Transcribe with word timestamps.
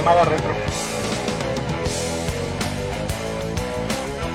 Una 0.00 0.24
retro. 0.24 0.54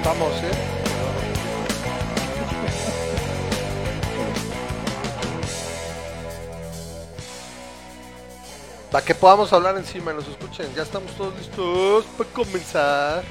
Vamos, 0.06 0.34
¿eh? 0.44 0.52
Para 8.92 9.04
que 9.04 9.16
podamos 9.16 9.52
hablar 9.52 9.76
encima 9.78 10.12
y 10.12 10.16
nos 10.16 10.28
escuchen. 10.28 10.68
Ya 10.76 10.84
estamos 10.84 11.12
todos 11.16 11.36
listos 11.36 12.06
para 12.18 12.30
comenzar. 12.30 13.24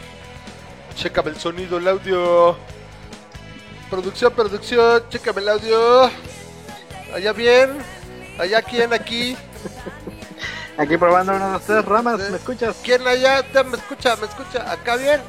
Chécame 0.96 1.30
el 1.30 1.36
sonido, 1.36 1.78
el 1.78 1.86
audio. 1.88 2.56
Producción, 3.88 4.32
producción, 4.32 5.04
chécame 5.08 5.42
el 5.42 5.48
audio. 5.48 6.10
Allá 7.14 7.32
bien. 7.32 7.78
Allá 8.38 8.60
quién, 8.62 8.92
aquí. 8.92 9.36
Aquí 10.78 10.96
probando 10.98 11.34
uno, 11.34 11.50
dos, 11.52 11.62
tres 11.62 11.84
ramas. 11.84 12.18
¿me 12.30 12.36
escuchas? 12.36 12.76
¿Quién 12.82 13.06
allá? 13.06 13.42
Te- 13.42 13.64
¿Me 13.64 13.76
escucha? 13.76 14.16
¿Me 14.16 14.26
escucha? 14.26 14.70
¿Acá 14.70 14.96
bien? 14.96 15.20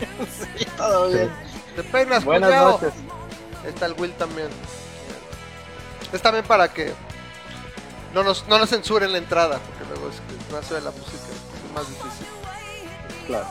Sí, 0.58 0.64
todo 0.76 1.08
bien. 1.08 1.30
¿Te 1.76 1.82
peinas, 1.84 2.24
Buenas 2.24 2.50
cuñado? 2.50 2.70
noches. 2.72 2.92
Está 3.66 3.86
el 3.86 3.92
Will 3.94 4.12
también. 4.14 4.48
Es 6.12 6.22
también 6.22 6.44
para 6.44 6.68
que 6.72 6.92
no 8.14 8.22
nos, 8.24 8.46
no 8.48 8.58
nos 8.58 8.70
censuren 8.70 9.12
la 9.12 9.18
entrada, 9.18 9.58
porque 9.58 9.84
luego 9.92 10.08
es 10.08 10.16
que 10.16 10.52
no 10.54 10.62
se 10.62 10.74
ve 10.74 10.80
la 10.80 10.90
música, 10.90 11.16
es 11.66 11.72
más 11.74 11.88
difícil. 11.88 12.26
Claro. 13.26 13.46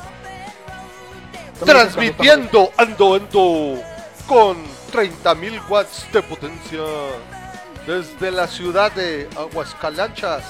Transmitiendo 1.65 2.71
ando 2.77 3.15
ando 3.15 3.81
con 4.27 4.57
30.000 4.93 5.69
watts 5.69 6.05
de 6.11 6.21
potencia 6.23 6.79
desde 7.85 8.31
la 8.31 8.47
ciudad 8.47 8.91
de 8.91 9.29
Aguascalanchas, 9.37 10.43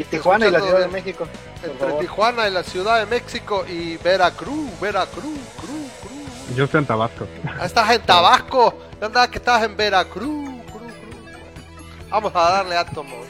Y 0.00 0.04
Tijuana 0.04 0.46
y 0.46 0.50
la 0.50 0.60
Ciudad 0.60 0.80
de. 0.80 0.88
México. 0.88 1.28
entre. 1.62 1.92
Tijuana 1.98 2.48
y 2.48 2.50
la 2.50 2.62
Ciudad 2.62 3.00
de 3.00 3.04
México 3.06 3.66
y 3.68 3.98
Veracruz, 3.98 4.80
Veracruz, 4.80 5.38
Cruz, 5.58 5.90
Cruz. 6.00 6.56
Yo 6.56 6.64
estoy 6.64 6.78
en 6.78 6.86
Tabasco. 6.86 7.26
Ah, 7.44 7.66
estás 7.66 7.90
en 7.90 8.00
Tabasco. 8.00 8.78
Yo 8.98 9.06
andaba 9.06 9.30
que 9.30 9.36
estás 9.36 9.62
en 9.62 9.76
Veracruz. 9.76 10.48
Cruz, 10.72 10.72
Cruz. 10.72 12.08
Vamos 12.08 12.34
a 12.34 12.50
darle 12.50 12.78
átomos. 12.78 13.26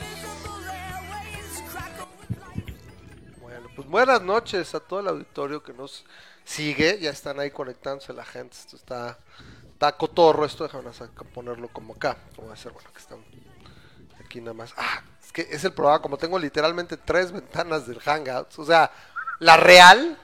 Bueno, 3.41 3.69
pues 3.75 3.89
buenas 3.89 4.23
noches 4.23 4.73
a 4.73 4.79
todo 4.79 5.01
el 5.01 5.09
auditorio 5.09 5.61
que 5.65 5.73
nos 5.73 6.05
sigue. 6.45 7.01
Ya 7.01 7.11
están 7.11 7.41
ahí 7.41 7.51
conectándose 7.51 8.13
la 8.13 8.25
gente. 8.25 8.57
Esto 8.57 8.77
está, 8.77 9.19
está 9.73 9.97
cotorro. 9.97 10.45
Esto 10.45 10.63
déjame 10.63 10.91
ponerlo 11.35 11.67
como 11.67 11.95
acá. 11.95 12.17
Como 12.37 12.47
va 12.47 12.55
a 12.55 12.57
ser, 12.57 12.71
bueno, 12.71 12.89
que 12.93 13.01
están 13.01 13.19
aquí 14.25 14.41
nada 14.41 14.55
más. 14.55 14.73
Ah, 14.77 15.03
es 15.31 15.33
que 15.33 15.55
es 15.55 15.65
el 15.65 15.73
programa. 15.73 16.03
Como 16.03 16.17
tengo 16.17 16.39
literalmente 16.39 16.97
tres 16.97 17.33
ventanas 17.33 17.87
del 17.87 18.01
Hangouts. 18.01 18.59
O 18.59 18.65
sea, 18.65 18.91
la 19.39 19.57
real 19.57 20.19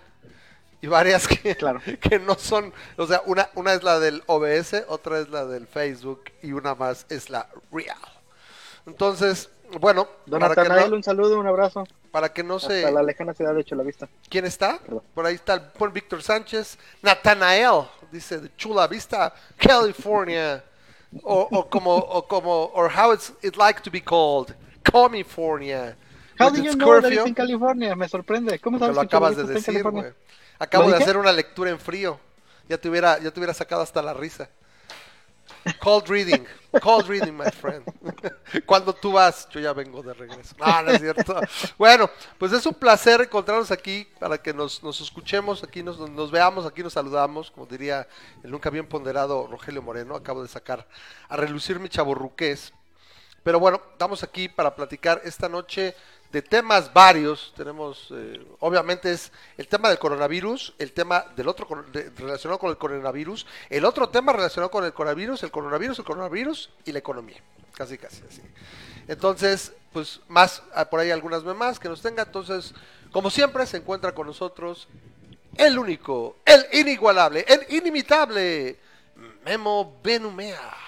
y 0.80 0.86
varias 0.88 1.26
que, 1.26 1.56
Claro. 1.56 1.80
que 2.00 2.18
no 2.18 2.34
son, 2.34 2.72
o 2.96 3.06
sea, 3.06 3.22
una, 3.26 3.48
una 3.54 3.72
es 3.72 3.82
la 3.82 3.98
del 3.98 4.22
OBS, 4.26 4.84
otra 4.88 5.20
es 5.20 5.28
la 5.28 5.46
del 5.46 5.66
Facebook 5.66 6.24
y 6.42 6.52
una 6.52 6.74
más 6.74 7.06
es 7.08 7.30
la 7.30 7.48
Real. 7.72 7.96
Entonces, 8.86 9.48
bueno, 9.80 10.08
Don 10.26 10.40
para 10.40 10.54
que, 10.54 10.60
Natanael, 10.62 10.90
no, 10.90 10.96
un 10.96 11.02
saludo, 11.02 11.38
un 11.40 11.46
abrazo. 11.46 11.84
para 12.10 12.32
que 12.32 12.42
no 12.42 12.58
se... 12.58 12.84
Hasta 12.84 12.90
la 12.90 13.02
lejana 13.02 13.34
ciudad 13.34 13.54
de 13.54 13.64
Chulavista. 13.64 14.08
¿Quién 14.28 14.44
está? 14.44 14.78
Perdón. 14.78 15.02
Por 15.14 15.26
ahí 15.26 15.34
está 15.34 15.54
el 15.54 15.62
buen 15.78 15.92
Víctor 15.92 16.22
Sánchez. 16.22 16.78
Natanael, 17.02 17.84
dice 18.12 18.38
de 18.38 18.54
Chula 18.56 18.86
Vista, 18.86 19.32
California. 19.56 20.64
O, 21.22 21.48
o 21.50 21.70
como, 21.70 21.94
o 21.94 22.26
como, 22.26 22.70
or 22.74 22.90
how 22.90 23.12
it's 23.12 23.32
it 23.40 23.56
like 23.56 23.80
to 23.80 23.90
be 23.90 24.00
called, 24.00 24.54
California. 24.90 25.96
How 26.38 26.50
do 26.50 26.62
you 26.62 26.74
know 26.74 27.00
that 27.00 27.12
it's 27.12 27.26
in 27.26 27.34
California? 27.34 27.94
Me 27.96 28.08
sorprende. 28.08 28.58
¿Cómo 28.58 28.78
sabes 28.78 28.94
lo 28.94 29.02
que 29.02 29.06
acabas 29.06 29.36
de 29.36 29.44
decir, 29.44 29.82
güey. 29.82 30.12
Acabo 30.58 30.84
¿Lo 30.84 30.96
de 30.96 31.02
hacer 31.02 31.16
una 31.16 31.32
lectura 31.32 31.70
en 31.70 31.78
frío. 31.78 32.18
Ya 32.68 32.78
te 32.78 32.88
hubiera, 32.88 33.18
ya 33.18 33.30
te 33.30 33.40
hubiera 33.40 33.54
sacado 33.54 33.82
hasta 33.82 34.02
la 34.02 34.14
risa. 34.14 34.48
Cold 35.80 36.08
reading, 36.08 36.44
cold 36.80 37.06
reading, 37.08 37.32
my 37.32 37.50
friend. 37.50 37.84
Cuando 38.66 38.92
tú 38.92 39.12
vas, 39.12 39.48
yo 39.50 39.60
ya 39.60 39.72
vengo 39.72 40.02
de 40.02 40.14
regreso. 40.14 40.54
No, 40.58 40.82
no 40.82 40.90
es 40.90 41.00
cierto. 41.00 41.40
Bueno, 41.78 42.08
pues 42.38 42.52
es 42.52 42.64
un 42.66 42.74
placer 42.74 43.20
encontrarnos 43.20 43.70
aquí 43.70 44.06
para 44.18 44.38
que 44.38 44.52
nos, 44.52 44.82
nos 44.82 45.00
escuchemos, 45.00 45.62
aquí 45.64 45.82
nos, 45.82 45.98
nos 45.98 46.30
veamos, 46.30 46.66
aquí 46.66 46.82
nos 46.82 46.92
saludamos, 46.92 47.50
como 47.50 47.66
diría 47.66 48.06
el 48.42 48.50
nunca 48.50 48.70
bien 48.70 48.86
ponderado 48.86 49.48
Rogelio 49.48 49.82
Moreno. 49.82 50.14
Acabo 50.14 50.42
de 50.42 50.48
sacar 50.48 50.86
a 51.28 51.36
relucir 51.36 51.80
mi 51.80 51.88
chaborruqués. 51.88 52.72
Pero 53.46 53.60
bueno, 53.60 53.80
estamos 53.92 54.24
aquí 54.24 54.48
para 54.48 54.74
platicar 54.74 55.20
esta 55.22 55.48
noche 55.48 55.94
de 56.32 56.42
temas 56.42 56.92
varios. 56.92 57.54
Tenemos, 57.56 58.08
eh, 58.10 58.44
obviamente, 58.58 59.12
es 59.12 59.30
el 59.56 59.68
tema 59.68 59.88
del 59.88 60.00
coronavirus, 60.00 60.74
el 60.80 60.92
tema 60.92 61.26
del 61.36 61.46
otro 61.46 61.68
relacionado 62.16 62.58
con 62.58 62.70
el 62.70 62.76
coronavirus, 62.76 63.46
el 63.70 63.84
otro 63.84 64.08
tema 64.08 64.32
relacionado 64.32 64.72
con 64.72 64.84
el 64.84 64.92
coronavirus, 64.92 65.44
el 65.44 65.52
coronavirus, 65.52 66.00
el 66.00 66.04
coronavirus 66.04 66.70
y 66.86 66.90
la 66.90 66.98
economía. 66.98 67.40
Casi, 67.70 67.96
casi 67.98 68.24
así. 68.28 68.42
Entonces, 69.06 69.72
pues 69.92 70.18
más, 70.26 70.64
ah, 70.74 70.86
por 70.86 70.98
ahí 70.98 71.12
algunas 71.12 71.44
más 71.44 71.78
que 71.78 71.88
nos 71.88 72.02
tenga. 72.02 72.24
Entonces, 72.24 72.74
como 73.12 73.30
siempre, 73.30 73.64
se 73.66 73.76
encuentra 73.76 74.12
con 74.12 74.26
nosotros 74.26 74.88
el 75.56 75.78
único, 75.78 76.38
el 76.44 76.66
inigualable, 76.72 77.44
el 77.46 77.64
inimitable, 77.76 78.76
Memo 79.44 80.00
Benumea. 80.02 80.85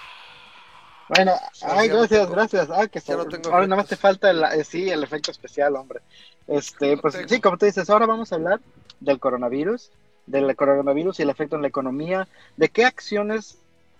Bueno, 1.09 1.33
ay, 1.63 1.89
gracias, 1.89 2.29
gracias. 2.29 2.69
Ah, 2.69 2.87
que 2.87 3.01
no 3.09 3.23
ahora 3.51 3.67
nada 3.67 3.77
más 3.81 3.87
te 3.87 3.95
falta 3.97 4.29
el, 4.29 4.43
eh, 4.43 4.63
sí, 4.63 4.89
el 4.89 5.03
efecto 5.03 5.31
especial, 5.31 5.75
hombre. 5.75 6.01
Este, 6.47 6.95
No 6.95 7.01
pues 7.01 7.15
tengo. 7.15 7.27
sí, 7.27 7.41
como 7.41 7.57
tú 7.57 7.65
dices, 7.65 7.89
ahora 7.89 8.05
vamos 8.05 8.31
a 8.31 8.35
hablar 8.35 8.61
del 8.99 9.19
coronavirus, 9.19 9.91
del 10.27 10.55
coronavirus 10.55 11.19
y 11.19 11.23
el 11.23 11.29
efecto 11.31 11.55
en 11.55 11.63
la 11.63 11.67
economía, 11.67 12.27
de 12.57 12.69
qué 12.69 12.85
acciones 12.85 13.57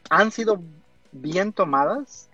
han 0.10 0.32
sido 0.32 0.62
bien 1.12 1.54
tomadas, 1.54 2.30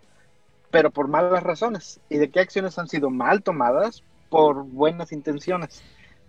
pero 0.72 0.92
por 0.92 1.08
malas 1.08 1.44
razones, 1.44 2.00
y 2.10 2.18
de 2.18 2.30
qué 2.30 2.42
acciones 2.42 2.78
han 2.78 2.90
sido 2.90 3.10
mal 3.10 3.44
tomadas 3.44 4.04
por 4.30 4.64
buenas 4.66 5.14
intenciones, 5.14 5.82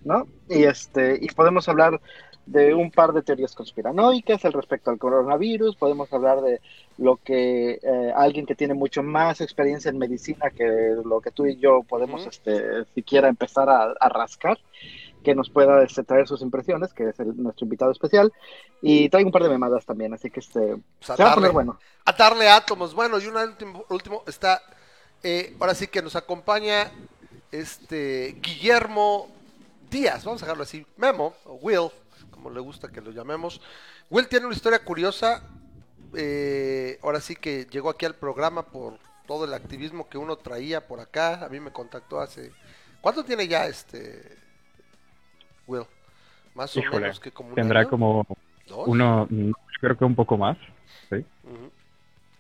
¿no? 0.05 0.29
Y 0.49 0.65
este, 0.65 1.19
y 1.21 1.29
podemos 1.29 1.69
hablar 1.69 2.01
de 2.47 2.75
un 2.75 2.91
par 2.93 3.13
de 3.13 3.23
teorías 3.23 3.55
conspiranoicas 3.55 4.45
al 4.45 4.53
respecto 4.53 4.91
al 4.91 4.99
coronavirus, 4.99 5.75
podemos 5.77 6.13
hablar 6.13 6.41
de 6.43 6.61
lo 6.97 7.17
que 7.17 7.81
eh, 7.83 8.13
alguien 8.15 8.47
que 8.47 8.55
tiene 8.55 8.75
mucho 8.75 9.03
más 9.03 9.41
experiencia 9.41 9.91
en 9.91 9.99
medicina 9.99 10.51
que 10.51 10.95
lo 11.05 11.21
que 11.21 11.33
tú 11.33 11.45
y 11.47 11.57
yo 11.57 11.83
podemos 11.83 12.25
este, 12.27 12.85
siquiera 12.95 13.29
empezar 13.29 13.69
a, 13.69 13.93
a 13.99 14.09
rascar, 14.09 14.59
que 15.25 15.35
nos 15.35 15.51
pueda 15.51 15.83
este, 15.83 16.05
traer 16.05 16.29
sus 16.29 16.41
impresiones, 16.41 16.93
que 16.93 17.09
es 17.09 17.19
el- 17.19 17.37
nuestro 17.43 17.65
invitado 17.65 17.91
especial, 17.91 18.33
y 18.81 19.09
traigo 19.09 19.27
un 19.29 19.33
par 19.33 19.43
de 19.43 19.49
memadas 19.49 19.85
también, 19.85 20.15
así 20.15 20.31
que 20.31 20.39
este, 20.39 20.77
Pues 21.01 21.11
a 21.11 21.17
se 21.17 21.23
va 21.25 21.31
a 21.31 21.33
darle. 21.33 21.49
poner 21.49 21.53
bueno. 21.53 21.79
a 22.05 22.13
darle 22.13 22.49
átomos. 22.49 22.95
Bueno, 22.95 23.19
y 23.19 23.27
un 23.27 23.37
último, 23.37 23.85
último 23.91 24.23
está, 24.29 24.63
eh, 25.25 25.57
ahora 25.59 25.75
sí 25.75 25.89
que 25.89 26.01
nos 26.01 26.15
acompaña 26.15 26.93
este 27.51 28.37
Guillermo 28.41 29.29
Díaz, 29.91 30.25
vamos 30.25 30.43
a 30.43 30.47
dejarlo 30.47 30.63
así, 30.63 30.87
Memo, 30.97 31.35
o 31.45 31.55
Will, 31.55 31.89
como 32.37 32.51
le 32.51 32.61
gusta 32.61 32.93
que 32.93 33.01
lo 33.01 33.11
llamemos. 33.11 33.61
Will 34.11 34.29
tiene 34.29 34.47
una 34.47 34.55
historia 34.55 34.79
curiosa, 34.85 35.43
eh, 36.15 36.99
ahora 37.03 37.21
sí 37.21 37.35
que 37.35 37.67
llegó 37.71 37.91
aquí 37.91 38.05
al 38.05 38.15
programa 38.15 38.63
por 38.63 38.99
todo 39.27 39.47
el 39.47 39.55
activismo 39.55 40.09
que 40.09 40.19
uno 40.19 40.37
traía 40.37 40.87
por 40.87 41.01
acá, 41.01 41.45
a 41.45 41.49
mí 41.49 41.59
me 41.59 41.73
contactó 41.73 42.21
hace... 42.21 42.53
¿Cuánto 43.01 43.25
tiene 43.25 43.49
ya 43.49 43.67
este 43.67 44.37
Will? 45.67 45.85
Más 46.55 46.77
o 46.77 46.81
menos 46.93 47.21
que 47.21 47.31
como 47.31 47.51
un 47.51 47.55
Tendrá 47.55 47.81
año, 47.81 47.91
como 47.91 48.27
¿Dos? 48.67 48.87
uno, 48.87 49.29
creo 49.81 49.97
que 49.97 50.05
un 50.05 50.15
poco 50.15 50.37
más. 50.37 50.57
Sí, 51.09 51.25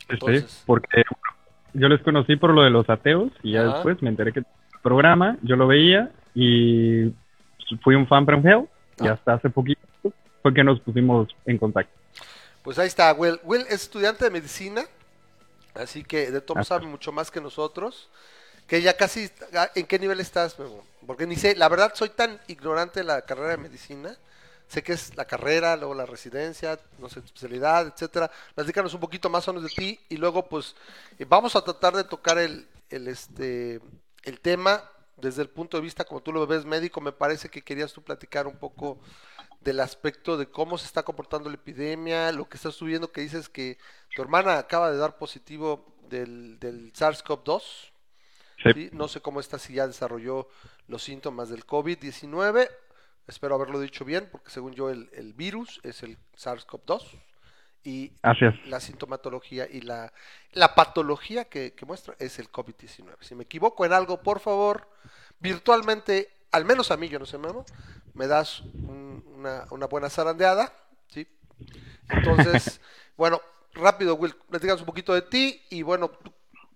Entonces. 0.08 0.62
porque 0.66 1.02
yo 1.72 1.88
les 1.88 2.02
conocí 2.02 2.36
por 2.36 2.52
lo 2.52 2.62
de 2.62 2.70
los 2.70 2.88
ateos 2.88 3.32
y 3.42 3.52
ya 3.52 3.64
después 3.64 4.00
me 4.02 4.10
enteré 4.10 4.32
que 4.32 4.40
el 4.40 4.46
programa, 4.82 5.36
yo 5.42 5.56
lo 5.56 5.66
veía 5.66 6.10
y 6.34 7.12
fui 7.82 7.94
un 7.94 8.06
fan 8.06 8.24
from 8.24 8.46
hell 8.46 8.68
y 8.98 9.06
Ah. 9.06 9.12
hasta 9.12 9.34
hace 9.34 9.50
poquito 9.50 9.80
fue 10.42 10.54
que 10.54 10.64
nos 10.64 10.80
pusimos 10.80 11.28
en 11.44 11.58
contacto. 11.58 11.92
Pues 12.62 12.78
ahí 12.78 12.88
está, 12.88 13.12
Will. 13.12 13.40
Will 13.44 13.62
es 13.62 13.82
estudiante 13.82 14.24
de 14.24 14.30
medicina, 14.30 14.84
así 15.74 16.02
que 16.02 16.30
de 16.30 16.40
todo 16.40 16.62
sabe 16.64 16.86
mucho 16.86 17.12
más 17.12 17.30
que 17.30 17.40
nosotros. 17.40 18.08
Que 18.66 18.82
ya 18.82 18.96
casi, 18.96 19.30
ah, 19.54 19.70
¿en 19.76 19.86
qué 19.86 19.98
nivel 19.98 20.18
estás, 20.18 20.58
Memo? 20.58 20.84
Porque 21.06 21.26
ni 21.26 21.36
sé, 21.36 21.54
la 21.54 21.68
verdad 21.68 21.92
soy 21.94 22.08
tan 22.08 22.40
ignorante 22.48 23.00
de 23.00 23.04
la 23.04 23.22
carrera 23.22 23.50
de 23.50 23.56
medicina. 23.58 24.16
Sé 24.66 24.82
que 24.82 24.94
es 24.94 25.16
la 25.16 25.24
carrera, 25.24 25.76
luego 25.76 25.94
la 25.94 26.06
residencia, 26.06 26.76
no 26.98 27.08
sé, 27.08 27.20
especialidad, 27.20 27.86
etcétera. 27.86 28.28
Platícanos 28.56 28.92
un 28.94 28.98
poquito 29.00 29.30
más 29.30 29.46
o 29.46 29.52
menos 29.52 29.70
de 29.70 29.76
ti 29.76 30.00
y 30.08 30.16
luego 30.16 30.48
pues 30.48 30.74
eh, 31.20 31.24
vamos 31.28 31.54
a 31.54 31.62
tratar 31.62 31.94
de 31.94 32.02
tocar 32.02 32.38
el, 32.38 32.66
el, 32.90 33.06
este, 33.06 33.80
el 34.24 34.40
tema 34.40 34.82
desde 35.16 35.42
el 35.42 35.48
punto 35.48 35.76
de 35.76 35.82
vista, 35.82 36.04
como 36.04 36.22
tú 36.22 36.32
lo 36.32 36.46
ves 36.46 36.64
médico, 36.64 37.00
me 37.00 37.12
parece 37.12 37.48
que 37.48 37.62
querías 37.62 37.92
tú 37.92 38.02
platicar 38.02 38.46
un 38.46 38.56
poco 38.56 38.98
del 39.60 39.80
aspecto 39.80 40.36
de 40.36 40.46
cómo 40.46 40.78
se 40.78 40.86
está 40.86 41.02
comportando 41.02 41.48
la 41.48 41.56
epidemia, 41.56 42.30
lo 42.32 42.48
que 42.48 42.56
estás 42.56 42.74
subiendo, 42.74 43.10
que 43.10 43.22
dices 43.22 43.48
que 43.48 43.78
tu 44.14 44.22
hermana 44.22 44.58
acaba 44.58 44.90
de 44.90 44.98
dar 44.98 45.18
positivo 45.18 45.96
del, 46.08 46.58
del 46.58 46.92
SARS-CoV-2. 46.92 47.62
Sí. 48.62 48.72
¿sí? 48.74 48.90
No 48.92 49.08
sé 49.08 49.20
cómo 49.20 49.40
está, 49.40 49.58
si 49.58 49.74
ya 49.74 49.86
desarrolló 49.86 50.48
los 50.86 51.02
síntomas 51.02 51.48
del 51.48 51.66
COVID-19. 51.66 52.70
Espero 53.26 53.56
haberlo 53.56 53.80
dicho 53.80 54.04
bien, 54.04 54.28
porque 54.30 54.50
según 54.50 54.74
yo 54.74 54.90
el, 54.90 55.10
el 55.12 55.32
virus 55.32 55.80
es 55.82 56.02
el 56.02 56.18
SARS-CoV-2 56.36 57.02
y 57.86 58.12
la 58.64 58.80
sintomatología 58.80 59.68
y 59.70 59.80
la, 59.82 60.12
la 60.52 60.74
patología 60.74 61.46
que, 61.46 61.74
que 61.74 61.86
muestra 61.86 62.16
es 62.18 62.38
el 62.40 62.50
COVID-19. 62.50 63.16
Si 63.22 63.34
me 63.36 63.44
equivoco 63.44 63.84
en 63.86 63.92
algo, 63.92 64.22
por 64.22 64.40
favor, 64.40 64.88
virtualmente, 65.40 66.30
al 66.52 66.64
menos 66.64 66.90
a 66.90 66.96
mí, 66.96 67.08
yo 67.08 67.18
no 67.18 67.26
sé, 67.26 67.38
Memo, 67.38 67.64
me 68.14 68.26
das 68.26 68.62
un- 68.86 69.24
una, 69.36 69.66
una 69.70 69.86
buena 69.86 70.10
zarandeada, 70.10 70.72
¿sí? 71.08 71.28
Entonces, 72.08 72.80
bueno, 73.16 73.40
rápido, 73.74 74.14
Will, 74.16 74.34
platicamos 74.50 74.80
un 74.80 74.86
poquito 74.86 75.14
de 75.14 75.22
ti 75.22 75.62
y 75.70 75.82
bueno, 75.82 76.10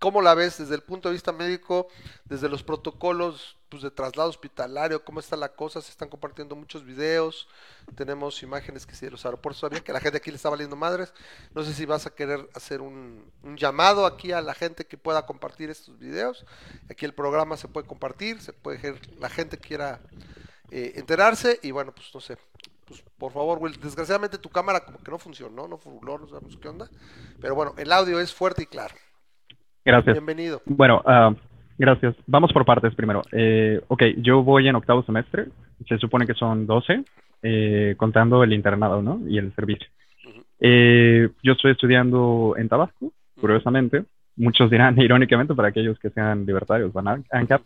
¿cómo 0.00 0.22
la 0.22 0.34
ves 0.34 0.58
desde 0.58 0.74
el 0.74 0.82
punto 0.82 1.08
de 1.08 1.12
vista 1.12 1.30
médico, 1.30 1.86
desde 2.24 2.48
los 2.48 2.64
protocolos 2.64 3.56
pues, 3.68 3.82
de 3.82 3.90
traslado 3.92 4.28
hospitalario? 4.28 5.04
¿Cómo 5.04 5.20
está 5.20 5.36
la 5.36 5.50
cosa? 5.50 5.80
Se 5.80 5.90
están 5.90 6.08
compartiendo 6.08 6.56
muchos 6.56 6.84
videos, 6.84 7.46
tenemos 7.94 8.42
imágenes 8.42 8.86
que 8.86 8.96
sí 8.96 9.04
de 9.04 9.12
los 9.12 9.24
aeropuertos 9.24 9.60
todavía, 9.60 9.84
que 9.84 9.92
la 9.92 10.00
gente 10.00 10.16
aquí 10.16 10.30
le 10.30 10.36
está 10.36 10.48
valiendo 10.48 10.74
madres. 10.74 11.12
No 11.54 11.62
sé 11.62 11.74
si 11.74 11.86
vas 11.86 12.06
a 12.06 12.10
querer 12.10 12.48
hacer 12.54 12.80
un, 12.80 13.30
un 13.44 13.56
llamado 13.56 14.06
aquí 14.06 14.32
a 14.32 14.40
la 14.40 14.54
gente 14.54 14.86
que 14.86 14.96
pueda 14.96 15.26
compartir 15.26 15.70
estos 15.70 15.98
videos. 15.98 16.44
Aquí 16.88 17.04
el 17.04 17.14
programa 17.14 17.56
se 17.56 17.68
puede 17.68 17.86
compartir, 17.86 18.40
se 18.40 18.52
puede 18.54 18.98
la 19.18 19.28
gente 19.28 19.58
quiera 19.58 20.00
eh, 20.70 20.92
enterarse 20.96 21.60
y 21.62 21.70
bueno, 21.72 21.92
pues 21.94 22.12
no 22.14 22.20
sé. 22.20 22.38
Pues 22.86 23.02
por 23.18 23.32
favor, 23.32 23.58
Will, 23.58 23.78
desgraciadamente 23.78 24.38
tu 24.38 24.48
cámara 24.48 24.84
como 24.84 24.98
que 24.98 25.10
no 25.10 25.18
funcionó, 25.18 25.68
no 25.68 25.76
furuló, 25.76 26.18
no 26.18 26.26
sabemos 26.26 26.56
qué 26.56 26.68
onda. 26.68 26.90
Pero 27.40 27.54
bueno, 27.54 27.74
el 27.76 27.92
audio 27.92 28.18
es 28.18 28.34
fuerte 28.34 28.62
y 28.62 28.66
claro. 28.66 28.94
Gracias. 29.84 30.14
Bienvenido. 30.14 30.60
Bueno, 30.66 31.02
ah, 31.06 31.34
gracias. 31.78 32.14
Vamos 32.26 32.52
por 32.52 32.64
partes 32.64 32.94
primero. 32.94 33.22
Eh, 33.32 33.80
ok, 33.88 34.02
yo 34.18 34.42
voy 34.42 34.68
en 34.68 34.76
octavo 34.76 35.02
semestre. 35.02 35.46
Se 35.88 35.98
supone 35.98 36.26
que 36.26 36.34
son 36.34 36.66
12, 36.66 37.04
eh, 37.42 37.94
contando 37.96 38.42
el 38.44 38.52
internado, 38.52 39.02
¿no? 39.02 39.20
Y 39.26 39.38
el 39.38 39.54
servicio. 39.54 39.88
Eh, 40.60 41.30
yo 41.42 41.52
estoy 41.52 41.72
estudiando 41.72 42.54
en 42.58 42.68
Tabasco, 42.68 43.12
curiosamente. 43.40 44.04
Muchos 44.36 44.70
dirán 44.70 44.98
irónicamente 45.00 45.54
para 45.54 45.68
aquellos 45.68 45.98
que 45.98 46.10
sean 46.10 46.44
libertarios, 46.44 46.92
van 46.92 47.08
a 47.08 47.22
ANCAP. 47.30 47.62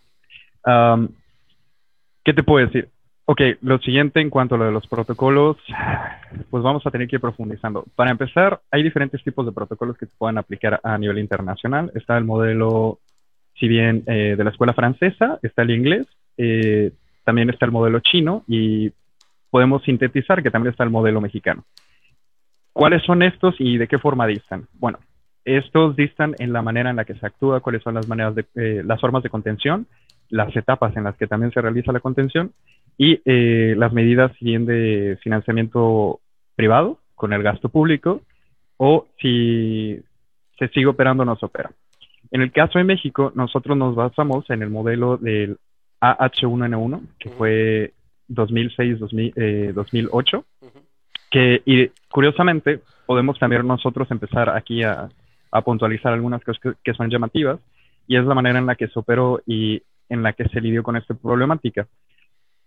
¿Qué 2.24 2.32
te 2.32 2.42
puedo 2.42 2.64
decir? 2.64 2.88
Ok, 3.26 3.40
lo 3.62 3.78
siguiente 3.78 4.20
en 4.20 4.28
cuanto 4.28 4.54
a 4.54 4.58
lo 4.58 4.66
de 4.66 4.72
los 4.72 4.86
protocolos, 4.86 5.56
pues 6.50 6.62
vamos 6.62 6.86
a 6.86 6.90
tener 6.90 7.08
que 7.08 7.16
ir 7.16 7.22
profundizando. 7.22 7.84
Para 7.96 8.10
empezar, 8.10 8.60
hay 8.70 8.82
diferentes 8.82 9.24
tipos 9.24 9.46
de 9.46 9.52
protocolos 9.52 9.96
que 9.96 10.04
se 10.04 10.12
pueden 10.18 10.36
aplicar 10.36 10.78
a 10.82 10.98
nivel 10.98 11.18
internacional. 11.18 11.90
Está 11.94 12.18
el 12.18 12.24
modelo, 12.24 12.98
si 13.58 13.66
bien 13.66 14.02
eh, 14.06 14.34
de 14.36 14.44
la 14.44 14.50
escuela 14.50 14.74
francesa, 14.74 15.38
está 15.42 15.62
el 15.62 15.70
inglés, 15.70 16.06
eh, 16.36 16.92
también 17.24 17.48
está 17.48 17.64
el 17.64 17.72
modelo 17.72 18.00
chino 18.00 18.44
y 18.46 18.92
podemos 19.48 19.82
sintetizar 19.84 20.42
que 20.42 20.50
también 20.50 20.72
está 20.72 20.84
el 20.84 20.90
modelo 20.90 21.22
mexicano. 21.22 21.64
¿Cuáles 22.74 23.02
son 23.04 23.22
estos 23.22 23.54
y 23.58 23.78
de 23.78 23.88
qué 23.88 23.98
forma 23.98 24.26
distan? 24.26 24.66
Bueno, 24.74 24.98
estos 25.46 25.96
distan 25.96 26.34
en 26.38 26.52
la 26.52 26.60
manera 26.60 26.90
en 26.90 26.96
la 26.96 27.06
que 27.06 27.14
se 27.14 27.24
actúa, 27.24 27.60
cuáles 27.60 27.82
son 27.82 27.94
las 27.94 28.06
maneras 28.06 28.34
de, 28.34 28.44
eh, 28.54 28.82
las 28.84 29.00
formas 29.00 29.22
de 29.22 29.30
contención, 29.30 29.86
las 30.28 30.54
etapas 30.54 30.94
en 30.96 31.04
las 31.04 31.16
que 31.16 31.26
también 31.26 31.52
se 31.52 31.62
realiza 31.62 31.90
la 31.90 32.00
contención 32.00 32.52
y 32.96 33.20
eh, 33.24 33.74
las 33.76 33.92
medidas 33.92 34.32
bien 34.40 34.66
de 34.66 35.18
financiamiento 35.22 36.20
privado 36.54 36.98
con 37.14 37.32
el 37.32 37.42
gasto 37.42 37.68
público 37.68 38.20
o 38.76 39.06
si 39.20 40.00
se 40.58 40.68
sigue 40.68 40.86
operando 40.86 41.22
o 41.22 41.26
no 41.26 41.36
se 41.36 41.46
opera. 41.46 41.70
En 42.30 42.42
el 42.42 42.52
caso 42.52 42.78
de 42.78 42.84
México, 42.84 43.32
nosotros 43.34 43.76
nos 43.76 43.94
basamos 43.94 44.48
en 44.50 44.62
el 44.62 44.70
modelo 44.70 45.16
del 45.16 45.58
AH1N1, 46.00 47.00
que 47.18 47.30
fue 47.30 47.92
2006-2008, 48.28 50.44
Ujú. 50.60 50.80
que 51.30 51.62
y 51.64 51.88
curiosamente 52.10 52.80
podemos 53.06 53.38
también 53.38 53.66
nosotros 53.66 54.10
empezar 54.10 54.50
aquí 54.50 54.82
a, 54.82 55.08
a 55.50 55.62
puntualizar 55.62 56.12
algunas 56.12 56.42
cosas 56.42 56.62
que, 56.62 56.72
que 56.82 56.94
son 56.94 57.10
llamativas 57.10 57.60
y 58.06 58.16
es 58.16 58.24
la 58.24 58.34
manera 58.34 58.58
en 58.58 58.66
la 58.66 58.74
que 58.74 58.88
se 58.88 58.98
operó 58.98 59.40
y 59.46 59.82
en 60.08 60.22
la 60.22 60.32
que 60.32 60.48
se 60.48 60.60
lidió 60.60 60.82
con 60.82 60.96
esta 60.96 61.14
problemática. 61.14 61.86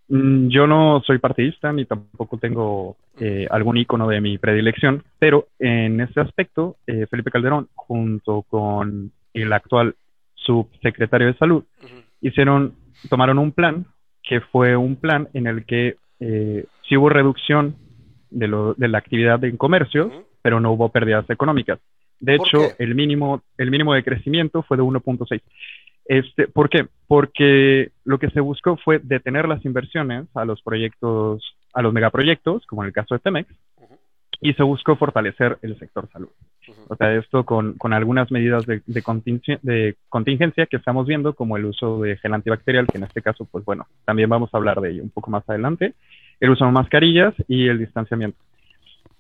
Mm, 0.09 0.48
Yo 0.50 0.68
no 0.68 1.01
soy 1.06 1.18
partidista 1.19 1.71
ni 1.74 1.86
tampoco 1.86 2.38
tengo 2.38 2.95
eh, 3.19 3.48
algún 3.50 3.77
icono 3.77 4.07
de 4.07 4.21
mi 4.21 4.38
predilección, 4.38 5.04
pero 5.19 5.48
en 5.59 6.00
ese 6.01 6.21
aspecto, 6.21 6.77
eh, 6.88 7.06
Felipe 7.09 7.31
Calderón, 7.31 7.68
junto 7.75 8.44
con 8.44 9.12
el 9.33 9.54
actual 9.54 9.95
subsecretario 10.36 11.27
de 11.27 11.38
Salud, 11.38 11.63
hicieron, 12.21 12.74
tomaron 13.09 13.38
un 13.38 13.51
plan 13.51 13.86
que 14.24 14.39
fue 14.42 14.75
un 14.75 14.95
plan 14.95 15.27
en 15.33 15.48
el 15.48 15.65
que 15.65 15.98
eh, 16.19 16.65
sí 16.88 16.95
hubo 16.98 17.09
reducción 17.09 17.75
de, 18.30 18.48
lo, 18.48 18.74
de 18.75 18.88
la 18.88 18.98
actividad 18.98 19.44
en 19.44 19.57
comercio, 19.57 20.07
Ujú. 20.07 20.25
pero 20.42 20.59
no 20.59 20.71
hubo 20.71 20.89
pérdidas 20.89 21.30
económicas. 21.30 21.80
De 22.19 22.38
¿Por 22.38 22.48
hecho, 22.48 22.59
qué? 22.77 22.83
el 22.83 22.95
mínimo, 22.95 23.44
el 23.57 23.69
mínimo 23.71 23.94
de 23.94 24.04
crecimiento 24.04 24.63
fue 24.63 24.77
de 24.77 24.83
1.6. 24.83 25.42
Este, 26.07 26.48
¿Por 26.48 26.69
qué? 26.69 26.88
Porque 27.07 27.92
lo 28.06 28.18
que 28.18 28.30
se 28.30 28.39
buscó 28.39 28.77
fue 28.77 29.00
detener 29.00 29.48
las 29.48 29.63
inversiones 29.65 30.25
a 30.36 30.45
los 30.45 30.62
proyectos, 30.62 31.56
a 31.74 31.81
los 31.81 31.94
megaproyectos, 31.94 32.65
como 32.65 32.83
en 32.83 32.88
el 32.88 32.94
caso 32.94 33.15
de 33.15 33.19
Temex, 33.19 33.54
y 34.39 34.54
se 34.54 34.63
buscó 34.63 34.95
fortalecer 34.95 35.57
el 35.62 35.77
sector 35.80 36.07
salud. 36.12 36.30
O 36.89 36.95
sea, 36.95 37.13
esto 37.15 37.44
con, 37.44 37.74
con 37.74 37.94
algunas 37.94 38.31
medidas 38.31 38.65
de, 38.65 38.81
de, 38.86 39.01
contingencia, 39.01 39.59
de 39.63 39.95
contingencia 40.09 40.65
que 40.65 40.77
estamos 40.77 41.07
viendo, 41.07 41.33
como 41.33 41.57
el 41.57 41.65
uso 41.65 42.01
de 42.01 42.18
gel 42.18 42.33
antibacterial, 42.33 42.88
que 42.88 42.98
en 42.98 43.06
este 43.06 43.21
caso, 43.21 43.45
pues 43.50 43.65
bueno, 43.65 43.88
también 44.06 44.30
vamos 44.30 44.54
a 44.54 44.57
hablar 44.57 44.80
de 44.80 44.92
ello 44.92 45.04
un 45.04 45.09
poco 45.09 45.31
más 45.31 45.48
adelante, 45.50 45.94
el 46.39 46.50
uso 46.50 46.65
de 46.65 46.71
mascarillas 46.71 47.33
y 47.48 47.68
el 47.68 47.80
distanciamiento. 47.80 48.38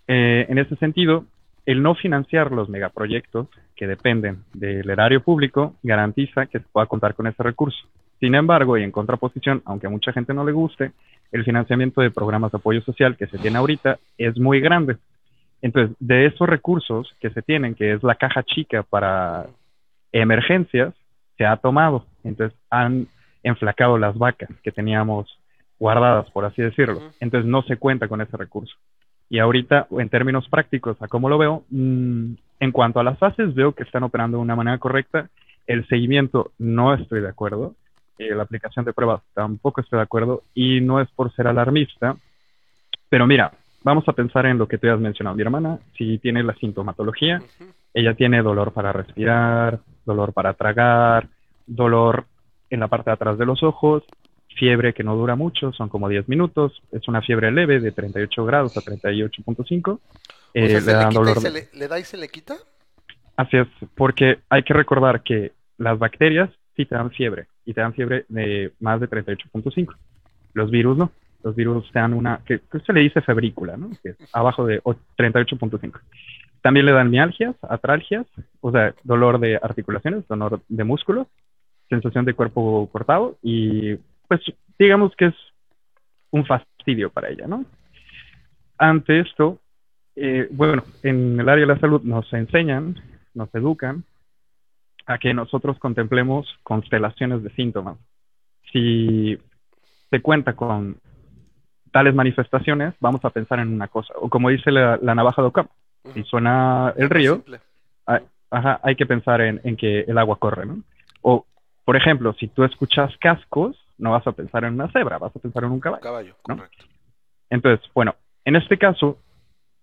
Eh, 0.07 0.45
en 0.49 0.57
ese 0.57 0.75
sentido, 0.75 1.25
el 1.65 1.81
no 1.81 1.95
financiar 1.95 2.51
los 2.51 2.69
megaproyectos 2.69 3.47
que 3.77 3.87
dependen 3.87 4.43
del 4.53 4.89
erario 4.89 5.21
público 5.21 5.75
garantiza 5.83 6.47
que 6.47 6.59
se 6.59 6.65
pueda 6.71 6.87
contar 6.87 7.13
con 7.13 7.27
ese 7.27 7.43
recurso. 7.43 7.77
Sin 8.19 8.33
embargo, 8.33 8.77
y 8.77 8.83
en 8.83 8.91
contraposición, 8.91 9.61
aunque 9.65 9.87
a 9.87 9.91
mucha 9.91 10.11
gente 10.11 10.33
no 10.33 10.43
le 10.43 10.51
guste, 10.51 10.91
el 11.31 11.45
financiamiento 11.45 12.01
de 12.01 12.09
programas 12.11 12.51
de 12.51 12.57
apoyo 12.57 12.81
social 12.81 13.15
que 13.15 13.27
se 13.27 13.37
tiene 13.37 13.59
ahorita 13.59 13.99
es 14.17 14.37
muy 14.39 14.59
grande. 14.59 14.97
Entonces, 15.61 15.95
de 15.99 16.25
esos 16.25 16.49
recursos 16.49 17.13
que 17.19 17.29
se 17.29 17.41
tienen, 17.41 17.75
que 17.75 17.93
es 17.93 18.03
la 18.03 18.15
caja 18.15 18.43
chica 18.43 18.83
para 18.83 19.45
emergencias, 20.11 20.93
se 21.37 21.45
ha 21.45 21.57
tomado. 21.57 22.05
Entonces, 22.23 22.57
han 22.69 23.07
enflacado 23.43 23.97
las 23.97 24.17
vacas 24.17 24.49
que 24.63 24.71
teníamos 24.71 25.27
guardadas, 25.79 26.29
por 26.31 26.45
así 26.45 26.61
decirlo. 26.61 27.01
Entonces, 27.19 27.47
no 27.47 27.61
se 27.63 27.77
cuenta 27.77 28.07
con 28.07 28.21
ese 28.21 28.35
recurso. 28.37 28.75
Y 29.29 29.39
ahorita, 29.39 29.87
en 29.91 30.09
términos 30.09 30.47
prácticos, 30.49 30.99
a 31.01 31.07
cómo 31.07 31.29
lo 31.29 31.37
veo, 31.37 31.63
mm, 31.69 32.33
en 32.59 32.71
cuanto 32.71 32.99
a 32.99 33.03
las 33.03 33.17
fases, 33.17 33.53
veo 33.53 33.73
que 33.73 33.83
están 33.83 34.03
operando 34.03 34.37
de 34.37 34.43
una 34.43 34.55
manera 34.55 34.77
correcta. 34.77 35.29
El 35.65 35.87
seguimiento, 35.87 36.51
no 36.57 36.93
estoy 36.93 37.21
de 37.21 37.29
acuerdo. 37.29 37.75
Eh, 38.17 38.33
la 38.33 38.43
aplicación 38.43 38.83
de 38.85 38.93
pruebas, 38.93 39.21
tampoco 39.33 39.81
estoy 39.81 39.97
de 39.97 40.03
acuerdo. 40.03 40.43
Y 40.53 40.81
no 40.81 40.99
es 41.01 41.09
por 41.11 41.31
ser 41.33 41.47
alarmista, 41.47 42.17
pero 43.09 43.27
mira, 43.27 43.51
vamos 43.83 44.07
a 44.07 44.13
pensar 44.13 44.45
en 44.45 44.57
lo 44.57 44.67
que 44.67 44.77
tú 44.77 44.89
has 44.89 44.99
mencionado. 44.99 45.35
Mi 45.35 45.43
hermana, 45.43 45.79
si 45.97 46.17
tiene 46.17 46.43
la 46.43 46.55
sintomatología, 46.55 47.41
ella 47.93 48.13
tiene 48.15 48.41
dolor 48.41 48.73
para 48.73 48.91
respirar, 48.91 49.79
dolor 50.05 50.33
para 50.33 50.53
tragar, 50.53 51.27
dolor 51.65 52.25
en 52.69 52.79
la 52.79 52.87
parte 52.87 53.09
de 53.09 53.13
atrás 53.13 53.37
de 53.37 53.45
los 53.45 53.63
ojos, 53.63 54.03
fiebre 54.57 54.93
que 54.93 55.03
no 55.03 55.15
dura 55.15 55.35
mucho, 55.35 55.71
son 55.73 55.89
como 55.89 56.09
10 56.09 56.27
minutos, 56.27 56.81
es 56.91 57.07
una 57.07 57.21
fiebre 57.21 57.51
leve 57.51 57.79
de 57.79 57.91
38 57.91 58.45
grados 58.45 58.77
a 58.77 58.81
38.5. 58.81 59.99
O 60.55 60.59
eh, 60.59 60.67
sea, 60.69 60.79
le 60.79 60.81
¿se 60.81 60.91
le, 60.91 60.93
dan 60.93 61.13
dolor 61.13 61.39
se 61.41 61.51
le, 61.51 61.69
le 61.73 61.87
da 61.87 61.99
y 61.99 62.03
se 62.03 62.17
le 62.17 62.29
quita? 62.29 62.55
Así 63.35 63.57
es, 63.57 63.67
porque 63.95 64.39
hay 64.49 64.63
que 64.63 64.73
recordar 64.73 65.21
que 65.23 65.53
las 65.77 65.99
bacterias 65.99 66.49
sí 66.75 66.85
te 66.85 66.95
dan 66.95 67.11
fiebre 67.11 67.47
y 67.65 67.73
te 67.73 67.81
dan 67.81 67.93
fiebre 67.93 68.25
de 68.29 68.73
más 68.79 68.99
de 68.99 69.09
38.5. 69.09 69.95
Los 70.53 70.71
virus 70.71 70.97
no. 70.97 71.11
Los 71.43 71.55
virus 71.55 71.89
te 71.91 71.99
dan 71.99 72.13
una, 72.13 72.41
que, 72.45 72.59
que 72.59 72.79
se 72.79 72.93
le 72.93 73.01
dice 73.01 73.21
febrícula, 73.21 73.77
¿no? 73.77 73.91
Que 74.01 74.09
es 74.09 74.17
abajo 74.33 74.65
de 74.65 74.81
o- 74.83 74.95
38.5. 75.17 75.99
También 76.61 76.85
le 76.85 76.91
dan 76.91 77.11
mialgias, 77.11 77.55
atralgias, 77.61 78.25
o 78.59 78.71
sea, 78.71 78.95
dolor 79.03 79.39
de 79.39 79.57
articulaciones, 79.61 80.27
dolor 80.27 80.61
de 80.67 80.83
músculos, 80.83 81.27
sensación 81.89 82.25
de 82.25 82.33
cuerpo 82.33 82.89
cortado 82.91 83.37
y 83.41 83.95
pues 84.27 84.41
digamos 84.77 85.15
que 85.15 85.27
es 85.27 85.35
un 86.31 86.45
fastidio 86.45 87.09
para 87.11 87.29
ella, 87.29 87.47
¿no? 87.47 87.63
Ante 88.77 89.19
esto, 89.19 89.59
eh, 90.19 90.47
bueno, 90.51 90.83
en 91.03 91.39
el 91.39 91.47
área 91.47 91.65
de 91.67 91.73
la 91.73 91.79
salud 91.79 92.01
nos 92.01 92.31
enseñan, 92.33 92.95
nos 93.35 93.53
educan 93.53 94.03
a 95.05 95.19
que 95.19 95.33
nosotros 95.33 95.77
contemplemos 95.77 96.47
constelaciones 96.63 97.43
de 97.43 97.51
síntomas. 97.51 97.97
Si 98.73 99.37
se 100.09 100.21
cuenta 100.21 100.53
con 100.53 100.97
tales 101.91 102.15
manifestaciones, 102.15 102.95
vamos 102.99 103.23
a 103.23 103.29
pensar 103.29 103.59
en 103.59 103.69
una 103.69 103.87
cosa. 103.87 104.13
O 104.19 104.27
como 104.27 104.49
dice 104.49 104.71
la, 104.71 104.97
la 105.01 105.13
navaja 105.13 105.41
de 105.43 105.49
Ocampo, 105.49 105.73
si 106.13 106.21
Ujú. 106.21 106.29
suena 106.29 106.93
el 106.97 107.09
río, 107.11 107.43
ah, 108.07 108.21
ajá, 108.49 108.79
hay 108.81 108.95
que 108.95 109.05
pensar 109.05 109.41
en, 109.41 109.61
en 109.63 109.77
que 109.77 109.99
el 110.01 110.17
agua 110.17 110.37
corre, 110.37 110.65
¿no? 110.65 110.81
O 111.21 111.45
por 111.85 111.95
ejemplo, 111.95 112.33
si 112.33 112.47
tú 112.47 112.63
escuchas 112.63 113.15
cascos, 113.19 113.77
no 113.99 114.11
vas 114.11 114.25
a 114.25 114.31
pensar 114.31 114.63
en 114.65 114.73
una 114.73 114.91
cebra, 114.91 115.19
vas 115.19 115.35
a 115.35 115.39
pensar 115.39 115.63
en 115.63 115.71
un 115.71 115.79
caballo. 115.79 116.01
Caballo, 116.01 116.35
¿no? 116.47 116.57
correcto. 116.57 116.85
Entonces, 117.49 117.87
bueno, 117.93 118.15
en 118.43 118.55
este 118.55 118.77
caso, 118.77 119.19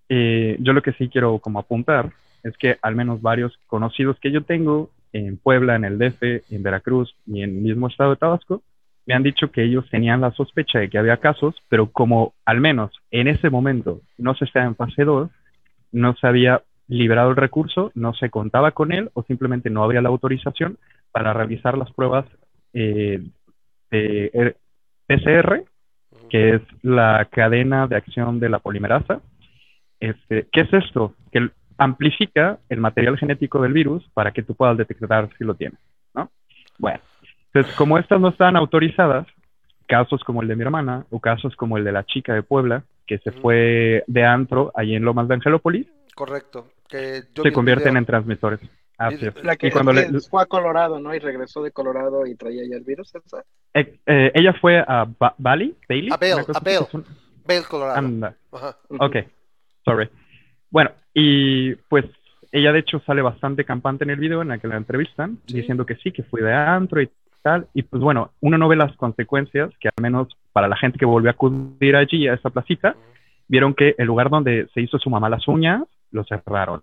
eh, 0.08 0.56
yo 0.61 0.73
lo 0.73 0.82
que 0.82 0.92
sí 0.92 1.08
quiero 1.08 1.38
como 1.38 1.58
apuntar 1.58 2.12
es 2.42 2.56
que 2.58 2.76
al 2.82 2.94
menos 2.94 3.23
varios 3.23 3.58
conocidos 3.66 4.18
que 4.20 4.30
yo 4.30 4.42
tengo 4.42 4.90
en 5.12 5.37
Puebla, 5.37 5.76
en 5.76 5.84
el 5.84 5.99
DF, 5.99 6.23
en 6.50 6.62
Veracruz 6.62 7.14
y 7.26 7.42
en 7.42 7.50
el 7.50 7.62
mismo 7.62 7.88
estado 7.88 8.11
de 8.11 8.16
Tabasco, 8.16 8.62
me 9.06 9.14
han 9.14 9.23
dicho 9.23 9.50
que 9.50 9.62
ellos 9.62 9.88
tenían 9.90 10.20
la 10.20 10.32
sospecha 10.32 10.78
de 10.78 10.88
que 10.88 10.99
había 10.99 11.18
casos, 11.18 11.54
pero 11.68 11.90
como 11.90 12.34
al 12.44 12.61
menos 12.61 12.90
en 13.11 13.28
ese 13.28 13.50
momento 13.50 14.00
no 14.18 14.34
se 14.34 14.44
estaba 14.44 14.66
en 14.66 14.76
fase 14.76 15.04
2, 15.04 15.30
no 15.92 16.14
se 16.16 16.26
había 16.26 16.62
liberado 16.88 17.30
el 17.30 17.37
recurso, 17.37 17.92
no 17.94 18.14
se 18.14 18.30
contaba 18.30 18.73
con 18.73 18.92
él 18.92 19.11
o 19.14 19.23
simplemente 19.23 19.70
no 19.70 19.84
había 19.84 20.02
la 20.02 20.08
autorización 20.08 20.78
para 21.12 21.32
realizar 21.32 21.78
las 21.78 21.92
pruebas 21.92 22.26
eh, 22.73 23.23
de 23.90 24.56
PCR, 25.06 25.64
Ujú. 26.11 26.28
que 26.28 26.54
es 26.56 26.62
la 26.82 27.28
cadena 27.30 27.87
de 27.87 27.96
acción 27.96 28.40
de 28.40 28.49
la 28.49 28.58
polimerasa. 28.58 29.20
Este, 30.11 30.46
¿Qué 30.52 30.61
es 30.62 30.73
esto? 30.73 31.14
Que 31.32 31.49
amplifica 31.78 32.58
el 32.68 32.78
material 32.80 33.18
genético 33.18 33.61
del 33.62 33.73
virus 33.73 34.08
para 34.14 34.32
que 34.32 34.42
tú 34.42 34.54
puedas 34.54 34.76
detectar 34.76 35.28
si 35.38 35.44
lo 35.44 35.54
tienes, 35.54 35.78
¿no? 36.14 36.30
Bueno, 36.78 37.00
entonces 37.52 37.75
como 37.76 37.99
estas 37.99 38.20
no 38.20 38.28
están 38.28 38.56
autorizadas, 38.56 39.26
casos 39.87 40.23
como 40.25 40.42
el 40.42 40.49
de 40.49 40.56
mi 40.56 40.62
hermana 40.62 41.04
o 41.11 41.20
casos 41.20 41.56
como 41.56 41.76
el 41.78 41.84
de 41.84 41.92
la 41.92 42.04
chica 42.04 42.32
de 42.34 42.42
Puebla, 42.42 42.84
que 43.06 43.18
se 43.18 43.30
Ujú. 43.30 43.40
fue 43.40 44.04
de 44.06 44.25
antro 44.25 44.73
ahí 44.75 44.94
en 44.94 45.04
Lomas 45.04 45.28
de 45.28 45.34
Angelópolis, 45.34 45.87
Correcto. 46.14 46.68
Que 46.88 47.23
yo 47.34 47.42
se 47.42 47.52
convierten 47.52 47.90
video. 47.94 47.99
en 47.99 48.06
transmisores. 48.06 48.61
Así 48.99 49.26
es. 49.26 49.42
La 49.42 49.56
que, 49.56 49.66
Y 49.66 49.70
cuando 49.73 49.90
que 49.92 50.08
le- 50.08 50.20
fue 50.20 50.40
a 50.42 50.46
Colorado, 50.46 51.00
¿no? 51.00 51.12
Y 51.12 51.18
regresó 51.18 51.61
de 51.64 51.73
Colorado 51.73 52.25
y 52.26 52.37
traía 52.37 52.62
ya 52.70 52.76
el 52.76 52.84
virus. 52.84 53.12
Eh, 53.75 53.99
eh, 54.06 54.30
ella 54.32 54.52
fue 54.61 54.78
a 54.78 55.04
Ba- 55.18 55.34
Bali, 55.38 55.75
Bailey. 55.88 56.11
A 56.12 56.18
cosa 56.44 56.61
a 56.64 56.70
es 56.70 56.94
un- 56.94 57.04
Vail, 57.44 57.64
Colorado. 57.68 57.99
Anda. 57.99 58.37
Ajá. 58.52 58.76
Ok, 59.00 59.16
sorry. 59.84 60.08
Bueno, 60.70 60.90
y 61.12 61.74
pues 61.88 62.04
ella 62.52 62.72
de 62.72 62.80
hecho 62.80 63.00
sale 63.06 63.22
bastante 63.22 63.64
campante 63.64 64.04
en 64.04 64.10
el 64.10 64.18
video 64.18 64.42
en 64.42 64.52
el 64.52 64.60
que 64.60 64.68
la 64.68 64.76
entrevistan, 64.76 65.38
Sí. 65.46 65.58
diciendo 65.58 65.86
que 65.86 65.96
sí, 65.96 66.12
que 66.12 66.22
fue 66.22 66.42
de 66.42 66.52
antro 66.52 67.00
y 67.02 67.08
tal. 67.42 67.66
Y 67.74 67.82
pues 67.82 68.02
bueno, 68.02 68.30
uno 68.40 68.58
no 68.58 68.68
ve 68.68 68.76
las 68.76 68.94
consecuencias, 68.96 69.70
que 69.80 69.88
al 69.88 70.02
menos 70.02 70.28
para 70.52 70.68
la 70.68 70.76
gente 70.76 70.98
que 70.98 71.04
volvió 71.04 71.30
a 71.30 71.32
acudir 71.32 71.96
allí 71.96 72.26
a 72.28 72.34
esa 72.34 72.50
placita, 72.50 72.96
vieron 73.48 73.74
que 73.74 73.94
el 73.98 74.06
lugar 74.06 74.30
donde 74.30 74.68
se 74.72 74.80
hizo 74.80 74.98
su 74.98 75.10
mamá 75.10 75.28
las 75.28 75.46
uñas, 75.48 75.82
lo 76.10 76.24
cerraron. 76.24 76.82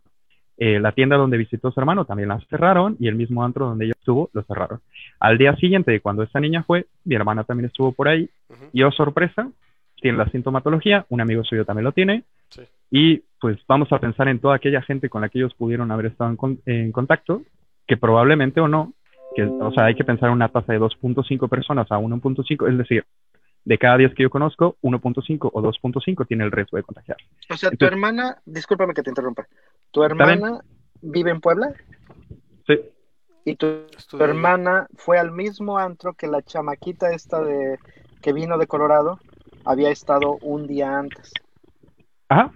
Eh, 0.57 0.79
la 0.79 0.91
tienda 0.91 1.15
donde 1.17 1.37
visitó 1.37 1.71
su 1.71 1.79
hermano 1.79 2.05
también 2.05 2.29
la 2.29 2.39
cerraron 2.49 2.95
y 2.99 3.07
el 3.07 3.15
mismo 3.15 3.43
antro 3.43 3.65
donde 3.65 3.85
ella 3.85 3.95
estuvo 3.97 4.29
lo 4.33 4.43
cerraron. 4.43 4.79
Al 5.19 5.37
día 5.39 5.55
siguiente, 5.55 5.99
cuando 6.01 6.21
esta 6.21 6.39
niña 6.39 6.63
fue, 6.63 6.85
mi 7.05 7.15
hermana 7.15 7.43
también 7.45 7.65
estuvo 7.67 7.93
por 7.93 8.07
ahí 8.07 8.29
Ujú. 8.49 8.65
y 8.73 8.83
oh 8.83 8.91
sorpresa, 8.91 9.49
tiene 10.01 10.17
la 10.19 10.29
sintomatología, 10.29 11.05
un 11.09 11.21
amigo 11.21 11.43
suyo 11.43 11.65
también 11.65 11.85
lo 11.85 11.93
tiene. 11.93 12.23
Y 12.91 13.23
pues 13.39 13.57
vamos 13.67 13.91
a 13.91 13.99
pensar 13.99 14.27
en 14.27 14.39
toda 14.39 14.55
aquella 14.55 14.81
gente 14.83 15.09
con 15.09 15.21
la 15.21 15.29
que 15.29 15.39
ellos 15.39 15.53
pudieron 15.55 15.89
haber 15.91 16.07
estado 16.07 16.29
en, 16.29 16.37
con- 16.37 16.61
en 16.67 16.91
contacto, 16.91 17.41
que 17.87 17.97
probablemente 17.97 18.59
o 18.61 18.67
no, 18.67 18.93
que, 19.35 19.43
o 19.43 19.71
sea, 19.71 19.85
hay 19.85 19.95
que 19.95 20.03
pensar 20.03 20.29
en 20.29 20.35
una 20.35 20.49
tasa 20.49 20.73
de 20.73 20.79
2.5 20.79 21.47
personas 21.49 21.91
a 21.91 21.97
1.5, 21.97 22.69
es 22.69 22.77
decir, 22.77 23.05
de 23.65 23.77
cada 23.77 23.97
10 23.97 24.13
que 24.13 24.23
yo 24.23 24.29
conozco, 24.29 24.77
1.5 24.81 25.49
o 25.53 25.61
2.5 25.61 26.25
tiene 26.27 26.43
el 26.43 26.51
riesgo 26.51 26.77
de 26.77 26.83
contagiar. 26.83 27.17
O 27.49 27.57
sea, 27.57 27.71
tu 27.71 27.85
hermana, 27.85 28.37
discúlpame 28.45 28.93
que 28.93 29.03
te 29.03 29.09
interrumpa, 29.09 29.47
tu 29.91 30.03
hermana 30.03 30.59
vive 31.01 31.31
en 31.31 31.41
Puebla 31.41 31.73
Sí, 32.67 32.79
y 33.45 33.55
tu, 33.55 33.85
tu 34.09 34.17
hermana 34.23 34.87
fue 34.95 35.17
al 35.17 35.31
mismo 35.31 35.77
antro 35.77 36.13
que 36.13 36.27
la 36.27 36.41
chamaquita 36.41 37.11
esta 37.11 37.41
de 37.41 37.79
que 38.21 38.33
vino 38.33 38.57
de 38.57 38.67
Colorado 38.67 39.19
había 39.65 39.89
estado 39.89 40.37
un 40.41 40.67
día 40.67 40.97
antes. 40.97 41.33
ajá, 42.29 42.51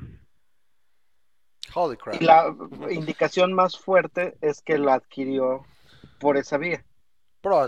Holy 1.75 1.97
crap. 1.97 2.21
Y 2.21 2.25
la 2.25 2.55
indicación 2.89 3.53
más 3.53 3.77
fuerte 3.77 4.35
es 4.41 4.61
que 4.61 4.77
la 4.77 4.95
adquirió 4.95 5.65
por 6.19 6.37
esa 6.37 6.57
vía. 6.57 6.83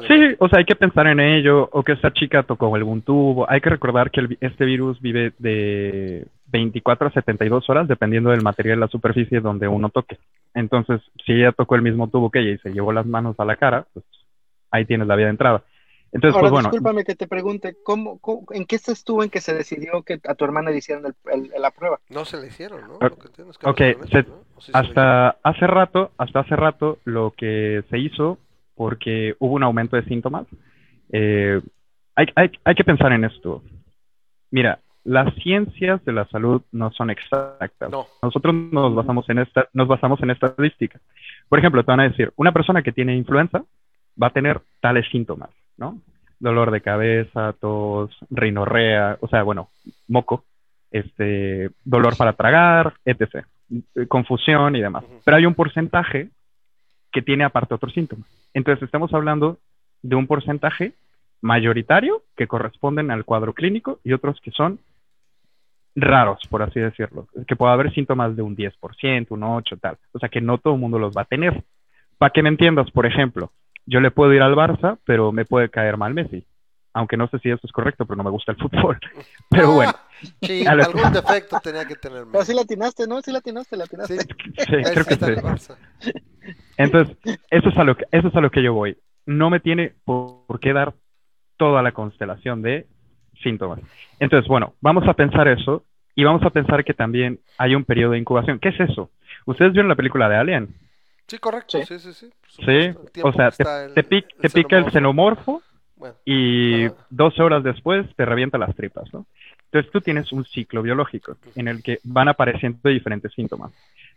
Sí, 0.07 0.35
o 0.39 0.49
sea, 0.49 0.59
hay 0.59 0.65
que 0.65 0.75
pensar 0.75 1.05
en 1.05 1.19
ello, 1.19 1.69
o 1.71 1.83
que 1.83 1.91
esta 1.91 2.11
chica 2.11 2.41
tocó 2.41 2.73
algún 2.73 3.03
tubo. 3.03 3.47
Hay 3.47 3.61
que 3.61 3.69
recordar 3.69 4.09
que 4.09 4.21
el 4.21 4.37
este 4.41 4.65
virus 4.65 4.99
vive 4.99 5.33
de 5.37 6.25
24 6.47 7.07
a 7.07 7.11
72 7.11 7.69
horas, 7.69 7.87
dependiendo 7.87 8.31
del 8.31 8.41
material 8.41 8.77
de 8.77 8.85
la 8.85 8.87
superficie 8.87 9.39
donde 9.39 9.67
uno 9.67 9.89
toque. 9.89 10.17
Entonces, 10.55 11.01
si 11.23 11.33
ella 11.33 11.51
tocó 11.51 11.75
el 11.75 11.83
mismo 11.83 12.09
tubo 12.09 12.31
que 12.31 12.39
ella 12.39 12.53
y 12.53 12.57
se 12.57 12.71
llevó 12.71 12.91
las 12.91 13.05
manos 13.05 13.39
a 13.39 13.45
la 13.45 13.55
cara, 13.55 13.85
pues 13.93 14.03
ahí 14.71 14.85
tienes 14.85 15.07
la 15.07 15.15
vía 15.15 15.27
de 15.27 15.31
entrada. 15.31 15.63
Entonces, 16.11 16.35
Ahora, 16.35 16.49
pues 16.49 16.51
bueno, 16.51 16.69
discúlpame 16.69 17.03
que 17.03 17.15
te 17.15 17.27
pregunte, 17.27 17.75
¿cómo, 17.83 18.17
cómo- 18.19 18.45
en 18.51 18.65
qué 18.65 18.75
estás 18.77 19.03
tú 19.03 19.21
en 19.23 19.29
que 19.29 19.41
se 19.41 19.53
decidió 19.53 20.03
que 20.03 20.19
a 20.27 20.35
tu 20.35 20.45
hermana 20.45 20.71
le 20.71 20.77
hicieran 20.77 21.05
el- 21.05 21.15
el- 21.53 21.61
la 21.61 21.71
prueba? 21.71 21.99
No 22.09 22.23
se 22.25 22.37
le 22.39 22.47
hicieron, 22.47 22.81
¿no? 22.87 22.95
Ok, 22.95 23.01
Lo 23.03 23.17
que 23.17 23.27
entiendo 23.27 23.51
es 23.51 23.57
que 23.57 23.65
no 23.67 23.71
ok, 23.71 23.77
se 23.77 23.83
lo 23.93 23.97
han 23.99 24.03
hecho, 24.07 24.11
se- 24.23 24.29
¿no? 24.29 24.35
¿O 24.55 24.61
sí 24.61 24.71
se 24.71 24.77
lo 24.77 24.83
hicieron? 24.83 25.07
hasta 25.07 25.37
hace 25.43 25.67
rato, 25.67 26.11
hasta 26.17 26.39
hace 26.39 26.55
rato, 26.55 26.99
lo 27.03 27.31
que 27.37 27.83
se 27.89 27.97
hizo, 27.99 28.37
porque 28.75 29.35
hubo 29.39 29.53
un 29.55 29.63
aumento 29.63 29.95
de 29.95 30.05
síntomas, 30.05 30.47
eh, 31.11 31.61
hay, 32.15 32.25
hay, 32.35 32.51
hay 32.63 32.75
que 32.75 32.83
pensar 32.83 33.11
en 33.11 33.25
esto. 33.25 33.61
Mira, 34.51 34.79
las 35.03 35.33
ciencias 35.35 36.03
de 36.05 36.11
la 36.13 36.25
salud 36.27 36.61
no 36.71 36.91
son 36.91 37.09
exactas. 37.09 37.89
No. 37.91 38.07
Nosotros 38.21 38.53
nos 38.55 38.93
basamos 38.95 39.29
en 39.29 39.39
esta, 39.39 39.67
nos 39.73 39.87
basamos 39.87 40.21
en 40.21 40.31
estadísticas. 40.31 41.01
Por 41.49 41.59
ejemplo, 41.59 41.83
te 41.83 41.91
van 41.91 41.99
a 42.01 42.09
decir, 42.09 42.31
una 42.35 42.51
persona 42.51 42.81
que 42.81 42.91
tiene 42.91 43.15
influenza 43.15 43.63
va 44.21 44.27
a 44.27 44.31
tener 44.33 44.61
tales 44.81 45.05
síntomas, 45.11 45.49
¿no? 45.77 45.99
Dolor 46.39 46.71
de 46.71 46.81
cabeza, 46.81 47.53
tos, 47.53 48.15
rinorrea, 48.29 49.17
o 49.21 49.27
sea, 49.27 49.43
bueno, 49.43 49.69
moco, 50.07 50.43
este, 50.91 51.71
dolor 51.83 52.15
para 52.15 52.33
tragar, 52.33 52.93
etc. 53.05 53.45
Confusión 54.07 54.75
y 54.75 54.81
demás. 54.81 55.03
Pero 55.23 55.37
hay 55.37 55.45
un 55.45 55.55
porcentaje 55.55 56.29
que 57.11 57.21
tiene 57.21 57.43
aparte 57.43 57.73
otros 57.73 57.93
síntomas. 57.93 58.27
Entonces 58.53 58.83
estamos 58.83 59.13
hablando 59.13 59.57
de 60.01 60.15
un 60.15 60.27
porcentaje 60.27 60.93
mayoritario 61.41 62.23
que 62.35 62.47
corresponden 62.47 63.11
al 63.11 63.25
cuadro 63.25 63.53
clínico 63.53 63.99
y 64.03 64.13
otros 64.13 64.39
que 64.41 64.51
son 64.51 64.79
raros, 65.95 66.39
por 66.49 66.61
así 66.61 66.79
decirlo. 66.79 67.27
Que 67.47 67.55
puede 67.55 67.73
haber 67.73 67.93
síntomas 67.93 68.35
de 68.35 68.41
un 68.41 68.55
10%, 68.55 69.27
un 69.29 69.41
8%, 69.41 69.79
tal. 69.79 69.97
O 70.13 70.19
sea 70.19 70.29
que 70.29 70.41
no 70.41 70.57
todo 70.57 70.75
el 70.75 70.79
mundo 70.79 70.99
los 70.99 71.15
va 71.15 71.23
a 71.23 71.25
tener. 71.25 71.63
Para 72.17 72.31
que 72.31 72.43
me 72.43 72.49
entiendas, 72.49 72.89
por 72.91 73.05
ejemplo, 73.05 73.51
yo 73.87 73.99
le 73.99 74.11
puedo 74.11 74.33
ir 74.33 74.41
al 74.41 74.55
Barça, 74.55 74.99
pero 75.05 75.31
me 75.31 75.45
puede 75.45 75.69
caer 75.69 75.97
mal 75.97 76.13
Messi. 76.13 76.45
Aunque 76.93 77.17
no 77.17 77.27
sé 77.27 77.39
si 77.39 77.49
eso 77.49 77.61
es 77.63 77.71
correcto, 77.71 78.05
pero 78.05 78.17
no 78.17 78.23
me 78.23 78.31
gusta 78.31 78.51
el 78.51 78.57
fútbol. 78.57 78.99
Pero 79.49 79.73
bueno, 79.73 79.93
Sí, 80.41 80.63
lo- 80.65 80.83
algún 80.83 81.11
defecto 81.13 81.59
tenía 81.59 81.85
que 81.85 81.95
tener. 81.95 82.25
Pero 82.31 82.43
sí 82.43 82.53
la 82.53 82.61
atinaste, 82.61 83.07
¿no? 83.07 83.21
Sí 83.21 83.31
la 83.31 83.39
atinaste, 83.39 83.77
la 83.77 83.83
Sí, 83.85 83.93
atinaste. 84.03 84.17
sí, 84.65 84.75
ahí 84.75 84.83
creo 84.93 85.05
que 85.05 85.15
sí. 85.15 85.73
Entonces, 86.77 87.17
eso 87.49 87.69
es 87.69 87.77
a 87.77 87.83
lo 87.83 87.95
que, 87.95 88.05
eso 88.11 88.27
es 88.27 88.35
a 88.35 88.41
lo 88.41 88.51
que 88.51 88.63
yo 88.63 88.73
voy. 88.73 88.97
No 89.25 89.49
me 89.49 89.59
tiene 89.59 89.93
por, 90.05 90.45
por 90.47 90.59
qué 90.59 90.73
dar 90.73 90.93
toda 91.57 91.81
la 91.81 91.91
constelación 91.91 92.61
de 92.61 92.87
síntomas. 93.43 93.79
Entonces, 94.19 94.47
bueno, 94.47 94.73
vamos 94.81 95.07
a 95.07 95.13
pensar 95.13 95.47
eso 95.47 95.83
y 96.15 96.23
vamos 96.23 96.43
a 96.43 96.49
pensar 96.49 96.83
que 96.83 96.93
también 96.93 97.39
hay 97.57 97.75
un 97.75 97.83
periodo 97.85 98.11
de 98.13 98.19
incubación. 98.19 98.59
¿Qué 98.59 98.69
es 98.69 98.79
eso? 98.79 99.09
¿Ustedes 99.45 99.73
vieron 99.73 99.89
la 99.89 99.95
película 99.95 100.29
de 100.29 100.37
Alien? 100.37 100.75
Sí, 101.27 101.37
correcto. 101.39 101.77
Sí. 101.79 101.85
Sí, 101.85 101.99
sí, 101.99 102.13
sí. 102.13 102.29
Sí, 102.47 102.91
o 103.23 103.33
sea, 103.33 103.51
te, 103.51 103.63
el- 103.63 103.93
te 103.93 104.03
pic- 104.03 104.35
te 104.39 104.49
pica 104.49 104.77
el 104.77 104.91
xenomorfo 104.91 105.61
Bueno, 105.95 106.15
y 106.25 106.85
Ajá. 106.85 106.95
12 107.09 107.41
horas 107.41 107.63
después 107.63 108.05
te 108.15 108.25
revienta 108.25 108.57
las 108.57 108.75
tripas, 108.75 109.11
¿no? 109.13 109.25
Entonces 109.65 109.91
tú 109.91 110.01
tienes 110.01 110.31
un 110.31 110.45
ciclo 110.45 110.81
biológico 110.81 111.37
en 111.55 111.67
el 111.67 111.83
que 111.83 111.99
van 112.03 112.29
apareciendo 112.29 112.87
diferentes 112.89 113.33
síntomas. 113.33 113.71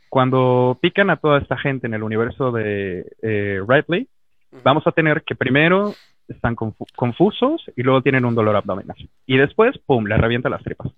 Cuando 0.08 0.78
pican 0.80 1.10
a 1.10 1.16
toda 1.16 1.38
esta 1.38 1.56
gente 1.56 1.86
en 1.86 1.94
el 1.94 2.02
universo 2.02 2.50
de 2.52 3.06
eh, 3.22 3.60
Ripley, 3.66 4.08
vamos 4.64 4.86
a 4.86 4.92
tener 4.92 5.22
que 5.22 5.34
primero 5.34 5.94
están 6.28 6.54
confu- 6.56 6.86
confusos 6.96 7.64
y 7.76 7.82
luego 7.82 8.02
tienen 8.02 8.24
un 8.24 8.34
dolor 8.34 8.56
abdominal. 8.56 8.96
Y 9.26 9.36
después, 9.36 9.76
¡pum!, 9.78 10.06
les 10.06 10.18
revienta 10.20 10.48
las 10.48 10.62
tripas. 10.62 10.92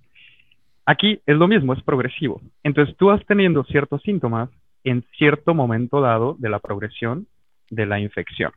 Aquí 0.85 1.21
es 1.27 1.37
lo 1.37 1.47
mismo, 1.49 1.73
es 1.75 1.83
progresivo. 1.83 2.41
Entonces 2.65 2.97
tú 2.97 3.07
vas 3.07 3.25
teniendo 3.27 3.63
ciertos 3.65 4.03
síntomas 4.03 4.51
en 4.85 5.05
cierto 5.17 5.55
momento 5.55 6.01
dado 6.01 6.37
de 6.39 6.49
la 6.51 6.59
progresión 6.59 7.27
de 7.71 7.87
la 7.87 8.01
infección. 8.01 8.53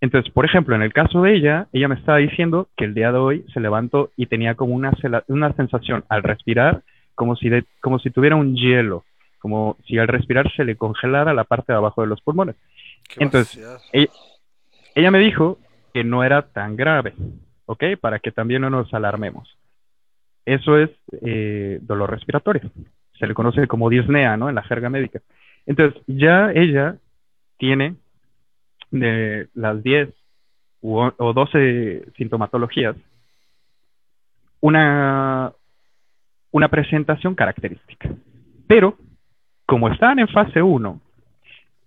Entonces, 0.00 0.32
por 0.32 0.44
ejemplo, 0.44 0.74
en 0.76 0.82
el 0.82 0.92
caso 0.92 1.22
de 1.22 1.34
ella, 1.34 1.68
ella 1.72 1.88
me 1.88 1.94
estaba 1.94 2.18
diciendo 2.18 2.68
que 2.76 2.84
el 2.84 2.94
día 2.94 3.12
de 3.12 3.18
hoy 3.18 3.44
se 3.52 3.60
levantó 3.60 4.10
y 4.16 4.26
tenía 4.26 4.54
como 4.54 4.74
una, 4.74 4.92
una 5.28 5.52
sensación 5.54 6.04
al 6.08 6.22
respirar, 6.22 6.82
como 7.14 7.34
si, 7.36 7.48
de- 7.48 7.64
como 7.80 7.98
si 7.98 8.10
tuviera 8.10 8.36
un 8.36 8.54
hielo, 8.54 9.04
como 9.38 9.76
si 9.86 9.98
al 9.98 10.08
respirar 10.08 10.52
se 10.54 10.64
le 10.64 10.76
congelara 10.76 11.32
la 11.32 11.44
parte 11.44 11.72
de 11.72 11.78
abajo 11.78 12.02
de 12.02 12.08
los 12.08 12.20
pulmones. 12.20 12.56
Qué 13.08 13.24
entonces, 13.24 13.58
ella 14.94 15.10
me 15.10 15.18
dijo 15.18 15.58
que 15.94 16.04
no 16.04 16.24
era 16.24 16.42
tan 16.42 16.76
grave, 16.76 17.14
¿ok? 17.64 17.84
Para 18.00 18.18
que 18.18 18.32
también 18.32 18.62
no 18.62 18.70
nos 18.70 18.92
alarmemos. 18.92 19.56
Eso 20.44 20.78
es 20.78 20.90
eh, 21.22 21.78
dolor 21.82 22.10
respiratorio. 22.10 22.70
Se 23.18 23.26
le 23.26 23.34
conoce 23.34 23.66
como 23.66 23.88
disnea, 23.88 24.36
¿no? 24.36 24.48
En 24.48 24.54
la 24.54 24.62
jerga 24.62 24.90
médica. 24.90 25.20
Entonces, 25.66 26.00
ya 26.06 26.50
ella 26.54 26.96
tiene 27.58 27.96
de 28.90 29.48
las 29.54 29.82
10 29.82 30.10
u 30.82 30.98
o 30.98 31.12
o 31.18 31.32
12 31.32 32.12
sintomatologías 32.16 32.96
una, 34.60 35.52
una 36.50 36.68
presentación 36.68 37.34
característica. 37.34 38.10
Pero, 38.66 38.96
como 39.66 39.88
están 39.88 40.18
en 40.18 40.28
fase 40.28 40.62
1, 40.62 41.00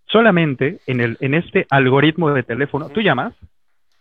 solamente 0.05 0.79
en, 0.87 1.01
el, 1.01 1.17
en 1.19 1.33
este 1.33 1.65
algoritmo 1.69 2.31
de 2.31 2.43
teléfono, 2.43 2.89
tú 2.89 3.01
llamas 3.01 3.33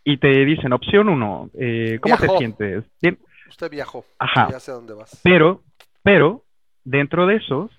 y 0.05 0.17
te 0.19 0.45
dicen 0.45 0.73
opción 0.73 1.09
1, 1.09 1.51
eh, 1.55 1.99
¿cómo 2.01 2.17
te 2.17 2.29
sientes? 2.39 2.85
Bien, 3.01 3.19
Usted 3.49 3.71
viajó. 3.71 4.05
Ajá. 4.19 4.49
Ya 4.51 4.61
sé 4.61 4.73
dónde 4.73 4.95
vas. 4.95 5.21
pero, 5.25 5.63
pero, 6.03 6.45
dentro 6.85 7.27
de 7.27 7.37
esos, 7.37 7.71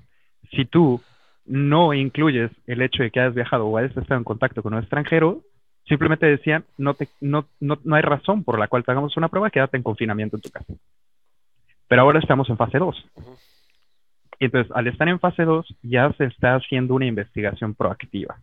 si 0.51 0.65
tú 0.65 1.01
no 1.49 1.93
incluyes 1.93 2.51
el 2.67 2.81
hecho 2.81 3.03
de 3.03 3.11
que 3.11 3.19
hayas 3.19 3.35
viajado 3.35 3.67
o 3.67 3.77
hayas 3.77 3.95
estado 3.97 4.17
en 4.19 4.23
contacto 4.23 4.63
con 4.63 4.73
un 4.73 4.79
extranjero, 4.79 5.41
simplemente 5.87 6.27
decían, 6.27 6.63
no, 6.77 6.93
te, 6.93 7.09
no, 7.19 7.47
no, 7.59 7.79
no 7.83 7.95
hay 7.95 8.03
razón 8.03 8.43
por 8.43 8.59
la 8.59 8.67
cual 8.67 8.83
te 8.85 8.91
hagamos 8.91 9.17
una 9.17 9.27
prueba, 9.27 9.49
quédate 9.49 9.75
en 9.75 9.83
confinamiento 9.83 10.37
en 10.37 10.41
tu 10.41 10.49
casa. 10.49 10.73
Pero 11.87 12.03
ahora 12.03 12.19
estamos 12.19 12.49
en 12.49 12.57
fase 12.57 12.77
2. 12.77 13.05
Ujú. 13.15 13.37
Y 14.39 14.45
entonces, 14.45 14.71
al 14.73 14.87
estar 14.87 15.09
en 15.09 15.19
fase 15.19 15.43
2, 15.43 15.75
ya 15.81 16.13
se 16.13 16.25
está 16.25 16.55
haciendo 16.55 16.93
una 16.93 17.05
investigación 17.05 17.75
proactiva. 17.75 18.37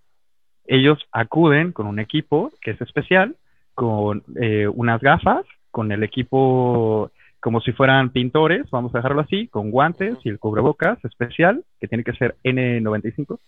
Ellos 0.66 0.98
acuden 1.12 1.72
con 1.72 1.86
un 1.86 2.00
equipo 2.00 2.52
que 2.60 2.72
es 2.72 2.80
especial, 2.80 3.36
con 3.74 4.24
eh, 4.40 4.68
unas 4.68 5.00
gafas, 5.00 5.46
con 5.70 5.92
el 5.92 6.02
equipo 6.02 7.10
como 7.46 7.60
si 7.60 7.70
fueran 7.70 8.10
pintores, 8.10 8.68
vamos 8.72 8.92
a 8.92 8.98
dejarlo 8.98 9.20
así, 9.20 9.46
con 9.46 9.70
guantes 9.70 10.18
y 10.24 10.30
el 10.30 10.40
cubrebocas 10.40 10.98
especial, 11.04 11.62
que 11.78 11.86
tiene 11.86 12.02
que 12.02 12.12
ser 12.14 12.34
N95, 12.42 13.38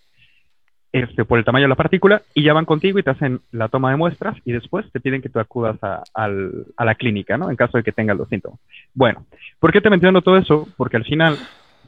este, 0.93 1.25
por 1.25 1.37
el 1.37 1.45
tamaño 1.45 1.65
de 1.65 1.71
la 1.71 1.75
partícula, 1.75 2.23
y 2.33 2.45
ya 2.45 2.53
van 2.53 2.65
contigo 2.65 3.01
y 3.01 3.03
te 3.03 3.11
hacen 3.11 3.41
la 3.51 3.67
toma 3.67 3.91
de 3.91 3.97
muestras 3.97 4.37
y 4.45 4.53
después 4.53 4.89
te 4.93 5.01
piden 5.01 5.21
que 5.21 5.31
tú 5.31 5.41
acudas 5.41 5.83
a, 5.83 6.05
a 6.15 6.85
la 6.85 6.95
clínica, 6.95 7.37
¿no? 7.37 7.51
En 7.51 7.57
caso 7.57 7.77
de 7.77 7.83
que 7.83 7.91
tengas 7.91 8.17
los 8.17 8.29
síntomas. 8.29 8.61
Bueno, 8.95 9.27
¿por 9.59 9.73
qué 9.73 9.81
te 9.81 9.91
menciono 9.91 10.23
todo 10.23 10.37
eso? 10.37 10.69
Porque 10.77 10.97
al 10.97 11.05
final, 11.05 11.37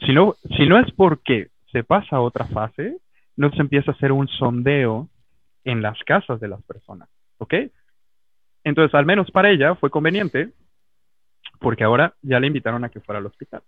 si 0.04 0.12
no, 0.12 0.34
si 0.56 0.66
no 0.66 0.80
es 0.80 0.90
porque 0.90 1.50
se 1.70 1.84
pasa 1.84 2.16
a 2.16 2.22
otra 2.22 2.46
fase, 2.46 2.96
no 3.36 3.52
se 3.52 3.60
empieza 3.60 3.92
a 3.92 3.94
hacer 3.94 4.10
un 4.10 4.26
sondeo 4.26 5.06
en 5.62 5.80
las 5.80 5.96
casas 6.02 6.40
de 6.40 6.48
las 6.48 6.60
personas, 6.64 7.08
¿ok? 7.38 7.54
Entonces, 8.64 8.96
al 8.96 9.06
menos 9.06 9.30
para 9.30 9.50
ella 9.50 9.76
fue 9.76 9.90
conveniente, 9.90 10.48
porque 11.60 11.84
ahora 11.84 12.14
ya 12.22 12.40
le 12.40 12.48
invitaron 12.48 12.84
a 12.84 12.88
que 12.88 13.00
fuera 13.00 13.20
al 13.20 13.26
hospital, 13.26 13.62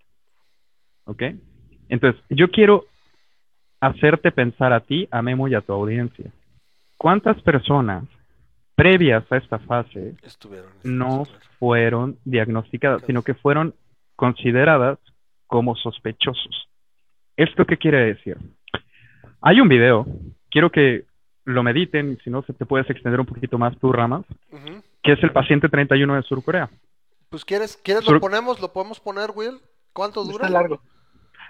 ¿ok? 1.05 1.23
Entonces, 1.89 2.21
yo 2.31 2.51
quiero 2.51 2.87
hacerte 3.81 4.33
pensar 4.33 4.73
a 4.73 4.81
ti, 4.81 5.07
a 5.11 5.23
Memo 5.23 5.47
y 5.47 5.55
a 5.55 5.61
tu 5.61 5.73
audiencia. 5.73 6.31
¿Cuántas 6.97 7.41
personas 7.43 8.05
previas 8.75 9.31
a 9.31 9.37
esta 9.37 9.59
fase 9.59 10.15
Estuvieron. 10.23 10.71
no 10.83 11.25
claro. 11.25 11.41
fueron 11.59 12.17
diagnosticadas, 12.25 13.03
sino 13.07 13.23
que 13.23 13.35
fueron 13.35 13.75
consideradas 14.17 14.99
como 15.47 15.77
sospechosos. 15.77 16.69
¿Esto 17.37 17.67
qué 17.67 17.77
quiere 17.77 18.07
decir? 18.07 18.39
Hay 19.41 19.61
un 19.61 19.69
video, 19.69 20.07
quiero 20.51 20.71
que 20.71 21.05
lo 21.45 21.63
mediten, 21.63 22.19
si 22.23 22.31
no 22.31 22.43
se 22.43 22.53
te 22.53 22.67
puedes 22.67 22.89
extender 22.89 23.21
un 23.21 23.27
poquito 23.27 23.59
más 23.59 23.77
tu 23.79 23.93
ramas, 23.93 24.25
que 25.03 25.13
es 25.13 25.23
el 25.23 25.33
paciente 25.33 25.69
31 25.69 26.15
de 26.15 26.23
Sur 26.23 26.43
Corea. 26.45 26.71
Pues 27.33 27.45
quieres, 27.47 27.77
¿quieres 27.83 28.05
Sur- 28.05 28.15
lo 28.15 28.21
ponemos? 28.21 28.61
¿Lo 28.61 28.73
podemos 28.73 29.01
poner, 29.01 29.31
Will? 29.35 29.59
¿Cuánto 29.95 30.23
dura? 30.23 30.47
Está 30.47 30.51
largo. 30.51 30.83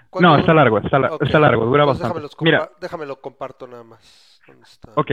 ¿Cuánto 0.09 0.21
No, 0.27 0.29
dura? 0.31 0.39
está 0.41 0.53
largo, 0.53 0.77
está, 0.79 0.97
la- 0.97 1.17
está 1.19 1.39
largo, 1.41 1.65
dura 1.65 1.83
Entonces 1.83 2.01
bastante. 2.01 2.03
déjame 2.07 2.21
los 2.21 2.37
Mira, 2.41 2.59
compa- 2.59 2.79
déjame 2.79 3.05
lo 3.05 3.15
comparto 3.21 3.67
nada 3.67 3.83
más. 3.83 4.41
¿Dónde 4.47 4.63
está? 4.63 4.91
ok. 4.95 5.11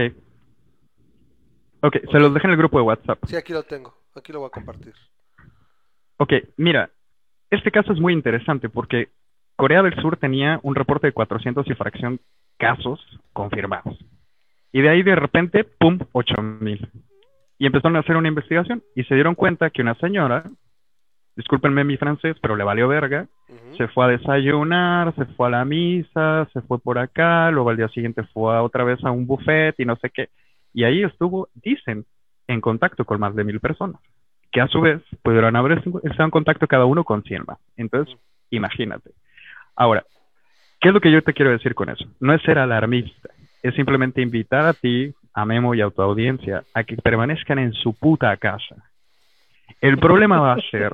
Ok, 1.83 1.97
se 2.11 2.19
los 2.19 2.33
dejé 2.33 2.47
en 2.47 2.51
el 2.51 2.57
grupo 2.57 2.77
de 2.77 2.83
WhatsApp. 2.85 3.19
Sí, 3.27 3.35
aquí 3.35 3.51
lo 3.53 3.63
tengo. 3.63 3.93
Aquí 4.15 4.31
lo 4.31 4.39
voy 4.39 4.47
a 4.47 4.51
compartir. 4.51 4.93
Ok, 6.17 6.33
mira, 6.57 6.89
este 7.49 7.69
caso 7.71 7.91
es 7.91 7.99
muy 7.99 8.13
interesante 8.13 8.69
porque 8.69 9.09
Corea 9.57 9.81
del 9.83 9.99
Sur 10.01 10.15
tenía 10.17 10.59
un 10.63 10.75
reporte 10.75 11.07
de 11.07 11.13
400 11.13 11.67
y 11.67 11.73
fracción 11.73 12.21
casos 12.57 12.99
confirmados. 13.33 13.97
Y 14.71 14.81
de 14.81 14.89
ahí 14.89 15.03
de 15.03 15.15
repente, 15.15 15.63
¡pum!, 15.65 15.99
8000. 16.13 16.89
Y 17.57 17.65
empezaron 17.65 17.95
a 17.97 17.99
hacer 17.99 18.15
una 18.15 18.27
investigación 18.29 18.83
y 18.95 19.03
se 19.03 19.15
dieron 19.15 19.35
cuenta 19.35 19.69
que 19.69 19.81
una 19.81 19.95
señora, 19.95 20.43
discúlpenme 21.35 21.83
mi 21.83 21.97
francés, 21.97 22.37
pero 22.41 22.55
le 22.55 22.63
valió 22.63 22.87
verga, 22.87 23.27
se 23.77 23.87
fue 23.89 24.05
a 24.05 24.07
desayunar, 24.09 25.13
se 25.15 25.25
fue 25.25 25.47
a 25.47 25.51
la 25.51 25.65
misa, 25.65 26.47
se 26.53 26.61
fue 26.61 26.79
por 26.79 26.97
acá, 26.97 27.51
luego 27.51 27.69
al 27.69 27.77
día 27.77 27.87
siguiente 27.89 28.23
fue 28.33 28.55
a 28.55 28.63
otra 28.63 28.83
vez 28.83 29.03
a 29.03 29.11
un 29.11 29.25
buffet 29.25 29.75
y 29.79 29.85
no 29.85 29.95
sé 29.97 30.09
qué. 30.09 30.29
Y 30.73 30.83
ahí 30.83 31.03
estuvo, 31.03 31.49
dicen, 31.55 32.05
en 32.47 32.61
contacto 32.61 33.05
con 33.05 33.19
más 33.19 33.35
de 33.35 33.43
mil 33.43 33.59
personas, 33.59 34.01
que 34.51 34.61
a 34.61 34.67
su 34.67 34.81
vez 34.81 35.01
pudieron 35.23 35.55
haber 35.55 35.79
estado 36.03 36.25
en 36.25 36.31
contacto 36.31 36.67
cada 36.67 36.85
uno 36.85 37.03
con 37.03 37.23
100 37.23 37.43
más. 37.47 37.57
Entonces, 37.77 38.15
imagínate. 38.49 39.11
Ahora, 39.75 40.03
¿qué 40.79 40.89
es 40.89 40.93
lo 40.93 41.01
que 41.01 41.11
yo 41.11 41.21
te 41.21 41.33
quiero 41.33 41.51
decir 41.51 41.75
con 41.75 41.89
eso? 41.89 42.05
No 42.19 42.33
es 42.33 42.41
ser 42.41 42.59
alarmista, 42.59 43.29
es 43.63 43.73
simplemente 43.75 44.21
invitar 44.21 44.65
a 44.65 44.73
ti, 44.73 45.13
a 45.33 45.45
Memo 45.45 45.73
y 45.75 45.81
a 45.81 45.89
tu 45.89 46.01
audiencia 46.01 46.63
a 46.73 46.83
que 46.83 46.97
permanezcan 46.97 47.59
en 47.59 47.73
su 47.73 47.93
puta 47.93 48.35
casa. 48.37 48.75
El 49.79 49.97
problema 49.97 50.39
va 50.39 50.53
a 50.53 50.61
ser, 50.71 50.93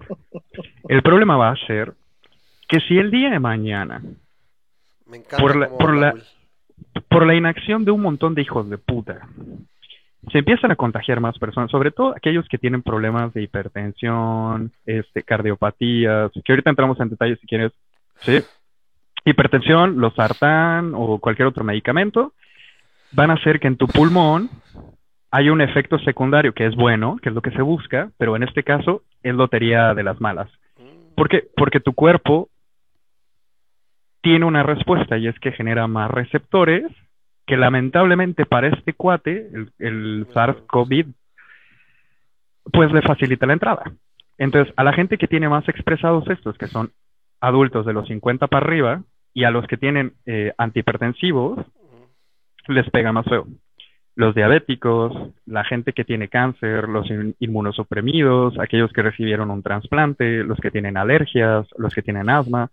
el 0.89 1.01
problema 1.01 1.37
va 1.37 1.49
a 1.51 1.55
ser 1.67 1.93
que 2.67 2.79
si 2.81 2.97
el 2.97 3.11
día 3.11 3.29
de 3.29 3.39
mañana, 3.39 4.01
Me 5.05 5.19
por 5.39 5.55
la- 5.55 5.67
cómo 5.67 5.77
por 5.79 5.89
habla 5.91 6.07
la- 6.07 6.13
Will. 6.13 6.23
por 7.09 7.25
la 7.25 7.35
inacción 7.35 7.85
de 7.85 7.91
un 7.91 8.01
montón 8.01 8.35
de 8.35 8.41
hijos 8.41 8.69
de 8.69 8.77
puta, 8.77 9.27
se 10.31 10.39
empiezan 10.39 10.71
a 10.71 10.75
contagiar 10.75 11.21
más 11.21 11.37
personas, 11.39 11.71
sobre 11.71 11.91
todo 11.91 12.13
aquellos 12.15 12.47
que 12.49 12.57
tienen 12.57 12.81
problemas 12.83 13.33
de 13.33 13.43
hipertensión, 13.43 14.71
este, 14.85 15.23
cardiopatías, 15.23 16.31
que 16.43 16.51
ahorita 16.51 16.69
entramos 16.69 16.99
en 16.99 17.09
detalles 17.09 17.39
si 17.39 17.47
quieres, 17.47 17.71
¿sí? 18.21 18.39
Hipertensión, 19.23 19.99
los 19.99 20.13
sartán 20.15 20.93
o 20.95 21.19
cualquier 21.19 21.47
otro 21.47 21.63
medicamento, 21.63 22.33
van 23.11 23.31
a 23.31 23.35
hacer 23.35 23.59
que 23.59 23.67
en 23.67 23.77
tu 23.77 23.87
pulmón 23.87 24.49
haya 25.31 25.51
un 25.51 25.61
efecto 25.61 25.99
secundario 25.99 26.53
que 26.53 26.65
es 26.65 26.75
bueno, 26.75 27.17
que 27.21 27.29
es 27.29 27.35
lo 27.35 27.41
que 27.41 27.51
se 27.51 27.61
busca, 27.61 28.11
pero 28.17 28.35
en 28.35 28.43
este 28.43 28.63
caso 28.63 29.03
es 29.23 29.35
lotería 29.35 29.93
de 29.93 30.03
las 30.03 30.21
malas. 30.21 30.49
¿Por 31.15 31.29
qué? 31.29 31.47
Porque 31.55 31.79
tu 31.79 31.93
cuerpo 31.93 32.49
tiene 34.21 34.45
una 34.45 34.63
respuesta 34.63 35.17
y 35.17 35.27
es 35.27 35.39
que 35.39 35.51
genera 35.51 35.87
más 35.87 36.11
receptores 36.11 36.85
que 37.45 37.57
lamentablemente 37.57 38.45
para 38.45 38.67
este 38.67 38.93
cuate, 38.93 39.49
el, 39.53 39.71
el 39.79 40.27
SARS-CoV, 40.33 41.13
pues 42.71 42.91
le 42.91 43.01
facilita 43.01 43.45
la 43.45 43.53
entrada. 43.53 43.83
Entonces, 44.37 44.73
a 44.75 44.83
la 44.83 44.93
gente 44.93 45.17
que 45.17 45.27
tiene 45.27 45.47
más 45.47 45.67
expresados 45.69 46.29
estos, 46.29 46.57
que 46.57 46.67
son 46.67 46.91
adultos 47.39 47.85
de 47.85 47.93
los 47.93 48.07
50 48.07 48.47
para 48.47 48.65
arriba, 48.65 49.01
y 49.33 49.43
a 49.43 49.51
los 49.51 49.65
que 49.67 49.77
tienen 49.77 50.13
eh, 50.25 50.51
antihipertensivos, 50.57 51.59
les 52.67 52.89
pega 52.89 53.11
más 53.11 53.25
feo. 53.25 53.47
Los 54.17 54.35
diabéticos, 54.35 55.13
la 55.47 55.63
gente 55.65 55.93
que 55.93 56.05
tiene 56.05 56.29
cáncer, 56.29 56.89
los 56.89 57.09
in- 57.09 57.35
inmunosuprimidos, 57.39 58.59
aquellos 58.59 58.91
que 58.93 59.03
recibieron 59.03 59.51
un 59.51 59.63
trasplante, 59.63 60.43
los 60.43 60.59
que 60.59 60.71
tienen 60.71 60.97
alergias, 60.97 61.67
los 61.77 61.93
que 61.95 62.03
tienen 62.03 62.29
asma, 62.29 62.69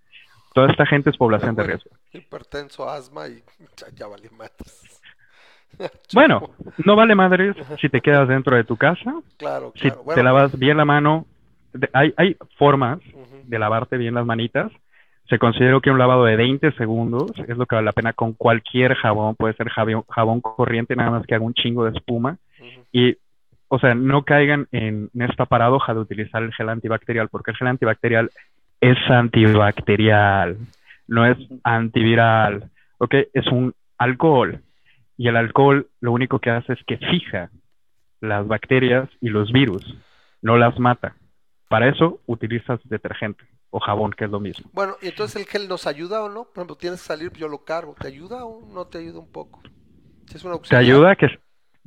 toda 0.54 0.70
esta 0.70 0.86
gente 0.86 1.10
es 1.10 1.18
población 1.18 1.56
de 1.56 1.64
riesgo. 1.64 1.90
Hipertenso, 2.12 2.88
asma 2.88 3.28
y 3.28 3.42
ya, 3.76 3.88
ya 3.94 4.06
valió 4.06 4.30
madres. 4.32 5.00
Bueno, 6.10 6.44
no 6.84 6.96
vale 6.96 7.14
madres 7.14 7.56
si 7.80 7.88
te 7.88 8.00
quedas 8.00 8.28
dentro 8.28 8.56
de 8.56 8.64
tu 8.64 8.76
casa, 8.76 9.14
claro, 9.36 9.72
si 9.74 9.92
claro. 9.92 10.02
te 10.12 10.22
Bueno, 10.22 10.22
lavas 10.22 10.56
bien 10.58 10.76
la 10.76 10.84
mano. 10.84 11.26
de- 11.72 11.90
hay, 11.92 12.14
hay 12.16 12.36
formas 12.58 13.00
de 13.42 13.58
lavarte 13.58 13.96
bien 13.96 14.14
las 14.14 14.26
manitas. 14.26 14.70
Se 15.28 15.38
considera 15.38 15.80
que 15.80 15.90
un 15.90 15.98
lavado 15.98 16.24
de 16.24 16.36
20 16.36 16.72
segundos 16.72 17.32
es 17.48 17.56
lo 17.56 17.66
que 17.66 17.76
vale 17.76 17.86
la 17.86 17.92
pena 17.92 18.12
con 18.12 18.34
cualquier 18.34 18.94
jabón, 18.94 19.36
puede 19.36 19.54
ser 19.54 19.70
jabón, 19.70 20.04
jabón 20.08 20.40
corriente, 20.40 20.96
nada 20.96 21.10
más 21.10 21.26
que 21.26 21.34
haga 21.34 21.44
un 21.44 21.54
chingo 21.54 21.84
de 21.84 21.96
espuma. 21.96 22.36
Y, 22.92 23.16
o 23.68 23.78
sea, 23.78 23.94
no 23.94 24.24
caigan 24.24 24.66
en, 24.70 25.10
en 25.14 25.22
esta 25.22 25.46
paradoja 25.46 25.94
de 25.94 26.00
utilizar 26.00 26.42
el 26.42 26.52
gel 26.52 26.68
antibacterial, 26.68 27.28
porque 27.28 27.52
el 27.52 27.56
gel 27.56 27.68
antibacterial 27.68 28.30
es 28.80 28.98
antibacterial, 29.08 30.58
no 31.08 31.26
es 31.26 31.38
antiviral, 31.62 32.70
¿ok? 32.98 33.14
Es 33.32 33.46
un 33.46 33.74
alcohol. 33.96 34.60
Y 35.16 35.28
el 35.28 35.36
alcohol 35.36 35.86
lo 36.00 36.12
único 36.12 36.38
que 36.38 36.50
hace 36.50 36.74
es 36.74 36.84
que 36.86 36.98
fija 36.98 37.50
las 38.20 38.46
bacterias 38.46 39.08
y 39.20 39.28
los 39.28 39.52
virus, 39.52 39.96
no 40.42 40.56
las 40.56 40.78
mata. 40.78 41.14
Para 41.74 41.88
eso 41.88 42.20
utilizas 42.26 42.78
detergente 42.84 43.42
o 43.70 43.80
jabón, 43.80 44.12
que 44.12 44.26
es 44.26 44.30
lo 44.30 44.38
mismo. 44.38 44.70
Bueno, 44.72 44.94
y 45.02 45.08
entonces 45.08 45.42
el 45.42 45.44
gel 45.48 45.66
nos 45.66 45.88
ayuda 45.88 46.22
o 46.22 46.28
no? 46.28 46.44
Por 46.44 46.58
ejemplo, 46.58 46.76
tienes 46.76 47.00
que 47.00 47.06
salir, 47.08 47.32
yo 47.32 47.48
lo 47.48 47.64
cargo. 47.64 47.96
¿Te 47.98 48.06
ayuda 48.06 48.44
o 48.44 48.64
no 48.72 48.86
te 48.86 48.98
ayuda 48.98 49.18
un 49.18 49.32
poco? 49.32 49.60
Si 50.28 50.36
es 50.36 50.44
una 50.44 50.52
Te 50.52 50.58
auxiliar. 50.58 50.82
ayuda 50.84 51.16
que 51.16 51.26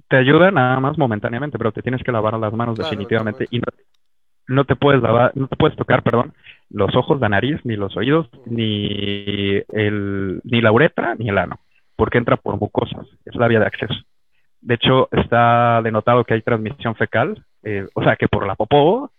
te 0.10 0.18
ayuda 0.18 0.52
nada 0.52 0.78
más 0.82 0.98
momentáneamente, 0.98 1.58
pero 1.58 1.72
te 1.72 1.82
tienes 1.82 2.04
que 2.04 2.12
lavar 2.12 2.34
las 2.38 2.52
manos 2.52 2.76
Claro, 2.76 2.90
definitivamente 2.90 3.48
y 3.50 3.60
no, 3.60 3.68
no 4.48 4.66
te 4.66 4.76
puedes 4.76 5.02
lavar, 5.02 5.32
no 5.36 5.48
te 5.48 5.56
puedes 5.56 5.78
tocar, 5.78 6.04
perdón, 6.04 6.34
los 6.70 6.94
ojos, 6.94 7.22
la 7.22 7.30
nariz, 7.30 7.62
ni 7.64 7.78
los 7.78 7.96
oídos, 7.96 8.30
ni 8.46 9.62
el 9.70 10.42
ni 10.44 10.60
la 10.60 10.74
uretra, 10.74 11.16
ni 11.16 11.30
el 11.30 11.38
ano, 11.38 11.62
porque 11.96 12.18
entra 12.18 12.36
por 12.36 12.60
mucosas, 12.60 13.08
es 13.24 13.36
la 13.36 13.48
vía 13.48 13.62
de 13.62 13.68
acceso. 13.68 13.96
De 14.60 14.74
hecho, 14.74 15.08
está 15.14 15.82
denotado 15.82 16.26
que 16.26 16.34
hay 16.34 16.42
transmisión 16.42 16.94
fecal 16.96 17.42
eh, 17.64 17.86
o 17.94 18.04
sea, 18.04 18.16
que 18.16 18.28
por 18.28 18.46
la 18.48 18.56
popó, 18.56 19.12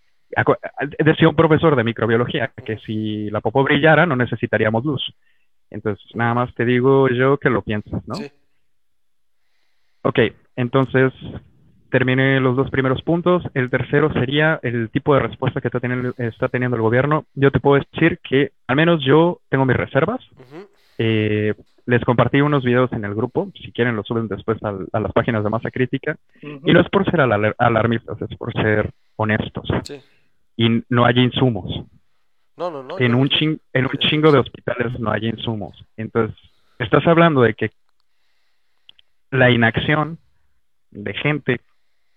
decía 0.99 1.29
un 1.29 1.37
profesor 1.37 1.75
de 1.77 1.85
microbiología 1.85 2.53
que 2.65 2.79
si 2.79 3.31
la 3.31 3.41
popó 3.41 3.63
brillara 3.65 4.07
no 4.07 4.17
necesitaríamos 4.17 4.85
luz. 4.85 5.03
Entonces, 5.71 6.05
nada 6.15 6.35
más 6.35 6.55
te 6.55 6.65
digo 6.65 7.09
yo 7.09 7.37
que 7.39 7.51
lo 7.51 7.63
piensas, 7.63 8.07
¿no? 8.07 8.15
Sí. 8.15 8.31
Ok, 10.03 10.19
entonces 10.57 11.13
terminé 11.91 12.41
los 12.41 12.57
dos 12.57 12.71
primeros 12.71 13.03
puntos. 13.03 13.43
El 13.55 13.71
tercero 13.71 14.13
sería 14.13 14.61
el 14.63 14.91
tipo 14.91 15.15
de 15.15 15.21
respuesta 15.21 15.61
que 15.61 15.69
está 15.69 15.81
teniendo, 15.81 16.15
está 16.19 16.49
teniendo 16.49 16.77
el 16.77 16.83
gobierno. 16.83 17.25
Yo 17.35 17.51
te 17.51 17.61
puedo 17.61 17.83
decir 17.93 18.19
que 18.23 18.53
al 18.67 18.77
menos 18.77 19.03
yo 19.05 19.41
tengo 19.49 19.65
mis 19.65 19.77
reservas. 19.77 20.21
Eh, 20.99 21.55
les 21.87 22.05
compartí 22.05 22.41
unos 22.43 22.65
videos 22.65 22.93
en 22.93 23.05
el 23.05 23.15
grupo, 23.15 23.51
si 23.55 23.73
quieren 23.73 23.97
los 23.97 24.07
suben 24.07 24.29
después 24.29 24.59
a, 24.63 24.99
las 25.01 25.13
páginas 25.13 25.43
de 25.43 25.49
masa 25.51 25.71
crítica. 25.71 26.17
Y 26.43 26.73
no 26.73 26.81
es 26.81 26.89
por 26.91 27.05
ser 27.11 27.21
alar- 27.21 27.55
alarmistas, 27.59 28.21
es 28.21 28.37
por 28.37 28.53
ser 28.53 28.91
honestos. 29.17 29.69
Sí. 29.85 29.99
Y 30.59 30.85
no 30.89 31.07
hay 31.07 31.15
insumos. 31.21 31.87
No, 32.57 32.69
no, 32.69 32.83
no. 32.83 32.99
En 32.99 33.15
un, 33.15 33.29
chin- 33.29 33.61
en 33.73 33.85
un 33.87 33.93
chingo 33.99 34.33
de 34.33 34.41
hospitales 34.41 34.99
no 34.99 35.13
hay 35.13 35.27
insumos. 35.29 35.83
Entonces, 35.97 36.37
estás 36.81 37.07
hablando 37.07 37.43
de 37.43 37.55
que 37.55 37.71
la 39.31 39.51
inacción 39.51 40.19
de 40.91 41.15
gente 41.15 41.61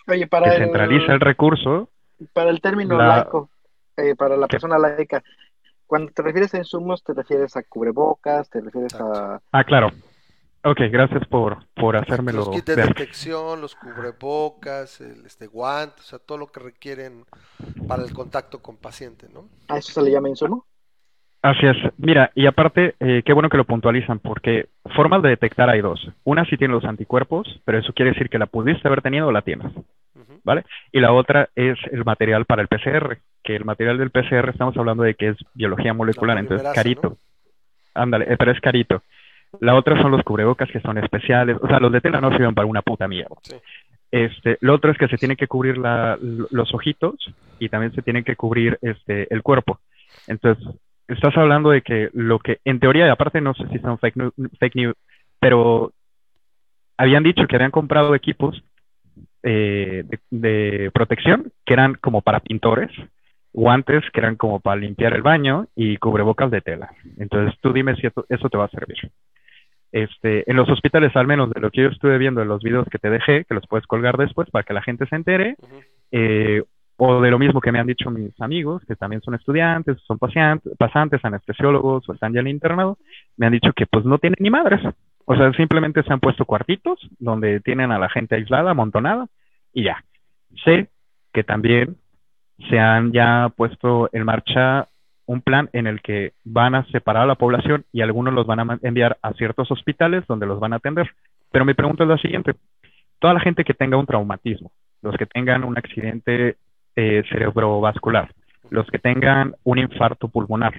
Oye, 0.07 0.25
para 0.25 0.49
que 0.49 0.55
el, 0.55 0.63
centraliza 0.63 1.13
el 1.13 1.19
recurso, 1.19 1.89
para 2.33 2.49
el 2.49 2.61
término 2.61 2.97
la- 2.97 3.07
laico, 3.17 3.51
eh, 3.97 4.15
para 4.15 4.35
la 4.37 4.47
persona 4.47 4.79
laica, 4.79 5.21
cuando 5.85 6.11
te 6.11 6.23
refieres 6.23 6.51
a 6.55 6.57
insumos, 6.57 7.03
te 7.03 7.13
refieres 7.13 7.55
a 7.55 7.61
cubrebocas, 7.61 8.49
te 8.49 8.59
refieres 8.61 8.95
a... 8.95 9.39
ah, 9.51 9.63
claro. 9.63 9.91
Ok, 10.63 10.79
gracias 10.91 11.27
por, 11.27 11.65
por 11.73 11.97
hacérmelo 11.97 12.39
Los 12.39 12.49
kits 12.49 12.65
de 12.65 12.75
ver. 12.75 12.87
detección, 12.89 13.61
los 13.61 13.75
cubrebocas, 13.75 15.01
el 15.01 15.25
este 15.25 15.47
guante, 15.47 16.01
o 16.01 16.03
sea, 16.03 16.19
todo 16.19 16.37
lo 16.37 16.51
que 16.51 16.59
requieren 16.59 17.25
para 17.87 18.03
el 18.03 18.13
contacto 18.13 18.61
con 18.61 18.77
paciente, 18.77 19.27
¿no? 19.33 19.45
¿A 19.67 19.77
eso 19.77 19.91
se 19.91 20.01
le 20.03 20.11
llama 20.11 20.29
insumo? 20.29 20.65
Así 21.41 21.65
es. 21.65 21.77
Mira, 21.97 22.31
y 22.35 22.45
aparte, 22.45 22.93
eh, 22.99 23.23
qué 23.25 23.33
bueno 23.33 23.49
que 23.49 23.57
lo 23.57 23.65
puntualizan, 23.65 24.19
porque 24.19 24.69
formas 24.95 25.23
de 25.23 25.29
detectar 25.29 25.69
hay 25.69 25.81
dos. 25.81 26.07
Una 26.23 26.45
sí 26.45 26.55
tiene 26.57 26.75
los 26.75 26.85
anticuerpos, 26.85 27.59
pero 27.65 27.79
eso 27.79 27.93
quiere 27.93 28.11
decir 28.11 28.29
que 28.29 28.37
la 28.37 28.45
pudiste 28.45 28.87
haber 28.87 29.01
tenido 29.01 29.27
o 29.27 29.31
la 29.31 29.41
tienes. 29.41 29.71
¿vale? 30.43 30.65
Y 30.91 30.99
la 30.99 31.13
otra 31.13 31.49
es 31.55 31.77
el 31.91 32.03
material 32.05 32.45
para 32.45 32.61
el 32.61 32.67
PCR, 32.67 33.17
que 33.43 33.55
el 33.55 33.65
material 33.65 33.97
del 33.97 34.11
PCR 34.11 34.49
estamos 34.49 34.75
hablando 34.77 35.03
de 35.03 35.15
que 35.15 35.29
es 35.29 35.37
biología 35.53 35.93
molecular, 35.93 36.35
La 36.35 36.41
entonces 36.41 36.67
carito. 36.73 37.17
Ándale, 37.93 38.25
eh, 38.31 38.37
pero 38.37 38.51
es 38.51 38.61
carito. 38.61 39.03
La 39.59 39.75
otra 39.75 40.01
son 40.01 40.11
los 40.11 40.23
cubrebocas 40.23 40.69
que 40.71 40.79
son 40.79 40.97
especiales, 40.97 41.57
o 41.61 41.67
sea, 41.67 41.79
los 41.79 41.91
de 41.91 42.01
tela 42.01 42.21
no 42.21 42.31
sirven 42.31 42.55
para 42.55 42.65
una 42.67 42.81
puta 42.81 43.07
mierda. 43.07 43.35
Sí. 43.43 43.55
Este, 44.11 44.57
lo 44.61 44.73
otro 44.73 44.91
es 44.91 44.97
que 44.97 45.07
se 45.07 45.17
tienen 45.17 45.37
que 45.37 45.47
cubrir 45.47 45.77
la- 45.77 46.17
los 46.21 46.73
ojitos 46.73 47.15
y 47.59 47.69
también 47.69 47.93
se 47.93 48.01
tienen 48.01 48.23
que 48.23 48.35
cubrir 48.35 48.77
este, 48.81 49.33
el 49.33 49.41
cuerpo. 49.41 49.79
Entonces, 50.27 50.65
estás 51.07 51.35
hablando 51.37 51.69
de 51.69 51.81
que 51.81 52.09
lo 52.13 52.39
que, 52.39 52.59
en 52.65 52.79
teoría, 52.79 53.05
y 53.07 53.09
aparte 53.09 53.39
no 53.41 53.53
sé 53.53 53.67
si 53.69 53.79
son 53.79 53.97
fake, 53.99 54.15
nu- 54.17 54.33
fake 54.59 54.75
news, 54.75 54.95
pero 55.39 55.91
habían 56.97 57.23
dicho 57.23 57.47
que 57.47 57.55
habían 57.55 57.71
comprado 57.71 58.13
equipos 58.15 58.61
eh, 59.43 60.03
de, 60.05 60.19
de 60.29 60.91
protección 60.91 61.51
que 61.65 61.73
eran 61.73 61.95
como 61.95 62.21
para 62.21 62.39
pintores, 62.41 62.91
guantes 63.53 64.03
que 64.13 64.19
eran 64.19 64.35
como 64.35 64.59
para 64.59 64.79
limpiar 64.79 65.13
el 65.13 65.21
baño 65.23 65.67
y 65.75 65.97
cubrebocas 65.97 66.51
de 66.51 66.61
tela. 66.61 66.91
Entonces, 67.17 67.57
tú 67.61 67.73
dime 67.73 67.95
si 67.95 68.07
eso, 68.07 68.25
eso 68.29 68.49
te 68.49 68.57
va 68.57 68.65
a 68.65 68.69
servir. 68.69 68.97
Este, 69.91 70.49
en 70.49 70.55
los 70.55 70.69
hospitales, 70.69 71.15
al 71.15 71.27
menos 71.27 71.49
de 71.49 71.59
lo 71.59 71.69
que 71.69 71.81
yo 71.81 71.89
estuve 71.89 72.17
viendo 72.17 72.41
en 72.41 72.47
los 72.47 72.63
videos 72.63 72.87
que 72.89 72.97
te 72.97 73.09
dejé, 73.09 73.45
que 73.45 73.55
los 73.55 73.67
puedes 73.67 73.85
colgar 73.87 74.17
después 74.17 74.49
para 74.49 74.63
que 74.63 74.73
la 74.73 74.81
gente 74.81 75.05
se 75.07 75.15
entere, 75.15 75.55
eh, 76.11 76.63
o 76.97 77.19
de 77.19 77.31
lo 77.31 77.39
mismo 77.39 77.59
que 77.59 77.71
me 77.71 77.79
han 77.79 77.87
dicho 77.87 78.11
mis 78.11 78.39
amigos, 78.39 78.83
que 78.87 78.95
también 78.95 79.21
son 79.21 79.33
estudiantes, 79.33 79.97
son 80.05 80.19
pacientes, 80.19 80.71
pasantes, 80.77 81.25
anestesiólogos 81.25 82.07
o 82.07 82.13
están 82.13 82.31
ya 82.31 82.41
en 82.41 82.47
el 82.47 82.53
internado, 82.53 82.97
me 83.37 83.47
han 83.47 83.53
dicho 83.53 83.73
que 83.73 83.87
pues 83.87 84.05
no 84.05 84.17
tienen 84.19 84.37
ni 84.39 84.49
madres. 84.49 84.81
O 85.25 85.35
sea, 85.35 85.51
simplemente 85.53 86.03
se 86.03 86.13
han 86.13 86.19
puesto 86.19 86.45
cuartitos 86.45 86.99
donde 87.19 87.59
tienen 87.59 87.91
a 87.91 87.99
la 87.99 88.09
gente 88.09 88.35
aislada, 88.35 88.71
amontonada, 88.71 89.27
y 89.73 89.83
ya. 89.83 90.03
Sé 90.63 90.89
que 91.33 91.43
también 91.43 91.95
se 92.69 92.79
han 92.79 93.11
ya 93.11 93.51
puesto 93.55 94.09
en 94.13 94.23
marcha 94.23 94.87
un 95.31 95.41
plan 95.41 95.69
en 95.71 95.87
el 95.87 96.01
que 96.01 96.33
van 96.43 96.75
a 96.75 96.83
separar 96.87 97.23
a 97.23 97.25
la 97.25 97.35
población 97.35 97.85
y 97.93 98.01
algunos 98.01 98.33
los 98.33 98.45
van 98.45 98.59
a 98.59 98.79
enviar 98.81 99.17
a 99.21 99.31
ciertos 99.31 99.71
hospitales 99.71 100.25
donde 100.27 100.45
los 100.45 100.59
van 100.59 100.73
a 100.73 100.75
atender. 100.75 101.09
Pero 101.53 101.63
mi 101.63 101.73
pregunta 101.73 102.03
es 102.03 102.09
la 102.09 102.17
siguiente. 102.17 102.53
Toda 103.17 103.33
la 103.33 103.39
gente 103.39 103.63
que 103.63 103.73
tenga 103.73 103.95
un 103.95 104.05
traumatismo, 104.05 104.71
los 105.01 105.15
que 105.15 105.25
tengan 105.25 105.63
un 105.63 105.77
accidente 105.77 106.57
eh, 106.97 107.23
cerebrovascular, 107.29 108.29
los 108.69 108.85
que 108.87 108.99
tengan 108.99 109.55
un 109.63 109.79
infarto 109.79 110.27
pulmonar, 110.27 110.73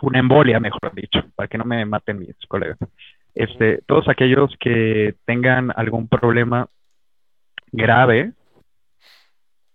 una 0.00 0.18
embolia, 0.18 0.58
mejor 0.58 0.94
dicho, 0.94 1.22
para 1.34 1.46
que 1.46 1.58
no 1.58 1.66
me 1.66 1.84
maten 1.84 2.20
mis 2.20 2.34
colegas. 2.48 2.78
Este, 3.34 3.82
todos 3.86 4.08
aquellos 4.08 4.50
que 4.60 5.14
tengan 5.26 5.72
algún 5.76 6.08
problema 6.08 6.68
grave, 7.70 8.32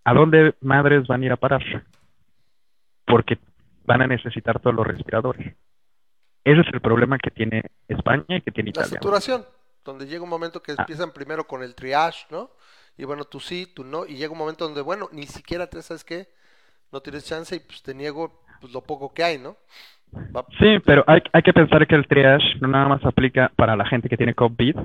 ¿a 0.04 0.14
dónde 0.16 0.56
madres 0.62 1.06
van 1.06 1.22
a 1.22 1.26
ir 1.26 1.32
a 1.32 1.38
parar? 1.38 1.62
Porque 3.06 3.38
van 3.88 4.02
a 4.04 4.08
necesitar 4.08 4.60
todos 4.60 4.76
los 4.76 4.86
respiradores. 4.86 5.56
Ese 6.44 6.62
es 6.62 6.68
el 6.74 6.82
problema 6.82 7.18
que 7.18 7.32
tiene 7.32 7.64
España 7.88 8.24
y 8.30 8.42
que 8.42 8.52
tiene 8.52 8.68
La 8.68 8.82
Italia. 8.82 8.90
saturación, 9.00 9.46
donde 9.84 10.06
llega 10.06 10.24
un 10.24 10.30
momento 10.30 10.62
que 10.62 10.74
Ah. 10.74 10.76
empiezan 10.80 11.12
primero 11.12 11.46
con 11.48 11.64
el 11.64 11.74
triage, 11.74 12.26
¿no? 12.30 12.52
Y 12.98 13.06
bueno, 13.06 13.24
tú 13.26 13.40
sí, 13.40 13.66
tú 13.76 13.84
no, 13.84 14.06
y 14.06 14.16
llega 14.16 14.32
un 14.32 14.38
momento 14.38 14.66
donde, 14.66 14.82
bueno, 14.82 15.08
ni 15.12 15.24
siquiera 15.26 15.68
te 15.68 15.82
sabes 15.82 16.04
qué, 16.04 16.28
no 16.92 17.02
tienes 17.02 17.26
chance 17.26 17.56
y 17.56 17.60
pues 17.60 17.82
te 17.84 17.94
niego 17.94 18.42
pues 18.62 18.74
lo 18.74 18.82
poco 18.82 19.14
que 19.14 19.24
hay, 19.24 19.38
¿no? 19.38 19.58
Va- 20.36 20.46
Sí, 20.60 20.80
pero 20.86 21.04
hay, 21.06 21.22
hay 21.34 21.42
que 21.44 21.54
pensar 21.54 21.86
que 21.86 21.96
el 21.96 22.08
triage 22.08 22.56
no 22.62 22.68
nada 22.70 22.88
más 22.88 23.06
aplica 23.06 23.52
para 23.56 23.76
la 23.76 23.86
gente 23.86 24.08
que 24.10 24.18
tiene 24.18 24.34
COVID 24.34 24.76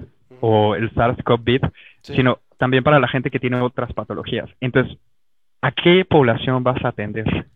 o 0.41 0.75
el 0.75 0.93
SARS-CoV-2, 0.95 1.71
Sí. 2.03 2.15
sino 2.17 2.41
también 2.59 2.83
para 2.85 2.99
la 2.99 3.09
gente 3.09 3.31
que 3.31 3.38
tiene 3.38 3.61
otras 3.61 3.93
patologías. 3.93 4.51
Entonces, 4.61 4.99
¿a 5.62 5.71
qué 5.73 6.05
población 6.05 6.62
vas 6.65 6.85
a 6.85 6.88
atender? 6.88 7.47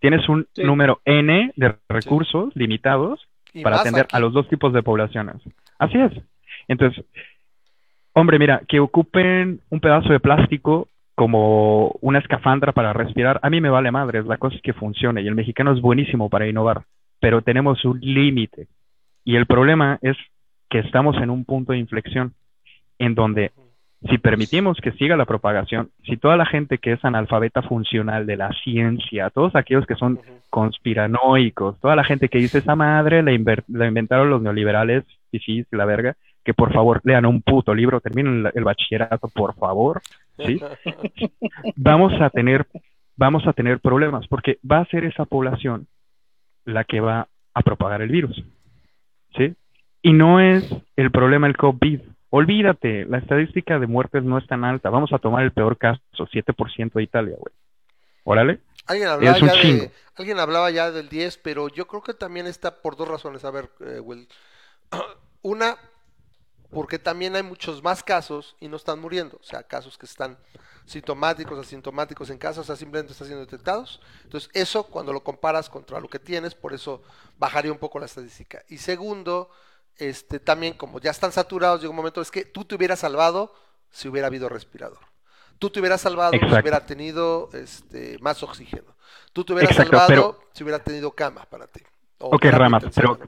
Tienes 0.00 0.28
un 0.28 0.46
Sí. 0.52 0.62
número 0.64 1.00
N 1.04 1.52
de 1.56 1.74
recursos 1.88 2.54
limitados 2.54 3.26
Y 3.52 3.62
para 3.62 3.80
atender 3.80 4.04
aquí. 4.04 4.16
a 4.16 4.20
los 4.20 4.32
dos 4.32 4.48
tipos 4.48 4.72
de 4.72 4.82
poblaciones. 4.82 5.36
Así 5.78 5.98
es. 5.98 6.12
Entonces, 6.68 7.04
hombre, 8.12 8.38
mira, 8.38 8.62
que 8.68 8.80
ocupen 8.80 9.60
un 9.70 9.80
pedazo 9.80 10.10
de 10.12 10.20
plástico 10.20 10.88
como 11.14 11.96
una 12.02 12.18
escafandra 12.18 12.72
para 12.72 12.92
respirar, 12.92 13.40
a 13.42 13.48
mí 13.48 13.60
me 13.60 13.70
vale 13.70 13.90
madres, 13.90 14.26
la 14.26 14.36
cosa 14.36 14.56
es 14.56 14.62
que 14.62 14.74
funcione 14.74 15.22
y 15.22 15.28
el 15.28 15.34
mexicano 15.34 15.72
es 15.72 15.80
buenísimo 15.80 16.28
para 16.28 16.46
innovar, 16.46 16.82
pero 17.20 17.40
tenemos 17.40 17.82
un 17.86 17.98
límite. 18.00 18.68
Y 19.24 19.36
el 19.36 19.46
problema 19.46 19.98
es 20.02 20.16
que 20.68 20.80
estamos 20.80 21.16
en 21.16 21.30
un 21.30 21.44
punto 21.46 21.72
de 21.72 21.78
inflexión 21.78 22.34
en 22.98 23.14
donde 23.14 23.52
si 24.08 24.18
permitimos 24.18 24.78
que 24.80 24.92
siga 24.92 25.16
la 25.16 25.24
propagación, 25.24 25.90
si 26.04 26.16
toda 26.16 26.36
la 26.36 26.46
gente 26.46 26.78
que 26.78 26.92
es 26.92 27.04
analfabeta 27.04 27.62
funcional 27.62 28.26
de 28.26 28.36
la 28.36 28.50
ciencia, 28.62 29.30
todos 29.30 29.56
aquellos 29.56 29.86
que 29.86 29.94
son 29.94 30.20
conspiranoicos, 30.50 31.80
toda 31.80 31.96
la 31.96 32.04
gente 32.04 32.28
que 32.28 32.38
dice 32.38 32.58
esa 32.58 32.76
madre 32.76 33.22
la, 33.22 33.32
la 33.68 33.86
inventaron 33.86 34.30
los 34.30 34.42
neoliberales, 34.42 35.04
y 35.32 35.38
sí, 35.40 35.62
sí, 35.62 35.76
la 35.76 35.86
verga, 35.86 36.14
que 36.44 36.54
por 36.54 36.72
favor 36.72 37.00
lean 37.04 37.26
un 37.26 37.42
puto 37.42 37.74
libro, 37.74 38.00
terminen 38.00 38.46
el, 38.46 38.52
el 38.54 38.64
bachillerato, 38.64 39.28
por 39.28 39.54
favor, 39.54 40.00
¿sí? 40.38 40.60
Vamos 41.76 42.12
a 42.20 42.30
tener, 42.30 42.66
vamos 43.16 43.46
a 43.46 43.52
tener 43.52 43.80
problemas, 43.80 44.26
porque 44.28 44.58
va 44.70 44.78
a 44.78 44.86
ser 44.86 45.04
esa 45.04 45.24
población 45.24 45.88
la 46.64 46.84
que 46.84 47.00
va 47.00 47.28
a 47.54 47.62
propagar 47.62 48.02
el 48.02 48.10
virus, 48.10 48.44
¿sí? 49.36 49.54
Y 50.02 50.12
no 50.12 50.38
es 50.38 50.70
el 50.94 51.10
problema 51.10 51.46
el 51.46 51.56
COVID. 51.56 52.00
Olvídate, 52.36 53.06
la 53.06 53.16
estadística 53.16 53.78
de 53.78 53.86
muertes 53.86 54.22
no 54.22 54.36
es 54.36 54.46
tan 54.46 54.62
alta. 54.62 54.90
Vamos 54.90 55.10
a 55.14 55.18
tomar 55.18 55.42
el 55.42 55.52
peor 55.52 55.78
caso, 55.78 56.02
7% 56.18 56.92
de 56.92 57.02
Italia, 57.02 57.34
güey. 57.38 57.54
Órale. 58.24 58.60
Alguien 58.84 59.08
hablaba, 59.08 59.36
Es 59.38 59.42
un 59.42 59.48
ya 59.48 59.54
chingo. 59.54 59.82
de, 59.84 59.90
alguien 60.16 60.38
hablaba 60.38 60.70
ya 60.70 60.90
del 60.90 61.08
10, 61.08 61.38
pero 61.38 61.68
yo 61.68 61.86
creo 61.86 62.02
que 62.02 62.12
también 62.12 62.46
está 62.46 62.82
por 62.82 62.94
dos 62.94 63.08
razones. 63.08 63.42
A 63.46 63.50
ver, 63.50 63.70
eh, 63.80 64.00
Will. 64.00 64.28
Una, 65.40 65.78
porque 66.70 66.98
también 66.98 67.36
hay 67.36 67.42
muchos 67.42 67.82
más 67.82 68.02
casos 68.02 68.54
y 68.60 68.68
no 68.68 68.76
están 68.76 69.00
muriendo. 69.00 69.38
O 69.40 69.42
sea, 69.42 69.62
casos 69.62 69.96
que 69.96 70.04
están 70.04 70.36
sintomáticos, 70.84 71.58
asintomáticos 71.58 72.28
en 72.28 72.36
casa, 72.36 72.60
o 72.60 72.64
sea, 72.64 72.76
simplemente 72.76 73.12
están 73.12 73.28
siendo 73.28 73.46
detectados. 73.46 74.02
Entonces, 74.24 74.50
eso 74.52 74.88
cuando 74.88 75.14
lo 75.14 75.24
comparas 75.24 75.70
contra 75.70 76.00
lo 76.00 76.08
que 76.08 76.18
tienes, 76.18 76.54
por 76.54 76.74
eso 76.74 77.02
bajaría 77.38 77.72
un 77.72 77.78
poco 77.78 77.98
la 77.98 78.04
estadística. 78.04 78.62
Y 78.68 78.76
segundo, 78.76 79.48
este, 79.98 80.38
también 80.40 80.74
como 80.74 81.00
ya 81.00 81.10
están 81.10 81.32
saturados, 81.32 81.80
llega 81.80 81.90
un 81.90 81.96
momento, 81.96 82.20
es 82.20 82.30
que 82.30 82.44
tú 82.44 82.64
te 82.64 82.74
hubieras 82.74 82.98
salvado 83.00 83.54
si 83.90 84.08
hubiera 84.08 84.26
habido 84.28 84.48
respirador. 84.48 84.98
Tú 85.58 85.70
te 85.70 85.80
hubieras 85.80 86.00
salvado 86.02 86.32
si 86.32 86.38
hubiera 86.60 86.84
tenido 86.84 87.48
este, 87.54 88.18
más 88.20 88.42
oxígeno. 88.42 88.94
Tú 89.32 89.44
te 89.44 89.54
hubieras 89.54 89.70
Exacto, 89.70 89.96
salvado 89.98 90.08
pero- 90.36 90.48
si 90.52 90.64
hubiera 90.64 90.78
tenido 90.80 91.10
cama 91.12 91.42
para 91.50 91.66
ti. 91.66 91.80
Ok, 92.18 92.44
intensiva, 92.44 92.80
pero 92.94 93.18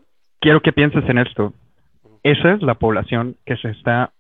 quiero 0.40 0.61
que 0.61 0.72
pienses 0.72 1.09
en 1.09 1.18
esto. 1.18 1.52
Esa 2.22 2.52
es 2.52 2.62
la 2.62 2.74
población 2.74 3.37
que 3.46 3.57
se 3.57 3.70
está 3.70 4.12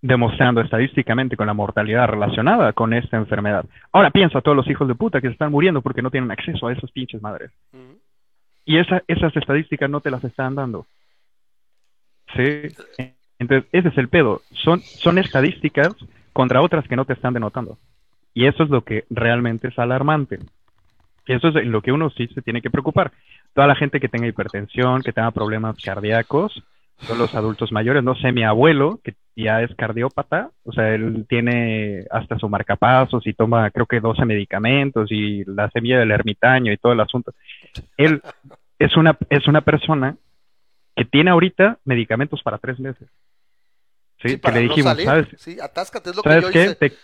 demostrando 0.00 0.60
estadísticamente 0.60 1.36
con 1.36 1.46
la 1.48 1.54
mortalidad 1.54 2.06
relacionada 2.06 2.72
con 2.72 2.92
esta 2.92 3.16
enfermedad. 3.16 3.64
Ahora 3.92 4.10
piensa 4.10 4.38
a 4.38 4.42
todos 4.42 4.56
los 4.56 4.68
hijos 4.68 4.86
de 4.86 4.94
puta 4.94 5.20
que 5.20 5.26
se 5.28 5.32
están 5.32 5.50
muriendo 5.50 5.82
porque 5.82 6.02
no 6.02 6.10
tienen 6.10 6.30
acceso 6.30 6.68
a 6.68 6.72
esas 6.72 6.90
pinches 6.92 7.20
madres. 7.20 7.50
Y 8.64 8.78
esa, 8.78 9.02
esas 9.08 9.34
estadísticas 9.36 9.90
no 9.90 10.00
te 10.00 10.10
las 10.10 10.22
están 10.22 10.54
dando. 10.54 10.86
Sí. 12.36 13.14
Entonces, 13.38 13.68
ese 13.72 13.88
es 13.88 13.98
el 13.98 14.08
pedo. 14.08 14.42
Son, 14.52 14.80
son 14.80 15.18
estadísticas 15.18 15.94
contra 16.32 16.62
otras 16.62 16.86
que 16.88 16.96
no 16.96 17.04
te 17.04 17.12
están 17.12 17.34
denotando. 17.34 17.78
Y 18.34 18.46
eso 18.46 18.62
es 18.62 18.70
lo 18.70 18.82
que 18.82 19.04
realmente 19.10 19.68
es 19.68 19.78
alarmante. 19.78 20.38
Eso 21.26 21.48
es 21.48 21.56
en 21.56 21.72
lo 21.72 21.82
que 21.82 21.92
uno 21.92 22.10
sí 22.10 22.26
se 22.28 22.42
tiene 22.42 22.62
que 22.62 22.70
preocupar. 22.70 23.12
Toda 23.54 23.66
la 23.66 23.76
gente 23.76 24.00
que 24.00 24.08
tenga 24.08 24.26
hipertensión, 24.26 25.02
que 25.02 25.12
tenga 25.12 25.30
problemas 25.30 25.76
cardíacos, 25.82 26.62
son 27.00 27.18
los 27.18 27.34
adultos 27.34 27.70
mayores. 27.70 28.02
No 28.02 28.14
sé, 28.14 28.32
mi 28.32 28.44
abuelo, 28.44 29.00
que 29.04 29.14
ya 29.36 29.62
es 29.62 29.74
cardiópata, 29.76 30.50
o 30.64 30.72
sea, 30.72 30.94
él 30.94 31.26
tiene 31.28 32.04
hasta 32.10 32.38
su 32.38 32.48
marcapasos 32.48 33.26
y 33.26 33.34
toma, 33.34 33.70
creo 33.70 33.86
que 33.86 34.00
12 34.00 34.24
medicamentos 34.24 35.12
y 35.12 35.44
la 35.44 35.70
semilla 35.70 36.00
del 36.00 36.10
ermitaño 36.10 36.72
y 36.72 36.76
todo 36.76 36.92
el 36.92 37.00
asunto. 37.00 37.32
Él 37.96 38.20
es 38.78 38.96
una, 38.96 39.16
es 39.30 39.46
una 39.46 39.60
persona 39.60 40.16
que 40.98 41.04
tiene 41.06 41.30
ahorita 41.30 41.78
medicamentos 41.84 42.42
para 42.42 42.58
tres 42.58 42.78
meses. 42.80 43.08
Sí, 44.22 44.28
Sí, 44.28 44.40
que 44.40 44.52
le 44.52 44.60
no 44.62 44.76
dijimos, 44.76 44.92
salir. 44.92 45.04
¿sabes? 45.04 45.26
Sí, 45.36 45.58
atáscate, 45.60 46.10
es 46.10 46.16
lo 46.16 46.26
que 46.26 46.28
¿Sabes 46.30 46.44
yo 46.44 46.50
qué? 46.50 46.70
hice. 46.70 46.76
Te- 46.76 46.98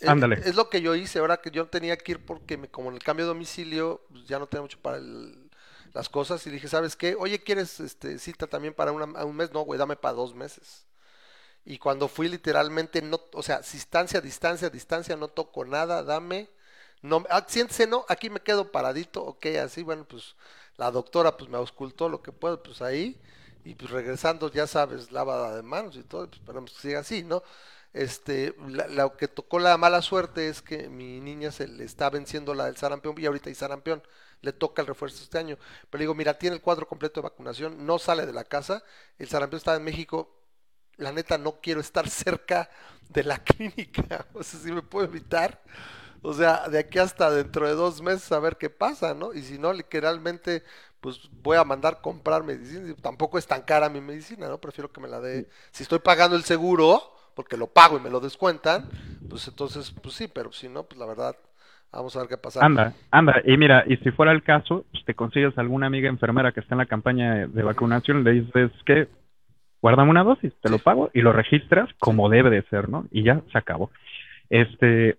Eh, 0.00 0.06
Ándale. 0.10 0.36
Es 0.44 0.54
lo 0.54 0.70
que 0.70 0.80
yo 0.80 0.94
hice, 0.94 1.18
ahora 1.18 1.38
que 1.40 1.50
yo 1.50 1.66
tenía 1.68 1.96
que 1.96 2.12
ir 2.12 2.24
porque 2.24 2.56
me, 2.56 2.68
como 2.68 2.88
en 2.90 2.94
el 2.96 3.02
cambio 3.02 3.24
de 3.26 3.28
domicilio, 3.30 4.02
pues, 4.10 4.26
ya 4.26 4.38
no 4.38 4.46
tenía 4.46 4.62
mucho 4.62 4.78
para 4.80 4.98
el- 4.98 5.50
las 5.92 6.08
cosas 6.08 6.46
y 6.46 6.50
dije, 6.50 6.68
¿sabes 6.68 6.94
qué? 6.96 7.16
Oye, 7.16 7.42
¿quieres 7.42 7.80
este, 7.80 8.18
cita 8.18 8.46
también 8.46 8.74
para 8.74 8.92
una- 8.92 9.24
un 9.24 9.36
mes? 9.36 9.52
No, 9.52 9.62
güey, 9.62 9.78
dame 9.78 9.96
para 9.96 10.14
dos 10.14 10.34
meses. 10.34 10.86
Y 11.64 11.78
cuando 11.78 12.08
fui 12.08 12.28
literalmente, 12.28 13.02
no, 13.02 13.20
o 13.34 13.42
sea, 13.42 13.60
distancia, 13.60 14.20
distancia, 14.20 14.70
distancia, 14.70 15.16
no 15.16 15.28
toco 15.28 15.64
nada, 15.64 16.02
dame. 16.04 16.50
No, 17.02 17.24
ah, 17.30 17.44
siéntese, 17.48 17.86
no, 17.86 18.04
aquí 18.08 18.30
me 18.30 18.40
quedo 18.40 18.72
paradito, 18.72 19.24
ok, 19.24 19.46
así, 19.64 19.82
bueno, 19.84 20.04
pues 20.06 20.36
la 20.78 20.90
doctora 20.90 21.36
pues 21.36 21.50
me 21.50 21.58
auscultó 21.58 22.08
lo 22.08 22.22
que 22.22 22.32
puedo, 22.32 22.62
pues 22.62 22.82
ahí, 22.82 23.20
y 23.64 23.74
pues 23.74 23.90
regresando, 23.90 24.50
ya 24.50 24.66
sabes, 24.66 25.12
lavada 25.12 25.56
de 25.56 25.62
manos 25.62 25.96
y 25.96 26.02
todo, 26.04 26.28
pues 26.28 26.40
esperamos 26.40 26.72
que 26.72 26.80
siga 26.80 27.00
así, 27.00 27.22
¿no? 27.24 27.42
Este, 27.92 28.54
lo 28.90 29.16
que 29.16 29.28
tocó 29.28 29.58
la 29.58 29.76
mala 29.78 30.02
suerte 30.02 30.48
es 30.48 30.62
que 30.62 30.88
mi 30.88 31.20
niña 31.20 31.50
se 31.50 31.66
le 31.68 31.84
está 31.84 32.10
venciendo 32.10 32.54
la 32.54 32.66
del 32.66 32.76
sarampión 32.76 33.14
y 33.18 33.26
ahorita 33.26 33.48
hay 33.48 33.54
sarampión, 33.54 34.02
le 34.42 34.52
toca 34.52 34.82
el 34.82 34.88
refuerzo 34.88 35.22
este 35.22 35.38
año. 35.38 35.58
Pero 35.90 36.00
digo, 36.02 36.14
mira, 36.14 36.38
tiene 36.38 36.56
el 36.56 36.62
cuadro 36.62 36.86
completo 36.86 37.20
de 37.20 37.28
vacunación, 37.28 37.84
no 37.86 37.98
sale 37.98 38.26
de 38.26 38.32
la 38.32 38.44
casa, 38.44 38.82
el 39.18 39.28
sarampión 39.28 39.58
está 39.58 39.74
en 39.74 39.84
México, 39.84 40.30
la 40.96 41.12
neta 41.12 41.38
no 41.38 41.60
quiero 41.60 41.80
estar 41.80 42.08
cerca 42.10 42.70
de 43.08 43.24
la 43.24 43.38
clínica, 43.44 44.26
o 44.34 44.42
sea, 44.42 44.60
si 44.60 44.72
me 44.72 44.82
puedo 44.82 45.06
evitar, 45.06 45.60
o 46.22 46.32
sea, 46.32 46.68
de 46.68 46.78
aquí 46.78 46.98
hasta 46.98 47.30
dentro 47.30 47.66
de 47.66 47.74
dos 47.74 48.02
meses 48.02 48.30
a 48.32 48.40
ver 48.40 48.56
qué 48.56 48.70
pasa, 48.70 49.14
¿no? 49.14 49.32
Y 49.32 49.42
si 49.42 49.58
no, 49.58 49.72
literalmente, 49.72 50.62
pues 51.00 51.28
voy 51.42 51.56
a 51.56 51.64
mandar 51.64 52.00
comprar 52.00 52.42
medicina, 52.42 52.94
tampoco 53.00 53.38
es 53.38 53.46
tan 53.46 53.62
cara 53.62 53.88
mi 53.88 54.00
medicina, 54.00 54.48
¿no? 54.48 54.58
Prefiero 54.58 54.90
que 54.90 55.00
me 55.00 55.08
la 55.08 55.20
dé, 55.20 55.48
si 55.70 55.82
estoy 55.82 56.00
pagando 56.00 56.36
el 56.36 56.42
seguro, 56.42 57.00
porque 57.34 57.56
lo 57.56 57.68
pago 57.68 57.98
y 57.98 58.00
me 58.00 58.10
lo 58.10 58.20
descuentan, 58.20 58.88
pues 59.28 59.46
entonces, 59.46 59.94
pues 60.02 60.14
sí, 60.14 60.26
pero 60.26 60.50
si 60.52 60.68
no, 60.68 60.82
pues 60.84 60.98
la 60.98 61.06
verdad, 61.06 61.36
vamos 61.92 62.16
a 62.16 62.20
ver 62.20 62.28
qué 62.28 62.36
pasa. 62.36 62.64
Anda, 62.64 62.94
anda. 63.10 63.40
Y 63.44 63.56
mira, 63.56 63.84
y 63.86 63.96
si 63.98 64.10
fuera 64.10 64.32
el 64.32 64.42
caso, 64.42 64.84
pues 64.90 65.04
te 65.04 65.14
consigues 65.14 65.56
alguna 65.56 65.86
amiga 65.86 66.08
enfermera 66.08 66.52
que 66.52 66.60
está 66.60 66.74
en 66.74 66.78
la 66.78 66.86
campaña 66.86 67.46
de, 67.46 67.62
vacunación, 67.62 68.24
le 68.24 68.32
dices 68.32 68.72
que 68.84 69.08
guárdame 69.80 70.10
una 70.10 70.24
dosis, 70.24 70.52
te 70.60 70.68
lo 70.68 70.80
pago 70.80 71.10
y 71.14 71.20
lo 71.20 71.32
registras 71.32 71.88
como 72.00 72.28
debe 72.28 72.50
de 72.50 72.62
ser, 72.62 72.88
¿no? 72.88 73.06
Y 73.12 73.22
ya 73.22 73.40
se 73.52 73.58
acabó. 73.58 73.92
Este, 74.50 75.18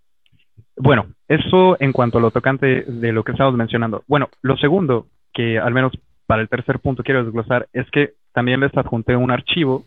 bueno, 0.79 1.07
eso 1.27 1.77
en 1.79 1.91
cuanto 1.93 2.17
a 2.17 2.21
lo 2.21 2.31
tocante 2.31 2.83
de 2.87 3.11
lo 3.11 3.23
que 3.23 3.33
estábamos 3.33 3.57
mencionando. 3.57 4.03
Bueno, 4.07 4.29
lo 4.41 4.57
segundo 4.57 5.07
que 5.33 5.59
al 5.59 5.73
menos 5.73 5.91
para 6.25 6.41
el 6.41 6.49
tercer 6.49 6.79
punto 6.79 7.03
quiero 7.03 7.23
desglosar 7.23 7.67
es 7.73 7.89
que 7.91 8.15
también 8.33 8.59
les 8.61 8.75
adjunté 8.75 9.15
un 9.15 9.29
archivo 9.31 9.85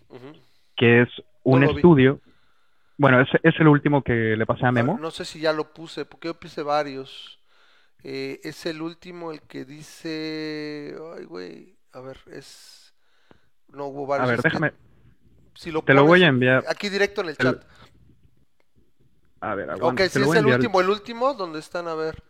que 0.76 1.02
es 1.02 1.08
un 1.44 1.60
No 1.60 1.66
lo 1.66 1.72
vi. 1.72 1.78
estudio. 1.78 2.20
Bueno, 2.98 3.20
es, 3.20 3.28
es 3.42 3.54
el 3.58 3.68
último 3.68 4.02
que 4.02 4.36
le 4.36 4.46
pasé 4.46 4.66
a 4.66 4.72
Memo. 4.72 4.98
No 5.00 5.10
sé 5.10 5.24
si 5.24 5.40
ya 5.40 5.52
lo 5.52 5.72
puse, 5.72 6.04
porque 6.04 6.28
yo 6.28 6.34
puse 6.38 6.62
varios. 6.62 7.38
Eh, 8.04 8.40
es 8.44 8.66
el 8.66 8.82
último 8.82 9.32
el 9.32 9.40
que 9.42 9.64
dice. 9.64 10.94
Ay, 11.16 11.24
güey. 11.24 11.76
A 11.92 12.00
ver, 12.00 12.18
es. 12.32 12.94
No 13.72 13.86
hubo 13.86 14.06
varios. 14.06 14.28
A 14.28 14.30
ver, 14.32 14.40
que 14.42 14.48
déjame, 14.48 14.72
si 15.54 15.70
lo 15.70 15.82
te 15.82 15.94
lo 15.94 16.04
voy 16.04 16.22
a 16.22 16.28
enviar. 16.28 16.64
Aquí 16.68 16.88
directo 16.88 17.22
en 17.22 17.28
el 17.28 17.36
El- 17.38 17.44
chat. 17.46 17.64
A 19.42 19.54
ver, 19.56 19.68
Ok, 19.70 19.76
aguanta, 19.76 20.08
si 20.08 20.20
es 20.22 20.34
el 20.36 20.46
último, 20.46 20.80
el 20.80 20.88
último, 20.88 21.34
donde 21.34 21.58
están? 21.58 21.88
A 21.88 21.94
ver. 21.94 22.22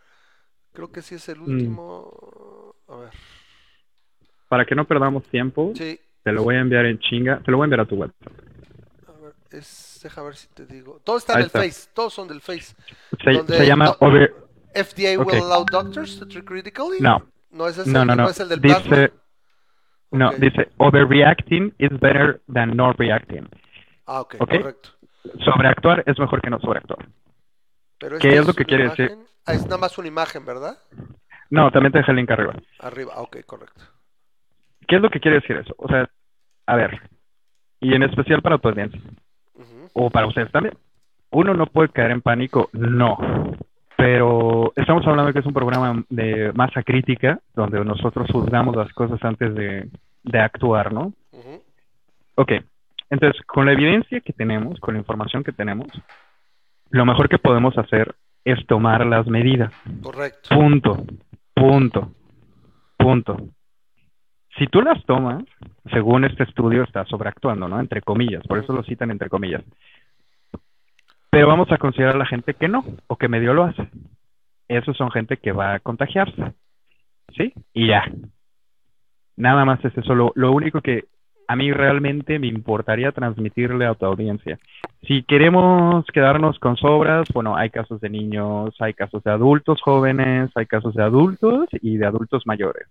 Creo 0.72 0.90
que 0.90 1.02
sí 1.02 1.14
es 1.16 1.28
el 1.28 1.38
Mm. 1.40 1.44
último. 1.44 2.74
A 2.88 2.96
ver. 2.96 3.10
Para 4.48 4.64
que 4.64 4.74
no 4.74 4.86
perdamos 4.86 5.24
tiempo, 5.24 5.72
Sí, 5.76 6.00
te 6.24 6.32
lo 6.32 6.42
voy 6.42 6.56
a 6.56 6.60
enviar 6.60 6.86
en 6.86 6.98
chinga. 6.98 7.40
Te 7.44 7.50
lo 7.50 7.58
voy 7.58 7.64
a 7.64 7.66
enviar 7.66 7.80
a 7.80 7.86
tu 7.86 7.96
WhatsApp. 7.96 8.32
a 9.08 9.12
ver. 9.20 9.34
Es, 9.50 10.00
deja 10.02 10.22
ver 10.22 10.36
si 10.36 10.48
te 10.48 10.64
digo. 10.66 11.00
Todo 11.04 11.18
está 11.18 11.34
en 11.34 11.36
Ahí 11.38 11.42
el 11.42 11.46
está. 11.48 11.58
Face. 11.60 11.90
Todos 11.94 12.14
son 12.14 12.28
del 12.28 12.40
Face. 12.40 12.74
Se, 13.22 13.30
Donde 13.32 13.56
se 13.58 13.66
llama 13.66 13.84
no- 13.86 13.96
over... 14.00 14.34
FDA 14.74 15.18
will 15.22 15.42
allow 15.42 15.66
doctors 15.70 16.18
to 16.18 16.26
treat 16.26 16.46
critically. 16.46 16.98
No, 17.00 17.26
No 17.50 17.68
es 17.68 17.76
ese, 17.76 17.90
no, 17.90 18.06
no, 18.06 18.16
no. 18.16 18.30
es 18.30 18.40
el 18.40 18.48
del 18.48 18.60
plasma. 18.62 18.96
Dice, 18.96 19.12
no, 20.12 20.30
dice 20.32 20.70
overreacting 20.78 21.74
is 21.76 21.90
better 22.00 22.40
than 22.50 22.74
not 22.74 22.98
reacting. 22.98 23.46
Ah, 24.06 24.22
ok, 24.22 24.36
ok. 24.40 24.48
correcto. 24.48 24.88
Sobreactuar 25.44 26.02
es 26.06 26.18
mejor 26.18 26.40
que 26.40 26.50
no 26.50 26.58
sobreactuar. 26.60 27.06
Pero 27.98 28.18
¿Qué 28.18 28.36
es 28.36 28.46
lo 28.46 28.54
que 28.54 28.64
quiere 28.64 28.88
decir? 28.88 29.12
Ah, 29.46 29.54
es 29.54 29.64
nada 29.64 29.78
más 29.78 29.96
una 29.98 30.08
imagen, 30.08 30.44
¿verdad? 30.44 30.76
No, 31.50 31.70
también 31.70 31.92
te 31.92 31.98
deja 31.98 32.12
el 32.12 32.16
link 32.16 32.30
arriba. 32.30 32.54
Arriba, 32.80 33.12
ok, 33.16 33.38
correcto. 33.46 33.82
¿Qué 34.86 34.96
es 34.96 35.02
lo 35.02 35.10
que 35.10 35.20
quiere 35.20 35.40
decir 35.40 35.56
eso? 35.56 35.74
O 35.78 35.88
sea, 35.88 36.08
a 36.66 36.76
ver, 36.76 37.00
y 37.80 37.94
en 37.94 38.02
especial 38.02 38.42
para 38.42 38.58
tu 38.58 38.68
audiencia, 38.68 39.00
o 39.92 40.10
para 40.10 40.26
ustedes 40.26 40.50
también. 40.50 40.76
Uno 41.30 41.54
no 41.54 41.66
puede 41.66 41.88
caer 41.88 42.10
en 42.10 42.20
pánico, 42.20 42.68
no. 42.72 43.18
Pero 43.96 44.72
estamos 44.76 45.06
hablando 45.06 45.26
de 45.28 45.32
que 45.32 45.38
es 45.38 45.46
un 45.46 45.52
programa 45.52 46.04
de 46.08 46.52
masa 46.54 46.82
crítica, 46.82 47.40
donde 47.54 47.84
nosotros 47.84 48.28
juzgamos 48.30 48.76
las 48.76 48.92
cosas 48.92 49.22
antes 49.22 49.54
de, 49.54 49.88
de 50.24 50.38
actuar, 50.38 50.92
¿no? 50.92 51.12
Ok, 52.34 52.52
entonces, 53.12 53.42
con 53.44 53.66
la 53.66 53.72
evidencia 53.72 54.22
que 54.22 54.32
tenemos, 54.32 54.80
con 54.80 54.94
la 54.94 55.00
información 55.00 55.44
que 55.44 55.52
tenemos, 55.52 55.86
lo 56.88 57.04
mejor 57.04 57.28
que 57.28 57.36
podemos 57.36 57.76
hacer 57.76 58.14
es 58.42 58.66
tomar 58.66 59.04
las 59.04 59.26
medidas. 59.26 59.70
Correcto. 60.02 60.48
Punto, 60.48 61.04
punto, 61.54 62.10
punto. 62.96 63.36
Si 64.56 64.66
tú 64.66 64.80
las 64.80 65.04
tomas, 65.04 65.44
según 65.90 66.24
este 66.24 66.44
estudio, 66.44 66.84
está 66.84 67.04
sobreactuando, 67.04 67.68
¿no? 67.68 67.78
Entre 67.80 68.00
comillas, 68.00 68.46
por 68.46 68.58
eso 68.58 68.72
lo 68.72 68.82
citan 68.82 69.10
entre 69.10 69.28
comillas. 69.28 69.62
Pero 71.28 71.48
vamos 71.48 71.70
a 71.70 71.76
considerar 71.76 72.14
a 72.14 72.18
la 72.18 72.26
gente 72.26 72.54
que 72.54 72.68
no, 72.68 72.82
o 73.08 73.16
que 73.16 73.28
medio 73.28 73.52
lo 73.52 73.64
hace. 73.64 73.90
Esos 74.68 74.96
son 74.96 75.10
gente 75.10 75.36
que 75.36 75.52
va 75.52 75.74
a 75.74 75.80
contagiarse. 75.80 76.54
¿Sí? 77.36 77.52
Y 77.74 77.88
ya. 77.88 78.10
Nada 79.36 79.66
más 79.66 79.84
es 79.84 79.98
eso. 79.98 80.14
Lo, 80.14 80.32
lo 80.34 80.52
único 80.52 80.80
que 80.80 81.11
a 81.48 81.56
mí 81.56 81.72
realmente 81.72 82.38
me 82.38 82.46
importaría 82.46 83.12
transmitirle 83.12 83.86
a 83.86 83.94
tu 83.94 84.06
audiencia. 84.06 84.58
Si 85.06 85.22
queremos 85.24 86.04
quedarnos 86.12 86.58
con 86.58 86.76
sobras, 86.76 87.28
bueno, 87.34 87.56
hay 87.56 87.70
casos 87.70 88.00
de 88.00 88.08
niños, 88.08 88.74
hay 88.80 88.94
casos 88.94 89.22
de 89.24 89.30
adultos 89.30 89.80
jóvenes, 89.82 90.50
hay 90.54 90.66
casos 90.66 90.94
de 90.94 91.02
adultos 91.02 91.68
y 91.72 91.96
de 91.96 92.06
adultos 92.06 92.46
mayores. 92.46 92.86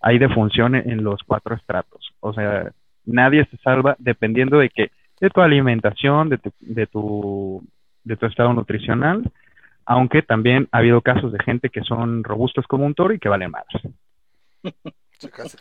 Hay 0.00 0.18
defunción 0.18 0.74
en 0.74 1.02
los 1.02 1.20
cuatro 1.26 1.56
estratos. 1.56 2.12
O 2.20 2.32
sea, 2.32 2.70
nadie 3.04 3.44
se 3.46 3.56
salva 3.58 3.96
dependiendo 3.98 4.58
de 4.58 4.70
que 4.70 4.90
de 5.20 5.30
tu 5.30 5.40
alimentación, 5.40 6.28
de 6.28 6.38
tu, 6.38 6.52
de 6.60 6.86
tu, 6.86 8.26
estado 8.26 8.52
nutricional, 8.52 9.30
aunque 9.84 10.22
también 10.22 10.68
ha 10.70 10.78
habido 10.78 11.00
casos 11.00 11.32
de 11.32 11.38
gente 11.40 11.70
que 11.70 11.82
son 11.82 12.22
robustos 12.22 12.66
como 12.66 12.86
un 12.86 12.94
toro 12.94 13.12
y 13.14 13.18
que 13.18 13.28
valen 13.28 13.50
más. 13.50 13.66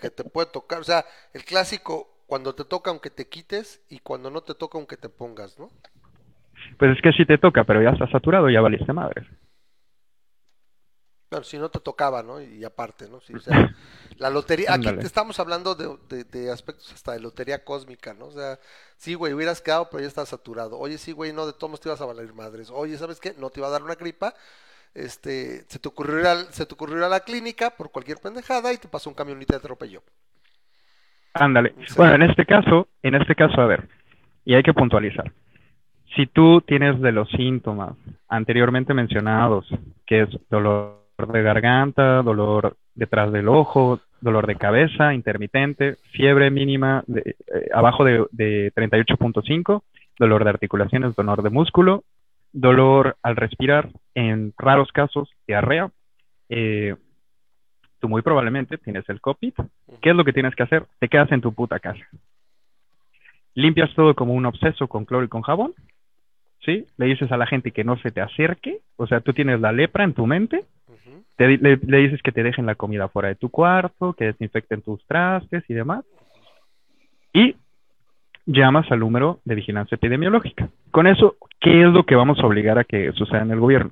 Que 0.02 0.12
te 0.12 0.24
puede 0.24 0.52
tocar. 0.52 0.82
O 0.82 0.84
sea, 0.84 1.04
el 1.34 1.44
clásico, 1.44 2.17
cuando 2.28 2.56
te 2.56 2.66
toca 2.66 2.92
aunque 2.92 3.10
te 3.10 3.28
quites 3.30 3.82
y 3.90 4.00
cuando 4.00 4.30
no 4.32 4.44
te 4.44 4.56
toca 4.56 4.78
aunque 4.78 4.98
te 4.98 5.10
pongas, 5.10 5.60
¿no? 5.60 5.72
Pues 6.80 6.92
es 6.96 7.02
que 7.02 7.12
sí 7.12 7.26
te 7.26 7.38
toca, 7.38 7.64
pero 7.64 7.82
ya 7.84 7.90
estás 7.92 8.10
saturado, 8.12 8.50
ya 8.50 8.62
valiste 8.62 8.94
madre. 8.94 9.26
Bueno, 11.30 11.44
si 11.44 11.58
no 11.58 11.70
te 11.70 11.80
tocaba, 11.82 12.24
¿no? 12.24 12.42
Y, 12.42 12.64
aparte, 12.64 13.10
¿no? 13.10 13.18
O 13.18 13.40
sea, 13.42 13.68
la 14.18 14.30
lotería, 14.30 14.74
aquí 14.74 14.94
te 14.94 15.08
estamos 15.08 15.40
hablando 15.40 15.76
de, 15.76 15.98
de- 16.08 16.24
de 16.24 16.52
aspectos 16.52 16.92
hasta 16.94 17.12
de 17.14 17.20
lotería 17.20 17.66
cósmica, 17.66 18.14
¿no? 18.14 18.28
O 18.28 18.32
sea, 18.32 18.60
sí, 18.96 19.14
güey, 19.14 19.34
hubieras 19.34 19.62
quedado, 19.62 19.90
pero 19.90 20.02
ya 20.02 20.08
estás 20.08 20.30
saturado. 20.30 20.78
Oye, 20.80 20.98
sí, 20.98 21.12
güey, 21.12 21.34
no, 21.34 21.46
de 21.46 21.52
todos 21.54 21.82
te 21.82 21.90
ibas 21.90 22.00
a 22.02 22.06
valer 22.06 22.34
madres. 22.34 22.70
Oye, 22.72 22.98
¿sabes 22.98 23.20
qué? 23.20 23.34
No 23.38 23.50
te 23.50 23.60
iba 23.60 23.68
a 23.68 23.72
dar 23.72 23.84
una 23.84 23.96
gripa. 23.96 24.34
Este, 24.96 25.66
se 25.70 25.80
te 25.80 25.88
ocurrió 25.90 26.20
ir 26.22 26.28
al- 26.28 26.54
se 26.54 26.66
te 26.68 26.74
ocurrió 26.76 26.98
ir 26.98 27.04
a 27.04 27.10
la 27.10 27.22
clínica 27.22 27.72
por 27.78 27.92
cualquier 27.92 28.20
pendejada 28.22 28.74
y 28.74 28.78
te 28.80 28.88
pasó 28.90 29.10
un 29.10 29.16
camionito 29.16 29.54
y 29.54 29.56
te 29.56 29.58
atropelló. 29.58 30.04
Ándale. 31.34 31.74
Sí. 31.86 31.96
Bueno, 31.98 32.16
en 32.16 32.24
este 32.24 32.46
caso, 32.46 32.88
en 33.04 33.16
este 33.16 33.36
caso, 33.36 33.62
a 33.62 33.66
ver, 33.68 33.88
y 34.46 34.56
hay 34.56 34.64
que 34.64 34.74
puntualizar. 34.74 35.32
si 36.16 36.26
tú 36.26 36.62
tienes 36.62 37.00
de 37.02 37.12
los 37.12 37.30
síntomas 37.30 37.96
anteriormente 38.28 38.94
mencionados, 38.94 39.68
que 40.06 40.22
es 40.22 40.30
dolor 40.50 41.04
de 41.32 41.42
garganta, 41.44 42.24
dolor 42.24 42.76
detrás 42.96 43.32
del 43.32 43.48
ojo, 43.50 44.00
dolor 44.22 44.48
de 44.48 44.56
cabeza 44.56 45.14
intermitente, 45.14 45.98
fiebre 46.12 46.50
mínima 46.50 47.04
de, 47.08 47.22
eh, 47.22 47.70
abajo 47.74 48.04
de, 48.04 48.26
de 48.32 48.72
38.5, 48.74 49.84
dolor 50.18 50.44
de 50.44 50.50
articulaciones, 50.50 51.16
dolor 51.16 51.44
de 51.44 51.50
músculo, 51.50 52.04
dolor 52.52 53.18
al 53.22 53.36
respirar, 53.36 53.90
en 54.16 54.54
raros 54.58 54.92
casos, 54.92 55.30
diarrea, 55.48 55.92
eh, 56.50 56.96
tú 58.00 58.10
muy 58.10 58.22
probablemente 58.22 58.78
tienes 58.78 59.08
el 59.10 59.22
COVID. 59.22 59.54
¿Qué 60.02 60.10
es 60.10 60.16
lo 60.16 60.24
que 60.24 60.34
tienes 60.34 60.56
que 60.56 60.64
hacer? 60.64 60.86
Te 61.00 61.08
quedas 61.08 61.32
en 61.32 61.42
tu 61.42 61.54
puta 61.54 61.80
casa. 61.80 62.06
Limpias 63.54 63.94
todo 63.96 64.16
como 64.16 64.34
un 64.34 64.46
obseso 64.46 64.88
con 64.88 65.06
cloro 65.06 65.26
y 65.26 65.30
con 65.30 65.42
jabón. 65.42 65.74
¿Sí? 66.60 66.86
Le 66.98 67.06
dices 67.06 67.32
a 67.32 67.38
la 67.38 67.48
gente 67.48 67.72
que 67.72 67.84
no 67.84 67.98
se 67.98 68.12
te 68.12 68.22
acerque. 68.22 68.80
O 68.98 69.08
sea, 69.08 69.22
tú 69.22 69.34
tienes 69.34 69.62
la 69.62 69.72
lepra 69.72 70.04
en 70.04 70.14
tu 70.14 70.26
mente. 70.26 70.66
Te 71.38 71.48
le 71.58 71.98
dices 71.98 72.22
que 72.24 72.32
te 72.32 72.44
dejen 72.44 72.66
la 72.66 72.76
comida 72.76 73.10
fuera 73.10 73.30
de 73.30 73.36
tu 73.36 73.50
cuarto, 73.50 74.14
que 74.14 74.26
desinfecten 74.26 74.82
tus 74.82 75.06
trastes 75.06 75.64
y 75.70 75.74
demás. 75.74 76.04
Y 77.32 77.56
llamas 78.48 78.92
al 78.92 79.00
número 79.00 79.40
de 79.46 79.56
vigilancia 79.56 79.96
epidemiológica. 79.96 80.70
Con 80.90 81.06
eso, 81.06 81.36
¿qué 81.60 81.84
es 81.84 81.94
lo 81.94 82.06
que 82.06 82.16
vamos 82.16 82.40
a 82.40 82.48
obligar 82.48 82.80
a 82.80 82.84
que 82.84 83.12
suceda 83.12 83.44
en 83.44 83.52
el 83.52 83.60
gobierno? 83.60 83.92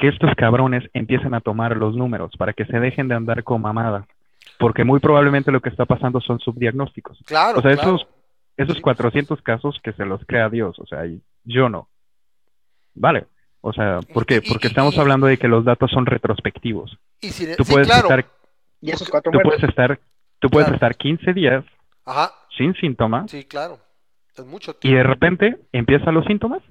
Que 0.00 0.08
estos 0.08 0.30
cabrones 0.36 0.82
empiecen 0.94 1.34
a 1.34 1.40
tomar 1.40 1.76
los 1.76 1.94
números 1.94 2.32
para 2.38 2.52
que 2.54 2.64
se 2.64 2.80
dejen 2.80 3.06
de 3.08 3.14
andar 3.14 3.44
con 3.44 3.60
mamada. 3.60 4.06
Porque 4.58 4.82
muy 4.84 4.98
probablemente 4.98 5.52
lo 5.52 5.60
que 5.60 5.68
está 5.68 5.84
pasando 5.84 6.20
son 6.20 6.38
subdiagnósticos. 6.40 7.18
Claro, 7.26 7.58
O 7.58 7.62
sea, 7.62 7.74
claro. 7.76 7.96
esos, 7.96 8.08
esos 8.56 8.76
Sí. 8.76 8.82
400 8.82 9.40
casos 9.42 9.78
que 9.82 9.92
se 9.92 10.04
los 10.04 10.24
crea 10.26 10.48
Dios, 10.48 10.78
o 10.78 10.86
sea, 10.86 11.06
y 11.06 11.20
yo 11.44 11.68
no. 11.68 11.88
Vale. 12.94 13.26
O 13.62 13.72
sea, 13.74 14.00
¿por 14.14 14.24
qué? 14.24 14.40
Porque 14.40 14.68
y- 14.68 14.70
estamos 14.70 14.96
y- 14.96 15.00
hablando 15.00 15.26
de 15.26 15.36
que 15.36 15.48
los 15.48 15.64
datos 15.66 15.90
son 15.90 16.06
retrospectivos. 16.06 16.96
Y 17.20 17.28
si, 17.28 17.54
Tú 17.56 17.64
sí, 17.64 17.72
puedes 17.72 17.86
claro. 17.88 18.02
estar, 18.08 18.24
Y 18.80 18.90
esos 18.90 19.08
cuatro 19.10 19.30
tú 19.30 19.36
muertos. 19.36 19.54
puedes 19.60 19.68
estar, 19.68 20.00
tú 20.38 20.48
puedes 20.48 20.66
Claro. 20.68 20.76
estar 20.76 20.96
15 20.96 21.32
días 21.34 21.64
Ajá, 22.06 22.30
sin 22.56 22.74
síntomas 22.74 23.30
sí, 23.30 23.44
claro. 23.44 23.78
Es 24.34 24.46
mucho 24.46 24.70
y 24.70 24.74
de 24.74 24.80
tiempo. 24.80 25.08
repente 25.08 25.56
empiezan 25.72 26.14
los 26.14 26.24
síntomas, 26.24 26.62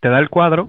te 0.00 0.08
da 0.08 0.18
el 0.18 0.28
cuadro, 0.30 0.68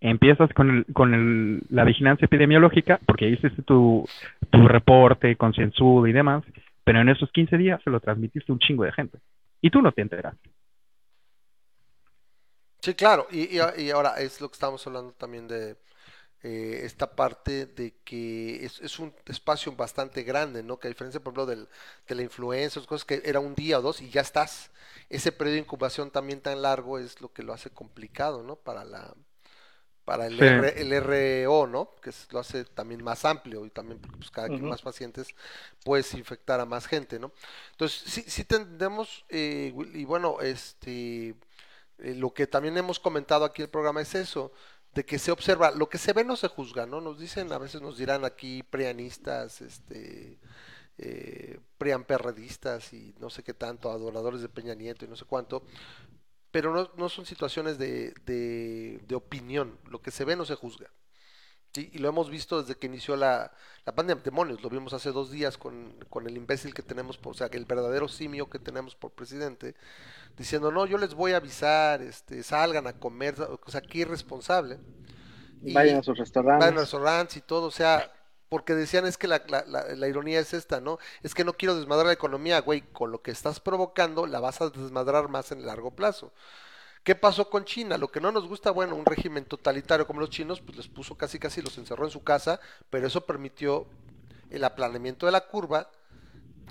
empiezas 0.00 0.52
con, 0.54 0.70
el, 0.70 0.86
con 0.94 1.14
el- 1.14 1.62
la 1.70 1.84
vigilancia 1.84 2.26
epidemiológica, 2.26 3.00
porque 3.06 3.28
hiciste 3.28 3.62
tu, 3.62 4.08
tu 4.50 4.68
reporte 4.68 5.36
concienzudo 5.36 6.06
y 6.06 6.12
demás, 6.12 6.44
pero 6.84 7.00
en 7.00 7.08
esos 7.10 7.30
15 7.32 7.56
días 7.58 7.80
se 7.84 7.90
lo 7.90 8.00
transmitiste 8.00 8.52
un 8.52 8.58
chingo 8.60 8.84
de 8.84 8.92
gente. 8.92 9.18
Y 9.60 9.70
tú 9.70 9.82
no 9.82 9.92
te 9.92 10.02
enteras. 10.02 10.36
Sí, 12.82 12.94
claro. 12.94 13.26
Y, 13.30 13.56
y, 13.58 13.90
ahora 13.90 14.14
es 14.20 14.40
lo 14.40 14.48
que 14.48 14.54
estamos 14.54 14.86
hablando 14.86 15.12
también 15.12 15.48
de 15.48 15.76
eh, 16.42 16.80
esta 16.84 17.14
parte 17.16 17.66
de 17.66 17.96
que 18.04 18.64
es, 18.64 18.80
es 18.80 18.98
un 19.00 19.14
espacio 19.26 19.72
bastante 19.74 20.22
grande, 20.24 20.62
¿no? 20.62 20.78
Que 20.78 20.88
a 20.88 20.90
diferencia, 20.90 21.20
por 21.20 21.32
ejemplo, 21.34 21.46
del, 21.46 21.68
de 22.08 22.14
la 22.16 22.22
influencia, 22.22 22.82
cosas 22.86 23.04
que 23.06 23.22
era 23.24 23.40
un 23.40 23.54
día 23.54 23.78
o 23.80 23.82
dos 23.82 24.00
y 24.02 24.10
ya 24.10 24.22
estás. 24.22 24.70
Ese 25.10 25.32
periodo 25.32 25.54
de 25.56 25.60
incubación 25.62 26.10
también 26.12 26.40
tan 26.42 26.62
largo 26.62 26.98
es 26.98 27.20
lo 27.20 27.32
que 27.32 27.42
lo 27.44 27.52
hace 27.54 27.70
complicado, 27.70 28.42
¿no? 28.44 28.56
Para 28.56 28.84
la 28.84 29.14
para 30.08 30.26
el, 30.26 30.38
Sí. 30.38 30.44
R- 30.44 30.80
el 30.80 30.92
RO, 30.94 31.66
¿no? 31.66 31.90
Que 32.02 32.10
es- 32.10 32.28
lo 32.32 32.40
hace 32.40 32.64
también 32.64 33.04
más 33.04 33.24
amplio 33.24 33.66
y 33.66 33.70
también 33.70 34.00
porque 34.00 34.18
pues, 34.18 34.30
cada 34.30 34.50
quien 34.50 34.66
Ujú. 34.66 34.68
más 34.68 34.82
pacientes 34.82 35.28
puedes 35.84 36.14
infectar 36.14 36.60
a 36.60 36.66
más 36.66 36.86
gente, 36.86 37.18
¿no? 37.18 37.32
Entonces, 37.72 38.02
sí, 38.06 38.24
sí 38.26 38.44
tendemos, 38.44 39.24
eh, 39.28 39.74
y 39.94 40.04
bueno, 40.06 40.40
este, 40.40 41.34
eh, 41.98 42.14
lo 42.16 42.32
que 42.34 42.46
también 42.46 42.76
hemos 42.78 43.00
comentado 43.00 43.44
aquí 43.44 43.62
en 43.62 43.66
el 43.66 43.70
programa 43.70 44.00
es 44.02 44.14
eso, 44.14 44.52
de 44.94 45.04
que 45.04 45.18
se 45.18 45.30
observa, 45.32 45.70
lo 45.72 45.88
que 45.88 45.98
se 45.98 46.12
ve 46.12 46.24
no 46.24 46.36
se 46.36 46.48
juzga, 46.48 46.86
¿no? 46.86 47.00
Nos 47.00 47.18
dicen, 47.18 47.52
a 47.52 47.58
veces 47.58 47.80
nos 47.82 47.98
dirán 47.98 48.24
aquí 48.24 48.62
prianistas, 48.62 49.60
este, 49.60 50.38
eh, 50.98 51.60
priamperredistas 51.78 52.92
y 52.92 53.14
no 53.20 53.30
sé 53.30 53.42
qué 53.44 53.54
tanto, 53.54 53.90
adoradores 53.90 54.42
de 54.42 54.48
Peña 54.48 54.74
Nieto 54.74 55.04
y 55.04 55.08
no 55.08 55.16
sé 55.16 55.24
cuánto, 55.26 55.64
pero 56.50 56.72
no, 56.72 56.90
no 56.96 57.08
son 57.08 57.26
situaciones 57.26 57.78
de, 57.78 58.14
de, 58.24 59.00
de 59.06 59.14
opinión, 59.14 59.78
lo 59.90 60.00
que 60.00 60.10
se 60.10 60.24
ve 60.24 60.36
no 60.36 60.44
se 60.44 60.54
juzga. 60.54 60.90
¿sí? 61.72 61.90
Y 61.92 61.98
lo 61.98 62.08
hemos 62.08 62.30
visto 62.30 62.60
desde 62.60 62.78
que 62.78 62.86
inició 62.86 63.16
la, 63.16 63.52
la 63.84 63.94
pandemia. 63.94 64.22
Demonios, 64.24 64.62
lo 64.62 64.70
vimos 64.70 64.92
hace 64.92 65.12
dos 65.12 65.30
días 65.30 65.58
con, 65.58 65.92
con 66.08 66.26
el 66.26 66.36
imbécil 66.36 66.74
que 66.74 66.82
tenemos, 66.82 67.18
por, 67.18 67.32
o 67.32 67.34
sea, 67.34 67.48
el 67.52 67.64
verdadero 67.64 68.08
simio 68.08 68.48
que 68.48 68.58
tenemos 68.58 68.94
por 68.94 69.12
presidente, 69.12 69.74
diciendo, 70.36 70.70
no, 70.70 70.86
yo 70.86 70.98
les 70.98 71.14
voy 71.14 71.32
a 71.32 71.36
avisar, 71.38 72.02
este, 72.02 72.42
salgan 72.42 72.86
a 72.86 72.94
comer, 72.94 73.34
o 73.40 73.70
sea, 73.70 73.80
qué 73.80 73.98
irresponsable. 73.98 74.78
Y 75.62 75.74
Vayan 75.74 75.98
a 75.98 76.02
sus 76.02 76.16
restaurantes. 76.16 76.66
Vayan 76.66 76.78
a 76.78 76.80
restaurantes 76.82 77.36
y 77.36 77.40
todo, 77.40 77.66
o 77.66 77.70
sea, 77.70 78.10
porque 78.48 78.74
decían 78.74 79.06
es 79.06 79.18
que 79.18 79.28
la, 79.28 79.42
la, 79.46 80.08
ironía 80.08 80.40
es 80.40 80.54
esta, 80.54 80.80
¿no? 80.80 80.98
Es 81.22 81.34
que 81.34 81.44
no 81.44 81.52
quiero 81.52 81.76
desmadrar 81.76 82.06
la 82.06 82.12
economía, 82.12 82.60
güey, 82.60 82.80
con 82.80 83.12
lo 83.12 83.20
que 83.20 83.30
estás 83.30 83.60
provocando 83.60 84.26
la 84.26 84.40
vas 84.40 84.60
a 84.60 84.70
desmadrar 84.70 85.28
más 85.28 85.52
en 85.52 85.60
el 85.60 85.66
largo 85.66 85.90
plazo. 85.90 86.32
¿Qué 87.04 87.14
pasó 87.14 87.48
con 87.50 87.64
China? 87.64 87.98
Lo 87.98 88.08
que 88.08 88.20
no 88.20 88.32
nos 88.32 88.46
gusta, 88.48 88.70
bueno, 88.70 88.96
un 88.96 89.06
régimen 89.06 89.44
totalitario 89.44 90.06
como 90.06 90.20
los 90.20 90.30
chinos, 90.30 90.60
pues 90.60 90.76
les 90.76 90.88
puso 90.88 91.16
casi 91.16 91.38
casi 91.38 91.62
los 91.62 91.76
encerró 91.78 92.04
en 92.04 92.10
su 92.10 92.22
casa, 92.22 92.60
pero 92.90 93.06
eso 93.06 93.20
permitió 93.22 93.86
el 94.50 94.64
aplanamiento 94.64 95.26
de 95.26 95.32
la 95.32 95.42
curva 95.42 95.90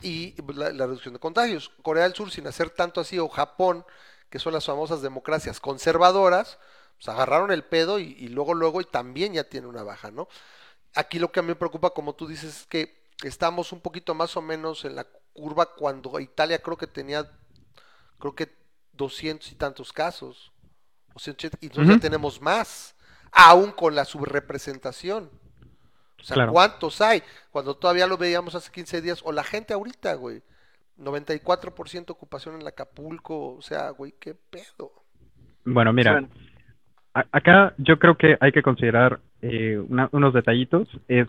y 0.01 0.35
la, 0.53 0.71
la 0.71 0.85
reducción 0.85 1.13
de 1.13 1.19
contagios. 1.19 1.71
Corea 1.83 2.03
del 2.03 2.13
Sur, 2.13 2.31
sin 2.31 2.47
hacer 2.47 2.71
tanto 2.71 3.01
así, 3.01 3.19
o 3.19 3.29
Japón, 3.29 3.85
que 4.29 4.39
son 4.39 4.53
las 4.53 4.65
famosas 4.65 5.01
democracias 5.01 5.59
conservadoras, 5.59 6.57
pues 6.95 7.07
agarraron 7.09 7.51
el 7.51 7.63
pedo 7.63 7.99
y 7.99 8.27
luego, 8.29 8.55
luego, 8.55 8.81
y 8.81 8.85
también 8.85 9.33
ya 9.33 9.43
tiene 9.43 9.67
una 9.67 9.83
baja, 9.83 10.09
¿no? 10.09 10.27
Aquí 10.97 11.19
lo 11.19 11.31
que 11.31 11.39
a 11.39 11.43
mí 11.43 11.49
me 11.49 11.55
preocupa, 11.55 11.91
como 11.91 12.15
tú 12.15 12.27
dices, 12.27 12.61
es 12.61 12.65
que 12.65 13.07
estamos 13.23 13.71
un 13.71 13.81
poquito 13.81 14.15
más 14.15 14.35
o 14.35 14.41
menos 14.41 14.83
en 14.83 14.95
la 14.95 15.05
curva 15.33 15.75
cuando 15.75 16.19
Italia 16.19 16.59
creo 16.59 16.75
que 16.75 16.87
tenía, 16.87 17.29
creo 18.19 18.33
que 18.35 18.51
200 18.93 19.51
y 19.51 19.55
tantos 19.55 19.93
casos. 19.93 20.51
O 21.13 21.19
sea, 21.19 21.35
y 21.61 21.67
Ujú. 21.67 21.83
ya 21.83 21.99
tenemos 21.99 22.41
más, 22.41 22.95
aún 23.31 23.71
con 23.71 23.93
la 23.95 24.05
subrepresentación. 24.05 25.29
O 26.19 26.23
sea, 26.23 26.33
Claro. 26.33 26.51
¿cuántos 26.51 26.99
hay? 27.01 27.21
Cuando 27.51 27.75
todavía 27.77 28.07
lo 28.07 28.17
veíamos 28.17 28.55
hace 28.55 28.71
15 28.71 29.01
días, 29.01 29.21
o 29.23 29.31
la 29.31 29.43
gente 29.43 29.73
ahorita, 29.75 30.15
güey. 30.15 30.41
94% 30.97 32.13
ocupación 32.13 32.59
en 32.59 32.67
Acapulco, 32.67 33.53
o 33.55 33.61
sea, 33.61 33.91
güey, 33.91 34.13
qué 34.13 34.33
pedo. 34.33 34.91
Bueno, 35.63 35.93
mira, 35.93 36.13
Bueno, 36.13 36.29
acá 37.31 37.73
yo 37.77 37.99
creo 37.99 38.15
que 38.15 38.37
hay 38.39 38.51
que 38.51 38.61
considerar 38.61 39.19
eh, 39.41 39.79
una- 39.87 40.09
unos 40.11 40.33
detallitos. 40.33 40.87
Es 41.07 41.27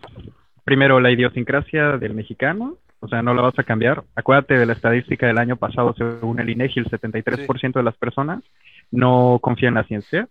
primero 0.64 0.98
la 1.00 1.10
idiosincrasia 1.10 1.98
del 1.98 2.14
mexicano, 2.14 2.76
o 3.00 3.08
sea, 3.08 3.22
no 3.22 3.34
la 3.34 3.42
vas 3.42 3.58
a 3.58 3.62
cambiar. 3.64 4.02
Acuérdate 4.16 4.58
de 4.58 4.66
la 4.66 4.72
estadística 4.72 5.26
del 5.26 5.38
año 5.38 5.56
pasado, 5.56 5.94
según 5.96 6.40
el 6.40 6.50
INEGI, 6.50 6.80
el 6.80 6.86
73% 6.90 7.72
de 7.74 7.82
las 7.82 7.96
personas 7.96 8.42
no 8.90 9.38
confía 9.42 9.68
en 9.68 9.74
la 9.74 9.84
ciencia 9.84 10.28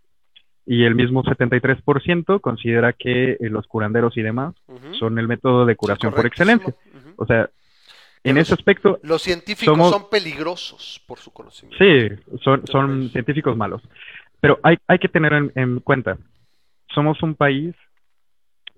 y 0.66 0.84
el 0.84 0.96
mismo 0.96 1.24
73% 1.24 2.42
considera 2.42 2.92
que 2.94 3.34
eh, 3.34 3.38
los 3.50 3.68
curanderos 3.68 4.18
y 4.18 4.22
demás 4.22 4.54
son 5.00 5.18
el 5.18 5.28
método 5.28 5.66
de 5.66 5.76
curación 5.76 6.14
por 6.14 6.26
excelencia. 6.26 6.74
O 7.16 7.26
sea, 7.26 7.50
en 8.24 8.34
Pero 8.34 8.42
ese 8.42 8.54
aspecto, 8.56 9.00
Los 9.04 9.22
científicos 9.22 9.78
Somos- 9.78 9.92
son 9.92 10.10
peligrosos 10.10 11.02
por 11.08 11.20
su 11.20 11.32
conocimiento. 11.32 11.78
Sí, 11.84 12.10
son, 12.44 12.66
son 12.68 13.10
científicos 13.10 13.56
malos. 13.56 13.82
Pero 14.40 14.60
hay, 14.64 14.78
hay 14.88 15.00
que 15.00 15.10
tener 15.10 15.34
en, 15.34 15.52
en 15.56 15.80
cuenta, 15.80 16.18
somos 16.94 17.22
un 17.24 17.36
país 17.36 17.76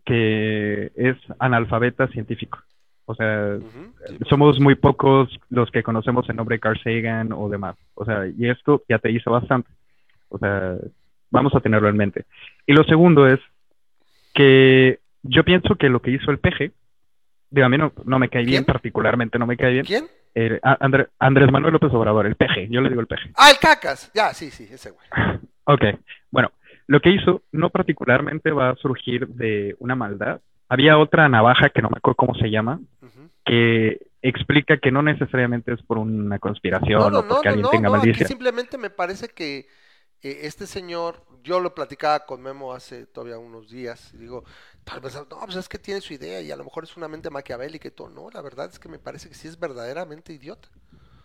que 0.05 0.91
es 0.95 1.17
analfabeta 1.37 2.07
científico. 2.07 2.59
O 3.05 3.15
sea, 3.15 3.57
sí, 3.57 4.17
somos 4.29 4.59
muy 4.59 4.75
pocos 4.75 5.29
los 5.49 5.71
que 5.71 5.81
conocemos 5.81 6.29
el 6.29 6.35
nombre 6.35 6.59
Carl 6.59 6.79
Sagan 6.83 7.31
o 7.31 7.49
demás. 7.49 7.75
O 7.95 8.05
sea, 8.05 8.27
y 8.27 8.47
esto 8.47 8.83
ya 8.87 8.99
te 8.99 9.09
dice 9.09 9.29
bastante. 9.29 9.69
O 10.29 10.37
sea, 10.37 10.75
vamos 11.31 11.55
a 11.55 11.59
tenerlo 11.59 11.89
en 11.89 11.97
mente. 11.97 12.25
Y 12.67 12.73
lo 12.73 12.83
segundo 12.83 13.27
es 13.27 13.39
que 14.33 14.99
yo 15.23 15.43
pienso 15.43 15.75
que 15.75 15.89
lo 15.89 16.01
que 16.01 16.11
hizo 16.11 16.29
el 16.29 16.37
peje, 16.37 16.71
digo, 17.49 17.65
a 17.65 17.69
mí 17.69 17.77
no, 17.77 17.93
no 18.05 18.19
me 18.19 18.29
cae 18.29 18.45
bien, 18.45 18.63
particularmente 18.63 19.39
no 19.39 19.47
me 19.47 19.57
cae 19.57 19.73
bien. 19.73 19.85
¿Quién? 19.85 20.05
Eh, 20.35 20.59
André- 20.63 21.09
Andrés 21.19 21.51
Manuel 21.51 21.73
López 21.73 21.91
Obrador, 21.93 22.25
el 22.25 22.35
peje, 22.35 22.67
yo 22.69 22.81
le 22.81 22.89
digo 22.89 23.01
el 23.01 23.07
peje. 23.07 23.31
Ah, 23.35 23.49
el 23.51 23.57
cacas. 23.59 24.11
Ya, 24.13 24.33
sí, 24.33 24.51
sí, 24.51 24.67
ese 24.71 24.91
güey. 24.91 25.05
Ok, 25.65 25.83
bueno, 26.31 26.51
lo 26.87 26.99
que 26.99 27.11
hizo 27.11 27.43
no 27.51 27.69
particularmente 27.69 28.49
va 28.51 28.69
a 28.71 28.75
surgir 28.77 29.27
de 29.27 29.75
una 29.77 29.95
maldad. 29.95 30.41
Había 30.67 30.97
otra 30.97 31.29
navaja 31.29 31.69
que 31.69 31.81
no 31.83 31.89
me 31.91 31.97
acuerdo 31.97 32.15
cómo 32.15 32.33
se 32.33 32.49
llama, 32.49 32.79
que 33.45 33.99
explica 34.23 34.77
que 34.77 34.91
no 34.91 35.01
necesariamente 35.03 35.73
es 35.73 35.81
por 35.83 35.97
una 35.99 36.39
conspiración 36.39 36.99
No, 36.99 37.09
no, 37.09 37.19
o 37.19 37.27
porque 37.27 37.49
no, 37.49 37.49
alguien 37.49 37.61
no, 37.63 37.69
tenga 37.69 37.89
malicia. 37.89 38.27
simplemente 38.27 38.77
me 38.79 38.89
parece 38.89 39.29
que 39.29 39.67
eh, 40.21 40.39
este 40.43 40.65
señor, 40.67 41.23
yo 41.43 41.59
lo 41.59 41.73
platicaba 41.73 42.25
con 42.25 42.41
Memo 42.41 42.73
hace 42.73 43.05
todavía 43.05 43.37
unos 43.37 43.69
días, 43.69 44.11
y 44.13 44.17
digo, 44.17 44.43
tal 44.89 44.99
vez, 45.01 45.15
no, 45.15 45.27
pues 45.45 45.55
es 45.55 45.69
que 45.69 45.77
tiene 45.79 46.01
su 46.01 46.13
idea 46.13 46.41
y 46.41 46.51
a 46.51 46.55
lo 46.55 46.63
mejor 46.63 46.83
es 46.83 46.97
una 46.97 47.07
mente 47.07 47.29
maquiavélica 47.29 47.87
y 47.87 47.91
todo. 47.91 48.09
No, 48.09 48.29
la 48.31 48.41
verdad 48.41 48.69
es 48.71 48.79
que 48.79 48.89
me 48.89 48.99
parece 48.99 49.29
que 49.29 49.35
sí 49.35 49.47
es 49.47 49.59
verdaderamente 49.59 50.33
idiota. 50.33 50.69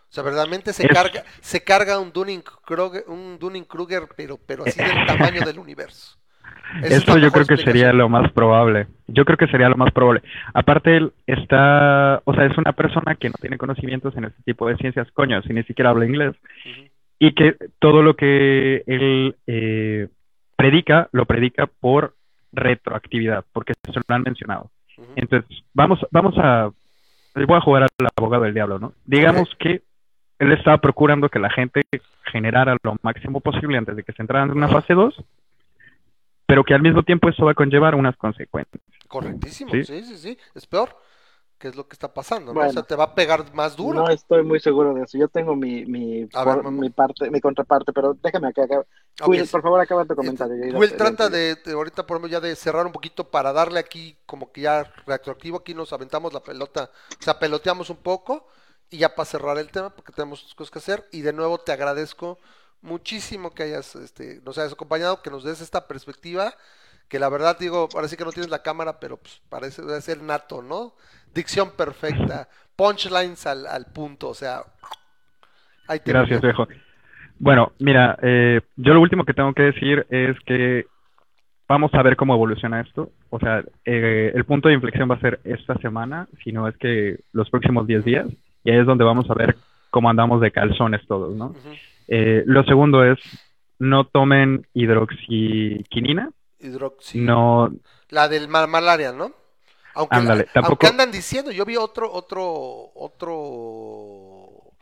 O 0.09 0.13
sea, 0.15 0.23
verdaderamente 0.23 0.73
se 0.73 0.85
Es- 0.85 0.93
carga, 0.93 1.25
se 1.41 1.63
carga 1.65 1.99
un 1.99 2.13
Dunning 2.13 2.43
Kruger, 2.43 3.05
un 3.09 3.39
Dunning 3.39 3.65
Kruger, 3.65 4.09
pero, 4.17 4.39
pero 4.39 4.65
así 4.65 4.79
del 4.83 5.07
tamaño 5.07 5.45
del 5.45 5.59
universo. 5.59 6.19
Eso 6.83 7.19
yo 7.19 7.31
mejor 7.31 7.33
creo 7.33 7.47
que 7.47 7.57
sería 7.65 7.93
lo 7.93 8.09
más 8.09 8.31
probable. 8.33 8.87
Yo 9.07 9.25
creo 9.25 9.37
que 9.39 9.47
sería 9.49 9.69
lo 9.69 9.77
más 9.77 9.93
probable. 9.93 10.23
Aparte, 10.53 10.97
él 10.97 11.13
está, 11.27 12.21
o 12.25 12.35
sea, 12.35 12.47
es 12.47 12.57
una 12.59 12.73
persona 12.73 13.17
que 13.17 13.29
no 13.29 13.35
tiene 13.41 13.59
conocimientos 13.59 14.17
en 14.17 14.25
este 14.25 14.43
tipo 14.45 14.69
de 14.69 14.77
ciencias, 14.77 15.11
coño, 15.13 15.41
si 15.43 15.53
ni 15.53 15.63
siquiera 15.65 15.91
habla 15.91 16.07
inglés, 16.07 16.35
y 17.19 17.35
que 17.35 17.57
todo 17.79 18.03
lo 18.03 18.17
que 18.17 18.83
él 18.87 19.37
eh, 19.47 20.09
predica, 20.57 21.09
lo 21.13 21.27
predica 21.27 21.67
por 21.67 22.15
retroactividad, 22.55 23.45
porque 23.53 23.75
se 23.85 23.93
lo 23.93 24.03
han 24.09 24.23
mencionado. 24.23 24.71
Entonces, 25.17 25.49
vamos, 25.73 25.99
vamos 26.11 26.35
a, 26.39 26.71
voy 27.35 27.57
a 27.57 27.61
jugar 27.61 27.83
al 27.85 28.09
abogado 28.17 28.45
del 28.45 28.55
diablo, 28.55 28.79
¿no? 28.79 28.93
Digamos 29.05 29.49
que 29.59 29.83
él 30.39 30.53
estaba 30.53 30.79
procurando 30.79 31.29
que 31.29 31.39
la 31.39 31.51
gente 31.51 31.83
generara 32.25 32.77
lo 32.83 32.97
máximo 33.03 33.41
posible 33.41 33.79
antes 33.79 33.97
de 33.97 34.03
que 34.03 34.13
se 34.13 34.23
entrara 34.23 34.45
en 34.45 34.53
una 34.53 34.69
fase 34.69 34.95
2, 34.95 35.15
pero 36.47 36.65
que 36.65 36.75
al 36.75 36.83
mismo 36.83 37.03
tiempo 37.03 37.29
eso 37.29 37.45
va 37.45 37.53
a 37.53 37.55
conllevar 37.55 37.95
unas 37.95 38.17
consecuencias. 38.17 38.83
Correctísimo, 39.09 39.71
Sí. 39.71 39.85
sí, 39.85 40.03
sí, 40.03 40.17
sí, 40.17 40.39
es 40.55 40.67
peor. 40.67 40.91
¿Qué 41.65 41.69
es 41.69 41.77
lo 41.77 41.89
que 41.89 41.95
está 41.95 42.13
pasando? 42.13 42.53
¿no? 42.53 42.53
Bueno. 42.53 42.69
o 42.69 42.73
sea, 42.75 42.83
te 42.83 42.95
va 42.95 43.05
a 43.05 43.15
pegar 43.15 43.55
más 43.55 43.75
duro. 43.75 44.01
No 44.01 44.11
estoy 44.11 44.43
muy 44.43 44.61
seguro 44.61 44.93
de 44.93 45.05
eso. 45.05 45.17
Yo 45.17 45.29
tengo 45.29 45.57
mi, 45.57 45.87
mi, 45.87 46.27
ver, 46.27 46.63
mi 46.65 46.91
parte, 46.91 47.31
mi 47.31 47.41
contraparte, 47.41 47.91
pero 47.91 48.15
déjame 48.23 48.49
acá. 48.49 48.65
acá. 48.65 48.81
Ok, 49.23 49.29
Will, 49.29 49.49
por 49.49 49.63
favor, 49.63 49.81
acaba 49.81 50.05
tu 50.05 50.15
comentario. 50.15 50.63
Este, 50.63 50.77
Will, 50.77 50.95
trata 50.95 51.31
de, 51.31 51.55
de 51.55 51.73
ahorita 51.73 52.07
por 52.07 52.19
ejemplo 52.19 52.31
ya 52.31 52.41
de 52.47 52.55
cerrar 52.55 52.85
un 52.85 52.93
poquito 52.93 53.31
para 53.31 53.55
darle 53.55 53.81
aquí 53.81 54.15
como 54.27 54.53
que 54.53 54.61
ya 54.61 54.93
retroactivo, 55.07 55.57
aquí 55.57 55.73
nos 55.73 55.91
aventamos 55.95 56.35
la 56.35 56.41
pelota, 56.41 56.91
o 57.19 57.23
sea, 57.23 57.39
peloteamos 57.39 57.89
un 57.89 57.97
poco 57.97 58.47
y 58.91 58.99
ya 58.99 59.15
para 59.15 59.25
cerrar 59.25 59.57
el 59.57 59.71
tema 59.71 59.89
porque 59.89 60.13
tenemos 60.13 60.55
cosas 60.55 60.71
que 60.71 60.81
hacer 60.81 61.09
y 61.13 61.23
de 61.23 61.33
nuevo 61.33 61.57
te 61.57 61.73
agradezco 61.73 62.39
muchísimo 62.83 63.55
que 63.55 63.63
hayas, 63.63 63.97
este, 63.97 64.43
nos 64.45 64.59
hayas 64.59 64.75
acompañado, 64.75 65.23
que 65.23 65.31
nos 65.31 65.45
des 65.45 65.63
esta 65.63 65.89
perspectiva, 65.89 66.55
que 67.09 67.19
la 67.19 67.29
verdad 67.29 67.57
digo, 67.59 67.89
ahora 67.95 68.09
sí 68.09 68.17
que 68.17 68.25
no 68.25 68.33
tienes 68.33 68.51
la 68.51 68.63
cámara, 68.63 68.99
pero 69.01 69.17
pues 69.17 69.41
parece 69.49 69.83
debe 69.83 70.01
ser 70.01 70.23
nato, 70.23 70.63
¿no? 70.63 70.95
Dicción 71.35 71.73
perfecta, 71.77 72.49
punchlines 72.77 73.47
al, 73.47 73.67
al 73.67 73.87
punto, 73.87 74.29
o 74.29 74.35
sea, 74.35 74.63
ahí 75.89 76.01
te 76.01 76.13
Gracias, 76.13 76.41
viejo. 76.41 76.67
Bueno, 77.39 77.73
mira, 77.79 78.17
eh, 78.23 78.61
yo 78.77 78.95
lo 78.95 79.01
último 79.01 79.25
que 79.25 79.35
tengo 79.35 79.53
que 79.53 79.65
decir 79.65 80.07
es 80.09 80.39
que 80.47 80.87
vamos 81.69 81.93
a 81.95 82.03
ver 82.03 82.17
cómo 82.17 82.35
evoluciona 82.35 82.81
esto. 82.81 83.11
O 83.31 83.39
sea, 83.39 83.65
eh, 83.85 84.33
el 84.35 84.45
punto 84.45 84.69
de 84.69 84.75
inflexión 84.75 85.11
va 85.11 85.17
a 85.17 85.21
ser 85.21 85.41
esta 85.45 85.75
semana, 85.79 86.29
si 86.43 86.53
no 86.53 86.69
es 86.69 86.77
que 86.77 87.21
los 87.33 87.51
próximos 87.51 87.87
10 87.87 88.05
días, 88.05 88.27
y 88.63 88.71
ahí 88.71 88.79
es 88.79 88.87
donde 88.87 89.05
vamos 89.05 89.29
a 89.31 89.35
ver 89.35 89.57
cómo 89.91 90.11
andamos 90.11 90.41
de 90.41 90.51
calzones 90.51 91.07
todos, 91.07 91.35
¿no? 91.35 91.55
Eh, 92.09 92.43
lo 92.47 92.65
segundo 92.65 93.05
es, 93.05 93.19
no 93.79 94.05
tomen 94.05 94.67
hidroxiquinina, 94.75 96.31
Hidroxi- 96.65 97.21
no, 97.21 97.71
La 98.11 98.29
del 98.29 98.49
ma- 98.49 98.67
malaria, 98.67 99.13
¿no? 99.13 99.33
Aunque, 99.95 100.17
Ándale, 100.17 100.41
aunque 100.41 100.53
tampoco- 100.53 100.87
andan 100.89 101.13
diciendo, 101.13 101.51
yo 101.53 101.65
vi 101.65 101.77
otro, 101.77 102.11
otro, 102.13 102.91
otro 102.95 104.73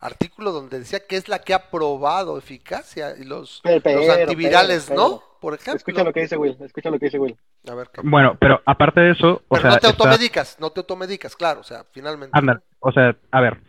artículo 0.00 0.50
donde 0.52 0.78
decía 0.80 1.00
que 1.06 1.16
es 1.16 1.28
la 1.28 1.38
que 1.40 1.54
ha 1.54 1.70
probado 1.70 2.36
eficacia 2.38 3.14
y 3.16 3.24
los, 3.24 3.60
Pero, 3.62 3.74
los 3.76 3.82
pero, 3.82 4.12
antivirales, 4.12 4.86
pero, 4.88 5.00
¿no? 5.00 5.22
Por 5.40 5.54
ejemplo. 5.54 5.76
Escucha 5.76 6.04
lo 6.04 6.12
que 6.12 6.20
dice 6.22 6.36
Will, 6.36 6.56
escucha 6.60 6.90
lo 6.90 6.98
que 6.98 7.06
dice 7.06 7.18
Will. 7.18 7.36
A 7.68 7.74
ver, 7.74 7.88
bueno, 8.04 8.36
pero 8.40 8.60
aparte 8.64 9.00
de 9.00 9.10
eso, 9.12 9.42
o 9.48 9.56
Pero 9.56 9.62
sea, 9.62 9.70
no 9.72 9.78
te 9.78 9.86
está- 9.88 10.04
automedicas, 10.04 10.56
no 10.60 10.70
te 10.70 10.80
automedicas, 10.80 11.36
claro, 11.36 11.60
o 11.60 11.64
sea, 11.64 11.84
finalmente. 11.92 12.36
Ándale, 12.36 12.60
o 12.80 12.92
sea, 12.92 13.14
a 13.30 13.40
ver, 13.40 13.60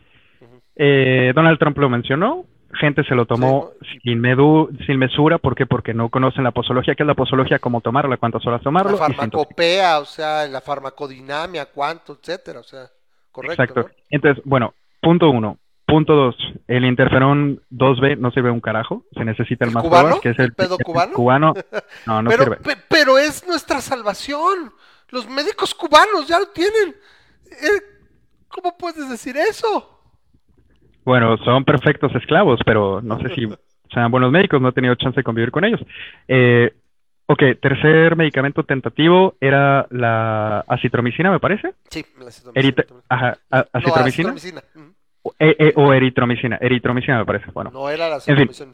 eh, 0.75 1.31
Donald 1.35 1.59
Trump 1.59 1.77
lo 1.77 1.89
mencionó, 1.89 2.45
gente 2.79 3.03
se 3.03 3.15
lo 3.15 3.25
tomó 3.25 3.71
Sí, 3.81 3.99
sin, 4.03 4.19
medu- 4.21 4.69
sin 4.85 4.97
mesura, 4.97 5.37
¿por 5.37 5.55
qué? 5.55 5.65
Porque 5.65 5.93
no 5.93 6.09
conocen 6.09 6.43
la 6.43 6.51
posología, 6.51 6.95
¿qué 6.95 7.03
es 7.03 7.07
la 7.07 7.13
posología? 7.15 7.59
Cómo 7.59 7.81
tomarla, 7.81 8.17
cuántas 8.17 8.45
horas 8.45 8.61
tomarlo. 8.61 8.91
La 8.91 8.97
farmacopea, 8.97 9.99
o 9.99 10.05
sea, 10.05 10.47
la 10.47 10.61
farmacodinamia, 10.61 11.65
cuánto, 11.67 12.13
etcétera, 12.21 12.59
o 12.59 12.63
sea, 12.63 12.87
correcto. 13.31 13.61
Exacto. 13.63 13.81
¿no? 13.89 13.95
Entonces, 14.09 14.43
bueno, 14.45 14.73
punto 15.01 15.29
uno. 15.29 15.57
Punto 15.85 16.13
dos, 16.15 16.35
el 16.67 16.85
interferón 16.85 17.61
2B 17.69 18.17
no 18.17 18.31
sirve 18.31 18.49
un 18.49 18.61
carajo, 18.61 19.03
se 19.13 19.25
necesita 19.25 19.65
el, 19.65 19.69
¿El 19.71 19.75
más 19.75 19.83
cubano? 19.83 20.21
que 20.21 20.29
es 20.29 20.39
el, 20.39 20.45
¿El 20.45 20.53
pedo 20.53 20.77
el 20.79 20.85
cubano? 20.85 21.13
cubano. 21.13 21.53
No, 22.07 22.21
no 22.21 22.29
pero, 22.29 22.43
sirve. 22.45 22.55
pe- 22.57 22.77
pero 22.89 23.17
es 23.17 23.45
nuestra 23.45 23.81
salvación. 23.81 24.71
Los 25.09 25.27
médicos 25.29 25.75
cubanos 25.75 26.25
ya 26.27 26.39
lo 26.39 26.47
tienen. 26.47 26.95
Eh, 27.51 27.81
¿Cómo 28.47 28.77
puedes 28.77 29.09
decir 29.09 29.35
eso? 29.37 29.92
Bueno, 31.05 31.37
son 31.37 31.63
perfectos 31.65 32.13
esclavos, 32.15 32.59
pero 32.65 33.01
no 33.01 33.19
sé 33.19 33.29
si 33.35 33.47
sean 33.93 34.11
buenos 34.11 34.31
médicos, 34.31 34.61
no 34.61 34.69
he 34.69 34.73
tenido 34.73 34.95
chance 34.95 35.17
de 35.17 35.23
convivir 35.23 35.51
con 35.51 35.65
ellos. 35.65 35.81
Eh, 36.27 36.73
ok, 37.25 37.41
tercer 37.61 38.15
medicamento 38.15 38.63
tentativo 38.63 39.35
era 39.39 39.85
la 39.91 40.59
acitromicina, 40.67 41.31
me 41.31 41.39
parece. 41.39 41.73
Sí, 41.89 42.05
la 42.19 42.31
citromicina 42.31 42.53
Erita- 42.55 42.83
también. 42.83 43.05
ajá, 43.09 43.37
a- 43.51 43.57
No, 43.57 43.65
acitromicina. 43.73 44.29
acitromicina. 44.31 44.61
O, 45.25 45.33
eh, 45.39 45.55
eh, 45.57 45.73
o 45.77 45.93
eritromicina, 45.93 46.57
eritromicina 46.59 47.17
me 47.19 47.25
parece. 47.25 47.49
Bueno, 47.51 47.71
No 47.71 47.89
era 47.89 48.09
la 48.09 48.19
fin. 48.19 48.35
citromicina. 48.35 48.71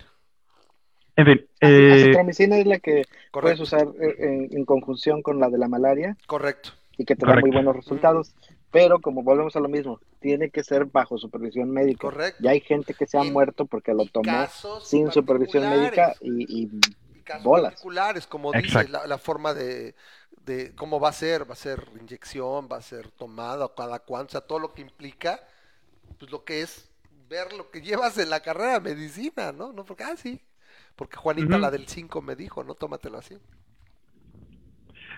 en 1.16 1.26
fin, 1.26 1.46
Aci- 1.62 1.70
eh, 1.70 2.02
Acitromicina 2.04 2.58
es 2.58 2.66
la 2.66 2.80
que 2.80 3.04
puedes 3.32 3.60
usar 3.60 3.86
en, 4.20 4.48
en 4.52 4.66
conjunción 4.66 5.22
con 5.22 5.40
la 5.40 5.50
de 5.50 5.58
la 5.58 5.68
malaria 5.68 6.16
correcto. 6.28 6.70
y 6.98 7.06
que 7.06 7.16
te 7.16 7.26
da 7.26 7.36
muy 7.40 7.52
buenos 7.52 7.76
resultados. 7.76 8.34
Pero 8.72 9.02
como 9.02 9.24
volvemos 9.24 9.56
a 9.56 9.60
lo 9.60 9.70
mismo, 9.70 10.00
tiene 10.20 10.50
que 10.52 10.64
ser 10.64 10.86
bajo 10.86 11.18
supervisión 11.18 11.72
médica. 11.72 12.16
Correcto. 12.16 12.40
Ya 12.40 12.52
hay 12.52 12.62
gente 12.62 12.94
que 12.96 13.08
se 13.08 13.18
ha 13.18 13.24
muerto 13.24 13.66
porque 13.66 13.94
lo 13.94 14.06
tomó 14.08 14.54
sin 14.78 15.12
supervisión 15.12 15.68
médica 15.68 16.16
y, 16.22 16.64
y 16.66 16.70
Y 17.14 17.22
casos 17.22 17.50
bolas. 17.50 17.52
particulares, 17.52 18.28
como 18.28 18.54
dice, 18.54 18.88
Exacto. 18.88 18.88
la, 18.88 19.08
la 19.08 19.18
forma 19.18 19.54
de, 19.54 19.96
de 20.46 20.74
cómo 20.76 21.00
va 21.00 21.10
a 21.10 21.14
ser, 21.14 21.50
va 21.50 21.54
a 21.54 21.56
ser 21.58 21.90
inyección, 22.00 22.68
va 22.72 22.78
a 22.78 22.82
ser 22.82 23.12
tomada, 23.12 23.74
cada 23.76 24.00
cuánto, 24.00 24.30
o 24.30 24.32
sea, 24.32 24.42
todo 24.42 24.60
lo 24.60 24.74
que 24.74 24.82
implica, 24.82 25.44
pues 26.20 26.32
lo 26.32 26.44
que 26.46 26.62
es 26.62 26.90
ver 27.30 27.54
lo 27.54 27.72
que 27.72 27.82
llevas 27.82 28.18
en 28.20 28.30
la 28.30 28.42
carrera 28.42 28.74
de 28.80 28.96
medicina, 28.96 29.52
¿no? 29.54 29.74
No 29.74 29.86
porque, 29.86 30.04
ah, 30.04 30.18
sí, 30.18 30.42
porque 30.96 31.18
Juanita, 31.18 31.58
la 31.60 31.72
del 31.72 31.88
5, 31.88 32.22
me 32.22 32.36
dijo, 32.36 32.64
no, 32.64 32.76
tómatelo 32.76 33.18
así. 33.20 33.40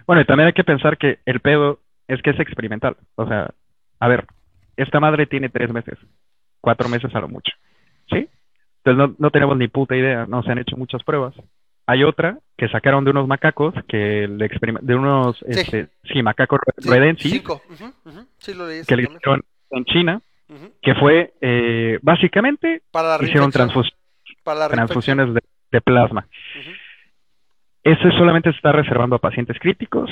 bueno, 0.07 0.21
y 0.21 0.25
también 0.25 0.47
hay 0.47 0.53
que 0.53 0.63
pensar 0.63 0.97
que 0.97 1.19
el 1.25 1.39
pedo 1.41 1.79
es 2.13 2.21
que 2.21 2.31
es 2.31 2.39
experimental. 2.39 2.95
O 3.15 3.27
sea, 3.27 3.49
a 3.99 4.07
ver, 4.07 4.25
esta 4.77 4.99
madre 4.99 5.25
tiene 5.25 5.49
tres 5.49 5.71
meses, 5.71 5.97
cuatro 6.59 6.89
meses 6.89 7.13
a 7.15 7.19
lo 7.19 7.27
mucho. 7.27 7.51
¿Sí? 8.09 8.27
Entonces 8.83 8.97
no, 8.97 9.15
no 9.17 9.29
tenemos 9.31 9.57
ni 9.57 9.67
puta 9.67 9.95
idea, 9.95 10.25
no 10.27 10.41
se 10.43 10.51
han 10.51 10.57
hecho 10.59 10.75
muchas 10.77 11.03
pruebas. 11.03 11.35
Hay 11.87 12.03
otra 12.03 12.37
que 12.57 12.67
sacaron 12.69 13.03
de 13.03 13.11
unos 13.11 13.27
macacos, 13.27 13.73
que 13.87 14.27
le 14.27 14.49
de 14.81 14.95
unos, 14.95 15.37
Sí. 15.39 15.45
este, 15.59 15.87
sí, 16.03 16.21
macacos 16.23 16.59
Sí, 16.77 16.89
redensis, 16.89 17.43
sí 18.39 18.53
lo 18.53 18.67
leí 18.67 18.83
que 18.85 18.95
le 18.95 19.03
hicieron 19.03 19.41
en 19.71 19.85
China, 19.85 20.21
que 20.81 20.95
fue, 20.95 21.33
eh, 21.41 21.99
básicamente, 22.01 22.81
Para 22.91 23.17
la 23.17 23.23
hicieron 23.23 23.51
transfus- 23.51 23.93
para 24.43 24.67
transfusiones 24.69 25.33
de, 25.33 25.41
de 25.71 25.81
plasma. 25.81 26.27
Ese 27.83 28.11
solamente 28.11 28.51
se 28.51 28.57
está 28.57 28.71
reservando 28.71 29.15
a 29.15 29.19
pacientes 29.19 29.57
críticos 29.59 30.09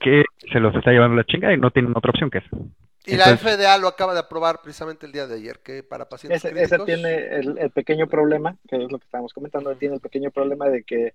que 0.00 0.24
se 0.52 0.58
los 0.58 0.74
está 0.74 0.90
llevando 0.90 1.16
la 1.16 1.24
chinga 1.24 1.52
y 1.52 1.56
no 1.56 1.70
tienen 1.70 1.96
otra 1.96 2.10
opción 2.10 2.30
que 2.30 2.38
esa. 2.38 2.56
Y 3.04 3.16
la 3.16 3.36
FDA 3.36 3.78
lo 3.78 3.88
acaba 3.88 4.12
de 4.12 4.20
aprobar 4.20 4.60
precisamente 4.62 5.06
el 5.06 5.12
día 5.12 5.26
de 5.26 5.34
ayer, 5.36 5.60
que 5.60 5.82
para 5.82 6.08
pacientes 6.08 6.44
ese, 6.44 6.48
ese 6.50 6.76
críticos... 6.76 6.86
tiene 6.86 7.14
el, 7.36 7.58
el 7.58 7.70
pequeño 7.70 8.06
problema, 8.06 8.56
que 8.68 8.76
es 8.76 8.90
lo 8.90 8.98
que 8.98 9.04
estábamos 9.04 9.32
comentando, 9.32 9.74
tiene 9.76 9.96
el 9.96 10.00
pequeño 10.00 10.30
problema 10.30 10.68
de 10.68 10.84
que 10.84 11.14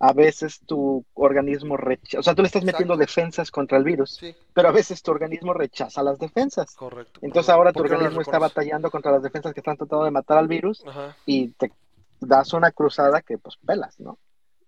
a 0.00 0.12
veces 0.12 0.60
tu 0.64 1.04
organismo 1.14 1.76
rechaza, 1.76 2.20
o 2.20 2.22
sea, 2.22 2.34
tú 2.34 2.42
le 2.42 2.46
estás 2.46 2.64
metiendo 2.64 2.96
defensas 2.96 3.50
contra 3.50 3.78
el 3.78 3.84
virus, 3.84 4.16
Sí, 4.16 4.34
pero 4.54 4.68
a 4.68 4.72
veces 4.72 5.02
tu 5.02 5.10
organismo 5.10 5.54
rechaza 5.54 6.02
las 6.04 6.18
defensas. 6.18 6.74
correcto. 6.76 7.18
Entonces 7.22 7.50
ahora 7.50 7.72
tu 7.72 7.80
¿Por 7.80 7.86
qué 7.86 7.92
no 7.92 7.98
organismo 7.98 8.20
está 8.20 8.38
batallando 8.38 8.90
contra 8.90 9.10
las 9.10 9.22
defensas 9.22 9.52
que 9.52 9.60
están 9.60 9.76
tratando 9.76 10.04
de 10.04 10.12
matar 10.12 10.38
al 10.38 10.46
virus 10.46 10.84
Ajá. 10.86 11.16
y 11.26 11.48
te 11.48 11.72
das 12.20 12.52
una 12.52 12.70
cruzada 12.70 13.22
que 13.22 13.38
pues 13.38 13.56
pelas, 13.64 13.98
¿no? 13.98 14.18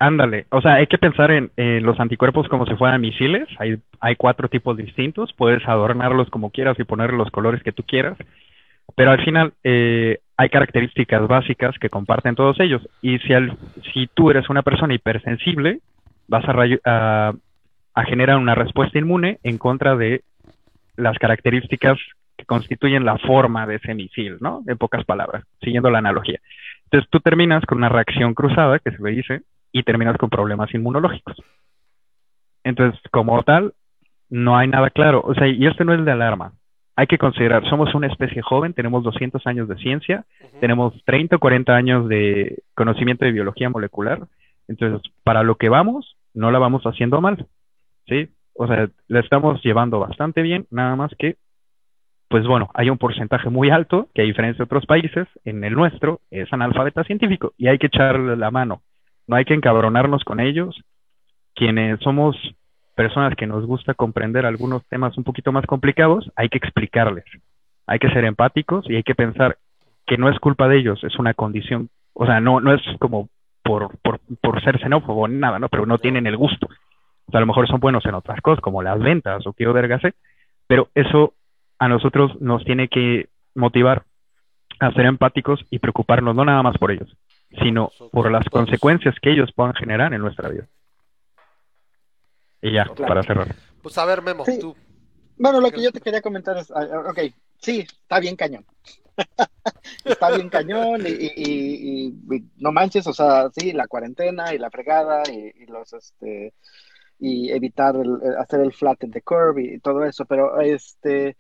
Ándale, 0.03 0.47
o 0.51 0.63
sea, 0.63 0.75
hay 0.77 0.87
que 0.87 0.97
pensar 0.97 1.31
en, 1.31 1.51
los 1.85 2.01
anticuerpos 2.01 2.49
como 2.49 2.65
si 2.65 2.75
fueran 2.77 3.03
misiles. 3.03 3.47
Hay, 3.59 3.77
hay 4.01 4.17
cuatro 4.17 4.49
tipos 4.49 4.75
distintos, 4.77 5.33
puedes 5.35 5.67
adornarlos 5.69 6.31
como 6.31 6.51
quieras 6.51 6.79
y 6.81 6.85
ponerle 6.85 7.19
los 7.19 7.31
colores 7.31 7.63
que 7.63 7.73
tú 7.73 7.83
quieras, 7.83 8.17
pero 8.97 9.11
al 9.13 9.25
final 9.25 9.53
eh, 9.65 10.21
hay 10.39 10.49
características 10.51 11.29
básicas 11.29 11.79
que 11.79 11.91
comparten 11.91 12.35
todos 12.35 12.61
ellos. 12.61 12.83
Y 13.03 13.19
si, 13.21 13.35
al- 13.35 13.59
si 13.93 14.09
tú 14.15 14.31
eres 14.31 14.49
una 14.51 14.63
persona 14.63 14.95
hipersensible, 14.95 15.81
vas 16.29 16.45
a, 16.49 16.55
a, 16.87 17.35
a 17.95 18.05
generar 18.05 18.39
una 18.39 18.55
respuesta 18.55 18.99
inmune 18.99 19.39
en 19.43 19.59
contra 19.59 19.97
de 19.97 20.23
las 20.97 21.19
características 21.19 21.99
que 22.39 22.47
constituyen 22.47 23.05
la 23.05 23.19
forma 23.19 23.67
de 23.67 23.77
ese 23.77 23.95
misil, 23.95 24.39
¿no? 24.41 24.63
En 24.67 24.79
pocas 24.79 25.05
palabras, 25.05 25.45
siguiendo 25.63 25.91
la 25.91 25.99
analogía. 25.99 26.41
Entonces 26.85 27.09
tú 27.11 27.21
terminas 27.21 27.65
con 27.67 27.79
una 27.79 27.89
reacción 27.91 28.35
cruzada, 28.35 28.79
que 28.79 28.91
se 28.93 29.03
le 29.03 29.11
dice, 29.11 29.43
y 29.73 29.83
terminas 29.83 30.17
con 30.17 30.31
problemas 30.31 30.73
inmunológicos. 30.75 31.37
Entonces, 32.65 33.01
como 33.11 33.43
tal, 33.43 33.75
no 34.29 34.57
hay 34.57 34.69
nada 34.69 34.91
claro. 34.91 35.23
O 35.25 35.35
sea, 35.35 35.47
y 35.49 35.67
esto 35.67 35.85
no 35.85 35.95
es 35.95 36.05
de 36.05 36.13
alarma. 36.13 36.53
hay 37.01 37.07
que 37.07 37.17
considerar, 37.17 37.67
somos 37.71 37.95
una 37.95 38.09
especie 38.09 38.43
joven, 38.43 38.75
tenemos 38.75 39.03
200 39.03 39.47
años 39.47 39.67
de 39.69 39.77
ciencia, 39.77 40.27
tenemos 40.61 40.93
30 41.07 41.37
o 41.37 41.39
40 41.39 41.75
años 41.75 42.09
de 42.09 42.63
conocimiento 42.75 43.25
de 43.25 43.33
biología 43.33 43.71
molecular, 43.71 44.21
entonces 44.69 45.01
para 45.25 45.43
lo 45.43 45.55
que 45.55 45.71
vamos, 45.71 46.19
no 46.35 46.51
la 46.51 46.59
vamos 46.59 46.83
haciendo 46.85 47.23
mal, 47.23 47.47
¿sí? 48.07 48.29
O 48.55 48.67
sea, 48.67 48.91
la 49.09 49.21
estamos 49.21 49.63
llevando 49.63 49.99
bastante 49.99 50.43
bien, 50.43 50.67
nada 50.71 50.95
más 50.95 51.11
que, 51.19 51.37
pues 52.29 52.47
bueno, 52.47 52.69
hay 52.75 52.91
un 52.91 52.99
porcentaje 52.99 53.49
muy 53.49 53.71
alto 53.71 54.09
que 54.15 54.21
a 54.21 54.27
diferencia 54.27 54.59
de 54.59 54.65
otros 54.65 54.85
países, 54.85 55.27
en 55.47 55.65
el 55.65 55.73
nuestro 55.73 56.21
es 56.31 56.53
analfabeta 56.53 57.03
científico 57.05 57.55
y 57.57 57.69
hay 57.69 57.79
que 57.79 57.87
echarle 57.87 58.37
la 58.37 58.51
mano, 58.51 58.83
no 59.31 59.37
hay 59.37 59.45
que 59.45 59.55
encabronarnos 59.55 60.25
con 60.25 60.41
ellos, 60.41 60.83
quienes 61.55 62.01
somos 62.01 62.37
personas 62.97 63.37
que 63.37 63.47
nos 63.47 63.65
gusta 63.65 63.95
comprender 63.95 64.45
algunos 64.45 64.85
temas 64.89 65.17
un 65.17 65.23
poquito 65.23 65.53
más 65.53 65.65
complicados, 65.67 66.33
hay 66.35 66.49
que 66.49 66.59
explicarles, 66.59 67.25
hay 67.87 68.01
que 68.01 68.11
ser 68.11 68.25
empáticos 68.25 68.91
y 68.91 68.97
hay 68.97 69.05
que 69.05 69.15
pensar 69.15 69.57
que 70.05 70.19
no 70.19 70.29
es 70.29 70.39
culpa 70.41 70.67
de 70.67 70.79
ellos, 70.79 71.05
es 71.05 71.17
una 71.17 71.33
condición, 71.33 71.91
o 72.13 72.27
sea, 72.27 72.41
no, 72.41 72.59
no 72.59 72.75
es 72.75 72.83
como 72.99 73.29
por, 73.63 73.97
por, 73.99 74.19
por 74.43 74.65
ser 74.65 74.81
xenófobo 74.81 75.29
ni 75.29 75.37
nada, 75.37 75.61
¿no? 75.61 75.69
Pero 75.69 75.87
no 75.87 75.99
tienen 75.99 76.27
el 76.27 76.37
gusto. 76.37 76.67
O 76.67 77.31
sea, 77.31 77.39
a 77.39 77.41
lo 77.41 77.47
mejor 77.47 77.69
son 77.69 77.79
buenos 77.79 78.05
en 78.07 78.15
otras 78.15 78.41
cosas, 78.41 78.61
como 78.61 78.83
las 78.83 78.99
ventas 78.99 79.47
o 79.47 79.53
quiero 79.53 79.73
vergase, 79.73 80.15
pero 80.67 80.89
eso 80.97 81.35
a 81.79 81.87
nosotros 81.87 82.41
nos 82.41 82.65
tiene 82.65 82.89
que 82.89 83.29
motivar 83.55 84.03
a 84.81 84.91
ser 84.91 85.07
empáticos 85.07 85.65
y 85.71 85.79
preocuparnos 85.79 86.35
no 86.35 86.45
nada 86.45 86.65
más 86.65 86.77
por 86.79 86.91
ellos, 86.91 87.17
sino 87.59 87.91
por 88.13 88.31
las 88.31 88.49
consecuencias 88.49 89.15
que 89.21 89.33
ellos 89.33 89.51
puedan 89.55 89.75
generar 89.75 90.15
en 90.15 90.21
nuestra 90.21 90.49
vida. 90.49 90.69
Y 92.63 92.73
ya, 92.73 92.85
para 92.95 93.23
cerrar. 93.23 93.55
Pues 93.83 93.97
a 93.99 94.05
ver, 94.05 94.23
Memo, 94.23 94.45
tú. 94.61 94.77
Bueno, 95.37 95.61
lo 95.61 95.71
que 95.71 95.83
yo 95.83 95.91
te 95.91 96.01
quería 96.01 96.21
comentar 96.21 96.59
es, 96.59 96.71
ah, 96.71 96.87
ok, 97.09 97.19
sí, 97.59 97.81
está 97.81 98.21
bien 98.21 98.37
cañón. 98.37 98.67
está 100.05 100.31
bien 100.31 100.49
cañón 100.51 101.03
y, 101.07 102.15
no 102.59 102.73
manches, 102.73 103.07
o 103.07 103.13
sea, 103.13 103.49
sí, 103.51 103.73
la 103.73 103.87
cuarentena 103.87 104.55
y 104.55 104.59
la 104.59 104.71
fregada 104.71 105.23
y, 105.31 105.65
los, 105.67 105.93
este, 105.95 106.53
y 107.19 107.51
evitar 107.51 107.97
hacer 108.39 108.61
el 108.61 108.73
flat 108.73 109.03
in 109.03 109.11
the 109.11 109.23
curve 109.23 109.63
y 109.63 109.79
todo 109.79 110.05
eso, 110.05 110.27
pero 110.27 110.61
este, 110.61 111.37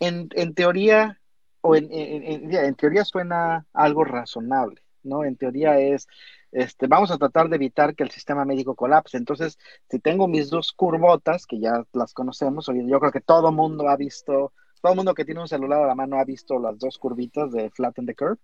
en, 0.00 0.28
en 0.32 0.54
teoría, 0.54 1.20
o 1.60 1.76
en, 1.76 1.88
en, 1.92 2.52
en 2.52 2.74
teoría 2.74 3.04
suena 3.04 3.64
algo 3.72 4.04
razonable, 4.04 4.82
¿no? 5.02 5.24
En 5.24 5.36
teoría 5.36 5.78
es, 5.78 6.06
este, 6.52 6.86
vamos 6.86 7.10
a 7.10 7.18
tratar 7.18 7.48
de 7.48 7.56
evitar 7.56 7.94
que 7.94 8.02
el 8.02 8.10
sistema 8.10 8.44
médico 8.44 8.74
colapse. 8.74 9.16
Entonces, 9.16 9.58
si 9.90 9.98
tengo 9.98 10.28
mis 10.28 10.50
dos 10.50 10.72
curvotas, 10.72 11.46
que 11.46 11.60
ya 11.60 11.84
las 11.92 12.12
conocemos, 12.14 12.66
yo 12.66 13.00
creo 13.00 13.12
que 13.12 13.20
todo 13.20 13.52
mundo 13.52 13.88
ha 13.88 13.96
visto, 13.96 14.52
todo 14.82 14.94
mundo 14.94 15.14
que 15.14 15.24
tiene 15.24 15.40
un 15.40 15.48
celular 15.48 15.82
a 15.82 15.86
la 15.86 15.94
mano 15.94 16.18
ha 16.18 16.24
visto 16.24 16.58
las 16.58 16.78
dos 16.78 16.98
curvitas 16.98 17.52
de 17.52 17.70
flatten 17.70 18.06
the 18.06 18.14
curve. 18.14 18.38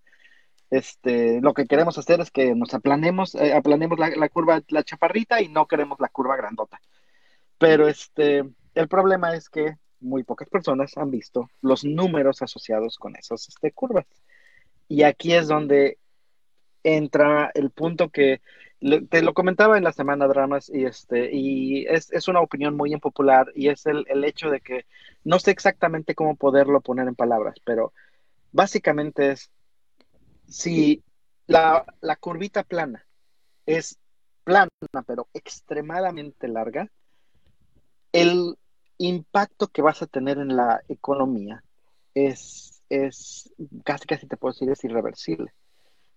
Este, 0.69 1.39
lo 1.41 1.53
que 1.53 1.65
queremos 1.65 1.97
hacer 1.97 2.19
es 2.19 2.29
que 2.31 2.53
nos 2.53 2.73
aplanemos, 2.73 3.35
eh, 3.35 3.53
aplanemos 3.53 3.97
la, 3.99 4.09
la, 4.09 4.29
curva, 4.29 4.61
la 4.67 4.83
chaparrita 4.83 5.41
y 5.41 5.47
no 5.47 5.65
queremos 5.65 5.99
la 5.99 6.09
curva 6.09 6.35
grandota. 6.35 6.81
Pero 7.57 7.87
este, 7.87 8.43
el 8.75 8.87
problema 8.87 9.33
es 9.33 9.49
que 9.49 9.77
muy 9.99 10.23
pocas 10.23 10.49
personas 10.49 10.97
han 10.97 11.11
visto 11.11 11.49
los 11.61 11.83
números 11.83 12.41
asociados 12.41 12.97
con 12.97 13.15
esas 13.15 13.47
este, 13.47 13.71
curvas. 13.71 14.05
Y 14.87 15.03
aquí 15.03 15.33
es 15.33 15.47
donde 15.47 15.97
entra 16.95 17.51
el 17.53 17.69
punto 17.71 18.09
que 18.09 18.41
te 19.09 19.21
lo 19.21 19.33
comentaba 19.33 19.77
en 19.77 19.83
la 19.83 19.91
semana 19.91 20.27
dramas 20.27 20.69
y 20.69 20.85
este 20.85 21.33
y 21.33 21.85
es, 21.87 22.11
es 22.13 22.29
una 22.29 22.39
opinión 22.39 22.77
muy 22.77 22.93
impopular 22.93 23.51
y 23.55 23.67
es 23.67 23.85
el, 23.87 24.05
el, 24.07 24.23
hecho 24.23 24.49
de 24.49 24.61
que 24.61 24.85
no 25.25 25.39
sé 25.39 25.51
exactamente 25.51 26.15
cómo 26.15 26.35
poderlo 26.35 26.79
poner 26.79 27.07
en 27.07 27.15
palabras, 27.15 27.55
pero 27.65 27.91
básicamente 28.53 29.31
es 29.31 29.51
si 30.47 31.03
la, 31.47 31.85
la 31.99 32.15
curvita 32.15 32.63
plana 32.63 33.05
es 33.65 33.99
plana 34.45 34.69
pero 35.05 35.27
extremadamente 35.33 36.47
larga, 36.47 36.89
el 38.13 38.57
impacto 38.97 39.67
que 39.67 39.81
vas 39.81 40.01
a 40.01 40.07
tener 40.07 40.37
en 40.37 40.55
la 40.55 40.81
economía 40.87 41.63
es, 42.13 42.81
es 42.89 43.51
casi 43.83 44.05
casi 44.05 44.25
te 44.25 44.37
puedo 44.37 44.53
decir 44.53 44.69
es 44.69 44.83
irreversible 44.85 45.51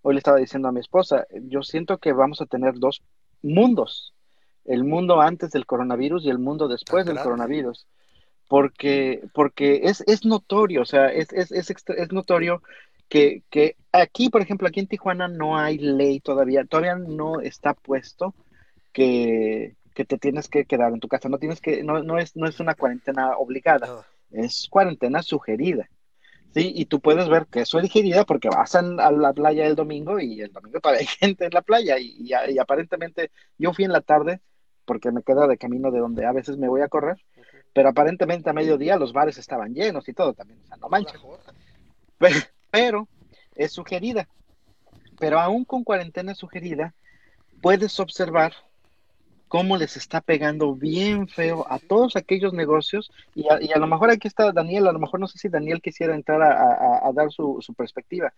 hoy 0.03 0.15
le 0.15 0.19
estaba 0.19 0.39
diciendo 0.39 0.69
a 0.69 0.73
mi 0.73 0.81
esposa, 0.81 1.27
yo 1.43 1.63
siento 1.63 1.99
que 1.99 2.13
vamos 2.13 2.41
a 2.41 2.47
tener 2.47 2.75
dos 2.79 3.03
mundos, 3.43 4.15
el 4.65 4.85
mundo 4.85 5.21
antes 5.21 5.51
del 5.51 5.67
coronavirus 5.67 6.25
y 6.25 6.31
el 6.31 6.39
mundo 6.39 6.69
después 6.69 7.07
del 7.07 7.19
coronavirus, 7.19 7.87
porque, 8.49 9.23
porque 9.33 9.83
es, 9.85 10.03
es 10.07 10.25
notorio, 10.25 10.83
o 10.83 10.85
sea, 10.85 11.07
es, 11.07 11.33
es, 11.33 11.53
es, 11.53 11.71
es 11.71 12.13
notorio 12.13 12.63
que, 13.09 13.43
que, 13.51 13.77
aquí, 13.93 14.31
por 14.31 14.43
ejemplo, 14.43 14.69
aquí 14.69 14.81
en 14.81 14.87
Tijuana 14.87 15.29
no 15.29 15.59
hay 15.59 15.79
ley 15.79 16.21
todavía, 16.21 16.65
todavía 16.65 16.97
no 16.97 17.41
está 17.41 17.75
puesto 17.75 18.35
que, 18.93 19.77
que 19.95 20.05
te 20.05 20.19
tienes 20.19 20.49
que 20.49 20.65
quedar 20.65 20.93
en 20.93 21.01
tu 21.01 21.09
casa, 21.09 21.29
no 21.29 21.39
tienes 21.39 21.61
que, 21.61 21.83
no, 21.83 22.03
no, 22.03 22.19
es, 22.19 22.37
no 22.37 22.47
es 22.47 22.61
una 22.61 22.75
cuarentena 22.75 23.37
obligada, 23.37 24.07
es 24.31 24.69
cuarentena 24.71 25.23
sugerida. 25.23 25.89
Sí, 26.53 26.73
y 26.75 26.87
tú 26.87 27.01
puedes 27.01 27.29
ver 27.29 27.47
que 27.47 27.61
eso 27.61 27.79
es 27.79 27.85
digerida 27.85 28.25
porque 28.25 28.49
vas 28.49 28.75
a, 28.75 28.83
la 28.83 29.33
playa 29.33 29.67
el 29.67 29.77
domingo 29.77 30.19
y 30.19 30.41
el 30.41 30.53
domingo 30.53 30.81
todavía 30.81 31.01
hay 31.01 31.07
gente 31.19 31.45
en 31.45 31.53
la 31.53 31.63
playa 31.63 31.97
y, 31.99 32.33
aparentemente 32.59 33.31
yo 33.57 33.73
fui 33.73 33.85
en 33.85 33.93
la 33.93 34.01
tarde 34.01 34.41
porque 34.85 35.13
me 35.13 35.23
queda 35.23 35.47
de 35.47 35.59
camino 35.59 35.93
de 35.93 36.01
donde 36.01 36.27
a 36.27 36.33
veces 36.33 36.57
me 36.57 36.69
voy 36.69 36.81
a 36.81 36.89
correr, 36.89 37.17
pero 37.73 37.91
aparentemente 37.91 38.51
a 38.51 38.53
mediodía 38.53 38.97
los 38.97 39.13
bares 39.13 39.39
estaban 39.39 39.75
llenos 39.75 40.09
y 40.09 40.13
todo 40.13 40.33
también, 40.33 40.61
o 40.65 40.67
sea, 40.67 40.77
no 40.79 40.89
manches. 40.89 41.21
Pero, 42.73 43.09
es 43.55 43.73
sugerida. 43.73 44.29
Pero 45.21 45.39
aún 45.39 45.65
con 45.65 45.85
cuarentena 45.85 46.35
sugerida, 46.35 46.95
puedes 47.63 48.01
observar 48.01 48.53
cómo 49.51 49.77
les 49.77 49.97
está 49.97 50.21
pegando 50.21 50.77
bien 50.77 51.27
feo 51.27 51.67
a 51.69 51.81
todos 51.81 52.15
aquellos 52.15 52.53
negocios 52.53 53.11
y 53.35 53.49
a, 53.49 53.79
lo 53.79 53.89
mejor 53.89 54.09
aquí 54.13 54.29
está 54.29 54.53
Daniel, 54.53 54.87
a 54.87 54.93
lo 54.93 55.01
mejor 55.01 55.19
no 55.19 55.27
sé 55.27 55.39
si 55.39 55.49
Daniel 55.49 55.83
quisiera 55.83 56.15
entrar 56.15 56.41
a, 56.41 57.13
dar 57.13 57.33
su, 57.33 57.61
perspectiva, 57.77 58.33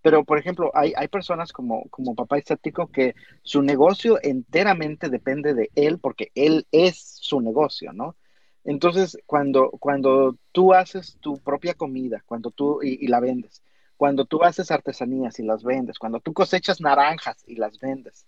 pero 0.00 0.24
por 0.24 0.38
ejemplo 0.38 0.70
hay, 0.72 0.94
hay 0.96 1.08
personas 1.08 1.52
como, 1.52 1.86
como 1.90 2.14
papá 2.14 2.38
estático 2.38 2.86
que 2.86 3.14
su 3.42 3.60
negocio 3.60 4.18
enteramente 4.22 5.10
depende 5.10 5.52
de 5.52 5.68
él 5.74 5.98
porque 5.98 6.32
él 6.34 6.66
es 6.72 6.96
su 7.20 7.42
negocio, 7.42 7.92
¿no? 7.92 8.16
Entonces, 8.64 9.18
cuando, 9.26 9.70
cuando 9.72 10.38
tú 10.50 10.72
haces 10.72 11.18
tu 11.20 11.36
propia 11.40 11.74
comida, 11.74 12.22
cuando 12.24 12.50
tú 12.50 12.80
y 12.82 13.06
la 13.08 13.20
vendes, 13.20 13.62
cuando 13.98 14.24
tú 14.24 14.42
haces 14.42 14.70
artesanías 14.70 15.38
y 15.38 15.42
las 15.42 15.62
vendes, 15.62 15.98
cuando 15.98 16.20
tú 16.20 16.32
cosechas 16.32 16.80
naranjas 16.80 17.44
y 17.46 17.56
las 17.56 17.78
vendes, 17.78 18.26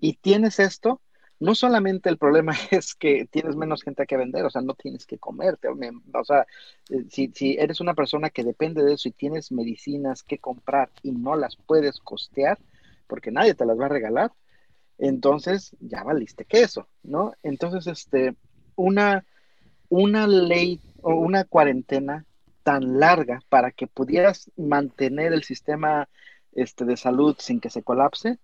y 0.00 0.14
tienes 0.14 0.58
esto, 0.58 1.00
no 1.40 1.54
solamente 1.54 2.08
el 2.08 2.18
problema 2.18 2.52
es 2.70 2.94
que 2.94 3.26
tienes 3.26 3.56
menos 3.56 3.82
gente 3.82 4.06
que 4.06 4.16
vender, 4.16 4.44
o 4.44 4.50
sea, 4.50 4.62
no 4.62 4.74
tienes 4.74 5.06
que 5.06 5.18
comerte, 5.18 5.68
o 5.68 6.24
sea, 6.24 6.46
eh, 6.90 7.04
si, 7.10 7.28
si 7.34 7.56
eres 7.58 7.80
una 7.80 7.94
persona 7.94 8.30
que 8.30 8.44
depende 8.44 8.82
de 8.82 8.94
eso 8.94 9.08
y 9.08 9.12
tienes 9.12 9.52
medicinas 9.52 10.22
que 10.22 10.38
comprar 10.38 10.90
y 11.02 11.12
no 11.12 11.36
las 11.36 11.56
puedes 11.56 12.00
costear, 12.00 12.58
porque 13.06 13.30
nadie 13.30 13.54
te 13.54 13.64
las 13.64 13.78
va 13.78 13.86
a 13.86 13.90
regalar, 13.90 14.32
entonces 14.98 15.76
ya 15.80 16.02
valiste 16.02 16.44
queso, 16.44 16.88
¿no? 17.02 17.32
Entonces, 17.42 17.86
este, 17.86 18.34
una, 18.74 19.24
una 19.88 20.26
ley 20.26 20.80
o 21.02 21.14
una 21.14 21.44
cuarentena 21.44 22.26
tan 22.64 22.98
larga 22.98 23.40
para 23.48 23.70
que 23.70 23.86
pudieras 23.86 24.50
mantener 24.56 25.32
el 25.32 25.44
sistema 25.44 26.08
este, 26.52 26.84
de 26.84 26.96
salud 26.96 27.36
sin 27.38 27.60
que 27.60 27.70
se 27.70 27.82
colapse, 27.82 28.38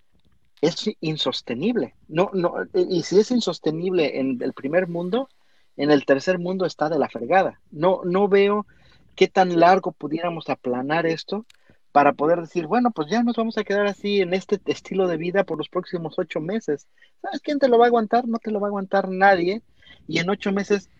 es 0.66 0.90
insostenible. 1.00 1.94
No, 2.08 2.30
no, 2.32 2.54
y 2.72 3.02
si 3.02 3.18
es 3.18 3.30
insostenible 3.30 4.18
en 4.18 4.40
el 4.42 4.52
primer 4.54 4.88
mundo, 4.88 5.28
en 5.76 5.90
el 5.90 6.06
tercer 6.06 6.38
mundo 6.38 6.64
está 6.64 6.88
de 6.88 6.98
la 6.98 7.08
fregada. 7.08 7.60
No, 7.70 8.00
no 8.04 8.28
veo 8.28 8.66
qué 9.14 9.28
tan 9.28 9.60
largo 9.60 9.92
pudiéramos 9.92 10.48
aplanar 10.48 11.06
esto 11.06 11.44
para 11.92 12.14
poder 12.14 12.40
decir, 12.40 12.66
bueno, 12.66 12.90
pues 12.90 13.08
ya 13.08 13.22
nos 13.22 13.36
vamos 13.36 13.58
a 13.58 13.64
quedar 13.64 13.86
así 13.86 14.20
en 14.20 14.34
este 14.34 14.58
estilo 14.64 15.06
de 15.06 15.16
vida 15.16 15.44
por 15.44 15.58
los 15.58 15.68
próximos 15.68 16.18
ocho 16.18 16.40
meses. 16.40 16.88
¿Sabes 17.20 17.40
quién 17.40 17.58
te 17.58 17.68
lo 17.68 17.78
va 17.78 17.84
a 17.84 17.88
aguantar? 17.88 18.26
No 18.26 18.38
te 18.38 18.50
lo 18.50 18.58
va 18.58 18.68
a 18.68 18.70
aguantar 18.70 19.10
nadie. 19.10 19.62
Y 20.08 20.18
en 20.18 20.30
ocho 20.30 20.50
meses 20.50 20.90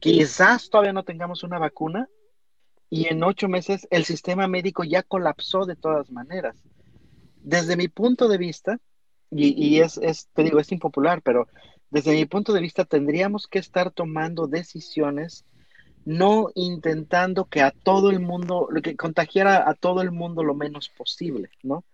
quizás 0.00 0.68
todavía 0.68 0.92
no 0.92 1.04
tengamos 1.04 1.44
una 1.44 1.58
vacuna. 1.58 2.08
Y 2.90 3.06
en 3.06 3.22
ocho 3.22 3.48
meses 3.48 3.86
el 3.90 4.04
sistema 4.04 4.48
médico 4.48 4.84
ya 4.84 5.02
colapsó 5.02 5.64
de 5.64 5.76
todas 5.76 6.10
maneras. 6.10 6.56
Desde 7.36 7.76
mi 7.76 7.88
punto 7.88 8.28
de 8.28 8.38
vista, 8.38 8.78
y, 9.34 9.80
es, 9.80 9.98
es, 9.98 10.28
te 10.34 10.42
digo, 10.42 10.58
es 10.58 10.70
impopular, 10.72 11.22
pero 11.22 11.48
desde 11.90 12.12
mi 12.12 12.26
punto 12.26 12.52
de 12.52 12.60
vista 12.60 12.84
tendríamos 12.84 13.46
que 13.46 13.58
estar 13.58 13.90
tomando 13.90 14.46
decisiones, 14.46 15.44
no 16.04 16.50
intentando 16.54 17.46
que 17.46 17.62
a 17.62 17.70
todo 17.70 18.10
el 18.10 18.20
mundo, 18.20 18.68
que 18.82 18.96
contagiara 18.96 19.68
a 19.68 19.74
todo 19.74 20.02
el 20.02 20.10
mundo 20.10 20.42
lo 20.42 20.54
menos 20.54 20.88
posible, 20.90 21.50
¿no? 21.62 21.84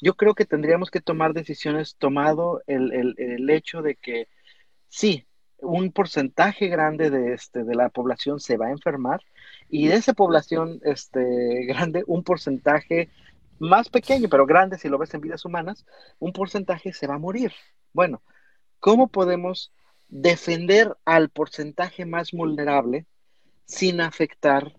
Yo 0.00 0.14
creo 0.14 0.34
que 0.34 0.44
tendríamos 0.44 0.90
que 0.90 1.00
tomar 1.00 1.32
decisiones 1.32 1.96
tomado 1.96 2.62
el, 2.66 2.92
el, 2.92 3.14
el 3.16 3.48
hecho 3.50 3.80
de 3.80 3.96
que 3.96 4.28
sí, 4.88 5.24
un 5.60 5.92
porcentaje 5.92 6.68
grande 6.68 7.10
de, 7.10 7.32
este, 7.32 7.64
de 7.64 7.74
la 7.74 7.88
población 7.88 8.38
se 8.38 8.56
va 8.56 8.66
a 8.66 8.72
enfermar 8.72 9.20
y 9.68 9.88
de 9.88 9.94
esa 9.94 10.12
población 10.12 10.80
este, 10.84 11.64
grande, 11.66 12.04
un 12.06 12.22
porcentaje 12.22 13.08
más 13.58 13.88
pequeño, 13.88 14.28
pero 14.28 14.46
grande 14.46 14.78
si 14.78 14.88
lo 14.88 14.98
ves 14.98 15.14
en 15.14 15.20
vidas 15.20 15.44
humanas, 15.44 15.86
un 16.18 16.32
porcentaje 16.32 16.92
se 16.92 17.06
va 17.06 17.14
a 17.14 17.18
morir. 17.18 17.52
Bueno, 17.92 18.22
¿cómo 18.80 19.08
podemos 19.08 19.72
defender 20.08 20.96
al 21.04 21.30
porcentaje 21.30 22.04
más 22.04 22.32
vulnerable 22.32 23.06
sin 23.64 24.00
afectar 24.00 24.72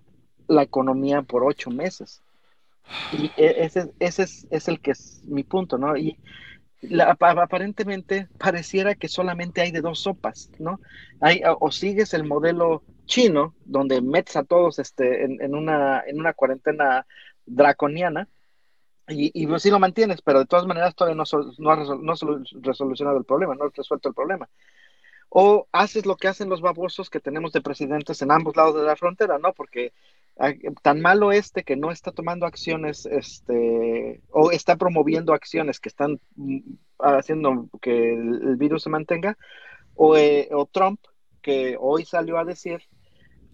la 0.47 0.63
economía 0.63 1.21
por 1.21 1.43
ocho 1.43 1.69
meses? 1.69 2.21
Y 3.11 3.31
e, 3.37 3.65
ese, 3.65 3.91
ese 3.99 4.23
es, 4.23 4.47
es, 4.51 4.67
el 4.67 4.79
que 4.79 4.91
es 4.91 5.23
mi 5.25 5.43
punto, 5.43 5.77
¿no? 5.77 5.97
Y 5.97 6.19
aparentemente 6.99 8.27
pareciera 8.37 8.95
que 8.95 9.07
solamente 9.07 9.61
hay 9.61 9.71
de 9.71 9.81
dos 9.81 9.99
sopas, 9.99 10.51
¿no? 10.59 10.79
Hay, 11.19 11.41
o 11.59 11.71
sigues 11.71 12.13
el 12.13 12.25
modelo 12.25 12.83
chino, 13.05 13.55
donde 13.65 14.01
metes 14.01 14.35
a 14.35 14.43
todos 14.43 14.79
este, 14.79 15.23
en, 15.23 15.55
una, 15.55 16.03
en 16.05 16.19
una 16.19 16.33
cuarentena 16.33 17.05
draconiana, 17.45 18.27
y, 19.07 19.31
y 19.33 19.47
pues 19.47 19.63
sí 19.63 19.69
lo 19.69 19.79
mantienes, 19.79 20.21
pero 20.21 20.39
de 20.39 20.45
todas 20.45 20.65
maneras 20.65 20.95
todavía 20.95 21.15
no, 21.15 21.23
no 21.57 21.69
ha 21.69 21.75
resol, 21.75 22.03
no 22.03 22.13
resolucionado 22.61 23.17
el 23.17 23.25
problema, 23.25 23.55
no 23.55 23.65
ha 23.65 23.71
resuelto 23.75 24.09
el 24.09 24.15
problema. 24.15 24.49
O 25.29 25.67
haces 25.71 26.05
lo 26.05 26.15
que 26.15 26.27
hacen 26.27 26.49
los 26.49 26.61
babosos 26.61 27.09
que 27.09 27.19
tenemos 27.19 27.51
de 27.51 27.61
presidentes 27.61 28.21
en 28.21 28.31
ambos 28.31 28.55
lados 28.55 28.75
de 28.75 28.83
la 28.83 28.95
frontera, 28.95 29.37
¿no? 29.37 29.53
Porque 29.53 29.93
tan 30.81 31.01
malo 31.01 31.31
este 31.31 31.63
que 31.63 31.75
no 31.75 31.91
está 31.91 32.11
tomando 32.11 32.45
acciones, 32.45 33.05
este, 33.05 34.21
o 34.29 34.51
está 34.51 34.75
promoviendo 34.75 35.33
acciones 35.33 35.79
que 35.79 35.89
están 35.89 36.19
mm, 36.35 36.59
haciendo 36.99 37.69
que 37.81 38.13
el, 38.13 38.57
virus 38.57 38.83
se 38.83 38.89
mantenga, 38.89 39.37
o, 39.95 40.17
eh, 40.17 40.49
o, 40.51 40.65
Trump, 40.65 40.99
que 41.41 41.77
hoy 41.79 42.05
salió 42.05 42.37
a 42.37 42.43
decir 42.45 42.81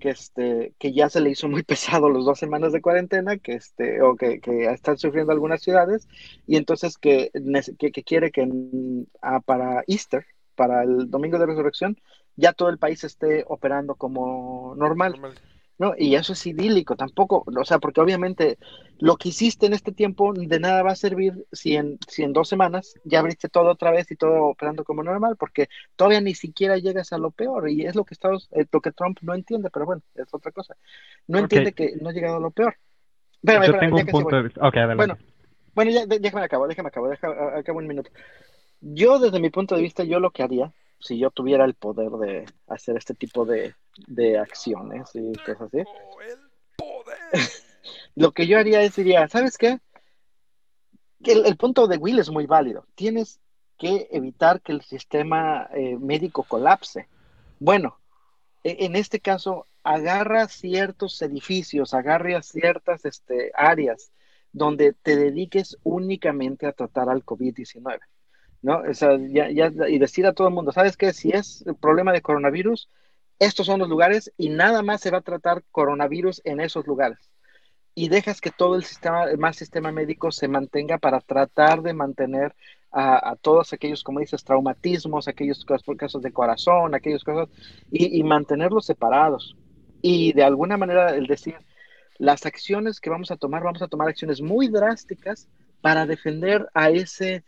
que, 0.02 0.10
este, 0.10 0.74
que 0.78 0.92
ya 0.92 1.10
se 1.10 1.22
le 1.22 1.30
hizo 1.30 1.48
muy 1.48 1.64
pesado 1.64 2.10
los 2.10 2.26
dos 2.26 2.38
semanas 2.38 2.74
de 2.74 2.82
cuarentena, 2.82 3.38
que, 3.38 3.54
este, 3.54 4.02
o 4.02 4.18
que, 4.18 4.42
que 4.42 4.66
están 4.66 4.98
sufriendo 4.98 5.32
algunas 5.32 5.62
ciudades, 5.62 6.10
y 6.46 6.58
entonces 6.58 6.98
que, 6.98 7.32
que, 7.80 7.94
que 7.94 8.04
quiere 8.04 8.32
que 8.32 8.46
ah, 9.22 9.40
para 9.40 9.86
Easter, 9.88 10.26
para 10.56 10.84
el 10.84 11.10
domingo 11.10 11.40
de 11.40 11.46
resurrección, 11.46 11.98
ya 12.36 12.52
todo 12.52 12.70
el 12.70 12.78
país 12.78 13.04
esté 13.06 13.46
operando 13.48 13.96
como 13.96 14.76
normal. 14.76 15.16
¿No? 15.82 15.96
Y 15.98 16.14
eso 16.14 16.34
es 16.34 16.46
idílico, 16.46 16.96
tampoco, 16.96 17.44
o 17.44 17.66
sea, 17.66 17.80
porque 17.80 18.02
obviamente 18.02 18.60
lo 19.00 19.18
que 19.18 19.30
hiciste 19.30 19.66
en 19.66 19.74
este 19.74 19.92
tiempo 19.92 20.32
de 20.32 20.60
nada 20.60 20.84
va 20.84 20.92
a 20.92 20.96
servir 20.96 21.34
si 21.52 21.76
en, 21.76 21.98
si 22.08 22.22
en 22.22 22.34
dos 22.34 22.50
semanas 22.50 22.94
ya 23.04 23.18
abriste 23.18 23.50
todo 23.50 23.72
otra 23.72 23.90
vez 23.90 24.12
y 24.12 24.16
todo 24.16 24.44
operando 24.44 24.84
como 24.84 25.02
normal, 25.02 25.38
porque 25.40 25.70
todavía 25.96 26.22
ni 26.22 26.36
siquiera 26.36 26.78
llegas 26.78 27.14
a 27.14 27.18
lo 27.18 27.32
peor 27.32 27.68
y 27.68 27.88
es 27.88 27.96
lo 27.96 28.06
que 28.06 28.14
Estados, 28.14 28.48
eh, 28.52 28.68
lo 28.72 28.80
que 28.80 28.92
Trump 28.92 29.18
no 29.24 29.34
entiende, 29.34 29.72
pero 29.72 29.88
bueno, 29.88 30.04
es 30.14 30.32
otra 30.32 30.52
cosa. 30.52 30.76
No 31.26 31.40
okay. 31.40 31.46
entiende 31.46 31.74
que 31.74 31.96
no 32.00 32.10
ha 32.10 32.14
llegado 32.14 32.38
a 32.38 32.42
lo 32.42 32.52
peor. 32.52 32.76
Espérame, 33.42 33.66
Yo 33.66 33.72
espérame, 33.74 33.96
tengo 33.96 33.98
un 33.98 34.06
punto 34.06 34.36
de 34.36 34.44
vista. 34.44 34.68
Okay, 34.68 34.96
bueno, 34.96 35.18
bueno, 35.74 35.90
ya, 35.90 36.06
déjame 36.06 36.46
acabo, 36.46 36.68
déjame 36.68 36.90
acabo, 36.90 37.10
déjame 37.10 37.34
acabo 37.58 37.80
un 37.80 37.88
minuto. 37.88 38.12
Yo 38.82 39.18
desde 39.18 39.40
mi 39.40 39.50
punto 39.50 39.76
de 39.76 39.82
vista, 39.82 40.04
yo 40.04 40.20
lo 40.20 40.30
que 40.30 40.44
haría 40.44 40.72
si 41.02 41.18
yo 41.18 41.32
tuviera 41.32 41.66
el 41.66 41.74
poder 41.74 42.12
de 42.12 42.46
hacer 42.68 42.98
este 42.98 43.14
tipo 43.14 43.46
de, 43.46 43.76
de 44.08 44.38
acciones 44.38 45.10
y 45.14 45.34
cosas 45.34 45.62
así. 45.62 45.80
El 45.80 45.86
poder. 46.78 47.18
Lo 48.16 48.32
que 48.32 48.48
yo 48.48 48.58
haría 48.58 48.82
es 48.82 48.96
diría, 48.96 49.28
¿sabes 49.28 49.58
qué? 49.58 49.80
Que 51.24 51.34
el, 51.34 51.46
el, 51.46 51.58
punto 51.58 51.88
de 51.88 51.98
Will 51.98 52.20
es 52.20 52.30
muy 52.30 52.46
válido. 52.46 52.86
Tienes 52.96 53.40
que 53.78 54.08
evitar 54.12 54.62
que 54.62 54.74
el 54.74 54.82
sistema 54.82 55.68
eh, 55.74 55.98
médico 55.98 56.44
colapse. 56.44 57.08
Bueno, 57.60 57.98
e, 58.64 58.86
en 58.86 58.96
este 58.96 59.20
caso, 59.20 59.66
agarra 59.84 60.48
ciertos 60.48 61.22
edificios, 61.22 61.94
agarra 61.94 62.42
ciertas 62.44 63.06
este, 63.06 63.52
áreas 63.56 64.12
donde 64.52 64.94
te 64.94 65.16
dediques 65.16 65.78
únicamente 65.84 66.68
a 66.68 66.74
tratar 66.74 67.10
al 67.10 67.26
COVID-19. 67.26 68.00
¿No? 68.62 68.80
O 68.80 68.94
sea, 68.94 69.18
ya, 69.18 69.72
y 69.88 70.00
decir 70.00 70.26
a 70.26 70.34
todo 70.34 70.48
el 70.48 70.54
mundo, 70.54 70.72
¿sabes 70.72 70.98
qué? 70.98 71.14
Si 71.14 71.30
es 71.30 71.64
el 71.66 71.76
problema 71.76 72.14
de 72.14 72.22
coronavirus, 72.22 72.90
estos 73.40 73.66
son 73.66 73.80
los 73.80 73.90
lugares 73.90 74.32
y 74.38 74.50
nada 74.50 74.82
más 74.84 75.02
se 75.02 75.12
va 75.12 75.20
a 75.20 75.22
tratar 75.22 75.64
coronavirus 75.72 76.42
en 76.44 76.60
esos 76.60 76.86
lugares. 76.86 77.18
Y 77.94 78.10
dejas 78.10 78.40
que 78.40 78.52
todo 78.52 78.76
el 78.76 78.84
sistema, 78.84 79.26
el 79.26 79.38
más 79.38 79.58
sistema 79.58 79.92
médico 79.92 80.32
se 80.32 80.48
mantenga 80.48 80.98
para 80.98 81.20
tratar 81.20 81.82
de 81.82 81.94
mantener 81.94 82.56
a, 82.94 83.38
todos 83.42 83.72
aquellos, 83.72 84.04
como 84.04 84.20
dices, 84.20 84.44
traumatismos, 84.44 85.28
aquellos 85.28 85.66
casos 85.98 86.22
de 86.22 86.34
corazón, 86.34 86.94
aquellos 86.94 87.24
casos, 87.24 87.50
y 87.90 88.22
mantenerlos 88.24 88.86
separados. 88.86 89.56
Y 90.02 90.34
de 90.34 90.44
alguna 90.44 90.78
manera 90.78 91.16
el 91.16 91.28
decir, 91.28 91.56
las 92.18 92.46
acciones 92.46 93.00
que 93.00 93.10
vamos 93.10 93.32
a 93.32 93.38
tomar, 93.38 93.64
vamos 93.64 93.82
a 93.82 93.88
tomar 93.88 94.08
acciones 94.08 94.42
muy 94.42 94.68
drásticas 94.68 95.48
para 95.82 96.06
defender 96.06 96.70
a 96.76 96.92
ese 96.92 97.44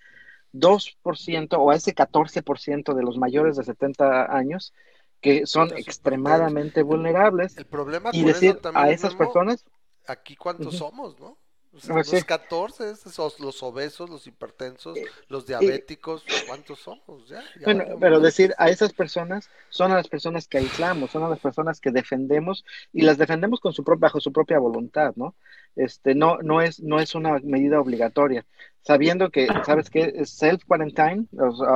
2% 0.53 1.57
o 1.57 1.71
a 1.71 1.75
ese 1.75 1.93
14% 1.93 2.93
de 2.93 3.03
los 3.03 3.17
mayores 3.17 3.57
de 3.57 3.63
70 3.63 4.35
años 4.35 4.73
que 5.21 5.45
son 5.47 5.71
extremadamente 5.77 6.83
vulnerables. 6.83 7.57
El 7.57 7.65
problema 7.65 8.09
y 8.13 8.23
decir 8.23 8.59
a 8.73 8.89
esas 8.89 9.15
personas 9.15 9.65
aquí 10.05 10.35
cuántos 10.35 10.67
uh 10.67 10.77
-huh. 10.77 10.79
somos, 10.79 11.19
¿no? 11.19 11.37
O 11.75 11.79
sea, 11.79 11.95
los 11.95 12.07
sí. 12.07 12.21
14, 12.21 12.91
esos, 12.91 13.39
los 13.39 13.63
obesos, 13.63 14.07
los 14.07 14.27
hipertensos, 14.27 14.95
los 15.27 15.47
diabéticos, 15.47 16.23
¿cuántos 16.45 16.79
somos? 16.79 17.27
Ya, 17.27 17.41
ya 17.41 17.65
bueno, 17.65 17.85
pero 17.99 18.19
decir 18.19 18.53
a 18.59 18.69
esas 18.69 18.93
personas 18.93 19.49
son 19.69 19.91
a 19.91 19.95
las 19.95 20.07
personas 20.07 20.47
que 20.47 20.59
aislamos, 20.59 21.09
son 21.09 21.23
a 21.23 21.29
las 21.29 21.39
personas 21.39 21.79
que 21.79 21.89
defendemos 21.89 22.63
y 22.91 23.01
las 23.01 23.17
defendemos 23.17 23.59
con 23.59 23.73
su 23.73 23.83
propia, 23.83 24.01
bajo 24.01 24.19
su 24.19 24.31
propia 24.31 24.59
voluntad, 24.59 25.13
¿no? 25.15 25.35
Este, 25.75 26.13
no, 26.13 26.37
no 26.43 26.61
es, 26.61 26.79
no 26.79 26.99
es 26.99 27.15
una 27.15 27.39
medida 27.39 27.81
obligatoria, 27.81 28.45
sabiendo 28.83 29.31
que, 29.31 29.47
¿sabes 29.65 29.89
qué? 29.89 30.13
Es 30.15 30.29
self 30.31 30.63
quarantine, 30.65 31.25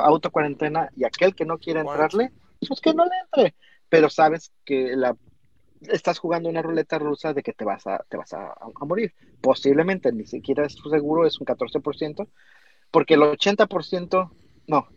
auto 0.03 0.29
cuarentena 0.29 0.89
y 0.95 1.05
aquel 1.05 1.33
que 1.33 1.45
no 1.45 1.57
quiere 1.57 1.79
entrarle, 1.79 2.31
pues 2.67 2.81
que 2.81 2.93
no 2.93 3.05
le 3.05 3.11
entre, 3.23 3.55
pero 3.89 4.09
sabes 4.09 4.51
que 4.65 4.95
la 4.95 5.15
estás 5.81 6.19
jugando 6.19 6.49
una 6.49 6.61
ruleta 6.61 6.99
rusa 6.99 7.33
de 7.33 7.43
que 7.43 7.53
te 7.53 7.63
vas 7.63 7.87
a, 7.87 8.03
te 8.09 8.17
vas 8.17 8.33
a, 8.33 8.51
a, 8.51 8.85
morir. 8.85 9.13
Posiblemente 9.41 10.11
ni 10.11 10.25
siquiera 10.25 10.65
es 10.65 10.75
seguro, 10.75 11.25
es 11.25 11.39
un 11.39 11.45
14%, 11.45 12.27
porque 12.91 13.13
el 13.13 13.21
80%, 13.21 14.31
no, 14.67 14.87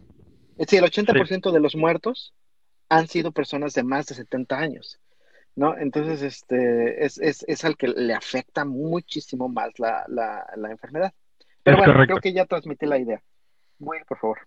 sí, 0.67 0.77
el 0.77 0.85
80% 0.85 1.49
sí. 1.49 1.53
de 1.53 1.61
los 1.61 1.77
muertos 1.77 2.35
han 2.89 3.07
sido 3.07 3.31
personas 3.31 3.73
de 3.75 3.85
más 3.85 4.07
de 4.07 4.17
70 4.17 4.59
años, 4.59 4.99
¿no? 5.55 5.77
Entonces, 5.79 6.23
este, 6.23 7.05
es, 7.05 7.19
es, 7.19 7.45
es 7.47 7.65
al 7.65 7.77
que 7.77 7.89
le 7.89 8.15
afecta 8.15 8.65
muchísimo 8.65 9.49
más 9.49 9.79
la, 9.79 10.05
la, 10.09 10.45
la 10.57 10.71
enfermedad. 10.73 11.15
Pero 11.63 11.77
es 11.77 11.79
bueno, 11.79 11.93
correcto. 11.93 12.15
creo 12.15 12.21
que 12.23 12.33
ya 12.33 12.47
transmití 12.47 12.87
la 12.87 12.99
idea. 12.99 13.21
Muy, 13.79 13.99
por 14.07 14.19
favor. 14.19 14.39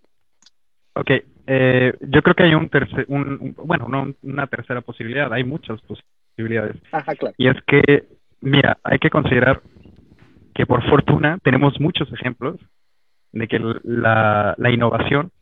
Ok, 0.94 1.10
eh, 1.46 1.92
yo 2.00 2.22
creo 2.22 2.34
que 2.34 2.42
hay 2.44 2.54
un 2.54 2.68
tercer, 2.68 3.04
un, 3.08 3.54
bueno, 3.64 3.88
no 3.88 4.14
una 4.22 4.46
tercera 4.46 4.80
posibilidad, 4.80 5.32
hay 5.32 5.42
muchas 5.42 5.80
posibilidades. 5.82 6.76
Ajá, 6.92 7.14
claro. 7.14 7.34
Y 7.36 7.48
es 7.48 7.56
que, 7.66 8.04
mira, 8.40 8.78
hay 8.84 8.98
que 8.98 9.10
considerar 9.10 9.60
que 10.54 10.66
por 10.66 10.88
fortuna 10.88 11.38
tenemos 11.42 11.80
muchos 11.80 12.12
ejemplos 12.12 12.60
de 13.32 13.48
que 13.48 13.58
la, 13.82 14.54
la 14.56 14.70
innovación, 14.70 15.32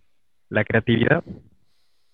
la 0.49 0.64
creatividad, 0.64 1.23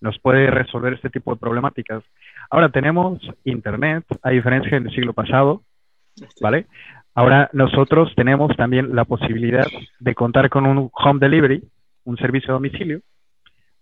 nos 0.01 0.19
puede 0.19 0.47
resolver 0.47 0.93
este 0.93 1.09
tipo 1.09 1.33
de 1.33 1.39
problemáticas. 1.39 2.03
Ahora 2.49 2.69
tenemos 2.69 3.19
Internet, 3.43 4.05
a 4.21 4.29
diferencia 4.31 4.79
del 4.79 4.91
siglo 4.93 5.13
pasado, 5.13 5.63
¿vale? 6.41 6.67
Ahora 7.19 7.49
nosotros 7.51 8.13
tenemos 8.15 8.55
también 8.55 8.95
la 8.95 9.03
posibilidad 9.03 9.67
de 9.99 10.15
contar 10.15 10.49
con 10.49 10.65
un 10.65 10.89
home 10.93 11.19
delivery, 11.19 11.61
un 12.05 12.15
servicio 12.15 12.51
a 12.51 12.53
domicilio, 12.53 13.01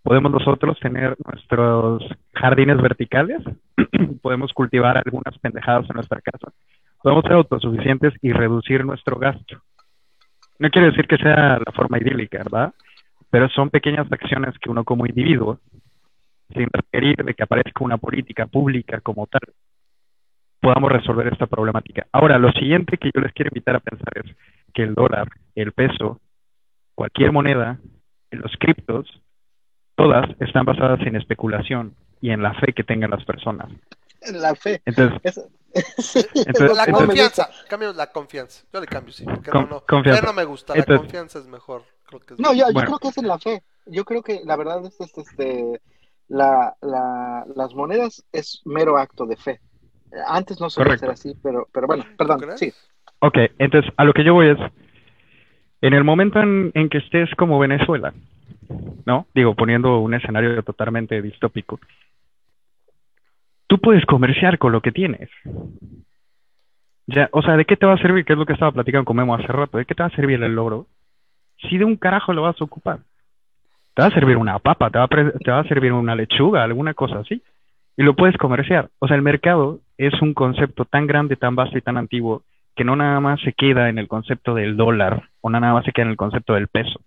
podemos 0.01 0.31
nosotros 0.31 0.79
tener 0.79 1.15
nuestros 1.23 2.01
jardines 2.33 2.81
verticales, 2.81 3.43
podemos 4.23 4.51
cultivar 4.53 4.97
algunas 4.97 5.37
pendejadas 5.37 5.87
en 5.87 5.97
nuestra 5.97 6.19
casa, 6.19 6.51
podemos 7.03 7.21
ser 7.25 7.33
autosuficientes 7.33 8.15
y 8.23 8.31
reducir 8.31 8.83
nuestro 8.83 9.17
gasto. 9.17 9.61
No 10.57 10.71
quiere 10.71 10.89
decir 10.89 11.05
que 11.07 11.17
sea 11.17 11.59
la 11.63 11.71
forma 11.75 11.99
idílica, 11.99 12.39
¿verdad? 12.39 12.73
Pero 13.29 13.49
son 13.49 13.69
pequeñas 13.69 14.11
acciones 14.11 14.57
que 14.57 14.71
uno 14.71 14.83
como 14.83 15.05
individuo, 15.05 15.59
sin 16.55 16.69
requerir 16.73 17.23
de 17.23 17.35
que 17.35 17.43
aparezca 17.43 17.83
una 17.83 17.97
política 17.97 18.47
pública 18.47 18.99
como 19.01 19.27
tal, 19.27 19.41
podamos 20.67 20.91
resolver 20.91 21.31
esta 21.31 21.47
problemática. 21.47 22.07
Ahora, 22.11 22.37
lo 22.37 22.51
siguiente 22.51 22.97
que 22.97 23.09
yo 23.15 23.21
les 23.21 23.31
quiero 23.31 23.51
invitar 23.53 23.77
a 23.77 23.79
pensar 23.79 24.11
es 24.15 24.35
que 24.73 24.83
el 24.83 24.95
dólar, 24.95 25.29
el 25.55 25.71
peso, 25.71 26.19
cualquier 26.93 27.31
moneda, 27.31 27.79
los 28.31 28.51
criptos, 28.59 29.07
todas 29.95 30.29
están 30.41 30.65
basadas 30.65 30.99
en 31.07 31.15
especulación 31.15 31.95
y 32.19 32.31
en 32.31 32.43
la 32.43 32.53
fe 32.55 32.73
que 32.73 32.83
tengan 32.83 33.11
las 33.11 33.23
personas. 33.23 33.71
En 34.23 34.41
la 34.41 34.55
fe. 34.55 34.81
Entonces, 34.83 35.47
sí. 35.99 36.19
entonces 36.35 36.75
la 36.85 36.91
confianza, 36.91 37.49
cambio 37.69 37.93
la 37.93 38.11
confianza. 38.11 38.65
Yo 38.73 38.81
le 38.81 38.87
cambio, 38.87 39.13
sí, 39.13 39.23
porque 39.23 39.49
Con, 39.49 39.69
no, 39.69 39.69
no, 39.69 39.85
confianza. 39.87 40.25
no 40.25 40.33
me 40.33 40.43
gusta, 40.43 40.75
la 40.75 40.83
confianza 40.83 41.39
es 41.39 41.47
mejor. 41.47 41.83
Creo 42.07 42.19
que 42.19 42.33
es 42.33 42.39
no, 42.41 42.51
yo, 42.51 42.67
yo 42.67 42.73
bueno. 42.73 42.87
creo 42.87 42.99
que 42.99 43.07
es 43.07 43.17
en 43.17 43.27
la 43.29 43.39
fe. 43.39 43.63
Yo 43.85 44.03
creo 44.03 44.21
que 44.21 44.41
la 44.43 44.57
verdad 44.57 44.85
es 44.85 44.99
este, 44.99 45.21
este 45.21 45.81
la, 46.27 46.75
la, 46.81 47.45
las 47.55 47.73
monedas 47.73 48.25
es 48.33 48.61
mero 48.65 48.97
acto 48.97 49.25
de 49.25 49.37
fe. 49.37 49.61
Antes 50.27 50.59
no 50.59 50.69
solía 50.69 50.97
ser 50.97 51.09
así, 51.09 51.33
pero, 51.43 51.67
pero 51.71 51.87
bueno, 51.87 52.05
perdón, 52.17 52.57
sí. 52.57 52.71
Ok, 53.19 53.37
entonces 53.57 53.91
a 53.97 54.03
lo 54.03 54.13
que 54.13 54.23
yo 54.23 54.33
voy 54.33 54.49
es, 54.49 54.57
en 55.81 55.93
el 55.93 56.03
momento 56.03 56.39
en, 56.39 56.71
en 56.73 56.89
que 56.89 56.99
estés 56.99 57.29
como 57.35 57.59
Venezuela, 57.59 58.13
¿no? 59.05 59.27
Digo, 59.33 59.55
poniendo 59.55 59.99
un 59.99 60.13
escenario 60.13 60.61
totalmente 60.63 61.21
distópico, 61.21 61.79
tú 63.67 63.79
puedes 63.79 64.05
comerciar 64.05 64.57
con 64.57 64.71
lo 64.71 64.81
que 64.81 64.91
tienes. 64.91 65.29
Ya, 67.07 67.29
o 67.31 67.41
sea, 67.41 67.55
¿de 67.55 67.65
qué 67.65 67.77
te 67.77 67.85
va 67.85 67.93
a 67.93 68.01
servir? 68.01 68.25
¿Qué 68.25 68.33
es 68.33 68.39
lo 68.39 68.45
que 68.45 68.53
estaba 68.53 68.71
platicando 68.71 69.05
con 69.05 69.15
Memo 69.15 69.35
hace 69.35 69.47
rato? 69.47 69.77
¿De 69.77 69.85
qué 69.85 69.95
te 69.95 70.03
va 70.03 70.07
a 70.07 70.15
servir 70.15 70.41
el 70.43 70.53
logro? 70.53 70.87
Si 71.69 71.77
de 71.77 71.85
un 71.85 71.95
carajo 71.95 72.33
lo 72.33 72.43
vas 72.43 72.59
a 72.59 72.63
ocupar. 72.63 72.99
Te 73.93 74.01
va 74.01 74.09
a 74.09 74.11
servir 74.11 74.37
una 74.37 74.59
papa, 74.59 74.89
te 74.89 74.99
va 74.99 75.05
a, 75.05 75.07
te 75.07 75.51
va 75.51 75.59
a 75.59 75.67
servir 75.67 75.91
una 75.93 76.15
lechuga, 76.15 76.63
alguna 76.63 76.93
cosa 76.93 77.19
así. 77.19 77.41
Y 77.97 78.03
lo 78.03 78.15
puedes 78.15 78.37
comerciar. 78.37 78.89
O 78.99 79.07
sea, 79.07 79.15
el 79.15 79.23
mercado 79.23 79.79
es 79.97 80.13
un 80.21 80.33
concepto 80.33 80.85
tan 80.85 81.07
grande, 81.07 81.35
tan 81.35 81.55
vasto 81.55 81.77
y 81.77 81.81
tan 81.81 81.97
antiguo 81.97 82.43
que 82.75 82.83
no 82.83 82.95
nada 82.95 83.19
más 83.19 83.41
se 83.41 83.53
queda 83.53 83.89
en 83.89 83.97
el 83.97 84.07
concepto 84.07 84.53
del 84.53 84.77
dólar 84.77 85.29
o 85.41 85.49
nada 85.49 85.73
más 85.73 85.83
se 85.83 85.91
queda 85.91 86.05
en 86.05 86.11
el 86.11 86.17
concepto 86.17 86.53
del 86.53 86.67
peso. 86.67 87.01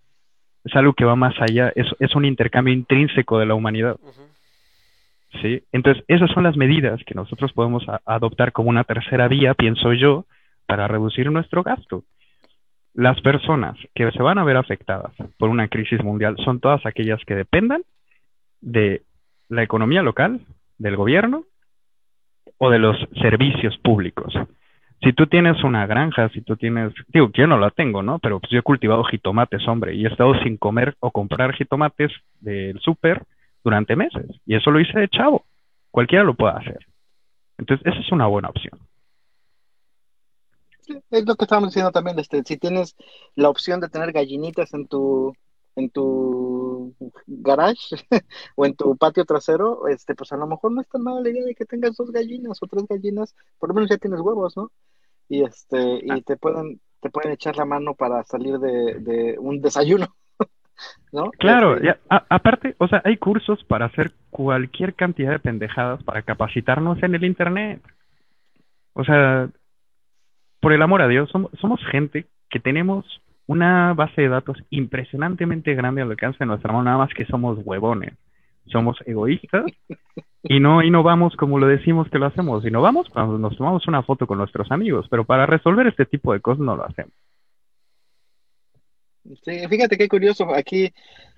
Es 0.64 0.74
algo 0.74 0.93
que 0.93 1.05
va 1.05 1.14
más 1.14 1.34
allá, 1.41 1.72
es, 1.76 1.86
es 2.01 2.14
un 2.16 2.24
intercambio 2.24 2.74
intrínseco 2.74 3.38
de 3.38 3.47
la 3.47 3.55
humanidad. 3.55 3.97
¿sí? 5.41 5.62
Entonces, 5.70 6.05
esas 6.09 6.30
son 6.32 6.43
las 6.43 6.57
medidas 6.57 7.01
que 7.07 7.14
nosotros 7.14 7.53
podemos 7.53 7.84
adoptar 8.05 8.53
como 8.53 8.68
una 8.68 8.82
tercera 8.82 9.28
vía, 9.28 9.55
pienso 9.55 9.93
yo, 9.93 10.26
para 10.66 10.88
reducir 10.88 11.30
nuestro 11.30 11.62
gasto. 11.62 12.03
Las 12.93 13.20
personas 13.20 13.76
que 13.95 14.11
se 14.11 14.22
van 14.22 14.38
a 14.38 14.45
ver 14.45 14.57
afectadas 14.57 15.12
por 15.38 15.49
una 15.49 15.68
crisis 15.68 16.03
mundial 16.03 16.36
son 16.45 16.59
todas 16.59 16.84
aquellas 16.84 17.20
que 17.24 17.36
dependan 17.36 17.82
de 18.61 19.03
la 19.49 19.62
economía 19.62 20.03
local, 20.03 20.41
del 20.81 20.97
gobierno 20.97 21.45
o 22.59 22.70
de 22.70 22.78
los 22.78 22.97
servicios 23.20 23.78
públicos. 23.78 24.35
Si 25.03 25.12
tú 25.12 25.26
tienes 25.26 25.62
una 25.62 25.87
granja, 25.87 26.28
si 26.31 26.43
tú 26.43 26.57
tienes, 26.57 26.93
digo, 27.09 27.31
yo 27.33 27.47
no 27.47 27.59
la 27.59 27.70
tengo, 27.70 28.03
¿no? 28.03 28.18
Pero 28.18 28.41
pues 28.41 28.51
yo 28.51 28.59
he 28.59 28.62
cultivado 28.62 29.05
jitomates, 29.05 29.66
hombre, 29.68 29.95
y 29.95 30.05
he 30.05 30.09
estado 30.09 30.35
sin 30.43 30.57
comer 30.57 30.97
o 31.01 31.11
comprar 31.11 31.55
jitomates 31.55 32.12
del 32.41 32.78
súper 32.81 33.24
durante 33.62 33.97
meses. 33.97 34.26
Y 34.45 34.57
eso 34.57 34.70
lo 34.70 34.81
hice 34.81 34.99
de 34.99 35.09
chavo. 35.09 35.45
Cualquiera 35.91 36.24
lo 36.24 36.35
puede 36.35 36.55
hacer. 36.55 36.87
Entonces, 37.57 37.87
esa 37.87 38.01
es 38.01 38.12
una 38.12 38.26
buena 38.26 38.49
opción. 38.49 38.78
es 41.11 41.26
lo 41.26 41.35
que 41.35 41.45
estábamos 41.45 41.70
diciendo 41.70 41.93
también, 41.93 42.18
este, 42.18 42.43
si 42.45 42.59
tienes 42.59 42.97
la 43.37 43.49
opción 43.49 43.81
de 43.81 43.89
tener 43.89 44.12
gallinitas 44.12 44.72
en 44.74 44.87
tu 44.87 45.35
en 45.81 45.91
tu 45.91 46.95
garage 47.26 47.97
o 48.57 48.66
en 48.66 48.74
tu 48.74 48.97
patio 48.97 49.24
trasero, 49.24 49.89
este, 49.89 50.14
pues 50.14 50.33
a 50.33 50.37
lo 50.37 50.47
mejor 50.47 50.72
no 50.72 50.81
es 50.81 50.89
tan 50.89 51.03
mala 51.03 51.20
la 51.20 51.31
idea 51.31 51.45
de 51.45 51.55
que 51.55 51.64
tengas 51.64 51.97
dos 51.97 52.11
gallinas 52.11 52.59
o 52.62 52.66
tres 52.66 52.87
gallinas, 52.89 53.35
por 53.59 53.70
lo 53.70 53.74
menos 53.74 53.91
ya 53.91 53.99
tienes 53.99 54.20
huevos, 54.20 54.57
¿no? 54.57 54.70
Y 55.28 55.43
este, 55.43 56.01
y 56.05 56.11
ah. 56.11 56.20
te 56.24 56.37
pueden, 56.37 56.81
te 57.01 57.11
pueden 57.11 57.33
echar 57.33 57.57
la 57.57 57.64
mano 57.64 57.95
para 57.95 58.22
salir 58.24 58.59
de, 58.59 59.01
de 59.01 59.39
un 59.39 59.61
desayuno. 59.61 60.07
¿no? 61.12 61.31
Claro, 61.33 61.76
este, 61.76 61.99
aparte, 62.09 62.74
o 62.78 62.89
sea, 62.89 63.03
hay 63.05 63.16
cursos 63.16 63.62
para 63.64 63.87
hacer 63.87 64.12
cualquier 64.31 64.95
cantidad 64.95 65.31
de 65.31 65.39
pendejadas 65.39 66.03
para 66.05 66.22
capacitarnos 66.22 67.03
en 67.03 67.14
el 67.14 67.24
Internet. 67.24 67.83
O 68.93 69.05
sea, 69.05 69.49
por 70.61 70.72
el 70.72 70.83
amor 70.83 71.03
a 71.03 71.09
Dios, 71.09 71.31
somos, 71.31 71.51
somos 71.61 71.81
gente 71.91 72.26
que 72.51 72.61
tenemos 72.61 73.05
una 73.51 73.95
base 73.95 74.23
de 74.23 74.29
datos 74.29 74.57
impresionantemente 74.71 75.75
grande 75.75 76.03
al 76.03 76.11
alcance 76.13 76.39
de 76.39 76.47
nuestra 76.47 76.73
mano, 76.73 76.85
nada 76.85 76.99
más 76.99 77.13
que 77.13 77.27
somos 77.27 77.59
huevones. 77.65 78.15
Somos 78.67 78.97
egoístas 79.07 79.65
y 80.45 80.61
no 80.61 80.85
innovamos 80.85 81.35
como 81.35 81.59
lo 81.59 81.67
decimos 81.67 82.09
que 82.11 82.21
lo 82.21 82.27
hacemos. 82.27 82.65
Innovamos 82.65 83.09
cuando 83.09 83.39
nos 83.39 83.57
tomamos 83.57 83.89
una 83.89 84.05
foto 84.05 84.29
con 84.29 84.39
nuestros 84.39 84.71
amigos, 84.71 85.09
pero 85.11 85.25
para 85.25 85.47
resolver 85.47 85.89
este 85.89 86.07
tipo 86.07 86.33
de 86.33 86.39
cosas 86.41 86.61
no 86.61 86.77
lo 86.77 86.85
hacemos. 86.85 87.13
Sí, 89.45 89.67
fíjate 89.69 89.99
qué 89.99 90.09
curioso, 90.09 90.55
aquí 90.55 90.93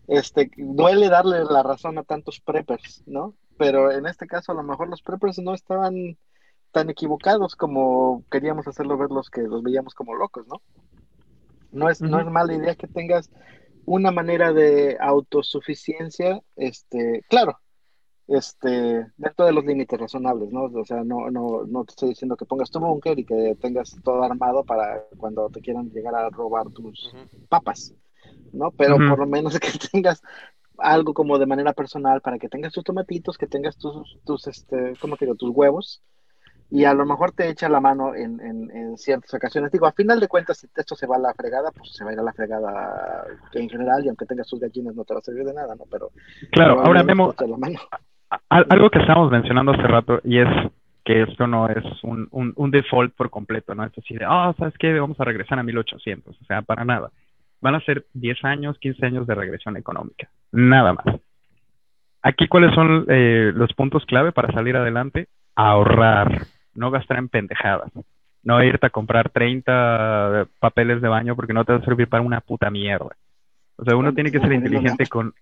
este, 0.06 0.50
duele 0.58 1.08
darle 1.08 1.42
la 1.44 1.62
razón 1.62 1.96
a 1.96 2.02
tantos 2.02 2.40
preppers, 2.40 3.04
¿no? 3.06 3.34
Pero 3.56 3.90
en 3.90 4.04
este 4.04 4.26
caso 4.26 4.52
a 4.52 4.54
lo 4.54 4.62
mejor 4.62 4.90
los 4.90 5.00
preppers 5.00 5.38
no 5.38 5.54
estaban 5.54 6.18
tan 6.72 6.90
equivocados 6.90 7.56
como 7.56 8.22
queríamos 8.30 8.68
hacerlo 8.68 8.98
ver 8.98 9.10
los 9.10 9.30
que 9.30 9.40
los 9.40 9.62
veíamos 9.62 9.94
como 9.94 10.14
locos, 10.14 10.46
¿no? 10.46 10.60
No 11.72 11.88
es, 11.88 12.00
no 12.00 12.20
es 12.20 12.26
mala 12.26 12.54
idea 12.54 12.74
que 12.74 12.86
tengas 12.86 13.30
una 13.84 14.10
manera 14.10 14.52
de 14.52 14.96
autosuficiencia, 15.00 16.40
este, 16.56 17.24
claro, 17.28 17.58
este, 18.28 19.06
dentro 19.16 19.46
de 19.46 19.52
los 19.52 19.64
límites 19.64 19.98
razonables, 19.98 20.50
¿no? 20.52 20.64
O 20.64 20.84
sea, 20.84 21.02
no, 21.04 21.30
no, 21.30 21.64
no 21.66 21.84
te 21.84 21.90
estoy 21.90 22.10
diciendo 22.10 22.36
que 22.36 22.46
pongas 22.46 22.70
tu 22.70 22.78
búnker 22.78 23.18
y 23.18 23.24
que 23.24 23.56
tengas 23.60 23.96
todo 24.04 24.22
armado 24.22 24.64
para 24.64 25.04
cuando 25.16 25.48
te 25.50 25.60
quieran 25.60 25.90
llegar 25.90 26.14
a 26.14 26.30
robar 26.30 26.70
tus 26.70 27.12
papas, 27.48 27.94
¿no? 28.52 28.70
Pero 28.70 28.96
por 28.96 29.18
lo 29.18 29.26
menos 29.26 29.58
que 29.58 29.68
tengas 29.92 30.22
algo 30.78 31.14
como 31.14 31.38
de 31.38 31.46
manera 31.46 31.72
personal 31.72 32.20
para 32.20 32.38
que 32.38 32.48
tengas 32.48 32.72
tus 32.72 32.84
tomatitos, 32.84 33.36
que 33.36 33.46
tengas 33.46 33.76
tus, 33.76 34.18
tus 34.24 34.46
este, 34.46 34.94
¿cómo 35.00 35.16
te 35.16 35.24
digo? 35.24 35.36
Tus 35.36 35.50
huevos 35.50 36.02
y 36.72 36.86
a 36.86 36.94
lo 36.94 37.04
mejor 37.04 37.32
te 37.32 37.50
echa 37.50 37.68
la 37.68 37.80
mano 37.80 38.14
en, 38.14 38.40
en, 38.40 38.70
en, 38.70 38.96
ciertas 38.96 39.32
ocasiones. 39.34 39.70
Digo, 39.70 39.86
a 39.86 39.92
final 39.92 40.18
de 40.18 40.26
cuentas, 40.26 40.56
si 40.56 40.66
esto 40.74 40.96
se 40.96 41.06
va 41.06 41.16
a 41.16 41.18
la 41.18 41.34
fregada, 41.34 41.70
pues 41.70 41.92
se 41.92 42.02
va 42.02 42.10
a 42.10 42.12
ir 42.14 42.18
a 42.18 42.22
la 42.22 42.32
fregada 42.32 43.26
en 43.52 43.68
general 43.68 44.02
y 44.02 44.08
aunque 44.08 44.24
tengas 44.24 44.48
tus 44.48 44.58
gallinas 44.58 44.94
no 44.94 45.04
te 45.04 45.12
va 45.12 45.20
a 45.20 45.22
servir 45.22 45.44
de 45.44 45.52
nada, 45.52 45.74
¿no? 45.74 45.84
Pero 45.90 46.08
claro, 46.50 46.80
ahora 46.80 47.02
vemos 47.02 47.36
algo 48.48 48.90
que 48.90 49.00
estábamos 49.00 49.30
mencionando 49.30 49.72
hace 49.72 49.82
rato 49.82 50.20
y 50.24 50.38
es 50.38 50.48
que 51.04 51.22
esto 51.22 51.46
no 51.46 51.68
es 51.68 51.84
un, 52.04 52.28
un, 52.30 52.70
default 52.70 53.14
por 53.16 53.28
completo, 53.28 53.74
¿no? 53.74 53.84
Es 53.84 53.92
así 53.98 54.14
de, 54.14 54.24
oh, 54.24 54.54
¿sabes 54.58 54.74
qué? 54.78 54.98
Vamos 54.98 55.20
a 55.20 55.24
regresar 55.24 55.58
a 55.58 55.62
1800, 55.62 56.40
o 56.40 56.44
sea, 56.46 56.62
para 56.62 56.86
nada. 56.86 57.10
Van 57.60 57.74
a 57.74 57.80
ser 57.80 58.06
10 58.14 58.44
años, 58.44 58.78
15 58.78 59.04
años 59.04 59.26
de 59.26 59.34
regresión 59.34 59.76
económica, 59.76 60.28
nada 60.52 60.94
más. 60.94 61.04
Aquí, 62.22 62.48
¿cuáles 62.48 62.74
son 62.74 63.04
eh, 63.08 63.52
los 63.54 63.72
puntos 63.74 64.06
clave 64.06 64.32
para 64.32 64.52
salir 64.52 64.76
adelante? 64.76 65.26
Ahorrar, 65.56 66.46
no 66.74 66.90
gastar 66.90 67.18
en 67.18 67.28
pendejadas. 67.28 67.92
No 68.42 68.62
irte 68.62 68.86
a 68.86 68.90
comprar 68.90 69.30
30 69.30 70.48
papeles 70.58 71.00
de 71.00 71.08
baño 71.08 71.36
porque 71.36 71.52
no 71.52 71.64
te 71.64 71.72
va 71.72 71.78
a 71.78 71.84
servir 71.84 72.08
para 72.08 72.22
una 72.22 72.40
puta 72.40 72.70
mierda. 72.70 73.16
O 73.76 73.84
sea, 73.84 73.96
uno 73.96 74.12
tiene 74.12 74.30
que 74.30 74.40
ser 74.40 74.52
inteligente 74.52 75.06
con... 75.06 75.34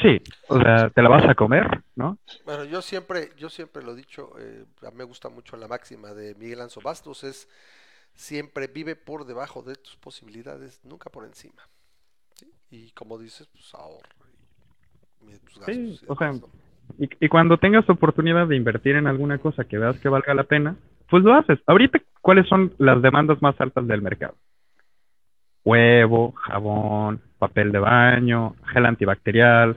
Sí, 0.00 0.20
o 0.48 0.58
sea, 0.60 0.88
te 0.90 1.02
la 1.02 1.08
vas 1.08 1.28
a 1.28 1.34
comer, 1.34 1.82
¿no? 1.94 2.16
Bueno, 2.46 2.64
yo 2.64 2.80
siempre, 2.80 3.30
yo 3.36 3.50
siempre 3.50 3.82
lo 3.82 3.92
he 3.92 3.96
dicho, 3.96 4.32
eh, 4.38 4.64
me 4.94 5.04
gusta 5.04 5.28
mucho 5.28 5.56
la 5.56 5.68
máxima 5.68 6.14
de 6.14 6.34
Miguel 6.36 6.60
Anzo 6.60 6.80
Bastos, 6.80 7.22
es 7.24 7.48
siempre 8.14 8.66
vive 8.66 8.96
por 8.96 9.26
debajo 9.26 9.62
de 9.62 9.74
tus 9.74 9.96
posibilidades, 9.96 10.80
nunca 10.84 11.10
por 11.10 11.24
encima. 11.24 11.68
Y 12.70 12.92
como 12.92 13.18
dices, 13.18 13.48
pues 13.48 13.74
ahorra. 13.74 14.08
sí, 15.66 15.98
o 16.06 16.16
sea, 16.16 16.32
y, 16.98 17.28
cuando 17.28 17.58
tengas 17.58 17.88
oportunidad 17.88 18.46
de 18.46 18.56
invertir 18.56 18.96
en 18.96 19.06
alguna 19.06 19.38
cosa 19.38 19.64
que 19.64 19.78
veas 19.78 19.98
que 20.00 20.08
valga 20.08 20.34
la 20.34 20.44
pena, 20.44 20.76
pues 21.08 21.22
lo 21.22 21.34
haces. 21.34 21.58
Ahorita, 21.66 22.00
¿cuáles 22.20 22.46
son 22.48 22.72
las 22.78 23.02
demandas 23.02 23.40
más 23.42 23.60
altas 23.60 23.86
del 23.86 24.02
mercado? 24.02 24.34
Huevo, 25.64 26.32
jabón, 26.32 27.20
papel 27.38 27.72
de 27.72 27.78
baño, 27.78 28.54
gel 28.72 28.86
antibacterial. 28.86 29.76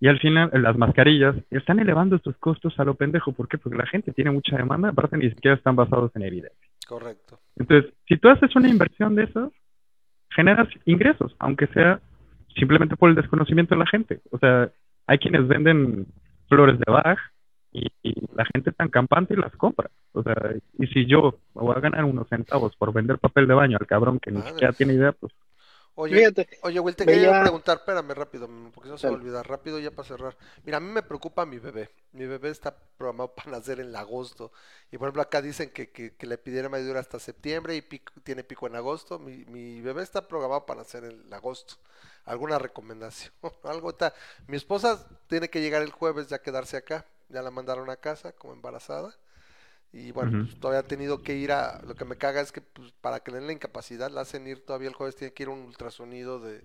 Y 0.00 0.08
al 0.08 0.18
final, 0.18 0.50
las 0.54 0.76
mascarillas 0.78 1.36
están 1.50 1.78
elevando 1.78 2.16
estos 2.16 2.36
costos 2.38 2.78
a 2.78 2.84
lo 2.84 2.94
pendejo. 2.94 3.32
¿Por 3.32 3.48
qué? 3.48 3.58
Porque 3.58 3.78
la 3.78 3.86
gente 3.86 4.12
tiene 4.12 4.30
mucha 4.30 4.56
demanda, 4.56 4.88
aparte 4.88 5.18
ni 5.18 5.28
siquiera 5.28 5.56
están 5.56 5.76
basados 5.76 6.10
en 6.14 6.22
evidencia. 6.22 6.68
Correcto. 6.88 7.38
Entonces, 7.56 7.92
si 8.08 8.16
tú 8.16 8.28
haces 8.28 8.54
una 8.56 8.68
inversión 8.68 9.14
de 9.14 9.24
esas, 9.24 9.50
generas 10.30 10.68
ingresos, 10.86 11.34
aunque 11.38 11.66
sea 11.68 12.00
simplemente 12.56 12.96
por 12.96 13.10
el 13.10 13.16
desconocimiento 13.16 13.74
de 13.74 13.78
la 13.78 13.86
gente. 13.86 14.20
O 14.30 14.38
sea, 14.38 14.70
hay 15.06 15.18
quienes 15.18 15.46
venden 15.48 16.06
flores 16.50 16.78
de 16.78 16.92
Bach 16.92 17.18
y, 17.72 17.86
la 18.34 18.44
gente 18.44 18.72
tan 18.72 18.88
campante 18.88 19.34
y 19.34 19.36
las 19.36 19.54
compra. 19.56 19.90
O 20.12 20.22
sea, 20.22 20.34
y 20.78 20.86
si 20.88 21.06
yo 21.06 21.38
me 21.54 21.62
voy 21.62 21.76
a 21.76 21.80
ganar 21.80 22.04
unos 22.04 22.28
centavos 22.28 22.74
por 22.76 22.92
vender 22.92 23.18
papel 23.18 23.46
de 23.46 23.54
baño 23.54 23.78
al 23.80 23.86
cabrón 23.86 24.18
que 24.18 24.30
ni 24.30 24.42
siquiera 24.42 24.72
tiene 24.72 24.94
idea, 24.94 25.12
pues 25.12 25.32
Oye, 25.94 26.32
oye, 26.62 26.80
Will, 26.80 26.96
te 26.96 27.04
quería 27.04 27.40
preguntar, 27.42 27.78
espérame 27.78 28.14
rápido, 28.14 28.48
porque 28.72 28.88
no 28.88 28.96
se 28.96 29.08
va 29.08 29.12
a 29.12 29.16
olvidar, 29.16 29.46
rápido 29.46 29.78
ya 29.78 29.90
para 29.90 30.08
cerrar. 30.08 30.36
Mira, 30.64 30.78
a 30.78 30.80
mí 30.80 30.90
me 30.90 31.02
preocupa 31.02 31.44
mi 31.44 31.58
bebé. 31.58 31.90
Mi 32.12 32.26
bebé 32.26 32.50
está 32.50 32.74
programado 32.96 33.34
para 33.34 33.50
nacer 33.52 33.80
en 33.80 33.94
agosto. 33.94 34.52
Y 34.90 34.98
por 34.98 35.08
ejemplo, 35.08 35.22
acá 35.22 35.42
dicen 35.42 35.70
que, 35.70 35.90
que, 35.90 36.26
le 36.26 36.38
pidieron 36.38 36.74
ayuda 36.74 37.00
hasta 37.00 37.18
septiembre 37.18 37.76
y 37.76 37.82
tiene 38.22 38.44
pico 38.44 38.66
en 38.66 38.76
agosto. 38.76 39.18
Mi, 39.18 39.44
mi 39.46 39.80
bebé 39.80 40.02
está 40.02 40.26
programado 40.26 40.64
para 40.64 40.80
nacer 40.80 41.04
en 41.04 41.32
agosto. 41.32 41.74
¿Alguna 42.24 42.58
recomendación? 42.58 43.32
Algo 43.64 43.90
está. 43.90 44.14
Mi 44.46 44.56
esposa 44.56 45.06
tiene 45.26 45.50
que 45.50 45.60
llegar 45.60 45.82
el 45.82 45.90
jueves 45.90 46.28
ya 46.28 46.40
quedarse 46.40 46.76
acá. 46.76 47.04
Ya 47.28 47.42
la 47.42 47.50
mandaron 47.50 47.90
a 47.90 47.96
casa 47.96 48.32
como 48.32 48.52
embarazada. 48.54 49.14
Y 49.92 50.12
bueno, 50.12 50.32
pues, 50.38 50.58
todavía 50.58 50.80
ha 50.80 50.86
tenido 50.88 51.22
que 51.22 51.34
ir 51.36 51.52
a. 51.52 51.80
Lo 51.86 51.94
que 51.96 52.04
me 52.04 52.16
caga 52.16 52.40
es 52.40 52.52
que 52.52 52.60
pues, 52.60 52.92
para 53.00 53.20
que 53.20 53.30
le 53.32 53.38
den 53.38 53.46
la 53.48 53.52
incapacidad, 53.52 54.10
la 54.10 54.22
hacen 54.22 54.46
ir 54.46 54.64
todavía 54.64 54.88
el 54.88 54.94
jueves, 54.94 55.16
tiene 55.16 55.32
que 55.34 55.42
ir 55.44 55.48
a 55.48 55.52
un 55.52 55.60
ultrasonido 55.62 56.40
de, 56.40 56.62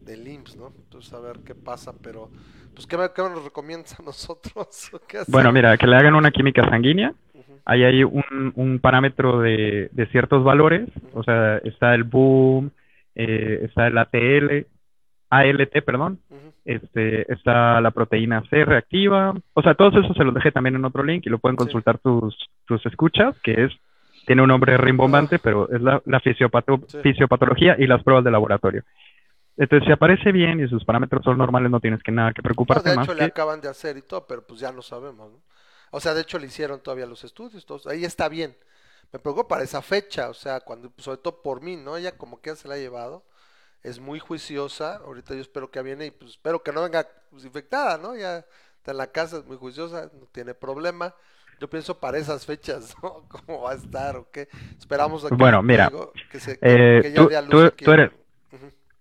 del 0.00 0.26
IMSS, 0.26 0.58
¿no? 0.58 0.74
Entonces, 0.84 1.12
a 1.14 1.20
ver 1.20 1.40
qué 1.44 1.54
pasa, 1.54 1.94
pero. 2.02 2.30
Pues, 2.74 2.86
¿qué, 2.88 2.96
me- 2.98 3.12
qué 3.12 3.22
nos 3.22 3.44
recomiendas 3.44 3.98
a 4.00 4.02
nosotros? 4.04 4.90
¿Qué 5.08 5.22
Bueno, 5.28 5.52
mira, 5.52 5.76
que 5.76 5.86
le 5.86 5.96
hagan 5.96 6.14
una 6.14 6.30
química 6.30 6.68
sanguínea. 6.68 7.14
Ujú, 7.34 7.60
Ahí 7.64 7.82
hay 7.84 8.04
un, 8.04 8.52
un 8.56 8.78
parámetro 8.78 9.40
de, 9.40 9.88
de 9.92 10.06
ciertos 10.08 10.44
valores. 10.44 10.88
O 11.14 11.22
sea, 11.22 11.58
está 11.58 11.94
el 11.94 12.04
boom, 12.04 12.70
eh, 13.14 13.60
está 13.62 13.86
el 13.86 13.96
ATL, 13.96 14.66
ALT, 15.30 15.82
perdón. 15.82 16.20
Este, 16.64 17.30
está 17.32 17.80
la 17.80 17.90
proteína 17.90 18.42
C 18.48 18.64
reactiva. 18.64 19.34
O 19.52 19.62
sea, 19.62 19.74
todos 19.74 19.94
esos 20.02 20.16
se 20.16 20.24
los 20.24 20.34
dejé 20.34 20.50
también 20.50 20.76
en 20.76 20.84
otro 20.84 21.02
link 21.02 21.26
y 21.26 21.30
lo 21.30 21.38
pueden 21.38 21.56
consultar 21.56 21.98
tus, 21.98 22.36
tus 22.66 22.84
escuchas, 22.86 23.36
que 23.42 23.64
es, 23.64 23.72
tiene 24.26 24.42
un 24.42 24.48
nombre 24.48 24.76
rimbombante, 24.78 25.38
pero 25.38 25.70
es 25.70 25.82
la, 25.82 26.00
la 26.06 26.20
fisiopato-. 26.20 26.82
Sí. 26.88 26.98
fisiopatología 27.02 27.76
y 27.78 27.86
las 27.86 28.02
pruebas 28.02 28.24
de 28.24 28.30
laboratorio. 28.30 28.82
Entonces, 29.56 29.86
si 29.86 29.92
aparece 29.92 30.32
bien 30.32 30.58
y 30.60 30.68
sus 30.68 30.84
parámetros 30.84 31.22
son 31.22 31.38
normales, 31.38 31.70
no 31.70 31.80
tienes 31.80 32.02
que 32.02 32.10
nada 32.10 32.32
que 32.32 32.40
No, 32.40 32.44
preocuparte 32.44 32.90
de 32.90 32.96
más 32.96 33.04
hecho, 33.06 33.14
le 33.14 33.20
que 33.20 33.24
acaban 33.26 33.60
de 33.60 33.68
hacer 33.68 33.96
y 33.96 34.02
todo, 34.02 34.26
pero 34.26 34.44
pues 34.46 34.58
ya 34.58 34.72
no 34.72 34.82
sabemos, 34.82 35.30
¿no? 35.30 35.38
O 35.90 36.00
sea, 36.00 36.12
de 36.12 36.22
hecho, 36.22 36.40
le 36.40 36.46
hicieron 36.46 36.82
todavía 36.82 37.06
los 37.06 37.22
estudios, 37.22 37.64
todos. 37.64 37.86
Ahí 37.86 38.04
está 38.04 38.28
bien. 38.28 38.56
Me 39.12 39.20
preocupa 39.20 39.46
para 39.46 39.62
esa 39.62 39.80
fecha, 39.80 40.28
o 40.28 40.34
sea, 40.34 40.60
cuando, 40.60 40.90
pues, 40.90 41.04
sobre 41.04 41.18
todo 41.18 41.40
por 41.40 41.62
mí, 41.62 41.76
¿no? 41.76 41.96
Ella 41.96 42.16
como 42.16 42.40
que 42.40 42.50
ya 42.50 42.56
se 42.56 42.66
la 42.66 42.74
ha 42.74 42.78
llevado. 42.78 43.22
Es 43.84 44.00
muy 44.00 44.18
juiciosa. 44.18 44.96
Ahorita 44.96 45.34
yo 45.34 45.40
espero 45.40 45.70
que 45.70 45.82
viene 45.82 46.06
y 46.06 46.10
pues 46.10 46.32
espero 46.32 46.62
que 46.62 46.72
no 46.72 46.82
venga 46.82 47.06
pues, 47.30 47.44
infectada, 47.44 47.98
¿no? 47.98 48.16
Ya 48.16 48.38
está 48.78 48.90
en 48.90 48.96
la 48.96 49.06
casa, 49.12 49.36
es 49.38 49.46
muy 49.46 49.56
juiciosa, 49.56 50.10
no 50.18 50.26
tiene 50.32 50.54
problema. 50.54 51.14
Yo 51.60 51.68
pienso 51.70 52.00
para 52.00 52.18
esas 52.18 52.44
fechas, 52.46 52.96
¿no? 53.02 53.28
¿Cómo 53.28 53.62
va 53.62 53.72
a 53.72 53.74
estar 53.74 54.16
o 54.16 54.28
qué? 54.32 54.48
Esperamos 54.78 55.24
a 55.24 55.28
que, 55.28 55.34
Bueno, 55.36 55.62
mira, 55.62 55.86
digo, 55.88 56.12
que, 56.30 56.40
se, 56.40 56.58
que, 56.58 56.98
eh, 56.98 57.02
que 57.02 57.12
ya 57.12 57.42
tú- 57.46 57.50
tú- 57.50 57.64
aquí 57.66 57.84
tú 57.84 57.92
eres- 57.92 58.10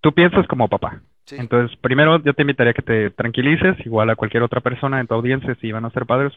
tú 0.02 0.14
piensas 0.14 0.46
como 0.48 0.68
papá. 0.68 1.02
sí. 1.26 1.38
Entonces, 1.38 1.76
primero 1.80 2.22
yo 2.22 2.34
te 2.34 2.42
invitaría 2.44 2.72
a 2.72 2.74
que 2.74 2.82
te 2.82 3.10
tranquilices, 3.12 3.78
igual 3.86 4.10
a 4.10 4.16
cualquier 4.18 4.44
otra 4.44 4.60
persona 4.62 5.00
en 5.00 5.08
tu 5.08 5.14
audiencia, 5.16 5.56
si 5.62 5.72
van 5.72 5.86
a 5.86 5.90
ser 5.92 6.06
padres, 6.06 6.34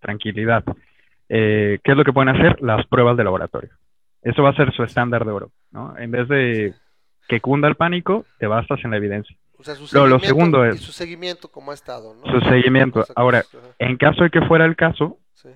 tranquilidad. 0.00 0.62
Eh, 1.28 1.80
¿qué 1.82 1.92
es 1.92 1.96
lo 1.96 2.04
que 2.04 2.12
pueden 2.12 2.36
hacer? 2.36 2.60
Las 2.62 2.86
pruebas 2.86 3.16
de 3.16 3.24
laboratorio. 3.24 3.70
Eso 4.22 4.42
va 4.42 4.50
a 4.50 4.56
ser 4.56 4.72
su 4.74 4.82
estándar 4.84 5.24
de 5.24 5.32
oro, 5.32 5.50
¿no? 5.72 5.96
En 5.98 6.10
vez 6.10 6.28
de 6.28 6.74
que 7.28 7.40
cunda 7.40 7.68
el 7.68 7.74
pánico, 7.76 8.24
te 8.38 8.46
basas 8.46 8.78
en 8.84 8.90
la 8.90 8.96
evidencia. 8.98 9.36
O 9.58 9.64
sea, 9.64 9.74
su 9.74 9.82
Lo- 9.96 10.18
segundo 10.18 10.64
y 10.66 10.70
es- 10.70 10.80
su 10.80 10.92
seguimiento 10.92 11.48
como 11.48 11.70
ha 11.70 11.74
estado, 11.74 12.14
¿no? 12.14 12.30
Su 12.30 12.40
seguimiento. 12.48 13.04
Ahora, 13.14 13.42
En 13.78 13.96
caso 13.96 14.22
de 14.24 14.30
que 14.30 14.42
fuera 14.42 14.64
el 14.66 14.76
caso, 14.76 15.18
sí, 15.34 15.48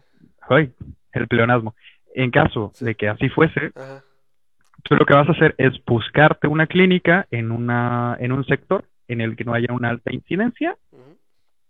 ¡ay! 0.48 0.72
el 1.12 1.28
pleonasmo. 1.28 1.74
En 2.14 2.30
caso 2.30 2.70
Sí. 2.74 2.84
de 2.84 2.94
que 2.94 3.08
así 3.08 3.28
fuese, 3.28 3.72
ajá, 3.76 4.02
tú 4.84 4.96
lo 4.96 5.04
que 5.04 5.14
vas 5.14 5.28
a 5.28 5.32
hacer 5.32 5.54
es 5.58 5.72
buscarte 5.84 6.48
una 6.48 6.66
clínica 6.66 7.26
en 7.30 7.50
una 7.52 8.16
en 8.20 8.32
un 8.32 8.44
sector 8.46 8.84
en 9.08 9.20
el 9.20 9.36
que 9.36 9.44
no 9.44 9.52
haya 9.54 9.72
una 9.72 9.90
alta 9.90 10.12
incidencia 10.12 10.76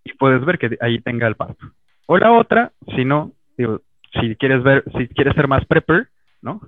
y 0.05 0.13
puedes 0.15 0.45
ver 0.45 0.59
que 0.59 0.79
ahí 0.81 1.01
tenga 1.01 1.27
el 1.27 1.35
parto. 1.35 1.67
O 2.07 2.17
la 2.19 2.33
otra, 2.33 2.73
si 2.97 3.05
no, 3.05 3.33
digo, 3.59 3.81
si 4.21 4.35
quieres 4.37 4.63
ver, 4.63 4.85
si 4.97 5.09
quieres 5.09 5.35
ser 5.35 5.47
más 5.49 5.65
prepper, 5.67 6.09
¿no? 6.43 6.61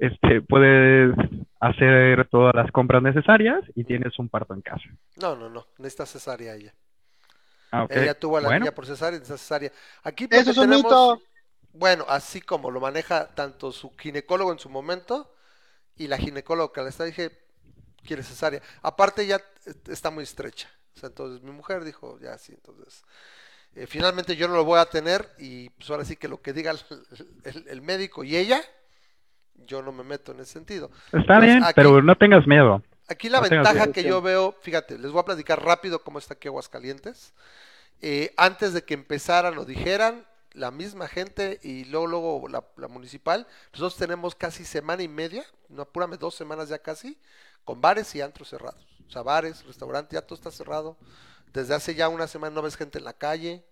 Este, 0.00 0.42
puedes 0.42 1.14
hacer 1.60 2.28
todas 2.28 2.54
las 2.56 2.72
compras 2.72 3.02
necesarias 3.04 3.62
y 3.76 3.84
tienes 3.84 4.18
un 4.18 4.28
parto 4.28 4.54
en 4.54 4.62
casa. 4.62 4.88
No, 5.16 5.36
no, 5.36 5.48
no, 5.48 5.68
necesita 5.78 6.04
cesárea 6.06 6.54
ella. 6.56 6.74
Ah. 7.72 7.86
Ella 7.88 8.18
tuvo 8.18 8.36
a 8.36 8.40
la 8.40 8.48
Bueno, 8.48 8.50
niña 8.50 8.72
por 8.74 8.86
cesárea 8.86 9.16
y 9.16 9.20
necesita 9.20 9.38
cesárea. 9.38 9.72
Aquí 10.02 10.28
Eso 10.30 10.50
porque 10.50 10.52
es 10.52 10.58
un 10.58 10.68
tenemos, 10.68 10.70
mito. 10.70 11.22
bueno, 11.72 12.04
así 12.08 12.40
como 12.40 12.70
lo 12.70 12.80
maneja 12.80 13.28
tanto 13.34 13.72
su 13.72 13.92
ginecólogo 13.96 14.52
en 14.52 14.58
su 14.58 14.70
momento 14.70 15.34
y 15.96 16.08
la 16.08 16.18
ginecóloga 16.18 16.72
que 16.74 16.82
le 16.82 16.90
está 16.90 17.04
dije, 17.04 17.32
quiere 18.04 18.22
cesárea. 18.24 18.62
Aparte 18.82 19.26
ya 19.26 19.40
está 19.88 20.10
muy 20.10 20.24
estrecha. 20.24 20.70
O 20.96 21.00
sea, 21.00 21.08
entonces 21.10 21.42
mi 21.44 21.52
mujer 21.52 21.84
dijo, 21.84 22.18
ya 22.20 22.38
sí, 22.38 22.52
entonces 22.54 23.04
eh, 23.74 23.86
finalmente 23.86 24.36
yo 24.36 24.48
no 24.48 24.54
lo 24.56 24.64
voy 24.64 24.80
a 24.80 24.86
tener 24.86 25.28
y 25.38 25.70
pues 25.70 25.90
ahora 25.90 26.04
sí 26.04 26.16
que 26.16 26.28
lo 26.28 26.42
que 26.42 26.52
diga 26.52 26.72
el, 26.72 26.80
el- 27.44 27.68
el 27.68 27.82
médico 27.82 28.24
y 28.24 28.36
ella, 28.36 28.62
yo 29.66 29.82
no 29.82 29.92
me 29.92 30.02
meto 30.04 30.32
en 30.32 30.40
ese 30.40 30.52
sentido. 30.52 30.90
está 31.12 31.38
bien, 31.40 31.62
aquí- 31.64 31.72
pero 31.76 32.02
no 32.02 32.16
tengas 32.16 32.46
miedo. 32.46 32.82
Aquí 33.08 33.28
la 33.28 33.40
No 33.40 33.48
ventaja 33.48 33.90
que 33.92 34.02
yo 34.04 34.22
veo, 34.22 34.54
fíjate, 34.62 34.96
les 34.98 35.10
voy 35.10 35.20
a 35.20 35.24
platicar 35.24 35.64
rápido 35.64 36.02
cómo 36.04 36.18
está 36.18 36.34
aquí 36.34 36.46
Aguascalientes. 36.48 37.34
Eh, 38.02 38.32
antes 38.36 38.72
de 38.72 38.84
que 38.84 38.94
empezaran 38.94 39.58
o 39.58 39.64
dijeran, 39.64 40.24
la 40.52 40.70
misma 40.70 41.06
gente 41.06 41.60
y 41.62 41.84
luego, 41.86 42.06
luego 42.06 42.48
la, 42.48 42.64
la 42.76 42.88
municipal, 42.88 43.46
nosotros 43.72 43.96
tenemos 43.96 44.34
casi 44.34 44.64
semana 44.64 45.02
y 45.02 45.08
media, 45.08 45.44
no 45.68 45.82
apúrame, 45.82 46.16
dos 46.16 46.34
semanas 46.34 46.68
ya 46.68 46.78
casi, 46.78 47.18
con 47.64 47.80
bares 47.80 48.14
y 48.14 48.20
antros 48.20 48.48
cerrados. 48.48 48.84
O 49.06 49.10
sea, 49.10 49.22
bares, 49.22 49.64
restaurantes, 49.66 50.12
ya 50.12 50.22
todo 50.22 50.36
está 50.36 50.50
cerrado. 50.50 50.96
Desde 51.52 51.74
hace 51.74 51.94
ya 51.94 52.08
una 52.08 52.26
semana 52.28 52.54
no 52.54 52.62
ves 52.62 52.76
gente 52.76 52.98
en 52.98 53.04
la 53.04 53.12
calle. 53.12 53.64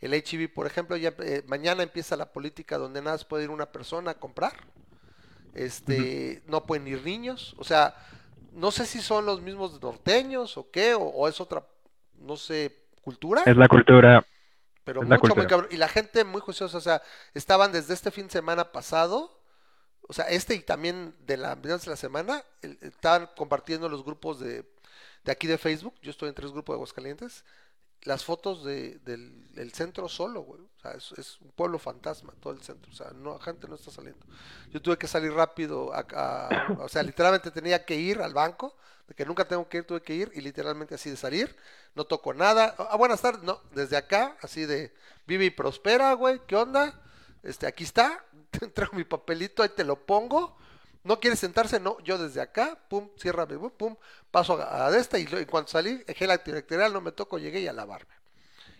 El 0.00 0.12
HIV, 0.14 0.48
por 0.52 0.66
ejemplo, 0.66 0.96
ya 0.96 1.14
eh, 1.20 1.42
mañana 1.46 1.82
empieza 1.82 2.14
la 2.16 2.30
política 2.32 2.76
donde 2.78 3.00
nada 3.00 3.14
más 3.14 3.24
puede 3.24 3.44
ir 3.44 3.50
una 3.50 3.72
persona 3.72 4.12
a 4.12 4.14
comprar. 4.14 4.52
Este, 5.54 6.42
no 6.46 6.64
pueden 6.66 6.86
ir 6.88 7.02
niños. 7.04 7.54
O 7.58 7.64
sea, 7.64 7.94
no 8.52 8.70
sé 8.70 8.86
si 8.86 9.00
son 9.00 9.26
los 9.26 9.40
mismos 9.40 9.80
norteños 9.82 10.56
o 10.56 10.70
qué, 10.70 10.94
o, 10.94 11.00
o 11.02 11.28
es 11.28 11.40
otra, 11.40 11.66
no 12.14 12.36
sé, 12.36 12.76
cultura, 13.02 13.42
Es 13.46 13.56
la 13.56 13.68
cultura. 13.68 14.26
pero 14.84 15.02
es 15.02 15.08
la 15.08 15.16
mucho, 15.16 15.34
muy 15.36 15.46
cabrón. 15.46 15.68
Y 15.70 15.76
la 15.76 15.88
gente 15.88 16.24
muy 16.24 16.40
juiciosa, 16.40 16.78
o 16.78 16.80
sea, 16.80 17.02
estaban 17.34 17.72
desde 17.72 17.94
este 17.94 18.10
fin 18.10 18.26
de 18.26 18.32
semana 18.32 18.72
pasado, 18.72 19.40
o 20.02 20.12
sea, 20.12 20.26
este 20.26 20.54
y 20.54 20.60
también 20.60 21.14
de 21.26 21.36
la 21.36 21.56
de 21.56 21.70
la 21.86 21.96
semana, 21.96 22.44
el- 22.62 22.78
estaban 22.82 23.28
compartiendo 23.36 23.88
los 23.88 24.04
grupos 24.04 24.40
de, 24.40 24.64
de 25.24 25.32
aquí 25.32 25.46
de 25.46 25.58
Facebook, 25.58 25.94
yo 26.02 26.10
estoy 26.10 26.28
en 26.28 26.34
tres 26.34 26.52
grupos 26.52 26.74
de 26.74 26.78
Aguascalientes, 26.78 27.44
las 28.02 28.24
fotos 28.24 28.64
de, 28.64 28.98
del, 29.00 29.52
del 29.54 29.72
centro 29.72 30.08
solo, 30.08 30.42
güey. 30.42 30.62
Es, 30.90 31.40
un 31.40 31.50
pueblo 31.52 31.78
fantasma, 31.78 32.32
todo 32.40 32.52
el 32.52 32.62
centro. 32.62 32.90
O 32.90 32.94
sea, 32.94 33.12
no, 33.12 33.38
gente 33.38 33.68
no 33.68 33.76
está 33.76 33.90
saliendo. 33.90 34.24
Yo 34.70 34.82
tuve 34.82 34.98
que 34.98 35.06
salir 35.06 35.32
rápido, 35.32 35.92
o 36.78 36.88
sea, 36.88 37.02
literalmente 37.02 37.50
tenía 37.50 37.84
que 37.84 37.94
ir 37.94 38.20
al 38.20 38.34
banco, 38.34 38.74
de 39.06 39.14
que 39.14 39.24
nunca 39.24 39.46
tengo 39.46 39.68
que 39.68 39.78
ir, 39.78 39.84
tuve 39.84 40.02
que 40.02 40.14
ir, 40.14 40.32
y 40.34 40.40
literalmente 40.40 40.94
así 40.96 41.10
de 41.10 41.16
salir, 41.16 41.56
no 41.94 42.04
toco 42.04 42.34
nada. 42.34 42.74
Ah, 42.78 42.96
buenas 42.96 43.20
tardes, 43.20 43.42
no, 43.44 43.60
desde 43.72 43.96
acá, 43.96 44.36
así 44.42 44.66
de 44.66 44.92
vive 45.26 45.44
y 45.44 45.50
prospera, 45.50 46.12
güey, 46.14 46.40
¿qué 46.46 46.56
onda? 46.56 47.00
Este, 47.44 47.66
aquí 47.66 47.84
está, 47.84 48.24
te 48.50 48.86
mi 48.92 49.04
papelito, 49.04 49.62
ahí 49.62 49.70
te 49.70 49.84
lo 49.84 50.04
pongo. 50.04 50.56
¿No 51.04 51.18
quiere 51.18 51.34
sentarse? 51.36 51.80
No, 51.80 51.98
yo 52.00 52.16
desde 52.16 52.40
acá, 52.40 52.78
pum, 52.88 53.08
cierra, 53.16 53.46
pum, 53.46 53.70
pum, 53.70 53.96
paso 54.30 54.60
a, 54.60 54.86
a 54.86 54.96
esta 54.96 55.18
y 55.18 55.26
en 55.28 55.46
cuanto 55.46 55.72
salí, 55.72 56.04
gel 56.08 56.30
antibacterial, 56.30 56.92
no 56.92 57.00
me 57.00 57.10
toco, 57.10 57.38
llegué 57.38 57.60
y 57.60 57.66
a 57.66 57.72
lavarme. 57.72 58.14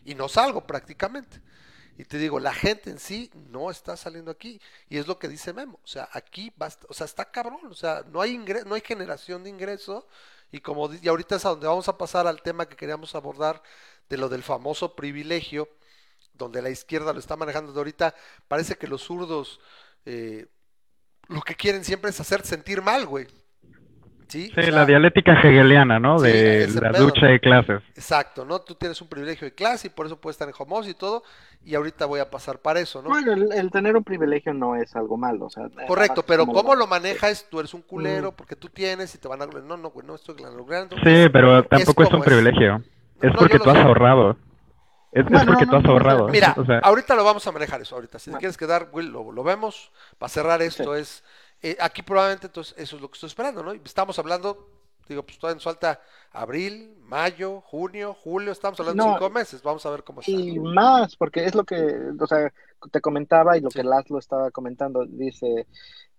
Y 0.05 0.15
no 0.15 0.29
salgo 0.29 0.65
prácticamente. 0.65 1.41
Y 1.99 2.05
te 2.05 2.19
digo, 2.19 2.41
la 2.41 2.55
gente 2.55 2.91
en 2.91 2.99
sí 2.99 3.31
no 3.51 3.71
está 3.71 3.97
saliendo 3.97 4.31
aquí. 4.31 4.61
Y 4.89 4.99
es 4.99 5.07
lo 5.07 5.19
que 5.19 5.29
dice 5.29 5.53
Memo. 5.53 5.79
O 5.85 5.87
sea, 5.87 6.09
aquí 6.13 6.53
basta, 6.57 6.87
o 6.89 6.95
sea, 6.95 7.05
está 7.07 7.31
cabrón. 7.31 7.61
O 7.71 7.75
sea, 7.75 8.03
no 8.11 8.21
hay 8.21 8.35
ingre- 8.37 8.65
no 8.65 8.75
hay 8.75 8.81
generación 8.83 9.45
de 9.45 9.51
ingreso. 9.51 10.07
Y 10.51 10.61
como 10.61 10.93
y 10.93 11.09
ahorita 11.09 11.37
es 11.37 11.45
a 11.47 11.51
donde 11.51 11.67
vamos 11.67 11.89
a 11.89 11.99
pasar 11.99 12.27
al 12.27 12.43
tema 12.43 12.67
que 12.69 12.77
queríamos 12.77 13.15
abordar 13.15 13.63
de 14.09 14.17
lo 14.19 14.29
del 14.29 14.43
famoso 14.43 14.95
privilegio, 14.97 15.69
donde 16.35 16.63
la 16.63 16.71
izquierda 16.71 17.13
lo 17.13 17.21
está 17.21 17.37
manejando 17.37 17.73
de 17.73 17.79
ahorita. 17.81 18.15
Parece 18.49 18.77
que 18.77 18.87
los 18.89 19.03
zurdos 19.03 19.61
eh, 20.07 20.47
lo 21.29 21.43
que 21.43 21.55
quieren 21.57 21.85
siempre 21.85 22.11
es 22.11 22.21
hacer 22.21 22.45
sentir 22.47 22.83
mal, 22.83 23.07
güey. 23.07 23.27
Sí, 24.29 24.51
Sí, 24.55 24.61
O 24.61 24.63
sea, 24.63 24.71
la 24.73 24.87
dialéctica 24.87 25.33
hegeliana, 25.35 25.99
¿no? 25.99 26.19
Sí, 26.19 26.27
De 26.29 26.69
la 26.81 26.91
pedo, 26.93 27.05
lucha 27.07 27.23
¿no? 27.27 27.29
de 27.33 27.41
clases. 27.41 27.83
Exacto, 27.95 28.45
¿no? 28.45 28.61
Tú 28.61 28.75
tienes 28.75 29.01
un 29.03 29.09
privilegio 29.09 29.47
de 29.47 29.55
clase 29.55 29.89
y 29.89 29.91
por 29.91 30.07
eso 30.07 30.21
puedes 30.21 30.35
estar 30.35 30.49
en 30.49 30.55
home 30.59 30.75
office 30.77 30.91
y 30.91 30.95
todo. 30.95 31.23
Y 31.65 31.75
ahorita 31.75 32.07
voy 32.07 32.21
a 32.21 32.31
pasar 32.31 32.59
para 32.59 32.81
eso, 32.81 33.03
¿no? 33.03 33.09
Bueno, 33.11 33.33
el, 33.33 33.53
el 33.53 33.71
tener 33.71 33.97
un 33.97 34.05
privilegio 34.05 34.53
no 34.55 34.75
es 34.77 34.97
algo 34.97 35.17
malo. 35.17 35.47
O 35.47 35.51
sea, 35.51 35.69
Correcto, 35.87 36.25
pero 36.25 36.45
como 36.47 36.59
¿cómo 36.63 36.75
lo 36.75 36.87
manejas? 36.87 37.47
Tú 37.51 37.61
eres 37.61 37.75
un 37.75 37.81
Mm. 37.81 37.85
culero 37.85 38.33
porque 38.33 38.57
tú 38.57 38.69
tienes 38.69 39.15
y 39.15 39.19
te 39.19 39.29
van 39.29 39.43
a... 39.43 39.47
No, 39.47 39.77
no, 39.77 39.91
güey, 39.91 40.07
no 40.07 40.15
estoy 40.15 40.35
logrando. 40.39 40.97
Sí, 41.05 41.29
pero 41.33 41.63
tampoco 41.65 42.03
es, 42.05 42.13
un 42.13 42.23
privilegio. 42.23 42.83
Es 43.21 43.33
No, 43.33 43.39
porque 43.39 43.59
tú 43.59 43.71
has 43.71 43.77
sé. 43.77 43.83
ahorrado. 43.83 44.37
Es, 45.13 45.25
porque 45.47 45.67
no, 45.67 45.71
tú 45.71 45.77
has 45.77 45.85
ahorrado. 45.85 46.29
Mira, 46.29 46.55
O 46.57 46.65
sea, 46.65 46.79
ahorita 46.79 47.15
lo 47.15 47.23
vamos 47.25 47.47
a 47.47 47.53
manejar 47.53 47.81
eso, 47.83 47.95
ahorita. 47.95 48.19
Si 48.19 48.31
te 48.31 48.39
quieres 48.39 48.57
quedar, 48.57 48.89
Will, 48.93 49.09
lo, 49.09 49.31
lo 49.31 49.43
vemos. 49.45 49.93
Para 50.19 50.29
cerrar 50.31 50.63
esto 50.63 50.95
es... 50.97 51.23
eh, 51.63 51.77
aquí 51.81 52.03
probablemente 52.03 52.47
entonces 52.49 52.75
eso 52.77 52.97
es 52.97 53.03
lo 53.03 53.09
que 53.11 53.15
estoy 53.17 53.29
esperando, 53.29 53.63
¿no? 53.63 53.73
Estamos 53.73 54.19
hablando, 54.19 54.69
digo, 55.09 55.23
pues 55.23 55.39
todavía 55.39 55.57
nos 55.57 55.65
falta 55.65 56.01
abril, 56.33 56.97
mayo, 57.03 57.61
junio, 57.61 58.15
julio, 58.15 58.53
estamos 58.53 58.79
hablando 58.81 59.03
de 59.05 59.09
No, 59.09 59.15
cinco 59.19 59.31
meses. 59.31 59.63
Vamos 59.63 59.85
a 59.87 59.91
ver 59.91 60.05
cómo 60.05 60.21
está. 60.21 60.31
Y 60.31 60.59
más, 60.59 61.17
porque 61.17 61.45
es 61.45 61.55
lo 61.55 61.65
que, 61.65 61.77
o 62.19 62.27
sea, 62.27 62.53
te 62.91 63.01
comentaba 63.01 63.57
y 63.57 63.61
lo 63.61 63.71
Sí. 63.71 63.79
que 63.79 63.85
Laszlo 63.85 64.19
estaba 64.19 64.51
comentando, 64.51 65.05
dice, 65.07 65.67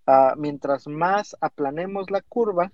ah, 0.08 0.34
mientras 0.38 0.88
más 0.88 1.36
aplanemos 1.42 2.10
la 2.12 2.22
curva, 2.22 2.72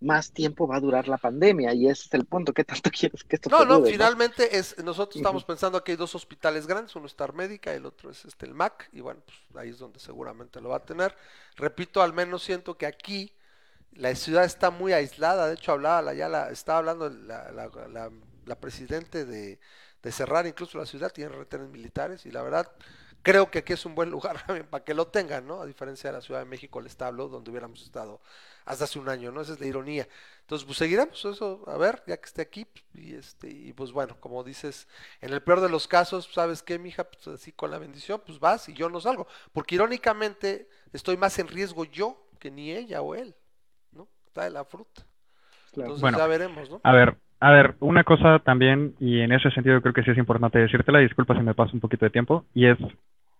más 0.00 0.32
tiempo 0.32 0.66
va 0.66 0.76
a 0.76 0.80
durar 0.80 1.08
la 1.08 1.16
pandemia 1.16 1.72
y 1.72 1.88
ese 1.88 2.04
es 2.06 2.14
el 2.14 2.26
punto. 2.26 2.52
¿Qué 2.52 2.64
tanto 2.64 2.90
quieres 2.98 3.24
que 3.24 3.36
esto 3.36 3.50
No, 3.50 3.64
no, 3.64 3.82
finalmente 3.84 4.56
es, 4.56 4.76
nosotros 4.82 5.16
estamos 5.16 5.44
pensando 5.44 5.82
que 5.82 5.92
hay 5.92 5.96
dos 5.96 6.14
hospitales 6.14 6.66
grandes, 6.66 6.94
uno 6.96 7.06
Star 7.06 7.32
Médica 7.32 7.72
y 7.72 7.76
el 7.76 7.86
otro 7.86 8.10
es 8.10 8.24
este 8.24 8.46
el 8.46 8.54
MAC, 8.54 8.88
y 8.92 9.00
bueno, 9.00 9.20
pues 9.24 9.38
ahí 9.56 9.70
es 9.70 9.78
donde 9.78 9.98
seguramente 9.98 10.60
lo 10.60 10.70
va 10.70 10.76
a 10.76 10.84
tener. 10.84 11.16
Repito, 11.56 12.02
al 12.02 12.12
menos 12.12 12.42
siento 12.42 12.76
que 12.76 12.86
aquí 12.86 13.32
la 13.92 14.14
ciudad 14.14 14.44
está 14.44 14.70
muy 14.70 14.92
aislada, 14.92 15.48
de 15.48 15.54
hecho 15.54 15.72
hablaba 15.72 16.02
la, 16.02 16.14
ya 16.14 16.28
la, 16.28 16.50
estaba 16.50 16.78
hablando 16.78 17.08
la, 17.08 17.50
la, 17.50 17.70
la, 17.88 18.10
la 18.44 18.60
presidente 18.60 19.24
de, 19.24 19.58
de 20.02 20.12
cerrar 20.12 20.46
incluso 20.46 20.76
la 20.78 20.86
ciudad, 20.86 21.12
tiene 21.12 21.30
retenes 21.34 21.70
militares, 21.70 22.26
y 22.26 22.30
la 22.30 22.42
verdad 22.42 22.70
creo 23.22 23.50
que 23.50 23.60
aquí 23.60 23.72
es 23.72 23.84
un 23.86 23.94
buen 23.94 24.10
lugar 24.16 24.44
para 24.70 24.84
que 24.84 24.94
lo 24.94 25.08
tengan, 25.08 25.46
¿no? 25.46 25.60
A 25.60 25.66
diferencia 25.66 26.10
de 26.10 26.16
la 26.16 26.22
Ciudad 26.22 26.40
de 26.40 26.46
México, 26.46 26.78
el 26.78 26.86
establo, 26.86 27.28
donde 27.28 27.50
hubiéramos 27.50 27.82
estado 27.82 28.20
hasta 28.66 28.84
hace 28.84 28.98
un 28.98 29.08
año, 29.08 29.32
¿no? 29.32 29.40
Esa 29.40 29.54
es 29.54 29.60
la 29.60 29.66
ironía. 29.66 30.06
Entonces, 30.42 30.66
pues 30.66 30.78
seguiremos 30.78 31.24
eso, 31.24 31.64
a 31.66 31.76
ver, 31.78 32.02
ya 32.06 32.16
que 32.18 32.26
esté 32.26 32.42
aquí, 32.42 32.66
y 32.94 33.14
este, 33.14 33.48
y 33.48 33.72
pues 33.72 33.90
bueno, 33.92 34.16
como 34.20 34.44
dices, 34.44 34.86
en 35.20 35.32
el 35.32 35.40
peor 35.40 35.60
de 35.60 35.68
los 35.68 35.88
casos, 35.88 36.28
¿sabes 36.32 36.62
qué, 36.62 36.78
mija? 36.78 37.04
Pues 37.04 37.26
así 37.28 37.52
con 37.52 37.70
la 37.70 37.78
bendición, 37.78 38.20
pues 38.26 38.38
vas 38.38 38.68
y 38.68 38.74
yo 38.74 38.88
no 38.90 39.00
salgo. 39.00 39.26
Porque 39.52 39.76
irónicamente 39.76 40.68
estoy 40.92 41.16
más 41.16 41.38
en 41.38 41.48
riesgo 41.48 41.84
yo 41.84 42.28
que 42.38 42.50
ni 42.50 42.70
ella 42.72 43.00
o 43.02 43.14
él, 43.14 43.34
¿no? 43.92 44.06
Está 44.26 44.44
de 44.44 44.50
la 44.50 44.64
fruta. 44.64 45.02
Claro. 45.72 45.88
Entonces 45.92 46.02
Bueno. 46.02 46.18
ya 46.18 46.26
veremos, 46.26 46.70
¿no? 46.70 46.80
A 46.84 46.92
ver, 46.92 47.16
a 47.40 47.50
ver, 47.50 47.76
una 47.80 48.02
cosa 48.04 48.38
también, 48.40 48.94
y 49.00 49.20
en 49.20 49.32
ese 49.32 49.50
sentido 49.50 49.80
creo 49.80 49.94
que 49.94 50.02
sí 50.02 50.10
es 50.10 50.18
importante 50.18 50.58
decírtela, 50.58 50.98
disculpa 51.00 51.34
si 51.34 51.42
me 51.42 51.54
paso 51.54 51.72
un 51.74 51.80
poquito 51.80 52.04
de 52.06 52.10
tiempo, 52.10 52.44
y 52.54 52.66
es, 52.66 52.78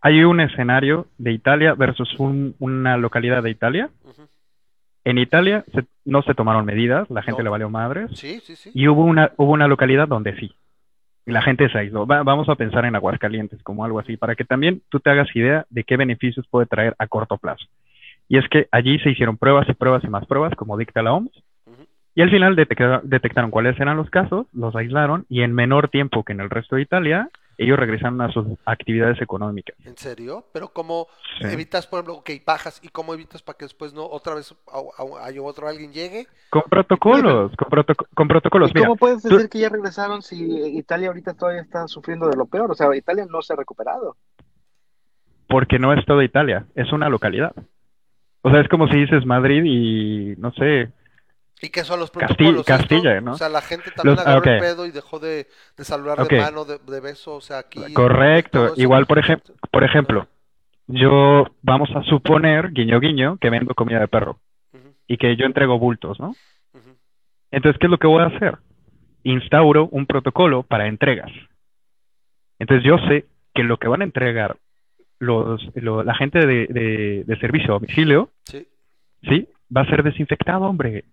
hay 0.00 0.22
un 0.24 0.40
escenario 0.40 1.08
de 1.18 1.32
Italia 1.32 1.74
versus 1.74 2.14
un- 2.18 2.54
una 2.58 2.96
localidad 2.96 3.42
de 3.42 3.50
Italia. 3.50 3.90
En 5.06 5.18
Italia 5.18 5.64
se- 5.72 5.84
no 6.04 6.20
se 6.22 6.34
tomaron 6.34 6.64
medidas, 6.66 7.08
la 7.10 7.22
gente 7.22 7.38
No. 7.40 7.44
le 7.44 7.50
valió 7.50 7.70
madres, 7.70 8.10
Sí, 8.18 8.40
sí, 8.40 8.56
sí. 8.56 8.70
y 8.74 8.88
hubo 8.88 9.04
una, 9.04 9.30
hubo 9.36 9.52
una 9.52 9.68
localidad 9.68 10.08
donde 10.08 10.34
sí. 10.36 10.52
Y 11.24 11.30
la 11.32 11.42
gente 11.42 11.68
se 11.68 11.78
aisló. 11.78 12.06
Va- 12.06 12.22
vamos 12.24 12.48
a 12.48 12.56
pensar 12.56 12.84
en 12.84 12.96
Aguascalientes 12.96 13.62
como 13.62 13.84
algo 13.84 13.98
así, 14.00 14.16
para 14.16 14.34
que 14.34 14.44
también 14.44 14.82
tú 14.88 14.98
te 15.00 15.10
hagas 15.10 15.28
idea 15.36 15.64
de 15.70 15.84
qué 15.84 15.96
beneficios 15.96 16.46
puede 16.48 16.66
traer 16.66 16.94
a 16.98 17.06
corto 17.06 17.36
plazo. 17.38 17.66
Y 18.28 18.36
es 18.38 18.48
que 18.48 18.66
allí 18.72 18.98
se 18.98 19.10
hicieron 19.10 19.36
pruebas 19.36 19.68
y 19.68 19.74
pruebas 19.74 20.02
y 20.02 20.08
más 20.08 20.26
pruebas, 20.26 20.54
como 20.56 20.76
dicta 20.76 21.02
la 21.02 21.12
OMS, 21.12 21.30
y 22.16 22.22
al 22.22 22.30
final 22.30 22.56
detecta- 22.56 23.00
detectaron 23.04 23.50
cuáles 23.52 23.78
eran 23.78 23.96
los 23.96 24.10
casos, 24.10 24.46
los 24.52 24.74
aislaron 24.74 25.24
y 25.28 25.42
en 25.42 25.52
menor 25.52 25.88
tiempo 25.88 26.24
que 26.24 26.32
en 26.32 26.40
el 26.40 26.50
resto 26.50 26.74
de 26.76 26.82
Italia, 26.82 27.28
ellos 27.58 27.78
regresaron 27.78 28.20
a 28.20 28.30
sus 28.30 28.46
actividades 28.64 29.20
económicas. 29.22 29.74
¿En 29.84 29.96
serio? 29.96 30.44
Pero 30.52 30.68
¿cómo 30.68 31.06
Sí. 31.40 31.46
evitas, 31.50 31.86
por 31.86 31.98
ejemplo, 31.98 32.14
ok, 32.16 32.30
bajas 32.46 32.80
y 32.84 32.88
cómo 32.88 33.14
evitas 33.14 33.42
para 33.42 33.56
que 33.58 33.64
después 33.64 33.92
no 33.94 34.04
otra 34.06 34.34
vez 34.34 34.54
a- 34.72 35.42
otro 35.42 35.68
alguien 35.68 35.92
llegue? 35.92 36.26
Con 36.50 36.62
protocolos, 36.68 37.52
con, 37.56 37.68
protoco- 37.68 38.06
con 38.14 38.28
protocolos. 38.28 38.70
¿Y 38.70 38.74
Mira, 38.74 38.86
cómo 38.88 38.96
puedes 38.96 39.22
tú- 39.22 39.28
decir 39.34 39.48
que 39.48 39.58
ya 39.60 39.68
regresaron 39.68 40.22
si 40.22 40.44
Italia 40.76 41.08
ahorita 41.08 41.34
todavía 41.34 41.62
está 41.62 41.86
sufriendo 41.88 42.28
de 42.28 42.36
lo 42.36 42.46
peor? 42.46 42.70
O 42.70 42.74
sea, 42.74 42.94
Italia 42.94 43.26
no 43.30 43.40
se 43.42 43.52
ha 43.52 43.56
recuperado. 43.56 44.16
porque 45.48 45.78
no 45.78 45.92
es 45.92 46.04
toda 46.06 46.24
Italia, 46.24 46.66
es 46.74 46.92
una 46.92 47.08
localidad. 47.08 47.52
O 48.42 48.50
sea, 48.50 48.60
es 48.60 48.68
como 48.68 48.88
si 48.88 48.96
dices 48.96 49.24
Madrid 49.24 49.62
y, 49.64 50.34
no 50.38 50.50
sé, 50.52 50.90
¿Y 51.62 51.70
qué 51.70 51.84
son 51.84 52.00
los? 52.00 52.10
Castilla, 52.64 53.20
¿no? 53.20 53.32
O 53.32 53.36
sea, 53.38 53.48
la 53.48 53.62
gente 53.62 53.90
también 53.90 54.16
Los- 54.16 54.26
agarró 54.26 54.44
el 54.52 54.60
pedo 54.60 54.86
y 54.86 54.90
dejó 54.90 55.18
de, 55.18 55.46
de 55.76 55.84
saludar 55.84 56.18
de 56.26 56.36
mano, 56.38 56.64
de, 56.66 56.78
de 56.78 57.00
beso, 57.00 57.36
o 57.36 57.40
sea, 57.40 57.58
aquí... 57.58 57.80
Correcto. 57.94 58.66
eso. 58.66 58.74
Igual, 58.76 59.06
por 59.06 59.18
ejemplo, 59.18 59.54
por 59.70 59.82
ejemplo, 59.84 60.28
yo 60.86 61.46
vamos 61.62 61.88
a 61.96 62.02
suponer, 62.02 62.72
guiño 62.72 63.00
guiño, 63.00 63.38
que 63.40 63.48
vendo 63.50 63.74
comida 63.74 64.00
de 64.00 64.08
perro 64.08 64.38
y 65.08 65.16
que 65.16 65.34
yo 65.36 65.46
entrego 65.46 65.78
bultos, 65.78 66.18
¿no? 66.20 66.34
Entonces, 67.50 67.78
¿qué 67.80 67.86
es 67.86 67.90
lo 67.90 67.98
que 67.98 68.06
voy 68.08 68.22
a 68.22 68.26
hacer? 68.26 68.58
Instauro 69.22 69.88
un 69.90 70.04
protocolo 70.06 70.62
para 70.62 70.88
entregas. 70.88 71.30
Entonces, 72.58 72.84
yo 72.84 72.98
sé 73.08 73.26
que 73.54 73.62
lo 73.62 73.78
que 73.78 73.88
van 73.88 74.02
a 74.02 74.04
entregar 74.04 74.56
los, 75.18 75.60
lo- 75.74 76.02
la 76.04 76.14
gente 76.14 76.44
de, 76.46 76.66
de- 76.66 77.24
de 77.26 77.38
servicio 77.38 77.70
a 77.70 77.78
domicilio, 77.78 78.30
Sí, 78.44 78.66
¿sí? 79.22 79.48
Va 79.74 79.82
a 79.82 79.86
ser 79.86 80.02
desinfectado, 80.02 80.64
hombre. 80.64 81.04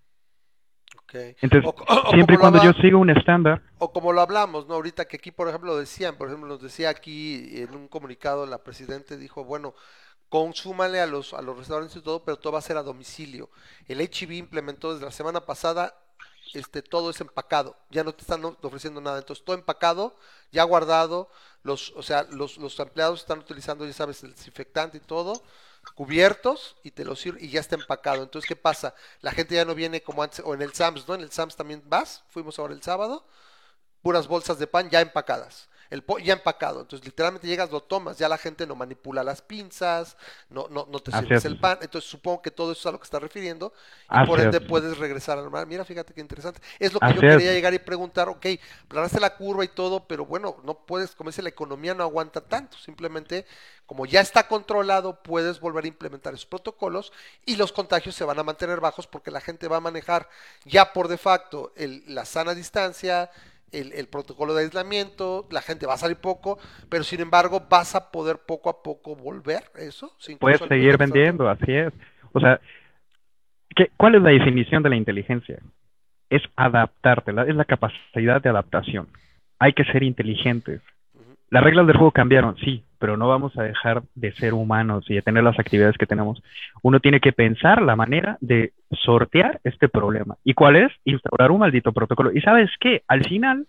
Entonces, 1.40 1.64
O- 1.64 1.74
o 2.08 2.10
siempre 2.12 2.36
y 2.36 2.38
cuando 2.38 2.62
yo 2.62 2.72
siga 2.80 2.96
un 2.96 3.10
estándar, 3.10 3.62
O 3.78 3.92
como 3.92 4.12
lo 4.12 4.20
hablamos, 4.20 4.66
¿no? 4.66 4.74
Ahorita 4.74 5.04
que 5.06 5.16
aquí, 5.16 5.30
por 5.30 5.48
ejemplo, 5.48 5.72
lo 5.72 5.78
decían, 5.78 6.16
por 6.16 6.28
ejemplo, 6.28 6.48
nos 6.48 6.62
decía 6.62 6.90
aquí 6.90 7.50
en 7.60 7.74
un 7.74 7.88
comunicado 7.88 8.46
la 8.46 8.58
presidente 8.62 9.16
dijo, 9.16 9.44
bueno, 9.44 9.74
consúmale 10.28 11.00
a 11.00 11.06
los, 11.06 11.32
a 11.34 11.42
los 11.42 11.56
restaurantes 11.56 11.96
y 11.96 12.00
todo, 12.02 12.24
pero 12.24 12.38
todo 12.38 12.54
va 12.54 12.58
a 12.58 12.62
ser 12.62 12.76
a 12.76 12.82
domicilio. 12.82 13.50
El 13.86 14.00
HIV 14.00 14.32
implementó 14.32 14.92
desde 14.92 15.04
la 15.06 15.12
semana 15.12 15.44
pasada, 15.46 15.94
este, 16.54 16.82
todo 16.82 17.10
es 17.10 17.20
empacado, 17.20 17.76
ya 17.90 18.04
no 18.04 18.12
te 18.12 18.22
están 18.22 18.44
ofreciendo 18.44 19.00
nada, 19.00 19.18
entonces 19.18 19.44
todo 19.44 19.56
empacado, 19.56 20.16
ya 20.52 20.62
guardado, 20.64 21.28
los, 21.62 21.92
o 21.96 22.02
sea, 22.02 22.24
los, 22.30 22.58
los 22.58 22.78
empleados 22.78 23.20
están 23.20 23.38
utilizando, 23.40 23.86
ya 23.86 23.92
sabes, 23.92 24.22
el 24.24 24.34
desinfectante 24.34 24.98
y 24.98 25.00
todo, 25.00 25.42
cubiertos 25.92 26.76
y 26.82 26.90
te 26.92 27.04
lo 27.04 27.16
sirve 27.16 27.40
y 27.44 27.50
ya 27.50 27.60
está 27.60 27.74
empacado. 27.76 28.22
Entonces, 28.22 28.48
¿qué 28.48 28.56
pasa? 28.56 28.94
La 29.20 29.32
gente 29.32 29.54
ya 29.54 29.64
no 29.64 29.74
viene 29.74 30.02
como 30.02 30.22
antes, 30.22 30.40
o 30.44 30.54
en 30.54 30.62
el 30.62 30.72
Sams, 30.74 31.06
¿no? 31.08 31.14
En 31.14 31.20
el 31.22 31.30
Sams 31.32 31.56
también 31.56 31.82
vas, 31.86 32.24
fuimos 32.30 32.58
ahora 32.58 32.74
el 32.74 32.82
sábado, 32.82 33.26
puras 34.02 34.26
bolsas 34.28 34.58
de 34.58 34.66
pan 34.66 34.90
ya 34.90 35.00
empacadas. 35.00 35.68
El 35.90 36.02
po- 36.02 36.18
ya 36.18 36.32
empacado. 36.32 36.80
Entonces, 36.80 37.06
literalmente 37.06 37.46
llegas, 37.46 37.70
lo 37.70 37.80
tomas. 37.82 38.18
Ya 38.18 38.28
la 38.28 38.38
gente 38.38 38.66
no 38.66 38.74
manipula 38.74 39.22
las 39.22 39.42
pinzas, 39.42 40.16
no, 40.48 40.66
no, 40.68 40.86
no 40.90 41.00
te 41.00 41.12
sirves 41.12 41.44
es. 41.44 41.44
el 41.44 41.58
pan. 41.58 41.78
Entonces, 41.82 42.10
supongo 42.10 42.42
que 42.42 42.50
todo 42.50 42.72
eso 42.72 42.80
es 42.80 42.86
a 42.86 42.92
lo 42.92 42.98
que 42.98 43.04
está 43.04 43.20
refiriendo. 43.20 43.72
Y 44.10 44.18
Así 44.18 44.20
por 44.20 44.40
ende 44.40 44.60
es. 44.60 44.62
puedes 44.62 44.98
regresar 44.98 45.38
al 45.38 45.44
normal. 45.44 45.66
Mira, 45.66 45.84
fíjate 45.84 46.12
qué 46.14 46.20
interesante. 46.20 46.60
Es 46.80 46.92
lo 46.94 47.04
que 47.04 47.12
Así 47.12 47.14
yo 47.14 47.22
es. 47.26 47.44
quería 47.44 47.52
llegar 47.52 47.74
y 47.74 47.78
preguntar. 47.78 48.28
Ok, 48.28 48.46
planaste 48.88 49.20
la 49.20 49.36
curva 49.36 49.64
y 49.64 49.68
todo, 49.68 50.06
pero 50.08 50.24
bueno, 50.26 50.56
no 50.64 50.74
puedes, 50.86 51.14
como 51.14 51.30
dice, 51.30 51.42
la 51.42 51.50
economía 51.50 51.94
no 51.94 52.02
aguanta 52.02 52.40
tanto. 52.40 52.76
Simplemente, 52.78 53.46
como 53.86 54.06
ya 54.06 54.20
está 54.20 54.48
controlado, 54.48 55.22
puedes 55.22 55.60
volver 55.60 55.84
a 55.84 55.88
implementar 55.88 56.32
esos 56.34 56.46
protocolos 56.46 57.12
y 57.44 57.56
los 57.56 57.72
contagios 57.72 58.14
se 58.14 58.24
van 58.24 58.38
a 58.38 58.42
mantener 58.42 58.80
bajos 58.80 59.06
porque 59.06 59.30
la 59.30 59.40
gente 59.40 59.68
va 59.68 59.76
a 59.76 59.80
manejar 59.80 60.28
ya 60.64 60.92
por 60.92 61.08
de 61.08 61.18
facto 61.18 61.72
el- 61.76 62.02
la 62.06 62.24
sana 62.24 62.54
distancia, 62.54 63.30
el, 63.72 63.92
el 63.92 64.06
protocolo 64.06 64.54
de 64.54 64.64
aislamiento, 64.64 65.46
la 65.50 65.60
gente 65.60 65.86
va 65.86 65.94
a 65.94 65.98
salir 65.98 66.16
poco, 66.16 66.58
pero 66.88 67.04
sin 67.04 67.20
embargo 67.20 67.64
vas 67.68 67.94
a 67.94 68.10
poder 68.10 68.38
poco 68.38 68.70
a 68.70 68.82
poco 68.82 69.16
volver 69.16 69.64
eso. 69.76 70.12
Puedes 70.38 70.60
seguir 70.68 70.96
vendiendo, 70.96 71.48
así 71.48 71.72
es. 71.72 71.92
O 72.32 72.40
sea, 72.40 72.60
¿qué, 73.74 73.90
¿cuál 73.96 74.14
es 74.14 74.22
la 74.22 74.30
definición 74.30 74.82
de 74.82 74.90
la 74.90 74.96
inteligencia? 74.96 75.58
Es 76.30 76.42
adaptarte, 76.56 77.32
la- 77.32 77.44
es 77.44 77.54
la 77.54 77.64
capacidad 77.64 78.40
de 78.40 78.48
adaptación. 78.48 79.08
Hay 79.58 79.72
que 79.72 79.84
ser 79.84 80.02
inteligentes. 80.02 80.80
Las 81.50 81.62
reglas 81.62 81.86
del 81.86 81.96
juego 81.96 82.10
cambiaron, 82.12 82.56
sí, 82.56 82.82
pero 83.04 83.18
no 83.18 83.28
vamos 83.28 83.54
a 83.58 83.64
dejar 83.64 84.02
de 84.14 84.32
ser 84.32 84.54
humanos 84.54 85.04
y 85.10 85.14
de 85.16 85.20
tener 85.20 85.44
las 85.44 85.58
actividades 85.58 85.98
que 85.98 86.06
tenemos. 86.06 86.42
Uno 86.80 87.00
tiene 87.00 87.20
que 87.20 87.34
pensar 87.34 87.82
la 87.82 87.96
manera 87.96 88.38
de 88.40 88.72
sortear 89.04 89.60
este 89.62 89.90
problema. 89.90 90.38
¿Y 90.42 90.54
cuál 90.54 90.76
es? 90.76 90.90
Instaurar 91.04 91.50
un 91.50 91.58
maldito 91.58 91.92
protocolo. 91.92 92.32
¿Y 92.32 92.40
sabes 92.40 92.70
qué? 92.80 93.02
Al 93.06 93.22
final, 93.22 93.66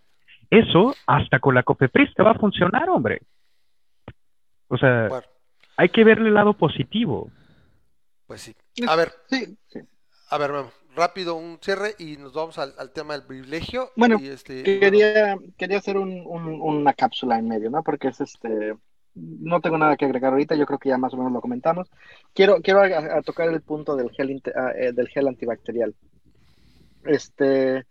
eso 0.50 0.96
hasta 1.06 1.40
con 1.42 1.54
la 1.54 1.64
COFEPRIS 1.64 2.14
te 2.14 2.24
va 2.24 2.32
a 2.32 2.36
funcionar, 2.40 2.88
hombre. 2.88 3.24
O 4.70 4.78
sea, 4.78 5.10
Bueno, 5.10 5.28
hay 5.76 5.90
que 5.90 6.06
verle 6.06 6.30
el 6.30 6.34
lado 6.34 6.54
positivo. 6.54 7.30
pues 8.28 8.40
sí. 8.40 8.56
A 8.88 8.96
ver, 8.96 9.10
Sí, 9.30 9.58
sí. 9.68 9.80
a 10.30 10.38
ver, 10.38 10.54
Memo, 10.54 10.72
rápido 10.96 11.36
un 11.36 11.58
cierre 11.60 11.90
y 12.00 12.16
nos 12.16 12.32
vamos 12.32 12.58
al, 12.58 12.72
al 12.80 12.94
tema 12.94 13.16
del 13.18 13.28
privilegio. 13.28 13.90
Bueno, 13.98 14.18
y 14.18 14.28
este, 14.30 14.64
bueno, 14.64 14.80
Quería, 14.80 15.36
quería 15.58 15.78
hacer 15.80 15.98
un- 15.98 16.24
un- 16.26 16.62
una 16.62 16.94
cápsula 16.94 17.38
en 17.38 17.50
medio, 17.50 17.70
¿no? 17.70 17.84
Porque 17.84 18.08
es 18.08 18.22
este, 18.22 18.76
no 19.16 19.62
tengo 19.62 19.78
nada 19.78 19.96
que 19.96 20.06
agregar 20.06 20.34
ahorita, 20.34 20.56
yo 20.56 20.66
creo 20.66 20.78
que 20.80 20.90
ya 20.90 20.98
más 20.98 21.14
o 21.14 21.18
menos 21.18 21.32
lo 21.32 21.42
comentamos. 21.42 21.90
Quiero, 22.34 22.62
quiero 22.62 22.82
a- 22.82 23.18
a 23.18 23.22
tocar 23.22 23.48
el 23.50 23.62
punto 23.62 23.96
del 23.96 24.12
gel, 24.12 24.42
ah, 24.56 24.72
eh, 24.76 24.92
del 24.92 25.08
gel 25.08 25.28
antibacterial. 25.28 25.96
Este, 27.06 27.86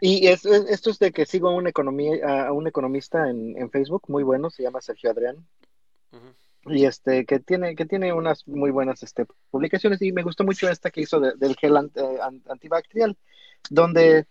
y 0.00 0.26
es, 0.28 0.44
es- 0.46 0.66
esto 0.70 0.90
es 0.90 0.98
de 0.98 1.12
que 1.12 1.26
sigo 1.26 1.48
a 1.48 1.54
un, 1.54 1.66
economía, 1.66 2.46
a 2.46 2.52
un 2.52 2.66
economista 2.66 3.28
en, 3.28 3.56
en 3.58 3.70
Facebook, 3.70 4.04
muy 4.08 4.22
bueno, 4.22 4.50
se 4.50 4.62
llama 4.62 4.80
Sergio 4.80 5.10
Adrián, 5.10 5.36
y 6.68 6.84
este, 6.84 7.24
que 7.26 7.38
tiene, 7.38 7.76
que 7.76 7.84
tiene 7.86 8.12
unas 8.12 8.46
muy 8.48 8.70
buenas 8.70 9.02
este, 9.02 9.26
publicaciones, 9.50 10.00
y 10.02 10.12
me 10.12 10.22
gustó 10.22 10.44
mucho 10.44 10.68
esta 10.68 10.90
que 10.90 11.02
hizo 11.02 11.20
de- 11.20 11.34
del 11.36 11.56
gel 11.56 11.72
ant- 11.74 11.96
eh, 11.96 12.18
an- 12.22 12.42
antibacterial, 12.48 13.16
donde 13.70 14.26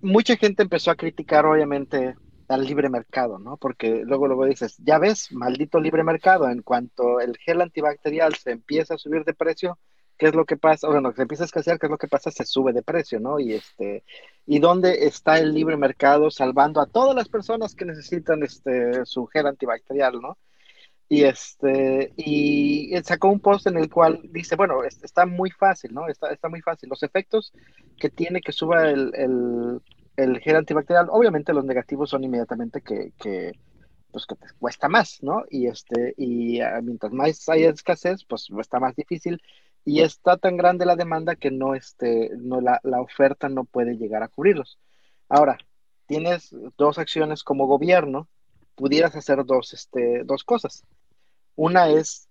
mucha 0.00 0.36
gente 0.36 0.62
empezó 0.62 0.90
a 0.90 0.96
criticar, 0.96 1.46
obviamente, 1.46 2.16
al 2.48 2.64
libre 2.64 2.88
mercado, 2.88 3.38
¿no? 3.38 3.56
Porque 3.56 4.02
luego 4.04 4.26
luego 4.26 4.46
dices, 4.46 4.76
ya 4.78 4.98
ves, 4.98 5.32
maldito 5.32 5.80
libre 5.80 6.04
mercado, 6.04 6.48
en 6.48 6.62
cuanto 6.62 7.20
el 7.20 7.36
gel 7.38 7.60
antibacterial 7.60 8.34
se 8.34 8.52
empieza 8.52 8.94
a 8.94 8.98
subir 8.98 9.24
de 9.24 9.34
precio, 9.34 9.78
¿qué 10.18 10.26
es 10.26 10.34
lo 10.34 10.44
que 10.44 10.56
pasa? 10.56 10.88
Bueno, 10.88 11.12
se 11.12 11.22
empieza 11.22 11.44
a 11.44 11.46
escasear, 11.46 11.78
¿qué 11.78 11.86
es 11.86 11.90
lo 11.90 11.98
que 11.98 12.08
pasa? 12.08 12.30
Se 12.30 12.44
sube 12.44 12.72
de 12.72 12.82
precio, 12.82 13.20
¿no? 13.20 13.38
Y 13.38 13.54
este, 13.54 14.04
¿y 14.46 14.58
dónde 14.58 15.06
está 15.06 15.38
el 15.38 15.52
libre 15.54 15.76
mercado 15.76 16.30
salvando 16.30 16.80
a 16.80 16.86
todas 16.86 17.14
las 17.14 17.28
personas 17.28 17.74
que 17.74 17.84
necesitan 17.84 18.42
este 18.42 19.04
su 19.04 19.26
gel 19.26 19.46
antibacterial, 19.46 20.20
¿no? 20.20 20.38
Y 21.08 21.22
este, 21.22 22.12
y 22.16 22.92
sacó 23.04 23.28
un 23.28 23.38
post 23.38 23.68
en 23.68 23.76
el 23.76 23.88
cual 23.88 24.20
dice, 24.24 24.56
bueno, 24.56 24.82
está 24.82 25.24
muy 25.24 25.50
fácil, 25.50 25.94
¿no? 25.94 26.08
Está, 26.08 26.32
está 26.32 26.48
muy 26.48 26.62
fácil. 26.62 26.88
Los 26.88 27.04
efectos 27.04 27.52
que 27.96 28.10
tiene 28.10 28.40
que 28.40 28.50
suba 28.50 28.90
el, 28.90 29.12
el, 29.14 29.80
el 30.16 30.40
gel 30.40 30.56
antibacterial, 30.56 31.08
obviamente 31.10 31.52
los 31.52 31.64
negativos 31.64 32.10
son 32.10 32.24
inmediatamente 32.24 32.80
que, 32.80 33.12
que 33.18 33.52
pues 34.10 34.26
que 34.26 34.34
te 34.34 34.46
cuesta 34.58 34.88
más, 34.88 35.18
¿no? 35.22 35.44
Y 35.50 35.66
este, 35.66 36.14
y 36.16 36.60
ah, 36.60 36.80
mientras 36.82 37.12
más 37.12 37.48
haya 37.48 37.70
escasez, 37.70 38.24
pues 38.24 38.48
está 38.58 38.80
más 38.80 38.96
difícil. 38.96 39.42
Y 39.84 40.00
está 40.00 40.36
tan 40.36 40.56
grande 40.56 40.86
la 40.86 40.96
demanda 40.96 41.36
que 41.36 41.50
no, 41.50 41.74
este, 41.74 42.30
no 42.38 42.60
la, 42.60 42.80
la 42.82 43.00
oferta 43.00 43.48
no 43.48 43.64
puede 43.64 43.96
llegar 43.96 44.22
a 44.22 44.28
cubrirlos. 44.28 44.78
Ahora, 45.28 45.58
tienes 46.06 46.54
dos 46.76 46.98
acciones 46.98 47.44
como 47.44 47.66
gobierno, 47.66 48.28
pudieras 48.74 49.14
hacer 49.16 49.44
dos, 49.44 49.74
este, 49.74 50.24
dos 50.24 50.44
cosas. 50.44 50.82
Una 51.54 51.88
es 51.88 52.28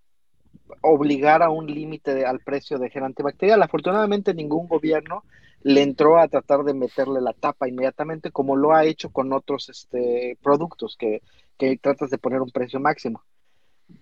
obligar 0.82 1.44
a 1.44 1.50
un 1.50 1.68
límite 1.68 2.26
al 2.26 2.40
precio 2.40 2.78
de 2.80 2.90
gel 2.90 3.04
antibacterial. 3.04 3.62
Afortunadamente 3.62 4.34
ningún 4.34 4.68
gobierno 4.68 5.24
le 5.66 5.82
entró 5.82 6.20
a 6.20 6.28
tratar 6.28 6.64
de 6.64 6.76
meterle 6.76 7.22
la 7.22 7.34
tapa 7.34 7.68
inmediatamente 7.68 8.30
como 8.30 8.56
lo 8.56 8.76
ha 8.76 8.86
hecho 8.86 9.10
con 9.10 9.34
otros 9.34 9.68
este, 9.68 10.38
productos 10.44 10.96
que, 10.96 11.24
que 11.58 11.76
tratas 11.80 12.12
de 12.12 12.20
poner 12.20 12.40
un 12.40 12.52
precio 12.52 12.80
máximo. 12.80 13.24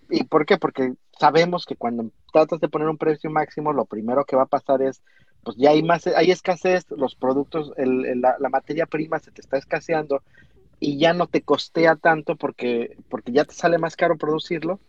¿Y 0.10 0.26
por 0.26 0.46
qué? 0.46 0.58
Porque 0.58 0.96
sabemos 1.18 1.66
que 1.66 1.78
cuando 1.78 2.12
tratas 2.34 2.60
de 2.60 2.68
poner 2.68 2.90
un 2.90 2.98
precio 2.98 3.30
máximo, 3.30 3.72
lo 3.72 3.86
primero 3.86 4.26
que 4.26 4.36
va 4.36 4.44
a 4.44 4.48
pasar 4.48 4.82
es, 4.82 5.02
pues 5.42 5.56
ya 5.56 5.70
hay 5.70 5.84
más, 5.84 6.06
hay 6.08 6.32
escasez, 6.32 6.84
los 6.90 7.16
productos, 7.16 7.72
el, 7.78 8.20
la, 8.20 8.36
la, 8.40 8.50
materia 8.50 8.86
prima 8.86 9.20
se 9.20 9.32
te 9.32 9.40
está 9.40 9.58
escaseando 9.58 10.22
y 10.82 10.98
ya 10.98 11.14
no 11.14 11.28
te 11.28 11.44
costea 11.44 11.96
tanto 11.96 12.36
porque, 12.36 12.98
porque 13.08 13.32
ya 13.32 13.46
te 13.46 13.54
sale 13.54 13.78
más 13.78 13.96
caro 13.96 14.18
producirlo 14.18 14.82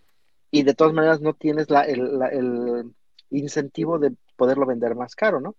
y 0.51 0.65
de 0.65 0.75
todas 0.75 0.93
maneras 0.93 1.21
no 1.21 1.35
tienes 1.35 1.71
la, 1.71 1.83
el, 1.83 2.19
la, 2.19 2.31
el 2.31 2.93
incentivo 3.31 4.01
de 4.01 4.13
poderlo 4.35 4.67
vender 4.67 4.97
más 4.97 5.15
caro, 5.15 5.41
¿no? 5.41 5.55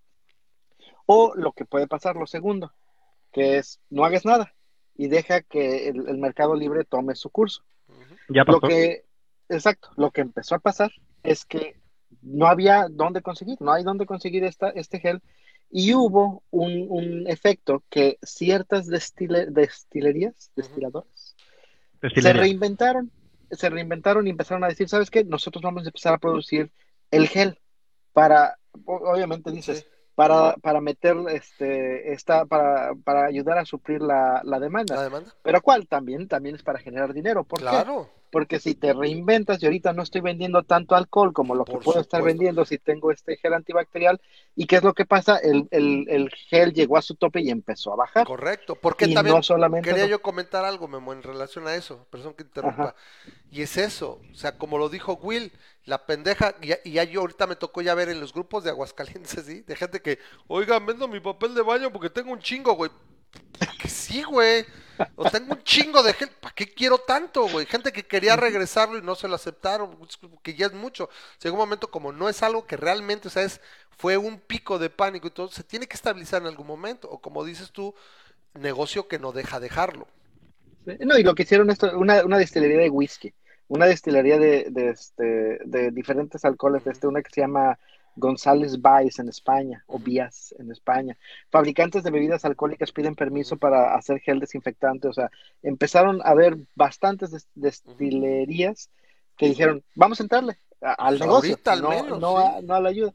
O 1.06 1.34
lo 1.36 1.52
que 1.52 1.66
puede 1.66 1.88
pasar, 1.88 2.16
lo 2.16 2.26
segundo, 2.28 2.74
que 3.32 3.58
es 3.58 3.80
no 3.90 4.06
hagas 4.06 4.26
nada 4.26 4.54
y 4.96 5.08
deja 5.08 5.42
que 5.42 5.90
el, 5.90 6.08
el 6.08 6.18
mercado 6.18 6.56
libre 6.56 6.84
tome 6.86 7.16
su 7.16 7.30
curso. 7.30 7.64
Ya 8.30 8.46
pasó. 8.46 8.60
Lo 8.60 8.68
que, 8.68 9.06
exacto, 9.50 9.90
lo 9.98 10.12
que 10.12 10.22
empezó 10.22 10.56
a 10.56 10.60
pasar 10.60 10.92
es 11.24 11.46
que 11.46 11.76
no 12.22 12.48
había 12.48 12.88
dónde 12.90 13.22
conseguir, 13.22 13.58
no 13.62 13.72
hay 13.74 13.84
dónde 13.84 14.06
conseguir 14.06 14.44
esta, 14.44 14.70
este 14.70 15.00
gel 15.00 15.22
y 15.70 15.94
hubo 15.94 16.44
un, 16.52 16.86
un 16.90 17.28
efecto 17.28 17.84
que 17.90 18.18
ciertas 18.24 18.88
destile, 18.88 19.48
destilerías, 19.48 20.52
destiladores, 20.56 21.36
Destilería. 22.02 22.34
se 22.34 22.40
reinventaron, 22.40 23.12
se 23.52 23.70
reinventaron 23.70 24.28
y 24.28 24.30
empezaron 24.30 24.64
a 24.64 24.68
decir, 24.68 24.88
¿sabes 24.88 25.10
qué? 25.12 25.24
Nosotros 25.24 25.62
vamos 25.62 25.84
a 25.84 25.88
empezar 25.90 26.14
a 26.14 26.18
producir 26.20 26.72
el 27.12 27.28
gel 27.28 27.60
para, 28.14 28.58
obviamente 28.86 29.52
dices, 29.52 29.80
Sí. 29.80 29.86
Para, 30.16 30.56
para 30.56 30.82
meter 30.82 31.16
este, 31.30 32.14
esta, 32.14 32.46
para, 32.46 32.96
para 33.04 33.26
ayudar 33.26 33.58
a 33.58 33.66
suplir 33.66 34.02
la, 34.02 34.42
la 34.44 34.60
demanda. 34.60 34.96
¿La 34.96 35.04
demanda? 35.04 35.34
Pero 35.44 35.62
¿cuál? 35.62 35.88
También, 35.88 36.28
también 36.28 36.56
es 36.56 36.64
para 36.64 36.80
generar 36.80 37.14
dinero. 37.14 37.44
¿Por 37.44 37.60
qué? 37.60 37.66
Claro. 37.66 38.10
Porque 38.32 38.60
si 38.60 38.76
te 38.76 38.92
reinventas 38.92 39.64
y 39.64 39.66
ahorita 39.66 39.94
no 39.94 40.04
estoy 40.04 40.20
vendiendo 40.20 40.64
tanto 40.64 40.96
alcohol 40.96 41.32
como 41.32 41.56
lo 41.56 41.64
que 41.64 41.74
Por 41.74 41.84
puedo 41.84 42.02
estar 42.02 42.22
vendiendo 42.22 42.66
si 42.66 42.78
tengo 42.78 43.12
este 43.12 43.38
gel 43.38 43.54
antibacterial, 43.54 44.20
¿y 44.58 44.68
qué 44.68 44.76
es 44.78 44.84
lo 44.84 44.94
que 44.94 45.06
pasa? 45.06 45.38
El, 45.38 45.70
el, 45.72 46.06
el 46.10 46.30
gel 46.50 46.74
llegó 46.74 46.98
a 46.98 47.02
su 47.02 47.16
tope 47.16 47.40
y 47.40 47.50
empezó 47.50 47.94
a 47.94 47.96
bajar. 47.96 48.28
Correcto. 48.28 48.76
Porque 48.76 49.06
Y 49.06 49.14
también 49.14 49.38
no 49.38 49.44
solamente 49.44 49.90
quería 49.90 50.08
yo 50.08 50.22
comentar 50.22 50.66
algo, 50.66 50.90
Memo, 50.90 51.14
en 51.14 51.24
relación 51.24 51.66
a 51.68 51.76
eso. 51.76 52.08
Perdón 52.10 52.34
que 52.34 52.44
interrumpa. 52.44 52.84
Ajá. 52.84 52.96
Y 53.52 53.62
es 53.62 53.78
eso. 53.78 54.20
O 54.30 54.36
sea, 54.36 54.58
como 54.58 54.78
lo 54.78 54.90
dijo 54.90 55.14
Will, 55.14 55.54
la 55.86 56.06
pendeja, 56.06 56.56
y 56.62 56.68
ya, 56.68 56.80
y 56.84 56.92
ya 56.94 57.04
yo 57.04 57.22
ahorita 57.22 57.48
me 57.48 57.56
tocó 57.56 57.82
ya 57.82 57.96
ver 57.96 58.10
en 58.10 58.20
los 58.20 58.34
grupos 58.34 58.64
de 58.64 58.72
Aguascalientes, 58.72 59.32
¿sí? 59.46 59.62
De 59.62 59.76
gente 59.76 60.02
que, 60.02 60.20
oigan, 60.48 60.86
vendo 60.86 61.08
mi 61.08 61.20
papel 61.20 61.54
de 61.56 61.62
baño 61.62 61.92
porque 61.92 62.10
tengo 62.10 62.32
un 62.32 62.40
chingo, 62.40 62.74
güey. 62.74 62.92
Que 63.80 63.90
sí, 63.90 64.24
güey. 64.24 64.66
O 65.16 65.30
tengo 65.30 65.54
un 65.54 65.64
chingo 65.64 66.02
de 66.02 66.14
gel. 66.14 66.30
¿Para 66.40 66.54
qué 66.56 66.74
quiero 66.74 66.98
tanto, 67.00 67.48
güey? 67.50 67.66
Gente 67.66 67.92
que 67.92 68.04
quería 68.04 68.36
regresarlo 68.36 68.98
y 68.98 69.02
no 69.02 69.16
se 69.16 69.28
lo 69.28 69.36
aceptaron, 69.36 69.98
que 70.42 70.56
ya 70.56 70.68
es 70.68 70.74
mucho. 70.74 71.10
Llegó 71.42 71.56
un 71.56 71.60
momento 71.60 71.92
como 71.92 72.12
no 72.12 72.30
es 72.30 72.42
algo 72.44 72.66
que 72.66 72.78
realmente, 72.78 73.28
o 73.28 73.32
sea, 73.32 73.44
es, 73.44 73.62
fue 73.98 74.18
un 74.18 74.40
pico 74.40 74.80
de 74.80 74.90
pánico 74.90 75.28
y 75.28 75.32
todo, 75.32 75.50
se 75.50 75.64
tiene 75.64 75.88
que 75.88 75.96
estabilizar 75.96 76.42
en 76.42 76.48
algún 76.48 76.68
momento. 76.68 77.10
O 77.10 77.22
como 77.22 77.44
dices 77.44 77.72
tú, 77.72 77.94
negocio 78.54 79.08
que 79.08 79.20
no 79.20 79.32
deja 79.32 79.60
dejarlo. 79.60 80.08
No, 81.00 81.18
y 81.18 81.24
lo 81.24 81.36
que 81.36 81.44
hicieron 81.44 81.70
esto, 81.70 81.98
una, 81.98 82.24
una 82.24 82.38
destilería 82.38 82.78
de 82.78 82.90
whisky, 82.90 83.34
una 83.68 83.86
destilería 83.86 84.38
de, 84.38 84.68
de, 84.70 84.90
este, 84.90 85.60
de 85.66 85.92
diferentes 85.92 86.46
alcoholes, 86.46 86.86
este, 86.88 87.08
una 87.08 87.22
que 87.22 87.32
se 87.34 87.42
llama 87.42 87.78
González 88.16 88.82
Baez 88.82 89.20
en 89.20 89.28
España, 89.28 89.84
o 89.88 90.00
Vías 90.00 90.56
en 90.60 90.72
España. 90.72 91.18
Fabricantes 91.50 92.04
de 92.04 92.12
bebidas 92.12 92.46
alcohólicas 92.46 92.92
piden 92.92 93.16
permiso 93.16 93.58
para 93.58 93.96
hacer 93.96 94.20
gel 94.20 94.40
desinfectante, 94.40 95.08
o 95.08 95.14
sea, 95.14 95.30
empezaron 95.64 96.22
a 96.22 96.30
haber 96.30 96.58
bastantes 96.76 97.32
des- 97.32 97.48
destilerías 97.56 98.90
que 99.38 99.48
dijeron, 99.50 99.84
vamos 99.96 100.20
a 100.20 100.24
entrarle 100.24 100.58
a- 100.82 100.94
al 100.94 101.18
Pues 101.18 101.28
negocio, 101.28 101.58
al 101.66 101.82
no, 101.82 101.90
menos, 101.90 102.20
no, 102.20 102.38
sí. 102.38 102.44
a, 102.44 102.62
no 102.62 102.74
a 102.76 102.80
la 102.80 102.90
ayuda. 102.90 103.14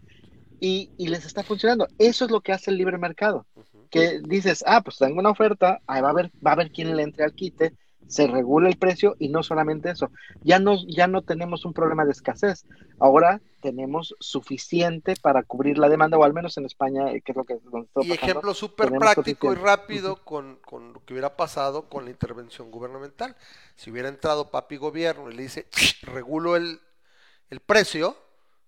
Y, 0.62 0.90
y 0.98 1.08
les 1.08 1.24
está 1.24 1.42
funcionando. 1.42 1.88
Eso 1.98 2.26
es 2.26 2.30
lo 2.30 2.42
que 2.42 2.52
hace 2.52 2.70
el 2.70 2.76
libre 2.76 2.98
mercado 2.98 3.46
que 3.88 4.20
dices, 4.22 4.62
ah, 4.66 4.82
pues 4.82 4.98
tengo 4.98 5.18
una 5.18 5.30
oferta, 5.30 5.80
ahí 5.86 6.02
va 6.02 6.08
a 6.08 6.10
haber, 6.10 6.30
va 6.46 6.50
a 6.50 6.54
haber 6.54 6.70
quien 6.70 6.94
le 6.94 7.02
entre 7.02 7.24
al 7.24 7.34
quite, 7.34 7.72
se 8.10 8.26
regula 8.26 8.68
el 8.68 8.76
precio 8.76 9.16
y 9.18 9.28
no 9.28 9.42
solamente 9.42 9.90
eso, 9.90 10.10
ya 10.42 10.58
no, 10.58 10.76
ya 10.86 11.06
no 11.06 11.22
tenemos 11.22 11.64
un 11.64 11.72
problema 11.72 12.04
de 12.04 12.10
escasez, 12.10 12.66
ahora 12.98 13.40
tenemos 13.60 14.16
suficiente 14.18 15.14
para 15.20 15.42
cubrir 15.44 15.78
la 15.78 15.88
demanda, 15.88 16.18
o 16.18 16.24
al 16.24 16.34
menos 16.34 16.56
en 16.58 16.64
España, 16.64 17.12
eh, 17.12 17.22
que 17.22 17.32
es 17.32 17.36
lo 17.36 17.44
que 17.44 17.58
donde 17.62 17.86
Y 17.86 18.08
pasando, 18.08 18.14
ejemplo 18.14 18.54
súper 18.54 18.90
práctico 18.90 19.52
y 19.52 19.54
rápido 19.54 20.24
con, 20.24 20.56
con 20.56 20.92
lo 20.92 21.04
que 21.04 21.14
hubiera 21.14 21.36
pasado 21.36 21.88
con 21.88 22.04
la 22.04 22.10
intervención 22.10 22.70
gubernamental. 22.70 23.36
Si 23.76 23.90
hubiera 23.90 24.08
entrado 24.08 24.50
papi 24.50 24.76
gobierno 24.76 25.30
y 25.30 25.34
le 25.34 25.42
dice, 25.42 25.68
regulo 26.02 26.56
el, 26.56 26.80
el 27.48 27.60
precio, 27.60 28.16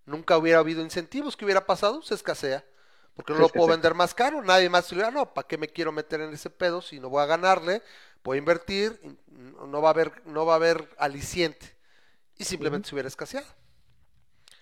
nunca 0.07 0.39
hubiera 0.39 0.61
habido 0.61 0.83
incentivos. 0.83 1.37
¿Qué 1.37 1.45
hubiera 1.45 1.67
pasado? 1.67 2.03
Se 2.03 2.15
escasea. 2.15 2.65
Porque 3.15 3.35
no 3.35 3.41
lo 3.41 3.49
puedo 3.51 3.69
vender 3.69 3.95
más 3.95 4.15
caro. 4.15 4.43
Nadie 4.43 4.71
más 4.71 4.87
se 4.87 4.95
lo 4.95 5.11
no, 5.11 5.35
¿para 5.35 5.47
qué 5.47 5.59
me 5.59 5.69
quiero 5.69 5.93
meter 5.93 6.21
en 6.23 6.33
ese 6.33 6.49
pedo 6.49 6.81
si 6.81 6.99
no 6.99 7.11
voy 7.11 7.23
a 7.23 7.27
ganarle? 7.27 7.83
Voy 8.25 8.37
a 8.37 8.39
invertir, 8.39 8.99
no 9.67 9.83
va 9.83 9.89
a 9.89 9.93
haber, 9.93 10.13
no 10.27 10.47
va 10.47 10.55
a 10.55 10.57
haber 10.57 10.89
aliciente. 10.99 11.75
Y 12.39 12.45
simplemente 12.45 12.89
se 12.89 12.95
hubiera 12.95 13.09
escaseado. 13.09 13.47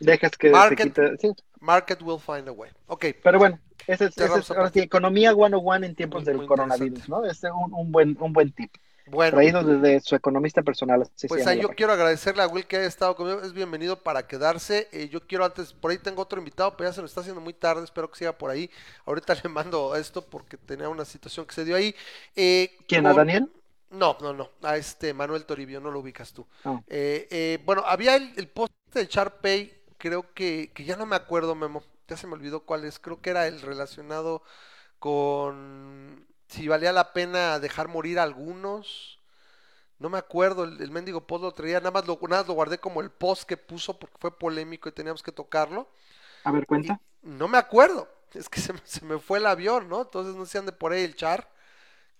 Dejas 0.00 0.32
que 0.36 0.50
Market. 0.50 0.94
se 0.94 1.12
quite, 1.12 1.16
sí, 1.18 1.42
Market 1.60 2.00
will 2.02 2.18
find 2.18 2.48
a 2.48 2.52
way. 2.52 2.70
Ok, 2.86 3.06
pero 3.22 3.38
bueno, 3.38 3.58
ese 3.86 4.06
es, 4.06 4.16
ese 4.16 4.38
es 4.38 4.50
ahora 4.50 4.70
sí, 4.70 4.80
economía 4.80 5.34
101 5.34 5.84
en 5.86 5.94
tiempos 5.94 6.20
Muy- 6.22 6.26
del 6.26 6.36
muy 6.38 6.46
coronavirus. 6.46 7.08
¿no? 7.08 7.24
Este 7.26 7.48
es 7.48 7.52
un, 7.52 7.72
un 7.74 7.92
buen, 7.92 8.16
un 8.18 8.32
buen 8.32 8.50
tip, 8.52 8.72
bueno. 9.06 9.32
traído 9.36 9.62
desde 9.62 10.00
su 10.00 10.14
economista 10.16 10.62
personal. 10.62 11.06
Pues 11.28 11.46
ahí 11.46 11.60
yo 11.60 11.68
quiero 11.70 11.92
agradecerle 11.92 12.42
a 12.42 12.46
Will 12.48 12.66
que 12.66 12.78
haya 12.78 12.86
estado 12.86 13.14
conmigo, 13.14 13.42
es 13.42 13.52
bienvenido 13.52 14.02
para 14.02 14.26
quedarse. 14.26 14.88
Eh, 14.92 15.10
yo 15.10 15.20
quiero 15.26 15.44
antes, 15.44 15.74
por 15.74 15.90
ahí 15.90 15.98
tengo 15.98 16.22
otro 16.22 16.38
invitado, 16.38 16.74
pero 16.78 16.88
ya 16.88 16.94
se 16.94 17.02
nos 17.02 17.10
está 17.10 17.20
haciendo 17.20 17.42
muy 17.42 17.52
tarde, 17.52 17.84
espero 17.84 18.10
que 18.10 18.16
siga 18.16 18.32
por 18.32 18.48
ahí. 18.50 18.70
Ahorita 19.04 19.34
le 19.44 19.50
mando 19.50 19.94
esto 19.96 20.24
porque 20.24 20.56
tenía 20.56 20.88
una 20.88 21.04
situación 21.04 21.44
que 21.44 21.54
se 21.54 21.66
dio 21.66 21.76
ahí. 21.76 21.94
Eh, 22.34 22.74
¿Quién, 22.88 23.06
a 23.06 23.10
con- 23.10 23.18
Daniel? 23.18 23.52
No, 23.90 24.16
no, 24.20 24.32
no, 24.32 24.50
a 24.62 24.76
este 24.76 25.12
Manuel 25.12 25.44
Toribio, 25.44 25.80
no 25.80 25.90
lo 25.90 26.00
ubicas 26.00 26.32
tú. 26.32 26.46
Ah. 26.64 26.80
Eh, 26.86 27.26
eh, 27.30 27.58
bueno, 27.64 27.82
había 27.84 28.16
el, 28.16 28.32
el 28.36 28.48
post 28.48 28.72
de 28.94 29.08
Charpay, 29.08 29.82
creo 29.98 30.32
que, 30.32 30.72
que 30.72 30.84
ya 30.84 30.96
no 30.96 31.06
me 31.06 31.16
acuerdo, 31.16 31.54
Memo, 31.54 31.82
ya 32.06 32.16
se 32.16 32.26
me 32.26 32.34
olvidó 32.34 32.60
cuál 32.60 32.84
es, 32.84 32.98
creo 32.98 33.20
que 33.20 33.30
era 33.30 33.46
el 33.48 33.60
relacionado 33.60 34.42
con 34.98 36.26
si 36.48 36.68
valía 36.68 36.92
la 36.92 37.12
pena 37.12 37.58
dejar 37.60 37.88
morir 37.88 38.18
a 38.18 38.24
algunos. 38.24 39.18
No 39.98 40.08
me 40.08 40.18
acuerdo, 40.18 40.64
el, 40.64 40.80
el 40.80 40.90
mendigo 40.90 41.26
post 41.26 41.42
lo 41.42 41.52
traía, 41.52 41.78
nada 41.78 41.90
más 41.90 42.06
lo, 42.06 42.18
nada 42.22 42.42
más 42.42 42.48
lo 42.48 42.54
guardé 42.54 42.78
como 42.78 43.00
el 43.00 43.10
post 43.10 43.44
que 43.44 43.56
puso 43.56 43.98
porque 43.98 44.16
fue 44.18 44.36
polémico 44.36 44.88
y 44.88 44.92
teníamos 44.92 45.22
que 45.22 45.32
tocarlo. 45.32 45.88
A 46.44 46.52
ver, 46.52 46.66
cuenta. 46.66 47.00
Y 47.22 47.28
no 47.28 47.48
me 47.48 47.58
acuerdo, 47.58 48.08
es 48.32 48.48
que 48.48 48.60
se 48.60 48.72
me, 48.72 48.80
se 48.84 49.04
me 49.04 49.18
fue 49.18 49.38
el 49.38 49.46
avión, 49.46 49.88
¿no? 49.88 50.02
Entonces 50.02 50.34
no 50.34 50.46
se 50.46 50.58
ande 50.58 50.72
por 50.72 50.92
ahí 50.92 51.02
el 51.02 51.16
char, 51.16 51.48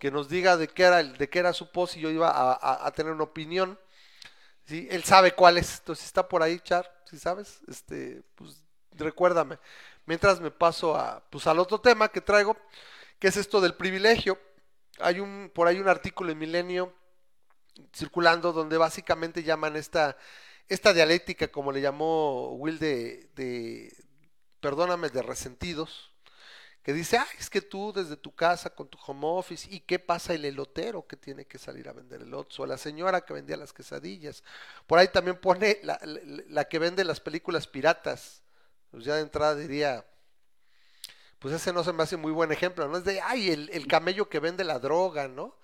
que 0.01 0.10
nos 0.10 0.28
diga 0.28 0.56
de 0.56 0.66
qué 0.66 0.85
era, 0.85 1.02
de 1.02 1.28
qué 1.28 1.39
era 1.39 1.52
su 1.52 1.70
post 1.70 1.97
y 1.97 2.01
yo 2.01 2.10
iba 2.10 2.31
a 2.32 2.90
tener 2.93 3.12
una 3.12 3.24
opinión. 3.24 3.78
Sí, 4.64 4.89
él 4.90 5.05
sabe 5.05 5.32
cuál 5.32 5.59
es, 5.59 5.78
entonces 5.78 6.05
si 6.05 6.06
está 6.06 6.27
por 6.27 6.43
ahí, 6.43 6.59
Char, 6.60 6.90
si 7.05 7.18
sabes, 7.18 7.60
este, 7.68 8.22
pues 8.35 8.64
recuérdame. 8.93 9.59
Mientras 10.06 10.40
me 10.40 10.51
paso 10.51 10.97
a, 10.97 11.22
pues 11.28 11.47
al 11.47 11.59
otro 11.59 11.81
tema 11.81 12.09
que 12.09 12.22
traigo, 12.22 12.56
que 13.18 13.28
es 13.28 13.36
esto 13.36 13.60
del 13.60 13.74
privilegio. 13.74 14.39
Hay 15.01 15.20
un, 15.20 15.51
por 15.55 15.68
ahí 15.68 15.78
un 15.78 15.89
artículo 15.89 16.32
en 16.32 16.39
Milenio 16.39 16.94
circulando 17.94 18.52
donde 18.52 18.78
básicamente 18.78 19.43
llaman 19.43 19.77
esta, 19.77 20.16
esta 20.68 20.94
dialéctica, 20.94 21.48
como 21.48 21.72
le 21.72 21.82
llamó 21.82 22.55
Will 22.55 22.78
de, 22.78 23.28
de 23.35 23.94
perdóname, 24.60 25.10
de 25.10 25.22
resentidos, 25.22 26.10
que 26.82 26.93
dice, 26.94 27.19
ah, 27.19 27.27
es 27.39 27.51
que 27.51 27.61
tú 27.61 27.93
desde 27.93 28.16
tu 28.16 28.35
casa 28.35 28.70
con 28.74 28.89
tu 28.89 28.98
home 29.07 29.27
office, 29.27 29.69
¿y 29.70 29.81
qué 29.81 29.98
pasa 29.98 30.35
el 30.35 30.44
elotero 30.47 31.07
que 31.07 31.16
tiene 31.16 31.47
que 31.47 31.59
salir 31.59 31.89
a 31.89 31.93
vender 31.93 32.23
elotes? 32.23 32.59
O 32.61 32.66
la 32.66 32.78
señora 32.78 33.20
que 33.23 33.35
vendía 33.35 33.57
las 33.57 33.73
quesadillas. 33.73 34.43
Por 34.86 34.98
ahí 34.98 35.09
también 35.09 35.39
pone 35.40 35.78
la, 35.82 36.01
la- 36.05 36.65
que 36.66 36.78
vende 36.78 37.05
las 37.05 37.20
películas 37.20 37.66
piratas. 37.66 38.43
Pues 38.90 39.05
ya 39.05 39.15
de 39.16 39.23
entrada 39.23 39.55
diría, 39.57 40.05
pues 41.39 41.55
ese 41.55 41.73
no 41.73 41.82
se 41.85 41.93
me 41.93 42.02
hace 42.02 42.16
muy 42.16 42.32
buen 42.32 42.52
ejemplo, 42.52 42.86
¿no? 42.89 42.98
Es 42.98 43.05
de, 43.05 43.20
ay, 43.20 43.51
el, 43.51 43.70
el 43.73 43.86
camello 43.86 44.28
que 44.28 44.40
vende 44.40 44.65
la 44.65 44.78
droga, 44.78 45.28
¿no? 45.28 45.57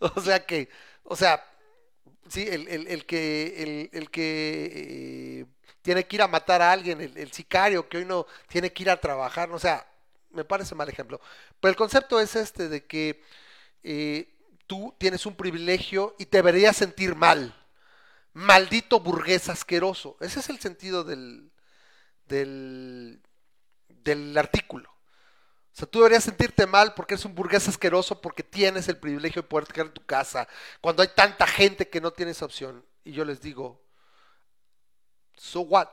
O 0.16 0.20
sea 0.20 0.44
que, 0.46 0.68
o 1.04 1.16
sea, 1.16 1.44
sí, 2.28 2.46
el, 2.48 2.68
el- 2.68 2.88
el 2.88 3.06
que, 3.06 3.62
el, 3.62 3.90
el 3.94 4.10
que 4.10 5.40
eh, 5.42 5.46
tiene 5.82 6.06
que 6.06 6.16
ir 6.16 6.22
a 6.22 6.28
matar 6.28 6.62
a 6.62 6.72
alguien, 6.72 7.00
el, 7.02 7.16
el 7.18 7.32
sicario 7.32 7.88
que 7.88 7.98
hoy 7.98 8.06
no 8.06 8.26
tiene 8.48 8.72
que 8.72 8.84
ir 8.84 8.90
a 8.90 9.00
trabajar, 9.00 9.48
¿no? 9.50 9.56
o 9.56 9.60
sea, 9.60 9.86
me 10.34 10.44
parece 10.44 10.74
mal 10.74 10.88
ejemplo. 10.88 11.20
Pero 11.60 11.70
el 11.70 11.76
concepto 11.76 12.20
es 12.20 12.36
este 12.36 12.68
de 12.68 12.84
que 12.84 13.22
eh, 13.82 14.34
tú 14.66 14.94
tienes 14.98 15.26
un 15.26 15.36
privilegio 15.36 16.14
y 16.18 16.26
te 16.26 16.38
deberías 16.38 16.76
sentir 16.76 17.14
mal. 17.14 17.54
Maldito 18.32 19.00
burgués 19.00 19.48
asqueroso. 19.48 20.16
Ese 20.20 20.40
es 20.40 20.48
el 20.48 20.58
sentido 20.58 21.04
del, 21.04 21.50
del, 22.26 23.22
del 23.88 24.36
artículo. 24.36 24.90
O 24.90 25.76
sea, 25.76 25.88
tú 25.88 25.98
deberías 25.98 26.24
sentirte 26.24 26.66
mal 26.66 26.94
porque 26.94 27.14
eres 27.14 27.24
un 27.24 27.34
burgués 27.34 27.66
asqueroso 27.68 28.20
porque 28.20 28.44
tienes 28.44 28.88
el 28.88 28.96
privilegio 28.96 29.42
de 29.42 29.48
poder 29.48 29.66
quedar 29.66 29.88
en 29.88 29.94
tu 29.94 30.06
casa 30.06 30.46
cuando 30.80 31.02
hay 31.02 31.08
tanta 31.08 31.46
gente 31.46 31.88
que 31.88 32.00
no 32.00 32.12
tiene 32.12 32.32
esa 32.32 32.44
opción. 32.44 32.84
Y 33.02 33.12
yo 33.12 33.24
les 33.24 33.40
digo, 33.40 33.82
so 35.36 35.62
what? 35.62 35.88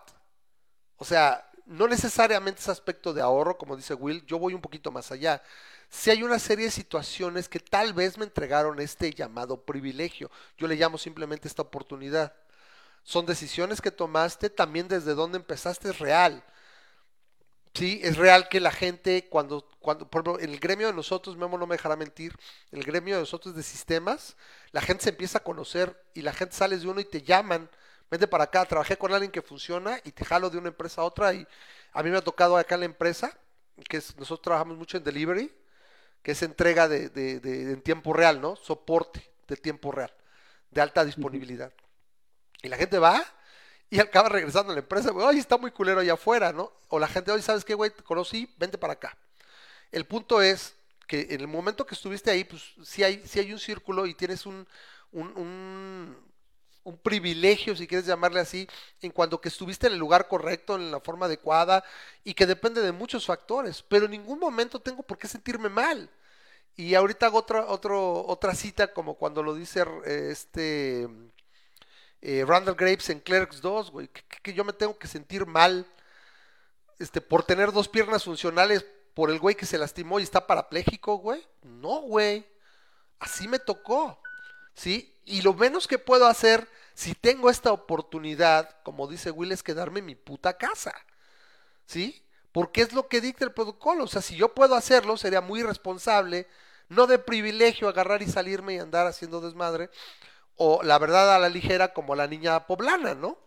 O 0.98 1.06
sea, 1.06 1.51
no 1.72 1.88
necesariamente 1.88 2.60
es 2.60 2.70
aspecto 2.70 3.14
de 3.14 3.22
ahorro, 3.22 3.58
como 3.58 3.78
dice 3.78 3.94
Will, 3.94 4.26
yo 4.26 4.38
voy 4.38 4.54
un 4.54 4.62
poquito 4.62 4.92
más 4.92 5.12
allá. 5.12 5.42
Si 5.90 6.10
hay 6.10 6.22
una 6.22 6.38
serie 6.38 6.66
de 6.66 6.72
situaciones 6.72 7.48
que 7.48 7.60
tal 7.60 7.94
vez 7.94 8.18
me 8.18 8.26
entregaron 8.26 8.80
este 8.80 9.12
llamado 9.14 9.62
privilegio, 9.62 10.30
yo 10.58 10.68
le 10.68 10.76
llamo 10.76 10.98
simplemente 10.98 11.48
esta 11.48 11.62
oportunidad. 11.62 12.34
Son 13.04 13.26
decisiones 13.26 13.82
que 13.82 13.90
tomaste, 13.90 14.50
también 14.50 14.88
desde 14.88 15.16
donde 15.16 15.38
empezaste 15.38 15.90
es 15.90 16.00
real. 16.00 16.44
Sí, 17.74 18.02
es 18.04 18.18
real 18.18 18.50
que 18.50 18.60
la 18.60 18.72
gente 18.72 19.30
cuando, 19.30 19.66
cuando, 19.80 20.10
por 20.10 20.22
ejemplo, 20.22 20.40
el 20.40 20.60
gremio 20.60 20.88
de 20.88 20.94
nosotros, 20.94 21.38
Memo 21.38 21.58
no 21.58 21.68
me 21.68 21.76
dejará 21.76 21.96
mentir, 21.96 22.36
el 22.72 22.84
gremio 22.84 23.16
de 23.16 23.22
nosotros 23.22 23.56
de 23.56 23.64
sistemas, 23.64 24.36
la 24.72 24.82
gente 24.82 25.06
se 25.06 25.10
empieza 25.12 25.38
a 25.38 25.44
conocer 25.44 25.98
y 26.14 26.22
la 26.22 26.34
gente 26.34 26.54
sales 26.54 26.82
de 26.82 26.90
uno 26.90 27.00
y 27.00 27.06
te 27.06 27.22
llaman, 27.22 27.70
vente 28.12 28.28
para 28.28 28.46
acá, 28.46 28.66
trabajé 28.66 28.98
con 28.98 29.14
alguien 29.14 29.32
que 29.32 29.42
funciona 29.42 30.00
y 30.04 30.12
te 30.12 30.26
jalo 30.26 30.50
de 30.52 30.58
una 30.60 30.70
empresa 30.70 31.02
a 31.02 31.06
otra 31.06 31.34
y 31.34 31.48
a 31.94 32.04
mí 32.04 32.10
me 32.12 32.18
ha 32.18 32.22
tocado 32.22 32.58
acá 32.58 32.76
en 32.76 32.82
la 32.82 32.86
empresa, 32.88 33.38
que 33.90 33.98
es, 33.98 34.16
nosotros 34.18 34.42
trabajamos 34.44 34.78
mucho 34.78 34.98
en 34.98 35.04
delivery, 35.04 35.52
que 36.24 36.32
es 36.34 36.44
entrega 36.44 36.88
de, 36.90 37.10
de- 37.10 37.40
de- 37.40 37.74
en 37.74 37.82
tiempo 37.82 38.14
real, 38.14 38.42
¿no? 38.42 38.56
Soporte 38.58 39.30
de 39.48 39.58
tiempo 39.58 39.92
real, 39.92 40.14
de 40.72 40.82
alta 40.82 41.06
disponibilidad. 41.06 41.74
Y 42.62 42.70
la 42.70 42.78
gente 42.78 43.00
va 43.00 43.24
y 43.90 44.00
acaba 44.00 44.30
regresando 44.30 44.72
a 44.72 44.76
la 44.76 44.82
empresa, 44.82 45.12
güey, 45.12 45.28
ay, 45.28 45.40
está 45.40 45.58
muy 45.58 45.72
culero 45.72 46.02
allá 46.02 46.14
afuera, 46.14 46.54
¿no? 46.54 46.72
O 46.90 47.00
la 47.00 47.08
gente, 47.08 47.32
oye, 47.32 47.44
¿sabes 47.44 47.66
qué, 47.66 47.74
güey? 47.74 47.92
Te 47.92 48.04
conocí, 48.04 48.54
vente 48.58 48.78
para 48.78 48.94
acá. 48.94 49.18
El 49.92 50.06
punto 50.06 50.42
es 50.42 50.76
que 51.08 51.28
en 51.32 51.42
el 51.42 51.48
momento 51.48 51.86
que 51.86 51.96
estuviste 51.96 52.32
ahí, 52.32 52.44
pues 52.46 52.64
sí 52.84 53.04
hay, 53.04 53.24
sí 53.28 53.40
hay 53.40 53.54
un 53.54 53.60
círculo 53.60 54.06
y 54.08 54.16
tienes 54.16 54.46
un, 54.46 54.68
un, 55.12 55.28
un- 55.38 56.31
un 56.84 56.98
privilegio, 56.98 57.76
si 57.76 57.88
quieres 57.88 58.08
llamarle 58.08 58.40
así, 58.40 58.68
en 59.02 59.12
cuanto 59.12 59.40
que 59.42 59.50
estuviste 59.50 59.88
en 59.88 59.94
el 59.94 60.00
lugar 60.00 60.28
correcto, 60.28 60.76
en 60.76 60.92
la 60.92 61.00
forma 61.00 61.28
adecuada, 61.28 61.84
y 62.24 62.34
que 62.34 62.46
depende 62.46 62.82
de 62.82 62.92
muchos 62.92 63.26
factores, 63.26 63.84
pero 63.84 64.06
en 64.06 64.12
ningún 64.12 64.40
momento 64.40 64.80
tengo 64.80 65.04
por 65.04 65.18
qué 65.18 65.28
sentirme 65.28 65.70
mal. 65.70 66.10
Y 66.76 66.96
ahorita 66.96 67.28
hago 67.28 67.40
otra, 67.40 67.66
otro, 67.68 68.26
otra 68.26 68.56
cita, 68.56 68.94
como 68.94 69.16
cuando 69.16 69.44
lo 69.44 69.54
dice 69.54 69.84
este 70.06 71.08
eh, 72.22 72.46
Randall 72.48 72.76
Graves 72.76 73.10
en 73.10 73.20
Clerks 73.20 73.62
2, 73.62 73.92
güey, 73.92 74.08
que, 74.08 74.24
que 74.42 74.54
yo 74.54 74.64
me 74.64 74.74
tengo 74.74 74.98
que 74.98 75.08
sentir 75.08 75.46
mal 75.46 75.86
este, 77.00 77.20
por 77.20 77.44
tener 77.44 77.72
dos 77.72 77.90
piernas 77.90 78.24
funcionales 78.24 78.86
por 79.16 79.32
el 79.32 79.40
güey 79.40 79.56
que 79.56 79.66
se 79.66 79.78
lastimó 79.78 80.20
y 80.20 80.24
está 80.24 80.46
parapléjico, 80.46 81.18
güey. 81.18 81.46
No, 81.64 82.02
güey. 82.02 82.46
Así 83.20 83.48
me 83.48 83.60
tocó. 83.60 84.22
¿Sí? 84.74 85.11
Y 85.26 85.42
lo 85.42 85.54
menos 85.54 85.88
que 85.88 86.00
puedo 86.00 86.28
hacer 86.28 86.68
si 86.94 87.16
tengo 87.16 87.50
esta 87.50 87.72
oportunidad, 87.72 88.82
como 88.84 89.08
dice 89.08 89.32
Will, 89.32 89.52
es 89.52 89.64
quedarme 89.64 90.00
en 90.00 90.06
mi 90.06 90.16
puta 90.16 90.58
casa. 90.58 90.94
¿Sí? 91.86 92.24
Porque 92.52 92.82
es 92.82 92.94
lo 92.94 93.08
que 93.08 93.22
dicta 93.22 93.46
el 93.46 93.54
protocolo. 93.54 94.06
O 94.06 94.08
sea, 94.08 94.22
si 94.22 94.36
yo 94.36 94.54
puedo 94.54 94.76
hacerlo, 94.76 95.18
sería 95.18 95.42
muy 95.42 95.64
responsable, 95.64 96.48
no 96.90 97.08
de 97.08 97.20
privilegio 97.20 97.88
agarrar 97.88 98.22
y 98.22 98.28
salirme 98.28 98.76
y 98.76 98.80
andar 98.80 99.08
haciendo 99.08 99.42
desmadre, 99.42 99.90
o 100.56 100.84
la 100.84 101.00
verdad 101.00 101.34
a 101.34 101.40
la 101.40 101.50
ligera 101.50 101.94
como 101.94 102.16
la 102.16 102.28
niña 102.28 102.68
poblana, 102.68 103.16
¿no? 103.16 103.38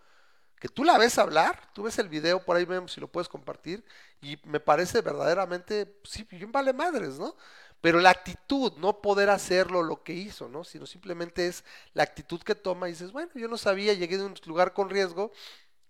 Que 0.59 0.68
tú 0.68 0.82
la 0.82 0.96
ves 0.98 1.18
hablar, 1.18 1.70
tú 1.74 1.82
ves 1.82 1.98
el 1.98 2.09
video 2.09 2.42
por 2.42 2.56
ahí 2.56 2.64
vemos 2.64 2.92
si 2.92 3.01
lo 3.01 3.09
puedes 3.09 3.28
compartir, 3.28 3.84
y 4.22 4.38
me 4.44 4.60
parece 4.60 5.02
verdaderamente, 5.02 6.01
sí, 6.05 6.26
bien 6.30 6.51
vale 6.52 6.72
madres, 6.72 7.18
¿no? 7.18 7.36
Pero 7.85 8.01
la 8.01 8.11
actitud, 8.11 8.73
no 8.78 9.02
poder 9.02 9.28
hacerlo 9.31 9.82
lo 9.82 10.02
que 10.02 10.15
hizo, 10.15 10.48
¿no? 10.48 10.65
Sino 10.65 10.86
simplemente 10.86 11.47
es 11.48 11.65
la 11.93 12.02
actitud 12.05 12.40
que 12.43 12.55
toma 12.55 12.89
y 12.89 12.93
dices, 12.93 13.12
bueno, 13.12 13.31
yo 13.35 13.47
no 13.48 13.59
sabía, 13.59 13.93
llegué 13.93 14.16
de 14.16 14.24
un 14.24 14.35
lugar 14.47 14.73
con 14.73 14.89
riesgo 14.89 15.32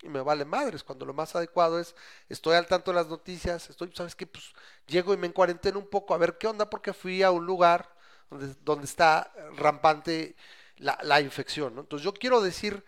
y 0.02 0.08
me 0.08 0.20
vale 0.22 0.44
madres, 0.44 0.84
cuando 0.84 1.06
lo 1.06 1.14
más 1.14 1.34
adecuado 1.36 1.80
es, 1.80 1.94
estoy 2.28 2.56
al 2.56 2.66
tanto 2.66 2.90
de 2.90 2.96
las 2.96 3.08
noticias, 3.08 3.70
estoy, 3.70 3.90
¿sabes 3.94 4.14
qué? 4.14 4.26
Pues 4.26 4.52
llego 4.86 5.14
y 5.14 5.16
me 5.16 5.26
encuarenteno 5.28 5.78
un 5.78 5.88
poco 5.88 6.14
a 6.14 6.18
ver 6.18 6.38
qué 6.38 6.46
onda, 6.46 6.68
porque 6.70 6.92
fui 6.92 7.22
a 7.22 7.30
un 7.30 7.46
lugar 7.46 7.90
donde, 8.30 8.54
donde 8.62 8.84
está 8.86 9.32
rampante 9.56 10.36
la, 10.76 10.98
la 11.02 11.20
infección, 11.22 11.74
¿no? 11.74 11.82
Entonces 11.82 12.04
yo 12.04 12.12
quiero 12.14 12.40
decir 12.42 12.84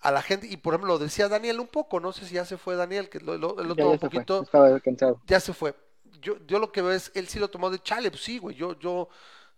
a 0.00 0.10
la 0.12 0.22
gente, 0.22 0.46
y 0.48 0.56
por 0.58 0.74
ejemplo 0.74 0.94
lo 0.94 0.98
decía 0.98 1.28
Daniel 1.28 1.60
un 1.60 1.68
poco, 1.68 2.00
no 2.00 2.12
sé 2.12 2.26
si 2.26 2.34
ya 2.36 2.44
se 2.46 2.58
fue 2.58 2.76
Daniel, 2.76 3.08
que 3.10 3.20
lo, 3.20 3.38
lo- 3.38 3.60
el 3.60 3.70
otro 3.70 3.90
ya 3.90 3.96
un 3.96 3.98
se 3.98 4.08
fue, 4.10 4.26
poquito, 4.26 4.46
estaba 4.46 4.78
cansado. 4.80 5.20
ya 5.26 5.40
se 5.40 5.52
fue. 5.54 5.74
Yo, 6.22 6.38
yo 6.46 6.58
lo 6.60 6.72
que 6.72 6.82
veo 6.82 6.92
es, 6.92 7.10
él 7.14 7.28
sí 7.28 7.38
lo 7.40 7.50
tomó 7.50 7.70
de 7.70 7.80
chale, 7.82 8.10
pues 8.10 8.22
sí, 8.22 8.38
güey, 8.38 8.56
yo, 8.56 8.78
yo 8.78 9.08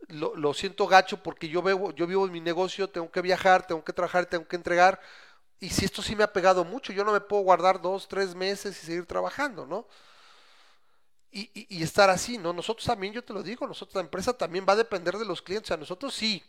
lo, 0.08 0.36
lo 0.36 0.54
siento 0.54 0.86
gacho 0.86 1.22
porque 1.22 1.48
yo 1.48 1.62
veo, 1.62 1.92
yo 1.92 2.06
vivo 2.06 2.26
en 2.26 2.32
mi 2.32 2.40
negocio, 2.40 2.90
tengo 2.90 3.10
que 3.10 3.22
viajar, 3.22 3.66
tengo 3.66 3.84
que 3.84 3.92
trabajar, 3.92 4.26
tengo 4.26 4.48
que 4.48 4.56
entregar, 4.56 5.00
y 5.60 5.70
si 5.70 5.84
esto 5.86 6.02
sí 6.02 6.16
me 6.16 6.24
ha 6.24 6.32
pegado 6.32 6.64
mucho, 6.64 6.92
yo 6.92 7.04
no 7.04 7.12
me 7.12 7.20
puedo 7.22 7.42
guardar 7.44 7.82
dos, 7.82 8.08
tres 8.08 8.34
meses 8.34 8.82
y 8.82 8.86
seguir 8.86 9.06
trabajando, 9.06 9.66
¿no? 9.66 9.88
Y, 11.30 11.50
y- 11.54 11.66
y 11.78 11.82
estar 11.82 12.10
así, 12.10 12.38
¿no? 12.38 12.52
Nosotros 12.52 12.86
también, 12.86 13.12
yo 13.12 13.24
te 13.24 13.32
lo 13.32 13.42
digo, 13.42 13.66
nosotros, 13.66 13.96
la 13.96 14.02
empresa 14.02 14.32
también 14.38 14.64
va 14.68 14.74
a 14.74 14.76
depender 14.76 15.16
de 15.18 15.24
los 15.24 15.42
clientes, 15.42 15.70
a 15.72 15.76
nosotros 15.76 16.14
sí, 16.14 16.42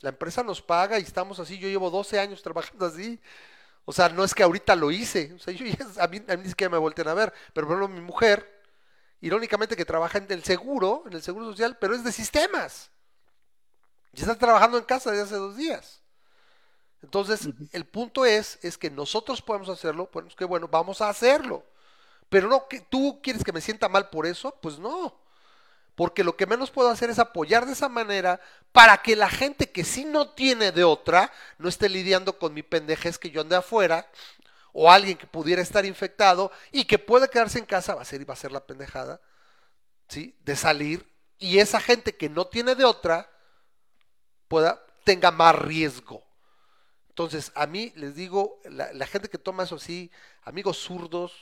la 0.00 0.10
empresa 0.10 0.42
nos 0.44 0.62
paga 0.62 0.98
y 0.98 1.02
estamos 1.02 1.40
así, 1.40 1.58
yo 1.58 1.68
llevo 1.68 1.90
12 1.90 2.18
años 2.20 2.42
trabajando 2.42 2.86
así, 2.86 3.20
o 3.86 3.92
sea, 3.92 4.08
no 4.10 4.24
es 4.24 4.34
que 4.34 4.42
ahorita 4.44 4.76
lo 4.76 4.90
hice, 4.92 5.32
o 5.34 5.38
sea, 5.40 5.54
yo 5.54 5.66
ya, 5.66 6.04
a 6.04 6.08
mí, 6.08 6.22
a 6.28 6.36
mí 6.36 6.44
ni 6.44 6.50
siquiera 6.50 6.70
me 6.72 6.78
voltean 6.78 7.08
a 7.08 7.14
ver, 7.14 7.32
pero 7.54 7.66
por 7.68 7.76
ejemplo 7.78 7.96
mi 7.96 8.02
mujer, 8.06 8.57
irónicamente 9.20 9.76
que 9.76 9.84
trabaja 9.84 10.18
en 10.18 10.26
el 10.30 10.44
seguro, 10.44 11.04
en 11.06 11.14
el 11.14 11.22
seguro 11.22 11.46
social, 11.46 11.76
pero 11.80 11.94
es 11.94 12.04
de 12.04 12.12
sistemas. 12.12 12.90
Y 14.12 14.20
está 14.20 14.36
trabajando 14.36 14.78
en 14.78 14.84
casa 14.84 15.10
desde 15.10 15.24
hace 15.24 15.36
dos 15.36 15.56
días. 15.56 16.00
Entonces, 17.02 17.48
el 17.72 17.84
punto 17.86 18.24
es, 18.24 18.58
es 18.62 18.76
que 18.76 18.90
nosotros 18.90 19.40
podemos 19.40 19.68
hacerlo, 19.68 20.10
pues 20.10 20.34
que 20.34 20.44
bueno, 20.44 20.68
vamos 20.68 21.00
a 21.00 21.08
hacerlo. 21.08 21.64
Pero 22.28 22.48
no 22.48 22.68
que 22.68 22.80
tú 22.80 23.20
quieres 23.22 23.44
que 23.44 23.52
me 23.52 23.60
sienta 23.60 23.88
mal 23.88 24.10
por 24.10 24.26
eso, 24.26 24.54
pues 24.60 24.78
no. 24.78 25.14
Porque 25.94 26.22
lo 26.22 26.36
que 26.36 26.46
menos 26.46 26.70
puedo 26.70 26.90
hacer 26.90 27.10
es 27.10 27.18
apoyar 27.18 27.66
de 27.66 27.72
esa 27.72 27.88
manera 27.88 28.40
para 28.72 28.98
que 28.98 29.16
la 29.16 29.28
gente 29.28 29.70
que 29.70 29.84
sí 29.84 30.04
no 30.04 30.30
tiene 30.30 30.70
de 30.70 30.84
otra 30.84 31.32
no 31.58 31.68
esté 31.68 31.88
lidiando 31.88 32.38
con 32.38 32.54
mi 32.54 32.62
pendejez 32.62 33.18
que 33.18 33.30
yo 33.30 33.40
ande 33.40 33.56
afuera 33.56 34.08
o 34.72 34.90
alguien 34.90 35.16
que 35.16 35.26
pudiera 35.26 35.62
estar 35.62 35.84
infectado 35.84 36.50
y 36.70 36.84
que 36.84 36.98
puede 36.98 37.28
quedarse 37.28 37.58
en 37.58 37.66
casa, 37.66 37.94
va 37.94 38.02
a 38.02 38.04
ser 38.04 38.20
y 38.20 38.24
va 38.24 38.34
a 38.34 38.36
ser 38.38 38.52
la 38.52 38.66
pendejada, 38.66 39.20
¿sí? 40.08 40.36
De 40.44 40.56
salir 40.56 41.06
y 41.38 41.58
esa 41.58 41.80
gente 41.80 42.16
que 42.16 42.28
no 42.28 42.46
tiene 42.46 42.74
de 42.74 42.84
otra 42.84 43.30
pueda 44.48 44.84
tenga 45.04 45.30
más 45.30 45.54
riesgo. 45.54 46.24
Entonces, 47.08 47.50
a 47.54 47.66
mí 47.66 47.92
les 47.96 48.14
digo, 48.14 48.60
la, 48.64 48.92
la 48.92 49.06
gente 49.06 49.28
que 49.28 49.38
toma 49.38 49.64
eso 49.64 49.76
así, 49.76 50.10
amigos 50.42 50.78
zurdos, 50.78 51.32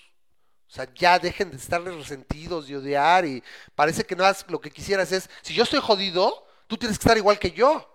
o 0.68 0.70
sea, 0.70 0.92
ya 0.94 1.18
dejen 1.18 1.50
de 1.50 1.56
estarles 1.56 1.94
resentidos 1.94 2.68
y 2.68 2.74
odiar 2.74 3.24
y 3.24 3.42
parece 3.74 4.04
que 4.04 4.16
nada 4.16 4.30
más 4.30 4.44
lo 4.48 4.60
que 4.60 4.70
quisieras 4.70 5.12
es, 5.12 5.30
si 5.42 5.54
yo 5.54 5.62
estoy 5.62 5.80
jodido, 5.80 6.46
tú 6.66 6.76
tienes 6.76 6.98
que 6.98 7.02
estar 7.02 7.16
igual 7.16 7.38
que 7.38 7.52
yo. 7.52 7.92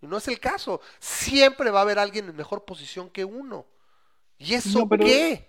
Y 0.00 0.06
no 0.06 0.18
es 0.18 0.28
el 0.28 0.40
caso. 0.40 0.80
Siempre 0.98 1.70
va 1.70 1.80
a 1.80 1.82
haber 1.82 1.98
alguien 1.98 2.28
en 2.28 2.36
mejor 2.36 2.64
posición 2.64 3.10
que 3.10 3.24
uno. 3.24 3.66
¿Y 4.44 4.54
eso 4.54 4.80
No, 4.80 4.88
pero- 4.88 5.04
qué? 5.04 5.48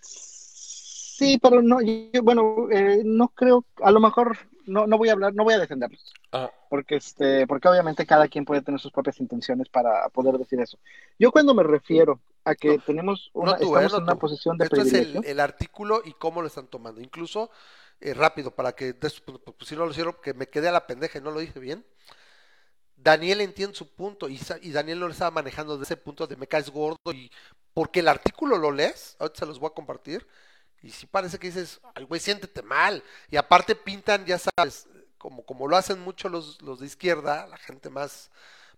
Sí, 0.00 1.38
pero 1.40 1.62
no, 1.62 1.80
yo- 1.80 2.22
bueno, 2.22 2.68
eh, 2.70 3.02
no 3.04 3.28
creo, 3.28 3.64
a 3.82 3.90
lo 3.90 4.00
mejor 4.00 4.36
no, 4.66 4.86
no 4.86 4.98
voy 4.98 5.08
a 5.08 5.12
hablar, 5.12 5.32
no 5.34 5.44
voy 5.44 5.54
a 5.54 5.58
defenderlos, 5.58 6.12
Ajá. 6.32 6.50
porque 6.68 6.96
este, 6.96 7.46
porque 7.46 7.68
obviamente 7.68 8.04
cada 8.06 8.26
quien 8.28 8.44
puede 8.44 8.62
tener 8.62 8.80
sus 8.80 8.90
propias 8.90 9.20
intenciones 9.20 9.68
para 9.68 10.08
poder 10.08 10.36
decir 10.38 10.60
eso. 10.60 10.78
Yo 11.18 11.30
cuando 11.30 11.54
me 11.54 11.62
refiero 11.62 12.20
a 12.44 12.54
que 12.56 12.78
No, 12.78 12.82
tenemos 12.84 13.30
una, 13.32 13.52
no 13.52 13.58
tú, 13.58 13.64
eh, 13.76 13.84
estamos 13.84 13.92
no 13.92 13.98
en 13.98 14.02
una 14.04 14.12
tú. 14.14 14.18
posición 14.18 14.58
de 14.58 14.64
Esto 14.64 14.76
es 14.76 14.88
privilegio, 14.88 15.20
el, 15.20 15.26
el 15.26 15.40
artículo 15.40 16.02
y 16.04 16.12
cómo 16.14 16.40
lo 16.40 16.48
están 16.48 16.66
tomando. 16.66 17.00
Incluso 17.00 17.50
eh, 18.00 18.12
rápido, 18.12 18.50
para 18.50 18.72
que, 18.72 18.92
des- 18.92 19.20
pues, 19.20 19.38
pues, 19.44 19.68
si 19.68 19.76
no 19.76 19.84
lo 19.84 19.92
hicieron, 19.92 20.16
que 20.22 20.34
me 20.34 20.48
quedé 20.48 20.68
a 20.68 20.72
la 20.72 20.86
pendeja 20.86 21.18
y 21.18 21.22
no 21.22 21.30
lo 21.30 21.38
dije 21.40 21.60
bien. 21.60 21.84
Daniel 22.96 23.40
entiende 23.40 23.76
su 23.76 23.88
punto 23.94 24.28
y, 24.28 24.40
y 24.62 24.70
Daniel 24.72 24.98
lo 25.00 25.08
estaba 25.08 25.30
manejando 25.30 25.76
de 25.76 25.84
ese 25.84 25.96
punto 25.96 26.26
de 26.26 26.36
me 26.36 26.46
caes 26.46 26.70
gordo 26.70 26.96
y 27.12 27.30
porque 27.74 28.00
el 28.00 28.08
artículo 28.08 28.56
lo 28.58 28.72
lees, 28.72 29.16
ahorita 29.18 29.40
se 29.40 29.46
los 29.46 29.58
voy 29.58 29.68
a 29.70 29.74
compartir, 29.74 30.26
y 30.82 30.90
sí 30.90 31.06
parece 31.06 31.38
que 31.38 31.48
dices, 31.48 31.80
ay 31.94 32.04
güey, 32.04 32.20
siéntete 32.20 32.62
mal. 32.62 33.02
Y 33.30 33.36
aparte 33.36 33.74
pintan, 33.74 34.24
ya 34.26 34.38
sabes, 34.38 34.86
como, 35.18 35.44
como 35.46 35.66
lo 35.68 35.76
hacen 35.76 36.00
mucho 36.00 36.28
los, 36.28 36.60
los 36.62 36.80
de 36.80 36.86
izquierda, 36.86 37.46
la 37.46 37.56
gente 37.58 37.90
más, 37.90 38.30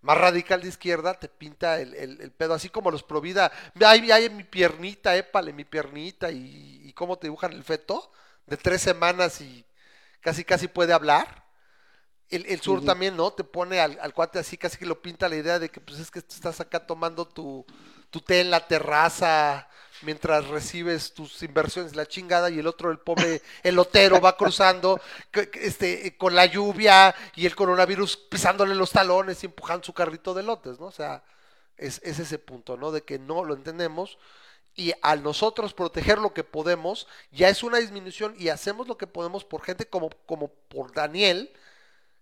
más 0.02 0.16
radical 0.18 0.62
de 0.62 0.68
izquierda, 0.68 1.14
te 1.14 1.28
pinta 1.28 1.80
el, 1.80 1.94
el- 1.94 2.20
el 2.20 2.30
pedo, 2.32 2.54
así 2.54 2.68
como 2.70 2.90
los 2.92 3.02
Provida, 3.02 3.50
ay, 3.84 4.10
ay, 4.12 4.30
mi 4.30 4.44
piernita, 4.44 5.16
épale, 5.16 5.52
mi 5.52 5.64
piernita, 5.64 6.30
y, 6.30 6.82
y 6.84 6.92
cómo 6.92 7.18
te 7.18 7.26
dibujan 7.26 7.52
el 7.52 7.64
feto, 7.64 8.10
de 8.46 8.56
tres 8.56 8.80
semanas 8.82 9.40
y 9.40 9.64
casi 10.20 10.44
casi 10.44 10.68
puede 10.68 10.92
hablar. 10.92 11.44
El, 12.28 12.44
el 12.46 12.60
sur 12.60 12.82
también, 12.82 13.16
¿no? 13.16 13.32
Te 13.32 13.44
pone 13.44 13.80
al, 13.80 13.98
al 14.00 14.12
cuate 14.12 14.38
así, 14.40 14.56
casi 14.56 14.78
que 14.78 14.86
lo 14.86 15.00
pinta 15.00 15.28
la 15.28 15.36
idea 15.36 15.58
de 15.60 15.70
que 15.70 15.80
pues 15.80 16.00
es 16.00 16.10
que 16.10 16.18
estás 16.18 16.60
acá 16.60 16.84
tomando 16.84 17.26
tu, 17.28 17.64
tu 18.10 18.20
té 18.20 18.40
en 18.40 18.50
la 18.50 18.66
terraza 18.66 19.68
mientras 20.02 20.46
recibes 20.48 21.14
tus 21.14 21.42
inversiones, 21.42 21.96
la 21.96 22.06
chingada, 22.06 22.50
y 22.50 22.58
el 22.58 22.66
otro, 22.66 22.90
el 22.90 22.98
pobre 22.98 23.42
elotero, 23.62 24.20
va 24.20 24.36
cruzando 24.36 25.00
este, 25.54 26.16
con 26.16 26.34
la 26.34 26.46
lluvia 26.46 27.14
y 27.34 27.46
el 27.46 27.56
coronavirus 27.56 28.16
pisándole 28.16 28.74
los 28.74 28.90
talones 28.90 29.42
y 29.42 29.46
empujando 29.46 29.84
su 29.84 29.92
carrito 29.92 30.34
de 30.34 30.42
lotes, 30.42 30.78
¿no? 30.78 30.86
O 30.86 30.92
sea, 30.92 31.22
es, 31.76 32.00
es 32.04 32.18
ese 32.18 32.38
punto, 32.38 32.76
¿no? 32.76 32.92
De 32.92 33.02
que 33.02 33.18
no 33.18 33.44
lo 33.44 33.54
entendemos 33.54 34.18
y 34.74 34.92
al 35.00 35.22
nosotros 35.22 35.72
proteger 35.72 36.18
lo 36.18 36.34
que 36.34 36.44
podemos, 36.44 37.08
ya 37.30 37.48
es 37.48 37.62
una 37.62 37.78
disminución 37.78 38.34
y 38.38 38.48
hacemos 38.48 38.86
lo 38.86 38.98
que 38.98 39.06
podemos 39.06 39.44
por 39.44 39.62
gente 39.62 39.86
como, 39.86 40.10
como 40.26 40.48
por 40.48 40.92
Daniel, 40.92 41.50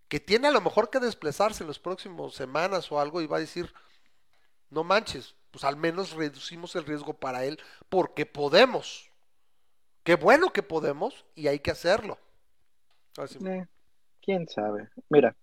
que 0.08 0.20
tiene 0.20 0.48
a 0.48 0.52
lo 0.52 0.60
mejor 0.60 0.88
que 0.88 1.00
desplazarse 1.00 1.64
en 1.64 1.68
las 1.68 1.80
próximas 1.80 2.32
semanas 2.34 2.90
o 2.92 3.00
algo 3.00 3.20
y 3.20 3.26
va 3.26 3.38
a 3.38 3.40
decir, 3.40 3.72
no 4.70 4.84
manches, 4.84 5.34
pues 5.54 5.62
al 5.62 5.76
menos 5.76 6.14
reducimos 6.14 6.74
el 6.74 6.84
riesgo 6.84 7.14
para 7.14 7.44
él 7.44 7.60
porque 7.88 8.26
podemos. 8.26 9.08
Qué 10.02 10.16
bueno 10.16 10.52
que 10.52 10.64
podemos 10.64 11.24
y 11.36 11.46
hay 11.46 11.60
que 11.60 11.70
hacerlo. 11.70 12.18
Eh, 13.46 13.64
¿Quién 14.20 14.48
sabe? 14.48 14.88
Mira, 15.08 15.36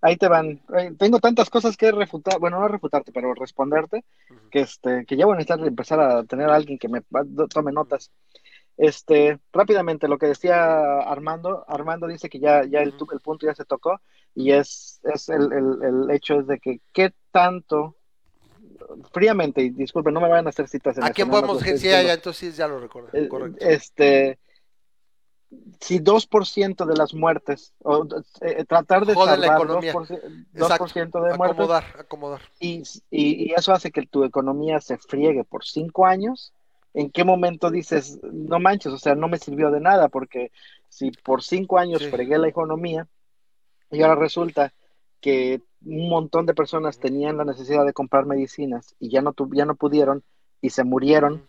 ahí 0.00 0.16
te 0.16 0.28
van. 0.28 0.62
eh, 0.78 0.94
tengo 0.98 1.20
tantas 1.20 1.50
cosas 1.50 1.76
que 1.76 1.92
refutar, 1.92 2.38
bueno, 2.38 2.58
no 2.58 2.68
refutarte, 2.68 3.12
pero 3.12 3.34
responderte, 3.34 4.02
que 4.50 4.60
este, 4.60 5.04
que 5.04 5.18
ya 5.18 5.26
voy 5.26 5.34
a 5.34 5.36
necesitar 5.36 5.60
empezar 5.66 6.00
a 6.00 6.24
tener 6.24 6.48
a 6.48 6.54
alguien 6.54 6.78
que 6.78 6.88
me 6.88 7.02
tome 7.50 7.70
notas. 7.70 8.10
Este, 8.78 9.38
rápidamente, 9.52 10.08
lo 10.08 10.16
que 10.16 10.28
decía 10.28 11.00
Armando, 11.00 11.66
Armando 11.68 12.06
dice 12.06 12.30
que 12.30 12.40
ya, 12.40 12.64
ya 12.64 12.80
el, 12.80 12.94
el 13.12 13.20
punto 13.20 13.44
ya 13.44 13.54
se 13.54 13.66
tocó, 13.66 14.00
y 14.34 14.52
es, 14.52 15.00
es 15.02 15.28
el, 15.28 15.52
el, 15.52 15.84
el 15.84 16.10
hecho 16.10 16.42
de 16.44 16.58
que 16.58 16.80
qué 16.94 17.12
tanto, 17.30 17.96
fríamente, 19.12 19.62
y 19.62 19.70
disculpen, 19.70 20.14
no 20.14 20.20
me 20.20 20.28
vayan 20.28 20.46
a 20.46 20.50
hacer 20.50 20.68
citas 20.68 20.96
en 20.98 21.04
¿A 21.04 21.10
quién 21.10 21.28
podemos 21.30 21.52
lo 21.54 21.58
estoy 21.58 21.72
decir? 21.74 21.90
Ya, 21.90 22.12
entonces 22.12 22.56
ya 22.56 22.66
lo 22.68 22.78
recuerdo. 22.80 23.08
Eh, 23.12 23.28
Correcto. 23.28 23.64
Este, 23.66 24.38
si 25.80 25.98
2% 25.98 26.86
de 26.86 26.96
las 26.96 27.12
muertes, 27.12 27.72
o 27.82 28.06
eh, 28.40 28.64
tratar 28.66 29.04
de 29.04 29.14
Joden 29.14 29.40
la 29.40 29.46
salvar 29.48 29.62
economía. 29.62 29.92
2%, 29.92 30.20
Exacto. 30.54 30.84
2% 30.86 31.22
de 31.24 31.36
muertes, 31.36 31.58
Acomodar, 31.58 31.84
acomodar. 31.98 32.40
y, 32.60 32.82
y, 33.10 33.48
y 33.50 33.52
eso 33.56 33.72
hace 33.72 33.90
que 33.90 34.06
tu 34.06 34.22
economía 34.24 34.80
se 34.80 34.96
friegue 34.98 35.42
por 35.44 35.64
5 35.64 36.06
años, 36.06 36.52
¿en 36.94 37.10
qué 37.10 37.24
momento 37.24 37.70
dices, 37.70 38.18
no 38.22 38.60
manches, 38.60 38.92
o 38.92 38.98
sea, 38.98 39.14
no 39.16 39.28
me 39.28 39.38
sirvió 39.38 39.70
de 39.70 39.80
nada? 39.80 40.08
Porque 40.08 40.52
si 40.88 41.10
por 41.10 41.42
5 41.42 41.78
años 41.78 42.00
Sí. 42.02 42.10
fregué 42.10 42.38
la 42.38 42.48
economía, 42.48 43.08
y 43.90 44.02
ahora 44.02 44.14
resulta 44.14 44.72
que 45.20 45.60
un 45.84 46.08
montón 46.08 46.46
de 46.46 46.54
personas 46.54 46.98
tenían 46.98 47.36
la 47.36 47.44
necesidad 47.44 47.84
de 47.86 47.92
comprar 47.92 48.26
medicinas 48.26 48.94
y 48.98 49.10
ya 49.10 49.22
no, 49.22 49.32
tu- 49.32 49.50
ya 49.52 49.64
no 49.64 49.74
pudieron 49.74 50.22
y 50.60 50.70
se 50.70 50.84
murieron, 50.84 51.42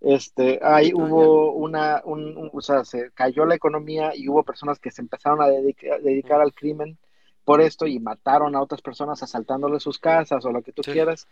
este, 0.00 0.60
ahí 0.62 0.92
Ah, 0.94 0.96
hubo 0.96 1.52
una, 1.52 2.02
un, 2.04 2.36
un- 2.36 2.50
o 2.52 2.60
sea, 2.60 2.84
se 2.84 3.10
cayó 3.12 3.46
la 3.46 3.54
economía 3.54 4.12
y 4.14 4.28
hubo 4.28 4.42
personas 4.42 4.78
que 4.78 4.90
se 4.90 5.00
empezaron 5.02 5.40
a 5.40 5.48
dedica- 5.48 5.98
dedicar 5.98 6.40
al 6.40 6.52
crimen 6.52 6.98
por 7.44 7.60
esto 7.60 7.86
y 7.86 7.98
mataron 7.98 8.54
a 8.56 8.60
otras 8.62 8.82
personas 8.82 9.22
asaltándole 9.22 9.80
sus 9.80 9.98
casas 9.98 10.44
o 10.44 10.50
lo 10.52 10.62
que 10.62 10.72
tú 10.72 10.82
Sí. 10.82 10.92
quieras. 10.92 11.26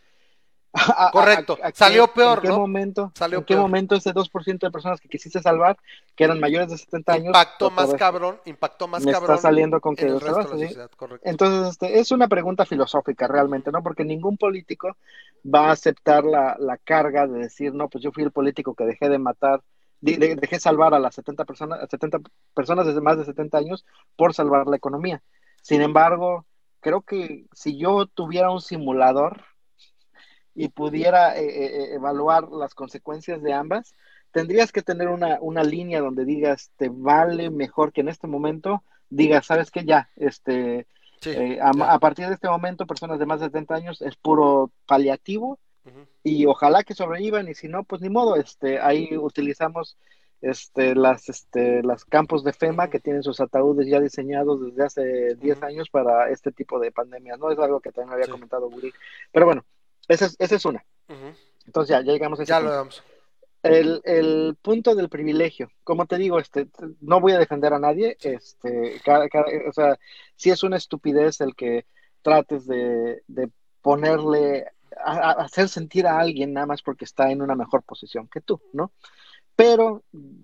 A- 0.97 1.09
Correcto. 1.11 1.57
a- 1.63 1.67
a 1.67 1.71
qué- 1.71 1.77
Salió 1.77 2.07
peor, 2.07 2.39
¿En 2.39 2.41
qué 2.43 2.47
¿no? 2.49 2.59
momento, 2.59 3.11
Salió 3.15 3.39
en 3.39 3.45
qué 3.45 3.53
peor. 3.53 3.61
momento 3.61 3.95
ese 3.95 4.11
2% 4.13 4.67
de 4.67 4.71
personas 4.71 4.99
que 4.99 5.07
quisiste 5.07 5.41
salvar, 5.41 5.77
que 6.15 6.25
eran 6.25 6.39
mayores 6.39 6.69
de 6.69 6.77
70 6.77 7.13
años, 7.13 7.27
Impactó 7.27 7.69
más 7.71 7.87
vez 7.89 7.97
cabrón, 7.99 8.39
impactó 8.45 8.87
más 8.87 9.05
me 9.05 9.11
cabrón 9.13 9.35
está 9.35 9.41
saliendo 9.47 9.79
con 9.79 9.95
que 9.95 10.03
¿sí? 10.59 10.75
Entonces, 11.23 11.71
este, 11.71 11.99
es 11.99 12.11
una 12.11 12.27
pregunta 12.27 12.65
filosófica 12.65 13.27
realmente, 13.27 13.71
¿no? 13.71 13.81
Porque 13.81 14.03
ningún 14.03 14.37
político 14.37 14.97
va 15.45 15.69
a 15.69 15.71
aceptar 15.71 16.23
la, 16.25 16.57
la 16.59 16.77
carga 16.77 17.25
de 17.25 17.39
decir, 17.39 17.73
no, 17.73 17.87
pues 17.87 18.03
yo 18.03 18.11
fui 18.11 18.23
el 18.23 18.31
político 18.31 18.75
que 18.75 18.83
dejé 18.85 19.07
de 19.09 19.17
matar, 19.17 19.61
de- 20.01 20.17
de- 20.17 20.35
dejé 20.35 20.59
salvar 20.59 20.93
a 20.93 20.99
las 20.99 21.15
70 21.15 21.45
personas, 21.45 21.79
a 21.81 21.87
70 21.87 22.19
personas 22.53 22.85
desde 22.85 23.01
más 23.01 23.17
de 23.17 23.25
70 23.25 23.57
años 23.57 23.85
por 24.17 24.33
salvar 24.33 24.67
la 24.67 24.75
economía. 24.75 25.21
Sin 25.61 25.81
embargo, 25.81 26.45
creo 26.81 27.01
que 27.01 27.45
si 27.53 27.77
yo 27.77 28.05
tuviera 28.07 28.51
un 28.51 28.61
simulador 28.61 29.41
y 30.55 30.69
pudiera 30.69 31.37
eh, 31.37 31.45
eh, 31.45 31.93
evaluar 31.93 32.49
las 32.49 32.73
consecuencias 32.73 33.43
de 33.43 33.53
ambas, 33.53 33.93
tendrías 34.31 34.71
que 34.71 34.81
tener 34.81 35.09
una, 35.09 35.37
una 35.41 35.63
línea 35.63 36.01
donde 36.01 36.25
digas, 36.25 36.71
te 36.77 36.89
vale 36.89 37.49
mejor 37.49 37.91
que 37.91 38.01
en 38.01 38.09
este 38.09 38.27
momento 38.27 38.83
digas, 39.09 39.45
¿sabes 39.45 39.69
qué? 39.69 39.83
Ya, 39.85 40.09
este, 40.15 40.87
Sí, 41.21 41.31
eh, 41.31 41.59
a, 41.61 41.99
partir 41.99 42.27
de 42.27 42.35
este 42.35 42.49
momento, 42.49 42.85
personas 42.85 43.17
de 43.19 43.25
más 43.25 43.39
de 43.39 43.47
70 43.47 43.75
años 43.75 44.01
es 44.01 44.15
puro 44.15 44.71
paliativo 44.85 45.59
y 46.23 46.45
ojalá 46.45 46.83
que 46.83 46.93
sobrevivan 46.93 47.47
y 47.47 47.55
si 47.55 47.67
no, 47.67 47.83
pues 47.83 48.01
ni 48.01 48.09
modo, 48.09 48.35
este, 48.35 48.79
ahí 48.79 49.15
utilizamos 49.17 49.97
este, 50.41 50.93
las, 50.93 51.29
este, 51.29 51.81
las 51.83 52.05
campos 52.05 52.43
de 52.43 52.53
FEMA 52.53 52.89
que 52.89 52.99
tienen 52.99 53.23
sus 53.23 53.39
ataúdes 53.39 53.87
ya 53.87 53.99
diseñados 53.99 54.61
desde 54.61 54.83
hace 54.83 55.35
10 55.35 55.57
Ujú. 55.57 55.65
años 55.65 55.89
para 55.89 56.29
este 56.29 56.51
tipo 56.51 56.79
de 56.79 56.91
pandemias, 56.91 57.39
¿no? 57.39 57.49
Es 57.51 57.59
algo 57.59 57.79
que 57.79 57.91
también 57.91 58.13
había 58.13 58.25
Sí. 58.25 58.31
comentado 58.31 58.69
Guri. 58.69 58.93
Pero 59.31 59.45
bueno, 59.45 59.65
esa 60.07 60.25
es, 60.25 60.35
esa 60.39 60.55
es 60.55 60.65
una. 60.65 60.83
Entonces 61.65 61.89
ya, 61.89 62.01
ya 62.01 62.13
llegamos 62.13 62.39
a 62.39 62.43
ese 62.43 62.49
Ya 62.51 62.59
lo 62.59 62.71
damos. 62.71 63.03
El, 63.63 64.01
el 64.03 64.55
punto 64.61 64.93
del 64.93 65.09
privilegio, 65.09 65.71
como 65.83 66.05
te 66.05 66.17
digo, 66.17 66.37
este, 66.39 66.67
no 67.01 67.19
voy 67.19 67.31
a 67.31 67.39
defender 67.39 67.73
a 67.73 67.79
nadie, 67.79 68.15
este, 68.21 69.01
cada- 69.03 69.27
cada- 69.27 69.47
o 69.67 69.73
sea, 69.73 69.97
sí 70.35 70.51
es 70.51 70.61
una 70.61 70.77
estupidez 70.77 71.41
el 71.41 71.55
que 71.55 71.85
trates 72.21 72.67
de, 72.67 73.23
de 73.27 73.49
ponerle, 73.81 74.67
a, 75.03 75.13
a 75.13 75.31
hacer 75.43 75.67
sentir 75.67 76.05
a 76.05 76.19
alguien 76.19 76.53
nada 76.53 76.67
más 76.67 76.83
porque 76.83 77.05
está 77.05 77.31
en 77.31 77.41
una 77.41 77.55
mejor 77.55 77.81
posición 77.81 78.27
que 78.27 78.39
tú, 78.41 78.61
¿no? 78.71 78.91
Pero 79.55 80.03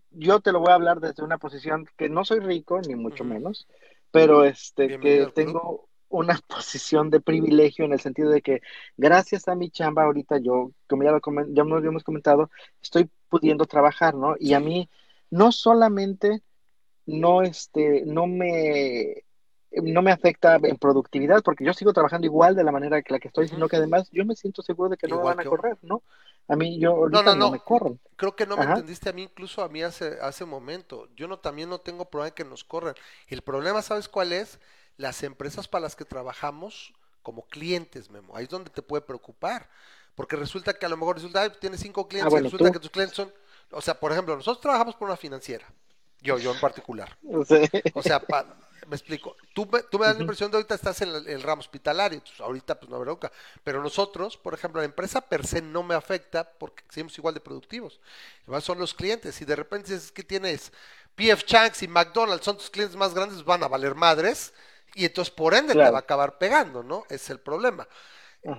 yo 0.09 0.39
te 0.39 0.51
lo 0.51 0.59
voy 0.59 0.71
a 0.71 0.75
hablar 0.75 0.99
desde 0.99 1.23
una 1.23 1.37
posición 1.37 1.85
que 1.97 2.09
no 2.09 2.25
soy 2.25 2.39
rico, 2.39 2.81
ni 2.81 2.95
mucho 2.95 3.23
menos, 3.23 3.67
pero 4.09 4.45
este, 4.45 4.87
Bienvenido 4.87 5.27
que 5.27 5.33
tengo 5.33 5.89
una 6.11 6.39
posición 6.47 7.09
de 7.09 7.21
privilegio 7.21 7.85
en 7.85 7.93
el 7.93 7.99
sentido 8.01 8.29
de 8.29 8.41
que 8.41 8.61
gracias 8.97 9.47
a 9.47 9.55
mi 9.55 9.69
chamba 9.71 10.03
ahorita 10.03 10.39
yo, 10.39 10.71
como 10.87 11.03
ya 11.03 11.11
lo 11.11 11.21
ya 11.53 11.63
nos 11.63 11.77
habíamos 11.77 12.03
comentado, 12.03 12.49
estoy 12.81 13.09
pudiendo 13.29 13.65
trabajar, 13.65 14.15
¿no? 14.15 14.35
Y 14.39 14.53
a 14.53 14.59
mí 14.59 14.89
no 15.29 15.51
solamente 15.51 16.43
no 17.05 17.41
este 17.41 18.03
no 18.05 18.27
me 18.27 19.23
no 19.71 20.01
me 20.01 20.11
afecta 20.11 20.57
en 20.61 20.77
productividad 20.77 21.41
porque 21.43 21.63
yo 21.65 21.73
sigo 21.73 21.93
trabajando 21.93 22.27
igual 22.27 22.55
de 22.55 22.63
la 22.63 22.71
manera 22.73 23.01
que 23.01 23.13
la 23.13 23.19
que 23.19 23.29
estoy, 23.29 23.47
sino 23.47 23.67
que 23.67 23.77
además 23.77 24.09
yo 24.11 24.25
me 24.25 24.35
siento 24.35 24.61
seguro 24.61 24.89
de 24.89 24.97
que 24.97 25.07
no 25.07 25.17
me 25.17 25.21
Igual 25.21 25.35
van 25.35 25.39
a 25.39 25.45
correr, 25.45 25.77
¿no? 25.81 26.03
A 26.47 26.55
mí 26.55 26.79
yo 26.79 26.91
ahorita 26.91 27.19
no, 27.23 27.35
no, 27.35 27.35
no. 27.35 27.51
me 27.51 27.59
corren. 27.59 27.99
Creo 28.15 28.35
que 28.35 28.45
no 28.45 28.55
me 28.57 28.63
Ajá. 28.63 28.73
entendiste 28.73 29.09
a 29.09 29.13
mí, 29.13 29.23
incluso 29.23 29.63
a 29.63 29.69
mí 29.69 29.81
hace, 29.81 30.17
hace 30.21 30.45
momento. 30.45 31.09
Yo 31.15 31.27
no 31.27 31.39
también 31.39 31.69
no 31.69 31.79
tengo 31.79 32.05
problema 32.05 32.35
que 32.35 32.45
nos 32.45 32.63
corran. 32.63 32.95
El 33.27 33.41
problema, 33.41 33.81
¿sabes 33.81 34.07
cuál 34.07 34.31
es? 34.33 34.59
Las 34.97 35.23
empresas 35.23 35.67
para 35.67 35.83
las 35.83 35.95
que 35.95 36.05
trabajamos 36.05 36.93
como 37.23 37.47
clientes, 37.47 38.09
Memo. 38.09 38.35
Ahí 38.35 38.43
es 38.45 38.49
donde 38.49 38.69
te 38.69 38.81
puede 38.81 39.01
preocupar. 39.01 39.69
Porque 40.15 40.35
resulta 40.35 40.73
que 40.73 40.85
a 40.85 40.89
lo 40.89 40.97
mejor 40.97 41.15
resulta, 41.15 41.41
ay, 41.41 41.51
tienes 41.59 41.79
cinco 41.79 42.07
clientes 42.07 42.29
bueno, 42.29 42.47
y 42.47 42.49
resulta 42.49 42.69
tú. 42.69 42.71
que 42.71 42.79
tus 42.79 42.89
clientes 42.91 43.15
son. 43.15 43.33
O 43.71 43.81
sea, 43.81 43.99
por 43.99 44.11
ejemplo, 44.11 44.35
nosotros 44.35 44.61
trabajamos 44.61 44.95
por 44.95 45.07
una 45.07 45.17
financiera. 45.17 45.71
Yo, 46.21 46.37
yo 46.37 46.51
en 46.51 46.59
particular. 46.59 47.17
Sea, 47.45 47.69
O 47.93 48.03
sea, 48.03 48.19
pa- 48.19 48.45
me 48.87 48.95
explico. 48.95 49.37
Tú 49.53 49.67
me, 49.71 49.83
tú 49.83 49.97
me 49.99 50.05
das 50.07 50.15
la 50.15 50.21
impresión 50.21 50.51
de 50.51 50.57
ahorita 50.57 50.75
estás 50.75 51.01
en 51.01 51.09
el, 51.09 51.27
el 51.27 51.41
ramo 51.41 51.61
hospitalario. 51.61 52.17
entonces 52.17 52.41
ahorita, 52.41 52.79
pues 52.79 52.89
no 52.89 52.97
habrá 52.97 53.11
bronca. 53.11 53.31
Pero 53.63 53.81
nosotros, 53.81 54.37
por 54.37 54.53
ejemplo, 54.53 54.81
la 54.81 54.85
empresa 54.85 55.21
per 55.21 55.45
se 55.47 55.61
no 55.61 55.83
me 55.83 55.95
afecta 55.95 56.43
porque 56.59 56.83
seguimos 56.89 57.17
igual 57.17 57.33
de 57.33 57.39
productivos. 57.41 58.01
Además, 58.43 58.63
son 58.63 58.79
los 58.79 58.93
clientes. 58.93 59.35
Si 59.35 59.45
de 59.45 59.55
repente 59.55 59.93
dices 59.93 60.11
que 60.11 60.23
tienes 60.23 60.71
PF 61.15 61.43
Changs 61.45 61.83
y 61.83 61.87
McDonald's, 61.87 62.45
son 62.45 62.57
tus 62.57 62.69
clientes 62.69 62.97
más 62.97 63.13
grandes, 63.13 63.43
van 63.45 63.63
a 63.63 63.67
valer 63.67 63.95
madres. 63.95 64.53
Y 64.95 65.05
entonces, 65.05 65.33
por 65.33 65.53
ende, 65.53 65.75
te 65.77 65.89
va 65.89 65.99
a 65.99 66.01
acabar 66.01 66.37
pegando, 66.37 66.83
¿no? 66.83 67.05
Es 67.09 67.29
el 67.29 67.39
problema. 67.39 67.87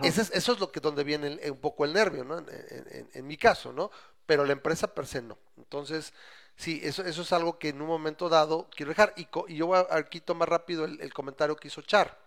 Ese 0.00 0.22
es- 0.22 0.30
eso 0.32 0.52
es 0.52 0.60
lo 0.60 0.72
que 0.72 0.80
donde 0.80 1.04
viene 1.04 1.28
el- 1.28 1.50
un 1.52 1.60
poco 1.60 1.84
el 1.84 1.92
nervio, 1.92 2.24
¿no? 2.24 2.38
En, 2.38 2.48
en- 2.50 2.86
en- 2.98 3.10
en 3.12 3.26
mi 3.26 3.36
caso, 3.36 3.72
¿no? 3.72 3.90
Pero 4.26 4.44
la 4.44 4.52
empresa 4.52 4.94
per 4.94 5.06
se 5.06 5.22
no. 5.22 5.38
Entonces, 5.56 6.12
Sí, 6.56 6.80
eso, 6.84 7.02
eso 7.04 7.22
es 7.22 7.32
algo 7.32 7.58
que 7.58 7.70
en 7.70 7.80
un 7.80 7.88
momento 7.88 8.28
dado 8.28 8.68
quiero 8.76 8.90
dejar. 8.90 9.14
Y, 9.16 9.24
co- 9.24 9.46
y 9.48 9.56
yo 9.56 9.66
voy 9.68 9.78
a 9.78 9.96
aquí 9.96 10.20
tomar 10.20 10.50
rápido 10.50 10.84
el, 10.84 11.00
el 11.00 11.12
comentario 11.14 11.56
que 11.56 11.68
hizo 11.68 11.80
Char. 11.82 12.18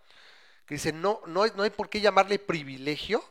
Que 0.68 0.76
dice, 0.76 0.94
no, 0.94 1.22
no, 1.28 1.44
hay, 1.44 1.52
no 1.56 1.64
hay 1.64 1.72
por 1.72 1.90
qué 1.90 2.02
llamarle 2.02 2.40
privilegio, 2.40 3.24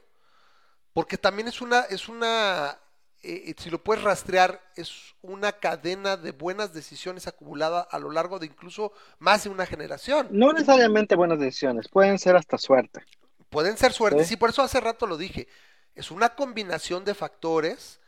porque 0.92 1.18
también 1.18 1.48
es 1.48 1.60
una, 1.60 1.80
es 1.82 2.08
una, 2.08 2.78
eh, 3.24 3.54
si 3.58 3.70
lo 3.70 3.82
puedes 3.82 4.04
rastrear, 4.04 4.60
es 4.76 5.14
una 5.22 5.52
cadena 5.52 6.16
de 6.16 6.32
buenas 6.32 6.72
decisiones 6.74 7.26
acumulada 7.26 7.80
a 7.80 7.98
lo 7.98 8.10
largo 8.10 8.38
de 8.38 8.46
incluso 8.46 8.92
más 9.18 9.44
de 9.44 9.50
una 9.50 9.66
generación. 9.66 10.28
No 10.30 10.52
necesariamente 10.52 11.16
buenas 11.16 11.38
decisiones, 11.38 11.88
pueden 11.88 12.18
ser 12.18 12.36
hasta 12.36 12.58
suerte. 12.58 13.04
Pueden 13.50 13.76
ser 13.78 13.92
suertes, 13.92 14.28
Sí. 14.28 14.34
y 14.34 14.36
por 14.36 14.50
eso 14.50 14.62
hace 14.62 14.80
rato 14.80 15.06
lo 15.06 15.16
dije. 15.16 15.48
Es 15.94 16.10
una 16.10 16.34
combinación 16.34 17.04
de 17.04 17.14
factores, 17.14 18.00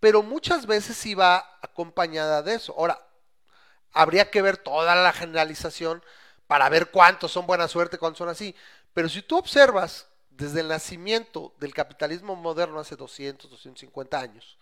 pero 0.00 0.22
muchas 0.22 0.66
veces 0.66 0.96
sí 0.96 1.14
va 1.14 1.58
acompañada 1.62 2.42
de 2.42 2.54
eso. 2.54 2.74
Ahora, 2.76 2.98
habría 3.92 4.30
que 4.30 4.42
ver 4.42 4.56
toda 4.58 4.94
la 4.96 5.12
generalización 5.12 6.02
para 6.46 6.68
ver 6.68 6.90
cuántos 6.90 7.32
son 7.32 7.46
buena 7.46 7.68
suerte, 7.68 7.98
cuántos 7.98 8.18
son 8.18 8.28
así. 8.28 8.54
Pero 8.92 9.08
si 9.08 9.22
tú 9.22 9.36
observas 9.38 10.08
desde 10.30 10.60
el 10.60 10.68
nacimiento 10.68 11.54
del 11.58 11.74
capitalismo 11.74 12.36
moderno 12.36 12.80
hace 12.80 12.96
200, 12.96 13.50
250 13.50 14.18
años, 14.20 14.57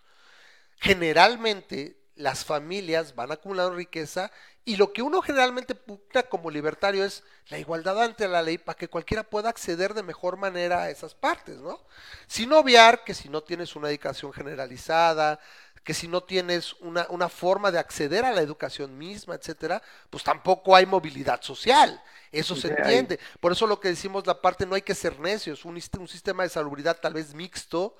generalmente 0.79 1.97
las 2.15 2.43
familias 2.45 3.13
van 3.15 3.31
acumulando 3.31 3.75
riqueza 3.75 4.31
y 4.65 4.75
lo 4.75 4.91
que 4.91 5.01
uno 5.01 5.21
generalmente 5.21 5.75
pugna 5.75 6.23
como 6.23 6.49
libertario 6.51 7.05
es 7.05 7.23
la 7.47 7.57
igualdad 7.59 8.01
ante 8.03 8.27
la 8.27 8.41
ley 8.41 8.57
para 8.57 8.77
que 8.77 8.89
cualquiera 8.89 9.23
pueda 9.23 9.49
acceder 9.49 9.93
de 9.93 10.03
mejor 10.03 10.35
manera 10.37 10.83
a 10.83 10.89
esas 10.89 11.15
partes, 11.15 11.57
¿no? 11.59 11.79
Sin 12.27 12.51
obviar 12.51 13.03
que 13.03 13.13
si 13.13 13.29
no 13.29 13.41
tienes 13.43 13.75
una 13.75 13.89
educación 13.89 14.33
generalizada, 14.33 15.39
que 15.83 15.93
si 15.93 16.09
no 16.09 16.21
tienes 16.21 16.73
una, 16.81 17.05
una 17.09 17.29
forma 17.29 17.71
de 17.71 17.79
acceder 17.79 18.25
a 18.25 18.33
la 18.33 18.41
educación 18.41 18.97
misma, 18.97 19.35
etcétera, 19.35 19.81
pues 20.09 20.21
tampoco 20.23 20.75
hay 20.75 20.85
movilidad 20.85 21.41
social. 21.41 22.01
Eso 22.31 22.53
se 22.55 22.67
hay- 22.67 22.73
entiende. 22.77 23.19
Por 23.39 23.53
eso 23.53 23.67
lo 23.67 23.79
que 23.79 23.87
decimos 23.89 24.27
la 24.27 24.41
parte 24.41 24.65
no 24.65 24.75
hay 24.75 24.81
que 24.81 24.95
ser 24.95 25.17
necios. 25.19 25.63
Un 25.63 25.79
sistema 25.79 26.43
de 26.43 26.49
salubridad 26.49 26.99
tal 26.99 27.13
vez 27.13 27.33
mixto 27.33 27.95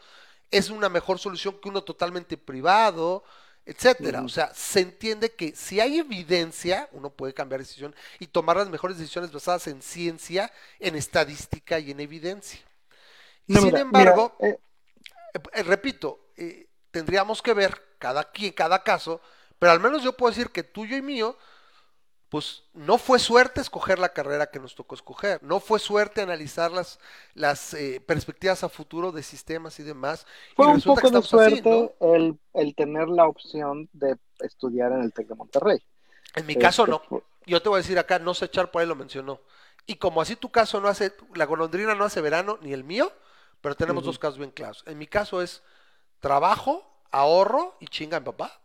es 0.51 0.69
una 0.69 0.89
mejor 0.89 1.19
solución 1.19 1.59
que 1.61 1.69
uno 1.69 1.83
totalmente 1.83 2.37
privado, 2.37 3.23
etcétera. 3.65 4.23
O 4.23 4.29
sea, 4.29 4.53
se 4.53 4.79
entiende 4.81 5.33
que 5.33 5.55
si 5.55 5.79
hay 5.79 5.99
evidencia, 5.99 6.89
uno 6.93 7.09
puede 7.09 7.33
cambiar 7.33 7.59
de 7.59 7.65
decisión 7.65 7.95
y 8.19 8.27
tomar 8.27 8.57
las 8.57 8.69
mejores 8.69 8.97
decisiones 8.97 9.31
basadas 9.31 9.67
en 9.67 9.81
ciencia, 9.81 10.51
en 10.79 10.95
estadística 10.95 11.79
y 11.79 11.91
en 11.91 11.99
evidencia. 11.99 12.59
Y 13.47 13.53
No, 13.53 13.61
sin 13.61 13.73
mira, 13.73 13.81
embargo, 13.81 14.35
mira, 14.39 14.57
eh, 15.33 15.39
eh, 15.53 15.63
repito, 15.63 16.31
eh, 16.37 16.67
tendríamos 16.91 17.41
que 17.41 17.53
ver 17.53 17.95
cada 17.99 18.31
quien, 18.31 18.53
cada 18.53 18.83
caso, 18.83 19.21
pero 19.59 19.71
al 19.71 19.79
menos 19.79 20.03
yo 20.03 20.13
puedo 20.13 20.31
decir 20.31 20.51
que 20.51 20.63
tuyo 20.63 20.97
y 20.97 21.01
mío, 21.01 21.37
pues 22.29 22.63
no 22.73 22.97
fue 22.97 23.19
suerte 23.19 23.61
escoger 23.61 23.99
la 23.99 24.09
carrera 24.13 24.47
que 24.51 24.59
nos 24.59 24.75
tocó 24.75 24.95
escoger, 24.95 25.41
no 25.43 25.59
fue 25.59 25.79
suerte 25.79 26.21
analizar 26.21 26.71
las, 26.71 26.99
las 27.35 27.73
eh, 27.73 28.01
perspectivas 28.05 28.63
a 28.63 28.69
futuro 28.69 29.11
de 29.11 29.23
sistemas 29.23 29.79
y 29.79 29.83
demás. 29.83 30.25
fue 30.55 30.67
y 30.67 30.67
un 30.67 30.81
poco 30.81 31.09
de 31.11 31.21
así, 31.31 31.61
suerte 31.61 31.69
¿no? 31.69 31.93
el, 31.99 32.39
el 32.53 32.75
tener 32.75 33.07
la 33.07 33.27
opción 33.27 33.89
de 33.93 34.17
estudiar 34.39 34.91
en 34.91 35.01
el 35.03 35.13
TEC 35.13 35.27
de 35.27 35.35
Monterrey. 35.35 35.79
En 36.35 36.45
mi 36.45 36.55
caso 36.55 36.85
Este, 36.85 36.87
no. 36.87 37.01
fue- 37.07 37.23
Yo 37.45 37.61
te 37.61 37.69
voy 37.69 37.77
a 37.77 37.81
decir 37.81 37.97
acá, 37.99 38.19
no 38.19 38.33
sé 38.33 38.45
echar 38.45 38.71
por 38.71 38.81
ahí 38.81 38.87
lo 38.87 38.95
mencionó. 38.95 39.41
Y 39.85 39.95
como 39.95 40.21
así 40.21 40.35
tu 40.35 40.51
caso 40.51 40.81
no 40.81 40.89
hace, 40.89 41.13
la 41.33 41.45
golondrina 41.45 41.95
no 41.95 42.03
hace 42.05 42.21
verano, 42.21 42.57
ni 42.61 42.73
el 42.73 42.83
mío, 42.83 43.11
pero 43.61 43.75
tenemos 43.75 44.03
dos 44.03 44.19
casos 44.19 44.37
bien 44.37 44.51
claros. 44.51 44.83
En 44.85 44.97
mi 44.97 45.07
caso 45.07 45.41
es 45.41 45.63
trabajo, 46.19 46.89
ahorro 47.11 47.77
y 47.79 47.87
chinga 47.87 48.17
en 48.17 48.23
papá. 48.25 48.61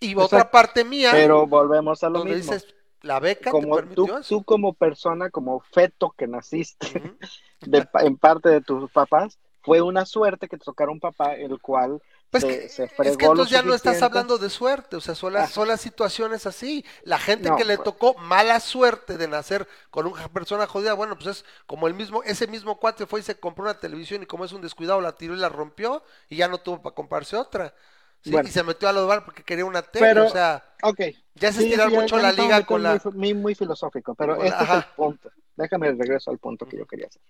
Y 0.00 0.16
otra 0.16 0.50
parte 0.50 0.84
mía, 0.84 1.12
Pero 1.12 1.46
volvemos 1.46 2.02
a 2.04 2.08
lo 2.10 2.20
donde 2.20 2.36
mismo. 2.36 2.36
dices, 2.36 2.74
la 3.02 3.20
beca 3.20 3.54
como 3.54 3.68
te 3.68 3.68
permitió 3.68 4.16
tú, 4.16 4.18
eso. 4.18 4.40
tú 4.40 4.44
como 4.44 4.74
persona, 4.74 5.30
como 5.30 5.60
feto 5.60 6.12
que 6.16 6.26
naciste 6.26 6.88
de 7.64 7.88
en 8.02 8.16
parte 8.18 8.48
de 8.50 8.60
tus 8.62 8.90
papás, 8.92 9.38
fue 9.62 9.80
una 9.82 10.06
suerte 10.06 10.48
que 10.48 10.58
te 10.58 10.64
tocara 10.64 10.90
un 10.92 11.00
papá 11.00 11.34
el 11.34 11.60
cual 11.60 12.00
Pues 12.30 12.44
se, 12.44 12.46
que- 12.46 12.68
se 12.68 12.88
es 13.00 13.16
fregó 13.16 13.16
que 13.16 13.24
entonces 13.26 13.50
ya 13.52 13.62
no 13.62 13.72
estás 13.74 14.02
hablando 14.02 14.36
de 14.36 14.50
suerte, 14.50 14.96
o 14.96 15.00
sea, 15.00 15.14
son 15.14 15.32
las, 15.32 15.48
Ajá. 15.48 15.50
son 15.50 15.66
las 15.68 15.80
situaciones 15.80 16.46
así. 16.46 16.84
La 17.02 17.18
gente 17.18 17.50
No, 17.50 17.54
que 17.54 17.64
le 17.64 17.78
pues. 17.78 17.78
tocó 17.78 18.14
mala 18.18 18.60
suerte 18.60 19.16
de 19.16 19.28
nacer 19.28 19.66
con 19.90 20.06
una 20.06 20.28
persona 20.28 20.66
jodida, 20.66 20.92
bueno, 20.92 21.16
pues 21.16 21.38
es 21.38 21.44
como 21.66 21.86
el 21.88 21.94
mismo, 21.94 22.22
ese 22.24 22.46
mismo 22.46 22.78
cuate 22.78 23.06
fue 23.06 23.20
y 23.20 23.22
se 23.22 23.40
compró 23.40 23.64
una 23.64 23.80
televisión 23.80 24.22
y 24.22 24.26
como 24.26 24.44
es 24.44 24.52
un 24.52 24.60
descuidado 24.60 25.00
la 25.00 25.16
tiró 25.16 25.34
y 25.34 25.38
la 25.38 25.48
rompió 25.48 26.02
y 26.28 26.36
ya 26.36 26.48
no 26.48 26.58
tuvo 26.58 26.82
para 26.82 26.94
comprarse 26.94 27.36
otra. 27.36 27.74
¿Sí? 28.22 28.30
Bueno. 28.30 28.48
Y 28.48 28.52
se 28.52 28.62
metió 28.62 28.88
a 28.88 28.92
lo 28.92 29.06
bar 29.06 29.24
porque 29.24 29.42
quería 29.42 29.64
una 29.64 29.82
tele, 29.82 30.06
Pero- 30.08 30.26
o 30.26 30.30
sea, 30.30 30.64
Ok. 30.82 31.00
ya 31.34 31.48
es 31.48 31.56
Sí, 31.56 31.64
estirar 31.64 31.90
sí, 31.90 31.94
mucho 31.96 32.18
la 32.18 32.32
liga 32.32 32.64
con 32.64 32.82
la... 32.82 33.00
Muy, 33.14 33.34
muy 33.34 33.54
filosófico, 33.54 34.14
pero 34.14 34.36
la- 34.36 34.44
este 34.46 34.64
es 34.64 34.70
el 34.70 34.76
ajá. 34.78 34.94
punto. 34.96 35.30
Déjame 35.56 35.90
regreso 35.92 36.30
al 36.30 36.38
punto 36.38 36.66
que 36.66 36.76
yo 36.78 36.86
quería 36.86 37.06
hacer. 37.06 37.22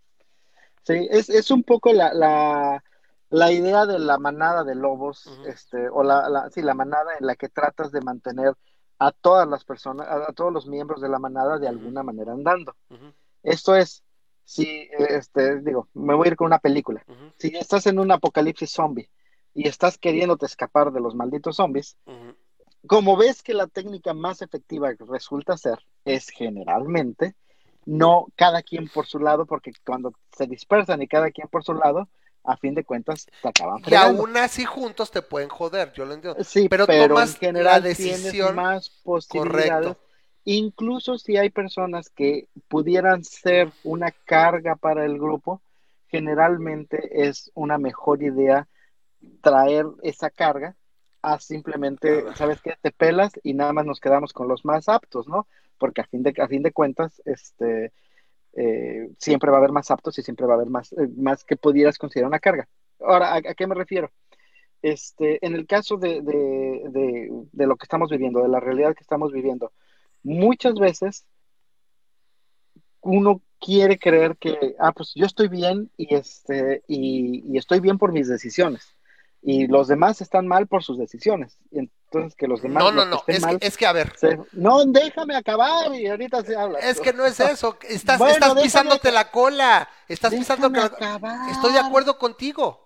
Sí, 0.83 1.07
es, 1.11 1.29
es 1.29 1.51
un 1.51 1.63
poco 1.65 1.93
la, 1.93 2.13
la, 2.15 2.83
la 3.31 3.53
idea 3.53 3.85
de 3.87 3.99
la 3.99 4.19
manada 4.19 4.65
de 4.65 4.75
lobos, 4.75 5.27
Ujú. 5.27 5.47
este, 5.47 5.89
o 5.91 6.03
la, 6.03 6.29
la, 6.29 6.51
sí, 6.51 6.63
la 6.63 6.75
manada 6.75 7.13
en 7.19 7.27
la 7.27 7.37
que 7.37 7.49
tratas 7.49 7.93
de 7.93 8.01
mantener 8.01 8.55
a 8.99 9.13
todas 9.13 9.47
las 9.47 9.65
personas, 9.65 10.09
a, 10.09 10.31
a 10.31 10.33
todos 10.33 10.53
los 10.53 10.67
miembros 10.67 11.01
de 11.01 11.09
la 11.09 11.19
manada 11.19 11.59
de 11.59 11.69
alguna 11.69 12.03
manera 12.03 12.33
andando. 12.33 12.75
Ujú, 12.91 13.13
Esto 13.43 13.77
es, 13.77 14.03
si, 14.45 14.89
este, 14.99 15.61
digo, 15.61 15.89
me 15.95 16.15
voy 16.15 16.27
a 16.29 16.31
ir 16.31 16.37
con 16.37 16.47
una 16.47 16.59
película. 16.59 17.03
ujú, 17.07 17.33
Si 17.37 17.49
estás 17.55 17.87
en 17.87 17.99
un 17.99 18.11
apocalipsis 18.11 18.71
zombie 18.71 19.11
y 19.59 19.67
estás 19.67 19.99
queriéndote 19.99 20.47
escapar 20.47 20.93
de 20.93 21.01
los 21.01 21.17
malditos 21.17 21.57
zombies, 21.57 21.97
como 22.87 23.17
ves 23.17 23.43
que 23.43 23.55
la 23.55 23.67
técnica 23.67 24.15
más 24.15 24.41
efectiva 24.41 24.95
que 24.95 25.05
resulta 25.05 25.57
ser 25.57 25.81
es 26.05 26.29
generalmente 26.29 27.35
no 27.85 28.29
cada 28.37 28.63
quien 28.63 28.87
por 28.87 29.07
su 29.07 29.19
lado, 29.19 29.47
porque 29.47 29.73
cuando 29.85 30.13
se 30.37 30.47
dispersan 30.47 31.03
y 31.03 31.09
cada 31.09 31.33
quien 31.33 31.49
por 31.49 31.65
su 31.65 31.75
lado, 31.75 32.09
a 32.45 32.57
fin 32.57 32.77
de 32.77 32.85
cuentas 32.85 33.27
te 33.43 33.49
acaban 33.49 33.81
Y 33.81 33.83
fregando. 33.83 34.21
aún 34.23 34.37
así 34.37 34.65
juntos 34.65 35.11
te 35.11 35.23
pueden 35.23 35.49
joder, 35.49 35.93
yo 35.93 36.05
lo 36.05 36.15
entiendo. 36.15 36.45
Sí, 36.45 36.69
pero 36.69 36.87
pero, 36.87 37.09
tomas 37.09 37.35
en 37.35 37.41
general 37.41 37.83
la 37.83 37.95
tienes 37.95 38.55
más 38.55 38.91
posibilidades. 39.03 39.89
Correcto. 39.89 40.01
Incluso 40.45 41.19
si 41.19 41.37
hay 41.37 41.51
personas 41.51 42.11
que 42.11 42.47
pudieran 42.69 43.25
ser 43.25 43.73
una 43.83 44.13
carga 44.25 44.77
para 44.77 45.05
el 45.05 45.19
grupo, 45.19 45.61
generalmente 46.07 47.27
es 47.29 47.51
una 47.55 47.77
mejor 47.77 48.23
idea 48.23 48.69
traer 49.43 49.87
esa 50.03 50.31
carga 50.31 50.77
a 51.23 51.39
simplemente. 51.41 52.25
¿sabes 52.35 52.61
qué? 52.63 52.75
Te 52.81 52.93
pelas 52.93 53.33
y 53.43 53.55
nada 53.55 53.73
más 53.73 53.87
nos 53.87 54.01
quedamos 54.01 54.33
con 54.33 54.49
los 54.49 54.65
más 54.65 54.89
aptos, 54.89 55.29
¿no? 55.29 55.47
Porque 55.79 56.01
a 56.03 56.07
fin 56.07 56.23
de, 56.23 56.35
a 56.41 56.49
fin 56.49 56.63
de 56.63 56.73
cuentas, 56.73 57.23
este, 57.25 57.93
eh, 58.55 59.11
siempre 59.19 59.51
va 59.51 59.59
a 59.59 59.61
haber 59.61 59.73
más 59.73 59.91
aptos 59.91 60.19
y 60.19 60.23
siempre 60.23 60.47
va 60.47 60.55
a 60.55 60.57
haber 60.57 60.71
más, 60.71 60.93
eh, 60.93 61.09
más 61.17 61.45
que 61.45 61.57
pudieras 61.57 61.99
considerar 61.99 62.29
una 62.29 62.41
carga. 62.41 62.69
Ahora, 63.01 63.35
¿a, 63.35 63.37
a 63.39 63.55
qué 63.55 63.67
me 63.67 63.75
refiero? 63.75 64.11
Este, 64.83 65.45
en 65.45 65.55
el 65.55 65.67
caso 65.67 65.97
de, 65.97 66.23
de, 66.23 66.85
de, 66.91 67.31
de 67.53 67.67
lo 67.67 67.77
que 67.77 67.85
estamos 67.85 68.11
viviendo, 68.11 68.43
de 68.43 68.49
la 68.49 68.61
realidad 68.61 68.95
que 68.95 69.03
estamos 69.03 69.33
viviendo, 69.33 69.73
muchas 70.23 70.75
veces 70.75 71.27
uno 73.01 73.43
quiere 73.61 73.99
creer 73.99 74.37
que, 74.37 74.75
ah, 74.79 74.93
pues 74.93 75.13
yo 75.15 75.27
estoy 75.27 75.49
bien 75.49 75.91
y, 75.97 76.15
este, 76.15 76.83
y, 76.87 77.43
y 77.53 77.59
estoy 77.59 77.81
bien 77.81 77.99
por 77.99 78.13
mis 78.13 78.29
decisiones. 78.29 78.98
Y 79.41 79.67
los 79.69 79.87
demás 79.89 80.21
están 80.21 80.47
mal 80.49 80.67
por 80.67 80.83
sus 80.83 80.99
decisiones. 80.99 81.59
Y 81.71 81.79
entonces 81.79 82.35
que 82.35 82.49
los 82.49 82.61
demás 82.61 82.83
No, 82.83 82.91
no, 82.91 83.05
no, 83.05 83.23
es 83.29 83.41
mal, 83.43 83.59
que, 83.59 83.67
es 83.67 83.77
que 83.77 83.87
a 83.87 83.93
ver, 83.93 84.13
se- 84.17 84.39
no, 84.53 84.85
déjame 84.85 85.37
acabar 85.37 85.95
y 85.95 86.07
ahorita 86.09 86.43
se 86.45 86.57
habla. 86.57 86.79
Es 86.81 87.01
que 87.01 87.13
no 87.13 87.25
es 87.25 87.39
eso, 87.41 87.79
estás, 87.89 88.19
Bueno, 88.19 88.35
estás 88.35 88.61
pisándote 88.63 89.13
la 89.13 89.31
cola, 89.31 89.89
estás 90.09 90.35
pisando 90.35 90.69
Déjame 90.69 90.91
la 90.91 90.97
acabar. 90.97 91.51
Estoy 91.51 91.73
de 91.73 91.79
acuerdo 91.79 92.19
contigo. 92.19 92.85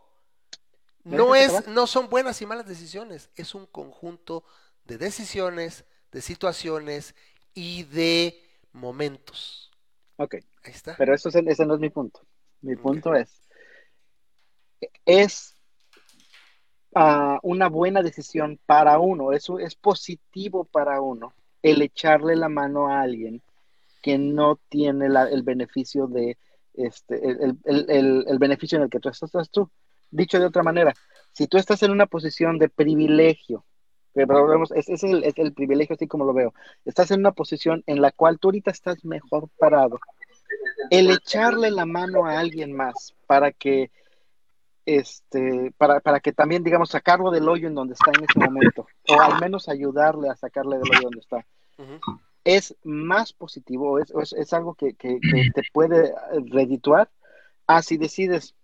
¿Me 1.05 1.17
No 1.17 1.35
es, 1.35 1.49
acabar? 1.55 1.69
no 1.69 1.87
son 1.87 2.09
buenas 2.11 2.41
y 2.43 2.47
malas 2.47 2.67
decisiones, 2.67 3.31
es 3.35 3.55
un 3.55 3.67
conjunto 3.67 4.45
de 4.85 4.99
decisiones, 4.99 5.85
de 6.13 6.21
situaciones 6.21 7.15
y 7.55 7.85
de 7.85 8.41
momentos. 8.73 9.71
Ok, 10.17 10.35
Ahí 10.65 10.73
está. 10.73 10.95
pero 10.99 11.15
eso 11.15 11.29
es- 11.31 11.35
ese 11.37 11.65
no 11.67 11.75
es 11.75 11.81
mi 11.81 11.89
punto. 11.91 12.21
Mi 12.61 12.77
punto 12.77 13.15
es, 13.15 13.49
es 15.07 15.57
ah, 16.95 17.39
una 17.43 17.69
buena 17.69 18.03
decisión 18.03 18.59
para 18.67 18.99
uno, 18.99 19.33
es, 19.33 19.47
es 19.61 19.75
positivo 19.75 20.65
para 20.65 21.01
uno 21.01 21.33
el 21.63 21.83
echarle 21.83 22.37
la 22.37 22.49
mano 22.49 22.89
a 22.89 23.01
alguien 23.03 23.41
que 24.03 24.19
no 24.19 24.59
tiene 24.69 25.09
la- 25.09 25.29
el 25.29 25.43
beneficio 25.43 26.07
de 26.09 26.37
este, 26.75 27.17
el, 27.29 27.57
el- 27.65 27.87
el- 27.89 28.25
el- 28.27 28.39
beneficio 28.39 28.77
en 28.79 28.85
el 28.85 28.91
que 28.91 28.99
tú 28.99 29.09
estás, 29.11 29.29
estás 29.29 29.51
tú. 29.51 29.71
Dicho 30.11 30.39
de 30.41 30.47
otra 30.47 30.63
manera, 30.63 30.93
si 31.33 31.47
tú 31.47 31.57
estás 31.59 31.83
en 31.83 31.91
una 31.91 32.07
posición 32.07 32.59
de 32.59 32.69
privilegio, 32.69 33.65
que 34.15 34.25
volvemos- 34.27 34.73
es, 34.73 34.89
es 34.89 35.05
el, 35.05 35.23
es 35.25 35.35
el 35.39 35.53
privilegio 35.53 35.95
así 35.95 36.07
como 36.07 36.25
lo 36.25 36.33
veo, 36.33 36.53
estás 36.85 37.11
en 37.11 37.21
una 37.21 37.33
posición 37.33 37.83
en 37.87 38.01
la 38.03 38.11
cual 38.11 38.39
tú 38.39 38.49
ahorita 38.49 38.71
estás 38.71 39.05
mejor 39.05 39.49
parado, 39.59 40.01
el 40.91 41.11
echarle 41.11 41.71
la 41.71 41.87
mano 41.87 42.27
a 42.27 42.39
alguien 42.39 42.73
más 42.73 43.15
para 43.27 43.53
que 43.53 43.91
este, 44.87 45.73
para, 45.79 46.01
para 46.01 46.21
que 46.21 46.33
también, 46.33 46.65
digamos, 46.65 46.91
sacarlo 46.91 47.31
del 47.31 47.49
hoyo 47.49 47.69
en 47.69 47.75
donde 47.75 47.95
está 47.95 48.11
en 48.17 48.25
ese 48.25 48.39
momento, 48.39 48.87
o 49.09 49.21
al 49.21 49.41
menos 49.41 49.69
ayudarle 49.69 50.29
a 50.29 50.37
sacarle 50.37 50.79
del 50.79 50.91
hoyo 50.91 51.03
donde 51.05 51.21
está. 51.21 51.47
Es 52.45 52.75
más 52.83 53.33
positivo, 53.33 53.99
es, 54.01 54.11
es, 54.11 54.33
es 54.33 54.53
algo 54.53 54.75
que, 54.75 54.95
que, 54.95 55.21
que 55.21 55.51
te 55.55 55.63
puede 55.73 56.13
redituar 56.51 57.09
a 57.69 57.83
si 57.83 57.97
decides, 57.97 58.55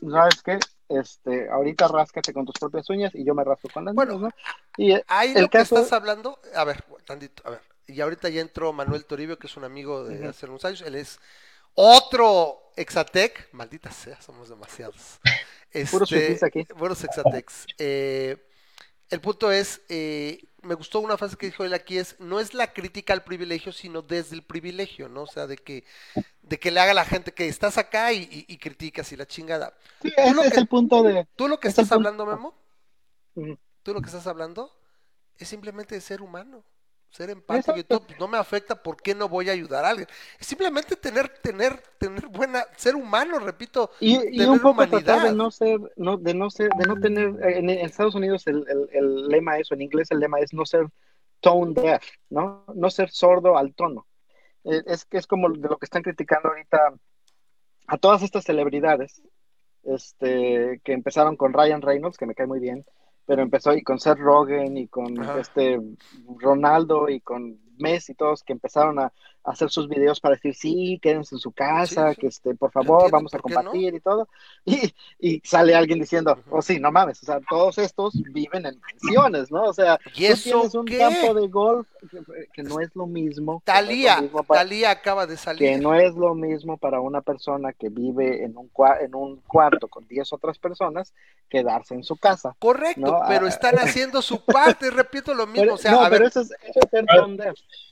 ¿sabes 0.00 0.40
qué? 0.42 0.58
Este, 0.88 1.48
ahorita 1.50 1.88
ráscate 1.88 2.32
con 2.32 2.44
tus 2.44 2.54
propias 2.60 2.88
uñas 2.90 3.12
y 3.14 3.24
yo 3.24 3.34
me 3.34 3.42
rasco 3.42 3.68
con 3.72 3.84
las 3.86 3.94
Bueno, 3.94 4.18
mías, 4.18 4.22
¿no? 4.22 4.30
Y 4.76 4.92
eh, 4.92 5.04
Ahí 5.08 5.32
el 5.34 5.42
lo 5.42 5.48
que 5.50 5.58
caso- 5.58 5.76
estás 5.76 5.92
hablando, 5.92 6.38
a 6.54 6.62
ver, 6.64 6.84
tantito, 7.04 7.42
a 7.46 7.50
ver. 7.50 7.60
Y 7.86 8.00
ahorita 8.00 8.28
ya 8.28 8.40
entró 8.40 8.72
Manuel 8.72 9.04
Toribio, 9.04 9.38
que 9.38 9.46
es 9.48 9.56
un 9.56 9.64
amigo 9.64 10.04
de 10.04 10.20
Ujú. 10.20 10.28
hace 10.28 10.46
unos 10.46 10.64
años. 10.64 10.82
Él 10.82 10.94
es 10.94 11.18
otro 11.74 12.70
Exatec. 12.76 13.48
Maldita 13.52 13.90
sea, 13.90 14.20
somos 14.22 14.48
demasiados. 14.48 15.18
Este, 15.74 16.38
aquí. 16.42 16.66
Eh, 17.78 18.36
el 19.10 19.20
punto 19.20 19.52
es, 19.52 19.82
eh, 19.88 20.40
me 20.62 20.74
gustó 20.74 21.00
una 21.00 21.18
frase 21.18 21.36
que 21.36 21.46
dijo 21.46 21.64
él 21.64 21.74
aquí, 21.74 21.98
es, 21.98 22.16
no 22.20 22.40
es 22.40 22.54
la 22.54 22.72
crítica 22.72 23.12
al 23.12 23.24
privilegio, 23.24 23.72
sino 23.72 24.02
desde 24.02 24.36
el 24.36 24.42
privilegio, 24.44 25.08
¿no? 25.08 25.22
O 25.22 25.26
sea, 25.26 25.46
de 25.46 25.56
que, 25.58 25.84
de 26.42 26.58
que 26.58 26.70
le 26.70 26.80
haga 26.80 26.92
a 26.92 26.94
la 26.94 27.04
gente 27.04 27.32
que 27.32 27.48
estás 27.48 27.78
acá 27.78 28.12
y, 28.12 28.22
y- 28.30 28.46
y 28.54 28.58
criticas 28.58 29.12
y 29.12 29.16
la 29.16 29.26
chingada. 29.26 29.76
sí, 30.02 30.10
tú 30.16 30.34
lo 30.34 30.42
ese 30.42 30.48
es 30.48 30.54
que- 30.54 30.60
el 30.60 30.68
punto 30.68 31.02
de... 31.02 31.26
Tú 31.36 31.48
lo 31.48 31.60
que 31.60 31.68
Es 31.68 31.72
estás 31.72 31.92
hablando, 31.92 32.26
Memo, 32.26 32.54
Ujú. 33.36 33.58
tú 33.82 33.92
lo 33.94 34.00
que 34.00 34.06
estás 34.08 34.26
hablando 34.26 34.72
es 35.38 35.48
simplemente 35.48 35.94
de 35.94 36.00
ser 36.00 36.22
humano, 36.22 36.64
ser 37.14 37.30
empático 37.30 37.78
y 37.78 37.84
todo, 37.84 38.06
pues, 38.06 38.18
no 38.18 38.28
me 38.28 38.38
afecta, 38.38 38.82
¿por 38.82 38.96
qué 39.00 39.14
no 39.14 39.28
voy 39.28 39.48
a 39.48 39.52
ayudar 39.52 39.84
a 39.84 39.90
alguien? 39.90 40.08
Es 40.38 40.46
simplemente 40.46 40.96
tener, 40.96 41.28
tener, 41.40 41.80
tener 41.98 42.26
buena, 42.28 42.64
ser 42.76 42.94
humano, 42.96 43.38
repito, 43.38 43.90
Y, 44.00 44.16
y 44.36 44.38
tener 44.38 44.50
un 44.50 44.60
poco 44.60 44.86
tratar 44.88 45.20
humanidad. 45.20 45.22
de 45.22 45.32
no 45.32 45.50
ser, 45.50 45.78
no, 45.96 46.16
de 46.18 46.34
no 46.34 46.50
ser, 46.50 46.74
de 46.74 46.86
no 46.86 46.96
tener, 46.98 47.26
en, 47.42 47.70
en 47.70 47.80
Estados 47.80 48.14
Unidos 48.14 48.46
el, 48.46 48.64
el, 48.68 48.88
el 48.92 49.28
lema 49.28 49.58
es, 49.58 49.70
o 49.70 49.74
en 49.74 49.82
inglés 49.82 50.10
el 50.10 50.20
lema 50.20 50.40
es 50.40 50.52
no 50.52 50.66
ser 50.66 50.86
tone 51.40 51.74
deaf, 51.74 52.02
¿no? 52.30 52.64
No 52.74 52.90
ser 52.90 53.10
sordo 53.10 53.56
al 53.56 53.74
tono. 53.74 54.06
Eh, 54.64 54.82
Es 54.86 55.04
que 55.04 55.18
es 55.18 55.26
como 55.26 55.50
de 55.50 55.68
lo 55.68 55.78
que 55.78 55.86
están 55.86 56.02
criticando 56.02 56.48
ahorita 56.48 56.94
a 57.86 57.98
todas 57.98 58.22
estas 58.22 58.44
celebridades, 58.44 59.22
este, 59.84 60.80
que 60.82 60.92
empezaron 60.92 61.36
con 61.36 61.52
Ryan 61.52 61.82
Reynolds, 61.82 62.16
que 62.16 62.26
me 62.26 62.34
cae 62.34 62.46
muy 62.46 62.60
bien, 62.60 62.84
pero 63.26 63.42
empezó 63.42 63.72
y 63.74 63.82
con 63.82 63.98
Seth 63.98 64.18
Rogen 64.18 64.76
y 64.76 64.88
con 64.88 65.18
Ajá. 65.20 65.40
este 65.40 65.80
Ronaldo 66.38 67.08
y 67.08 67.20
con 67.20 67.58
Messi, 67.78 68.14
todos 68.14 68.42
que 68.42 68.52
empezaron 68.52 68.98
a, 68.98 69.04
a 69.06 69.12
hacer 69.44 69.70
sus 69.70 69.88
videos 69.88 70.20
para 70.20 70.34
decir 70.36 70.54
sí, 70.54 70.98
quédense 71.02 71.34
en 71.34 71.38
su 71.38 71.52
casa, 71.52 72.08
Sí, 72.08 72.14
sí. 72.14 72.20
que 72.22 72.26
este, 72.28 72.54
por 72.54 72.72
favor, 72.72 73.02
entiendo, 73.02 73.16
vamos 73.16 73.34
a 73.34 73.38
compartir 73.38 73.94
y 73.94 74.00
todo. 74.00 74.28
Y, 74.66 74.94
y 75.20 75.40
sale 75.44 75.74
alguien 75.74 75.98
diciendo, 76.00 76.38
oh 76.50 76.62
sí, 76.62 76.80
no 76.80 76.90
mames, 76.90 77.22
o 77.22 77.26
sea, 77.26 77.40
todos 77.48 77.76
estos 77.76 78.14
viven 78.32 78.64
en 78.64 78.80
mansiones, 78.80 79.50
¿no? 79.50 79.64
O 79.64 79.74
sea, 79.74 79.98
¿Y 80.14 80.26
tú 80.26 80.32
eso 80.32 80.42
tienes 80.50 80.74
un 80.74 80.86
qué? 80.86 80.98
campo 80.98 81.34
de 81.34 81.48
golf 81.48 81.86
que, 82.10 82.48
que 82.54 82.62
no 82.62 82.80
es 82.80 82.96
lo 82.96 83.06
mismo. 83.06 83.62
que 83.64 83.70
no 83.72 83.78
es 83.78 83.82
lo 83.82 83.86
Talía, 83.86 84.20
mismo 84.22 84.42
para- 84.44 84.60
Talía 84.62 84.90
acaba 84.90 85.26
de 85.26 85.34
que 85.34 85.38
salir. 85.38 85.82
no 85.82 85.94
es 85.94 86.14
lo 86.14 86.34
mismo 86.34 86.78
para 86.78 87.00
una 87.00 87.20
persona 87.20 87.72
que 87.74 87.90
vive 87.90 88.42
en 88.44 88.56
un, 88.56 88.70
en 89.02 89.14
un 89.14 89.36
cuarto 89.42 89.88
con 89.88 90.08
10 90.08 90.32
otras 90.32 90.56
personas 90.58 91.12
quedarse 91.50 91.94
en 91.94 92.02
su 92.02 92.16
casa. 92.16 92.56
Correcto, 92.58 93.00
No, 93.02 93.20
pero 93.28 93.44
ah, 93.44 93.48
están 93.50 93.74
haciendo 93.78 94.22
su 94.22 94.42
parte, 94.44 94.90
repito 94.90 95.34
lo 95.34 95.46
mismo, 95.46 95.62
Pero, 95.62 95.74
o 95.74 95.78
sea, 95.78 95.92
no, 95.92 96.00
a 96.00 96.08
ver, 96.08 96.22
es, 96.22 96.36
es. 96.36 96.50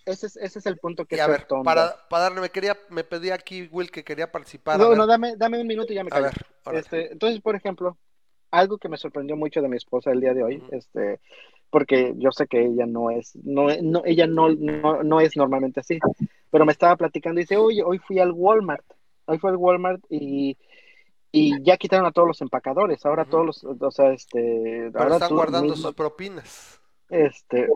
Ese 0.04 0.26
es, 0.26 0.36
ese 0.36 0.58
es 0.58 0.66
el 0.66 0.78
punto 0.78 1.04
que 1.04 1.14
y 1.16 1.18
es 1.18 1.22
a 1.22 1.26
ser 1.26 1.38
ver, 1.38 1.41
para, 1.64 1.94
para 2.08 2.24
darle, 2.24 2.40
me 2.40 2.50
quería, 2.50 2.76
me 2.90 3.04
pedí 3.04 3.30
aquí 3.30 3.68
Will 3.72 3.90
que 3.90 4.04
quería 4.04 4.30
participar, 4.30 4.76
a 4.80 4.84
No, 4.84 4.90
ver, 4.90 4.98
no, 4.98 5.06
dame, 5.06 5.36
dame 5.36 5.60
un 5.60 5.66
minuto 5.66 5.92
y 5.92 5.96
ya 5.96 6.04
me 6.04 6.10
a 6.10 6.14
callo. 6.14 6.26
ver, 6.26 6.46
órale. 6.64 6.80
Este, 6.80 7.12
entonces, 7.12 7.40
por 7.40 7.54
ejemplo, 7.56 7.96
algo 8.50 8.78
que 8.78 8.88
me 8.88 8.96
sorprendió 8.98 9.36
mucho 9.36 9.62
de 9.62 9.68
mi 9.68 9.76
esposa 9.76 10.10
el 10.10 10.20
día 10.20 10.34
de 10.34 10.42
hoy, 10.42 10.62
este, 10.72 11.20
porque 11.70 12.12
yo 12.16 12.30
sé 12.32 12.46
que 12.46 12.64
ella 12.64 12.86
no 12.86 13.10
es, 13.10 13.34
no, 13.36 13.68
no, 13.82 14.02
ella 14.04 14.26
no, 14.26 14.50
no, 14.50 15.02
no 15.02 15.20
es 15.20 15.36
normalmente 15.36 15.80
así, 15.80 15.98
pero 16.50 16.66
me 16.66 16.72
estaba 16.72 16.96
platicando 16.96 17.40
y 17.40 17.44
dice, 17.44 17.56
oye, 17.56 17.82
hoy 17.82 17.98
fui 17.98 18.18
al 18.18 18.32
Walmart, 18.32 18.84
hoy 19.24 19.38
fui 19.38 19.48
al 19.50 19.56
Walmart 19.56 20.02
y, 20.10 20.58
y 21.32 21.62
ya 21.62 21.78
quitaron 21.78 22.04
a 22.06 22.12
todos 22.12 22.28
los 22.28 22.40
empacadores, 22.42 23.06
ahora 23.06 23.24
todos 23.24 23.46
los, 23.46 23.64
o 23.64 23.90
sea, 23.90 24.12
este, 24.12 24.90
pero 24.92 25.04
ahora 25.04 25.14
están 25.16 25.34
guardando 25.34 25.72
mismo- 25.74 25.86
sus 25.88 25.94
propinas. 25.94 26.78
este, 27.08 27.68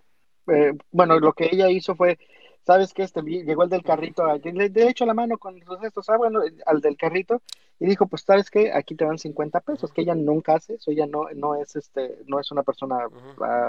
eh, 0.48 0.72
bueno, 0.90 1.18
lo 1.18 1.32
que 1.32 1.48
ella 1.51 1.70
hizo 1.70 1.94
fue, 1.97 2.18
¿sabes 2.66 2.93
qué? 2.93 3.05
Este, 3.05 3.22
llegó 3.22 3.62
el 3.62 3.70
del 3.70 3.84
carrito, 3.84 4.24
le, 4.43 4.68
le 4.68 4.88
echó 4.88 5.06
la 5.06 5.14
mano 5.14 5.38
con 5.38 5.59
los 5.60 5.82
estos, 5.84 6.10
ah, 6.10 6.16
bueno, 6.16 6.40
al 6.66 6.80
del 6.80 6.97
carrito, 6.97 7.40
y 7.78 7.86
dijo, 7.86 8.06
pues, 8.06 8.22
¿sabes 8.22 8.51
qué? 8.51 8.72
Aquí 8.72 8.97
te 8.97 9.05
dan 9.05 9.18
50 9.18 9.60
pesos, 9.60 9.93
que 9.93 10.02
ella 10.02 10.16
nunca 10.16 10.56
hace 10.56 10.74
eso, 10.74 10.90
ella 10.90 11.06
no, 11.06 11.26
no 11.36 11.55
es, 11.55 11.76
este, 11.76 12.18
no 12.26 12.40
es 12.40 12.51
una 12.51 12.64
persona 12.64 13.06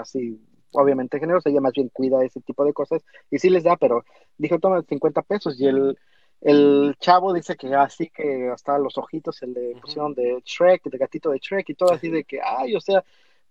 así, 0.00 0.40
obviamente 0.72 1.20
generosa, 1.20 1.48
ella 1.48 1.60
más 1.60 1.74
bien 1.74 1.90
cuida 1.90 2.24
ese 2.24 2.40
tipo 2.40 2.64
de 2.64 2.72
cosas, 2.72 3.04
y 3.30 3.38
sí 3.38 3.50
les 3.50 3.62
da, 3.62 3.76
pero 3.76 4.04
dijo, 4.36 4.58
toma 4.58 4.82
50 4.82 5.22
pesos, 5.22 5.60
y 5.60 5.66
el, 5.66 5.96
el 6.40 6.96
chavo 6.98 7.32
dice 7.32 7.56
que 7.56 7.72
así 7.76 8.10
que 8.10 8.50
hasta 8.52 8.78
los 8.78 8.98
ojitos 8.98 9.36
se 9.36 9.46
le 9.46 9.76
pusieron 9.80 10.12
de 10.14 10.42
Shrek, 10.44 10.82
de 10.90 10.98
gatito 10.98 11.30
de 11.30 11.38
Shrek, 11.38 11.70
y 11.70 11.74
todo 11.74 11.92
así 11.92 12.10
de 12.10 12.24
que, 12.24 12.40
ay, 12.42 12.74
o 12.74 12.80
sea, 12.80 13.04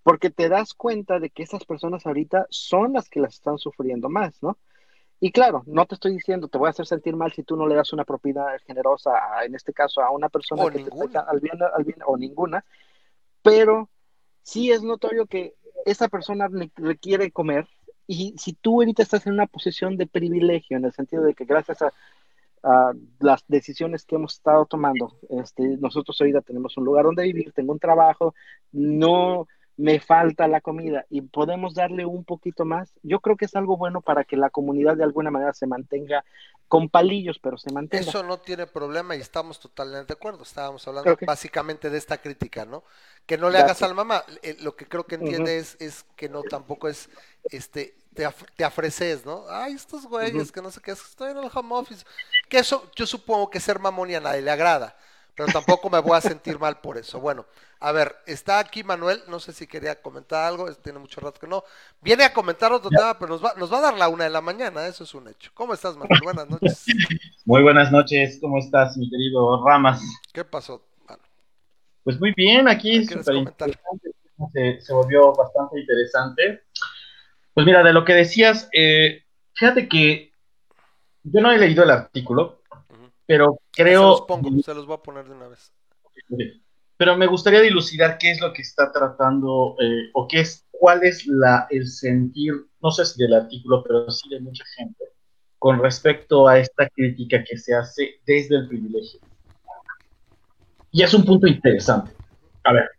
porque 0.04 0.30
te 0.30 0.50
das 0.50 0.74
cuenta 0.74 1.20
de 1.20 1.30
que 1.30 1.44
esas 1.44 1.64
personas 1.64 2.06
ahorita 2.06 2.48
son 2.50 2.94
las 2.94 3.10
que 3.10 3.22
las 3.22 3.36
están 3.36 3.58
sufriendo 3.58 4.10
más, 4.10 4.44
¿no? 4.44 4.58
Y 5.20 5.32
claro, 5.32 5.64
no 5.66 5.86
te 5.86 5.96
estoy 5.96 6.14
diciendo, 6.14 6.48
te 6.48 6.58
voy 6.58 6.68
a 6.68 6.70
hacer 6.70 6.86
sentir 6.86 7.16
mal 7.16 7.32
si 7.34 7.44
tú 7.44 7.56
no 7.56 7.68
le 7.68 7.76
das 7.76 7.92
una 7.92 8.06
propiedad 8.06 8.48
generosa, 8.68 9.12
a- 9.12 9.46
en 9.46 9.56
este 9.56 9.74
caso, 9.74 10.02
a 10.02 10.12
una 10.12 10.30
persona 10.30 10.64
O 10.64 10.68
que 10.70 10.80
te 10.80 10.92
ninguna. 10.92 11.22
al 11.22 11.40
bien, 11.40 11.58
al 11.76 11.84
bien, 11.84 11.98
o 12.06 12.18
ninguna, 12.18 12.64
pero 13.42 13.90
sí 14.44 14.72
es 14.72 14.84
notorio 14.84 15.26
que 15.26 15.56
esa 15.86 16.08
persona 16.08 16.48
requiere 16.76 17.32
comer 17.32 17.68
y 18.06 18.36
si 18.38 18.54
tú 18.54 18.82
ahorita 18.82 19.04
estás 19.04 19.26
en 19.26 19.34
una 19.34 19.48
posición 19.48 19.98
de 19.98 20.06
privilegio, 20.08 20.78
en 20.78 20.86
el 20.86 20.94
sentido 20.94 21.24
de 21.24 21.34
que 21.34 21.46
gracias 21.46 21.82
a, 21.82 21.94
a 22.64 22.94
las 23.20 23.44
decisiones 23.48 24.06
que 24.06 24.16
hemos 24.16 24.36
estado 24.36 24.66
tomando, 24.66 25.18
este, 25.30 25.64
nosotros 25.78 26.20
ahorita 26.22 26.42
tenemos 26.42 26.78
un 26.78 26.86
lugar 26.86 27.06
donde 27.06 27.24
vivir, 27.24 27.52
tengo 27.54 27.74
un 27.74 27.80
trabajo, 27.80 28.34
no 28.72 29.48
me 29.78 30.00
falta 30.00 30.48
la 30.48 30.60
comida 30.60 31.06
y 31.10 31.22
podemos 31.22 31.76
darle 31.76 32.06
un 32.06 32.24
poquito 32.26 32.66
más, 32.66 32.92
yo 33.04 33.20
creo 33.20 33.38
que 33.38 33.46
es 33.46 33.56
algo 33.56 33.78
bueno 33.78 34.02
para 34.02 34.24
que 34.24 34.36
la 34.36 34.50
comunidad 34.50 34.98
de 34.98 35.04
alguna 35.04 35.30
manera 35.32 35.54
se 35.54 35.68
mantenga 35.68 36.26
con 36.68 36.90
palillos, 36.90 37.40
pero 37.40 37.58
se 37.58 37.72
mantenga. 37.72 38.04
Eso 38.04 38.24
no 38.24 38.40
tiene 38.40 38.68
problema 38.68 39.16
y 39.16 39.22
estamos 39.22 39.60
totalmente 39.60 40.14
de 40.14 40.18
acuerdo. 40.18 40.44
Estábamos 40.44 40.86
hablando 40.88 41.16
básicamente 41.26 41.90
de 41.90 41.98
esta 41.98 42.18
crítica, 42.18 42.66
¿no? 42.66 42.84
Que 43.26 43.38
no 43.38 43.50
le 43.50 43.60
Gracias. 43.60 43.84
hagas 43.84 43.90
al 43.90 43.96
mamá. 43.96 44.24
Eh, 44.42 44.58
Lo 44.62 44.76
que 44.76 44.86
creo 44.88 45.06
que 45.06 45.16
entiende 45.16 45.60
es, 45.60 45.78
es 45.80 46.04
que 46.16 46.28
no 46.28 46.42
tampoco 46.44 46.90
es, 46.90 47.10
este, 47.52 47.96
te, 48.14 48.28
af- 48.28 48.46
te 48.56 48.66
ofreces, 48.66 49.26
¿no? 49.26 49.46
Ay, 49.48 49.74
estos 49.74 50.08
güeyes 50.08 50.52
que 50.52 50.62
no 50.62 50.72
sé 50.72 50.82
qué, 50.82 50.92
estoy 50.92 51.32
en 51.32 51.38
el 51.38 51.50
home 51.54 51.76
office. 51.76 52.04
Que 52.50 52.58
eso, 52.60 52.90
yo 52.96 53.06
supongo 53.06 53.50
que 53.50 53.60
ser 53.60 53.80
mamón 53.80 54.10
y 54.10 54.16
a 54.16 54.20
nadie 54.20 54.42
le 54.42 54.52
agrada, 54.52 54.98
pero 55.38 55.54
tampoco 55.54 55.88
me 55.92 56.00
voy 56.00 56.18
a 56.18 56.22
sentir 56.22 56.58
mal 56.58 56.82
por 56.82 56.98
eso. 56.98 57.20
Bueno, 57.20 57.46
a 57.80 57.92
ver, 57.92 58.16
está 58.26 58.58
aquí 58.58 58.84
Manuel, 58.84 59.22
no 59.28 59.40
sé 59.40 59.54
si 59.54 59.68
quería 59.68 60.02
comentar 60.02 60.46
algo, 60.46 60.74
tiene 60.74 60.98
mucho 60.98 61.22
rato 61.22 61.40
que 61.40 61.46
no. 61.46 61.64
Viene 62.02 62.24
a 62.24 62.34
comentar 62.34 62.74
otro 62.74 62.90
tema, 62.90 63.18
pero 63.20 63.34
nos 63.34 63.46
va, 63.46 63.54
nos 63.56 63.72
va 63.72 63.78
a 63.78 63.82
dar 63.82 63.98
la 64.00 64.10
una 64.10 64.24
de 64.24 64.32
la 64.32 64.42
mañana, 64.42 64.88
eso 64.88 65.04
es 65.04 65.14
un 65.14 65.28
hecho. 65.28 65.52
¿Cómo 65.54 65.76
estás, 65.76 65.96
Manuel? 65.96 66.22
Buenas 66.24 66.50
noches. 66.50 66.86
Muy 67.46 67.62
buenas 67.62 67.92
noches, 67.92 68.40
¿cómo 68.42 68.58
estás, 68.58 68.98
mi 68.98 69.08
querido 69.12 69.64
Ramas? 69.64 70.02
¿Qué 70.34 70.44
pasó, 70.44 70.84
Manu? 71.08 71.22
Pues 72.04 72.20
muy 72.20 72.34
bien, 72.36 72.68
aquí 72.68 73.06
se, 73.06 73.22
se 74.82 74.94
volvió 74.94 75.34
bastante 75.34 75.80
interesante. 75.80 76.64
Pues 77.54 77.64
mira, 77.64 77.84
de 77.84 77.94
lo 77.94 78.04
que 78.04 78.16
decías, 78.16 78.70
eh, 78.74 79.24
fíjate 79.54 79.88
que 79.88 80.32
yo 81.22 81.42
no 81.42 81.52
he 81.52 81.60
leído 81.60 81.84
el 81.84 81.92
artículo, 81.92 82.57
Pero 83.28 83.60
Se 83.74 83.84
creo, 83.84 84.10
los 84.10 84.22
pongo, 84.22 84.50
se 84.64 84.74
los 84.74 84.88
voy 84.88 84.96
a 84.96 85.04
poner 85.04 85.26
de 85.28 85.36
una 85.36 85.50
vez. 85.50 85.72
pero 86.96 87.16
me 87.16 87.28
gustaría 87.28 87.62
dilucidar 87.62 88.18
qué 88.18 88.32
es 88.32 88.42
lo 88.42 88.54
que 88.54 88.64
está 88.64 88.92
tratando 88.92 89.76
eh, 89.80 90.10
o 90.14 90.28
qué 90.28 90.40
es, 90.40 90.66
cuál 90.72 91.04
es 91.04 91.28
la, 91.28 91.68
el 91.70 91.88
sentir, 91.88 92.54
no 92.82 92.90
sé 92.90 93.06
si 93.06 93.22
del 93.22 93.34
artículo, 93.34 93.84
pero 93.84 94.10
sí 94.10 94.30
de 94.30 94.40
mucha 94.40 94.64
gente, 94.78 95.04
con 95.60 95.80
respecto 95.80 96.48
a 96.48 96.58
esta 96.58 96.90
crítica 96.90 97.44
que 97.44 97.58
se 97.58 97.76
hace 97.76 98.22
desde 98.26 98.56
el 98.56 98.68
privilegio. 98.68 99.20
Y 100.92 101.04
es 101.04 101.14
un 101.14 101.26
punto 101.26 101.46
interesante. 101.48 102.12
A 102.64 102.74
ver, 102.74 102.90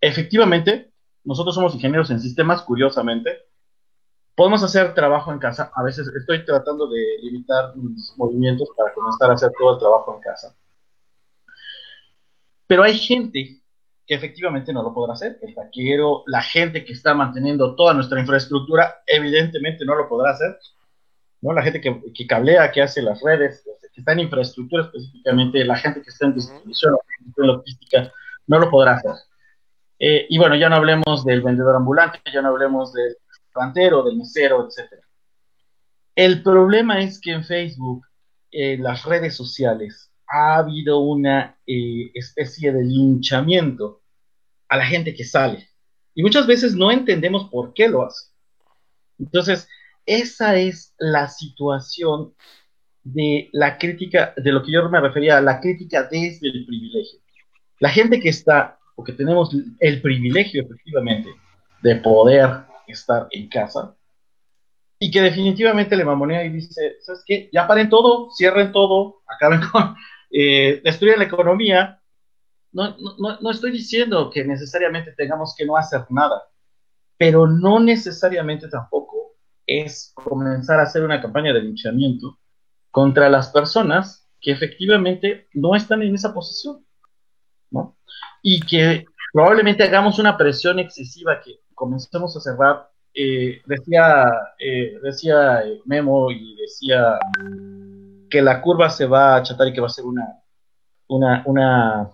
efectivamente, 0.00 0.90
nosotros 1.24 1.54
somos 1.54 1.74
ingenieros 1.74 2.10
en 2.10 2.20
sistemas, 2.20 2.62
curiosamente. 2.62 3.47
Podemos 4.38 4.62
hacer 4.62 4.94
trabajo 4.94 5.32
en 5.32 5.40
casa. 5.40 5.72
A 5.74 5.82
veces 5.82 6.06
estoy 6.14 6.44
tratando 6.44 6.86
de 6.86 7.02
limitar 7.22 7.74
mis 7.74 8.14
movimientos 8.16 8.68
para 8.76 8.94
comenzar 8.94 9.32
a 9.32 9.34
hacer 9.34 9.50
todo 9.58 9.72
el 9.72 9.80
trabajo 9.80 10.14
en 10.14 10.20
casa. 10.20 10.54
Pero 12.68 12.84
hay 12.84 12.96
gente 12.96 13.60
que 14.06 14.14
efectivamente 14.14 14.72
no 14.72 14.84
lo 14.84 14.94
podrá 14.94 15.14
hacer. 15.14 15.40
El 15.42 15.56
taquero, 15.56 16.22
la 16.26 16.40
gente 16.40 16.84
que 16.84 16.92
está 16.92 17.14
manteniendo 17.14 17.74
toda 17.74 17.94
nuestra 17.94 18.20
infraestructura, 18.20 19.02
evidentemente 19.08 19.84
no 19.84 19.96
lo 19.96 20.08
podrá 20.08 20.30
hacer. 20.30 20.56
¿no? 21.40 21.52
La 21.52 21.62
gente 21.62 21.80
que, 21.80 22.26
cablea, 22.28 22.70
que 22.70 22.82
hace 22.82 23.02
las 23.02 23.20
redes, 23.20 23.64
que 23.92 24.00
está 24.00 24.12
en 24.12 24.20
infraestructura 24.20 24.84
específicamente, 24.84 25.64
la 25.64 25.78
gente 25.78 26.00
que 26.00 26.10
está 26.10 26.26
en 26.26 26.34
distribución, 26.34 26.92
la 26.92 27.42
en 27.42 27.46
logística, 27.48 28.12
no 28.46 28.60
lo 28.60 28.70
podrá 28.70 28.92
hacer. 28.92 29.16
Eh, 29.98 30.26
y 30.28 30.38
bueno, 30.38 30.54
ya 30.54 30.68
no 30.68 30.76
hablemos 30.76 31.24
del 31.24 31.42
vendedor 31.42 31.74
ambulante, 31.74 32.20
ya 32.32 32.40
no 32.40 32.50
hablemos 32.50 32.92
del 32.92 33.16
restaurantero, 33.48 34.02
del 34.02 34.16
mesero, 34.16 34.68
etc. 34.68 35.02
El 36.14 36.42
problema 36.42 37.00
es 37.00 37.20
que 37.20 37.32
en 37.32 37.44
Facebook, 37.44 38.06
en 38.50 38.82
las 38.82 39.04
redes 39.04 39.34
sociales, 39.34 40.10
ha 40.26 40.56
habido 40.56 40.98
una 40.98 41.58
eh, 41.66 42.10
especie 42.14 42.72
de 42.72 42.84
linchamiento 42.84 44.02
a 44.68 44.76
la 44.76 44.86
gente 44.86 45.14
que 45.14 45.24
sale. 45.24 45.68
Y 46.14 46.22
muchas 46.22 46.46
veces 46.46 46.74
no 46.74 46.90
entendemos 46.90 47.48
por 47.50 47.72
qué 47.72 47.88
lo 47.88 48.04
hace. 48.04 48.26
Entonces, 49.18 49.68
esa 50.04 50.56
es 50.56 50.94
la 50.98 51.28
situación 51.28 52.34
de 53.04 53.48
la 53.52 53.78
crítica, 53.78 54.34
de 54.36 54.52
lo 54.52 54.62
que 54.62 54.72
yo 54.72 54.88
me 54.88 55.00
refería 55.00 55.38
a 55.38 55.40
la 55.40 55.60
crítica 55.60 56.02
desde 56.10 56.48
el 56.48 56.66
privilegio. 56.66 57.20
La 57.78 57.88
gente 57.88 58.20
que 58.20 58.28
está, 58.28 58.78
o 58.96 59.04
que 59.04 59.12
tenemos 59.12 59.54
el 59.78 60.02
privilegio 60.02 60.62
efectivamente 60.62 61.30
de 61.82 61.96
poder 61.96 62.67
estar 62.92 63.28
en 63.30 63.48
casa, 63.48 63.96
y 64.98 65.10
que 65.10 65.20
definitivamente 65.20 65.96
le 65.96 66.04
mamonea 66.04 66.44
y 66.44 66.50
dice, 66.50 66.96
¿sabes 67.00 67.22
qué? 67.24 67.48
Ya 67.52 67.66
paren 67.66 67.88
todo, 67.88 68.30
cierren 68.30 68.72
todo, 68.72 69.22
acaben 69.26 69.60
con, 69.70 69.94
eh, 70.30 70.80
destruyen 70.84 71.18
la 71.18 71.24
economía. 71.24 72.02
No, 72.72 72.96
no, 73.18 73.40
no 73.40 73.50
estoy 73.50 73.70
diciendo 73.70 74.30
que 74.30 74.44
necesariamente 74.44 75.12
tengamos 75.12 75.54
que 75.56 75.64
no 75.64 75.76
hacer 75.76 76.04
nada, 76.10 76.42
pero 77.16 77.46
no 77.46 77.80
necesariamente 77.80 78.68
tampoco 78.68 79.36
es 79.66 80.12
comenzar 80.14 80.80
a 80.80 80.84
hacer 80.84 81.02
una 81.04 81.20
campaña 81.20 81.52
de 81.52 81.62
linchamiento 81.62 82.38
contra 82.90 83.28
las 83.28 83.48
personas 83.48 84.28
que 84.40 84.52
efectivamente 84.52 85.48
no 85.52 85.74
están 85.74 86.02
en 86.02 86.14
esa 86.14 86.32
posición, 86.34 86.84
¿no? 87.70 87.96
Y 88.42 88.60
que 88.60 89.04
probablemente 89.32 89.82
hagamos 89.82 90.18
una 90.18 90.36
presión 90.36 90.78
excesiva, 90.78 91.40
que 91.40 91.60
comencemos 91.78 92.36
a 92.36 92.40
cerrar. 92.40 92.90
Eh, 93.14 93.62
decía, 93.66 94.26
eh, 94.58 94.98
decía 95.02 95.62
eh, 95.62 95.80
Memo 95.86 96.30
y 96.30 96.56
decía 96.56 97.18
que 98.28 98.42
la 98.42 98.60
curva 98.60 98.90
se 98.90 99.06
va 99.06 99.34
a 99.34 99.36
achatar 99.36 99.68
y 99.68 99.72
que 99.72 99.80
va 99.80 99.86
a 99.86 99.90
ser 99.90 100.04
una, 100.04 100.42
una, 101.08 101.42
una 101.46 102.10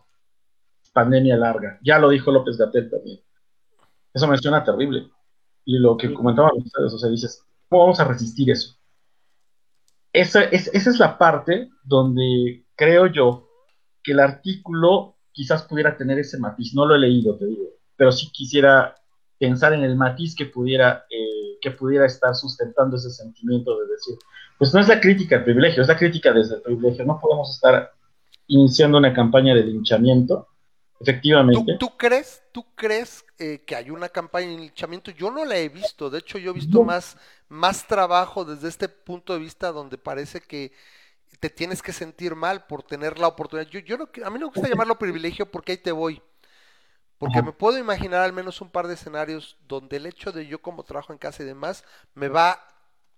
pandemia 0.92 1.36
larga. 1.36 1.78
Ya 1.82 1.98
lo 1.98 2.10
dijo 2.10 2.30
López 2.30 2.56
Gatel 2.56 2.90
también. 2.90 3.20
Eso 4.12 4.28
me 4.28 4.38
suena 4.38 4.62
terrible. 4.62 5.08
Y 5.64 5.78
lo 5.78 5.96
que 5.96 6.12
comentaban 6.14 6.52
ustedes, 6.56 6.92
o 6.92 6.98
sea, 6.98 7.10
dices, 7.10 7.42
¿cómo 7.68 7.82
vamos 7.82 8.00
a 8.00 8.04
resistir 8.04 8.50
eso? 8.50 8.76
esa 10.14 10.44
es, 10.44 10.70
esa 10.72 10.90
es 10.90 10.98
la 11.00 11.18
parte 11.18 11.68
donde 11.82 12.64
creo 12.76 13.08
yo 13.08 13.48
que 14.02 14.12
el 14.12 14.20
artículo 14.20 15.16
quizás 15.32 15.64
pudiera 15.64 15.96
tener 15.96 16.20
ese 16.20 16.38
matiz. 16.38 16.72
No 16.72 16.86
lo 16.86 16.94
he 16.94 17.00
leído, 17.00 17.36
te 17.36 17.46
digo, 17.46 17.64
pero 17.96 18.12
sí 18.12 18.30
quisiera 18.30 18.94
pensar 19.38 19.72
en 19.72 19.82
el 19.82 19.96
matiz 19.96 20.34
que 20.34 20.46
pudiera, 20.46 21.04
eh, 21.10 21.58
que 21.60 21.70
pudiera 21.70 22.06
estar 22.06 22.34
sustentando 22.34 22.96
ese 22.96 23.10
sentimiento 23.10 23.78
de 23.78 23.86
decir, 23.88 24.16
pues 24.58 24.72
no 24.72 24.80
es 24.80 24.88
la 24.88 25.00
crítica 25.00 25.36
al 25.36 25.44
privilegio, 25.44 25.82
es 25.82 25.88
la 25.88 25.96
crítica 25.96 26.32
desde 26.32 26.56
el 26.56 26.62
privilegio. 26.62 27.04
No 27.04 27.18
podemos 27.20 27.54
estar 27.54 27.92
iniciando 28.46 28.98
una 28.98 29.12
campaña 29.12 29.54
de 29.54 29.64
linchamiento 29.64 30.48
Efectivamente. 31.00 31.76
¿Tú, 31.78 31.90
crees, 31.96 32.42
tú 32.52 32.64
crees 32.74 33.24
eh, 33.38 33.62
que 33.66 33.76
hay 33.76 33.90
una 33.90 34.08
campaña 34.08 34.48
de 34.48 34.58
linchamiento? 34.58 35.10
Yo 35.10 35.30
no 35.30 35.44
la 35.44 35.56
he 35.56 35.68
visto. 35.68 36.08
De 36.08 36.18
hecho, 36.18 36.38
yo 36.38 36.50
he 36.50 36.54
visto 36.54 36.82
más, 36.82 37.16
más 37.48 37.86
trabajo 37.86 38.44
desde 38.44 38.68
este 38.68 38.88
punto 38.88 39.32
de 39.32 39.40
vista 39.40 39.72
donde 39.72 39.98
parece 39.98 40.40
que 40.40 40.72
te 41.40 41.50
tienes 41.50 41.82
que 41.82 41.92
sentir 41.92 42.34
mal 42.34 42.66
por 42.66 42.82
tener 42.82 43.18
la 43.18 43.28
oportunidad. 43.28 43.68
Yo, 43.68 43.80
yo 43.80 43.98
no, 43.98 44.04
a 44.24 44.30
mí 44.30 44.38
no 44.38 44.46
me 44.46 44.52
gusta 44.52 44.68
llamarlo 44.68 44.98
privilegio 44.98 45.50
porque 45.50 45.72
ahí 45.72 45.78
te 45.78 45.92
voy. 45.92 46.22
Porque 47.24 47.42
me 47.42 47.52
puedo 47.52 47.78
imaginar 47.78 48.20
al 48.20 48.32
menos 48.32 48.60
un 48.60 48.70
par 48.70 48.86
de 48.86 48.94
escenarios 48.94 49.56
donde 49.66 49.96
el 49.96 50.06
hecho 50.06 50.30
de 50.30 50.46
yo 50.46 50.60
como 50.60 50.82
trabajo 50.82 51.12
en 51.12 51.18
casa 51.18 51.42
y 51.42 51.46
demás 51.46 51.84
me 52.14 52.28
va 52.28 52.68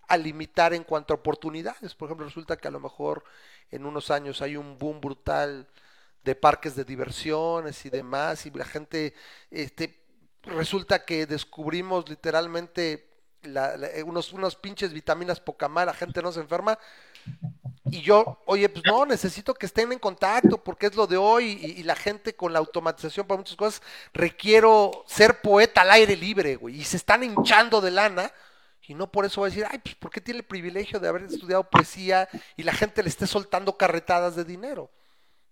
a 0.08 0.16
limitar 0.16 0.72
en 0.74 0.84
cuanto 0.84 1.12
a 1.12 1.16
oportunidades. 1.16 1.94
Por 1.94 2.06
ejemplo, 2.06 2.26
resulta 2.26 2.56
que 2.56 2.68
a 2.68 2.70
lo 2.70 2.80
mejor 2.80 3.24
en 3.70 3.84
unos 3.84 4.10
años 4.10 4.42
hay 4.42 4.56
un 4.56 4.78
boom 4.78 5.00
brutal 5.00 5.66
de 6.22 6.34
parques 6.34 6.76
de 6.76 6.84
diversiones 6.84 7.84
y 7.86 7.90
demás, 7.90 8.46
y 8.46 8.50
la 8.50 8.64
gente, 8.64 9.14
este, 9.50 10.04
resulta 10.42 11.04
que 11.04 11.26
descubrimos 11.26 12.08
literalmente 12.08 13.08
eh, 13.42 14.02
unos, 14.04 14.32
unos 14.32 14.56
pinches 14.56 14.92
vitaminas 14.92 15.40
poca 15.40 15.68
la 15.68 15.94
gente 15.94 16.22
no 16.22 16.32
se 16.32 16.40
enferma, 16.40 16.78
y 17.90 18.02
yo, 18.02 18.42
oye, 18.46 18.68
pues 18.68 18.84
no, 18.84 19.06
necesito 19.06 19.54
que 19.54 19.66
estén 19.66 19.92
en 19.92 19.98
contacto 19.98 20.62
porque 20.62 20.86
es 20.86 20.96
lo 20.96 21.06
de 21.06 21.16
hoy 21.16 21.74
y, 21.76 21.82
la 21.84 21.94
gente 21.94 22.34
con 22.34 22.52
la 22.52 22.58
automatización 22.58 23.26
para 23.26 23.38
muchas 23.38 23.56
cosas, 23.56 23.82
requiero 24.12 25.04
ser 25.06 25.40
poeta 25.40 25.82
al 25.82 25.92
aire 25.92 26.16
libre, 26.16 26.56
güey, 26.56 26.80
y 26.80 26.84
se 26.84 26.96
están 26.96 27.22
hinchando 27.22 27.80
de 27.80 27.92
lana. 27.92 28.32
Y 28.88 28.94
no 28.94 29.10
por 29.10 29.24
eso 29.24 29.40
va 29.40 29.48
a 29.48 29.50
decir, 29.50 29.66
ay, 29.68 29.78
pues 29.78 29.96
¿por 29.96 30.10
qué 30.10 30.20
tiene 30.20 30.38
el 30.38 30.46
privilegio 30.46 31.00
de 31.00 31.08
haber 31.08 31.22
estudiado 31.22 31.68
poesía 31.68 32.28
y 32.56 32.62
la 32.62 32.72
gente 32.72 33.02
le 33.02 33.08
esté 33.08 33.26
soltando 33.26 33.76
carretadas 33.76 34.36
de 34.36 34.44
dinero? 34.44 34.90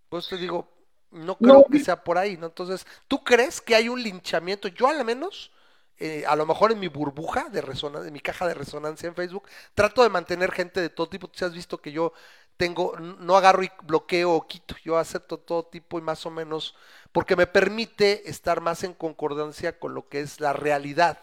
Pues 0.09 0.29
te 0.29 0.37
digo, 0.37 0.69
no 1.11 1.37
creo 1.37 1.65
que 1.71 1.81
sea 1.81 2.03
por 2.03 2.19
ahí, 2.19 2.37
¿no? 2.37 2.47
Entonces, 2.47 2.87
¿tú 3.09 3.25
crees 3.25 3.61
que 3.61 3.75
hay 3.75 3.89
un 3.89 4.03
linchamiento? 4.03 4.69
Yo 4.69 4.89
al 4.89 5.05
menos, 5.05 5.51
eh, 5.99 6.25
a 6.27 6.37
lo 6.37 6.47
mejor 6.47 6.73
en 6.73 6.81
mi 6.81 6.89
burbuja 6.89 7.49
de 7.51 7.61
resonancia, 7.61 8.09
en 8.09 8.13
mi 8.13 8.21
caja 8.21 8.47
de 8.47 8.55
resonancia 8.55 9.09
en 9.09 9.15
Facebook, 9.15 9.49
trato 9.75 10.03
de 10.03 10.09
mantener 10.09 10.53
gente 10.53 10.81
de 10.81 10.89
todo 10.89 11.09
tipo. 11.09 11.29
Tú 11.29 11.45
has 11.45 11.53
visto 11.53 11.81
que 11.81 11.93
yo 11.93 12.13
tengo, 12.57 12.97
no 12.99 13.37
agarro 13.37 13.63
y 13.63 13.71
bloqueo 13.83 14.33
o 14.33 14.47
quito, 14.47 14.77
yo 14.85 14.99
acepto 14.99 15.39
todo 15.39 15.65
tipo 15.65 15.99
y 15.99 16.03
más 16.03 16.25
o 16.27 16.31
menos, 16.31 16.75
porque 17.13 17.37
me 17.37 17.47
permite 17.47 18.29
estar 18.29 18.61
más 18.61 18.85
en 18.85 18.95
concordancia 18.95 19.79
con 19.79 19.95
lo 19.95 20.09
que 20.09 20.21
es 20.21 20.41
la 20.41 20.53
realidad 20.53 21.19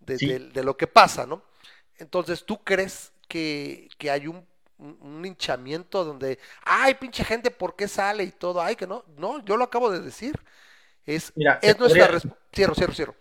de, 0.00 0.62
lo 0.62 0.76
que 0.76 0.86
pasa, 0.86 1.26
¿no? 1.26 1.42
Entonces, 1.98 2.44
¿tú 2.44 2.62
crees 2.62 3.12
que, 3.28 3.88
que 3.98 4.10
hay 4.10 4.28
un 4.28 4.46
un, 4.78 5.24
hinchamiento 5.24 6.04
donde, 6.04 6.38
ay, 6.62 6.94
pinche 6.94 7.24
gente, 7.24 7.50
¿por 7.50 7.76
qué 7.76 7.88
sale 7.88 8.24
y 8.24 8.30
todo? 8.30 8.60
Ay, 8.60 8.76
que 8.76 8.86
no, 8.86 9.04
no, 9.16 9.44
yo 9.44 9.56
lo 9.56 9.64
acabo 9.64 9.90
de 9.90 10.00
decir. 10.00 10.38
Es, 11.04 11.32
es 11.62 11.78
nuestra 11.78 12.20
cierro, 12.52 12.74
cierro, 12.74 12.94
cierro. 12.94 13.14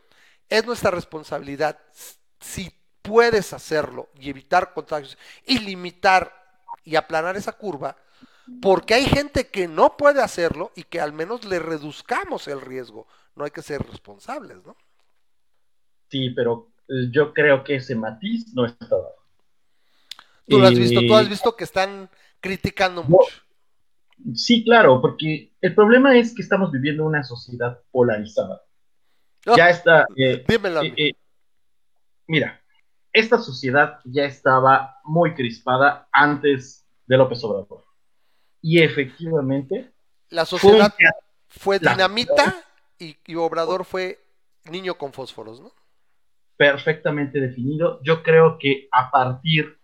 Es 0.50 0.66
nuestra 0.66 0.92
responsabilidad. 0.92 1.80
Si 2.40 2.72
puedes 3.02 3.54
hacerlo 3.54 4.10
y 4.20 4.30
evitar 4.30 4.74
contagios 4.74 5.18
y 5.46 5.60
limitar 5.60 6.32
y 6.84 6.96
aplanar 6.96 7.36
esa 7.36 7.54
curva, 7.54 7.96
porque 8.62 8.94
hay 8.94 9.06
gente 9.06 9.48
que 9.48 9.68
no 9.68 9.98
puede 9.98 10.22
hacerlo 10.22 10.72
y 10.76 10.84
que 10.84 11.00
al 11.00 11.14
menos 11.14 11.46
le 11.46 11.60
reduzcamos 11.60 12.48
el 12.48 12.62
riesgo. 12.62 13.08
No 13.36 13.44
hay 13.44 13.52
que 13.52 13.62
ser 13.62 13.82
responsables, 13.82 14.64
¿no? 14.66 14.76
Sí, 16.10 16.30
pero 16.30 16.70
eh, 16.88 17.10
yo 17.12 17.34
creo 17.34 17.64
que 17.64 17.76
ese 17.76 17.96
matiz 17.96 18.54
no 18.54 18.66
está 18.66 18.88
dado. 18.88 19.16
Tú 20.48 20.60
lo 20.60 20.68
has 20.68 20.78
visto, 20.78 21.02
tú 21.02 21.16
has 21.16 21.28
visto 21.28 21.56
que 21.56 21.64
están 21.64 22.10
criticando 22.40 23.04
mucho. 23.04 23.42
Sí, 24.36 24.64
claro, 24.64 25.02
porque 25.02 25.52
el 25.60 25.74
problema 25.74 26.18
es 26.18 26.34
que 26.36 26.44
estamos 26.44 26.72
viviendo 26.72 27.04
una 27.04 27.24
sociedad 27.24 27.80
polarizada. 27.92 28.62
Ah, 29.46 29.54
ya 29.58 29.70
está. 29.70 30.06
Eh, 30.16 30.46
eh, 30.48 30.94
eh, 30.98 31.12
mira, 32.28 32.62
esta 33.14 33.38
sociedad 33.38 34.00
ya 34.04 34.26
estaba 34.26 34.98
muy 35.04 35.34
crispada 35.34 36.08
antes 36.12 36.86
de 37.06 37.18
López 37.18 37.44
Obrador. 37.44 37.86
Y 38.62 38.82
efectivamente. 38.82 39.92
La 40.30 40.46
sociedad 40.46 40.94
fue, 41.48 41.80
dinamita 41.80 42.64
y, 42.98 43.16
y 43.26 43.36
Obrador 43.36 43.86
fue 43.86 44.20
niño 44.66 44.96
con 44.96 45.14
fósforos, 45.14 45.62
¿no? 45.62 45.72
Perfectamente 46.58 47.40
definido. 47.40 48.00
Yo 48.04 48.24
creo 48.24 48.58
que 48.58 48.88
a 48.92 49.12
partir 49.12 49.78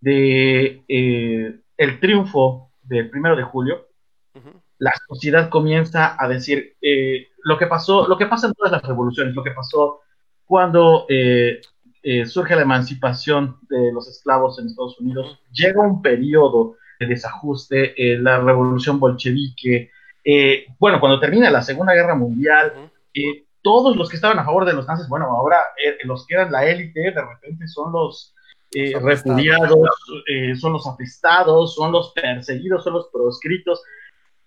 de 0.00 0.84
eh, 0.86 1.60
el 1.76 2.00
triunfo 2.00 2.70
del 2.82 3.10
primero 3.10 3.36
de 3.36 3.42
julio, 3.42 3.88
la 4.84 4.92
sociedad 5.08 5.48
comienza 5.48 6.14
a 6.18 6.28
decir 6.28 6.76
eh, 6.82 7.28
lo 7.42 7.56
que 7.56 7.66
pasó, 7.66 8.06
lo 8.06 8.18
que 8.18 8.26
pasa 8.26 8.48
en 8.48 8.52
todas 8.52 8.70
las 8.70 8.82
revoluciones, 8.82 9.34
lo 9.34 9.42
que 9.42 9.52
pasó 9.52 10.00
cuando 10.44 11.06
eh, 11.08 11.62
surge 12.26 12.54
la 12.54 12.62
emancipación 12.62 13.56
de 13.70 13.90
los 13.90 14.06
esclavos 14.08 14.58
en 14.58 14.66
Estados 14.66 15.00
Unidos, 15.00 15.40
llega 15.50 15.80
un 15.80 16.02
periodo 16.02 16.76
de 17.00 17.06
desajuste, 17.06 17.94
la 18.18 18.38
revolución 18.40 19.00
bolchevique, 19.00 19.90
bueno, 20.78 21.00
cuando 21.00 21.18
termina 21.18 21.48
la 21.48 21.62
Segunda 21.62 21.94
Guerra 21.94 22.14
Mundial, 22.14 22.90
todos 23.62 23.96
los 23.96 24.10
que 24.10 24.16
estaban 24.16 24.38
a 24.38 24.44
favor 24.44 24.66
de 24.66 24.74
los 24.74 24.86
nazis, 24.86 25.08
bueno, 25.08 25.24
ahora 25.24 25.56
los 26.04 26.26
que 26.26 26.34
eran 26.34 26.52
la 26.52 26.66
élite, 26.66 27.00
de 27.00 27.22
repente 27.22 27.66
son 27.68 27.90
los 27.90 28.34
eh, 28.74 28.98
repudiados, 29.00 29.78
eh, 30.26 30.56
son 30.56 30.72
los 30.72 30.86
apestados, 30.86 31.76
son 31.76 31.92
los 31.92 32.12
perseguidos, 32.12 32.82
son 32.82 32.94
los 32.94 33.08
proscritos. 33.12 33.80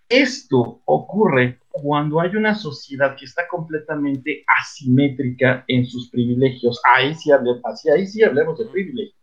Esto 0.09 0.81
ocurre 0.85 1.59
cuando 1.69 2.19
hay 2.21 2.35
una 2.35 2.55
sociedad 2.55 3.15
que 3.15 3.25
está 3.25 3.47
completamente 3.47 4.43
asimétrica 4.47 5.65
en 5.67 5.85
sus 5.85 6.09
privilegios. 6.09 6.79
Ahí 6.95 7.13
sí, 7.13 7.31
ahí 7.31 8.23
hablemos 8.23 8.57
de 8.57 8.65
privilegios. 8.65 9.15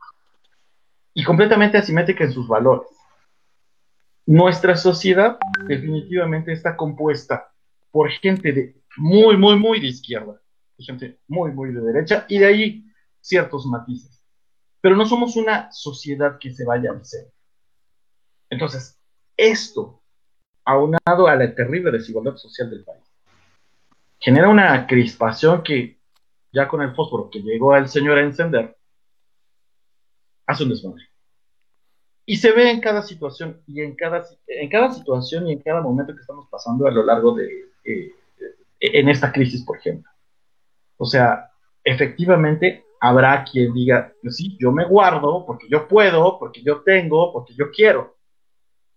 Y 1.15 1.25
completamente 1.25 1.79
asimétrica 1.79 2.25
en 2.25 2.33
sus 2.33 2.47
valores. 2.47 2.89
Nuestra 4.27 4.77
sociedad 4.77 5.39
definitivamente 5.67 6.53
está 6.53 6.77
compuesta 6.77 7.53
por 7.91 8.11
gente 8.11 8.53
de 8.53 8.83
muy, 8.97 9.37
muy, 9.37 9.57
muy 9.59 9.81
de 9.81 9.89
izquierda, 9.89 10.41
y 10.77 10.85
gente 10.85 11.21
muy, 11.29 11.53
muy 11.53 11.73
de 11.73 11.81
derecha, 11.81 12.27
y 12.29 12.39
de 12.39 12.47
ahí 12.47 12.85
ciertos 13.21 13.67
matices. 13.67 14.23
Pero 14.81 14.97
no 14.97 15.07
somos 15.07 15.37
una 15.37 15.71
sociedad 15.73 16.39
que 16.39 16.53
se 16.53 16.65
vaya 16.65 16.91
al 16.91 17.05
centro. 17.05 17.33
Entonces, 18.51 18.99
esto, 19.37 20.03
aunado 20.65 21.29
a 21.29 21.37
la 21.37 21.55
terrible 21.55 21.91
desigualdad 21.91 22.37
social 22.37 22.71
del 22.71 22.85
país, 22.85 23.03
genera 24.19 24.49
una 24.49 24.87
crispación 24.87 25.63
que 25.63 25.99
ya 26.53 26.69
con 26.69 26.83
el 26.83 26.95
fósforo 26.95 27.29
que 27.31 27.41
llegó 27.41 27.75
al 27.75 27.89
señor 27.89 28.19
a 28.19 28.23
encender, 28.23 28.77
hace 30.47 30.63
un 30.63 30.71
desmadre. 30.71 31.05
Y 32.27 32.37
se 32.37 32.53
ve 32.53 32.71
en 32.71 32.81
cada 32.81 33.03
situación 33.03 33.61
y 33.67 33.83
en 33.83 33.95
cada, 33.95 34.25
en 34.47 34.71
cada 34.71 34.93
situación 34.93 35.47
y 35.47 35.53
en 35.53 35.59
cada 35.61 35.83
momento 35.83 36.15
que 36.15 36.21
estamos 36.21 36.49
pasando 36.49 36.87
a 36.87 36.91
lo 36.91 37.05
largo 37.05 37.35
de, 37.35 37.67
eh, 37.85 38.13
en 38.81 39.09
esta 39.09 39.31
crisis, 39.33 39.63
por 39.65 39.77
ejemplo. 39.77 40.11
O 40.97 41.05
sea, 41.05 41.51
efectivamente 41.83 42.85
habrá 43.01 43.45
quien 43.45 43.75
diga, 43.75 44.13
pues 44.23 44.37
sí, 44.37 44.57
yo 44.59 44.73
me 44.73 44.87
guardo 44.87 45.45
porque 45.45 45.69
yo 45.69 45.87
puedo, 45.87 46.39
porque 46.39 46.63
yo 46.63 46.81
tengo, 46.81 47.33
porque 47.33 47.53
yo 47.55 47.71
quiero. 47.71 48.17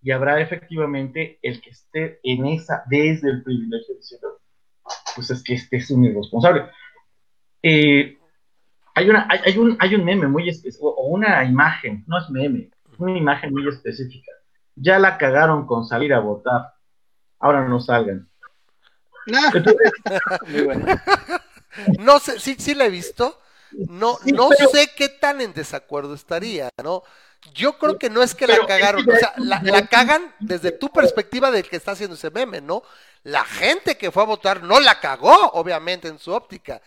Y 0.07 0.11
habrá 0.13 0.39
efectivamente 0.39 1.37
el 1.41 1.59
que 1.59 1.71
esté 1.71 2.21
en 2.23 2.45
esa, 2.45 2.81
desde 2.89 3.29
el 3.29 3.43
privilegio, 3.43 3.93
diciendo, 3.93 4.39
pues 5.13 5.29
es 5.31 5.43
que 5.43 5.55
este 5.55 5.75
es 5.75 5.91
un 5.91 6.05
irresponsable. 6.05 6.69
Eh, 7.61 8.17
hay, 8.95 9.09
una, 9.09 9.27
hay, 9.29 9.57
un, 9.57 9.75
hay 9.77 9.95
un 9.95 10.05
meme 10.05 10.29
muy 10.29 10.47
específico, 10.47 10.95
o 10.95 11.07
una 11.07 11.43
imagen, 11.43 12.05
no 12.07 12.19
es 12.19 12.29
meme, 12.29 12.69
una 12.97 13.17
imagen 13.17 13.51
muy 13.51 13.67
específica. 13.67 14.31
Ya 14.75 14.97
la 14.97 15.17
cagaron 15.17 15.67
con 15.67 15.85
salir 15.85 16.13
a 16.13 16.21
votar. 16.21 16.71
Ahora 17.37 17.67
no 17.67 17.81
salgan. 17.81 18.29
no 21.99 22.19
sé, 22.19 22.39
sí, 22.39 22.55
sí 22.57 22.73
la 22.75 22.85
he 22.85 22.89
visto. 22.89 23.41
No, 23.73 24.19
no 24.33 24.51
sé 24.71 24.89
qué 24.95 25.09
tan 25.09 25.41
en 25.41 25.51
desacuerdo 25.51 26.13
estaría, 26.13 26.69
¿no? 26.81 27.03
Yo 27.53 27.77
creo 27.77 27.97
que 27.97 28.09
no 28.09 28.21
es 28.21 28.35
que 28.35 28.47
la 28.47 28.65
cagaron, 28.65 29.09
o 29.09 29.15
sea, 29.15 29.33
la, 29.37 29.61
la, 29.63 29.87
cagan 29.87 30.33
desde 30.39 30.71
tu 30.71 30.89
perspectiva 30.89 31.49
del 31.51 31.67
que 31.67 31.75
está 31.75 31.91
haciendo 31.91 32.15
ese 32.15 32.29
meme, 32.29 32.61
¿no? 32.61 32.83
La 33.23 33.43
gente 33.43 33.97
que 33.97 34.11
fue 34.11 34.23
a 34.23 34.27
votar 34.27 34.63
no 34.63 34.79
la 34.79 34.99
cagó, 34.99 35.51
obviamente, 35.53 36.07
en 36.07 36.19
su 36.19 36.31
óptica. 36.31 36.81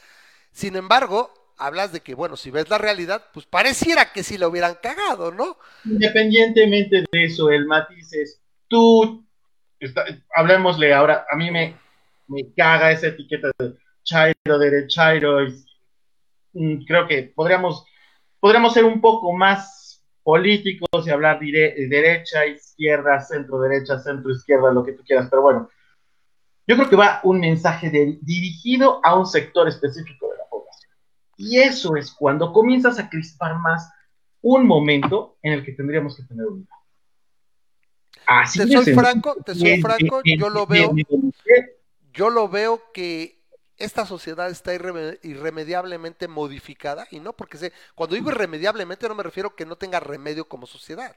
Sin 0.53 0.77
embargo, 0.77 1.33
hablas 1.61 1.93
de 1.93 2.01
que, 2.01 2.15
bueno, 2.15 2.37
si 2.37 2.51
ves 2.51 2.69
la 2.69 2.79
realidad, 2.79 3.27
pues 3.33 3.47
pareciera 3.47 4.13
que 4.13 4.23
sí 4.23 4.39
lo 4.39 4.49
hubieran 4.49 4.79
cagado, 4.83 5.31
¿no? 5.31 5.59
Independientemente 5.85 7.05
de 7.11 7.25
eso, 7.25 7.51
el 7.51 7.67
matiz 7.67 8.13
es, 8.13 8.41
tú, 8.67 9.25
hablemosle 10.35 10.93
ahora, 10.93 11.27
a 11.31 11.37
mí 11.37 11.51
me, 11.51 11.77
me 12.29 12.53
caga 12.55 12.91
esa 12.91 13.09
etiqueta 13.09 13.51
de 13.59 13.75
Chairo, 14.03 14.59
derechairo, 14.59 15.45
y, 15.45 15.65
mm, 16.55 16.85
creo 16.87 17.07
que 17.07 17.33
podríamos, 17.35 17.85
podríamos 18.41 18.73
ser 18.73 18.85
un 18.85 19.01
poco 19.01 19.33
más 19.33 19.90
políticos 20.23 21.07
y 21.07 21.11
hablar 21.11 21.41
de 21.41 21.87
derecha, 21.89 22.47
izquierda, 22.47 23.21
centro 23.21 23.61
derecha, 23.61 23.99
centro 23.99 24.31
izquierda, 24.31 24.73
lo 24.73 24.85
que 24.85 24.93
tú 24.93 25.03
quieras, 25.05 25.29
pero 25.31 25.43
bueno, 25.43 25.69
yo 26.67 26.77
creo 26.77 26.89
que 26.89 26.97
va 26.97 27.21
un 27.25 27.41
mensaje 27.41 27.91
dirigido 28.21 29.01
a 29.03 29.19
un 29.19 29.27
sector 29.27 29.67
específico 29.69 30.31
y 31.41 31.59
eso 31.59 31.97
es 31.97 32.13
cuando 32.13 32.53
comienzas 32.53 32.99
a 32.99 33.09
crispar 33.09 33.59
más 33.59 33.91
un 34.43 34.67
momento 34.67 35.39
en 35.43 35.55
el 35.55 35.65
que 35.65 35.73
tendríamos 35.73 36.15
que 36.15 36.23
tener 36.25 36.45
unidad. 36.45 36.69
Así 38.27 38.59
te 38.59 38.67
soy 38.71 38.95
franco, 38.95 39.35
te 39.43 39.55
soy 39.55 39.81
franco, 39.81 40.21
yo 40.23 40.51
lo 40.51 40.67
veo, 40.67 40.93
yo 42.13 42.29
lo 42.29 42.47
veo 42.51 42.83
que 42.93 43.40
esta 43.81 44.07
sociedad 44.07 44.51
está 44.51 44.75
irremediablemente 44.75 46.29
modificada, 46.29 47.09
y 47.11 47.19
no 47.19 47.33
porque 47.33 47.59
sé, 47.59 47.73
cuando 47.95 48.15
digo 48.15 48.31
irremediablemente 48.31 49.09
no 49.09 49.15
me 49.15 49.23
refiero 49.23 49.57
que 49.57 49.67
no 49.67 49.77
tenga 49.77 49.99
remedio 50.01 50.49
como 50.49 50.67
sociedad, 50.67 51.17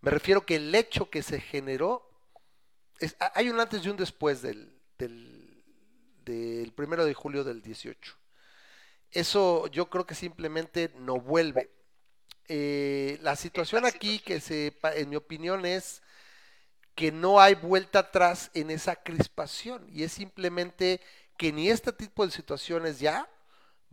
me 0.00 0.10
refiero 0.10 0.46
que 0.46 0.56
el 0.56 0.74
hecho 0.74 1.10
que 1.10 1.22
se 1.22 1.40
generó, 1.40 2.08
es, 3.00 3.16
hay 3.34 3.50
un 3.50 3.60
antes 3.60 3.84
y 3.84 3.88
un 3.88 3.96
después 3.96 4.42
del, 4.42 4.72
del, 4.96 5.64
del 6.24 6.72
primero 6.72 7.04
de 7.04 7.14
julio 7.14 7.42
del 7.44 7.62
18. 7.62 8.16
Eso 9.10 9.66
yo 9.68 9.90
creo 9.90 10.06
que 10.06 10.14
simplemente 10.14 10.92
no 10.98 11.20
vuelve. 11.20 11.70
Eh, 12.46 13.18
la 13.22 13.36
situación 13.36 13.84
aquí 13.84 14.20
que 14.20 14.40
se, 14.40 14.76
en 14.94 15.10
mi 15.10 15.16
opinión 15.16 15.66
es 15.66 16.02
que 16.94 17.12
no 17.12 17.40
hay 17.40 17.54
vuelta 17.54 18.00
atrás 18.00 18.50
en 18.54 18.70
esa 18.70 18.96
crispación 18.96 19.86
y 19.88 20.02
es 20.02 20.12
simplemente 20.12 21.00
que 21.38 21.50
ni 21.52 21.70
este 21.70 21.92
tipo 21.92 22.26
de 22.26 22.32
situaciones 22.32 23.00
ya 23.00 23.26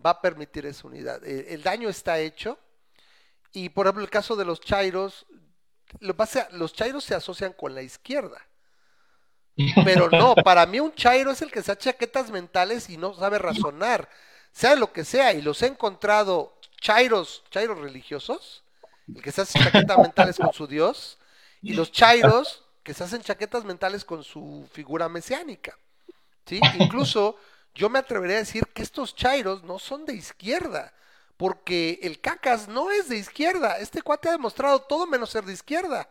va 0.05 0.09
a 0.09 0.21
permitir 0.21 0.65
esa 0.65 0.85
unidad. 0.85 1.23
El, 1.25 1.63
daño 1.63 1.87
está 1.87 2.19
hecho 2.19 2.59
y 3.53 3.69
por 3.69 3.85
ejemplo 3.85 4.03
el 4.03 4.09
caso 4.09 4.35
de 4.35 4.43
los 4.43 4.59
chairos, 4.59 5.25
lo 6.01 6.17
pasa, 6.17 6.49
los 6.51 6.73
chairos 6.73 7.05
se 7.05 7.15
asocian 7.15 7.53
con 7.53 7.73
la 7.73 7.81
izquierda. 7.81 8.45
Pero 9.85 10.09
no, 10.11 10.35
para 10.35 10.65
mí 10.65 10.81
un 10.81 10.93
chairo 10.93 11.31
es 11.31 11.41
el 11.41 11.49
que 11.49 11.61
se 11.61 11.71
hace 11.71 11.83
chaquetas 11.83 12.29
mentales 12.29 12.89
y 12.89 12.97
no 12.97 13.13
sabe 13.13 13.39
razonar 13.39 14.09
sea 14.55 14.75
lo 14.77 14.93
que 14.93 15.03
sea, 15.03 15.33
y 15.33 15.41
los 15.41 15.61
he 15.61 15.67
encontrado 15.67 16.57
chairos, 16.79 17.43
chairos 17.51 17.77
religiosos, 17.77 18.63
el 19.13 19.21
que 19.21 19.33
se 19.33 19.41
hacen 19.41 19.61
chaquetas 19.61 19.97
mentales 19.99 20.37
con 20.37 20.53
su 20.53 20.65
Dios, 20.65 21.17
y 21.61 21.73
los 21.73 21.91
chairos 21.91 22.63
que 22.81 22.93
se 22.93 23.03
hacen 23.03 23.21
chaquetas 23.21 23.65
mentales 23.65 24.05
con 24.05 24.23
su 24.23 24.65
figura 24.71 25.09
mesiánica. 25.09 25.77
¿Sí? 26.45 26.59
Incluso 26.79 27.37
yo 27.73 27.89
me 27.89 27.99
atrevería 27.99 28.37
a 28.37 28.39
decir 28.39 28.65
que 28.73 28.83
estos 28.83 29.15
chairos 29.15 29.63
no 29.63 29.79
son 29.79 30.05
de 30.05 30.13
izquierda, 30.13 30.93
porque 31.37 31.99
el 32.03 32.21
cacas 32.21 32.67
no 32.67 32.91
es 32.91 33.09
de 33.09 33.17
izquierda. 33.17 33.77
Este 33.79 34.01
cuate 34.01 34.29
ha 34.29 34.33
demostrado 34.33 34.81
todo 34.81 35.05
menos 35.05 35.29
ser 35.29 35.43
de 35.43 35.53
izquierda 35.53 36.09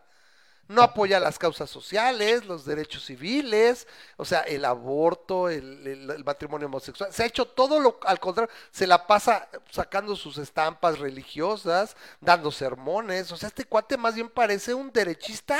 no 0.67 0.81
apoya 0.81 1.19
las 1.19 1.37
causas 1.37 1.69
sociales, 1.69 2.45
los 2.45 2.65
derechos 2.65 3.05
civiles, 3.05 3.87
o 4.17 4.25
sea, 4.25 4.41
el 4.41 4.65
aborto, 4.65 5.49
el, 5.49 6.23
matrimonio 6.25 6.67
homosexual. 6.67 7.13
Se 7.13 7.23
ha 7.23 7.27
hecho 7.27 7.45
todo 7.45 7.79
lo 7.79 7.99
al 8.03 8.19
contrario, 8.19 8.53
se 8.71 8.87
la 8.87 9.05
pasa 9.05 9.47
sacando 9.69 10.15
sus 10.15 10.37
estampas 10.37 10.99
religiosas, 10.99 11.95
dando 12.19 12.51
sermones. 12.51 13.31
O 13.31 13.37
sea, 13.37 13.49
este 13.49 13.65
cuate 13.65 13.97
más 13.97 14.15
bien 14.15 14.29
parece 14.29 14.73
un 14.73 14.91
derechista 14.91 15.59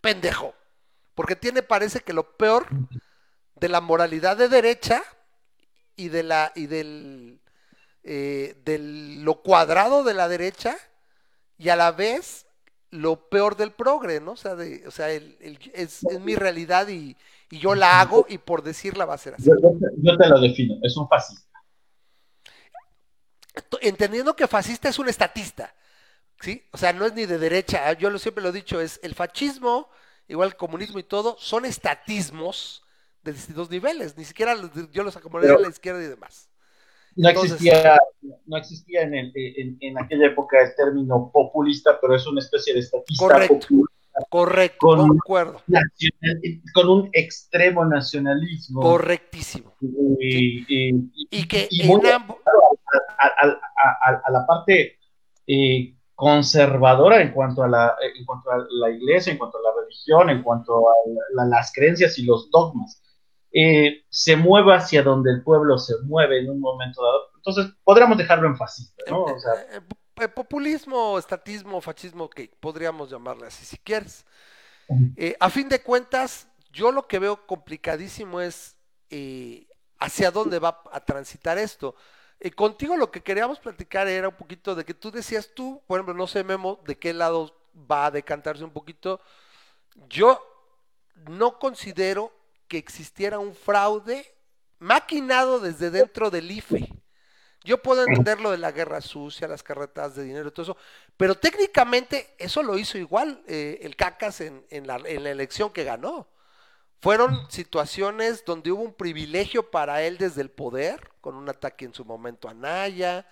pendejo, 0.00 0.54
porque 1.14 1.36
tiene, 1.36 1.62
parece 1.62 2.00
que 2.00 2.12
lo 2.12 2.36
peor 2.36 2.66
de 3.56 3.68
la 3.68 3.80
moralidad 3.80 4.36
de 4.36 4.48
derecha 4.48 5.02
y 5.96 6.08
de 6.08 6.22
la 6.22 6.52
y 6.54 6.66
del 6.66 7.40
eh, 8.02 8.56
lo 8.66 9.42
cuadrado 9.42 10.04
de 10.04 10.14
la 10.14 10.28
derecha 10.28 10.76
y 11.58 11.68
a 11.68 11.76
la 11.76 11.92
vez 11.92 12.46
lo 12.90 13.28
peor 13.28 13.56
del 13.56 13.72
progre, 13.72 14.20
¿no? 14.20 14.32
O 14.32 14.36
sea, 14.36 14.54
de, 14.54 14.86
o 14.86 14.90
sea 14.90 15.10
el, 15.10 15.36
es, 15.74 16.02
mi 16.20 16.34
realidad 16.34 16.88
y, 16.88 17.16
yo 17.50 17.74
la 17.74 18.00
hago 18.00 18.26
y 18.28 18.38
por 18.38 18.62
decirla 18.62 19.04
va 19.04 19.14
a 19.14 19.18
ser 19.18 19.34
así. 19.34 19.50
Yo, 19.98 20.16
te 20.16 20.28
lo 20.28 20.40
defino, 20.40 20.78
es 20.82 20.96
un 20.96 21.08
fascista. 21.08 21.50
Entendiendo 23.80 24.36
que 24.36 24.46
fascista 24.46 24.88
es 24.88 24.98
un 25.00 25.08
estatista, 25.08 25.74
¿sí? 26.40 26.62
O 26.70 26.78
sea, 26.78 26.92
no 26.92 27.04
es 27.06 27.12
ni 27.12 27.26
de 27.26 27.38
derecha, 27.38 27.92
yo 27.94 28.08
lo, 28.08 28.20
siempre 28.20 28.42
lo 28.42 28.50
he 28.50 28.52
dicho, 28.52 28.80
es 28.80 29.00
el 29.02 29.14
fascismo, 29.14 29.88
igual 30.28 30.50
el 30.50 30.56
comunismo 30.56 31.00
y 31.00 31.02
todo, 31.02 31.36
son 31.40 31.64
estatismos 31.64 32.84
de 33.22 33.32
distintos 33.32 33.70
niveles, 33.70 34.16
ni 34.16 34.24
siquiera 34.24 34.54
yo 34.92 35.02
los 35.02 35.16
acomodaría 35.16 35.56
a 35.56 35.60
la 35.60 35.68
izquierda 35.68 36.02
y 36.02 36.06
demás. 36.06 36.48
No 37.16 37.28
existía, 37.28 37.98
no 38.46 38.56
existía 38.56 39.02
en, 39.02 39.14
el, 39.14 39.32
en, 39.34 39.98
aquella 39.98 40.26
época 40.26 40.62
el 40.62 40.74
término 40.76 41.30
populista, 41.32 41.98
pero 42.00 42.14
es 42.14 42.26
una 42.26 42.40
especie 42.40 42.72
de 42.72 42.80
estatista 42.80 43.24
correcto, 43.24 43.66
Correcto, 44.28 44.78
con, 44.78 45.08
concuerdo. 45.08 45.62
con 46.74 46.88
un 46.88 47.10
extremo 47.12 47.84
nacionalismo. 47.84 48.80
Correctísimo. 48.80 49.74
Y, 49.80 50.64
que 51.48 51.68
a, 53.18 54.30
la 54.30 54.46
parte 54.46 54.98
eh, 55.46 55.94
conservadora 56.14 57.22
en 57.22 57.32
cuanto 57.32 57.62
a 57.62 57.68
la 57.68 57.94
en 58.14 58.24
cuanto 58.24 58.50
a 58.50 58.66
la 58.68 58.90
iglesia, 58.90 59.32
en 59.32 59.38
cuanto 59.38 59.58
a 59.58 59.62
la 59.62 59.82
religión, 59.82 60.30
en 60.30 60.42
cuanto 60.42 60.86
a 60.88 61.46
las 61.46 61.72
creencias 61.72 62.18
y 62.18 62.24
los 62.24 62.50
dogmas. 62.50 63.02
Eh, 63.52 64.04
se 64.08 64.36
mueva 64.36 64.76
hacia 64.76 65.02
donde 65.02 65.32
el 65.32 65.42
pueblo 65.42 65.76
se 65.76 65.94
mueve 66.04 66.40
en 66.40 66.50
un 66.50 66.60
momento 66.60 67.02
dado. 67.02 67.30
Entonces, 67.36 67.72
podríamos 67.82 68.16
dejarlo 68.16 68.46
en 68.46 68.56
fascista, 68.56 69.02
¿no? 69.10 69.24
O 69.24 69.40
sea, 69.40 69.54
eh, 69.54 69.80
eh, 70.20 70.28
populismo, 70.28 71.18
estatismo, 71.18 71.80
fascismo, 71.80 72.30
que 72.30 72.50
podríamos 72.60 73.10
llamarle 73.10 73.46
así 73.46 73.64
si 73.64 73.76
quieres. 73.78 74.24
a 75.40 75.50
fin 75.50 75.68
de 75.68 75.82
cuentas, 75.82 76.48
yo 76.72 76.92
lo 76.92 77.08
que 77.08 77.18
veo 77.18 77.46
complicadísimo 77.46 78.40
es 78.40 78.76
hacia 79.98 80.30
dónde 80.30 80.58
va 80.58 80.82
a 80.92 81.00
transitar 81.00 81.58
esto. 81.58 81.96
contigo 82.54 82.96
lo 82.96 83.10
que 83.10 83.22
queríamos 83.22 83.58
platicar 83.58 84.06
era 84.06 84.28
un 84.28 84.36
poquito 84.36 84.74
de 84.74 84.84
que 84.84 84.94
tú 84.94 85.10
decías 85.10 85.50
tú, 85.54 85.82
por 85.86 85.98
ejemplo, 85.98 86.14
no 86.14 86.26
sé 86.26 86.44
Memo, 86.44 86.80
de 86.86 86.96
qué 86.96 87.12
lado 87.12 87.52
va 87.90 88.06
a 88.06 88.10
decantarse 88.10 88.62
un 88.62 88.70
poquito. 88.70 89.20
Yo 90.08 90.40
no 91.28 91.58
considero 91.58 92.39
que 92.70 92.78
existiera 92.78 93.40
un 93.40 93.52
fraude 93.52 94.24
maquinado 94.78 95.58
desde 95.58 95.90
dentro 95.90 96.30
del 96.30 96.52
IFE. 96.52 96.88
Yo 97.64 97.82
puedo 97.82 98.04
entender 98.04 98.40
lo 98.40 98.52
de 98.52 98.58
la 98.58 98.70
guerra 98.70 99.00
sucia, 99.00 99.48
las 99.48 99.64
carretas 99.64 100.14
de 100.14 100.22
dinero 100.22 100.52
todo 100.52 100.62
eso, 100.62 100.76
pero 101.16 101.34
técnicamente 101.34 102.32
eso 102.38 102.62
lo 102.62 102.78
hizo 102.78 102.96
igual 102.96 103.42
eh, 103.48 103.80
el 103.82 103.96
Cacas 103.96 104.40
en, 104.40 104.86
la, 104.86 104.96
elección 104.96 105.72
que 105.72 105.82
ganó. 105.82 106.28
Fueron 107.00 107.50
situaciones 107.50 108.44
donde 108.44 108.70
hubo 108.70 108.82
un 108.82 108.94
privilegio 108.94 109.68
para 109.68 110.02
él 110.02 110.16
desde 110.16 110.40
el 110.40 110.50
poder, 110.50 111.10
con 111.20 111.34
un 111.34 111.48
ataque 111.48 111.84
en 111.84 111.92
su 111.92 112.04
momento 112.04 112.48
a 112.48 112.54
Naya, 112.54 113.26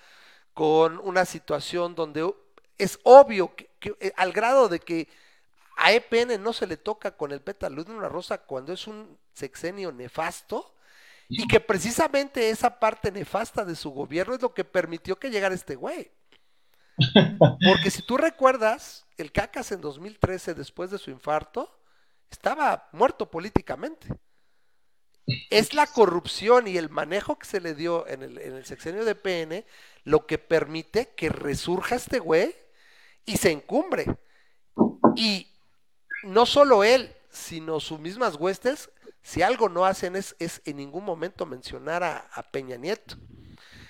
con 0.52 0.98
una 0.98 1.24
situación 1.24 1.94
donde 1.94 2.28
es 2.76 2.98
obvio 3.04 3.54
que, 3.54 3.70
que, 3.78 3.94
eh, 4.00 4.12
al 4.16 4.32
grado 4.32 4.68
de 4.68 4.80
que 4.80 5.08
a 5.76 5.92
EPN 5.92 6.42
no 6.42 6.52
se 6.52 6.66
le 6.66 6.76
toca 6.76 7.16
con 7.16 7.30
el 7.30 7.40
pétalo 7.40 7.84
de 7.84 7.92
una 7.92 8.08
rosa 8.08 8.38
cuando 8.38 8.72
es 8.72 8.88
un 8.88 9.16
sexenio 9.38 9.92
nefasto 9.92 10.74
y 11.28 11.46
que 11.46 11.60
precisamente 11.60 12.50
esa 12.50 12.78
parte 12.78 13.12
nefasta 13.12 13.64
de 13.64 13.76
su 13.76 13.90
gobierno 13.90 14.34
es 14.34 14.42
lo 14.42 14.54
que 14.54 14.64
permitió 14.64 15.18
que 15.18 15.30
llegara 15.30 15.54
este 15.54 15.76
güey. 15.76 16.10
Porque 17.38 17.90
si 17.90 18.02
tú 18.02 18.16
recuerdas, 18.16 19.06
el 19.16 19.30
Cacas 19.30 19.70
en 19.72 19.80
2013, 19.80 20.54
después 20.54 20.90
de 20.90 20.98
su 20.98 21.10
infarto, 21.10 21.80
estaba 22.30 22.88
muerto 22.92 23.30
políticamente. 23.30 24.08
Es 25.50 25.74
la 25.74 25.86
corrupción 25.86 26.66
y 26.66 26.78
el 26.78 26.88
manejo 26.88 27.38
que 27.38 27.46
se 27.46 27.60
le 27.60 27.74
dio 27.74 28.06
en 28.08 28.22
el, 28.22 28.38
en 28.38 28.54
el 28.54 28.64
sexenio 28.64 29.04
de 29.04 29.14
PN 29.14 29.64
lo 30.04 30.26
que 30.26 30.38
permite 30.38 31.10
que 31.14 31.28
resurja 31.28 31.96
este 31.96 32.18
güey 32.18 32.54
y 33.26 33.36
se 33.36 33.50
encumbre. 33.50 34.06
Y 35.14 35.46
no 36.22 36.46
solo 36.46 36.82
él, 36.82 37.14
sino 37.30 37.78
sus 37.78 38.00
mismas 38.00 38.36
huestes, 38.36 38.90
si 39.22 39.42
algo 39.42 39.68
no 39.68 39.84
hacen 39.84 40.16
es, 40.16 40.34
es 40.38 40.62
en 40.64 40.76
ningún 40.76 41.04
momento 41.04 41.46
mencionar 41.46 42.02
a, 42.02 42.28
a, 42.32 42.42
Peña 42.42 42.76
Nieto. 42.76 43.16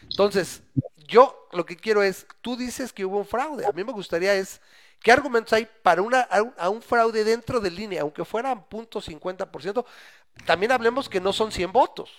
Entonces, 0.02 0.62
yo 0.96 1.48
lo 1.52 1.64
que 1.64 1.76
quiero 1.76 2.02
es, 2.02 2.26
tú 2.40 2.56
dices 2.56 2.92
que 2.92 3.04
hubo 3.04 3.18
un 3.18 3.26
fraude, 3.26 3.66
a 3.66 3.72
mí 3.72 3.84
me 3.84 3.92
gustaría 3.92 4.34
es, 4.34 4.60
¿qué 5.00 5.12
argumentos 5.12 5.52
hay 5.52 5.68
para 5.82 6.02
una, 6.02 6.22
a, 6.22 6.42
un, 6.42 6.54
a 6.56 6.68
un 6.70 6.82
fraude 6.82 7.24
dentro 7.24 7.60
de 7.60 7.70
línea, 7.70 8.02
aunque 8.02 8.24
fueran 8.24 8.68
punto 8.68 9.00
.50%? 9.00 9.84
También 10.44 10.72
hablemos 10.72 11.08
que 11.08 11.20
no 11.20 11.32
son 11.32 11.52
100 11.52 11.72
votos, 11.72 12.10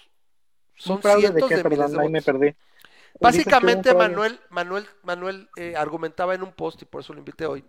son 0.76 1.02
cientos 1.02 1.34
de, 1.34 1.48
qué? 1.48 1.58
de 1.58 1.64
Perdón, 1.64 1.92
de 1.92 2.02
ahí 2.02 2.10
me 2.10 2.22
perdí. 2.22 2.56
Básicamente 3.20 3.94
Manuel, 3.94 4.40
Manuel, 4.50 4.88
Manuel 5.04 5.50
eh, 5.58 5.76
argumentaba 5.76 6.36
en 6.36 6.44
un 6.44 6.54
post, 6.54 6.82
y 6.84 6.86
por 6.86 7.02
eso 7.02 7.12
lo 7.14 7.20
invité 7.20 7.46
hoy, 7.46 7.66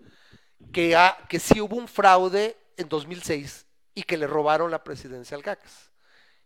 que, 0.72 0.94
ha, 0.94 1.16
que 1.28 1.40
sí 1.40 1.60
hubo 1.60 1.76
un 1.76 1.88
fraude 1.88 2.56
en 2.76 2.88
2006 2.88 3.66
y 3.94 4.02
que 4.02 4.16
le 4.16 4.26
robaron 4.26 4.70
la 4.70 4.84
presidencia 4.84 5.36
al 5.36 5.42
Cacas. 5.42 5.90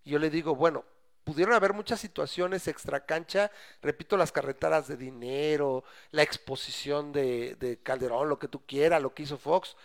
Y 0.05 0.11
yo 0.11 0.19
le 0.19 0.31
digo, 0.31 0.55
bueno, 0.55 0.85
pudieron 1.25 1.55
haber 1.55 1.73
muchas 1.73 2.01
situaciones 2.01 2.69
extra 2.69 3.05
cancha, 3.05 3.51
repito, 3.83 4.17
las 4.17 4.33
carreteras 4.33 4.87
de 4.89 4.97
dinero, 4.97 5.85
la 6.11 6.23
exposición 6.23 7.13
de, 7.13 7.57
de, 7.57 7.79
Calderón, 7.79 8.29
lo 8.29 8.39
que 8.39 8.49
tú 8.49 8.65
quieras, 8.67 9.03
lo 9.03 9.15
que 9.15 9.23
hizo 9.23 9.39
Fox, 9.39 9.77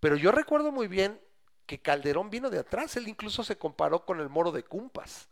pero 0.00 0.16
yo 0.16 0.32
recuerdo 0.32 0.72
muy 0.72 0.88
bien 0.88 1.20
que 1.66 1.78
Calderón 1.78 2.30
vino 2.30 2.50
de 2.50 2.58
atrás, 2.58 2.96
él 2.96 3.06
incluso 3.06 3.44
se 3.44 3.56
comparó 3.56 4.04
con 4.04 4.18
el 4.18 4.28
moro 4.28 4.50
de 4.50 4.64
Cumpas. 4.64 5.28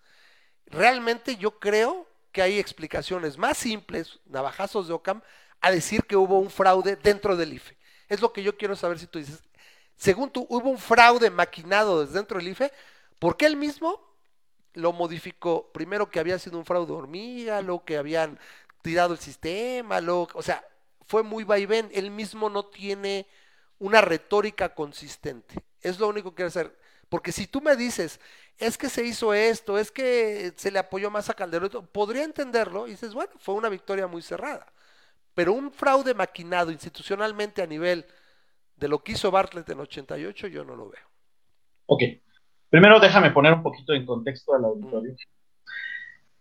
Realmente 0.66 1.36
yo 1.36 1.58
creo 1.58 2.06
que 2.30 2.42
hay 2.42 2.58
explicaciones 2.58 3.38
más 3.38 3.58
simples, 3.58 4.20
navajazos 4.26 4.86
de 4.86 4.94
Ocam, 4.94 5.22
a 5.60 5.70
decir 5.70 6.04
que 6.04 6.16
hubo 6.16 6.38
un 6.38 6.50
fraude 6.50 6.94
dentro 6.94 7.36
del 7.36 7.54
IFE. 7.54 7.76
Es 8.08 8.20
lo 8.20 8.32
que 8.32 8.42
yo 8.42 8.56
quiero 8.56 8.76
saber 8.76 8.98
si 8.98 9.06
tú 9.06 9.18
dices, 9.18 9.42
según 9.98 10.30
tú, 10.30 10.46
hubo 10.48 10.70
un 10.70 10.78
fraude 10.78 11.28
maquinado 11.28 12.00
desde 12.00 12.14
dentro 12.14 12.38
del 12.38 12.48
IFE, 12.48 12.72
porque 13.18 13.46
él 13.46 13.56
mismo 13.56 14.00
lo 14.74 14.92
modificó. 14.92 15.70
Primero 15.72 16.08
que 16.08 16.20
había 16.20 16.38
sido 16.38 16.56
un 16.56 16.64
fraude 16.64 16.92
hormiga, 16.92 17.60
luego 17.60 17.84
que 17.84 17.98
habían 17.98 18.38
tirado 18.80 19.12
el 19.12 19.18
sistema, 19.18 20.00
luego, 20.00 20.28
o 20.34 20.42
sea, 20.42 20.64
fue 21.06 21.24
muy 21.24 21.42
vaivén. 21.42 21.90
Él 21.92 22.12
mismo 22.12 22.48
no 22.48 22.66
tiene 22.66 23.26
una 23.80 24.00
retórica 24.00 24.72
consistente. 24.72 25.56
Es 25.80 25.98
lo 25.98 26.08
único 26.08 26.30
que 26.30 26.36
quiero 26.36 26.48
hacer. 26.48 26.78
Porque 27.08 27.32
si 27.32 27.48
tú 27.48 27.60
me 27.60 27.74
dices, 27.74 28.20
es 28.56 28.78
que 28.78 28.88
se 28.88 29.04
hizo 29.04 29.34
esto, 29.34 29.78
es 29.78 29.90
que 29.90 30.52
se 30.56 30.70
le 30.70 30.78
apoyó 30.78 31.10
más 31.10 31.28
a 31.28 31.34
Calderón, 31.34 31.88
podría 31.90 32.22
entenderlo 32.22 32.86
y 32.86 32.92
dices, 32.92 33.14
bueno, 33.14 33.32
fue 33.38 33.54
una 33.54 33.68
victoria 33.68 34.06
muy 34.06 34.22
cerrada. 34.22 34.72
Pero 35.34 35.54
un 35.54 35.72
fraude 35.72 36.14
maquinado 36.14 36.70
institucionalmente 36.70 37.62
a 37.62 37.66
nivel 37.66 38.06
de 38.78 38.88
lo 38.88 39.00
que 39.00 39.12
hizo 39.12 39.30
Bartlett 39.30 39.68
en 39.70 39.80
88, 39.80 40.46
yo 40.48 40.64
no 40.64 40.76
lo 40.76 40.88
veo. 40.88 41.04
Ok. 41.86 42.02
Primero 42.70 43.00
déjame 43.00 43.30
poner 43.30 43.54
un 43.54 43.62
poquito 43.62 43.92
en 43.94 44.04
contexto 44.04 44.54
al 44.54 44.64
auditorio. 44.64 45.16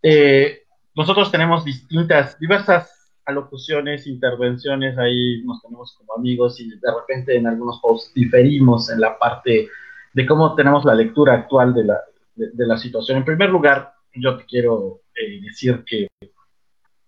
Eh, 0.02 0.64
nosotros 0.96 1.32
tenemos 1.32 1.64
distintas, 1.64 2.38
diversas 2.40 3.14
alocuciones, 3.26 4.08
intervenciones, 4.08 4.98
ahí 4.98 5.44
nos 5.44 5.62
tenemos 5.62 5.96
como 5.98 6.16
amigos 6.16 6.60
y 6.60 6.70
de 6.70 6.94
repente 6.94 7.36
en 7.36 7.48
algunos 7.48 7.80
posts 7.82 8.14
diferimos 8.14 8.90
en 8.90 9.02
la 9.02 9.18
parte 9.18 9.70
de 10.14 10.26
cómo 10.26 10.56
tenemos 10.56 10.86
la 10.86 10.96
lectura 10.96 11.34
actual 11.34 11.74
de 11.74 11.84
la, 11.86 12.00
de, 12.36 12.52
de 12.52 12.68
la 12.68 12.78
situación. 12.78 13.18
En 13.18 13.26
primer 13.26 13.50
lugar, 13.50 13.94
yo 14.14 14.38
te 14.38 14.46
quiero 14.46 15.02
eh, 15.16 15.42
decir 15.42 15.84
que 15.86 16.08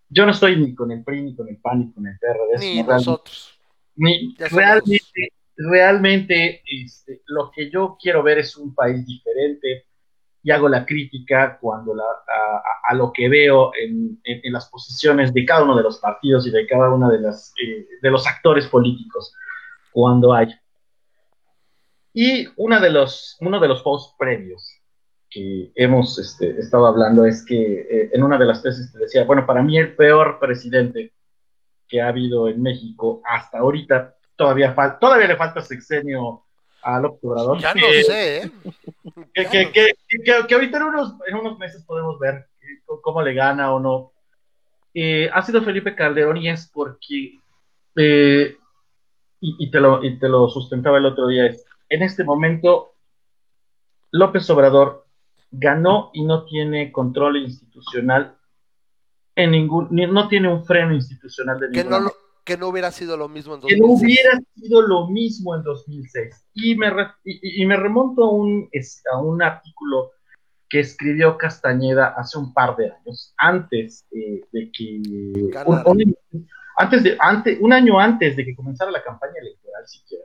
yo 0.10 0.26
no 0.26 0.32
estoy 0.32 0.58
ni 0.58 0.74
con 0.74 0.92
el 0.92 1.04
PRI, 1.04 1.22
ni 1.22 1.36
con 1.36 1.48
el 1.48 1.58
PAN, 1.58 1.80
ni 1.80 1.92
con 1.92 2.08
el 2.08 2.18
PRD. 2.18 2.60
Ni 2.60 2.84
nosotros. 2.84 3.59
Ni, 4.00 4.34
realmente, 4.38 5.34
realmente 5.58 6.64
este, 6.66 7.22
lo 7.28 7.52
que 7.52 7.70
yo 7.70 7.98
quiero 8.02 8.24
ver 8.24 8.40
es 8.40 8.56
un 8.56 8.74
país 8.74 9.06
diferente 9.06 9.88
y 10.42 10.52
hago 10.52 10.70
la 10.70 10.86
crítica 10.86 11.58
cuando 11.60 11.94
la, 11.94 12.04
a, 12.04 12.92
a, 12.92 12.94
lo 12.96 13.12
que 13.12 13.28
veo 13.28 13.72
en, 13.76 14.22
en, 14.24 14.40
en, 14.42 14.54
las 14.54 14.70
posiciones 14.70 15.34
de 15.34 15.44
cada 15.44 15.64
uno 15.64 15.76
de 15.76 15.84
los 15.84 16.00
partidos 16.00 16.48
y 16.48 16.52
de 16.52 16.66
cada 16.66 16.90
uno 16.90 17.10
de, 17.10 17.20
las, 17.20 17.54
eh, 17.62 17.86
de 18.02 18.10
los 18.10 18.26
actores 18.26 18.68
políticos 18.68 19.34
cuando 19.92 20.34
hay. 20.34 20.48
Y 22.14 22.48
una 22.56 22.80
de 22.80 22.92
los, 22.92 23.36
uno 23.42 23.60
de 23.60 23.68
los 23.68 23.84
posts 23.84 24.16
previos 24.18 24.80
que 25.30 25.74
hemos 25.76 26.18
este, 26.18 26.58
estado 26.58 26.88
hablando 26.88 27.26
es 27.26 27.46
que 27.46 27.82
eh, 27.82 28.10
en 28.14 28.24
una 28.24 28.38
de 28.38 28.46
las 28.46 28.64
tesis 28.64 28.94
te 28.94 29.00
decía, 29.00 29.26
bueno, 29.26 29.46
para 29.46 29.62
mí 29.62 29.78
el 29.78 29.94
peor 29.94 30.40
presidente 30.40 31.12
que 31.90 32.02
ha 32.02 32.08
habido 32.08 32.48
en 32.48 32.62
México 32.62 33.22
hasta 33.26 33.60
ahorita 33.60 34.16
todavía, 34.36 34.74
fal 34.74 34.98
todavía 35.00 35.28
le 35.28 35.36
falta 35.36 35.62
sexenio 35.62 36.46
al 36.82 37.06
observador. 37.06 37.60
Ya 37.60 37.74
no 37.74 37.82
que, 37.82 38.04
sé, 38.04 38.38
¿eh? 38.38 38.52
que, 39.34 39.46
que, 39.48 39.72
que, 39.72 39.94
que, 40.24 40.48
que 40.48 40.54
ahorita 40.54 40.78
en 40.78 40.84
unos, 40.84 41.16
en 41.28 41.36
unos 41.36 41.58
meses 41.58 41.84
podemos 41.84 42.18
ver 42.20 42.48
cómo 43.02 43.22
le 43.22 43.34
gana 43.34 43.74
o 43.74 43.80
no. 43.80 44.14
Eh, 44.94 45.30
ha 45.34 45.42
sido 45.42 45.62
Felipe 45.62 45.96
Calderón 45.96 46.38
y 46.38 46.50
es 46.50 46.70
porque, 46.74 47.40
eh, 47.96 48.58
y, 49.42 49.56
y, 49.60 49.72
te 49.72 49.80
lo, 49.80 50.04
y 50.04 50.18
te 50.18 50.30
lo 50.30 50.48
sustentaba 50.50 50.98
el 50.98 51.06
otro 51.06 51.28
día, 51.28 51.46
es, 51.46 51.66
en 51.90 52.04
este 52.04 52.24
momento 52.24 52.94
López 54.12 54.50
Obrador 54.50 55.06
ganó 55.52 56.12
y 56.14 56.24
no 56.24 56.46
tiene 56.46 56.92
control 56.92 57.38
institucional 57.38 58.36
en 59.44 59.52
ningún, 59.52 59.88
no 59.92 60.28
tiene 60.28 60.52
un 60.52 60.66
freno 60.66 60.94
institucional 60.94 61.60
de 61.60 61.70
que 61.72 61.84
no, 61.84 62.00
lo, 62.00 62.14
que 62.44 62.58
no 62.58 62.68
hubiera 62.68 62.92
sido 62.92 63.16
lo 63.16 63.30
mismo 63.30 63.56
en 63.56 63.62
2006. 63.62 63.82
Que 63.82 63.88
no 63.88 63.94
hubiera 63.94 64.42
sido 64.56 64.82
lo 64.82 65.08
mismo 65.08 65.56
en 65.56 65.64
2006. 65.64 66.48
Y 66.54 66.76
me, 66.76 66.90
re, 66.90 67.08
y, 67.24 67.62
y 67.64 67.66
me 67.66 67.78
remonto 67.78 68.24
a 68.24 68.34
un, 68.34 68.70
a 69.14 69.22
un 69.22 69.42
artículo 69.42 70.12
que 70.70 70.80
escribió 70.80 71.38
Castañeda 71.38 72.14
hace 72.16 72.38
un 72.38 72.54
par 72.54 72.76
de 72.76 72.92
años, 72.92 73.34
antes 73.38 74.06
eh, 74.12 74.42
de 74.52 74.72
que... 74.72 75.02
Un, 75.66 75.82
un, 75.86 76.16
antes 76.78 77.04
de, 77.04 77.18
antes, 77.20 77.58
un 77.60 77.74
año 77.74 78.00
antes 78.00 78.36
de 78.38 78.46
que 78.46 78.56
comenzara 78.56 78.92
la 78.92 79.04
campaña 79.04 79.34
electoral 79.42 79.88
siquiera, 79.88 80.24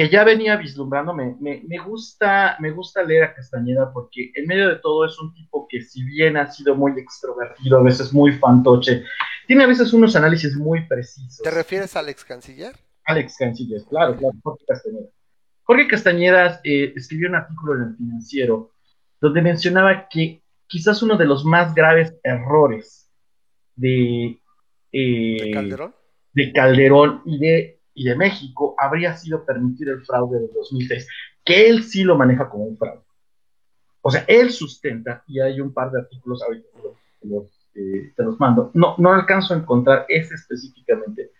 que 0.00 0.08
ya 0.08 0.24
venía 0.24 0.56
vislumbrando, 0.56 1.12
me, 1.12 1.36
me, 1.40 1.62
me, 1.68 1.76
gusta, 1.76 2.56
me 2.58 2.70
gusta 2.70 3.02
leer 3.02 3.22
a 3.22 3.34
Castañeda 3.34 3.92
porque 3.92 4.32
en 4.34 4.46
medio 4.46 4.70
de 4.70 4.76
todo 4.76 5.04
es 5.04 5.18
un 5.18 5.34
tipo 5.34 5.68
que 5.68 5.82
si 5.82 6.02
bien 6.02 6.38
ha 6.38 6.50
sido 6.50 6.74
muy 6.74 6.92
extrovertido, 6.98 7.76
a 7.76 7.82
veces 7.82 8.10
muy 8.10 8.32
fantoche, 8.32 9.04
tiene 9.46 9.64
a 9.64 9.66
veces 9.66 9.92
unos 9.92 10.16
análisis 10.16 10.56
muy 10.56 10.86
precisos. 10.86 11.42
¿Te 11.42 11.50
refieres 11.50 11.94
al 11.96 12.08
ex 12.08 12.24
canciller? 12.24 12.76
Al 13.04 13.18
ex 13.18 13.36
canciller, 13.36 13.82
claro, 13.90 14.16
claro, 14.16 14.34
Jorge 14.42 14.64
Castañeda. 14.66 15.06
Jorge 15.64 15.86
Castañeda 15.86 16.60
eh, 16.64 16.94
escribió 16.96 17.28
un 17.28 17.34
artículo 17.34 17.74
en 17.74 17.82
el 17.90 17.96
financiero 17.96 18.72
donde 19.20 19.42
mencionaba 19.42 20.08
que 20.08 20.42
quizás 20.66 21.02
uno 21.02 21.18
de 21.18 21.26
los 21.26 21.44
más 21.44 21.74
graves 21.74 22.14
errores 22.22 23.12
de, 23.76 24.40
eh, 24.92 25.44
¿De 25.44 25.50
Calderón? 25.52 25.94
de 26.32 26.52
Calderón 26.54 27.22
y 27.26 27.38
de 27.38 27.79
y 28.00 28.04
de 28.04 28.16
México 28.16 28.74
habría 28.78 29.14
sido 29.14 29.44
permitir 29.44 29.90
el 29.90 30.02
fraude 30.06 30.38
del 30.38 30.50
2006, 30.54 31.06
que 31.44 31.68
él 31.68 31.84
sí 31.84 32.02
lo 32.02 32.16
maneja 32.16 32.48
como 32.48 32.64
un 32.64 32.78
fraude. 32.78 33.02
O 34.00 34.10
sea, 34.10 34.24
él 34.26 34.52
sustenta, 34.52 35.22
y 35.26 35.38
hay 35.38 35.60
un 35.60 35.74
par 35.74 35.90
de 35.90 36.00
artículos 36.00 36.42
ahorita 36.42 36.66
que 37.20 37.28
los, 37.28 37.68
eh, 37.74 38.10
te 38.16 38.22
los 38.22 38.40
mando, 38.40 38.70
no, 38.72 38.94
no 38.96 39.12
alcanzo 39.12 39.52
a 39.52 39.58
encontrar 39.58 40.06
ese 40.08 40.34
específicamente, 40.34 41.32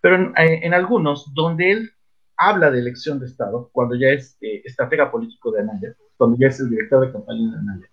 pero 0.00 0.16
en, 0.16 0.32
en, 0.36 0.74
algunos 0.74 1.32
donde 1.34 1.70
él 1.70 1.92
habla 2.36 2.72
de 2.72 2.80
elección 2.80 3.20
de 3.20 3.26
Estado, 3.26 3.70
cuando 3.70 3.94
ya 3.94 4.08
es, 4.08 4.36
eh, 4.40 4.62
estratega 4.64 5.12
político 5.12 5.52
de 5.52 5.60
Anaya, 5.60 5.94
cuando 6.16 6.36
ya 6.36 6.48
es 6.48 6.58
el 6.58 6.70
director 6.70 7.06
de 7.06 7.12
campaña 7.12 7.48
de 7.48 7.58
Anaya. 7.58 7.86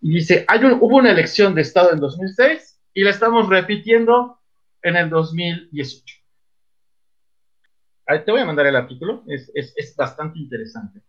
Y 0.00 0.14
dice, 0.14 0.44
hay 0.46 0.62
un, 0.62 0.74
hubo 0.74 0.98
una 0.98 1.10
elección 1.10 1.52
de 1.56 1.62
Estado 1.62 1.92
en 1.92 1.98
2006 1.98 2.80
y 2.94 3.02
la 3.02 3.10
estamos 3.10 3.48
repitiendo 3.48 4.38
en 4.82 4.94
el 4.94 5.10
2018. 5.10 6.25
Te 8.06 8.30
voy 8.30 8.40
a 8.40 8.44
mandar 8.46 8.66
el 8.66 8.76
artículo, 8.76 9.24
es, 9.26 9.50
es, 9.54 9.74
es 9.76 9.96
bastante 9.96 10.38
interesante. 10.38 11.02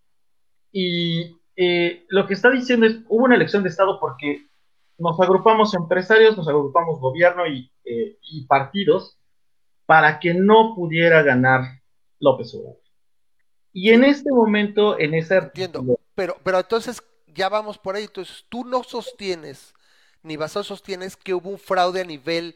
Y 0.71 1.39
eh, 1.55 2.05
lo 2.09 2.25
que 2.25 2.33
está 2.33 2.49
diciendo 2.49 2.85
es, 2.85 2.97
hubo 3.07 3.25
una 3.25 3.35
elección 3.35 3.63
de 3.63 3.69
Estado 3.69 3.99
porque 3.99 4.47
nos 4.97 5.19
agrupamos 5.19 5.73
empresarios, 5.75 6.35
nos 6.35 6.47
agrupamos 6.47 6.99
gobierno 6.99 7.45
y, 7.47 7.71
eh, 7.85 8.17
y 8.21 8.45
partidos 8.47 9.19
para 9.85 10.19
que 10.19 10.33
no 10.33 10.73
pudiera 10.75 11.21
ganar 11.21 11.81
López 12.19 12.53
Obrador. 12.55 12.81
Y 13.71 13.91
en 13.91 14.03
este 14.03 14.31
momento, 14.31 14.99
en 14.99 15.13
ese 15.13 15.37
Entiendo, 15.37 15.99
pero, 16.15 16.35
pero 16.43 16.59
entonces 16.59 17.01
ya 17.27 17.47
vamos 17.47 17.77
por 17.77 17.95
ahí. 17.95 18.05
Entonces 18.05 18.45
tú 18.49 18.65
no 18.65 18.83
sostienes, 18.83 19.73
ni 20.23 20.35
Basado 20.35 20.63
sostienes 20.63 21.15
que 21.15 21.33
hubo 21.33 21.49
un 21.49 21.59
fraude 21.59 22.01
a 22.01 22.05
nivel 22.05 22.55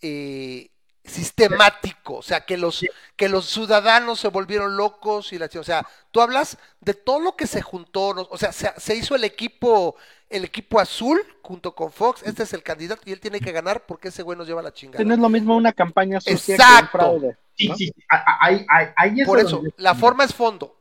eh, 0.00 0.70
sistemático, 1.06 2.14
o 2.16 2.22
sea, 2.22 2.40
que 2.42 2.56
los, 2.56 2.84
que 3.16 3.28
los 3.28 3.46
ciudadanos 3.46 4.20
se 4.20 4.28
volvieron 4.28 4.76
locos 4.76 5.32
y 5.32 5.38
la, 5.38 5.48
o 5.58 5.62
sea, 5.64 5.86
tú 6.10 6.20
hablas 6.20 6.58
de 6.80 6.94
todo 6.94 7.20
lo 7.20 7.36
que 7.36 7.46
se 7.46 7.62
juntó, 7.62 8.08
o 8.30 8.38
sea, 8.38 8.52
se, 8.52 8.72
se 8.76 8.94
hizo 8.96 9.14
el 9.14 9.24
equipo, 9.24 9.96
el 10.30 10.44
equipo 10.44 10.80
azul 10.80 11.20
junto 11.42 11.74
con 11.74 11.92
Fox, 11.92 12.22
este 12.24 12.42
es 12.42 12.52
el 12.52 12.62
candidato 12.62 13.02
y 13.06 13.12
él 13.12 13.20
tiene 13.20 13.40
que 13.40 13.52
ganar 13.52 13.86
porque 13.86 14.08
ese 14.08 14.22
güey 14.22 14.36
nos 14.36 14.46
lleva 14.46 14.62
la 14.62 14.72
chingada. 14.72 15.04
No 15.04 15.14
es 15.14 15.20
lo 15.20 15.28
mismo 15.28 15.56
una 15.56 15.72
campaña 15.72 16.20
sucia 16.20 16.54
Exacto. 16.56 16.98
que 16.98 17.04
un 17.04 17.20
fraude. 17.20 17.38
Sí, 17.56 17.68
¿no? 17.68 17.76
sí, 17.76 17.92
ahí, 18.40 18.66
ahí- 18.68 18.88
ahí 18.96 19.20
es 19.20 19.26
Por 19.26 19.42
donde- 19.42 19.68
eso, 19.68 19.74
la 19.78 19.94
forma 19.94 20.24
es 20.24 20.34
fondo, 20.34 20.76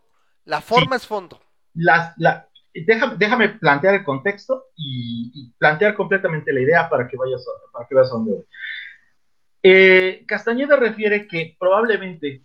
la 0.46 0.62
forma 0.62 0.96
es 0.96 1.06
fondo. 1.08 1.40
las- 1.74 2.14
la- 2.18 2.48
déjame, 2.74 3.16
déjame 3.18 3.50
plantear 3.50 3.96
el 3.96 4.04
contexto 4.04 4.66
y, 4.76 5.32
y 5.34 5.52
plantear 5.58 5.96
completamente 5.96 6.52
la 6.52 6.60
idea 6.60 6.90
para 6.90 7.08
que 7.08 7.16
vayas 7.16 7.42
a, 7.42 7.72
para 7.72 7.88
que 7.88 7.96
veas 7.96 8.08
a 8.08 8.12
dónde 8.16 8.32
voy. 8.34 8.46
Eh, 9.68 10.24
Castañeda 10.28 10.76
refiere 10.76 11.28
que 11.28 11.56
probablemente 11.60 12.44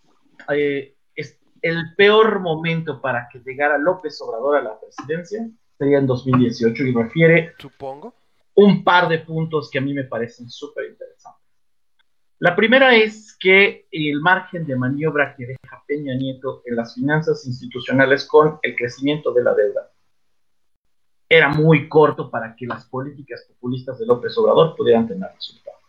eh, 0.55 0.95
es 1.15 1.39
el 1.61 1.95
peor 1.95 2.41
momento 2.41 2.99
para 3.03 3.29
que 3.31 3.41
llegara 3.41 3.77
López 3.77 4.19
Obrador 4.23 4.57
a 4.57 4.63
la 4.63 4.81
presidencia 4.81 5.47
sería 5.77 5.99
en 5.99 6.07
2018 6.07 6.83
y 6.83 6.95
refiere 6.95 7.53
Supongo. 7.59 8.15
un 8.55 8.83
par 8.83 9.11
de 9.11 9.19
puntos 9.19 9.69
que 9.71 9.77
a 9.77 9.83
mí 9.83 9.93
me 9.93 10.05
parecen 10.05 10.49
súper 10.49 10.93
interesantes. 10.93 11.45
La 12.39 12.57
primera 12.57 12.97
es 12.97 13.37
que 13.39 13.87
el 13.91 14.23
margen 14.23 14.65
de 14.65 14.77
maniobra 14.77 15.37
que 15.37 15.45
deja 15.45 15.85
Peña 15.87 16.15
Nieto 16.15 16.63
en 16.65 16.77
las 16.77 16.95
finanzas 16.95 17.45
institucionales 17.47 18.25
con 18.25 18.59
el 18.63 18.75
crecimiento 18.75 19.35
de 19.35 19.45
la 19.45 19.53
deuda 19.53 19.91
era 21.29 21.51
muy 21.51 21.87
corto 21.87 22.31
para 22.31 22.57
que 22.57 22.65
las 22.65 22.87
políticas 22.87 23.45
populistas 23.47 23.99
de 23.99 24.07
López 24.07 24.39
Obrador 24.39 24.75
pudieran 24.75 25.07
tener 25.07 25.29
resultados. 25.35 25.80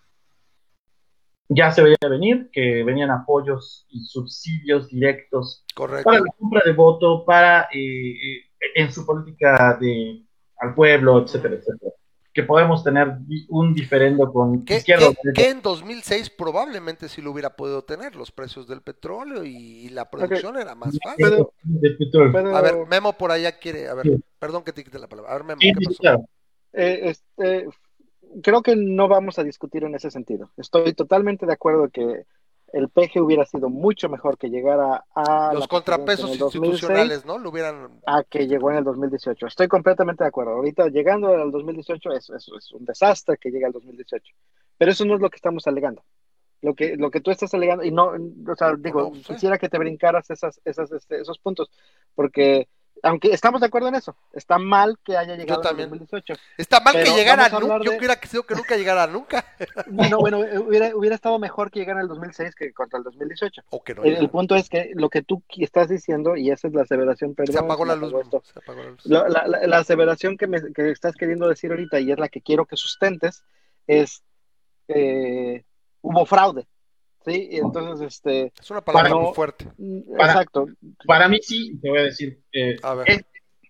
Ya 1.53 1.69
se 1.71 1.81
veía 1.83 1.97
venir 2.09 2.49
que 2.53 2.81
venían 2.83 3.11
apoyos 3.11 3.85
y 3.89 4.05
subsidios 4.05 4.87
directos 4.87 5.65
Correcto. 5.75 6.05
para 6.05 6.19
la 6.19 6.31
compra 6.39 6.61
de 6.65 6.71
voto, 6.73 7.25
para 7.25 7.63
eh, 7.73 8.11
eh, 8.13 8.41
en 8.75 8.91
su 8.91 9.05
política 9.05 9.77
de 9.79 10.23
al 10.59 10.73
pueblo, 10.75 11.23
etcétera, 11.23 11.55
etcétera. 11.55 11.91
Que 12.33 12.43
podemos 12.43 12.81
tener 12.85 13.17
un 13.49 13.73
diferendo 13.73 14.31
con 14.31 14.63
Que, 14.63 14.77
izquierda. 14.77 15.07
que- 15.21 15.33
que 15.33 15.49
en 15.49 15.61
2006 15.61 16.29
probablemente 16.29 17.09
sí 17.09 17.21
lo 17.21 17.31
hubiera 17.31 17.55
podido 17.57 17.83
tener, 17.83 18.15
los 18.15 18.31
precios 18.31 18.65
del 18.67 18.81
petróleo 18.81 19.43
y, 19.43 19.55
y 19.85 19.89
la 19.89 20.09
producción 20.09 20.57
era 20.57 20.73
más 20.73 20.97
fácil. 21.03 21.45
Petróleo. 21.99 22.31
puedo- 22.31 22.55
A 22.55 22.61
ver, 22.61 22.75
Memo 22.87 23.11
por 23.17 23.31
allá 23.31 23.51
quiere, 23.59 23.89
a 23.89 23.95
ver, 23.95 24.05
Sí. 24.05 24.23
perdón 24.39 24.63
que 24.63 24.71
te 24.71 24.83
quite 24.85 24.99
la 24.99 25.07
palabra. 25.09 25.31
A 25.31 25.35
ver, 25.35 25.43
Memo, 25.43 25.59
Sí, 25.61 25.73
¿qué 25.77 25.85
pasó? 25.85 25.97
claro. 25.99 26.25
Eh, 26.73 26.99
este, 27.03 27.67
creo 28.41 28.61
que 28.61 28.75
no 28.75 29.07
vamos 29.07 29.39
a 29.39 29.43
discutir 29.43 29.83
en 29.83 29.95
ese 29.95 30.11
sentido. 30.11 30.51
Estoy 30.57 30.93
totalmente 30.93 31.45
de 31.45 31.53
acuerdo 31.53 31.89
que 31.89 32.25
el 32.73 32.89
PG 32.89 33.21
hubiera 33.21 33.45
sido 33.45 33.69
mucho 33.69 34.07
mejor 34.07 34.37
que 34.37 34.49
llegara 34.49 35.03
a 35.13 35.53
Los 35.53 35.67
contrapesos 35.67 36.31
el 36.31 36.37
2006 36.37 36.73
institucionales, 36.73 37.25
¿no? 37.25 37.37
Lo 37.37 37.49
hubieran... 37.49 37.99
a 38.05 38.23
que 38.23 38.47
llegó 38.47 38.71
en 38.71 38.77
el 38.77 38.83
2018. 38.83 39.45
Estoy 39.47 39.67
completamente 39.67 40.23
de 40.23 40.29
acuerdo. 40.29 40.51
Ahorita 40.51 40.87
llegando 40.87 41.27
al 41.27 41.51
2018 41.51 42.11
es, 42.13 42.29
es, 42.29 42.49
es 42.57 42.71
un 42.71 42.85
desastre 42.85 43.37
que 43.37 43.51
llegue 43.51 43.65
al 43.65 43.73
2018. 43.73 44.33
Pero 44.77 44.91
eso 44.91 45.05
no 45.05 45.15
es 45.15 45.21
lo 45.21 45.29
que 45.29 45.35
estamos 45.35 45.67
alegando. 45.67 46.03
Lo 46.61 46.75
que, 46.75 46.95
lo 46.95 47.09
que 47.09 47.21
tú 47.21 47.31
estás 47.31 47.53
alegando, 47.53 47.83
y 47.83 47.91
no, 47.91 48.11
o 48.11 48.55
sea, 48.55 48.75
digo, 48.77 49.11
No, 49.11 49.11
quisiera 49.11 49.57
que 49.57 49.67
te 49.67 49.79
brincaras 49.79 50.29
esas, 50.29 50.61
esas, 50.63 50.91
este, 50.91 51.19
esos 51.19 51.39
puntos, 51.39 51.71
porque 52.13 52.67
aunque 53.03 53.31
estamos 53.33 53.61
de 53.61 53.67
acuerdo 53.67 53.87
en 53.87 53.95
eso, 53.95 54.15
está 54.33 54.57
mal 54.57 54.97
que 55.03 55.17
haya 55.17 55.35
llegado 55.35 55.61
en 55.61 55.67
el 55.67 55.67
también. 55.69 55.89
2018. 55.89 56.33
Está 56.57 56.79
mal 56.79 56.93
que 56.93 57.11
llegara 57.11 57.49
nunca, 57.49 57.79
yo 57.83 57.97
hubiera 57.97 58.15
querido 58.17 58.43
que 58.43 58.55
nunca 58.55 58.75
llegara 58.77 59.07
nunca, 59.07 59.45
No, 59.87 60.19
bueno, 60.19 60.43
eh, 60.43 60.59
hubiera, 60.59 60.95
hubiera 60.95 61.15
estado 61.15 61.39
mejor 61.39 61.71
que 61.71 61.79
llegara 61.79 61.99
en 61.99 62.03
el 62.03 62.07
2006 62.09 62.55
que 62.55 62.71
contra 62.73 62.97
el 62.97 63.03
2018. 63.03 63.61
o 63.69 63.83
que 63.83 63.95
no 63.95 64.03
El, 64.03 64.29
punto 64.29 64.55
es 64.55 64.69
que 64.69 64.91
lo 64.95 65.09
que 65.09 65.21
tú 65.21 65.41
estás 65.57 65.89
diciendo, 65.89 66.35
y 66.35 66.51
esa 66.51 66.67
es 66.67 66.73
la 66.73 66.83
aseveración, 66.83 67.33
perdón. 67.35 67.53
Se 67.53 67.59
apagó 67.59 67.85
la 67.85 67.95
luz, 67.95 68.13
esto. 68.21 68.41
se 68.45 68.59
apagó 68.59 68.83
la 68.83 68.89
luz. 68.91 69.05
Lo- 69.05 69.27
la, 69.27 69.47
la- 69.47 69.67
la 69.67 69.77
aseveración 69.77 70.37
que, 70.37 70.47
me, 70.47 70.61
que 70.73 70.91
estás 70.91 71.15
queriendo 71.15 71.47
decir 71.47 71.71
ahorita 71.71 71.99
y 71.99 72.11
es 72.11 72.19
la 72.19 72.29
que 72.29 72.41
quiero 72.41 72.65
que 72.65 72.77
sustentes 72.77 73.43
es 73.87 74.23
eh, 74.87 75.63
hubo 76.01 76.25
fraude, 76.25 76.67
¿sí? 77.25 77.49
Y 77.51 77.57
entonces, 77.57 78.07
este, 78.07 78.51
Es 78.59 78.71
una 78.71 78.81
palabra 78.81 79.09
Para- 79.11 79.21
muy 79.21 79.33
fuerte. 79.33 79.65
Para- 80.17 80.31
exacto, 80.31 80.65
Para 81.05 81.27
mí 81.27 81.39
sí, 81.41 81.79
te 81.81 81.89
voy 81.89 81.99
a 81.99 82.03
decir. 82.03 82.39
eh, 82.53 82.77
A 82.83 82.95
ver. 82.95 83.09
es- 83.09 83.25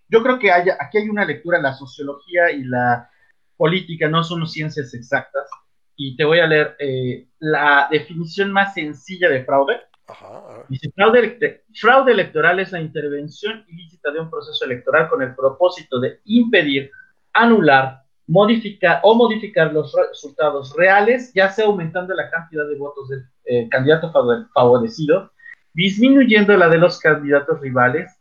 yo 0.09 0.21
creo 0.23 0.39
que 0.39 0.51
haya, 0.51 0.77
aquí 0.79 0.97
hay 0.97 1.09
una 1.09 1.25
lectura, 1.25 1.61
la 1.61 1.73
sociología 1.73 2.51
y 2.51 2.63
la 2.63 3.09
política 3.57 4.09
no 4.09 4.23
son 4.23 4.45
ciencias 4.47 4.93
exactas. 4.93 5.47
Y 5.95 6.15
te 6.15 6.25
voy 6.25 6.39
a 6.39 6.47
leer 6.47 6.75
eh, 6.79 7.27
la 7.39 7.87
definición 7.91 8.51
más 8.51 8.73
sencilla 8.73 9.29
de 9.29 9.45
fraude. 9.45 9.79
Ajá. 10.07 10.65
Dice, 10.67 10.91
fraude, 10.93 11.63
fraude 11.73 12.11
electoral 12.11 12.59
es 12.59 12.71
la 12.71 12.81
intervención 12.81 13.63
ilícita 13.69 14.11
de 14.11 14.19
un 14.19 14.29
proceso 14.29 14.65
electoral 14.65 15.07
con 15.09 15.21
el 15.21 15.33
propósito 15.35 15.99
de 15.99 16.19
impedir, 16.25 16.91
anular, 17.33 18.01
modificar 18.27 18.99
o 19.03 19.13
modificar 19.15 19.71
los 19.73 19.93
re- 19.93 20.07
resultados 20.09 20.75
reales, 20.75 21.31
ya 21.33 21.49
sea 21.49 21.65
aumentando 21.65 22.13
la 22.13 22.29
cantidad 22.29 22.67
de 22.67 22.75
votos 22.75 23.07
del 23.09 23.25
eh, 23.45 23.67
candidato 23.69 24.11
favor- 24.11 24.47
favorecido, 24.53 25.31
disminuyendo 25.73 26.55
la 26.57 26.67
de 26.69 26.77
los 26.77 26.99
candidatos 26.99 27.59
rivales 27.61 28.11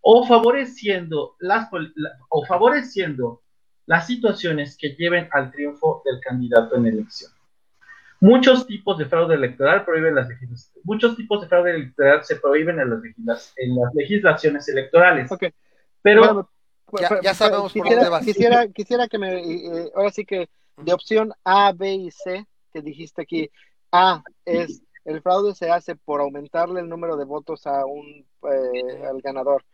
o 0.00 0.26
favoreciendo 0.26 1.34
las 1.40 1.68
o 2.28 2.46
favoreciendo 2.46 3.42
las 3.86 4.06
situaciones 4.06 4.76
que 4.76 4.90
lleven 4.90 5.28
al 5.32 5.50
triunfo 5.50 6.02
del 6.04 6.20
candidato 6.20 6.76
en 6.76 6.86
elección. 6.86 7.32
Muchos 8.20 8.66
tipos 8.66 8.98
de 8.98 9.06
fraude 9.06 9.34
electoral 9.36 9.84
prohíben 9.84 10.14
las 10.14 10.28
muchos 10.82 11.16
tipos 11.16 11.40
de 11.40 11.46
fraude 11.48 11.70
electoral 11.70 12.24
se 12.24 12.36
prohíben 12.36 12.80
en 12.80 12.90
las, 12.90 13.00
legisla- 13.00 13.52
en 13.56 13.76
las 13.76 13.94
legislaciones 13.94 14.68
electorales. 14.68 15.30
ok. 15.30 15.44
Pero 16.02 16.20
Bueno, 16.22 16.50
Ya- 17.00 17.08
pues, 17.08 17.20
ya 17.22 17.30
pues, 17.30 17.36
sabemos 17.36 17.72
por 17.72 17.82
quisiera, 17.82 17.96
dónde 17.96 18.10
vas. 18.10 18.24
Quisiera, 18.24 18.68
quisiera 18.68 19.08
que 19.08 19.18
me, 19.18 19.38
eh, 19.40 19.90
ahora 19.94 20.10
sí 20.10 20.24
que 20.24 20.48
de 20.78 20.92
opción 20.92 21.32
A, 21.44 21.72
B 21.72 21.92
y 21.94 22.10
C, 22.10 22.46
que 22.72 22.82
dijiste 22.82 23.22
aquí, 23.22 23.50
A 23.92 24.22
es 24.44 24.82
el 25.04 25.22
fraude 25.22 25.54
se 25.54 25.70
hace 25.70 25.96
por 25.96 26.20
aumentarle 26.20 26.80
el 26.80 26.88
número 26.88 27.16
de 27.16 27.24
votos 27.24 27.66
a 27.66 27.86
un 27.86 28.26
eh, 28.42 29.06
al 29.08 29.20
ganador. 29.22 29.64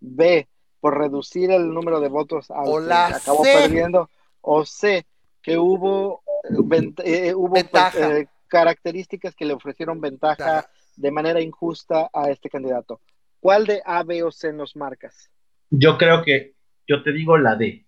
B, 0.00 0.46
por 0.80 0.98
reducir 0.98 1.50
el 1.50 1.72
número 1.72 1.98
de 2.00 2.08
votos 2.08 2.50
al 2.50 2.68
O 2.68 2.78
que 2.80 2.92
acabó 2.92 3.42
C. 3.42 3.52
perdiendo. 3.52 4.10
O 4.42 4.64
C, 4.64 5.06
que 5.42 5.58
hubo, 5.58 6.22
eh, 6.44 6.52
vent- 6.58 7.02
eh, 7.04 7.34
hubo 7.34 7.50
pues, 7.54 7.64
Ventaja. 7.64 8.18
eh, 8.18 8.28
características 8.48 9.34
que 9.34 9.46
le 9.46 9.54
ofrecieron 9.54 10.00
ventaja 10.00 10.68
de 10.96 11.10
manera 11.10 11.40
injusta 11.40 12.08
a 12.12 12.30
este 12.30 12.48
candidato. 12.48 13.00
¿Cuál 13.40 13.66
de 13.66 13.82
A, 13.84 14.02
B 14.04 14.22
o 14.22 14.30
C 14.30 14.52
nos 14.52 14.76
marcas? 14.76 15.30
yo 15.70 15.98
creo 15.98 16.22
que, 16.22 16.54
yo 16.86 17.02
te 17.02 17.12
digo 17.12 17.36
la 17.36 17.56
D. 17.56 17.84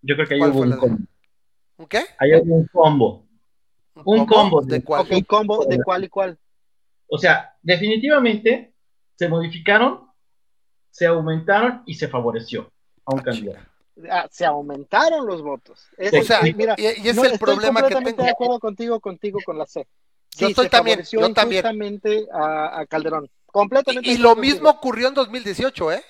Yo 0.00 0.14
creo 0.14 0.26
que 0.26 0.38
¿Cuál 0.38 0.52
hubo 0.52 0.60
un 0.60 0.76
combo. 0.78 0.98
¿Un 1.76 1.86
qué? 1.86 2.04
Hubo 2.42 2.54
un 2.54 2.66
combo. 2.68 3.25
Un 4.04 4.26
combo 4.26 4.60
¿De 4.62 4.78
de- 4.78 4.84
cuál? 4.84 5.02
Ok, 5.02 5.26
combo 5.26 5.64
de 5.64 5.82
cuál 5.82 6.04
y 6.04 6.08
cuál. 6.08 6.38
O 7.08 7.18
sea, 7.18 7.54
definitivamente 7.62 8.74
se 9.14 9.28
modificaron, 9.28 10.10
se 10.90 11.06
aumentaron 11.06 11.82
y 11.86 11.94
se 11.94 12.08
favoreció 12.08 12.70
a 13.04 13.14
un 13.14 13.20
Ah, 13.20 13.22
candidato. 13.22 13.60
Ah, 14.10 14.28
se 14.30 14.44
aumentaron 14.44 15.26
los 15.26 15.42
votos. 15.42 15.86
Es- 15.96 16.12
O 16.12 16.22
sea, 16.22 16.42
mira, 16.54 16.74
y, 16.76 16.82
y 16.82 17.08
es 17.08 17.16
no, 17.16 17.24
el 17.24 17.32
estoy 17.32 17.38
problema 17.38 17.80
que 17.80 17.94
completamente 17.94 18.10
tengo. 18.16 18.24
de 18.24 18.30
acuerdo 18.30 18.60
contigo, 18.60 19.00
contigo 19.00 19.38
con 19.44 19.58
la 19.58 19.66
C. 19.66 19.86
Yo 20.36 20.48
estoy 20.48 20.66
se 20.66 20.70
también, 20.70 21.02
yo 21.10 21.32
también. 21.32 21.64
a, 22.32 22.80
a 22.80 22.86
Calderón. 22.86 23.30
Completamente. 23.46 24.10
Y, 24.10 24.14
y 24.14 24.18
lo 24.18 24.36
mismo 24.36 24.68
ocurrió 24.68 25.08
en 25.08 25.14
2018, 25.14 25.92
¿eh? 25.92 26.04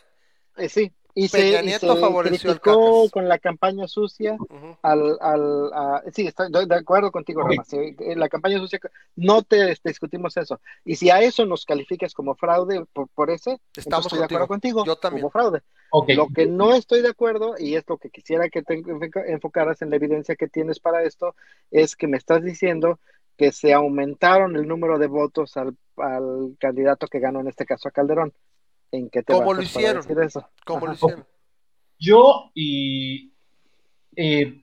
Eh, 0.56 0.68
sí, 0.68 0.92
Y 1.18 1.30
Peña 1.30 1.58
se, 1.60 1.62
y 1.62 1.66
Nieto 1.68 1.94
se 1.94 2.00
favoreció 2.00 2.50
al 2.50 2.60
criticó 2.60 3.08
con 3.10 3.26
la 3.26 3.38
campaña 3.38 3.88
sucia 3.88 4.36
al, 4.82 5.16
al 5.22 5.72
a- 5.72 6.02
sí, 6.12 6.26
estoy 6.26 6.66
de 6.66 6.74
acuerdo 6.74 7.10
contigo, 7.10 7.40
Ok. 7.42 7.50
Rama. 7.52 7.64
Sí, 7.64 7.96
en 8.00 8.20
la 8.20 8.28
campaña 8.28 8.58
sucia 8.58 8.78
no 9.16 9.42
te 9.42 9.70
este, 9.72 9.88
discutimos 9.88 10.36
eso. 10.36 10.60
Y 10.84 10.96
si 10.96 11.08
a 11.08 11.22
eso 11.22 11.46
nos 11.46 11.64
calificas 11.64 12.12
como 12.12 12.34
fraude 12.34 12.84
por, 12.92 13.08
por 13.08 13.30
ese, 13.30 13.58
Estamos 13.74 14.04
estoy 14.06 14.18
de 14.18 14.24
acuerdo 14.26 14.46
contigo. 14.46 14.84
Yo 14.84 14.96
también. 14.96 15.24
Hubo 15.24 15.30
fraude. 15.30 15.62
Lo 16.14 16.28
que 16.28 16.44
no 16.44 16.74
estoy 16.74 17.00
de 17.00 17.08
acuerdo, 17.08 17.54
y 17.58 17.76
es 17.76 17.84
lo 17.88 17.96
que 17.96 18.10
quisiera 18.10 18.50
que 18.50 18.62
te 18.62 18.74
enfoca- 18.74 19.24
enfocaras 19.26 19.80
en 19.80 19.88
la 19.88 19.96
evidencia 19.96 20.36
que 20.36 20.48
tienes 20.48 20.80
para 20.80 21.02
esto, 21.02 21.34
es 21.70 21.96
que 21.96 22.08
me 22.08 22.18
estás 22.18 22.42
diciendo 22.42 23.00
que 23.38 23.52
se 23.52 23.72
aumentaron 23.72 24.54
el 24.56 24.68
número 24.68 24.98
de 24.98 25.06
votos 25.06 25.56
al, 25.56 25.74
al 25.96 26.56
candidato 26.60 27.06
que 27.06 27.20
ganó, 27.20 27.40
en 27.40 27.48
este 27.48 27.64
caso 27.64 27.88
a 27.88 27.92
Calderón. 27.92 28.34
¿En 28.92 29.10
qué 29.10 29.22
te 29.22 29.32
¿Cómo 29.32 29.54
lo 29.54 29.62
hicieron? 29.62 30.02
decir 30.02 30.18
eso? 30.20 30.48
¿Cómo 30.64 30.86
lo 30.86 30.92
hicieron? 30.92 31.26
yo 31.98 32.50
y 32.54 33.32
eh, 34.16 34.62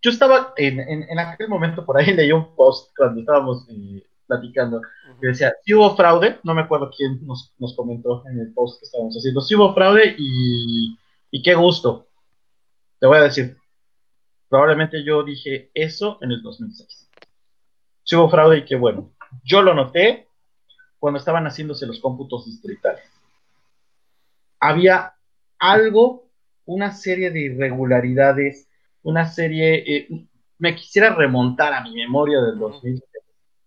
yo 0.00 0.10
estaba 0.10 0.52
en, 0.56 0.80
en, 0.80 1.02
en 1.02 1.18
aquel 1.18 1.48
momento 1.48 1.84
por 1.84 1.98
ahí 1.98 2.06
leí 2.14 2.32
un 2.32 2.54
post 2.54 2.92
cuando 2.96 3.20
estábamos 3.20 3.66
eh, 3.68 4.02
platicando 4.26 4.80
que 5.20 5.28
decía, 5.28 5.54
si 5.64 5.72
hubo 5.74 5.94
fraude, 5.94 6.40
no 6.42 6.54
me 6.54 6.62
acuerdo 6.62 6.90
quién 6.96 7.24
nos, 7.24 7.54
nos 7.58 7.76
comentó 7.76 8.24
en 8.26 8.40
el 8.40 8.52
post 8.52 8.80
que 8.80 8.86
estábamos 8.86 9.14
haciendo, 9.16 9.40
si 9.40 9.54
hubo 9.54 9.72
fraude 9.72 10.16
y, 10.18 10.98
y 11.30 11.42
qué 11.42 11.54
gusto. 11.54 12.08
Te 12.98 13.06
voy 13.06 13.18
a 13.18 13.22
decir, 13.22 13.56
probablemente 14.48 15.04
yo 15.04 15.22
dije 15.22 15.70
eso 15.74 16.18
en 16.22 16.32
el 16.32 16.42
2006. 16.42 17.08
Si 18.02 18.16
hubo 18.16 18.28
fraude 18.28 18.58
y 18.58 18.64
qué 18.64 18.74
bueno. 18.74 19.12
Yo 19.44 19.62
lo 19.62 19.74
noté 19.74 20.26
cuando 20.98 21.18
estaban 21.18 21.44
haciéndose 21.44 21.86
los 21.86 22.00
cómputos 22.00 22.46
distritales. 22.46 23.04
Había 24.64 25.14
algo, 25.58 26.30
una 26.66 26.92
serie 26.92 27.32
de 27.32 27.40
irregularidades, 27.40 28.68
una 29.02 29.26
serie, 29.26 29.82
eh, 29.84 30.08
me 30.58 30.76
quisiera 30.76 31.12
remontar 31.16 31.72
a 31.72 31.82
mi 31.82 31.96
memoria 31.96 32.40
del 32.40 32.60
2006 32.60 33.02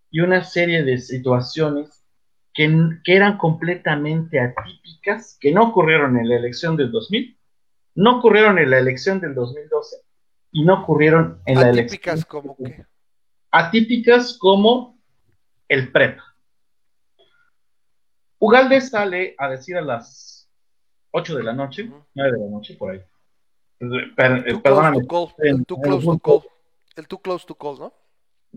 y 0.10 0.22
una 0.22 0.46
serie 0.46 0.84
de 0.84 0.98
situaciones 0.98 2.02
que, 2.54 2.74
que 3.04 3.14
eran 3.14 3.38
completamente 3.38 4.40
atípicas, 4.40 5.38
que 5.42 5.52
no 5.52 5.64
ocurrieron 5.64 6.18
en 6.18 6.30
la 6.30 6.38
elección 6.38 6.78
del 6.78 6.90
2000, 6.92 7.38
no 7.96 8.20
ocurrieron 8.20 8.58
en 8.58 8.70
la 8.70 8.80
elección 8.80 9.20
del 9.20 9.36
2012 9.36 9.98
y 10.54 10.64
no 10.64 10.82
ocurrieron 10.82 11.42
en 11.46 11.60
la 11.60 11.72
elección. 11.72 12.16
Atípicas 12.16 12.26
como 12.26 12.56
que. 12.56 12.86
Atípicas 13.52 14.38
como 14.40 14.98
el 15.68 15.92
PREP. 15.92 16.20
Ugalde 18.40 18.80
sale 18.80 19.36
a 19.38 19.50
decir 19.50 19.76
a 19.76 19.82
las 19.82 20.35
8 21.18 21.38
de 21.38 21.44
la 21.44 21.54
noche, 21.54 21.84
Ujú. 21.84 22.04
9 22.14 22.32
de 22.34 22.38
la 22.46 22.52
noche, 22.52 22.76
por 22.76 22.92
ahí. 22.92 23.02
Per- 23.80 24.44
eh, 24.50 24.58
perdóname. 24.58 24.98
El 25.40 25.66
too 25.66 25.80
close 25.82 26.06
to 26.06 26.20
call. 26.20 26.42
El 26.98 27.08
too 27.08 27.20
close 27.22 27.46
to 27.48 27.56
call, 27.56 27.80
¿no? 27.80 27.94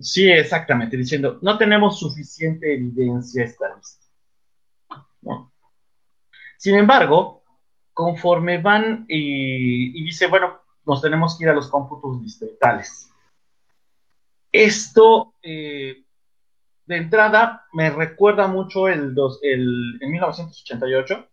Sí, 0.01 0.28
exactamente, 0.28 0.97
diciendo, 0.97 1.39
no 1.43 1.56
tenemos 1.56 1.98
suficiente 1.98 2.74
evidencia 2.74 3.44
estadística. 3.44 4.12
¿no? 5.22 5.52
Sin 6.56 6.74
embargo, 6.76 7.43
conforme 7.93 8.59
van 8.59 9.05
y, 9.09 10.01
y 10.01 10.05
dice, 10.05 10.26
bueno, 10.26 10.60
nos 10.85 11.01
tenemos 11.02 11.36
que 11.36 11.44
ir 11.44 11.51
a 11.51 11.55
los 11.55 11.68
cómputos 11.68 12.22
distritales. 12.22 13.10
Esto, 14.51 15.35
eh, 15.43 16.05
de 16.86 16.97
entrada, 16.97 17.66
me 17.72 17.90
recuerda 17.90 18.47
mucho 18.48 18.89
el, 18.89 19.14
dos, 19.14 19.39
el 19.43 19.98
en 20.01 20.10
1988. 20.10 21.28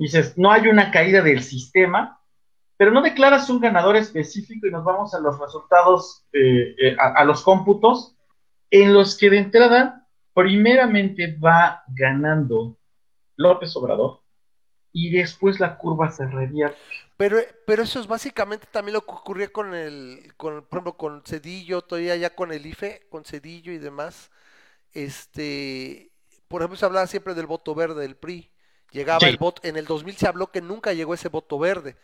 Dices, 0.00 0.38
no 0.38 0.50
hay 0.50 0.66
una 0.66 0.90
caída 0.90 1.20
del 1.20 1.42
sistema, 1.42 2.18
pero 2.78 2.90
no 2.90 3.02
declaras 3.02 3.50
un 3.50 3.60
ganador 3.60 3.96
específico 3.96 4.66
y 4.66 4.70
nos 4.70 4.82
vamos 4.82 5.12
a 5.12 5.20
los 5.20 5.38
resultados, 5.38 6.24
eh, 6.32 6.74
eh, 6.80 6.96
a, 6.98 7.22
los 7.26 7.42
cómputos, 7.42 8.16
en 8.70 8.94
los 8.94 9.18
que 9.18 9.28
de 9.28 9.36
entrada, 9.36 10.08
primeramente 10.32 11.36
va 11.36 11.82
ganando 11.88 12.78
López 13.36 13.76
Obrador 13.76 14.22
y 14.90 15.10
después 15.10 15.60
la 15.60 15.76
curva 15.76 16.10
se 16.10 16.26
revierte. 16.26 16.78
Pero, 17.18 17.36
pero 17.66 17.82
eso 17.82 18.00
es 18.00 18.06
básicamente 18.06 18.66
también 18.70 18.94
lo 18.94 19.02
que 19.02 19.12
ocurría 19.12 19.52
con 19.52 19.74
el, 19.74 20.32
con, 20.38 20.62
por 20.62 20.78
ejemplo, 20.78 20.96
con 20.96 21.22
Cedillo, 21.26 21.82
todavía 21.82 22.16
ya 22.16 22.34
con 22.34 22.52
el 22.52 22.64
IFE, 22.64 23.06
con 23.10 23.26
Cedillo 23.26 23.70
y 23.70 23.76
demás. 23.76 24.30
Este, 24.94 26.10
por 26.48 26.62
ejemplo, 26.62 26.78
se 26.78 26.86
hablaba 26.86 27.06
siempre 27.06 27.34
del 27.34 27.44
voto 27.44 27.74
verde 27.74 28.00
del 28.00 28.16
PRI. 28.16 28.50
Llegaba 28.92 29.20
Sí. 29.20 29.26
el 29.26 29.36
voto, 29.36 29.60
en 29.64 29.76
el 29.76 29.84
2000 29.86 30.16
se 30.16 30.26
habló 30.26 30.48
que 30.50 30.60
nunca 30.60 30.92
llegó 30.92 31.14
ese 31.14 31.28
voto 31.28 31.58
verde. 31.58 31.96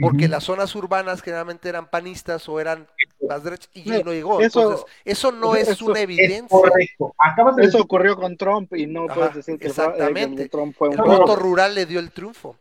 porque 0.00 0.26
las 0.26 0.42
zonas 0.42 0.74
urbanas 0.74 1.22
generalmente 1.22 1.68
eran 1.68 1.88
panistas 1.88 2.48
o 2.48 2.58
eran 2.58 2.88
más 3.28 3.44
derechas 3.44 3.70
y 3.74 3.92
Eh, 3.92 4.02
no 4.04 4.12
llegó. 4.12 4.40
eso- 4.40 4.60
Entonces, 4.62 4.86
eso 5.04 5.30
no 5.30 5.54
es 5.54 5.80
una 5.82 5.98
es 6.00 6.02
evidencia. 6.02 6.48
Correcto. 6.48 7.14
Acabas 7.16 7.54
de 7.54 7.62
Eso 7.62 7.68
decir, 7.78 7.80
ocurrió 7.82 8.16
con 8.16 8.36
Trump 8.36 8.74
y 8.74 8.86
no 8.88 9.04
Ajá, 9.04 9.14
puedes 9.14 9.34
decir 9.36 9.56
que, 9.56 9.70
fue- 9.70 9.84
eh, 9.84 9.86
que 9.86 9.92
exactamente. 9.92 10.48
Trump 10.48 10.74
fue 10.76 10.88
un 10.88 10.94
El 10.94 10.98
No, 10.98 11.04
voto 11.06 11.26
no. 11.26 11.36
rural 11.36 11.76
le 11.76 11.86
dio 11.86 12.00
el 12.00 12.10
triunfo. 12.10 12.56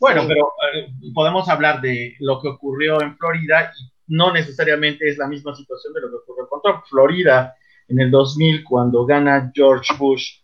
bueno, 0.00 0.22
Sí. 0.22 0.26
pero 0.26 0.52
eh, 0.74 0.88
podemos 1.14 1.48
hablar 1.48 1.80
de 1.80 2.16
lo 2.18 2.40
que 2.42 2.48
ocurrió 2.48 3.00
en 3.00 3.16
Florida 3.16 3.70
y 3.78 3.92
no 4.08 4.32
necesariamente 4.32 5.08
es 5.08 5.16
la 5.18 5.28
misma 5.28 5.54
situación 5.54 5.92
de 5.94 6.00
lo 6.00 6.08
que 6.10 6.16
ocurrió 6.16 6.48
con 6.48 6.60
Trump. 6.62 6.82
Florida 6.90 7.54
en 7.86 8.00
el 8.00 8.10
2000 8.10 8.64
cuando 8.64 9.06
gana 9.06 9.52
George 9.54 9.94
Bush. 9.96 10.40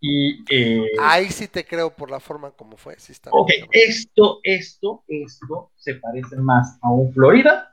Y 0.00 0.44
eh, 0.50 0.82
Ahí 1.00 1.30
sí 1.30 1.48
te 1.48 1.64
creo 1.64 1.90
por 1.90 2.10
la 2.10 2.20
forma 2.20 2.50
como 2.50 2.76
fue. 2.76 2.98
Sí 2.98 3.12
está 3.12 3.30
Ok, 3.32 3.48
bien, 3.48 3.66
esto, 3.72 4.40
esto, 4.42 5.04
esto 5.08 5.72
se 5.76 5.94
parece 5.96 6.36
más 6.36 6.78
a 6.82 6.90
un 6.90 7.12
Florida 7.12 7.72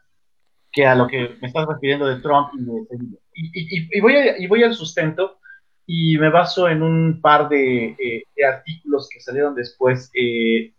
que 0.72 0.86
a 0.88 0.96
lo 0.96 1.08
que 1.08 1.36
me 1.42 1.48
estás 1.48 1.68
refiriendo 1.68 2.08
de 2.08 2.20
Trump 2.22 2.50
y 2.54 2.64
de 2.64 2.86
Sevilla. 2.90 3.18
Y, 3.36 3.46
y- 3.48 3.78
y- 3.84 3.90
y 3.98 4.02
voy, 4.02 4.16
a- 4.16 4.38
y 4.38 4.48
voy 4.48 4.64
al 4.64 4.74
sustento 4.74 5.40
y 5.86 6.18
me 6.18 6.30
baso 6.30 6.68
en 6.70 6.82
un 6.82 7.20
par 7.22 7.50
de, 7.50 7.88
eh, 8.00 8.24
de 8.36 8.46
artículos 8.46 9.08
que 9.12 9.20
salieron 9.20 9.54
después. 9.56 10.10
eh, 10.16 10.74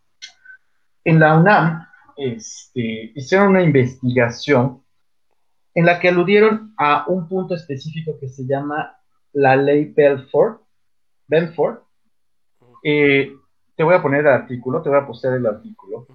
en 1.05 1.21
la 1.21 1.37
UNAM 1.39 1.87
este, 2.17 3.13
hicieron 3.15 3.49
una 3.49 3.63
investigación 3.63 4.83
en 5.75 5.87
la 5.87 6.01
que 6.01 6.09
aludieron 6.09 6.73
a 6.79 7.05
un 7.09 7.29
punto 7.29 7.55
específico 7.55 8.17
que 8.21 8.29
se 8.29 8.45
llama 8.47 8.97
la 9.33 9.57
ley 9.57 9.87
Belfort. 9.95 10.63
Belfort. 11.27 11.85
Eh, 12.83 13.33
te 13.77 13.83
voy 13.83 13.95
a 13.95 14.03
poner 14.03 14.21
el 14.21 14.29
artículo, 14.29 14.83
te 14.83 14.89
voy 14.89 14.99
a 14.99 15.07
postear 15.07 15.35
el 15.35 15.47
artículo, 15.47 16.07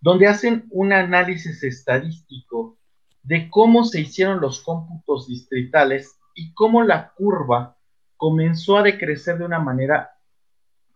donde 0.00 0.26
hacen 0.26 0.66
un 0.70 0.92
análisis 0.92 1.62
estadístico 1.62 2.78
de 3.22 3.48
cómo 3.50 3.84
se 3.84 4.00
hicieron 4.00 4.40
los 4.40 4.62
cómputos 4.62 5.28
distritales 5.28 6.18
y 6.34 6.52
cómo 6.54 6.82
la 6.82 7.12
curva 7.12 7.76
comenzó 8.16 8.78
a 8.78 8.82
decrecer 8.82 9.38
de 9.38 9.44
una 9.44 9.58
manera 9.58 10.10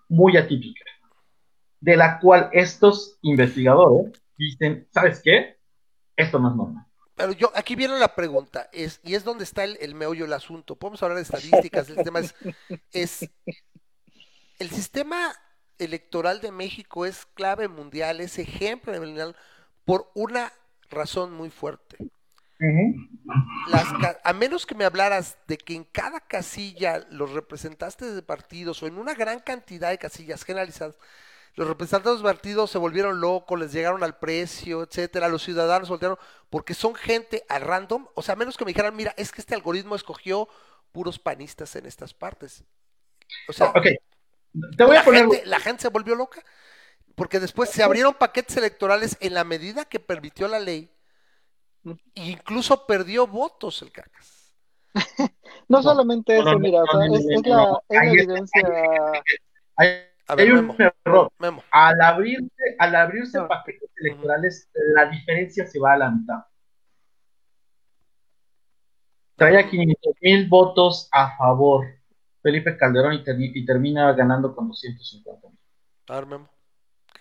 muy 0.08 0.36
atípica, 0.36 0.84
de 1.80 1.96
la 1.96 2.18
cual 2.18 2.50
estos 2.52 3.18
investigadores 3.22 4.22
dicen, 4.36 4.88
¿sabes 4.90 5.20
qué? 5.22 5.58
Esto 6.16 6.38
no 6.38 6.50
es 6.50 6.56
normal. 6.56 6.86
Pero 7.14 7.32
yo, 7.32 7.52
aquí 7.54 7.76
viene 7.76 7.98
la 7.98 8.14
pregunta, 8.14 8.68
es, 8.72 9.00
y 9.04 9.14
es 9.14 9.22
donde 9.22 9.44
está 9.44 9.64
el, 9.64 9.76
el 9.80 9.94
meollo 9.94 10.24
del 10.24 10.32
asunto. 10.32 10.76
Podemos 10.76 11.02
hablar 11.02 11.16
de 11.16 11.22
estadísticas, 11.22 11.88
el 11.88 12.02
tema 12.02 12.20
es, 12.20 12.34
es, 12.92 13.30
el 14.58 14.70
sistema 14.70 15.32
electoral 15.78 16.40
de 16.40 16.50
México 16.50 17.06
es 17.06 17.26
clave 17.34 17.68
mundial, 17.68 18.20
es 18.20 18.38
ejemplo 18.38 18.92
mundial, 18.92 19.36
por 19.84 20.10
una 20.14 20.52
razón 20.90 21.32
muy 21.32 21.50
fuerte. 21.50 21.98
Las 23.68 23.86
a 24.22 24.32
menos 24.32 24.64
que 24.64 24.74
me 24.74 24.84
hablaras 24.84 25.36
de 25.46 25.58
que 25.58 25.74
en 25.74 25.84
cada 25.84 26.20
casilla 26.20 27.04
los 27.10 27.32
representantes 27.32 28.14
de 28.14 28.22
partidos 28.22 28.82
o 28.82 28.86
en 28.86 28.96
una 28.96 29.14
gran 29.14 29.40
cantidad 29.40 29.90
de 29.90 29.98
casillas 29.98 30.44
generalizadas, 30.44 30.96
los 31.56 31.68
representantes 31.68 32.18
de 32.18 32.24
partidos 32.24 32.70
se 32.70 32.78
volvieron 32.78 33.20
locos, 33.20 33.58
les 33.58 33.72
llegaron 33.72 34.02
al 34.02 34.18
precio, 34.18 34.82
etcétera, 34.82 35.28
los 35.28 35.42
ciudadanos 35.42 35.88
voltearon, 35.88 36.18
porque 36.54 36.72
son 36.72 36.94
gente 36.94 37.44
a 37.48 37.58
random, 37.58 38.06
o 38.14 38.22
sea, 38.22 38.34
a 38.34 38.36
menos 38.36 38.56
que 38.56 38.64
me 38.64 38.68
dijeran, 38.68 38.94
mira, 38.94 39.12
es 39.16 39.32
que 39.32 39.40
este 39.40 39.56
algoritmo 39.56 39.96
escogió 39.96 40.48
puros 40.92 41.18
panistas 41.18 41.74
en 41.74 41.84
estas 41.84 42.14
partes. 42.14 42.62
O 43.48 43.52
sea, 43.52 43.70
Ok, 43.70 43.86
te 44.76 44.84
voy 44.84 44.94
la, 44.94 45.00
a 45.00 45.04
poner... 45.04 45.22
gente, 45.22 45.44
la 45.46 45.58
gente 45.58 45.82
se 45.82 45.88
volvió 45.88 46.14
loca, 46.14 46.44
porque 47.16 47.40
después 47.40 47.70
se 47.70 47.82
abrieron 47.82 48.14
paquetes 48.14 48.56
electorales 48.56 49.16
en 49.18 49.34
la 49.34 49.42
medida 49.42 49.84
que 49.84 49.98
permitió 49.98 50.46
la 50.46 50.60
ley, 50.60 50.92
e 52.14 52.30
incluso 52.30 52.86
perdió 52.86 53.26
votos 53.26 53.82
el 53.82 53.90
cacas. 53.90 54.54
No 54.94 55.02
No, 55.68 55.82
solamente 55.82 56.38
eso, 56.38 56.56
mira, 56.60 56.84
o 56.84 56.86
sea, 56.86 57.04
es, 57.06 57.46
la, 57.48 57.80
es 57.88 58.12
evidencia. 58.12 58.62
Hay, 60.26 60.32
A 60.32 60.34
ver, 60.36 60.46
hay 60.48 60.52
Memo, 60.54 60.72
un 60.78 60.82
error. 61.04 61.32
Memo. 61.38 61.62
Al 61.70 62.00
abrirse, 62.00 62.76
al 62.78 62.94
abrirse 62.94 63.38
No. 63.38 63.48
paquetes 63.48 63.90
electorales, 63.96 64.70
la 64.94 65.06
diferencia 65.10 65.66
se 65.66 65.78
va 65.78 65.92
a 65.94 65.98
la 65.98 66.10
mitad. 66.10 66.44
Traía 69.36 69.68
500 69.68 70.14
mil 70.22 70.48
votos 70.48 71.08
a 71.12 71.36
favor 71.36 71.86
Felipe 72.42 72.76
Calderón 72.76 73.14
y, 73.14 73.24
termi- 73.24 73.50
y 73.54 73.64
termina 73.64 74.12
ganando 74.12 74.54
con 74.54 74.68
250 74.68 75.48
mil. 75.48 75.58
A 76.08 76.14
ver, 76.16 76.26
Memo. 76.26 76.48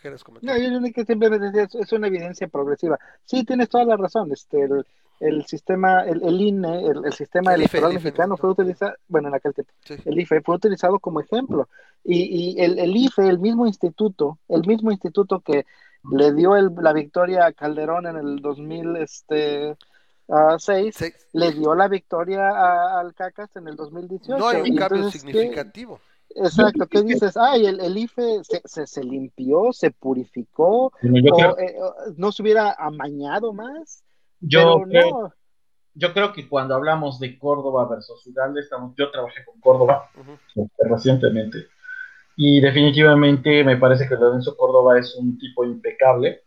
quieres 0.01 0.23
comentar? 0.23 0.55
No, 0.55 0.61
yo 0.61 0.79
creo 0.79 0.93
que 0.93 1.05
simplemente 1.05 1.45
decía, 1.47 1.63
es, 1.63 1.75
es 1.75 1.91
una 1.93 2.07
evidencia 2.07 2.47
progresiva. 2.47 2.99
Sí, 3.23 3.43
tienes 3.45 3.69
toda 3.69 3.85
la 3.85 3.97
razón. 3.97 4.31
Este, 4.31 4.63
el, 4.63 4.85
el 5.27 5.45
sistema, 5.45 6.01
el, 6.05 6.23
el 6.23 6.41
INE, 6.41 6.85
el, 6.85 7.05
el 7.05 7.13
sistema 7.13 7.53
El 7.53 7.61
electoral 7.61 7.91
IFE, 7.93 8.03
mexicano 8.03 8.29
no. 8.29 8.37
fue 8.37 8.49
utilizado, 8.51 8.93
bueno, 9.07 9.29
en 9.29 9.35
aquel 9.35 9.53
tiempo, 9.53 9.71
Sí. 9.85 9.95
el 10.05 10.19
IFE 10.19 10.41
fue 10.41 10.55
utilizado 10.55 10.99
como 10.99 11.19
ejemplo. 11.21 11.69
Y, 12.03 12.55
y 12.55 12.61
el, 12.61 12.77
el 12.79 12.95
IFE, 12.95 13.27
el 13.29 13.39
mismo 13.39 13.65
instituto, 13.67 14.39
el 14.49 14.65
mismo 14.67 14.91
instituto 14.91 15.39
que 15.39 15.65
le 16.11 16.33
dio 16.33 16.55
el- 16.57 16.71
la 16.81 16.91
victoria 16.93 17.45
a 17.45 17.53
Calderón 17.53 18.07
en 18.07 18.17
el 18.17 18.41
2006, 18.41 20.95
Sí. 20.95 21.11
le 21.33 21.51
dio 21.51 21.75
la 21.75 21.87
victoria 21.87 22.49
a- 22.49 22.99
al 22.99 23.13
CACAS 23.13 23.55
en 23.57 23.67
el 23.67 23.75
2018. 23.75 24.37
No 24.37 24.47
hay 24.47 24.61
un 24.69 24.75
cambio 24.75 24.97
entonces, 24.97 25.23
¿qué? 25.23 25.31
significativo. 25.31 25.99
Exacto, 26.35 26.87
¿qué 26.87 27.03
dices? 27.03 27.37
Ay, 27.37 27.67
el, 27.67 27.79
el 27.79 27.95
IFE 27.97 28.43
se, 28.43 28.61
se, 28.65 28.87
se 28.87 29.03
limpió, 29.03 29.71
se 29.71 29.91
purificó, 29.91 30.85
o 30.87 30.91
eh, 31.59 31.75
o 31.79 31.93
no 32.17 32.31
se 32.31 32.41
hubiera 32.41 32.71
amañado 32.71 33.53
más, 33.53 34.02
yo 34.47 34.81
creo- 34.89 35.09
no. 35.09 35.33
yo 35.95 36.13
creo 36.13 36.33
que 36.33 36.47
cuando 36.47 36.75
hablamos 36.75 37.19
de 37.19 37.37
Córdoba 37.37 37.87
versus 37.89 38.25
Uganda, 38.27 38.59
estamos, 38.59 38.93
yo 38.97 39.09
trabajé 39.11 39.43
con 39.45 39.59
Córdoba 39.59 40.09
recientemente 40.79 41.67
y 42.35 42.59
definitivamente 42.61 43.63
me 43.63 43.77
parece 43.77 44.07
que 44.07 44.15
Lorenzo 44.15 44.55
Córdoba 44.57 44.97
es 44.99 45.15
un 45.15 45.37
tipo 45.37 45.63
impecable. 45.65 46.41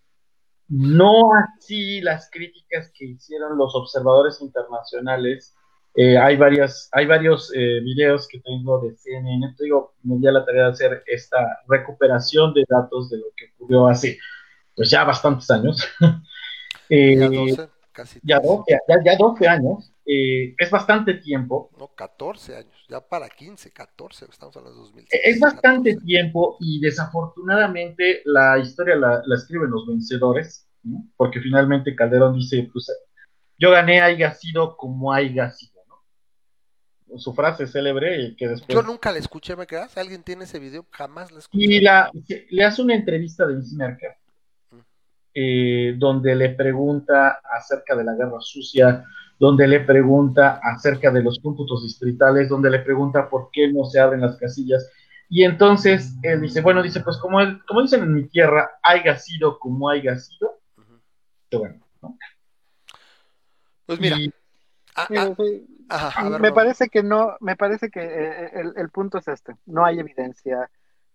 No 0.68 1.30
así 1.32 2.00
las 2.00 2.28
críticas 2.28 2.90
que 2.92 3.04
hicieron 3.04 3.56
los 3.56 3.72
observadores 3.76 4.40
internacionales. 4.40 5.54
Eh, 5.94 6.18
hay, 6.18 6.36
varias, 6.36 6.88
hay 6.92 7.06
varios 7.06 7.52
eh, 7.54 7.80
videos 7.84 8.26
que 8.26 8.40
tengo 8.40 8.80
de 8.80 8.96
CNN. 8.96 9.54
Te 9.56 9.62
digo, 9.64 9.94
me 10.02 10.16
di 10.18 10.26
a 10.26 10.32
la 10.32 10.44
tarea 10.44 10.64
de 10.64 10.70
hacer 10.72 11.02
esta 11.06 11.38
recuperación 11.68 12.52
de 12.52 12.64
datos 12.68 13.08
de 13.10 13.18
lo 13.18 13.26
que 13.36 13.52
ocurrió 13.54 13.86
hace 13.86 14.18
pues 14.74 14.90
ya 14.90 15.04
bastantes 15.04 15.48
años. 15.50 15.86
Eh, 16.88 17.16
Ya 17.18 17.28
12, 17.28 17.68
casi. 17.96 18.20
ya 18.22 18.38
13. 18.38 18.56
12, 18.56 18.78
ya, 18.88 19.02
ya 19.04 19.16
12 19.18 19.48
años. 19.48 19.92
Eh, 20.04 20.54
es 20.58 20.70
bastante 20.70 21.14
tiempo. 21.14 21.70
No, 21.78 21.88
14 21.88 22.56
años. 22.56 22.86
Ya 22.88 23.00
para 23.00 23.28
15, 23.28 23.72
14. 23.72 24.26
Estamos 24.30 24.56
hablando 24.56 24.78
de 24.78 24.86
2006. 24.86 25.22
Es 25.24 25.40
bastante 25.40 25.90
14. 25.94 26.06
tiempo 26.06 26.56
y 26.60 26.80
desafortunadamente 26.80 28.22
la 28.24 28.58
historia 28.58 28.94
la, 28.96 29.22
la 29.24 29.34
escriben 29.34 29.70
los 29.70 29.86
vencedores, 29.88 30.68
¿no? 30.82 31.08
porque 31.16 31.40
finalmente 31.40 31.96
Calderón 31.96 32.36
dice, 32.36 32.68
pues 32.72 32.86
yo 33.58 33.70
gané 33.70 34.00
haya 34.00 34.32
sido 34.34 34.76
como 34.76 35.12
haya 35.12 35.50
sido, 35.50 35.82
¿no? 35.88 37.18
Su 37.18 37.32
frase 37.34 37.66
célebre 37.66 38.34
que 38.36 38.48
después... 38.48 38.74
Yo 38.74 38.82
nunca 38.82 39.10
la 39.12 39.18
escuché, 39.18 39.56
¿me 39.56 39.66
creas? 39.66 39.96
¿Alguien 39.96 40.22
tiene 40.22 40.44
ese 40.44 40.58
video? 40.58 40.86
Jamás 40.90 41.32
la 41.32 41.38
escuché. 41.38 41.64
Y 41.64 41.80
la, 41.80 42.10
le 42.50 42.64
hace 42.64 42.82
una 42.82 42.94
entrevista 42.94 43.46
de 43.46 43.54
Vince 43.54 43.74
Merkel, 43.76 44.10
eh, 45.38 45.94
donde 45.98 46.34
le 46.34 46.48
pregunta 46.54 47.40
acerca 47.52 47.94
de 47.94 48.04
la 48.04 48.14
guerra 48.14 48.40
sucia, 48.40 49.04
donde 49.38 49.68
le 49.68 49.80
pregunta 49.80 50.58
acerca 50.62 51.10
de 51.10 51.22
los 51.22 51.38
cómputos 51.40 51.82
distritales, 51.82 52.48
donde 52.48 52.70
le 52.70 52.78
pregunta 52.78 53.28
por 53.28 53.50
qué 53.52 53.70
no 53.70 53.84
se 53.84 54.00
abren 54.00 54.22
las 54.22 54.38
casillas. 54.38 54.90
Y 55.28 55.44
entonces 55.44 56.14
él 56.22 56.40
dice, 56.40 56.62
bueno, 56.62 56.82
dice, 56.82 57.00
pues 57.00 57.18
como, 57.18 57.42
él, 57.42 57.60
como 57.68 57.82
dicen 57.82 58.02
en 58.02 58.14
mi 58.14 58.24
tierra, 58.28 58.70
haya 58.82 59.18
sido 59.18 59.58
como 59.58 59.90
haya 59.90 60.16
sido, 60.16 60.58
Ujú. 60.78 61.00
pero 61.50 61.60
bueno, 61.60 61.86
¿no? 62.00 62.16
Pues 63.84 64.00
mira. 64.00 64.16
Y- 64.16 64.32
ah, 64.96 65.08
ah, 65.16 65.34
sí, 65.36 65.66
ajá, 65.90 66.26
a 66.26 66.30
ver, 66.30 66.40
me 66.40 66.48
no. 66.48 66.54
parece 66.54 66.88
que 66.88 67.02
no, 67.02 67.36
me 67.40 67.56
parece 67.56 67.90
que 67.90 68.00
eh, 68.00 68.50
el, 68.54 68.72
el 68.74 68.88
punto 68.88 69.18
es 69.18 69.28
este, 69.28 69.54
no 69.66 69.84
hay 69.84 69.98
evidencia 69.98 70.70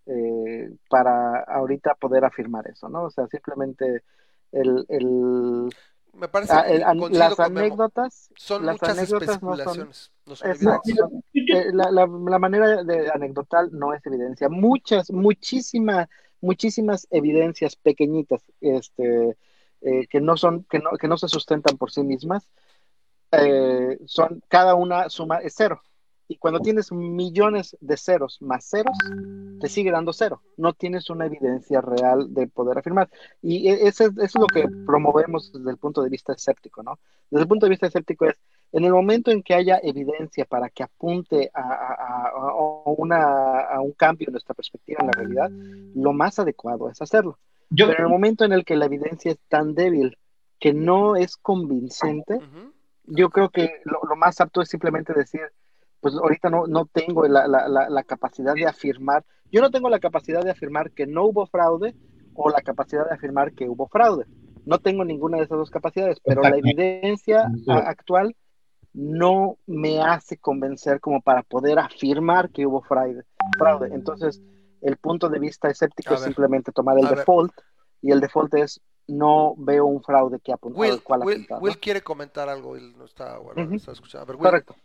eh, 0.06 0.69
para 0.90 1.41
ahorita 1.44 1.95
poder 1.95 2.26
afirmar 2.26 2.68
eso, 2.68 2.90
¿no? 2.90 3.03
O 3.03 3.10
sea, 3.11 3.28
simplemente 3.28 4.03
el, 4.52 4.86
el, 4.90 5.69
Me 6.14 6.28
parece 6.28 6.53
ah, 6.53 6.64
que 6.65 6.76
el- 6.76 6.82
las 7.19 7.38
Memo. 7.52 7.78
Son 7.78 8.11
Son 8.36 8.65
las 8.65 8.76
muchas 8.82 8.98
anécdotas 8.98 9.28
no 9.41 9.56
son- 9.56 9.60
especulaciones. 9.60 10.11
No 10.26 10.36
son 10.36 10.49
Exacto. 10.52 10.90
evidencias. 10.90 11.68
eh, 11.68 11.72
la, 11.73 11.91
la, 11.91 12.07
la 12.07 12.40
manera 12.40 12.84
de 12.84 13.10
anecdotal 13.11 13.69
no 13.72 13.94
es 13.94 14.06
evidencia. 14.06 14.49
Muchas, 14.49 15.11
muchísimas, 15.11 16.07
muchísimas 16.41 17.07
evidencias 17.11 17.76
pequeñitas, 17.76 18.44
este, 18.60 19.38
eh, 19.82 20.07
que 20.07 20.19
no 20.19 20.36
son, 20.38 20.64
que 20.69 20.80
no, 20.80 20.91
que 20.91 21.07
no 21.07 21.18
se 21.18 21.28
sustentan 21.28 21.78
por 21.78 21.91
sí 21.91 22.03
mismas, 22.03 22.48
eh, 23.32 23.98
son 24.06 24.41
cada 24.49 24.76
una 24.76 25.10
suma 25.10 25.38
es 25.38 25.53
cero. 25.56 25.82
Y 26.32 26.38
cuando 26.38 26.62
tienes 26.62 26.94
millones 26.94 27.76
de 27.82 27.98
ceros 27.98 28.41
más 28.41 28.64
ceros, 28.64 28.98
te 29.60 29.68
sigue 29.68 29.91
dando 29.91 30.14
cero. 30.14 30.41
No 30.56 30.72
tienes 30.72 31.10
una 31.10 31.26
evidencia 31.26 31.82
real 31.82 32.34
de 32.34 32.48
poder 32.48 32.78
afirmar. 32.78 33.10
Y 33.41 33.68
e- 33.68 33.86
ese, 33.90 34.06
eso 34.06 34.14
es 34.22 34.36
lo 34.36 34.48
que 34.48 34.66
promovemos 34.86 35.52
desde 35.52 35.70
el 35.70 35.76
punto 35.78 36.02
de 36.02 36.10
vista 36.10 36.32
escéptico, 36.32 36.84
¿no? 36.84 36.99
Desde 37.30 37.41
el 37.41 37.48
punto 37.49 37.66
de 37.66 37.72
vista 37.72 37.88
escéptico 37.88 38.28
es, 38.28 38.36
en 38.72 38.86
el 38.86 38.94
momento 38.94 39.30
en 39.30 39.44
que 39.44 39.56
haya 39.56 39.82
evidencia 39.84 40.45
para 40.45 40.70
que 40.70 40.84
apunte 40.84 41.52
a, 41.53 41.60
a- 41.60 41.94
a- 41.95 42.30
a 42.30 42.53
una, 42.95 43.60
a 43.66 43.82
un 43.82 43.91
cambio 43.91 44.28
en 44.30 44.32
nuestra 44.32 44.56
perspectiva 44.56 44.99
en 45.02 45.08
la 45.08 45.12
realidad, 45.12 45.49
lo 45.95 46.14
más 46.14 46.40
adecuado 46.40 46.90
es 46.90 47.02
hacerlo. 47.02 47.38
yo, 47.70 47.88
Pero 47.88 47.99
en 47.99 48.06
el 48.06 48.10
momento 48.10 48.45
en 48.45 48.53
el 48.53 48.64
que 48.64 48.78
la 48.78 48.86
evidencia 48.86 49.32
es 49.32 49.40
tan 49.49 49.76
débil 49.76 50.18
que 50.62 50.72
no 50.74 51.18
es 51.18 51.36
convincente, 51.36 52.36
Ujú. 52.36 52.72
yo 53.08 53.30
creo 53.32 53.49
que 53.49 53.82
lo, 53.84 53.99
lo 54.08 54.16
más 54.16 54.40
apto 54.40 54.62
es 54.62 54.70
simplemente 54.70 55.14
decir, 55.14 55.41
pues 56.02 56.15
ahorita 56.15 56.49
no, 56.49 56.68
no 56.68 56.86
tengo 56.86 57.26
la, 57.28 57.48
la, 57.48 57.68
la, 57.68 57.90
la 57.90 58.03
capacidad 58.03 58.53
de 58.53 58.65
afirmar, 58.65 59.23
yo 59.52 59.61
no 59.61 59.72
tengo 59.72 59.90
la 59.90 59.99
capacidad 59.99 60.44
de 60.44 60.52
afirmar 60.52 60.91
que 60.91 61.07
no 61.07 61.26
hubo 61.26 61.45
fraude 61.45 61.95
o 62.34 62.49
la 62.49 62.61
capacidad 62.61 63.07
de 63.07 63.14
afirmar 63.15 63.53
que 63.53 63.69
hubo 63.69 63.88
fraude. 63.88 64.26
No 64.65 64.80
tengo 64.80 65.03
ninguna 65.06 65.38
de 65.38 65.44
esas 65.44 65.57
dos 65.57 65.69
capacidades, 65.69 66.19
pero 66.23 66.41
la 66.41 66.57
evidencia 66.57 67.49
Sí. 67.65 67.72
actual 67.72 68.36
no 68.94 69.57
me 69.68 70.02
hace 70.02 70.38
convencer 70.38 70.99
como 70.99 71.22
para 71.22 71.44
poder 71.44 71.80
afirmar 71.80 72.49
que 72.49 72.65
hubo 72.65 72.82
fraude. 72.82 73.23
fraude. 73.57 73.90
Entonces, 73.94 74.41
el 74.82 74.98
punto 74.98 75.30
de 75.30 75.40
vista 75.40 75.69
escéptico 75.69 76.11
A 76.11 76.15
es 76.15 76.22
ver. 76.22 76.28
simplemente 76.28 76.72
tomar 76.72 76.98
el 76.98 77.06
A 77.06 77.10
ver. 77.10 77.19
default 77.19 77.53
y 78.02 78.11
el 78.11 78.19
default 78.19 78.53
es 78.56 78.82
no 79.07 79.56
veo 79.57 79.86
un 79.86 80.02
fraude 80.03 80.40
que 80.40 80.53
apuntar, 80.53 80.80
Will, 80.80 80.91
al 80.94 81.03
cual 81.03 81.22
Will, 81.23 81.36
apuntar, 81.36 81.57
¿no? 81.60 81.64
Will 81.64 81.80
quiere 81.80 82.02
comentar 82.02 82.49
algo. 82.49 82.72
Will 82.72 82.98
no 82.98 83.06
está, 83.06 83.38
bueno, 83.40 83.64
Ujú. 83.64 83.76
está 83.76 83.91
escuchando. 83.91 84.23
A 84.23 84.26
ver, 84.26 84.36
Will. 84.36 84.45
Correcto. 84.49 84.76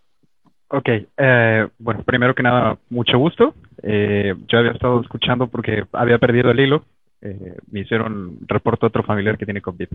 Ok, 0.68 0.88
eh, 1.16 1.68
bueno, 1.78 2.02
primero 2.02 2.34
que 2.34 2.42
nada, 2.42 2.76
mucho 2.90 3.18
gusto. 3.18 3.54
Eh, 3.82 4.34
yo 4.48 4.58
había 4.58 4.72
estado 4.72 5.00
escuchando 5.00 5.46
porque 5.46 5.84
había 5.92 6.18
perdido 6.18 6.50
el 6.50 6.60
hilo. 6.60 6.84
Eh, 7.22 7.56
me 7.70 7.80
hicieron 7.80 8.38
reporte 8.46 8.84
a 8.84 8.88
otro 8.88 9.02
familiar 9.02 9.38
que 9.38 9.44
tiene 9.44 9.60
COVID. 9.60 9.88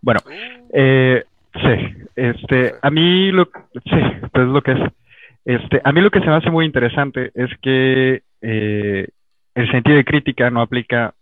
Bueno, 0.00 0.20
Uh, 0.24 0.30
eh, 0.72 1.24
sí, 1.54 2.06
este, 2.16 2.74
a 2.80 2.90
mí 2.90 3.30
lo, 3.32 3.44
sí, 3.44 4.00
pues 4.32 4.46
es 4.46 4.52
lo 4.52 4.62
que 4.62 4.72
es. 4.72 4.80
Este, 5.44 5.80
a 5.82 5.92
mí 5.92 6.00
lo 6.00 6.10
que 6.10 6.20
se 6.20 6.26
me 6.26 6.36
hace 6.36 6.50
muy 6.50 6.64
interesante 6.64 7.32
es 7.34 7.50
que 7.60 8.22
eh, 8.40 9.08
el 9.54 9.70
sentido 9.70 9.96
de 9.96 10.04
crítica 10.04 10.50
no 10.50 10.60
aplica 10.62 11.14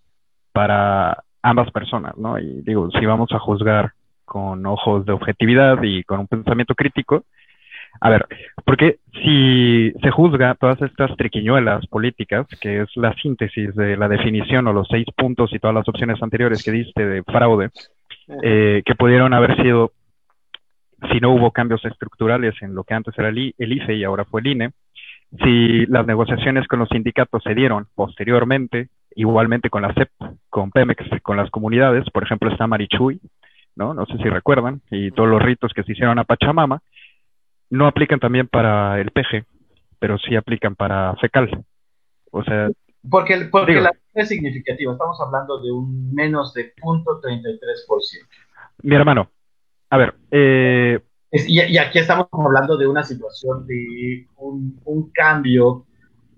para 0.53 1.25
ambas 1.43 1.71
personas, 1.71 2.17
¿no? 2.19 2.39
Y 2.39 2.61
digo, 2.63 2.91
si 2.91 3.07
vamos 3.07 3.33
a 3.33 3.39
juzgar 3.39 3.93
con 4.27 4.65
ojos 4.67 5.07
de 5.07 5.13
objetividad 5.13 5.83
y 5.83 6.05
con 6.05 6.21
un 6.21 6.27
pensamiento 6.27 6.75
crítico, 6.75 7.25
a 8.01 8.09
ver, 8.09 8.27
porque 8.65 8.99
si 9.23 9.93
se 10.03 10.11
juzga 10.11 10.55
todas 10.55 10.81
estas 10.83 11.15
triquiñuelas 11.17 11.87
políticas, 11.87 12.47
que 12.61 12.83
es 12.83 12.89
la 12.97 13.15
síntesis 13.15 13.75
de 13.75 13.97
la 13.97 14.09
definición 14.09 14.67
o 14.67 14.73
los 14.73 14.89
seis 14.89 15.07
puntos 15.17 15.53
y 15.53 15.59
todas 15.59 15.75
las 15.75 15.89
opciones 15.89 16.23
anteriores 16.23 16.63
que 16.63 16.73
diste 16.73 17.05
de 17.05 17.23
fraude, 17.23 17.71
eh, 18.43 18.83
que 18.85 18.95
pudieron 18.95 19.35
haber 19.35 19.61
sido, 19.63 19.93
si 21.11 21.21
no 21.21 21.31
hubo 21.31 21.51
cambios 21.51 21.85
estructurales 21.85 22.55
en 22.63 22.75
lo 22.75 22.85
que 22.85 22.95
antes 22.95 23.19
era 23.19 23.29
el, 23.29 23.55
IFE 23.59 23.97
y 23.97 24.05
ahora 24.05 24.25
fue 24.25 24.41
el 24.41 24.47
INE, 24.47 24.71
si 25.45 25.85
las 25.87 26.07
negociaciones 26.07 26.67
con 26.67 26.79
los 26.79 26.89
sindicatos 26.89 27.43
se 27.43 27.55
dieron 27.55 27.87
posteriormente, 27.95 28.89
igualmente 29.15 29.69
con 29.69 29.83
la 29.83 29.93
CEP, 29.93 30.11
con 30.49 30.71
Pemex, 30.71 31.05
con 31.23 31.37
las 31.37 31.51
comunidades, 31.51 32.09
por 32.11 32.23
ejemplo 32.23 32.51
está 32.51 32.67
Marichuy, 32.67 33.21
¿no? 33.77 33.95
No 33.95 34.07
sé 34.07 34.17
si 34.19 34.25
recuerdan, 34.25 34.81
y 34.91 35.11
todos 35.11 35.29
los 35.29 35.43
ritos 35.43 35.73
que 35.73 35.83
se 35.83 35.93
hicieron 35.93 36.19
a 36.19 36.25
Pachamama, 36.25 36.81
no 37.71 37.87
aplican 37.87 38.21
también 38.21 38.49
para 38.49 39.01
el 39.01 39.11
PG, 39.11 39.45
pero 39.99 40.19
sí 40.19 40.37
aplican 40.37 40.75
para 40.77 41.15
FECAL. 41.17 41.65
O 42.33 42.43
sea, 42.45 42.71
porque 43.09 43.35
el- 43.35 43.51
porque 43.51 43.73
Digo. 43.73 43.85
la 43.85 43.93
es 44.15 44.29
significativa, 44.29 44.93
estamos 44.93 45.19
hablando 45.21 45.61
de 45.63 45.71
un 45.73 46.13
menos 46.15 46.53
de 46.55 46.73
0.33%. 46.75 48.27
mi 48.83 48.95
hermano, 48.97 49.31
a 49.91 49.97
ver, 49.97 50.15
eh, 50.31 51.01
y, 51.33 51.61
y 51.61 51.79
aquí 51.79 51.99
estamos 51.99 52.29
hablando 52.33 52.77
de 52.77 52.87
una 52.89 53.03
situación 53.05 53.67
de 53.67 54.27
un, 54.37 54.81
un 54.85 55.11
cambio, 55.13 55.87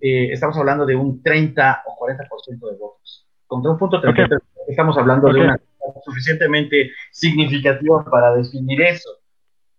eh, 0.00 0.32
estamos 0.32 0.56
hablando 0.58 0.84
de 0.84 0.94
un 0.96 1.22
30 1.22 1.82
o 1.86 1.96
40% 1.98 2.70
de 2.70 2.76
votos. 2.76 3.26
Contra 3.46 3.70
un 3.72 3.78
punto 3.78 4.00
33, 4.00 4.40
estamos 4.68 4.96
hablando 4.98 5.28
Ok. 5.28 5.34
de 5.34 5.40
una 5.40 5.58
suficientemente 6.04 6.90
significativa 7.10 8.04
para 8.04 8.34
definir 8.34 8.80
eso. 8.82 9.10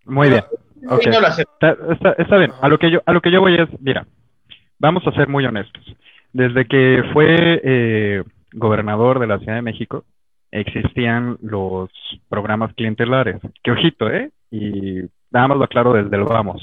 muy 0.05 0.30
bien. 0.30 0.43
No 0.84 0.95
lo 0.95 1.27
Está, 1.27 1.77
está, 1.91 2.11
está 2.18 2.38
bien. 2.38 2.51
A 2.61 2.68
lo 2.68 2.77
que 2.77 2.91
yo, 2.91 3.01
a 3.05 3.14
lo 3.14 3.22
que 3.22 3.31
yo 3.31 3.41
voy 3.41 3.55
es, 3.55 3.69
mira, 3.80 4.05
vamos 4.80 5.05
a 5.07 5.11
ser 5.14 5.27
muy 5.27 5.45
honestos. 5.45 5.84
Desde 6.34 6.65
que 6.65 7.03
fue 7.14 7.61
eh, 7.64 8.23
gobernador 8.53 9.19
de 9.19 9.27
la 9.27 9.39
Ciudad 9.39 9.55
de 9.55 9.61
México, 9.61 10.03
existían 10.51 11.38
los 11.41 11.89
programas 12.30 12.73
clientelares. 12.73 13.38
Que 13.64 13.72
ojito, 13.72 14.10
¿eh? 14.10 14.31
Y 14.51 15.01
nada 15.31 15.47
más 15.47 15.57
lo 15.57 15.64
aclaro 15.64 15.93
desde 15.93 16.15
el 16.15 16.23
vamos. 16.23 16.61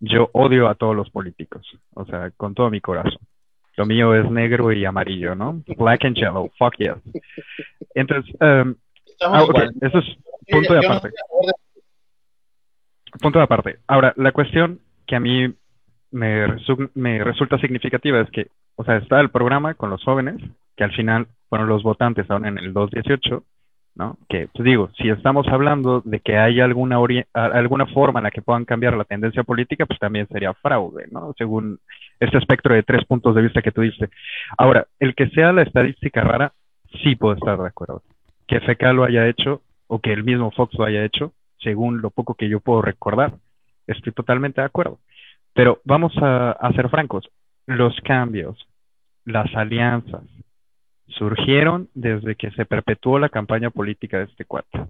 Yo 0.00 0.30
odio 0.32 0.68
a 0.68 0.74
todos 0.74 0.96
los 0.96 1.10
políticos, 1.10 1.64
o 1.94 2.04
sea, 2.06 2.30
con 2.36 2.54
todo 2.54 2.70
mi 2.70 2.80
corazón. 2.80 3.20
Lo 3.76 3.86
mío 3.86 4.14
es 4.14 4.28
negro 4.30 4.72
y 4.72 4.84
amarillo, 4.84 5.34
¿no? 5.34 5.62
Black 5.78 6.04
and 6.04 6.16
yellow, 6.16 6.50
fuck 6.58 6.74
yes. 6.78 6.96
Entonces, 7.94 8.34
um, 8.40 8.74
ah, 9.22 9.44
okay. 9.44 9.68
eso 9.80 9.98
es 9.98 10.04
punto 10.48 10.74
de 10.74 10.86
aparte. 10.86 11.10
Punto 13.20 13.38
de 13.38 13.44
aparte. 13.44 13.78
Ahora, 13.86 14.12
la 14.16 14.32
cuestión 14.32 14.80
que 15.06 15.16
a 15.16 15.20
mí 15.20 15.52
me, 16.10 16.46
me 16.94 17.24
resulta 17.24 17.58
significativa 17.58 18.20
es 18.20 18.30
que, 18.30 18.48
o 18.76 18.84
sea, 18.84 18.96
está 18.96 19.20
el 19.20 19.30
programa 19.30 19.74
con 19.74 19.90
los 19.90 20.02
jóvenes, 20.04 20.36
que 20.76 20.84
al 20.84 20.92
final 20.92 21.26
fueron 21.48 21.68
los 21.68 21.82
votantes 21.82 22.30
ahora 22.30 22.48
en 22.48 22.58
el 22.58 22.72
218, 22.72 23.44
¿no? 23.94 24.16
Que, 24.28 24.48
pues 24.52 24.64
digo, 24.64 24.90
si 24.96 25.10
estamos 25.10 25.46
hablando 25.48 26.00
de 26.04 26.20
que 26.20 26.38
hay 26.38 26.60
alguna, 26.60 26.98
alguna 27.34 27.86
forma 27.86 28.20
en 28.20 28.24
la 28.24 28.30
que 28.30 28.42
puedan 28.42 28.64
cambiar 28.64 28.96
la 28.96 29.04
tendencia 29.04 29.42
política, 29.42 29.84
pues 29.86 29.98
también 29.98 30.26
sería 30.28 30.54
fraude, 30.54 31.08
¿no? 31.10 31.34
Según 31.36 31.78
este 32.18 32.38
espectro 32.38 32.74
de 32.74 32.82
tres 32.82 33.04
puntos 33.04 33.34
de 33.34 33.42
vista 33.42 33.62
que 33.62 33.72
tú 33.72 33.82
diste. 33.82 34.08
Ahora, 34.56 34.86
el 34.98 35.14
que 35.14 35.28
sea 35.30 35.52
la 35.52 35.62
estadística 35.62 36.22
rara, 36.22 36.52
sí 37.02 37.16
puedo 37.16 37.34
estar 37.34 37.58
de 37.58 37.68
acuerdo. 37.68 38.02
Que 38.46 38.60
FK 38.60 38.82
lo 38.94 39.04
haya 39.04 39.28
hecho, 39.28 39.60
o 39.86 39.98
que 39.98 40.12
el 40.12 40.24
mismo 40.24 40.50
Fox 40.52 40.74
lo 40.78 40.84
haya 40.84 41.04
hecho, 41.04 41.32
según 41.62 42.02
lo 42.02 42.10
poco 42.10 42.34
que 42.34 42.48
yo 42.48 42.60
puedo 42.60 42.82
recordar, 42.82 43.34
estoy 43.86 44.12
totalmente 44.12 44.60
de 44.60 44.66
acuerdo. 44.66 44.98
Pero 45.54 45.80
vamos 45.84 46.12
a, 46.18 46.52
a 46.52 46.72
ser 46.72 46.88
francos, 46.88 47.28
los 47.66 47.94
cambios, 48.02 48.66
las 49.24 49.54
alianzas, 49.54 50.22
surgieron 51.08 51.88
desde 51.94 52.36
que 52.36 52.50
se 52.52 52.64
perpetuó 52.64 53.18
la 53.18 53.28
campaña 53.28 53.70
política 53.70 54.18
de 54.18 54.24
este 54.24 54.44
cuarto, 54.44 54.88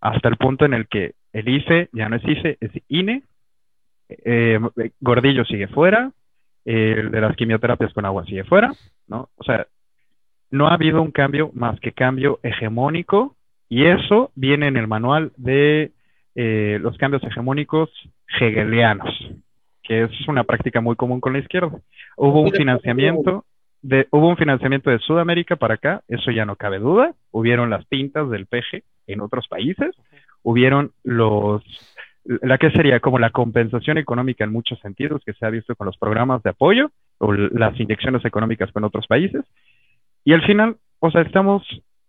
hasta 0.00 0.28
el 0.28 0.36
punto 0.36 0.64
en 0.64 0.74
el 0.74 0.86
que 0.86 1.14
el 1.32 1.48
IFE 1.48 1.88
ya 1.92 2.08
no 2.08 2.16
es 2.16 2.24
IFE, 2.24 2.58
es 2.60 2.70
INE, 2.88 3.22
eh, 4.08 4.60
Gordillo 5.00 5.44
sigue 5.44 5.66
fuera, 5.68 6.12
el 6.64 7.10
de 7.10 7.20
las 7.20 7.34
quimioterapias 7.36 7.92
con 7.92 8.04
agua 8.04 8.24
sigue 8.24 8.44
fuera, 8.44 8.72
¿no? 9.06 9.28
O 9.36 9.44
sea, 9.44 9.66
no 10.50 10.68
ha 10.68 10.74
habido 10.74 11.02
un 11.02 11.10
cambio 11.10 11.50
más 11.54 11.78
que 11.80 11.92
cambio 11.92 12.40
hegemónico. 12.42 13.36
Y 13.70 13.84
eso 13.84 14.30
viene 14.34 14.66
en 14.66 14.76
el 14.76 14.86
manual 14.86 15.32
de 15.36 15.92
eh, 16.40 16.78
los 16.80 16.96
cambios 16.98 17.20
hegemónicos 17.24 17.90
hegelianos, 18.40 19.12
que 19.82 20.04
es 20.04 20.28
una 20.28 20.44
práctica 20.44 20.80
muy 20.80 20.94
común 20.94 21.20
con 21.20 21.32
la 21.32 21.40
izquierda. 21.40 21.80
Hubo 22.16 22.42
un 22.42 22.52
financiamiento 22.52 23.44
hubo 24.12 24.28
un 24.28 24.36
financiamiento 24.36 24.88
de 24.88 25.00
Sudamérica 25.00 25.56
para 25.56 25.74
acá, 25.74 26.02
eso 26.06 26.30
ya 26.30 26.44
no 26.44 26.54
cabe 26.54 26.78
duda. 26.78 27.12
Hubieron 27.32 27.70
las 27.70 27.84
pintas 27.86 28.30
del 28.30 28.46
peje 28.46 28.84
en 29.08 29.20
otros 29.20 29.48
países, 29.48 29.96
hubieron 30.44 30.92
los, 31.02 31.64
la 32.24 32.56
que 32.56 32.70
sería 32.70 33.00
como 33.00 33.18
la 33.18 33.30
compensación 33.30 33.98
económica 33.98 34.44
en 34.44 34.52
muchos 34.52 34.78
sentidos 34.78 35.22
que 35.26 35.32
se 35.32 35.44
ha 35.44 35.50
visto 35.50 35.74
con 35.74 35.86
los 35.86 35.98
programas 35.98 36.40
de 36.44 36.50
apoyo 36.50 36.92
o 37.18 37.32
las 37.32 37.78
inyecciones 37.80 38.24
económicas 38.24 38.70
con 38.70 38.84
otros 38.84 39.08
países. 39.08 39.44
Y 40.24 40.34
al 40.34 40.46
final, 40.46 40.76
o 41.00 41.10
sea, 41.10 41.22
estamos 41.22 41.64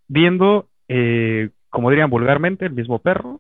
viendo, 0.07 0.68
eh, 0.88 1.49
como 1.72 1.89
dirían 1.89 2.11
vulgarmente, 2.11 2.68
el 2.68 2.73
mismo 2.73 2.99
perro, 2.99 3.39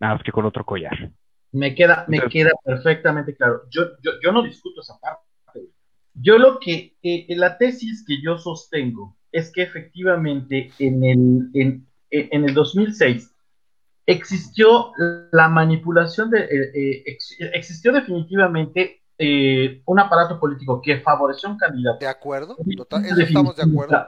nada 0.00 0.14
más 0.14 0.22
que 0.22 0.32
con 0.32 0.44
otro 0.44 0.64
collar. 0.64 1.10
Me 1.52 1.74
queda, 1.74 2.04
me 2.08 2.20
queda 2.22 2.50
perfectamente 2.64 3.34
claro. 3.34 3.62
Yo, 3.70 3.82
yo, 4.02 4.12
yo 4.22 4.32
no 4.32 4.42
discuto 4.42 4.80
esa 4.80 4.98
parte. 4.98 5.22
Yo 6.14 6.38
lo 6.38 6.58
que, 6.58 6.96
eh, 7.02 7.26
la 7.36 7.58
tesis 7.58 8.04
que 8.06 8.20
yo 8.22 8.38
sostengo 8.38 9.16
es 9.32 9.52
que 9.52 9.62
efectivamente 9.62 10.72
en 10.78 11.04
el, 11.04 11.50
en, 11.54 11.86
en 12.10 12.44
el 12.44 12.54
2006 12.54 13.32
existió 14.06 14.92
la 15.32 15.48
manipulación 15.48 16.30
de, 16.30 16.40
eh, 16.40 16.70
eh, 16.74 17.18
existió 17.52 17.92
definitivamente 17.92 19.02
un 19.86 19.98
aparato 19.98 20.38
político 20.38 20.80
que 20.82 21.00
favoreció 21.00 21.48
a 21.48 21.52
un 21.52 21.58
candidato. 21.58 21.98
De 22.00 22.06
acuerdo, 22.06 22.56
eso 22.58 23.20
estamos 23.20 23.56
de 23.56 23.62
acuerdo. 23.62 24.06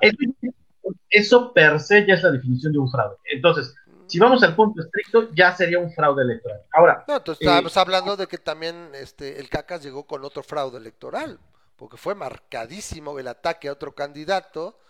Eso, 1.11 1.53
per 1.53 1.81
se 1.81 2.07
ya 2.07 2.15
es 2.15 2.23
la 2.23 2.31
definición 2.31 2.73
de 2.73 2.79
un 2.79 2.91
fraude. 2.91 3.17
Entonces, 3.25 3.75
si 4.09 4.19
vamos 4.19 4.43
al 4.43 4.57
punto 4.57 4.83
estricto, 4.83 5.33
ya 5.35 5.55
sería 5.55 5.79
un 5.79 5.93
fraude 5.93 6.23
electoral. 6.23 6.63
Ahora, 6.73 7.05
no, 7.07 7.17
entonces 7.19 7.47
estamos 7.47 7.77
hablando 7.77 8.17
de 8.17 8.27
que 8.27 8.39
también 8.39 8.91
este, 8.95 9.39
el 9.39 9.49
CACAS 9.49 9.83
llegó 9.83 10.07
con 10.07 10.25
otro 10.25 10.43
fraude 10.43 10.79
electoral 10.79 11.39
porque 11.79 11.97
fue 11.97 12.15
marcadísimo 12.15 13.19
el 13.19 13.29
ataque 13.29 13.69
a 13.69 13.73
otro 13.73 13.93
candidato, 13.93 14.81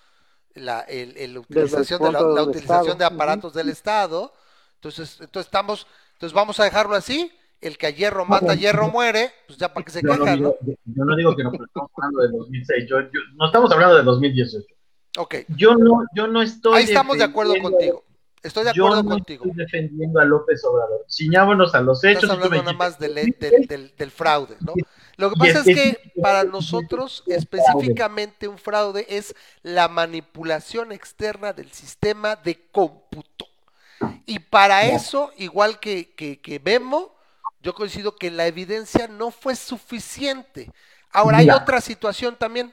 la, 0.55 0.81
el, 0.81 1.37
utilización, 1.37 2.03
de, 2.03 2.13
la, 2.13 2.43
utilización 2.43 2.97
de 2.97 3.05
aparatos 3.05 3.53
del 3.53 3.69
Estado. 3.69 4.33
Entonces, 4.77 5.21
entonces 5.21 5.47
estamos, 5.47 5.87
entonces 6.15 6.35
vamos 6.35 6.59
a 6.59 6.65
dejarlo 6.65 6.95
así. 6.97 7.31
El 7.61 7.77
que 7.77 7.89
a 7.89 7.91
hierro 7.91 8.25
mata, 8.25 8.53
a 8.53 8.55
hierro 8.55 8.89
muere, 8.89 9.33
pues 9.47 9.59
ya 9.59 9.73
para 9.73 9.85
que 9.85 9.91
se 9.91 10.01
yo 10.01 10.09
queja, 10.11 10.37
no, 10.37 10.55
Yo 10.63 11.05
no 11.05 11.17
digo 11.17 11.35
que 11.37 11.43
no, 11.43 11.51
pero 11.51 11.65
estamos 11.65 11.91
hablando 11.97 12.23
de 12.23 12.29
2006, 12.29 12.91
no 13.35 13.47
estamos 13.47 13.73
hablando 13.73 13.97
de 13.97 14.03
2018. 14.05 14.67
Ok. 15.19 15.35
Yo 15.49 15.75
no, 15.75 16.05
yo 16.15 16.29
no 16.29 16.41
estoy. 16.41 16.79
Ahí 16.79 16.85
estamos 16.85 17.19
de 17.19 17.25
acuerdo 17.25 17.55
contigo. 17.61 18.05
Estoy 18.43 18.65
de 18.65 18.71
acuerdo 18.71 18.97
yo 18.97 19.03
no 19.03 19.09
contigo. 19.11 19.45
Estoy 19.45 19.65
defendiendo 19.65 20.21
a 20.21 20.25
López 20.25 20.63
Obrador. 20.65 21.05
Ciñámonos 21.11 21.75
a 21.75 21.81
los 21.81 22.03
hechos. 22.05 22.25
Estás 22.25 22.37
hablando 22.37 22.63
nada 22.63 22.73
más 22.73 22.99
del, 22.99 23.15
del, 23.15 23.67
del, 23.67 23.95
del 23.97 24.11
fraude, 24.11 24.57
¿no? 24.61 24.75
Lo 25.19 25.31
que 25.31 25.37
pasa 25.37 25.59
es 25.59 25.65
que 25.65 26.13
para 26.23 26.45
nosotros 26.45 27.25
específicamente 27.27 28.47
un 28.47 28.57
fraude 28.57 29.05
es 29.09 29.35
la 29.63 29.89
manipulación 29.89 30.93
externa 30.93 31.53
del 31.53 31.73
sistema 31.73 32.37
de 32.37 32.69
cómputo. 32.71 33.47
Y 34.27 34.39
para 34.39 34.87
eso, 34.87 35.33
igual 35.37 35.81
que, 35.81 36.15
que, 36.15 36.41
yo 37.61 37.75
coincido 37.75 38.15
que 38.15 38.31
la 38.31 38.47
evidencia 38.47 39.09
no 39.09 39.33
fue 39.33 39.57
suficiente. 39.57 40.71
Ahora 41.11 41.39
hay 41.39 41.51
otra 41.51 41.81
situación 41.81 42.37
también, 42.37 42.73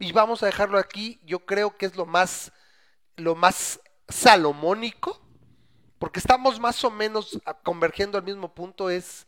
y 0.00 0.10
vamos 0.10 0.42
a 0.42 0.46
dejarlo 0.46 0.78
aquí, 0.78 1.20
yo 1.24 1.40
creo 1.40 1.76
que 1.76 1.86
es 1.86 1.96
lo 1.96 2.04
más, 2.04 2.50
lo 3.16 3.36
más 3.36 3.78
salomónico, 4.08 5.20
porque 5.98 6.20
estamos 6.20 6.60
más 6.60 6.84
o 6.84 6.90
menos 6.90 7.38
convergiendo 7.62 8.18
al 8.18 8.24
mismo 8.24 8.54
punto, 8.54 8.90
es, 8.90 9.26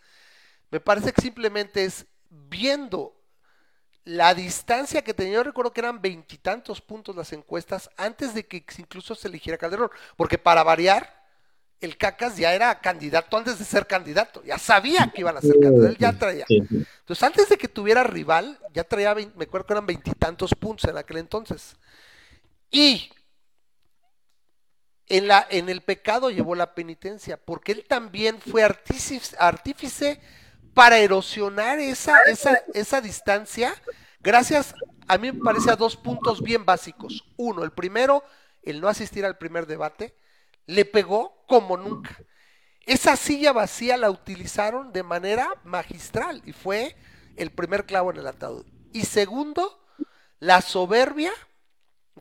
me 0.71 0.81
parece 0.81 1.13
que 1.13 1.23
simplemente 1.23 1.85
es 1.85 2.07
viendo 2.31 3.15
la 4.05 4.35
distancia 4.35 5.03
que 5.03 5.15
tenía, 5.15 5.35
yo 5.35 5.43
recuerdo 5.43 5.73
que 5.73 5.81
eran 5.81 6.01
veintitantos 6.01 6.81
puntos 6.81 7.15
las 7.15 7.33
encuestas 7.33 7.91
antes 7.97 8.35
de 8.35 8.47
que 8.47 8.65
incluso 8.79 9.15
se 9.15 9.29
eligiera 9.29 9.59
Calderón, 9.59 9.91
porque 10.17 10.39
para 10.39 10.63
variar, 10.63 11.19
el 11.81 11.97
Cacas 11.97 12.37
ya 12.37 12.55
era 12.55 12.81
candidato 12.81 13.37
antes 13.37 13.59
de 13.59 13.65
ser 13.65 13.87
candidato, 13.87 14.43
ya 14.43 14.59
sabía 14.59 15.13
que 15.15 15.21
iban 15.21 15.37
a 15.37 15.41
ser 15.41 15.61
candidatos, 15.61 15.99
ya 15.99 16.13
traía. 16.13 16.45
Entonces, 16.49 17.23
antes 17.23 17.49
de 17.49 17.57
que 17.57 17.69
tuviera 17.69 18.03
rival, 18.03 18.59
ya 18.73 18.83
traía, 18.83 19.15
me 19.15 19.45
acuerdo 19.45 19.67
que 19.67 19.73
eran 19.75 19.87
veintitantos 19.87 20.55
puntos 20.55 20.91
en 20.91 20.97
aquel 20.97 21.19
entonces. 21.19 21.77
Y 22.71 23.11
en, 25.09 25.29
la, 25.29 25.47
en 25.51 25.69
el 25.69 25.83
pecado 25.83 26.31
llevó 26.31 26.55
la 26.55 26.75
penitencia, 26.75 27.37
porque 27.37 27.73
él 27.73 27.85
también 27.89 28.41
fue 28.41 28.63
artífice, 28.63 30.21
para 30.75 30.99
erosionar 30.99 31.81
esa, 31.81 32.23
esa, 32.29 32.63
esa 32.73 33.01
distancia, 33.01 33.75
gracias, 34.21 34.75
a 35.09 35.19
mí 35.19 35.33
me 35.33 35.41
parece 35.43 35.73
a 35.73 35.77
dos 35.77 35.97
puntos 35.97 36.41
bien 36.41 36.65
básicos. 36.65 37.25
Uno, 37.37 37.65
el 37.65 37.73
primero, 37.73 38.23
el 38.63 38.81
no 38.81 38.87
asistir 38.87 39.25
al 39.25 39.39
primer 39.39 39.67
debate, 39.67 40.15
le 40.67 40.85
pegó 40.85 41.45
como 41.49 41.77
nunca. 41.77 42.17
Esa 42.87 43.17
silla 43.17 43.53
vacía 43.53 43.97
la 43.97 44.09
utilizaron 44.09 44.93
de 44.93 45.03
manera 45.03 45.49
magistral 45.65 46.43
y 46.45 46.53
fue 46.53 46.95
el 47.37 47.51
primer 47.51 47.85
clavo 47.85 48.13
en 48.13 48.19
el 48.19 48.27
ataúd. 48.29 48.65
Y 48.93 49.05
segundo, 49.05 49.85
la 50.39 50.61
soberbia 50.61 51.33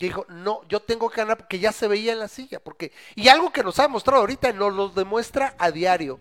dijo, 0.05 0.25
no, 0.29 0.61
yo 0.69 0.79
tengo 0.79 1.09
que 1.09 1.21
ganar 1.21 1.37
porque 1.37 1.59
ya 1.59 1.71
se 1.71 1.87
veía 1.87 2.13
en 2.13 2.19
la 2.19 2.27
silla, 2.27 2.59
porque 2.59 2.91
y 3.15 3.27
algo 3.27 3.51
que 3.51 3.63
nos 3.63 3.79
ha 3.79 3.87
mostrado 3.87 4.21
ahorita 4.21 4.53
nos 4.53 4.73
lo 4.73 4.89
demuestra 4.89 5.55
a 5.57 5.71
diario 5.71 6.19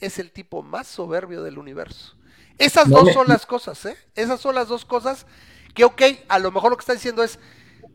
es 0.00 0.18
el 0.18 0.30
tipo 0.30 0.62
más 0.62 0.86
soberbio 0.86 1.42
del 1.42 1.58
universo. 1.58 2.14
Esas 2.58 2.88
dos 2.88 3.12
son 3.12 3.28
las 3.28 3.44
cosas, 3.44 3.84
¿eh? 3.84 3.96
Esas 4.14 4.40
son 4.40 4.54
las 4.54 4.68
dos 4.68 4.84
cosas 4.84 5.26
que, 5.74 5.84
ok, 5.84 6.02
a 6.28 6.38
lo 6.38 6.50
mejor 6.50 6.70
lo 6.70 6.76
que 6.76 6.82
está 6.82 6.94
diciendo 6.94 7.22
es, 7.22 7.38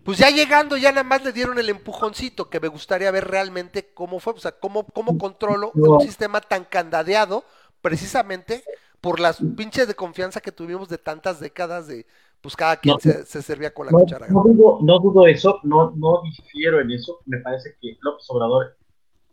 pues 0.03 0.17
ya 0.17 0.29
llegando, 0.29 0.77
ya 0.77 0.91
nada 0.91 1.03
más 1.03 1.23
le 1.23 1.31
dieron 1.31 1.57
el 1.57 1.69
empujoncito, 1.69 2.49
que 2.49 2.59
me 2.59 2.67
gustaría 2.67 3.09
ver 3.11 3.27
realmente 3.27 3.91
cómo 3.93 4.19
fue, 4.19 4.33
o 4.33 4.39
sea, 4.39 4.51
cómo, 4.51 4.85
cómo 4.85 5.17
controlo 5.17 5.71
un 5.73 6.01
sistema 6.01 6.41
tan 6.41 6.63
candadeado, 6.63 7.43
precisamente 7.81 8.63
por 8.99 9.19
las 9.19 9.37
pinches 9.57 9.87
de 9.87 9.95
confianza 9.95 10.41
que 10.41 10.51
tuvimos 10.51 10.89
de 10.89 10.99
tantas 10.99 11.39
décadas 11.39 11.87
de, 11.87 12.05
pues 12.41 12.55
cada 12.55 12.77
quien 12.77 12.99
se, 12.99 13.41
servía 13.41 13.73
con 13.73 13.85
la 13.85 13.91
cuchara. 13.91 14.27
No 14.27 14.43
dudo, 14.43 14.79
no 14.81 14.99
dudo 14.99 15.27
eso, 15.27 15.59
no, 15.63 15.91
no 15.95 16.21
difiero 16.23 16.81
en 16.81 16.91
eso, 16.91 17.19
me 17.25 17.37
parece 17.37 17.75
que 17.79 17.97
López 18.01 18.25
Obrador 18.29 18.75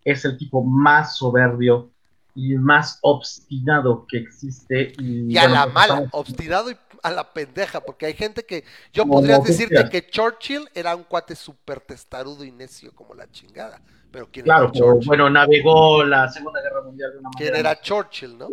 es 0.05 0.25
el 0.25 0.37
tipo 0.37 0.63
más 0.63 1.17
soberbio 1.17 1.91
y 2.35 2.55
más 2.57 2.99
obstinado 3.03 4.07
que 4.07 4.19
existe. 4.19 4.93
Y, 4.99 5.37
a 5.37 5.49
la 5.49 5.67
mala, 5.67 6.07
obstinado 6.13 6.71
y 6.71 6.77
a 7.03 7.11
la 7.11 7.33
pendeja, 7.33 7.81
porque 7.81 8.07
hay 8.07 8.15
gente 8.15 8.45
que 8.45 8.65
yo 8.93 9.07
podría 9.07 9.39
decirte 9.39 9.89
que 9.89 10.07
Churchill 10.07 10.69
era 10.75 10.95
un 10.95 11.05
cuate 11.05 11.35
súper 11.35 11.81
testarudo 11.81 12.45
y 12.45 12.53
necio 12.53 12.95
como 12.95 13.15
la 13.15 13.29
chingada, 13.31 13.81
pero 14.11 14.29
¿quién 14.31 14.45
Claro, 14.45 14.65
era 14.65 14.73
Churchill? 14.73 15.07
bueno, 15.07 15.31
navegó 15.31 16.05
la 16.05 16.29
Segunda 16.31 16.61
Guerra 16.61 16.83
Mundial 16.83 17.13
de 17.13 17.19
una 17.19 17.31
manera. 17.31 17.51
¿Quién 17.53 17.67
era 17.67 17.81
Churchill, 17.81 18.37
no? 18.39 18.49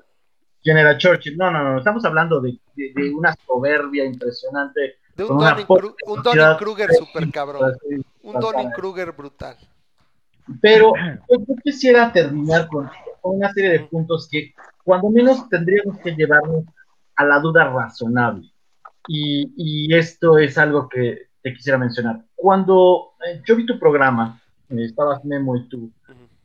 ¿Quién 0.66 0.80
era 0.80 0.98
Churchill? 0.98 1.38
No, 1.38 1.52
no, 1.52 1.64
no, 1.64 1.78
estamos 1.78 2.04
hablando 2.06 2.42
de, 2.42 2.58
de- 2.76 2.92
de 2.96 3.14
una 3.14 3.36
soberbia 3.46 4.04
impresionante. 4.04 4.96
De 5.16 5.24
un 5.24 5.38
Donning, 5.38 5.68
capacidad 5.68 6.58
Kruger 6.58 6.92
súper 6.94 7.30
cabrón, 7.30 7.72
un 8.24 8.40
Donning. 8.40 8.72
Kruger 8.72 9.12
brutal. 9.12 9.56
Pero 10.60 10.94
yo, 11.30 11.38
yo 11.48 11.56
quisiera 11.64 12.12
terminar 12.12 12.68
con, 12.68 12.90
con 13.22 13.36
una 13.38 13.54
serie 13.54 13.70
de 13.74 13.80
puntos 13.82 14.28
que, 14.28 14.56
cuando 14.84 15.12
menos, 15.12 15.48
tendríamos 15.50 16.00
que 16.00 16.16
llevarnos 16.16 16.64
a 17.16 17.26
la 17.26 17.40
duda 17.40 17.66
razonable. 17.66 18.50
Y, 19.08 19.54
y 19.56 19.94
esto 19.96 20.40
es 20.40 20.58
algo 20.58 20.90
que 20.90 21.28
te 21.44 21.54
quisiera 21.54 21.78
mencionar. 21.78 22.26
Cuando 22.36 23.12
eh, 23.28 23.40
yo 23.46 23.56
vi 23.56 23.68
tu 23.68 23.78
programa, 23.78 24.42
eh, 24.70 24.86
estabas 24.86 25.24
Memo 25.26 25.56
y 25.58 25.70
tú, 25.70 25.92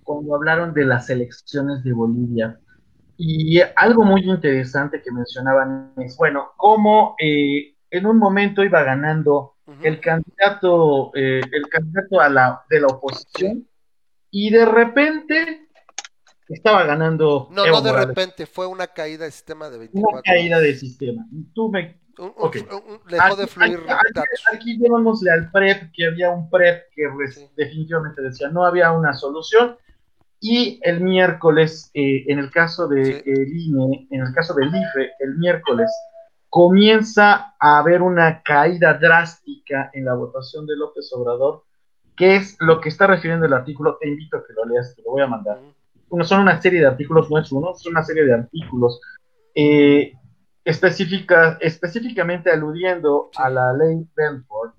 cuando 0.05 0.35
hablaron 0.35 0.75
de 0.75 0.85
las 0.85 1.09
elecciones 1.09 1.83
de 1.83 1.95
Bolivia. 1.95 2.61
Y 3.23 3.61
algo 3.77 4.03
muy 4.03 4.23
interesante 4.23 5.03
que 5.03 5.13
mencionaban 5.13 5.93
es, 5.99 6.17
bueno, 6.17 6.53
cómo 6.57 7.17
eh, 7.21 7.75
en 7.91 8.07
un 8.07 8.17
momento 8.17 8.65
iba 8.65 8.83
ganando 8.83 9.57
el 9.83 10.01
candidato, 10.01 11.11
eh, 11.15 11.43
el 11.53 11.69
candidato 11.69 12.19
a 12.19 12.31
la, 12.31 12.63
de 12.71 12.81
la 12.81 12.87
oposición 12.87 13.69
y 14.31 14.49
de 14.51 14.65
repente 14.65 15.69
estaba 16.49 16.85
ganando 16.85 17.49
No, 17.51 17.67
Evo 17.67 17.77
no 17.77 17.83
de 17.83 17.91
Morales. 17.91 18.09
repente, 18.09 18.47
fue 18.47 18.67
una 18.67 18.87
caída 18.87 19.27
de 19.27 19.31
sistema 19.33 19.69
de 19.69 19.79
24 19.79 20.13
una 20.15 20.23
caída 20.23 20.59
de 20.59 20.75
sistema. 20.75 21.27
Tú 21.55 21.71
me 21.71 22.01
Un- 22.19 22.25
un- 22.27 22.33
Ok. 22.39 22.57
un- 22.73 22.93
un- 22.95 23.01
dejó 23.09 23.37
de 23.37 23.47
fluir 23.47 23.81
aquí- 23.87 24.21
aquí- 24.55 24.79
llevámosle 24.79 25.31
al 25.31 25.51
PREP, 25.51 25.91
que 25.93 26.07
había 26.07 26.31
un 26.31 26.49
PREP 26.51 26.85
que 26.95 27.03
Sí. 27.33 27.47
definitivamente 27.57 28.21
decía 28.23 28.49
no 28.49 28.65
había 28.65 28.93
una 28.93 29.13
solución. 29.13 29.77
Y 30.41 30.81
el 30.83 31.01
miércoles, 31.01 31.91
eh, 31.95 32.25
en 32.29 32.39
el 32.39 32.51
caso 32.51 32.89
de 32.89 33.05
Sí. 33.05 33.23
el 33.27 33.57
INE, 33.57 34.09
en 34.11 34.21
el 34.23 34.33
caso 34.33 34.55
del 34.55 34.69
IFE, 34.69 35.11
el 35.21 35.37
miércoles 35.37 35.91
comienza 36.49 37.55
a 37.61 37.79
haber 37.79 38.03
una 38.03 38.43
caída 38.43 38.95
drástica 38.95 39.91
en 39.93 40.07
la 40.07 40.15
votación 40.15 40.67
de 40.67 40.77
López 40.77 41.13
Obrador, 41.13 41.65
que 42.17 42.37
es 42.37 42.57
lo 42.61 42.81
que 42.81 42.89
está 42.89 43.07
refiriendo 43.07 43.47
el 43.47 43.53
artículo. 43.53 43.99
Te 44.01 44.09
invito 44.09 44.39
a 44.39 44.47
que 44.47 44.53
lo 44.55 44.65
leas, 44.65 44.95
te 44.97 45.03
lo 45.03 45.13
voy 45.13 45.23
a 45.23 45.27
mandar 45.27 45.59
uno, 46.11 46.25
son 46.25 46.41
una 46.41 46.61
serie 46.61 46.81
de 46.81 46.87
artículos, 46.87 47.31
no 47.31 47.39
es 47.39 47.51
uno, 47.53 47.73
es 47.73 47.87
una 47.87 48.03
serie 48.03 48.25
de 48.25 48.35
artículos 48.35 49.01
eh, 49.55 50.13
específica, 50.65 51.57
específicamente 51.61 52.51
aludiendo 52.51 53.31
a 53.37 53.49
la 53.49 53.73
ley 53.73 54.07
Benford, 54.15 54.73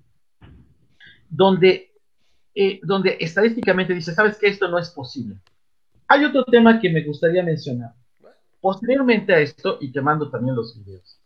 donde, 1.28 1.90
eh, 2.54 2.80
donde 2.82 3.16
estadísticamente 3.18 3.94
dice, 3.94 4.14
¿sabes 4.14 4.38
qué? 4.38 4.48
Esto 4.48 4.68
no 4.68 4.78
es 4.78 4.90
posible. 4.90 5.36
Hay 6.12 6.24
otro 6.26 6.44
tema 6.44 6.78
que 6.78 6.90
me 6.90 7.02
gustaría 7.04 7.42
mencionar. 7.42 7.92
Posteriormente 8.60 9.32
a 9.32 9.38
esto, 9.40 9.78
y 9.80 9.90
te 9.90 10.02
mando 10.02 10.30
también 10.30 10.54
los 10.54 10.78
videos, 10.78 11.18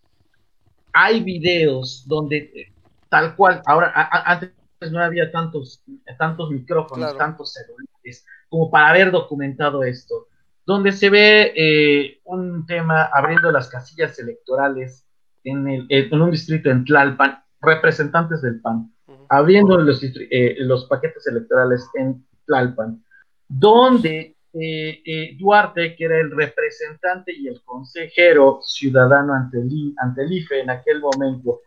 hay 0.92 1.22
videos 1.24 2.04
donde 2.06 2.36
eh, 2.54 2.72
tal 3.08 3.34
cual, 3.34 3.60
ahora, 3.66 3.92
a- 3.94 4.32
antes 4.32 4.52
no 4.92 5.00
había 5.02 5.32
tantos, 5.32 5.82
tantos 6.18 6.50
micrófonos, 6.50 6.98
Claro. 7.10 7.18
tantos 7.18 7.52
celulares, 7.52 8.24
como 8.48 8.70
para 8.70 8.90
haber 8.90 9.10
documentado 9.10 9.82
esto, 9.82 10.28
donde 10.64 10.92
se 10.92 11.10
ve 11.10 11.52
eh, 11.56 12.20
un 12.24 12.64
tema 12.64 13.10
abriendo 13.12 13.50
las 13.50 13.68
casillas 13.68 14.16
electorales 14.20 15.04
en, 15.42 15.66
el- 15.68 15.86
en 15.90 16.22
un 16.22 16.30
distrito 16.30 16.70
en 16.70 16.84
Tlalpan, 16.84 17.42
representantes 17.60 18.40
del 18.40 18.60
PAN, 18.60 18.92
abriendo 19.30 19.78
los, 19.78 20.00
eh, 20.04 20.54
los 20.60 20.84
paquetes 20.86 21.26
electorales 21.26 21.88
en 21.94 22.24
Tlalpan, 22.46 23.04
donde 23.48 24.35
eh, 24.58 25.02
eh, 25.04 25.36
Duarte, 25.38 25.94
que 25.96 26.04
era 26.04 26.18
el 26.18 26.30
representante 26.30 27.32
y 27.32 27.48
el 27.48 27.62
consejero 27.62 28.60
ciudadano 28.62 29.34
ante 29.34 29.58
el, 29.58 29.94
ante 29.98 30.22
el 30.22 30.32
IFE 30.32 30.60
en 30.60 30.70
aquel 30.70 31.00
momento, 31.00 31.60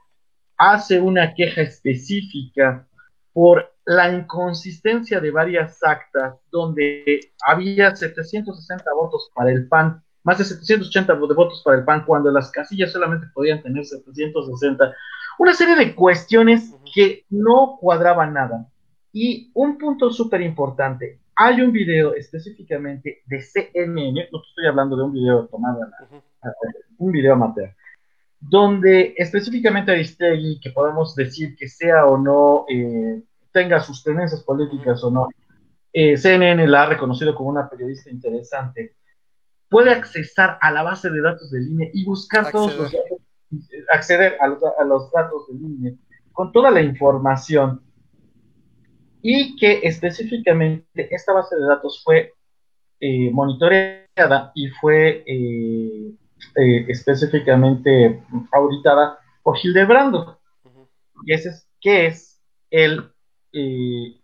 hace 0.57 0.99
una 0.99 1.33
queja 1.33 1.61
específica 1.61 2.87
por 3.31 3.71
la 3.85 4.11
inconsistencia 4.11 5.19
de 5.19 5.31
varias 5.31 5.83
actas 5.83 6.35
donde 6.51 7.31
había 7.45 7.95
760 7.95 8.83
votos 8.93 9.31
para 9.33 9.51
el 9.51 9.67
PAN, 9.67 10.03
más 10.23 10.37
de 10.39 10.45
780 10.45 11.13
de 11.13 11.33
votos 11.33 11.61
para 11.63 11.77
el 11.77 11.85
PAN, 11.85 12.05
cuando 12.05 12.31
las 12.31 12.51
casillas 12.51 12.91
solamente 12.91 13.27
podían 13.33 13.61
tener 13.61 13.85
760. 13.85 14.93
Una 15.37 15.53
serie 15.53 15.75
de 15.75 15.95
cuestiones 15.95 16.73
que 16.93 17.25
no 17.29 17.77
cuadraban 17.79 18.33
nada. 18.33 18.67
Y 19.11 19.51
un 19.53 19.77
punto 19.77 20.11
súper 20.11 20.41
importante, 20.41 21.18
hay 21.41 21.61
un 21.61 21.71
video 21.71 22.13
específicamente 22.15 23.21
de 23.25 23.41
CNN, 23.41 24.27
no 24.29 24.41
estoy 24.45 24.67
hablando 24.67 24.97
de 24.97 25.03
un 25.03 25.13
video 25.13 25.47
tomado 25.47 25.79
la 25.79 26.05
Ujú. 26.05 26.21
un 26.97 27.11
video 27.13 27.31
amateur, 27.33 27.73
donde 28.41 29.13
específicamente 29.17 29.89
Aristegui, 29.93 30.59
que 30.59 30.71
podemos 30.71 31.15
decir 31.15 31.55
que 31.55 31.69
sea 31.69 32.05
o 32.07 32.17
no, 32.17 32.65
eh, 32.67 33.23
tenga 33.53 33.79
sus 33.79 34.03
tendencias 34.03 34.43
políticas 34.43 35.01
o 35.01 35.11
no, 35.11 35.29
eh, 35.93 36.17
CNN 36.17 36.67
la 36.67 36.83
ha 36.83 36.85
reconocido 36.87 37.33
como 37.33 37.51
una 37.51 37.69
periodista 37.69 38.09
interesante, 38.09 38.95
puede 39.69 39.91
accesar 39.91 40.57
a 40.59 40.71
la 40.71 40.83
base 40.83 41.09
de 41.09 41.21
datos 41.21 41.49
del 41.51 41.69
INE 41.69 41.89
y 41.93 42.03
buscar 42.03 42.51
todos 42.51 42.75
los 42.75 42.87
Acceder. 42.87 43.03
datos, 43.09 43.71
eh, 43.71 43.85
acceder 43.93 44.37
a 44.41 44.47
los, 44.47 44.61
a 44.77 44.83
los 44.83 45.09
datos 45.13 45.47
del 45.47 45.61
INE 45.61 45.97
con 46.33 46.51
toda 46.51 46.69
la 46.69 46.81
información 46.81 47.81
y 49.21 49.55
que 49.57 49.81
específicamente 49.83 51.13
esta 51.13 51.33
base 51.33 51.55
de 51.55 51.65
datos 51.65 52.01
fue 52.03 52.33
eh, 52.99 53.31
monitoreada 53.31 54.51
y 54.55 54.69
fue 54.69 55.23
eh, 55.25 56.11
eh, 56.55 56.85
específicamente 56.87 58.23
auditada 58.51 59.19
por 59.43 59.57
Hildebrando, 59.61 60.39
y 61.25 61.33
ese 61.33 61.49
es, 61.49 61.67
que 61.81 62.07
es 62.07 62.41
el 62.69 63.11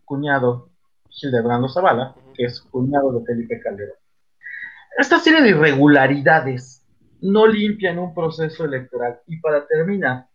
cuñado 0.06 0.70
Hildebrando 1.10 1.68
Zavala, 1.68 2.16
que 2.34 2.46
es 2.46 2.62
cuñado 2.62 3.12
de 3.12 3.26
Felipe 3.26 3.60
Calderón. 3.60 3.96
Esta 4.98 5.20
serie 5.20 5.42
de 5.42 5.50
irregularidades 5.50 6.86
no 7.22 7.48
limpian 7.48 8.00
un 8.00 8.14
proceso 8.14 8.66
electoral. 8.66 9.20
Y 9.28 9.38
para 9.40 9.66
terminar, 9.68 10.28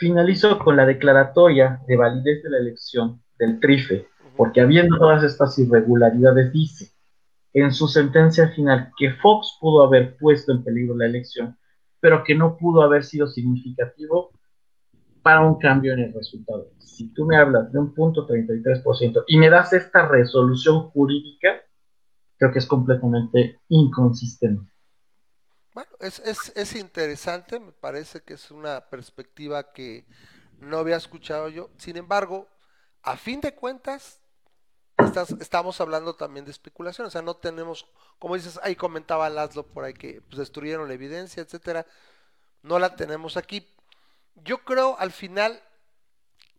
finalizo 0.00 0.58
con 0.58 0.76
la 0.76 0.86
declaratoria 0.86 1.82
de 1.86 1.94
validez 1.94 2.42
de 2.42 2.48
la 2.48 2.56
elección 2.56 3.22
del 3.38 3.60
TRIFE, 3.60 4.08
porque 4.34 4.62
habiendo 4.62 4.96
todas 4.96 5.22
estas 5.22 5.58
irregularidades, 5.58 6.50
dice 6.52 6.92
en 7.52 7.70
su 7.72 7.86
sentencia 7.86 8.48
final 8.48 8.92
que 8.96 9.12
Fox 9.12 9.58
pudo 9.60 9.84
haber 9.84 10.16
puesto 10.16 10.52
en 10.52 10.64
peligro 10.64 10.96
la 10.96 11.04
elección, 11.04 11.58
pero 12.00 12.24
que 12.24 12.34
no 12.34 12.56
pudo 12.56 12.82
haber 12.82 13.04
sido 13.04 13.26
significativo 13.26 14.30
para 15.22 15.42
un 15.42 15.58
cambio 15.58 15.92
en 15.92 16.00
el 16.00 16.14
resultado. 16.14 16.70
Si 16.78 17.12
tú 17.12 17.26
me 17.26 17.36
hablas 17.36 17.70
de 17.70 17.78
un 17.78 17.92
punto 17.92 18.26
33% 18.26 19.24
y 19.26 19.36
me 19.36 19.50
das 19.50 19.74
esta 19.74 20.08
resolución 20.08 20.88
jurídica, 20.90 21.60
creo 22.38 22.52
que 22.52 22.60
es 22.60 22.66
completamente 22.66 23.58
inconsistente. 23.68 24.70
Es, 25.98 26.18
es, 26.20 26.52
es 26.54 26.74
interesante, 26.74 27.60
me 27.60 27.72
parece 27.72 28.22
que 28.22 28.34
es 28.34 28.50
una 28.50 28.88
perspectiva 28.88 29.72
que 29.72 30.06
no 30.58 30.78
había 30.78 30.96
escuchado 30.96 31.48
yo. 31.48 31.70
Sin 31.78 31.96
embargo, 31.96 32.48
a 33.02 33.16
fin 33.16 33.40
de 33.40 33.54
cuentas, 33.54 34.20
estamos 35.40 35.80
hablando 35.80 36.14
también 36.14 36.44
de 36.44 36.50
especulación, 36.50 37.06
o 37.06 37.10
sea, 37.10 37.22
no 37.22 37.36
tenemos, 37.36 37.86
como 38.18 38.36
dices, 38.36 38.60
ahí 38.62 38.76
comentaba 38.76 39.30
Laszlo 39.30 39.66
por 39.66 39.84
ahí 39.84 39.94
que 39.94 40.20
pues, 40.22 40.38
destruyeron 40.38 40.88
la 40.88 40.94
evidencia, 40.94 41.42
etcétera, 41.42 41.86
no 42.62 42.78
la 42.78 42.96
tenemos 42.96 43.36
aquí. 43.36 43.66
Yo 44.34 44.58
creo 44.64 44.96
al 44.98 45.12
final 45.12 45.62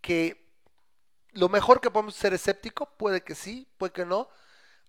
que 0.02 0.42
lo 1.34 1.50
mejor 1.50 1.80
que 1.80 1.92
podemos 1.92 2.16
ser 2.16 2.34
escéptico, 2.34 2.90
puede 2.98 3.22
que 3.22 3.36
sí, 3.36 3.68
puede 3.78 3.94
que 3.94 4.06
no. 4.06 4.30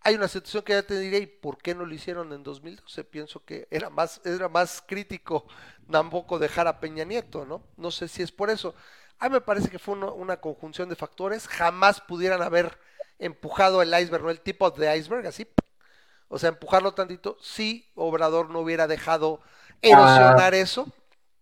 Hay 0.04 0.16
una 0.16 0.26
situación 0.28 0.62
que 0.64 0.72
ya 0.72 0.82
te 0.82 0.98
diré, 0.98 1.18
¿y 1.18 1.26
por 1.26 1.58
qué 1.58 1.74
no 1.74 1.86
lo 1.86 1.94
hicieron 1.94 2.32
en 2.32 2.42
2012? 2.42 3.04
Pienso 3.04 3.44
que 3.44 3.68
era 3.70 3.88
más, 3.88 4.20
era 4.24 4.48
más 4.48 4.82
crítico 4.86 5.46
tampoco 5.90 6.38
dejar 6.38 6.66
a 6.66 6.80
Peña 6.80 7.04
Nieto, 7.04 7.44
¿no? 7.44 7.62
No 7.76 7.90
sé 7.90 8.08
si 8.08 8.22
es 8.22 8.32
por 8.32 8.50
eso. 8.50 8.74
A 9.18 9.28
mí 9.28 9.34
me 9.34 9.40
parece 9.40 9.68
que 9.68 9.78
fue 9.78 9.94
uno- 9.94 10.14
una 10.14 10.38
conjunción 10.38 10.88
de 10.88 10.96
factores. 10.96 11.46
Jamás 11.46 12.00
pudieran 12.00 12.42
haber 12.42 12.76
empujado 13.18 13.80
el 13.82 13.88
iceberg, 13.96 14.24
¿no? 14.24 14.30
El 14.30 14.40
tipo 14.40 14.70
de 14.72 14.96
iceberg, 14.96 15.26
así. 15.26 15.46
O 16.28 16.38
sea, 16.38 16.48
empujarlo 16.48 16.92
tantito. 16.94 17.36
Si 17.40 17.86
Obrador 17.94 18.50
no 18.50 18.60
hubiera 18.60 18.88
dejado 18.88 19.40
erosionar 19.80 20.54
eso, 20.54 20.88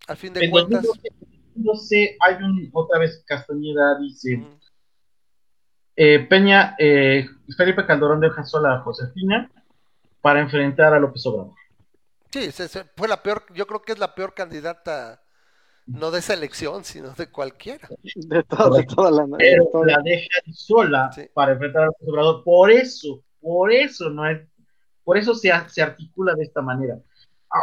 al 0.07 0.17
fin 0.17 0.33
de 0.35 0.45
En 0.45 0.51
cuentas. 0.51 0.83
2012, 0.83 1.09
no 1.55 1.75
sé, 1.77 2.17
hay 2.21 2.35
un, 2.43 2.69
otra 2.73 2.99
vez 2.99 3.23
Castañeda 3.27 3.99
dice, 3.99 4.37
mm, 4.39 4.61
eh, 5.97 6.27
Peña, 6.29 6.75
eh, 6.79 7.29
Felipe 7.57 7.87
Calderón 7.87 8.21
deja 8.21 8.45
sola 8.45 8.75
a 8.75 8.81
Josefina 8.81 9.51
para 10.21 10.41
enfrentar 10.41 10.95
a 10.95 11.01
López 11.01 11.25
Obrador. 11.27 11.55
Sí, 12.31 12.51
se- 12.53 12.69
se- 12.69 12.85
fue 12.97 13.09
la 13.09 13.23
peor, 13.23 13.45
yo 13.55 13.67
creo 13.67 13.83
que 13.83 13.93
es 13.93 13.99
la 13.99 14.15
peor 14.15 14.35
candidata 14.35 15.23
No 15.87 16.13
de 16.13 16.21
esa 16.21 16.35
elección, 16.35 16.85
sino 16.85 17.11
de 17.15 17.29
cualquiera. 17.31 17.89
De, 18.15 18.45
todo, 18.45 18.77
de 18.77 18.85
toda 18.85 19.11
la 19.11 19.27
Pero 19.39 19.65
de 19.85 19.93
la 19.93 19.99
deja 20.05 20.29
sola 20.53 21.11
Sí. 21.13 21.23
para 21.35 21.53
enfrentar 21.53 21.83
a 21.83 21.87
López 21.87 22.09
Obrador. 22.09 22.45
Por 22.45 22.71
eso, 22.71 23.25
por 23.41 23.73
eso 23.73 24.09
no 24.11 24.29
es, 24.29 24.47
por 25.03 25.19
eso 25.19 25.35
se, 25.35 25.51
se 25.69 25.83
articula 25.83 26.35
de 26.35 26.45
esta 26.45 26.63
manera. 26.63 26.97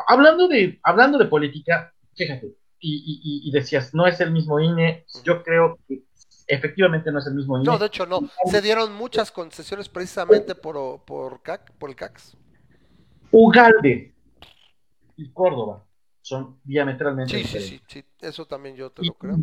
Hablando 0.09 0.49
de, 0.49 0.77
hablando 0.83 1.17
de 1.17 1.25
política, 1.25 1.93
fíjate, 2.15 2.47
y, 2.79 2.95
y- 2.97 3.21
y- 3.45 3.49
y 3.49 3.51
decías, 3.51 3.93
no 3.93 4.05
es 4.05 4.19
el 4.19 4.31
mismo 4.31 4.59
INE, 4.59 5.05
yo 5.23 5.41
creo 5.43 5.79
que 5.87 6.03
efectivamente 6.47 7.11
no 7.11 7.19
es 7.19 7.27
el 7.27 7.35
mismo 7.35 7.57
INE. 7.57 7.65
No, 7.65 7.77
de 7.77 7.85
hecho 7.87 8.05
no. 8.05 8.21
Se 8.45 8.61
dieron 8.61 8.93
muchas 8.93 9.31
concesiones 9.31 9.89
precisamente 9.89 10.55
por, 10.55 11.01
por, 11.03 11.41
CAC, 11.41 11.71
por 11.73 11.89
el 11.89 11.95
CACS. 11.95 12.37
Ugalde 13.31 14.13
y 15.17 15.29
Córdoba 15.31 15.83
son 16.21 16.59
diametralmente 16.63 17.31
Sí, 17.33 17.43
sí, 17.43 17.57
diferentes. 17.57 17.83
sí, 17.87 18.01
sí, 18.01 18.25
eso 18.25 18.45
también 18.45 18.75
yo 18.75 18.89
te 18.89 19.03
y 19.03 19.07
lo 19.07 19.13
creo. 19.15 19.37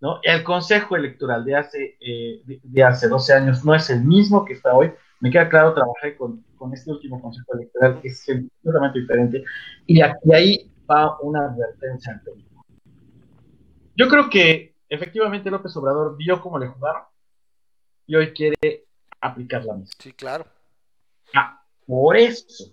¿no? 0.00 0.20
El 0.22 0.44
Consejo 0.44 0.96
Electoral 0.96 1.44
de 1.44 1.56
hace, 1.56 1.96
eh, 2.00 2.42
de, 2.44 2.60
de 2.62 2.82
hace 2.82 3.08
12 3.08 3.32
años 3.32 3.64
no 3.64 3.74
es 3.74 3.88
el 3.90 4.04
mismo 4.04 4.44
que 4.44 4.52
está 4.54 4.74
hoy. 4.74 4.92
Me 5.20 5.30
queda 5.30 5.48
claro, 5.48 5.72
trabajé 5.72 6.16
con, 6.16 6.44
con 6.56 6.72
este 6.74 6.90
último 6.90 7.20
Consejo 7.22 7.54
Electoral, 7.54 8.00
que 8.02 8.08
es 8.08 8.24
completamente 8.26 9.00
diferente. 9.00 9.44
Y 9.86 10.02
aquí 10.02 10.34
ahí 10.34 10.70
va 10.90 11.18
una 11.20 11.46
advertencia. 11.46 12.20
Yo 13.96 14.08
creo 14.08 14.28
que 14.28 14.73
efectivamente 14.94 15.50
López 15.50 15.76
Obrador 15.76 16.16
vio 16.16 16.40
cómo 16.40 16.58
le 16.58 16.68
jugaron 16.68 17.02
y 18.06 18.16
hoy 18.16 18.32
quiere 18.32 18.86
aplicar 19.20 19.64
la 19.64 19.74
misma. 19.74 19.92
Sí, 19.98 20.12
claro. 20.12 20.46
Ah, 21.34 21.62
por 21.86 22.16
eso, 22.16 22.64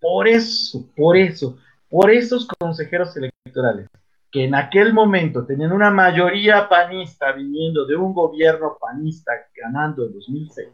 por 0.00 0.28
eso, 0.28 0.90
por 0.96 1.16
eso, 1.16 1.58
por 1.88 2.10
esos 2.10 2.46
consejeros 2.58 3.16
electorales 3.16 3.88
que 4.34 4.42
en 4.42 4.54
aquel 4.56 4.92
momento 4.92 5.46
tenían 5.46 5.70
una 5.70 5.92
mayoría 5.92 6.68
panista 6.68 7.30
viniendo 7.30 7.86
de 7.86 7.94
un 7.94 8.12
gobierno 8.12 8.76
panista 8.80 9.30
ganando 9.54 10.04
en 10.06 10.12
2006, 10.12 10.70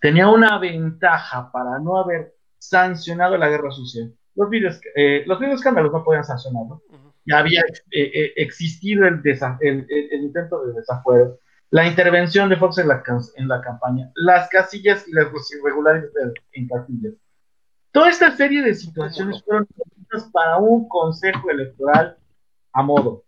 tenía 0.00 0.28
una 0.28 0.58
ventaja 0.60 1.50
para 1.50 1.80
no 1.80 1.96
haber 1.96 2.36
sancionado 2.58 3.36
la 3.36 3.48
guerra 3.48 3.72
sucia. 3.72 4.08
Los 4.36 4.48
videos, 4.48 4.80
eh, 4.94 5.24
los 5.26 5.40
videos 5.40 5.56
escándalos 5.56 5.90
no 5.90 6.04
podían 6.04 6.22
sancionarlo. 6.22 6.82
Ujú. 6.88 7.11
Ya 7.24 7.38
había 7.38 7.60
eh, 7.60 8.10
eh, 8.14 8.32
existido 8.36 9.06
el, 9.06 9.22
el- 9.60 9.86
el- 9.88 10.22
intento 10.22 10.64
de 10.66 10.72
desafuero, 10.72 11.38
la 11.70 11.86
intervención 11.86 12.48
de 12.48 12.56
Fox 12.56 12.78
en 12.78 12.88
la, 12.88 13.02
en 13.36 13.48
la 13.48 13.60
campaña, 13.60 14.10
las 14.14 14.48
casillas 14.48 15.06
y 15.08 15.12
las 15.12 15.28
irregularidades 15.52 16.34
en 16.52 16.68
casillas. 16.68 17.14
Toda 17.92 18.10
esta 18.10 18.34
serie 18.36 18.62
de 18.62 18.74
situaciones 18.74 19.42
fueron 19.44 19.68
para 20.32 20.58
un 20.58 20.88
consejo 20.88 21.50
electoral 21.50 22.18
a 22.72 22.82
modo 22.82 23.24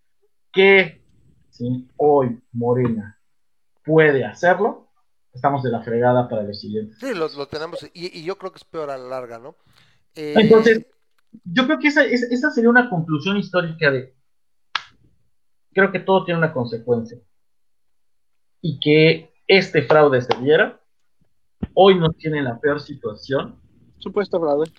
que 0.53 1.03
si 1.51 1.89
hoy 1.97 2.41
Morena 2.53 3.19
puede 3.85 4.25
hacerlo, 4.25 4.89
estamos 5.33 5.63
de 5.63 5.71
la 5.71 5.83
fregada 5.83 6.29
para 6.29 6.43
los 6.43 6.61
siguientes. 6.61 6.99
Sí, 6.99 7.15
lo, 7.15 7.29
lo 7.29 7.47
tenemos. 7.49 7.83
Y, 7.93 8.19
y 8.19 8.25
yo 8.25 8.37
creo 8.39 8.53
que 8.53 8.59
es 8.59 8.65
peor 8.65 8.91
a 8.91 8.99
la 8.99 9.09
larga, 9.09 9.39
¿no? 9.39 9.57
Eh, 10.15 10.35
Entonces, 10.37 10.87
yo 11.45 11.67
creo 11.67 11.79
que 11.79 11.89
esa, 11.89 12.05
esa, 12.05 12.51
sería 12.51 12.71
una 12.71 12.89
conclusión 12.89 13.37
histórica 13.37 13.91
de, 13.91 14.15
creo 15.73 15.91
que 15.91 16.01
todo 16.01 16.25
tiene 16.25 16.39
una 16.39 16.53
consecuencia. 16.53 17.19
Y 18.61 18.79
que 18.81 19.35
este 19.47 19.83
fraude 19.83 20.23
se 20.23 20.37
diera, 20.39 20.81
hoy 21.75 21.99
nos 21.99 22.17
tiene 22.17 22.39
en 22.39 22.45
la 22.45 22.59
peor 22.59 22.81
situación 22.81 23.61
Supuesto 23.99 24.41
fraude. 24.41 24.71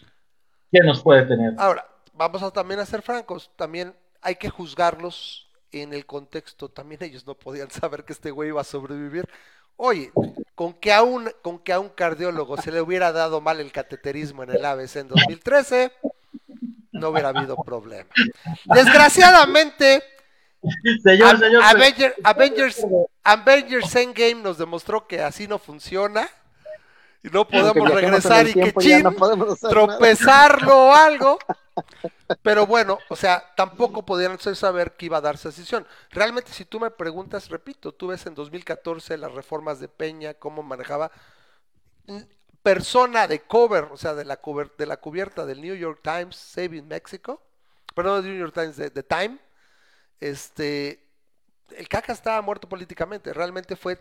que 0.71 0.79
nos 0.81 1.03
puede 1.03 1.25
tener. 1.25 1.53
Ahora, 1.57 1.85
vamos 2.13 2.41
a 2.41 2.51
también 2.51 2.79
a 2.79 2.85
ser 2.85 3.01
francos, 3.01 3.51
también 3.55 3.93
hay 4.21 4.35
que 4.35 4.49
juzgarlos 4.49 5.47
en 5.71 5.93
el 5.93 6.05
contexto, 6.05 6.69
también 6.69 7.03
ellos 7.03 7.27
no 7.27 7.35
podían 7.35 7.69
saber 7.69 8.05
que 8.05 8.13
este 8.13 8.31
güey 8.31 8.49
iba 8.49 8.61
a 8.61 8.65
sobrevivir. 8.65 9.27
Oye, 9.77 10.11
con 10.55 10.73
que 10.73 10.93
a 10.93 11.03
un, 11.03 11.29
con 11.41 11.59
que 11.59 11.73
a 11.73 11.79
un 11.79 11.89
cardiólogo 11.89 12.57
se 12.57 12.71
le 12.71 12.81
hubiera 12.81 13.11
dado 13.11 13.41
mal 13.41 13.59
el 13.59 13.71
cateterismo 13.71 14.43
en 14.43 14.51
el 14.51 14.63
ABC 14.65 14.95
en 14.97 15.07
2013, 15.09 15.91
no 16.93 17.09
hubiera 17.09 17.29
habido 17.29 17.57
problema. 17.57 18.09
Desgraciadamente, 18.65 20.01
señor, 21.03 21.37
señor, 21.39 21.61
Avenger- 21.63 22.15
Avengers, 22.23 22.85
Avengers 23.23 23.95
Endgame 23.95 24.35
nos 24.35 24.57
demostró 24.57 25.07
que 25.07 25.21
así 25.21 25.47
no 25.47 25.59
funciona 25.59 26.29
y 27.25 27.29
no 27.31 27.47
podemos 27.47 27.89
regresar 27.91 28.47
y 28.47 28.53
que 28.53 28.73
chin, 28.73 29.03
no 29.03 29.55
tropezarlo 29.55 30.87
o 30.87 30.93
algo. 30.93 31.39
Pero 32.41 32.65
bueno, 32.65 32.99
o 33.09 33.15
sea, 33.15 33.43
tampoco 33.55 34.05
podían 34.05 34.39
saber 34.39 34.95
que 34.95 35.07
iba 35.07 35.17
a 35.17 35.21
darse 35.21 35.49
decisión. 35.49 35.87
Realmente, 36.11 36.51
si 36.51 36.65
tú 36.65 36.79
me 36.79 36.91
preguntas, 36.91 37.49
repito, 37.49 37.91
tú 37.91 38.07
ves 38.07 38.25
en 38.25 38.35
2014 38.35 39.17
las 39.17 39.33
reformas 39.33 39.79
de 39.79 39.87
Peña, 39.87 40.35
cómo 40.35 40.63
manejaba 40.63 41.11
persona 42.61 43.27
de 43.27 43.41
cover, 43.41 43.89
o 43.91 43.97
sea, 43.97 44.13
de 44.13 44.25
la, 44.25 44.39
de 44.77 44.85
la 44.85 44.97
cubierta 44.97 45.45
del 45.45 45.61
New 45.61 45.75
York 45.75 45.99
Times, 46.03 46.35
Saving 46.35 46.87
Mexico, 46.87 47.41
perdón, 47.93 48.23
del 48.23 48.31
New 48.33 48.39
York 48.39 48.53
Times, 48.53 48.75
de, 48.75 48.89
de 48.89 49.03
Time, 49.03 49.39
este, 50.19 51.03
el 51.77 51.87
caca 51.87 52.13
estaba 52.13 52.41
muerto 52.41 52.67
políticamente, 52.69 53.33
realmente 53.33 53.75
fue, 53.75 53.99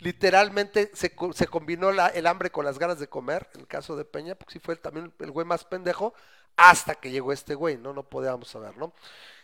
literalmente 0.00 0.90
se, 0.94 1.14
se 1.34 1.46
combinó 1.48 1.92
la- 1.92 2.08
el 2.08 2.26
hambre 2.26 2.50
con 2.50 2.64
las 2.64 2.78
ganas 2.78 2.98
de 2.98 3.08
comer, 3.08 3.48
en 3.54 3.60
el 3.62 3.66
caso 3.66 3.96
de 3.96 4.04
Peña, 4.04 4.34
porque 4.34 4.52
sí 4.54 4.58
fue 4.58 4.76
también 4.76 5.12
el 5.18 5.30
güey 5.30 5.46
más 5.46 5.64
pendejo, 5.64 6.14
hasta 6.56 6.94
que 6.96 7.10
llegó 7.10 7.32
este 7.32 7.54
güey, 7.54 7.76
¿no? 7.76 7.92
No 7.92 8.02
podíamos 8.02 8.48
saber, 8.48 8.76
¿no? 8.76 8.92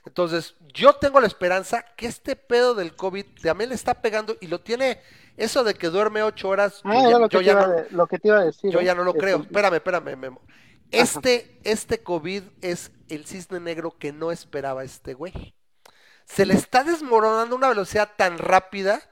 Entonces, 0.05 0.55
yo 0.73 0.95
tengo 0.95 1.21
la 1.21 1.27
esperanza 1.27 1.85
que 1.97 2.07
este 2.07 2.35
pedo 2.37 2.75
del 2.75 2.95
COVID 2.97 3.25
también 3.43 3.71
le 3.71 3.77
está 3.77 3.95
pegando 4.03 4.37
y 4.41 4.49
lo 4.49 4.61
tiene, 4.61 5.01
eso 5.37 5.65
de 5.65 5.75
que 5.75 5.89
duerme 5.89 6.23
ocho 6.23 6.49
horas, 6.49 6.83
yo 6.85 6.91
Ah, 6.91 7.09
ya- 7.11 7.19
lo 7.19 7.29
yo 7.29 7.41
ya 7.41 7.53
iba, 7.53 7.67
no- 7.67 7.75
lo 7.91 8.07
que 8.07 8.19
te 8.19 8.29
iba 8.29 8.39
a 8.39 8.45
decir. 8.45 8.71
yo 8.73 8.81
¿eh? 8.81 8.85
ya 8.85 8.95
no 8.95 9.05
lo 9.05 9.11
Este, 9.13 9.21
creo. 9.21 9.41
Espérame, 9.43 9.75
espérame, 9.75 10.17
Memo. 10.17 10.41
Este, 10.91 11.61
este 11.65 12.03
COVID 12.03 12.43
es 12.61 12.91
el 13.09 13.27
cisne 13.27 13.59
negro 13.61 13.97
que 13.99 14.13
no 14.13 14.31
esperaba 14.31 14.85
este 14.85 15.15
güey. 15.15 15.55
Se 16.25 16.47
le 16.47 16.55
está 16.55 16.85
desmoronando 16.85 17.55
a 17.55 17.59
una 17.59 17.69
velocidad 17.69 18.11
tan 18.17 18.39
rápida 18.39 19.03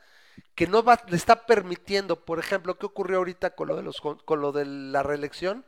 que 0.55 0.67
no 0.67 0.83
va, 0.83 1.01
le 1.09 1.17
está 1.17 1.47
permitiendo, 1.47 2.25
por 2.25 2.39
ejemplo, 2.39 2.79
¿qué 2.79 2.87
ocurrió 2.87 3.19
ahorita 3.19 3.51
con 3.55 3.69
lo 3.69 3.77
de 3.77 3.83
los 3.83 4.01
con, 4.01 4.41
lo 4.41 4.53
de 4.53 4.67
la 4.67 5.03
reelección? 5.03 5.65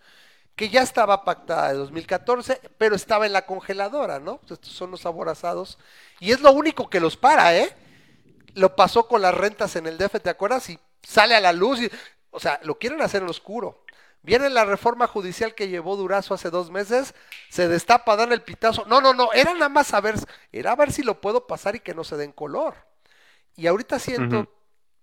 Que 0.56 0.68
ya 0.68 0.82
estaba 0.82 1.24
pactada 1.24 1.68
de 1.68 1.78
2014, 1.78 2.60
pero 2.78 2.94
estaba 2.94 3.26
en 3.26 3.32
la 3.32 3.46
congeladora, 3.46 4.20
¿no? 4.20 4.38
Pues 4.38 4.52
Estos 4.52 4.72
son 4.72 4.90
los 4.90 5.06
aborazados. 5.06 5.78
Y 6.20 6.32
es 6.32 6.40
lo 6.40 6.52
único 6.52 6.88
que 6.90 7.00
los 7.00 7.16
para, 7.16 7.56
¿eh? 7.56 7.74
Lo 8.54 8.76
pasó 8.76 9.08
con 9.08 9.22
las 9.22 9.34
rentas 9.34 9.76
en 9.76 9.86
el 9.86 9.98
DF, 9.98 10.20
¿te 10.20 10.30
acuerdas? 10.30 10.70
Y 10.70 10.78
sale 11.02 11.34
a 11.34 11.40
la 11.40 11.52
luz 11.52 11.80
y, 11.80 11.90
o 12.30 12.38
sea, 12.40 12.60
lo 12.62 12.78
quieren 12.78 13.02
hacer 13.02 13.22
en 13.22 13.30
oscuro. 13.30 13.84
Viene 14.22 14.48
la 14.48 14.64
reforma 14.64 15.06
judicial 15.06 15.54
que 15.54 15.68
llevó 15.68 15.96
Durazo 15.96 16.34
hace 16.34 16.50
dos 16.50 16.70
meses, 16.70 17.14
se 17.50 17.68
destapa, 17.68 18.16
dan 18.16 18.32
el 18.32 18.42
pitazo. 18.42 18.84
No, 18.86 19.00
no, 19.00 19.12
no, 19.12 19.32
era 19.34 19.52
nada 19.52 19.68
más 19.68 19.92
a 19.92 20.00
ver, 20.00 20.14
era 20.52 20.72
a 20.72 20.76
ver 20.76 20.92
si 20.92 21.02
lo 21.02 21.20
puedo 21.20 21.46
pasar 21.46 21.76
y 21.76 21.80
que 21.80 21.94
no 21.94 22.04
se 22.04 22.16
den 22.16 22.32
color. 22.32 22.74
Y 23.56 23.66
ahorita 23.66 23.98
siento 23.98 24.50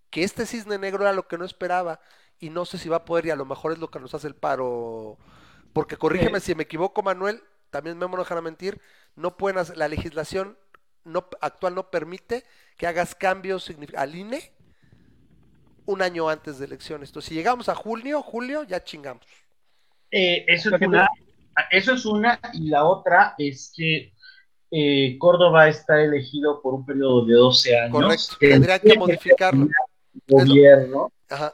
que 0.10 0.24
este 0.24 0.46
cisne 0.46 0.78
negro 0.78 1.04
era 1.04 1.14
lo 1.14 1.28
que 1.28 1.38
no 1.38 1.46
esperaba 1.46 2.00
y 2.40 2.50
no 2.50 2.66
sé 2.66 2.78
si 2.78 2.90
va 2.90 2.98
a 2.98 3.06
poder 3.06 3.28
y 3.28 3.30
a 3.32 3.36
lo 3.36 3.46
mejor 3.46 3.72
es 3.74 3.80
lo 3.80 3.90
que 3.92 4.00
nos 4.00 4.14
hace 4.14 4.28
el 4.28 4.36
paro. 4.36 5.18
Porque 5.74 5.98
corrígeme 5.98 6.40
Sí. 6.40 6.48
si 6.48 6.56
me 6.56 6.64
equivoco, 6.64 7.02
Manuel, 7.04 7.44
también 7.70 7.98
me 7.98 8.08
no 8.08 8.18
dejará 8.18 8.42
mentir, 8.42 8.82
no 9.16 9.38
pueden 9.38 9.58
hacer, 9.60 9.78
la 9.78 9.88
legislación 9.88 10.58
no, 11.04 11.28
actual 11.42 11.76
no 11.76 11.90
permite 11.90 12.46
que 12.78 12.88
hagas 12.88 13.16
cambios 13.16 13.72
al 13.96 14.16
INE 14.16 14.54
un 15.86 16.02
año 16.02 16.30
antes 16.30 16.58
de 16.60 16.66
elecciones. 16.66 17.10
Entonces, 17.10 17.30
si 17.30 17.36
llegamos 17.36 17.70
a 17.70 17.76
junio, 17.76 18.22
julio, 18.22 18.64
ya 18.64 18.84
chingamos. 18.84 19.26
Eh, 20.12 20.46
eso, 20.48 20.70
es 20.70 20.80
que 20.80 20.88
una, 20.88 21.10
eso 21.70 21.94
es 21.94 22.06
una, 22.06 22.40
y 22.54 22.70
la 22.70 22.86
otra 22.86 23.34
es 23.38 23.72
que 23.76 24.14
eh, 24.72 25.18
Córdoba 25.20 25.68
está 25.68 26.02
elegido 26.02 26.62
por 26.62 26.74
un 26.74 26.86
periodo 26.86 27.26
de 27.26 27.34
12 27.34 27.78
años. 27.78 27.92
Correcto. 27.92 28.36
Que 28.40 28.98
modificarlo. 28.98 29.68
gobierno 30.28 31.12
Ajá. 31.30 31.54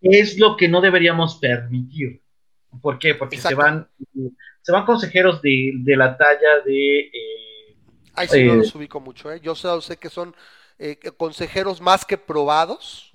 es 0.00 0.38
lo 0.38 0.56
que 0.56 0.68
no 0.68 0.80
deberíamos 0.80 1.36
permitir. 1.36 2.22
¿Por 2.82 2.98
qué? 2.98 3.14
Porque 3.14 3.36
se 3.36 3.54
van, 3.54 3.88
se 4.62 4.72
van 4.72 4.84
consejeros 4.84 5.40
de, 5.42 5.74
de 5.76 5.96
la 5.96 6.16
talla 6.16 6.60
de 6.64 7.00
eh, 7.00 7.34
Ahí 8.14 8.28
sí 8.28 8.44
no 8.44 8.54
Eh, 8.54 8.56
los 8.56 8.74
ubico 8.74 9.00
mucho, 9.00 9.30
¿eh? 9.32 9.40
Yo 9.40 9.54
solo 9.54 9.80
sé 9.80 9.96
que 9.96 10.08
son 10.08 10.34
eh, 10.78 10.98
consejeros 11.16 11.80
más 11.80 12.04
que 12.04 12.18
probados. 12.18 13.12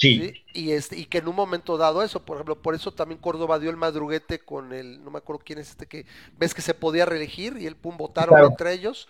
Sí, 0.00 0.34
¿sí? 0.34 0.44
Y, 0.52 0.72
este, 0.72 0.96
y 0.98 1.06
que 1.06 1.18
en 1.18 1.28
un 1.28 1.36
momento 1.36 1.76
dado 1.76 2.02
eso, 2.02 2.24
por 2.24 2.36
ejemplo, 2.36 2.60
por 2.60 2.74
eso 2.74 2.92
también 2.92 3.20
Córdoba 3.20 3.58
dio 3.58 3.70
el 3.70 3.76
madruguete 3.76 4.40
con 4.40 4.72
el, 4.72 5.02
no 5.04 5.10
me 5.10 5.18
acuerdo 5.18 5.42
quién 5.44 5.58
es 5.60 5.70
este 5.70 5.86
que, 5.86 6.06
ves 6.36 6.54
que 6.54 6.62
se 6.62 6.74
podía 6.74 7.06
reelegir 7.06 7.56
y 7.58 7.66
el 7.66 7.76
pum 7.76 7.96
votaron 7.96 8.34
Claro. 8.34 8.48
entre 8.48 8.72
ellos, 8.72 9.08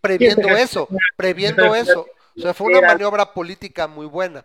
previendo 0.00 0.48
Sí, 0.48 0.54
eso, 0.56 0.88
previendo 1.16 1.74
eso. 1.74 2.06
O 2.36 2.40
sea, 2.40 2.54
fue 2.54 2.68
una 2.68 2.78
era- 2.78 2.88
maniobra 2.88 3.32
política 3.32 3.86
muy 3.86 4.06
buena. 4.06 4.44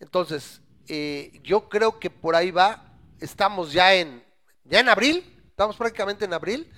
Entonces, 0.00 0.60
eh, 0.88 1.40
yo 1.42 1.68
creo 1.68 1.98
que 1.98 2.10
por 2.10 2.34
ahí 2.34 2.50
va, 2.50 2.84
estamos 3.20 3.72
ya 3.72 3.94
en, 3.94 4.24
ya 4.64 4.80
en 4.80 4.88
abril, 4.88 5.24
estamos 5.48 5.76
prácticamente 5.76 6.24
en 6.24 6.32
abril. 6.32 6.70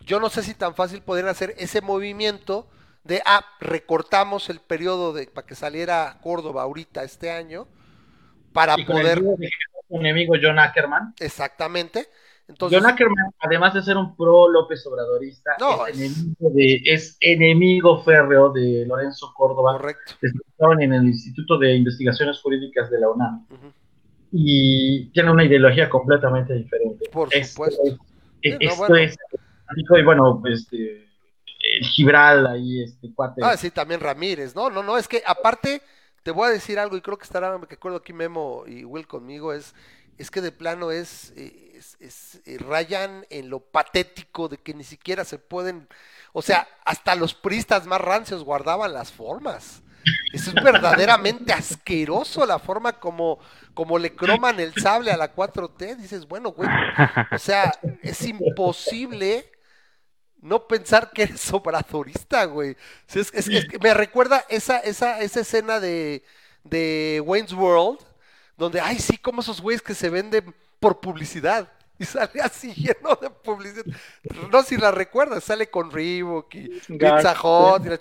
Yo 0.00 0.20
no 0.20 0.30
sé 0.30 0.42
si 0.42 0.54
tan 0.54 0.74
fácil 0.74 1.02
poder 1.02 1.26
hacer 1.28 1.54
ese 1.58 1.80
movimiento 1.80 2.68
de, 3.04 3.22
ah, 3.24 3.44
recortamos 3.60 4.48
el 4.50 4.60
periodo 4.60 5.12
de, 5.12 5.26
para 5.26 5.46
que 5.46 5.54
saliera 5.54 6.18
Córdoba 6.22 6.62
ahorita 6.62 7.02
este 7.04 7.30
año, 7.30 7.66
para 8.56 8.74
Y 8.78 8.84
con 8.84 8.96
el 8.96 9.02
poder, 9.02 9.22
un 9.88 10.00
enemigo 10.06 10.34
John 10.42 10.58
Ackerman. 10.58 11.14
exactamente. 11.20 12.08
Entonces, 12.48 12.78
John 12.80 12.88
Ackerman, 12.90 13.26
además 13.40 13.74
de 13.74 13.82
ser 13.82 13.96
un 13.96 14.16
pro 14.16 14.48
López 14.48 14.86
Obradorista, 14.86 15.52
No, 15.60 15.86
es, 15.86 15.98
es- 15.98 16.16
enemigo 16.16 16.50
de, 16.54 16.80
es 16.84 17.16
enemigo 17.20 18.02
férreo 18.04 18.50
de 18.52 18.84
Lorenzo 18.86 19.32
Córdoba, 19.36 19.72
correcto. 19.72 20.14
que 20.20 20.28
estaban 20.28 20.80
en 20.82 20.92
el 20.94 21.06
Instituto 21.06 21.58
de 21.58 21.74
Investigaciones 21.74 22.40
Jurídicas 22.40 22.88
de 22.90 23.00
la 23.00 23.10
UNAM. 23.10 23.46
Ujú. 23.50 23.72
Y 24.32 25.06
tiene 25.12 25.30
una 25.30 25.44
ideología 25.44 25.88
completamente 25.88 26.54
diferente. 26.54 27.08
Por 27.10 27.28
Esto 27.34 27.48
supuesto. 27.64 27.82
es- 27.84 27.96
Sí, 28.42 28.50
no, 28.50 28.56
esto 28.60 28.76
bueno. 28.78 28.96
es- 28.96 29.16
y 29.76 30.02
bueno, 30.04 30.42
este, 30.46 31.04
el 31.78 31.84
Gibral 31.84 32.46
ahí, 32.46 32.82
este 32.84 33.12
cuate. 33.12 33.40
Ah, 33.44 33.56
sí, 33.56 33.70
también 33.72 33.98
Ramírez. 34.00 34.54
No, 34.54 34.70
no, 34.70 34.82
no, 34.84 34.96
es 34.98 35.08
que 35.08 35.20
aparte, 35.26 35.82
te 36.26 36.32
voy 36.32 36.48
a 36.48 36.52
decir 36.52 36.80
algo, 36.80 36.96
y 36.96 37.00
creo 37.00 37.16
que 37.16 37.22
estará, 37.22 37.56
me 37.56 37.68
acuerdo 37.70 37.98
aquí 37.98 38.12
Memo 38.12 38.64
y 38.66 38.84
Will 38.84 39.06
conmigo, 39.06 39.52
es, 39.52 39.76
es 40.18 40.28
que 40.28 40.40
de 40.40 40.50
plano 40.50 40.90
es, 40.90 41.32
eh, 41.36 41.80
es, 42.00 42.40
eh, 42.46 42.58
rayan 42.58 43.24
en 43.30 43.48
lo 43.48 43.60
patético 43.60 44.48
de 44.48 44.58
que 44.58 44.74
ni 44.74 44.82
siquiera 44.82 45.24
se 45.24 45.38
pueden, 45.38 45.86
o 46.32 46.42
sea, 46.42 46.66
hasta 46.84 47.14
los 47.14 47.32
pristas 47.32 47.86
más 47.86 48.00
rancios 48.00 48.42
guardaban 48.42 48.92
las 48.92 49.12
formas. 49.12 49.84
Eso 50.32 50.50
es 50.50 50.64
verdaderamente 50.64 51.52
asqueroso 51.52 52.44
la 52.44 52.58
forma 52.58 52.98
como, 52.98 53.38
como 53.72 53.96
le 53.96 54.16
croman 54.16 54.58
el 54.58 54.74
sable 54.74 55.12
a 55.12 55.16
la 55.16 55.32
4T. 55.32 55.94
Dices, 55.94 56.26
bueno, 56.26 56.50
güey, 56.50 56.68
o 57.30 57.38
sea, 57.38 57.72
es 58.02 58.20
imposible 58.26 59.48
no 60.46 60.66
pensar 60.66 61.10
que 61.12 61.24
eres 61.24 61.52
obradorista, 61.52 62.44
güey. 62.46 62.76
Sí, 63.06 63.20
es, 63.20 63.32
es- 63.34 63.48
es 63.48 63.66
que 63.66 63.78
me 63.78 63.94
recuerda 63.94 64.44
esa, 64.48 64.78
esa, 64.78 65.20
esa 65.20 65.40
escena 65.40 65.80
de, 65.80 66.24
de 66.64 67.22
Wayne's 67.24 67.52
World, 67.52 68.00
donde, 68.56 68.80
ay, 68.80 68.98
sí, 68.98 69.18
como 69.18 69.40
esos 69.40 69.60
güeyes 69.60 69.82
que 69.82 69.94
se 69.94 70.10
venden 70.10 70.54
por 70.80 71.00
publicidad. 71.00 71.70
Y 71.98 72.04
sale 72.06 72.40
así 72.42 72.74
lleno 72.74 73.16
de 73.20 73.30
publicidad. 73.30 73.84
No 74.50 74.62
si 74.62 74.76
la 74.76 74.90
recuerdas, 74.90 75.44
sale 75.44 75.70
con 75.70 75.90
Reebok 75.90 76.54
y 76.54 76.68
Pizza 76.98 77.34
Hut 77.42 77.86
y 77.86 77.88
la 77.88 77.98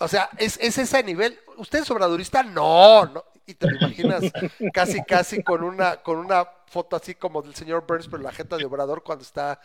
O 0.00 0.08
sea, 0.08 0.28
es, 0.38 0.58
es 0.60 0.76
ese 0.78 1.02
nivel. 1.04 1.38
¿Usted 1.56 1.80
es 1.80 1.90
obradorista? 1.90 2.42
No, 2.42 3.06
no. 3.06 3.24
Y 3.46 3.54
te 3.54 3.68
lo 3.68 3.76
imaginas 3.76 4.24
casi, 4.72 5.02
casi 5.04 5.42
con 5.42 5.62
una, 5.62 5.96
con 6.02 6.18
una 6.18 6.48
foto 6.68 6.96
así 6.96 7.14
como 7.14 7.42
del 7.42 7.54
señor 7.54 7.84
Burns, 7.86 8.08
pero 8.08 8.22
la 8.22 8.32
jeta 8.32 8.56
de 8.56 8.64
obrador 8.64 9.02
cuando 9.02 9.22
está 9.24 9.60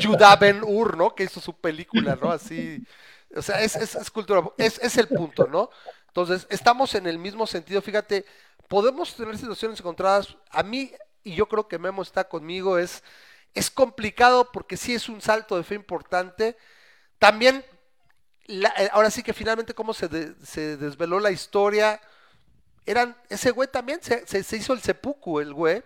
Judah 0.00 0.36
Ben 0.36 0.62
Ur, 0.64 0.96
¿no? 0.96 1.14
Que 1.14 1.24
hizo 1.24 1.40
su 1.40 1.58
película, 1.60 2.16
¿no? 2.20 2.30
Así. 2.30 2.84
O 3.36 3.42
sea, 3.42 3.60
es, 3.62 3.76
es, 3.76 3.94
es 3.94 4.10
cultura. 4.10 4.42
Es, 4.58 4.78
es 4.80 4.96
el 4.96 5.08
punto, 5.08 5.46
¿no? 5.46 5.70
Entonces, 6.08 6.46
estamos 6.50 6.94
en 6.94 7.06
el 7.06 7.18
mismo 7.18 7.46
sentido. 7.46 7.80
Fíjate, 7.82 8.24
podemos 8.68 9.14
tener 9.14 9.36
situaciones 9.38 9.78
encontradas. 9.78 10.36
A 10.50 10.62
mí, 10.62 10.92
y 11.22 11.34
yo 11.34 11.46
creo 11.46 11.68
que 11.68 11.78
Memo 11.78 12.02
está 12.02 12.28
conmigo, 12.28 12.78
es, 12.78 13.02
es 13.54 13.70
complicado 13.70 14.50
porque 14.52 14.76
sí 14.76 14.94
es 14.94 15.08
un 15.08 15.20
salto 15.20 15.56
de 15.56 15.62
fe 15.64 15.74
importante. 15.76 16.56
También, 17.18 17.64
eh, 18.48 18.88
ahora 18.92 19.10
sí 19.10 19.22
que 19.22 19.32
finalmente 19.34 19.74
cómo 19.74 19.94
se, 19.94 20.08
se 20.44 20.76
desveló 20.76 21.20
la 21.20 21.30
historia. 21.30 22.00
Eran, 22.86 23.16
ese 23.28 23.50
güey 23.52 23.68
también 23.70 24.00
se, 24.02 24.26
se- 24.26 24.42
se 24.42 24.56
hizo 24.56 24.72
el 24.72 24.80
seppuku, 24.80 25.38
el 25.40 25.54
güey. 25.54 25.82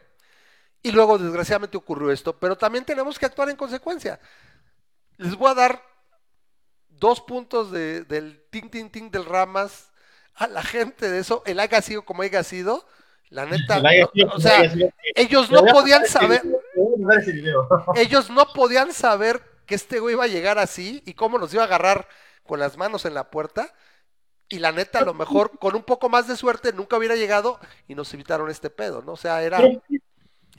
Y 0.85 0.93
luego, 0.93 1.19
desgraciadamente, 1.19 1.77
ocurrió 1.77 2.12
esto. 2.12 2.39
Pero 2.39 2.56
también 2.56 2.85
tenemos 2.85 3.19
que 3.19 3.27
actuar 3.27 3.48
en 3.51 3.56
consecuencia. 3.56 4.20
Les 5.16 5.35
voy 5.35 5.51
a 5.51 5.55
dar 5.55 5.82
dos 6.90 7.20
puntos 7.23 7.73
de- 7.73 8.02
del 8.05 8.44
ting, 8.51 8.69
ting, 8.70 8.90
ting 8.90 9.11
del 9.11 9.24
Ramas 9.24 9.90
a 10.35 10.47
la 10.47 10.62
gente 10.62 11.11
de 11.11 11.19
eso. 11.19 11.43
El 11.47 11.59
haya 11.59 11.81
sido 11.82 12.05
como 12.05 12.23
haya 12.23 12.43
sido. 12.44 12.86
La 13.31 13.47
neta, 13.47 13.81
no- 13.81 13.89
sido 14.12 14.31
o 14.35 14.39
sea, 14.40 14.70
sido. 14.70 14.90
ellos 15.16 15.51
no 15.51 15.65
podían 15.65 16.06
saber, 16.06 16.43
video. 17.27 17.66
ellos 17.97 18.31
no 18.31 18.47
podían 18.52 18.93
saber 18.93 19.43
que 19.66 19.74
este 19.74 19.98
güey 19.98 20.15
iba 20.15 20.24
a 20.24 20.28
llegar 20.28 20.59
así 20.59 21.02
y 21.06 21.15
cómo 21.15 21.39
nos 21.39 21.52
iba 21.55 21.62
a 21.62 21.66
agarrar 21.66 22.06
con 22.44 22.61
las 22.61 22.77
manos 22.77 23.06
en 23.06 23.15
la 23.15 23.31
puerta. 23.31 23.73
Y 24.51 24.59
la 24.59 24.70
neta, 24.73 24.98
a 24.98 25.05
lo 25.05 25.15
mejor 25.15 25.59
con 25.59 25.74
un 25.74 25.82
poco 25.82 26.11
más 26.11 26.28
de 26.28 26.36
suerte 26.36 26.74
nunca 26.74 26.98
hubiera 26.98 27.16
llegado 27.16 27.59
y 27.89 27.94
nos 27.94 28.12
evitaron 28.12 28.51
este 28.51 28.69
pedo, 28.69 29.01
¿no? 29.02 29.12
O 29.12 29.16
sea, 29.16 29.43
era 29.43 29.56
Pero- 29.56 29.82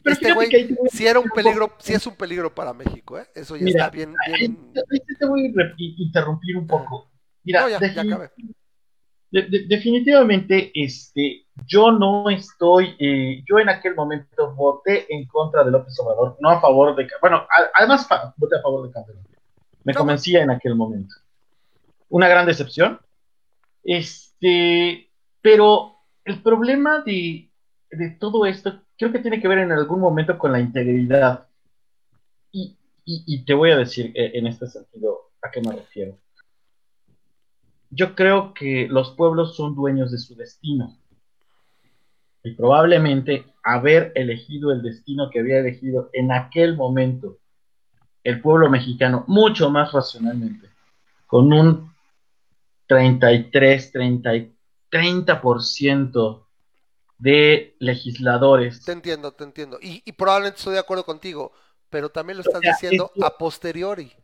pero 0.05 0.13
este 0.13 0.33
güey 0.33 0.49
sí 0.91 1.05
era 1.07 1.19
un 1.19 1.29
peligro, 1.29 1.73
sí 1.79 1.93
es 1.93 2.05
un 2.07 2.15
peligro 2.15 2.53
para 2.53 2.71
México, 2.73 3.17
¿eh? 3.19 3.25
Eso 3.35 3.55
ya 3.57 3.63
Mira, 3.65 3.85
está 3.85 3.91
bien, 3.95 4.15
bien. 4.37 4.71
te- 4.73 4.79
ahí 4.91 4.99
te 5.19 5.25
voy 5.25 5.47
a 5.47 5.73
interrumpir 5.77 6.55
un 6.57 6.67
poco. 6.67 7.09
Mira, 7.43 7.61
No, 7.61 7.69
ya, 7.69 7.79
ya 7.93 8.01
acabé. 8.01 8.31
de- 9.31 9.41
de- 9.41 9.65
definitivamente, 9.67 10.71
este, 10.73 11.45
yo 11.67 11.91
no 11.91 12.29
estoy, 12.29 12.95
eh, 12.99 13.43
yo 13.49 13.59
en 13.59 13.67
aquel 13.69 13.95
momento 13.95 14.53
voté 14.55 15.13
en 15.13 15.25
contra 15.27 15.63
de 15.63 15.71
López 15.71 15.99
Obrador, 15.99 16.37
no 16.39 16.49
a 16.49 16.61
favor 16.61 16.95
de, 16.95 17.07
bueno, 17.19 17.37
a- 17.37 17.69
además 17.73 18.07
fa- 18.07 18.33
voté 18.37 18.57
a 18.57 18.61
favor 18.61 18.87
de 18.87 18.93
Calderón. 18.93 19.27
Me 19.83 19.93
No, 19.93 19.99
convencía 19.99 20.41
en 20.43 20.51
aquel 20.51 20.75
momento. 20.75 21.13
Una 22.09 22.27
gran 22.27 22.45
decepción. 22.45 22.99
Este, 23.83 25.09
pero 25.41 25.95
el 26.23 26.41
problema 26.41 27.01
de, 27.05 27.49
de 27.95 28.11
todo 28.11 28.45
esto 28.45 28.81
creo 28.97 29.11
que 29.11 29.19
tiene 29.19 29.41
que 29.41 29.47
ver 29.47 29.59
en 29.59 29.71
algún 29.71 29.99
momento 29.99 30.37
con 30.37 30.51
la 30.51 30.59
integridad. 30.59 31.47
Y, 32.51 32.77
y- 33.05 33.45
te 33.45 33.53
voy 33.53 33.71
a 33.71 33.77
decir 33.77 34.11
eh, 34.15 34.31
en 34.33 34.47
este 34.47 34.67
sentido 34.67 35.31
a 35.41 35.51
qué 35.51 35.61
me 35.61 35.73
refiero. 35.75 36.17
Yo 37.89 38.15
creo 38.15 38.53
que 38.53 38.87
los 38.89 39.11
pueblos 39.11 39.55
son 39.55 39.75
dueños 39.75 40.11
de 40.11 40.17
su 40.17 40.35
destino. 40.35 40.97
Y 42.43 42.51
probablemente 42.51 43.45
haber 43.63 44.11
elegido 44.15 44.71
el 44.71 44.81
destino 44.81 45.29
que 45.29 45.39
había 45.39 45.59
elegido 45.59 46.09
en 46.13 46.31
aquel 46.31 46.75
momento 46.75 47.37
el 48.23 48.41
pueblo 48.41 48.69
mexicano 48.69 49.23
mucho 49.27 49.69
más 49.69 49.91
racionalmente, 49.91 50.67
con 51.27 51.53
un 51.53 51.91
33, 52.87 53.91
30, 53.91 54.35
y 54.35 54.53
30% 54.89 56.44
de 57.17 57.75
legisladores 57.79 58.81
Te 58.83 58.91
entiendo, 58.91 59.31
te 59.33 59.43
entiendo. 59.43 59.79
Y, 59.81 60.01
y 60.05 60.11
probablemente 60.13 60.59
estoy 60.59 60.73
de 60.73 60.79
acuerdo 60.79 61.05
contigo, 61.05 61.51
pero 61.89 62.09
también 62.09 62.37
lo 62.37 62.41
estás 62.41 62.63
sea, 62.63 62.63
diciendo 62.63 63.15
es 63.15 63.15
a 63.19 63.37
posteriori. 63.37 64.15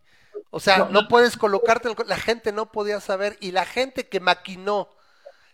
O 0.51 0.59
sea, 0.59 0.81
No, 0.81 0.89
no 0.89 1.07
no. 1.07 1.07
puedes 1.07 1.37
colocarte, 1.37 1.89
el 1.89 1.95
la 2.07 2.17
gente 2.17 2.51
no 2.51 2.71
podía 2.71 2.99
saber 3.01 3.37
y 3.41 3.51
la 3.51 3.65
gente 3.65 4.09
que 4.09 4.19
maquinó 4.19 4.89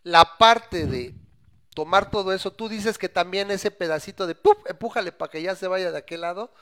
la 0.03 0.37
parte 0.37 0.87
de 0.87 1.15
tomar 1.75 2.11
todo 2.11 2.33
eso, 2.33 2.51
tú 2.53 2.69
dices 2.69 2.97
que 2.97 3.09
también 3.09 3.51
ese 3.51 3.71
pedacito 3.71 4.27
de 4.27 4.35
¡puf! 4.35 4.57
empújale 4.67 5.11
para 5.13 5.31
que 5.31 5.41
ya 5.43 5.55
se 5.55 5.67
vaya 5.67 5.91
de 5.91 5.99
aquel 5.99 6.21
lado, 6.21 6.53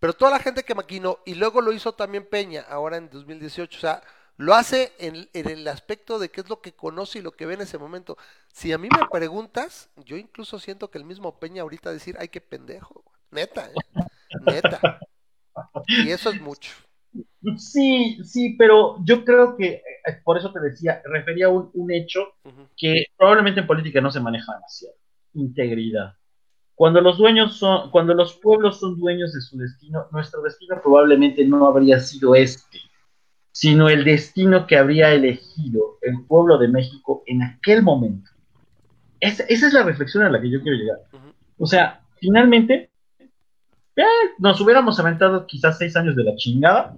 pero 0.00 0.12
toda 0.14 0.30
la 0.32 0.38
gente 0.40 0.64
que 0.64 0.74
maquinó 0.74 1.18
y 1.26 1.34
luego 1.34 1.60
lo 1.60 1.72
hizo 1.72 1.92
también 1.94 2.26
Peña, 2.28 2.64
ahora 2.68 2.96
en 2.98 3.10
2018, 3.10 3.78
o 3.78 3.80
sea, 3.80 4.02
lo 4.38 4.54
hace 4.54 4.92
en, 4.98 5.28
en 5.34 5.48
el 5.50 5.68
aspecto 5.68 6.18
de 6.18 6.30
qué 6.30 6.40
es 6.40 6.48
lo 6.48 6.60
que 6.60 6.72
conoce 6.72 7.18
y 7.18 7.22
lo 7.22 7.32
que 7.32 7.44
ve 7.44 7.54
en 7.54 7.60
ese 7.60 7.76
momento. 7.76 8.16
Si 8.52 8.72
a 8.72 8.78
mí 8.78 8.88
me 8.88 9.06
preguntas, 9.10 9.90
yo 9.96 10.16
incluso 10.16 10.58
siento 10.58 10.90
que 10.90 10.98
el 10.98 11.04
mismo 11.04 11.38
Peña 11.38 11.62
ahorita 11.62 11.92
decir, 11.92 12.16
ay, 12.18 12.28
qué 12.28 12.40
pendejo, 12.40 13.02
güey". 13.04 13.18
neta, 13.30 13.66
¿eh? 13.66 14.04
neta. 14.46 15.00
Y 15.88 16.10
eso 16.10 16.30
es 16.30 16.40
mucho. 16.40 16.72
Sí, 17.56 18.18
sí, 18.24 18.54
pero 18.56 18.96
yo 19.04 19.24
creo 19.24 19.56
que, 19.56 19.66
eh, 19.66 19.82
por 20.22 20.38
eso 20.38 20.52
te 20.52 20.60
decía, 20.60 21.02
refería 21.04 21.46
a 21.46 21.50
un, 21.50 21.70
un 21.74 21.90
hecho 21.90 22.34
que 22.76 23.06
probablemente 23.16 23.60
en 23.60 23.66
política 23.66 24.00
no 24.00 24.10
se 24.10 24.20
maneja 24.20 24.54
demasiado, 24.54 24.94
integridad. 25.34 26.14
Cuando 26.74 27.00
los 27.00 27.18
dueños 27.18 27.56
son, 27.56 27.90
cuando 27.90 28.14
los 28.14 28.34
pueblos 28.34 28.78
son 28.78 29.00
dueños 29.00 29.32
de 29.32 29.40
su 29.40 29.58
destino, 29.58 30.06
nuestro 30.12 30.42
destino 30.42 30.80
probablemente 30.80 31.44
no 31.44 31.66
habría 31.66 31.98
sido 31.98 32.36
este, 32.36 32.78
sino 33.60 33.88
el 33.88 34.04
destino 34.04 34.68
que 34.68 34.76
habría 34.76 35.12
elegido 35.12 35.98
el 36.02 36.22
pueblo 36.28 36.58
de 36.58 36.68
México 36.68 37.24
en 37.26 37.42
aquel 37.42 37.82
momento. 37.82 38.30
Esa, 39.18 39.42
esa 39.48 39.66
es 39.66 39.72
la 39.72 39.82
reflexión 39.82 40.22
a 40.22 40.30
la 40.30 40.40
que 40.40 40.48
yo 40.48 40.62
quiero 40.62 40.78
llegar. 40.78 40.98
O 41.58 41.66
sea, 41.66 42.00
finalmente, 42.20 42.92
eh, 43.96 44.04
nos 44.38 44.60
hubiéramos 44.60 45.00
aventado 45.00 45.44
quizás 45.44 45.76
seis 45.76 45.96
años 45.96 46.14
de 46.14 46.22
la 46.22 46.36
chingada, 46.36 46.94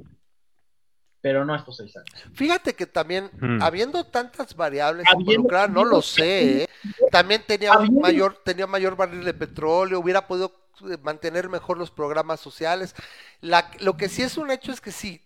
pero 1.23 1.47
no 1.47 1.57
estos 1.57 1.79
seis 1.79 1.97
años. 1.97 2.11
Fíjate 2.35 2.75
que 2.75 2.85
también, 2.85 3.31
Hmm. 3.41 3.63
habiendo 3.63 4.05
tantas 4.05 4.55
variables 4.55 5.07
Habiendo- 5.11 5.33
involucradas, 5.33 5.71
no 5.71 5.87
lo 5.87 6.03
sé, 6.03 6.65
¿eh? 6.65 6.69
también 7.11 7.43
tenía 7.47 7.73
Habiendo- 7.73 8.01
mayor, 8.03 8.39
tenía 8.45 8.67
mayor 8.67 8.97
barril 8.97 9.25
de 9.25 9.33
petróleo, 9.33 9.99
hubiera 9.99 10.27
podido 10.27 10.60
mantener 11.02 11.49
mejor 11.49 11.78
los 11.78 11.91
programas 11.91 12.41
sociales. 12.41 12.94
La- 13.41 13.70
lo 13.81 13.97
que 13.97 14.09
sí 14.09 14.23
es 14.23 14.36
un 14.36 14.50
hecho 14.50 14.73
es 14.73 14.81
que 14.81 14.92
sí, 14.92 15.23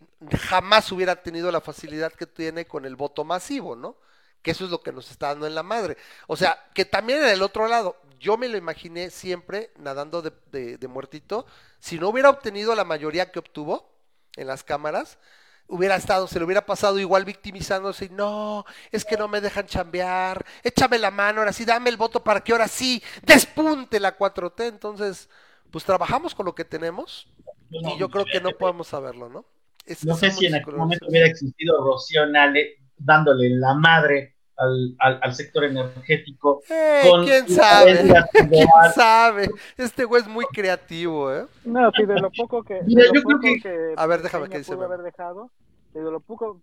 jamás 0.49 0.91
hubiera 0.93 1.23
tenido 1.23 1.51
la 1.53 1.61
facilidad 1.61 2.13
que 2.13 2.27
tiene 2.27 2.67
con 2.67 2.85
el 2.85 2.97
voto 2.97 3.25
masivo, 3.25 3.77
¿no? 3.77 3.97
Que 4.43 4.51
eso 4.53 4.65
es 4.65 4.71
lo 4.71 4.83
que 4.83 4.93
nos 4.93 5.11
está 5.11 5.29
dando 5.29 5.47
en 5.47 5.55
la 5.55 5.63
madre. 5.63 5.97
O 6.27 6.37
sea, 6.37 6.69
que 6.75 6.85
también 6.85 7.21
en 7.23 7.29
el 7.31 7.43
otro 7.43 7.67
lado, 7.69 7.97
yo 8.19 8.37
me 8.37 8.49
lo 8.49 8.57
imaginé 8.57 9.11
siempre 9.11 9.73
nadando 9.79 10.23
de, 10.23 10.33
de- 10.53 10.79
de 10.79 10.89
muertito, 10.89 11.47
si 11.79 11.99
no 11.99 12.09
hubiera 12.09 12.31
obtenido 12.31 12.75
la 12.75 12.85
mayoría 12.85 13.31
que 13.33 13.39
obtuvo, 13.39 13.91
en 14.37 14.47
las 14.49 14.65
cámaras, 14.65 15.19
hubiera 15.67 15.97
estado, 15.97 16.27
se 16.27 16.39
le 16.39 16.45
hubiera 16.45 16.67
pasado 16.67 16.99
igual 16.99 17.25
victimizándose, 17.25 18.09
no, 18.11 18.65
es 18.93 19.05
que 19.05 19.17
no 19.17 19.29
me 19.29 19.41
dejan 19.41 19.67
chambear, 19.67 20.45
échame 20.63 20.99
la 20.99 21.11
mano, 21.11 21.41
ahora 21.41 21.53
sí, 21.53 21.65
dame 21.65 21.89
el 21.91 21.97
voto 21.97 22.23
para 22.23 22.41
que 22.43 22.53
ahora 22.53 22.69
sí 22.69 23.03
despunte 23.23 23.99
la 24.01 24.17
4T. 24.17 24.67
Entonces, 24.69 25.29
pues 25.71 25.85
trabajamos 25.85 26.35
con 26.35 26.47
lo 26.47 26.55
que 26.55 26.65
tenemos 26.65 27.33
y 27.71 27.99
yo 27.99 28.09
creo 28.09 28.25
que 28.25 28.41
no 28.41 28.51
podemos 28.51 28.89
saberlo, 28.89 29.29
¿no? 29.29 29.45
Es- 29.87 30.05
No 30.05 30.15
sé 30.17 30.31
si 30.31 30.47
en 30.47 30.61
cosas. 30.63 30.79
momento 30.79 31.07
hubiera 31.09 31.27
existido 31.27 31.83
Rocío 31.85 32.27
Nale 32.27 32.77
dándole 32.97 33.51
la 33.51 33.75
madre 33.75 34.37
al, 34.57 34.95
al, 35.01 35.19
al 35.21 35.35
sector 35.35 35.65
energético. 35.65 36.63
Eh, 36.71 37.03
con 37.11 37.25
¿Quién 37.25 37.49
sabe? 37.49 37.99
¿Quién 38.51 38.69
sabe? 38.95 39.51
Este 39.77 40.05
güey 40.05 40.23
es 40.23 40.29
muy 40.29 40.45
creativo, 40.47 41.33
¿eh? 41.33 41.47
No, 41.65 41.91
sí, 41.91 42.05
de 42.07 42.21
lo 42.21 42.31
poco 42.31 42.63
que. 42.63 42.81
Mira, 42.87 43.03
de 43.03 43.09
lo 43.09 43.15
yo 43.15 43.23
creo 43.23 43.39
poco 43.39 43.63
que- 43.63 43.95
A 43.97 44.07
ver, 44.07 44.23
déjame, 44.23 44.45
Peña 44.45 44.53
¿qué 44.53 44.59
dice 44.59 44.75
pudo 44.77 44.85
haber 44.87 45.01
dejado, 45.03 45.51
de 45.93 46.01
lo 46.03 46.21
poco, 46.21 46.63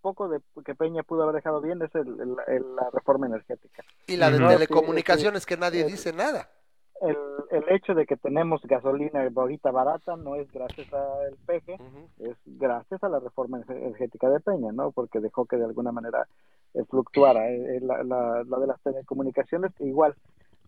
poco 0.00 0.28
de 0.28 0.40
que 0.64 0.74
Peña 0.74 1.04
pudo 1.04 1.22
haber 1.22 1.36
dejado 1.36 1.60
bien 1.60 1.80
es 1.80 1.94
el- 1.94 2.08
el- 2.20 2.54
el- 2.56 2.74
la 2.76 2.90
reforma 2.92 3.26
energética. 3.28 3.84
Y 4.08 4.16
la 4.16 4.30
de 4.30 4.38
Ujú. 4.38 4.48
telecomunicaciones 4.48 5.46
que 5.46 5.56
nadie 5.56 5.84
dice 5.84 6.12
nada. 6.12 6.50
El, 7.50 7.64
hecho 7.68 7.94
de 7.94 8.06
que 8.06 8.16
tenemos 8.16 8.60
gasolina 8.62 9.26
ahorita 9.34 9.70
barata 9.70 10.16
no 10.16 10.34
es 10.34 10.50
gracias 10.52 10.92
al 10.92 11.36
peje, 11.46 11.78
es 12.18 12.36
gracias 12.44 13.02
a 13.02 13.08
la 13.08 13.20
reforma 13.20 13.58
ener- 13.60 13.76
energética 13.76 14.28
de 14.30 14.40
Peña, 14.40 14.72
¿no? 14.72 14.90
Porque 14.92 15.20
dejó 15.20 15.46
que 15.46 15.56
de 15.56 15.64
alguna 15.64 15.92
manera 15.92 16.26
eh, 16.74 16.84
fluctuara 16.90 17.50
eh, 17.50 17.76
eh, 17.76 17.80
la, 17.80 18.02
la, 18.04 18.44
la 18.44 18.58
de 18.58 18.66
las 18.66 18.80
telecomunicaciones 18.82 19.72
igual. 19.80 20.14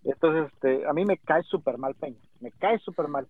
Entonces, 0.05 0.50
este, 0.55 0.86
a 0.86 0.92
mí 0.92 1.05
me 1.05 1.18
cae 1.18 1.42
súper 1.42 1.76
mal 1.76 1.94
Peña, 1.94 2.18
me 2.41 2.50
cae 2.52 2.78
súper 2.78 3.09
mal, 3.09 3.28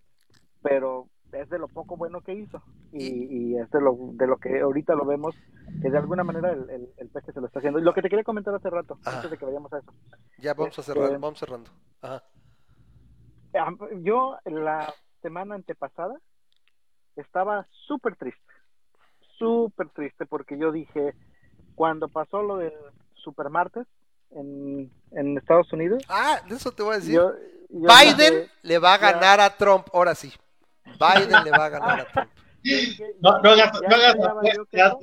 pero 0.61 1.07
es 1.33 1.49
de 1.49 1.59
lo 1.59 1.67
poco 1.67 1.97
bueno 1.97 2.21
que 2.21 2.33
hizo 2.33 2.61
y, 2.91 3.07
y 3.53 3.57
es 3.57 3.69
de 3.71 3.81
lo, 3.81 3.97
de 4.13 4.27
lo 4.27 4.37
que 4.37 4.59
ahorita 4.61 4.95
lo 4.95 5.05
vemos 5.05 5.35
que 5.81 5.89
de 5.89 5.97
alguna 5.97 6.23
manera 6.23 6.51
el, 6.51 6.69
el, 6.69 6.89
el 6.97 7.09
peje 7.09 7.31
se 7.31 7.39
lo 7.41 7.47
está 7.47 7.59
haciendo. 7.59 7.79
Y 7.79 7.83
lo 7.83 7.93
que 7.93 8.01
te 8.01 8.09
quería 8.09 8.23
comentar 8.23 8.53
hace 8.53 8.69
rato, 8.69 8.97
Ajá. 9.03 9.17
antes 9.17 9.31
de 9.31 9.37
que 9.37 9.45
vayamos 9.45 9.71
a 9.73 9.79
eso. 9.79 9.91
Ya 10.39 10.53
vamos 10.53 10.77
a 10.77 10.81
Este- 10.81 10.93
cerrar, 10.93 11.19
vamos 11.19 11.39
cerrando. 11.39 11.69
Ajá. 12.01 12.23
Yo 14.01 14.37
la 14.45 14.93
semana 15.21 15.55
antepasada 15.55 16.15
estaba 17.15 17.67
súper 17.87 18.15
triste, 18.15 18.53
súper 19.37 19.89
triste 19.89 20.25
porque 20.25 20.57
yo 20.57 20.71
dije, 20.71 21.13
cuando 21.75 22.07
pasó 22.07 22.41
lo 22.41 22.57
del 22.57 22.73
supermartes 23.15 23.85
en, 24.31 24.91
en 25.11 25.37
Estados 25.37 25.71
Unidos, 25.73 26.03
Ah, 26.09 26.39
de 26.47 26.55
eso 26.55 26.71
te 26.71 26.81
voy 26.83 26.93
a 26.95 26.97
decir. 26.99 27.15
yo, 27.15 27.33
yo 27.69 27.87
Biden 27.89 28.33
dije- 28.33 28.49
le 28.63 28.79
va 28.79 28.93
a 28.93 28.99
ya. 28.99 29.11
ganar 29.11 29.39
a 29.41 29.49
Trump, 29.55 29.87
ahora 29.93 30.15
sí. 30.15 30.31
Biden 30.85 31.43
le 31.43 31.51
va 31.51 31.65
a 31.65 31.69
ganar 31.69 31.99
a 32.01 32.05
Trump. 32.05 32.29
No, 33.21 33.39
no 33.41 33.49
hagas, 33.49 33.71
ya- 33.81 33.89
no 33.89 34.53
ya 34.71 34.97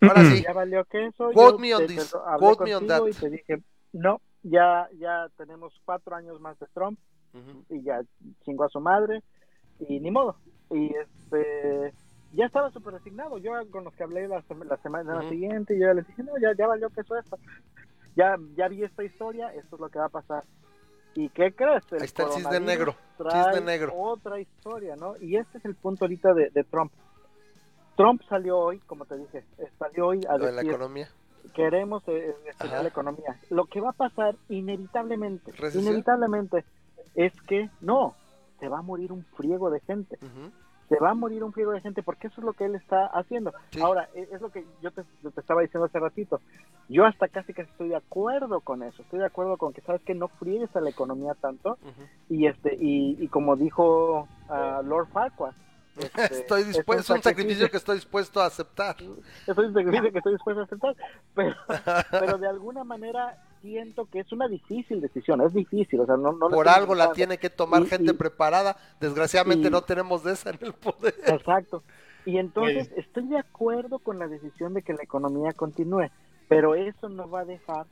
Ahora 0.00 0.24
sí. 0.24 0.42
ya 0.42 0.52
valió 0.54 0.84
queso, 0.86 1.30
Quote 1.34 1.60
me 1.60 1.74
on 1.74 1.80
te- 1.82 1.88
this, 1.88 2.10
te 2.10 2.16
lo- 2.16 2.26
hablé 2.26 2.46
quote 2.46 2.64
me 2.64 2.74
on 2.74 2.86
contigo 2.86 3.08
y 3.08 3.12
te 3.12 3.28
dije, 3.30 3.62
no, 3.92 4.20
ya, 4.42 4.88
ya 4.98 5.28
tenemos 5.36 5.74
cuatro 5.84 6.16
años 6.16 6.40
más 6.40 6.58
de 6.58 6.66
Trump, 6.72 6.98
Y 7.68 7.82
ya 7.82 8.00
chingó 8.44 8.64
a 8.64 8.68
su 8.68 8.80
madre 8.80 9.22
y 9.78 10.00
ni 10.00 10.10
modo 10.10 10.36
y 10.70 10.92
este 10.94 11.92
ya 12.32 12.46
estaba 12.46 12.70
súper 12.70 12.94
resignado 12.94 13.38
yo 13.38 13.52
con 13.70 13.84
los 13.84 13.94
que 13.94 14.02
hablé 14.04 14.28
la, 14.28 14.42
la 14.66 14.76
semana 14.78 15.18
Ujú. 15.20 15.28
siguiente 15.30 15.78
yo 15.78 15.86
ya 15.86 15.94
les 15.94 16.06
dije 16.06 16.22
no 16.22 16.32
ya 16.40 16.52
ya 16.56 16.66
valió 16.66 16.90
que 16.90 17.00
eso 17.00 17.16
esto 17.16 17.38
ya 18.16 18.36
ya 18.56 18.68
vi 18.68 18.82
esta 18.84 19.02
historia 19.04 19.54
esto 19.54 19.76
es 19.76 19.80
lo 19.80 19.88
que 19.88 19.98
va 19.98 20.06
a 20.06 20.10
pasar 20.10 20.44
y 21.14 21.28
qué 21.30 21.52
crees 21.54 21.84
Ahí 21.92 21.98
está 22.02 22.24
el 22.24 22.30
cisne 22.32 22.60
negro, 22.60 22.94
cisne 23.18 23.60
negro. 23.62 23.92
otra 23.96 24.38
historia 24.40 24.96
no 24.96 25.14
y 25.20 25.36
este 25.36 25.58
es 25.58 25.64
el 25.64 25.76
punto 25.76 26.04
ahorita 26.04 26.34
de, 26.34 26.50
de 26.50 26.64
Trump 26.64 26.92
Trump 27.96 28.22
salió 28.28 28.58
hoy 28.58 28.80
como 28.80 29.04
te 29.06 29.16
dije 29.16 29.44
eh, 29.58 29.70
salió 29.78 30.08
hoy 30.08 30.20
a 30.28 30.36
Lo 30.36 30.46
de 30.46 30.52
la 30.52 30.56
decir 30.62 30.70
economía. 30.70 31.08
queremos 31.54 32.02
eh, 32.06 32.34
estimular 32.48 32.74
Ajá. 32.74 32.82
la 32.82 32.88
economía. 32.90 33.40
Lo 33.50 33.64
que 33.64 33.80
va 33.80 33.90
a 33.90 33.94
pasar 33.94 34.36
inevitablemente, 34.48 35.52
¿Recesión? 35.52 35.84
inevitablemente, 35.84 36.64
es 37.14 37.32
que 37.42 37.70
no, 37.80 38.14
se 38.58 38.68
va 38.68 38.78
a 38.78 38.82
morir 38.82 39.12
un 39.12 39.24
friego 39.36 39.70
de 39.70 39.80
gente. 39.80 40.18
Se 40.88 40.98
va 40.98 41.10
a 41.10 41.14
morir 41.14 41.44
un 41.44 41.52
friego 41.52 41.70
de 41.70 41.80
gente 41.80 42.02
porque 42.02 42.26
eso 42.26 42.40
es 42.40 42.44
lo 42.44 42.52
que 42.52 42.64
él 42.64 42.74
está 42.74 43.06
haciendo. 43.06 43.52
Sí. 43.70 43.80
Ahora, 43.80 44.08
e- 44.14 44.28
es 44.32 44.40
lo 44.40 44.50
que 44.50 44.66
yo 44.82 44.90
te, 44.90 45.02
te 45.02 45.40
estaba 45.40 45.62
diciendo 45.62 45.86
hace 45.86 46.00
ratito. 46.00 46.40
Yo 46.88 47.06
hasta 47.06 47.28
casi 47.28 47.54
que 47.54 47.62
estoy 47.62 47.90
de 47.90 47.96
acuerdo 47.96 48.60
con 48.60 48.82
eso. 48.82 49.02
Estoy 49.02 49.20
de 49.20 49.26
acuerdo 49.26 49.56
con 49.56 49.72
que, 49.72 49.82
¿sabes 49.82 50.02
que 50.02 50.14
No 50.14 50.28
friegues 50.28 50.74
a 50.74 50.80
la 50.80 50.90
economía 50.90 51.34
tanto. 51.34 51.78
Y 52.28 52.46
este 52.46 52.74
y, 52.74 53.16
y 53.22 53.28
como 53.28 53.54
dijo 53.56 54.26
ah, 54.48 54.82
Lord 54.84 55.08
Farquaad, 55.12 55.54
este, 55.96 56.34
Estoy 56.34 56.64
dispuesto, 56.64 57.14
es 57.14 57.18
un 57.18 57.22
sacrificio 57.22 57.68
que 57.70 57.76
estoy 57.76 57.96
dispuesto 57.96 58.40
a 58.40 58.46
aceptar. 58.46 58.96
es 59.46 59.58
un 59.58 59.72
sacrificio 59.74 60.12
que 60.12 60.18
estoy 60.18 60.32
dispuesto 60.34 60.60
a 60.60 60.64
aceptar, 60.64 60.96
pero, 61.34 61.56
pero 62.10 62.38
de 62.38 62.48
alguna 62.48 62.84
manera 62.84 63.38
siento 63.60 64.06
que 64.06 64.20
es 64.20 64.32
una 64.32 64.48
difícil 64.48 65.00
decisión, 65.00 65.40
es 65.40 65.52
difícil, 65.52 66.00
o 66.00 66.06
sea, 66.06 66.16
no, 66.16 66.32
no 66.32 66.48
Por 66.48 66.68
algo 66.68 66.94
la 66.94 67.12
tiene 67.12 67.38
que 67.38 67.50
tomar 67.50 67.82
Y- 67.82 67.86
gente 67.86 68.10
y- 68.12 68.14
preparada. 68.14 68.76
Desgraciadamente 69.00 69.68
y- 69.68 69.70
no 69.70 69.82
tenemos 69.82 70.24
de 70.24 70.32
esa 70.32 70.50
en 70.50 70.58
el 70.62 70.72
poder. 70.72 71.14
Exacto. 71.26 71.82
Y 72.26 72.38
entonces 72.38 72.90
estoy 72.96 73.26
de 73.28 73.38
acuerdo 73.38 73.98
con 73.98 74.18
la 74.18 74.28
decisión 74.28 74.74
de 74.74 74.82
que 74.82 74.92
la 74.92 75.02
economía 75.02 75.52
continúe, 75.52 76.08
pero 76.48 76.74
eso 76.74 77.08
no 77.08 77.28
va 77.30 77.40
a 77.40 77.44
dejar 77.44 77.86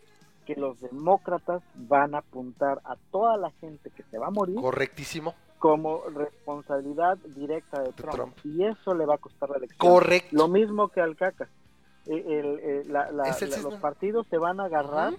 que 0.46 0.54
los 0.54 0.80
demócratas 0.80 1.62
van 1.74 2.14
a 2.14 2.18
apuntar 2.18 2.80
a 2.84 2.96
toda 3.10 3.36
la 3.36 3.50
gente 3.60 3.90
que 3.90 4.02
se 4.10 4.18
va 4.18 4.28
a 4.28 4.30
morir 4.30 4.56
Correctísimo. 4.56 5.34
como 5.58 6.02
responsabilidad 6.14 7.18
directa 7.36 7.82
de 7.82 7.92
Trump. 7.92 8.14
Trump. 8.14 8.36
Y 8.44 8.64
eso 8.64 8.94
le 8.94 9.04
va 9.06 9.16
a 9.16 9.18
costar 9.18 9.50
la 9.50 9.56
elección. 9.58 9.78
Correcto. 9.78 10.28
Lo 10.36 10.48
mismo 10.48 10.88
que 10.88 11.00
al 11.00 11.16
caca. 11.16 11.48
Eh, 12.06 12.24
el- 12.26 12.58
eh, 12.62 12.84
la- 12.86 13.10
la- 13.12 13.24
Es 13.28 13.42
el 13.42 13.50
la- 13.50 13.56
cisne. 13.56 13.70
los 13.72 13.80
partidos 13.80 14.26
se 14.28 14.38
van 14.38 14.60
a 14.60 14.64
agarrar. 14.64 15.12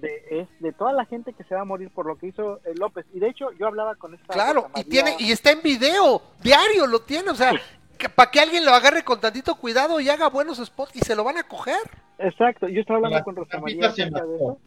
De, 0.00 0.22
es, 0.30 0.48
de 0.60 0.72
toda 0.72 0.92
la 0.92 1.04
gente 1.04 1.32
que 1.32 1.44
se 1.44 1.54
va 1.54 1.62
a 1.62 1.64
morir 1.64 1.90
por 1.90 2.06
lo 2.06 2.16
que 2.16 2.28
hizo 2.28 2.58
eh, 2.64 2.74
López. 2.74 3.06
Y 3.12 3.20
de 3.20 3.28
hecho, 3.28 3.50
yo 3.52 3.66
hablaba 3.66 3.94
con 3.96 4.14
esta. 4.14 4.32
Claro, 4.32 4.70
y 4.76 4.84
tiene 4.84 5.16
y 5.18 5.32
está 5.32 5.50
en 5.50 5.62
video, 5.62 6.22
diario 6.42 6.86
lo 6.86 7.00
tiene, 7.00 7.30
o 7.30 7.34
sea, 7.34 7.52
para 8.14 8.30
que 8.30 8.40
alguien 8.40 8.64
lo 8.64 8.72
agarre 8.72 9.02
con 9.04 9.20
tantito 9.20 9.54
cuidado 9.56 9.98
y 10.00 10.08
haga 10.08 10.28
buenos 10.28 10.58
spots 10.64 10.94
y 10.96 11.00
se 11.00 11.16
lo 11.16 11.24
van 11.24 11.38
a 11.38 11.42
coger. 11.42 11.78
Exacto, 12.18 12.68
yo 12.68 12.80
estaba 12.80 12.96
hablando 12.98 13.16
Las 13.16 13.24
con 13.24 13.36
Rosa 13.36 13.60
María 13.60 13.88
estampitas 13.88 14.28
de 14.28 14.34
eso. 14.36 14.58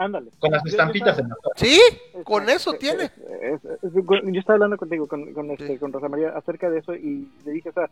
Ándale. 0.00 0.30
con 0.38 0.52
las 0.52 0.62
Yo- 0.62 0.66
yo 0.66 0.70
estampitas 0.70 1.16
se 1.16 1.22
estaba- 1.22 1.28
mató. 1.42 1.50
Sí, 1.56 1.80
Exacto, 1.90 2.24
con 2.24 2.48
eso 2.48 2.72
tiene. 2.74 3.04
es- 3.04 3.64
es- 3.64 3.92
yo 3.92 4.38
estaba 4.40 4.54
hablando 4.54 4.76
contigo, 4.76 5.08
con, 5.08 5.32
con, 5.34 5.50
este, 5.50 5.66
Sí. 5.66 5.78
con 5.78 5.92
Rosa 5.92 6.08
María, 6.08 6.28
acerca 6.36 6.70
de 6.70 6.78
eso 6.78 6.94
y 6.94 7.28
le 7.44 7.50
dije, 7.52 7.70
o 7.70 7.72
sea, 7.72 7.90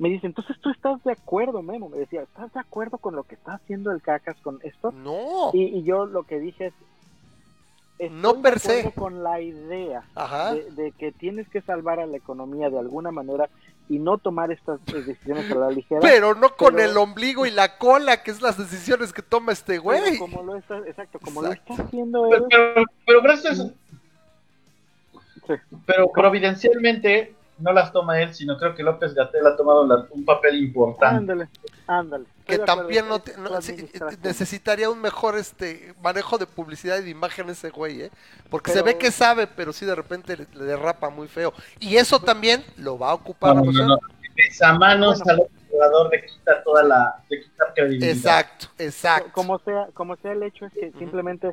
me 0.00 0.08
dice, 0.08 0.26
entonces 0.26 0.56
tú 0.60 0.70
estás 0.70 1.02
de 1.04 1.12
acuerdo, 1.12 1.62
Memo. 1.62 1.88
Me 1.88 1.98
decía, 1.98 2.22
¿estás 2.22 2.52
de 2.52 2.58
acuerdo 2.60 2.98
con 2.98 3.14
lo 3.14 3.22
que 3.22 3.34
está 3.36 3.52
haciendo 3.54 3.92
el 3.92 4.02
Cacas 4.02 4.36
con 4.42 4.58
esto? 4.64 4.90
No. 4.92 5.50
Y, 5.52 5.62
y 5.64 5.82
yo 5.84 6.06
lo 6.06 6.24
que 6.24 6.40
dije 6.40 6.66
es, 6.68 6.74
estoy 7.98 8.18
No 8.18 8.40
per 8.40 8.58
se. 8.58 8.80
acuerdo 8.80 9.00
con 9.00 9.22
la 9.22 9.40
idea 9.40 10.02
de, 10.54 10.70
de 10.72 10.92
que 10.92 11.12
tienes 11.12 11.48
que 11.50 11.60
salvar 11.60 12.00
a 12.00 12.06
la 12.06 12.16
economía 12.16 12.70
de 12.70 12.78
alguna 12.78 13.10
manera 13.12 13.48
y 13.90 13.98
no 13.98 14.18
tomar 14.18 14.50
estas 14.52 14.80
eh, 14.86 15.02
decisiones 15.02 15.50
a 15.50 15.54
la 15.56 15.70
ligera. 15.70 16.00
Pero 16.00 16.34
no 16.34 16.56
con 16.56 16.76
pero- 16.76 16.90
el 16.90 16.96
ombligo 16.96 17.44
y 17.44 17.50
la 17.50 17.76
cola, 17.76 18.22
que 18.22 18.30
es 18.30 18.40
las 18.40 18.56
decisiones 18.56 19.12
que 19.12 19.20
toma 19.20 19.52
este 19.52 19.72
pero 19.72 19.82
güey. 19.82 20.16
como 20.18 20.42
lo 20.44 20.56
está, 20.56 20.78
exacto, 20.78 21.18
como 21.18 21.42
Exacto. 21.44 21.64
lo 21.66 21.74
está 21.74 21.82
haciendo 21.88 22.22
Pero, 22.30 22.36
él, 22.44 22.48
pero, 22.50 22.84
pero 23.06 23.22
gracias 23.22 23.58
sí. 23.58 25.54
pero 25.86 26.10
providencialmente 26.12 27.34
no 27.60 27.72
las 27.72 27.92
toma 27.92 28.20
él, 28.20 28.34
sino 28.34 28.56
creo 28.58 28.74
que 28.74 28.82
López 28.82 29.14
Gatel 29.14 29.46
ha 29.46 29.56
tomado 29.56 29.86
la- 29.86 30.06
un 30.10 30.24
papel 30.24 30.56
importante. 30.56 31.16
ándale, 31.16 31.48
ándale. 31.86 32.24
que 32.46 32.58
también 32.58 33.08
no, 33.08 33.20
te- 33.20 33.36
no- 33.36 33.60
sí, 33.62 33.72
administración. 33.72 34.20
necesitaría 34.24 34.90
un 34.90 35.00
mejor 35.00 35.36
este 35.38 35.94
manejo 36.02 36.36
de 36.38 36.46
publicidad 36.46 36.98
y 36.98 37.02
de 37.04 37.10
imagen 37.10 37.48
ese 37.48 37.70
güey, 37.70 38.02
¿eh? 38.02 38.10
Porque 38.50 38.70
se 38.72 38.82
Pero- 38.82 38.86
ve 38.86 38.98
que 38.98 39.10
sabe, 39.12 39.46
pero 39.46 39.72
sí 39.72 39.86
de 39.86 39.94
repente 39.94 40.36
le, 40.36 40.46
le 40.54 40.64
derrapa 40.64 41.10
muy 41.10 41.28
feo. 41.28 41.52
Y 41.78 41.96
eso 41.96 42.18
también 42.20 42.64
lo 42.76 42.98
va 42.98 43.10
a 43.10 43.14
ocupar. 43.14 43.54
No, 43.54 43.60
no, 43.62 43.66
Rosel. 43.66 43.86
no, 43.86 43.94
no. 43.96 43.98
Esa 44.36 44.72
manos 44.72 45.20
Bueno. 45.24 45.42
al 45.44 45.68
jugador 45.70 46.10
le 46.10 46.24
quita 46.26 46.62
toda 46.64 46.82
la, 46.82 47.22
le 47.28 47.40
quita 47.42 47.64
credibilidad. 47.74 48.10
Exacto, 48.16 48.66
exacto. 48.78 49.30
como 49.32 49.58
sea 49.58 49.88
como 49.92 50.16
sea 50.16 50.32
el 50.32 50.42
hecho 50.42 50.66
es 50.66 50.72
que 50.72 50.88
Ujú. 50.88 50.98
simplemente 50.98 51.50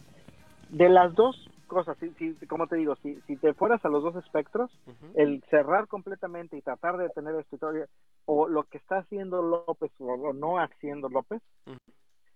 de 0.69 0.89
las 0.89 1.13
dos 1.13 1.46
cosas 1.67 1.97
si, 1.99 2.11
si- 2.15 2.47
como 2.47 2.67
te 2.67 2.77
digo 2.77 2.95
si, 3.03 3.21
si 3.21 3.37
te 3.37 3.53
fueras 3.53 3.83
a 3.85 3.89
los 3.89 4.01
dos 4.03 4.15
espectros 4.15 4.71
el 5.13 5.43
cerrar 5.49 5.87
completamente 5.87 6.57
y 6.57 6.61
tratar 6.61 6.97
de 6.97 7.09
tener 7.09 7.35
esta 7.35 7.55
historia 7.55 7.85
o 8.25 8.47
lo 8.47 8.63
que 8.63 8.77
está 8.77 8.97
haciendo 8.99 9.41
López 9.41 9.91
o, 9.99 10.05
o 10.13 10.33
no 10.33 10.57
haciendo 10.57 11.09
López 11.09 11.41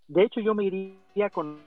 de 0.07 0.23
hecho 0.23 0.41
yo 0.41 0.53
me 0.53 0.65
iría 0.65 1.29
con, 1.31 1.65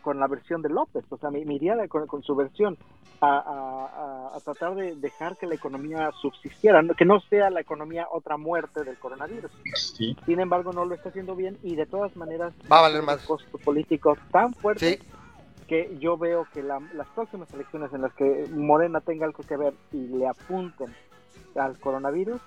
con 0.00 0.18
la 0.18 0.26
versión 0.28 0.62
de 0.62 0.68
López 0.70 1.04
o 1.10 1.18
sea 1.18 1.30
me, 1.30 1.44
me 1.44 1.54
iría 1.54 1.76
con, 1.88 2.06
con 2.06 2.22
su 2.22 2.34
versión 2.34 2.78
a, 3.20 3.38
a- 3.38 3.86
a- 4.32 4.36
a 4.36 4.40
tratar 4.40 4.74
de 4.74 4.96
dejar 4.96 5.36
que 5.36 5.46
la 5.46 5.54
economía 5.54 6.10
subsistiera 6.20 6.82
no- 6.82 6.94
que 6.94 7.04
no 7.04 7.20
sea 7.20 7.50
la 7.50 7.60
economía 7.60 8.08
otra 8.10 8.36
muerte 8.36 8.84
del 8.84 8.98
coronavirus 8.98 9.52
Sí. 9.96 10.16
sin 10.26 10.40
embargo 10.40 10.72
no 10.72 10.84
lo 10.84 10.94
está 10.94 11.10
haciendo 11.10 11.36
bien 11.36 11.58
y 11.62 11.76
de 11.76 11.86
todas 11.86 12.14
maneras 12.16 12.54
Va 12.70 12.78
a 12.78 12.82
valer 12.82 13.02
más. 13.02 13.24
costo 13.24 13.58
político 13.58 14.16
tan 14.30 14.54
fuerte 14.54 14.98
Sí, 14.98 15.02
que 15.72 15.96
yo 16.00 16.18
veo 16.18 16.46
que 16.52 16.62
la- 16.62 16.82
las 16.92 17.06
próximas 17.08 17.50
elecciones 17.54 17.90
en 17.94 18.02
las 18.02 18.12
que 18.12 18.46
Morena 18.50 19.00
tenga 19.00 19.24
algo 19.24 19.42
que 19.42 19.56
ver 19.56 19.72
y 19.90 20.06
le 20.08 20.28
apunten 20.28 20.94
al 21.56 21.78
coronavirus 21.78 22.42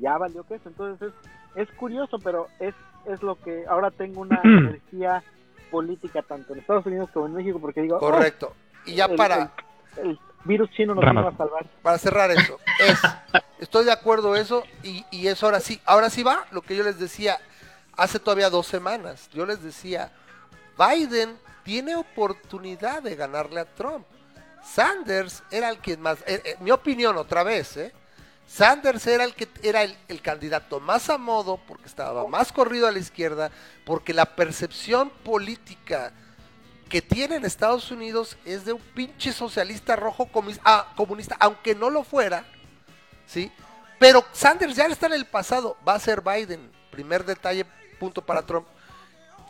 ya 0.00 0.16
valió 0.18 0.44
que 0.44 0.54
eso. 0.54 0.68
Entonces 0.68 1.08
es, 1.56 1.66
es 1.68 1.76
curioso, 1.76 2.20
pero 2.20 2.46
es, 2.60 2.72
es 3.06 3.24
lo 3.24 3.34
que 3.34 3.64
ahora 3.68 3.90
tengo 3.90 4.20
una 4.20 4.40
energía 4.44 5.20
política 5.68 6.22
tanto 6.22 6.52
en 6.52 6.60
Estados 6.60 6.86
Unidos 6.86 7.10
como 7.12 7.26
en 7.26 7.34
México, 7.34 7.58
porque 7.60 7.82
digo, 7.82 7.96
"Oh, 7.96 7.98
Correcto. 8.12 8.52
Y 8.86 8.94
ya 8.94 9.06
el- 9.06 9.16
para, 9.16 9.50
el, 9.96 10.10
el 10.10 10.18
virus 10.44 10.70
chino 10.70 10.94
nos 10.94 11.04
vino 11.04 11.26
a 11.26 11.36
salvar. 11.36 11.66
para 11.82 11.98
cerrar 11.98 12.30
eso, 12.30 12.56
es, 12.78 13.00
estoy 13.58 13.84
de 13.84 13.90
acuerdo 13.92 14.36
eso 14.36 14.62
y, 14.84 15.04
y 15.10 15.26
eso 15.26 15.46
ahora 15.46 15.58
sí, 15.58 15.80
ahora 15.86 16.08
sí 16.08 16.22
va 16.22 16.44
lo 16.52 16.62
que 16.62 16.76
yo 16.76 16.84
les 16.84 17.00
decía 17.00 17.36
hace 17.96 18.20
todavía 18.20 18.48
dos 18.48 18.68
semanas. 18.68 19.28
Yo 19.34 19.44
les 19.44 19.60
decía, 19.60 20.12
Biden 20.78 21.36
tiene 21.70 21.94
oportunidad 21.94 23.00
de 23.00 23.14
ganarle 23.14 23.60
a 23.60 23.64
Trump. 23.64 24.04
Sanders 24.60 25.44
era 25.52 25.68
el 25.68 25.78
que 25.78 25.96
más, 25.96 26.18
eh, 26.26 26.42
eh, 26.44 26.56
mi 26.58 26.72
opinión 26.72 27.16
otra 27.16 27.44
vez, 27.44 27.76
¿eh? 27.76 27.92
Sanders 28.44 29.06
era 29.06 29.22
el 29.22 29.36
que 29.36 29.46
era 29.62 29.84
el, 29.84 30.20
candidato 30.20 30.80
más 30.80 31.08
a 31.10 31.16
modo 31.16 31.60
porque 31.68 31.86
estaba 31.86 32.26
más 32.26 32.50
corrido 32.50 32.88
a 32.88 32.90
la 32.90 32.98
izquierda, 32.98 33.52
porque 33.86 34.12
la 34.12 34.34
percepción 34.34 35.10
política 35.22 36.12
que 36.88 37.02
tiene 37.02 37.36
en 37.36 37.44
Estados 37.44 37.92
Unidos 37.92 38.36
es 38.44 38.64
de 38.64 38.72
un 38.72 38.82
pinche 38.82 39.32
socialista 39.32 39.94
rojo 39.94 40.26
comis- 40.26 40.60
ah, 40.64 40.92
comunista, 40.96 41.36
aunque 41.38 41.76
no 41.76 41.88
lo 41.88 42.02
fuera, 42.02 42.46
¿sí? 43.28 43.52
Pero 44.00 44.24
Sanders 44.32 44.74
ya 44.74 44.86
está 44.86 45.06
en 45.06 45.12
el 45.12 45.26
pasado, 45.26 45.76
va 45.88 45.94
a 45.94 46.00
ser 46.00 46.20
Biden, 46.20 46.68
primer 46.90 47.24
detalle, 47.24 47.64
punto 48.00 48.26
para 48.26 48.42
Trump. 48.42 48.66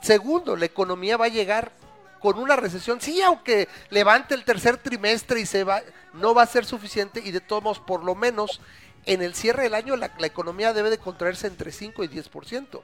Segundo, 0.03 0.55
la 0.55 0.67
economía 0.67 1.17
va 1.17 1.25
a 1.25 1.29
llegar 1.29 1.73
con 2.21 2.39
una 2.39 2.55
recesión, 2.57 3.01
sí, 3.01 3.21
aunque 3.23 3.69
levante 3.91 4.35
el 4.35 4.45
tercer 4.45 4.77
trimestre 4.77 5.41
y 5.41 5.47
se 5.47 5.65
va, 5.65 5.81
no 6.13 6.35
va 6.35 6.43
a 6.43 6.47
ser 6.47 6.65
suficiente 6.65 7.21
y 7.25 7.31
de 7.31 7.41
todos 7.41 7.63
modos, 7.63 7.81
por 7.81 8.05
lo 8.05 8.15
menos 8.15 8.61
en 9.07 9.23
el 9.23 9.35
cierre 9.35 9.63
del 9.65 9.75
año 9.75 9.97
la, 9.97 10.11
la 10.19 10.27
economía 10.27 10.73
debe 10.73 10.91
de 10.91 10.99
contraerse 10.99 11.47
entre 11.47 11.73
5 11.73 12.05
y 12.05 12.09
10%. 12.09 12.83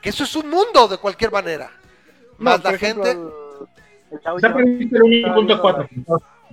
Que 0.00 0.08
eso 0.08 0.24
es 0.24 0.34
un 0.36 0.48
mundo 0.48 0.88
de 0.88 0.96
cualquier 0.98 1.30
manera. 1.32 1.70
Más 2.38 2.58
No, 2.62 2.70
la 2.70 2.76
ejemplo, 2.76 3.04
gente... 3.04 3.20
el- 3.20 4.16
el 4.16 4.20
Dow 4.22 4.36
Está 4.36 4.48
Jones 4.48 4.54
previsto 4.54 4.96
el 4.96 5.14
está 5.14 5.34
viendo 5.34 5.62
1.4, 5.62 5.88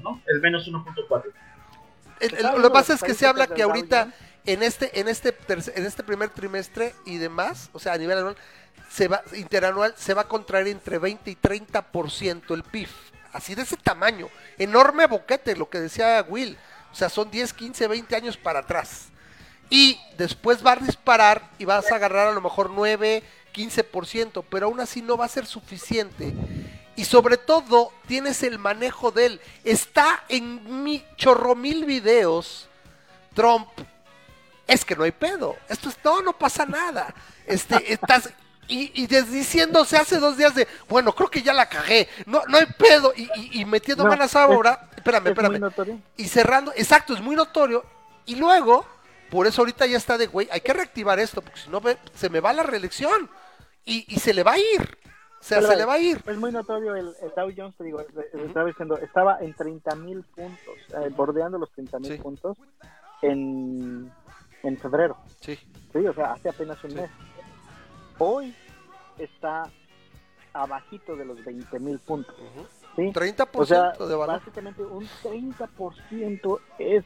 ¿no? 0.04 0.22
El 0.28 0.42
menos 0.42 0.68
1.4. 0.68 1.24
El- 2.20 2.30
el- 2.30 2.34
Estaba 2.36 2.58
lo 2.58 2.64
que 2.64 2.74
pasa 2.74 2.94
es 2.94 3.04
que 3.04 3.14
se 3.14 3.26
habla 3.28 3.48
que 3.48 3.64
ahorita. 3.64 4.12
En 4.48 4.64
este 4.64 5.00
en 5.00 5.08
este 5.08 5.38
en 5.48 5.86
este 5.86 6.04
primer 6.04 6.30
trimestre 6.30 6.96
y 7.06 7.18
demás, 7.18 7.70
o 7.74 7.80
sea, 7.80 7.94
a 7.94 7.98
nivel 7.98 8.18
anual 8.18 8.38
se 8.90 9.08
va 9.08 9.22
interanual 9.34 9.94
se 9.98 10.14
va 10.14 10.22
a 10.24 10.28
contraer 10.28 10.68
entre 10.68 10.98
20 10.98 11.30
y 11.30 11.36
30% 11.36 12.54
el 12.54 12.64
PIB, 12.64 12.90
así 13.34 13.54
de 13.54 13.64
ese 13.64 13.78
tamaño, 13.78 14.30
enorme 14.58 15.06
boquete, 15.06 15.56
lo 15.56 15.70
que 15.70 15.80
decía 15.80 16.26
Will, 16.28 16.58
o 16.92 16.96
sea, 16.96 17.10
son 17.10 17.30
10, 17.30 17.54
15, 17.54 17.88
20 17.88 18.16
años 18.16 18.38
para 18.38 18.60
atrás. 18.60 19.10
Y 19.70 20.00
después 20.18 20.66
va 20.66 20.72
a 20.72 20.76
disparar 20.78 21.50
y 21.60 21.66
vas 21.66 21.92
a 21.92 21.96
agarrar 21.96 22.28
a 22.28 22.32
lo 22.32 22.42
mejor 22.42 22.70
9, 22.70 23.22
15%, 23.54 24.46
pero 24.50 24.68
aún 24.68 24.80
así 24.80 25.02
no 25.02 25.18
va 25.18 25.26
a 25.26 25.30
ser 25.30 25.46
suficiente. 25.46 26.34
Y 26.96 27.06
sobre 27.06 27.38
todo, 27.38 27.92
tienes 28.08 28.42
el 28.44 28.58
manejo 28.60 29.12
de 29.12 29.26
él. 29.26 29.42
Está 29.64 30.24
en 30.30 30.84
mi 30.84 31.06
chorro 31.18 31.54
mil 31.54 31.86
videos. 31.86 32.70
Trump. 33.36 33.68
Es 34.68 34.84
que 34.84 34.96
no 34.96 35.04
hay 35.04 35.12
pedo. 35.12 35.56
Esto 35.70 35.90
es, 35.90 35.98
no, 36.04 36.22
no 36.22 36.34
pasa 36.34 36.66
nada. 36.66 37.14
Este, 37.46 37.94
estás. 37.94 38.30
Y, 38.68 38.92
y 39.02 39.08
des- 39.08 39.32
diciéndose 39.32 39.96
hace 39.96 40.20
dos 40.20 40.36
días 40.36 40.54
de, 40.54 40.68
bueno, 40.90 41.14
creo 41.14 41.30
que 41.30 41.42
ya 41.42 41.54
la 41.54 41.70
cagué. 41.70 42.10
No, 42.26 42.42
no 42.50 42.58
hay 42.58 42.66
pedo. 42.78 43.14
Y, 43.16 43.30
y- 43.36 43.62
y 43.62 43.66
metiendo 43.66 44.04
No, 44.04 44.10
ahora. 44.12 44.90
Espérame, 44.96 45.28
es 45.28 45.36
muy 45.38 45.46
espérame 45.46 45.60
notorio. 45.62 46.02
y 46.18 46.26
cerrando, 46.28 46.74
exacto, 46.76 47.14
es 47.14 47.22
muy 47.22 47.36
notorio. 47.38 47.86
Y 48.26 48.36
luego, 48.36 48.86
por 49.32 49.48
eso 49.48 49.62
ahorita 49.62 49.86
ya 49.86 49.96
está 49.96 50.18
de, 50.18 50.28
güey, 50.28 50.50
hay 50.52 50.60
que 50.60 50.74
reactivar 50.74 51.18
esto, 51.18 51.42
porque 51.42 51.62
si 51.62 51.70
no, 51.70 51.82
se 52.14 52.30
me 52.30 52.42
va 52.42 52.52
la 52.52 52.64
reelección. 52.64 53.30
Y, 53.86 54.04
y 54.14 54.20
se 54.20 54.34
le 54.34 54.44
va 54.44 54.52
a 54.54 54.60
ir. 54.60 54.98
O 55.40 55.44
sea, 55.44 55.60
Pero 55.60 55.70
se 55.72 55.78
le 55.78 55.86
va 55.86 55.94
a 55.94 56.00
ir. 56.00 56.22
Es 56.28 56.36
muy 56.38 56.52
notorio 56.52 56.94
el, 56.94 57.16
el 57.22 57.32
Dow 57.38 57.50
Jones, 57.56 57.74
te 57.78 57.86
digo, 57.86 58.02
eh, 58.02 58.06
estaba 58.48 58.66
diciendo, 58.66 58.98
estaba 58.98 59.38
en 59.40 59.54
30 59.54 59.96
mil 59.96 60.24
puntos, 60.24 60.76
eh, 60.90 61.10
bordeando 61.16 61.58
los 61.58 61.72
30 61.72 62.00
mil 62.00 62.12
Sí. 62.12 62.18
puntos 62.18 62.58
en, 63.22 64.12
en 64.64 64.78
febrero. 64.78 65.18
Sí. 65.42 65.56
Sí, 65.94 66.06
o 66.06 66.14
sea, 66.14 66.34
hace 66.34 66.50
apenas 66.50 66.84
un 66.84 66.92
Sí. 66.92 66.96
mes. 66.98 67.10
Hoy 68.20 68.56
está 69.18 69.70
abajito 70.54 71.16
de 71.16 71.26
los 71.26 71.44
20 71.44 71.80
mil 71.80 72.00
puntos. 72.00 72.36
Ujú. 72.36 72.66
¿sí? 72.96 73.12
30% 73.14 73.62
O 73.62 73.66
sea, 73.66 73.92
de 74.08 74.16
valor. 74.16 74.40
básicamente 74.40 74.82
un 74.84 75.08
30% 75.24 76.60
es, 76.80 77.06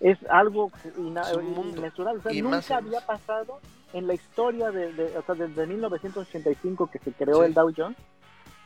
es 0.00 0.18
algo 0.30 0.70
Es 0.84 0.96
inmensurable. 0.96 2.20
O 2.20 2.22
sea, 2.22 2.42
nunca 2.42 2.76
había 2.76 3.00
pasado 3.06 3.60
en 3.92 4.06
la 4.06 4.14
historia 4.14 4.70
de, 4.70 4.92
de- 4.92 5.18
o 5.18 5.22
sea, 5.22 5.34
desde 5.34 5.66
1985 5.66 6.90
que 6.90 6.98
se 6.98 7.12
creó 7.12 7.40
Sí. 7.40 7.46
el 7.46 7.54
Dow 7.54 7.72
Jones, 7.76 7.96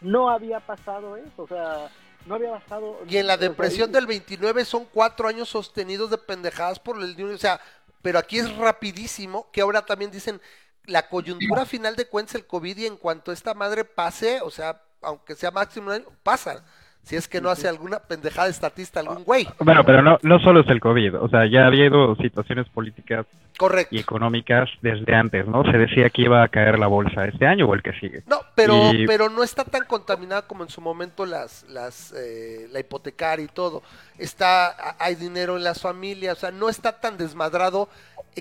no 0.01 0.31
había 0.31 0.61
pasado 0.61 1.17
eso. 1.17 1.43
O 1.43 1.49
sea, 1.49 1.89
no 2.27 2.37
había 2.37 2.51
bajado. 2.53 2.99
Y 3.09 3.17
en 3.17 3.27
la 3.27 3.35
o 3.35 3.39
sea, 3.39 3.49
depresión 3.49 3.91
y- 3.91 3.93
del 3.93 4.07
29 4.07 4.65
son 4.65 4.85
cuatro 4.93 5.27
años 5.29 5.49
sostenidos 5.49 6.11
de 6.11 6.19
pendejadas 6.19 6.79
por 6.79 7.01
el. 7.03 7.21
O 7.33 7.39
sea, 7.39 7.61
pero 8.03 8.19
aquí 8.19 8.39
es 8.39 8.55
rapidísimo, 8.57 9.51
que 9.53 9.61
ahora 9.61 9.87
también 9.87 10.11
dicen, 10.11 10.41
la 10.87 11.09
coyuntura 11.09 11.65
final 11.65 11.97
de 11.97 12.09
cuentas 12.09 12.35
el 12.35 12.47
COVID 12.47 12.77
y 12.77 12.87
en 12.87 12.97
cuanto 12.97 13.33
esta 13.33 13.55
madre 13.55 13.85
pase, 13.85 14.41
o 14.43 14.51
sea, 14.51 14.83
aunque 15.01 15.35
sea 15.37 15.51
máximo 15.51 15.87
un 15.87 15.93
año, 15.93 16.07
pasa. 16.23 16.65
Si 17.03 17.17
es 17.17 17.27
que 17.27 17.41
no 17.41 17.51
hace 17.51 17.67
alguna 17.69 17.99
pendejada 17.99 18.49
estatista 18.49 19.01
algún 19.01 19.25
güey. 19.25 19.47
Bueno, 19.59 19.85
pero 19.85 20.03
no, 20.03 20.19
no 20.23 20.39
solo 20.39 20.61
es 20.61 20.69
el 20.69 20.81
COVID, 20.81 21.17
o 21.17 21.29
sea, 21.29 21.47
ya 21.47 21.65
ha 21.65 21.67
habido 21.67 22.15
situaciones 22.17 22.69
políticas 22.69 23.27
Correcto. 23.59 23.95
y 23.95 23.99
económicas 23.99 24.71
desde 24.83 25.13
antes, 25.15 25.47
¿no? 25.49 25.65
Se 25.65 25.77
decía 25.79 26.11
que 26.11 26.23
iba 26.23 26.45
a 26.45 26.49
caer 26.49 26.79
la 26.79 26.87
bolsa 26.87 27.25
este 27.25 27.45
año 27.47 27.67
o 27.67 27.75
el 27.75 27.83
que 27.83 27.93
sigue. 27.95 28.23
No, 28.29 28.41
pero, 28.55 28.93
Y- 28.95 29.05
pero 29.07 29.29
no 29.29 29.43
está 29.43 29.65
tan 29.65 29.85
contaminada 29.85 30.43
como 30.43 30.63
en 30.63 30.71
su 30.71 30.81
momento 30.81 31.27
las, 31.27 31.65
las, 31.65 32.13
eh, 32.17 32.69
la 32.71 32.79
hipotecaria 32.79 33.45
y 33.45 33.49
todo. 33.49 33.83
Está, 34.17 34.95
hay 35.01 35.17
dinero 35.17 35.57
en 35.57 35.65
las 35.65 35.81
familias, 35.81 36.37
o 36.39 36.41
sea, 36.41 36.51
no 36.53 36.69
está 36.69 37.01
tan 37.01 37.17
desmadrado, 37.19 37.89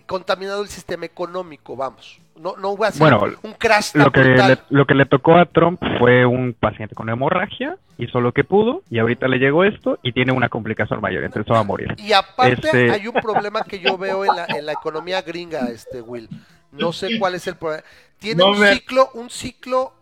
contaminado 0.05 0.61
el 0.61 0.69
sistema 0.69 1.05
económico, 1.05 1.75
vamos. 1.75 2.19
No, 2.37 2.55
no 2.57 2.69
hubo 2.69 2.85
así 2.85 2.97
Bueno, 2.99 3.21
un 3.43 3.53
crash 3.53 3.91
Lo 3.93 4.11
que, 4.11 4.21
le, 4.23 4.57
lo 4.69 4.85
que 4.87 4.95
le 4.95 5.05
tocó 5.05 5.35
a 5.35 5.45
Trump 5.45 5.79
fue 5.99 6.25
un 6.25 6.53
paciente 6.53 6.95
con 6.95 7.09
hemorragia, 7.09 7.77
hizo 7.97 8.19
lo 8.21 8.31
que 8.31 8.43
pudo 8.43 8.81
y 8.89 8.97
ahorita 8.99 9.27
le 9.27 9.37
llegó 9.37 9.63
esto 9.63 9.99
y 10.01 10.13
tiene 10.13 10.31
una 10.31 10.49
complicación 10.49 11.01
mayor, 11.01 11.23
entonces 11.23 11.53
va 11.53 11.59
a 11.59 11.63
morir. 11.63 11.93
Y 11.97 12.13
aparte 12.13 12.53
Este- 12.65 12.91
hay 12.91 13.07
un 13.07 13.15
problema 13.15 13.61
que 13.63 13.79
yo 13.79 13.97
veo 13.97 14.25
en 14.25 14.35
la, 14.35 14.45
en 14.45 14.65
la 14.65 14.71
economía 14.71 15.21
gringa, 15.21 15.67
este 15.69 16.01
Will. 16.01 16.29
No 16.71 16.93
sé 16.93 17.19
cuál 17.19 17.35
es 17.35 17.45
el 17.47 17.57
problema. 17.57 17.83
Tiene 18.17 18.39
No 18.43 18.51
un 18.51 18.59
me- 18.59 18.73
ciclo, 18.73 19.09
un 19.13 19.29
ciclo 19.29 19.93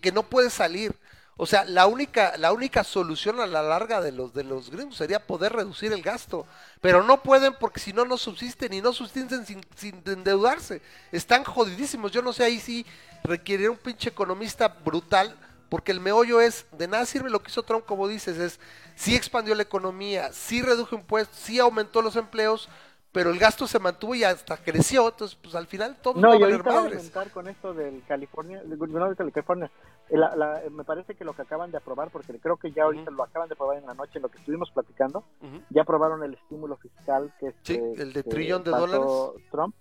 que 0.00 0.12
no 0.12 0.22
puede 0.24 0.50
salir. 0.50 0.92
O 1.42 1.46
sea, 1.46 1.64
la 1.64 1.88
única, 1.88 2.36
la 2.36 2.52
única 2.52 2.84
solución 2.84 3.40
a 3.40 3.48
la 3.48 3.62
larga 3.62 4.00
de 4.00 4.12
los 4.12 4.32
de 4.32 4.44
los 4.44 4.70
gringos 4.70 4.94
sería 4.94 5.26
poder 5.26 5.52
reducir 5.52 5.92
el 5.92 6.00
gasto. 6.00 6.46
Pero 6.80 7.02
no 7.02 7.20
pueden 7.24 7.54
porque 7.58 7.80
si 7.80 7.92
no, 7.92 8.04
no 8.04 8.16
subsisten 8.16 8.72
y 8.72 8.80
no 8.80 8.92
subsisten 8.92 9.44
sin, 9.44 9.60
sin 9.74 10.00
endeudarse. 10.06 10.80
Están 11.10 11.42
jodidísimos. 11.42 12.12
Yo 12.12 12.22
no 12.22 12.32
sé 12.32 12.44
ahí 12.44 12.60
si 12.60 12.86
requeriría 13.24 13.72
un 13.72 13.76
pinche 13.76 14.10
economista 14.10 14.68
brutal. 14.68 15.36
Porque 15.68 15.90
el 15.90 15.98
meollo 15.98 16.40
es, 16.40 16.64
de 16.78 16.86
nada 16.86 17.06
sirve 17.06 17.28
lo 17.28 17.42
que 17.42 17.50
hizo 17.50 17.64
Trump, 17.64 17.86
como 17.86 18.06
dices, 18.06 18.38
es, 18.38 18.60
sí 18.94 19.16
expandió 19.16 19.56
la 19.56 19.62
economía, 19.62 20.32
sí 20.32 20.62
redujo 20.62 20.94
impuestos, 20.94 21.38
sí 21.38 21.58
aumentó 21.58 22.02
los 22.02 22.14
empleos, 22.14 22.68
pero 23.12 23.30
el 23.30 23.38
gasto 23.38 23.66
se 23.66 23.78
mantuvo 23.78 24.14
y 24.14 24.24
hasta 24.24 24.56
creció, 24.56 25.08
entonces 25.08 25.38
pues 25.40 25.54
al 25.54 25.66
final 25.66 25.96
todo 26.00 26.20
No, 26.20 26.28
va 26.28 26.34
a 26.34 26.38
valer 26.38 26.64
madres. 26.64 27.10
con 27.32 27.46
esto 27.46 27.74
del 27.74 28.02
California, 28.08 28.62
no 28.64 29.06
del 29.06 29.16
California. 29.16 29.70
La- 30.18 30.36
la- 30.36 30.62
me 30.70 30.84
parece 30.84 31.14
que 31.14 31.24
lo 31.24 31.32
que 31.32 31.42
acaban 31.42 31.70
de 31.70 31.78
aprobar, 31.78 32.10
porque 32.10 32.38
creo 32.38 32.56
que 32.56 32.70
ya 32.70 32.84
ahorita 32.84 33.10
lo 33.10 33.22
acaban 33.24 33.48
de 33.48 33.54
aprobar 33.54 33.78
en 33.78 33.86
la 33.86 33.94
noche, 33.94 34.12
en 34.18 34.22
lo 34.22 34.28
que 34.28 34.38
estuvimos 34.38 34.70
platicando, 34.70 35.24
ya 35.70 35.82
aprobaron 35.82 36.22
el 36.22 36.34
estímulo 36.34 36.76
fiscal 36.76 37.32
que 37.40 37.52
Sí, 37.62 37.74
este, 37.74 38.02
el 38.02 38.12
de 38.12 38.22
trillón 38.22 38.62
de 38.62 38.70
dólares. 38.72 39.06
Trump 39.50 39.74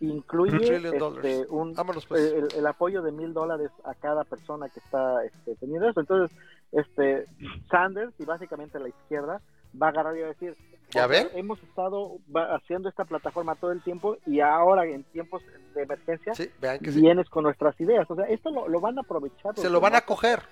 incluye 0.00 0.56
este, 0.76 1.46
un, 1.48 1.72
Vámonos 1.74 2.06
pues. 2.06 2.32
el, 2.32 2.48
el 2.56 2.66
apoyo 2.66 3.02
de 3.02 3.12
mil 3.12 3.32
dólares 3.32 3.70
a 3.84 3.94
cada 3.94 4.24
persona 4.24 4.68
que 4.68 4.80
está 4.80 5.24
este, 5.24 5.54
teniendo 5.56 5.88
eso. 5.88 6.00
Entonces, 6.00 6.36
este 6.72 7.26
Sanders 7.70 8.12
y 8.18 8.24
básicamente 8.24 8.78
la 8.78 8.88
izquierda 8.88 9.40
va 9.80 9.86
a 9.86 9.90
agarrar 9.90 10.16
y 10.16 10.20
va 10.20 10.26
a 10.26 10.30
decir, 10.30 10.56
¿Ya 10.94 11.04
"Ok, 11.06 11.10
ven? 11.10 11.28
hemos 11.34 11.62
estado 11.62 12.18
haciendo 12.56 12.88
esta 12.88 13.04
plataforma 13.04 13.54
todo 13.56 13.72
el 13.72 13.82
tiempo 13.82 14.16
y 14.26 14.40
ahora 14.40 14.84
en 14.86 15.04
tiempos 15.04 15.42
de 15.74 15.82
emergencia 15.82 16.34
Sí, 16.34 16.50
vean 16.60 16.78
que 16.78 16.92
sí. 16.92 17.00
vienes 17.00 17.28
con 17.28 17.44
nuestras 17.44 17.78
ideas. 17.80 18.10
O 18.10 18.14
sea, 18.16 18.24
esto 18.26 18.50
lo, 18.50 18.68
lo 18.68 18.80
van 18.80 18.96
a 18.98 19.02
aprovechar. 19.02 19.54
Se 19.56 19.68
lo 19.70 19.80
van 19.80 19.94
a 19.94 20.00
coger. 20.02 20.42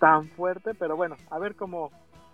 tan 0.00 0.26
fuerte, 0.30 0.74
pero 0.74 0.96
bueno, 0.96 1.16
a 1.30 1.38
ver 1.38 1.54
cómo 1.54 1.90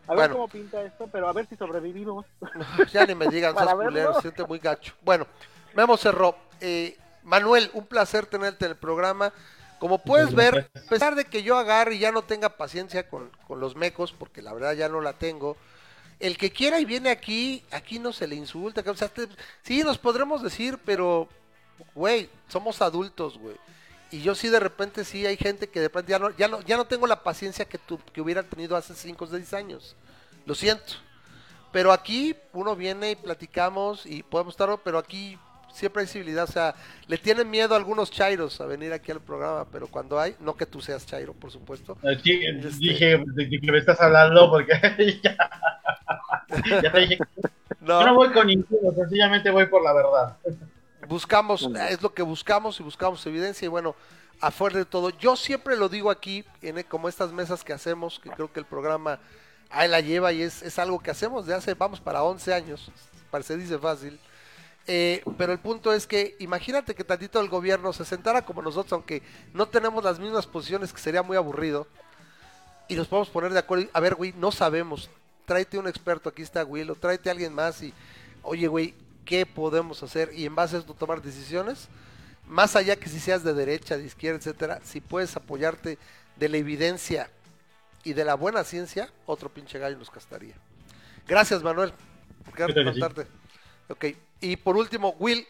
a 0.07 0.13
ver 0.13 0.17
Bueno. 0.17 0.35
cómo 0.37 0.49
pinta 0.49 0.81
esto, 0.83 1.07
pero 1.13 1.29
a 1.29 1.35
ver 1.35 1.47
si 1.49 1.57
sobrevivimos. 1.57 2.25
ya 2.93 3.05
ni 3.05 3.15
me 3.15 3.27
digan, 3.29 3.55
verlo. 3.57 3.77
culero, 3.85 4.15
se 4.15 4.21
siente 4.23 4.45
muy 4.47 4.59
gacho. 4.59 4.95
Bueno, 5.03 5.27
Memo 5.75 5.99
cerró. 5.99 6.35
Eh, 6.63 6.97
Manuel, 7.25 7.71
un 7.75 7.85
placer 7.85 8.25
tenerte 8.25 8.65
en 8.65 8.71
el 8.71 8.77
programa. 8.79 9.35
Como 9.79 9.99
puedes 9.99 10.35
ver, 10.35 10.71
a 10.75 10.89
pesar 10.89 11.15
de 11.15 11.27
que 11.27 11.43
yo 11.43 11.57
agarre 11.59 11.97
y 11.97 11.99
ya 11.99 12.11
no 12.11 12.23
tenga 12.23 12.57
paciencia 12.57 13.09
con, 13.09 13.31
con 13.47 13.61
los 13.61 13.77
mecos, 13.77 14.13
porque 14.13 14.41
la 14.43 14.53
verdad 14.55 14.73
ya 14.73 14.89
no 14.89 15.01
la 15.03 15.13
tengo, 15.13 15.57
el 16.21 16.37
que 16.37 16.51
quiera 16.51 16.81
y 16.81 16.85
viene 16.85 17.11
aquí, 17.11 17.63
aquí 17.71 17.99
no 17.99 18.13
se 18.13 18.27
le 18.27 18.35
insulta. 18.37 18.83
O 18.91 18.95
sea, 18.97 19.09
te- 19.09 19.29
sí, 19.63 19.83
nos 19.83 19.99
podremos 19.99 20.43
decir, 20.43 20.79
pero, 20.85 21.29
güey, 21.95 22.29
somos 22.49 22.81
adultos, 22.83 23.39
güey. 23.39 23.57
Y 24.11 24.23
yo 24.23 24.35
sí 24.35 24.49
de 24.49 24.59
repente 24.59 25.05
sí 25.05 25.27
hay 25.27 25.37
gente 25.37 25.69
que 25.69 25.81
de 25.81 25.89
repente 25.89 26.11
ya 26.13 26.19
no, 26.19 26.35
ya 26.37 26.49
no, 26.49 26.61
ya 26.63 26.77
no 26.79 26.87
tengo 26.87 27.07
la 27.07 27.23
paciencia 27.23 27.67
que, 27.67 27.77
tu, 27.79 27.99
que 28.13 28.21
hubieran 28.23 28.47
tenido 28.47 28.75
hace 28.77 28.95
5 28.95 29.25
o 29.25 29.29
6 29.29 29.53
años. 29.55 29.97
Lo 30.47 30.55
siento. 30.55 30.95
Pero 31.73 31.93
aquí 31.93 32.35
uno 32.55 32.75
viene 32.75 33.11
y 33.11 33.17
platicamos 33.17 34.07
y 34.07 34.23
podemos 34.23 34.55
estar, 34.55 34.71
pero 34.83 34.97
aquí 34.97 35.39
siempre 35.71 36.01
hay 36.01 36.09
civilidad. 36.09 36.45
O 36.45 36.51
sea, 36.53 36.75
le 37.07 37.19
tienen 37.19 37.51
miedo 37.51 37.75
a 37.75 37.77
algunos 37.77 38.11
chairos 38.11 38.59
a 38.63 38.65
venir 38.65 38.95
aquí 38.95 39.13
al 39.13 39.21
programa, 39.21 39.67
pero 39.71 39.87
cuando 39.87 40.19
hay, 40.19 40.35
no 40.41 40.57
que 40.57 40.65
tú 40.65 40.81
seas 40.81 41.05
chairo, 41.05 41.35
por 41.35 41.51
supuesto. 41.53 41.99
Sí, 42.25 42.41
Este- 42.43 42.71
Dije 42.79 43.19
de, 43.35 43.51
que 43.61 43.71
me 43.71 43.77
estás 43.79 44.01
hablando 44.01 44.49
porque 44.49 44.73
ya, 45.23 45.37
ya 46.83 46.93
te 46.93 47.01
dije. 47.01 47.19
No. 47.81 48.01
Yo 48.01 48.07
no 48.07 48.15
voy 48.15 48.33
con 48.33 48.47
ninguno, 48.47 48.93
sencillamente 48.95 49.51
voy 49.51 49.67
por 49.67 49.83
la 49.83 49.93
verdad. 49.93 50.37
buscamos, 51.09 51.69
es 51.91 52.03
lo 52.03 52.13
que 52.13 52.23
buscamos 52.23 52.81
y 52.81 52.83
buscamos 52.83 53.25
evidencia 53.27 53.67
y 53.67 53.69
bueno, 53.69 53.95
afuera 54.41 54.79
de 54.79 54.85
todo, 54.85 55.11
yo 55.11 55.37
siempre 55.37 55.77
lo 55.77 55.89
digo 55.89 56.11
aquí, 56.11 56.45
en, 56.63 56.83
como 56.85 57.09
estas 57.09 57.33
mesas 57.33 57.65
que 57.65 57.73
hacemos, 57.73 58.19
que 58.19 58.31
creo 58.31 58.53
que 58.53 58.61
el 58.61 58.67
programa 58.67 59.19
ahí 59.71 59.89
la 59.89 60.01
lleva 60.01 60.33
y 60.33 60.43
es, 60.43 60.63
es 60.63 60.79
algo 60.79 61.01
que 61.01 61.11
hacemos 61.11 61.47
de 61.47 61.55
hace, 61.55 61.75
vamos 61.75 62.01
para 62.01 62.23
11 62.23 62.55
años, 62.55 62.91
parece 63.31 63.57
dice 63.57 63.79
fácil, 63.79 64.19
eh, 64.87 65.23
pero 65.37 65.53
el 65.53 65.59
punto 65.59 65.93
es 65.93 66.07
que 66.07 66.37
imagínate 66.39 66.95
que 66.95 67.05
tantito 67.05 67.41
el 67.41 67.49
gobierno 67.49 67.93
se 67.93 68.05
sentara 68.05 68.43
como 68.43 68.63
nosotros, 68.63 68.93
aunque 68.93 69.23
no 69.53 69.67
tenemos 69.69 70.03
las 70.03 70.19
mismas 70.19 70.47
posiciones, 70.47 70.93
que 70.93 71.01
sería 71.01 71.23
muy 71.23 71.37
aburrido, 71.37 71.87
y 72.89 72.95
nos 72.95 73.07
podemos 73.07 73.29
poner 73.29 73.53
de 73.53 73.59
acuerdo, 73.59 73.89
a 73.93 74.01
ver, 74.01 74.15
güey, 74.15 74.33
no 74.39 74.51
sabemos, 74.51 75.11
tráete 75.49 75.79
un 75.79 75.89
experto, 75.89 76.29
aquí 76.29 76.43
está 76.43 76.63
Will, 76.63 76.91
o 76.91 76.95
tráete 76.95 77.31
a 77.31 77.33
alguien 77.33 77.55
más 77.55 77.83
y, 77.83 77.95
oye, 78.43 78.69
güey, 78.69 78.95
¿qué 79.25 79.47
podemos 79.47 80.03
hacer? 80.03 80.31
Y 80.35 80.45
en 80.45 80.55
base 80.55 80.77
a 80.77 80.81
esto 80.81 80.93
tomar 80.93 81.23
decisiones, 81.23 81.89
más 82.47 82.77
allá 82.77 82.97
que 82.97 83.09
si 83.09 83.19
seas 83.19 83.43
de 83.43 83.55
derecha, 83.55 83.97
de 83.97 84.05
izquierda, 84.05 84.39
etcétera, 84.39 84.81
si 84.85 85.01
puedes 85.01 85.35
apoyarte 85.37 85.99
de 86.37 86.49
la 86.51 86.59
evidencia 86.59 87.31
y 88.05 88.13
de 88.13 88.27
la 88.27 88.35
buena 88.35 88.63
ciencia, 88.63 89.11
otro 89.25 89.49
pinche 89.49 89.79
gallo 89.79 89.97
nos 89.97 90.11
castaría. 90.11 90.55
Gracias, 91.27 91.63
Manuel, 91.63 91.95
por 92.45 92.55
quedarte 92.55 92.81
sí. 92.81 92.85
contarte. 92.85 93.27
Ok, 93.89 94.05
y 94.41 94.57
por 94.57 94.77
último, 94.77 95.17
Will, 95.19 95.47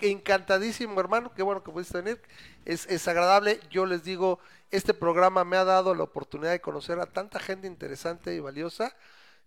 encantadísimo, 0.00 0.98
hermano, 0.98 1.32
qué 1.32 1.44
bueno 1.44 1.62
que 1.62 1.70
pudiste 1.70 2.02
venir. 2.02 2.20
Es, 2.64 2.86
es 2.86 3.06
agradable, 3.06 3.60
yo 3.70 3.86
les 3.86 4.02
digo, 4.02 4.40
este 4.72 4.94
programa 4.94 5.44
me 5.44 5.56
ha 5.56 5.64
dado 5.64 5.94
la 5.94 6.02
oportunidad 6.02 6.50
de 6.50 6.60
conocer 6.60 6.98
a 6.98 7.06
tanta 7.06 7.38
gente 7.38 7.68
interesante 7.68 8.34
y 8.34 8.40
valiosa 8.40 8.92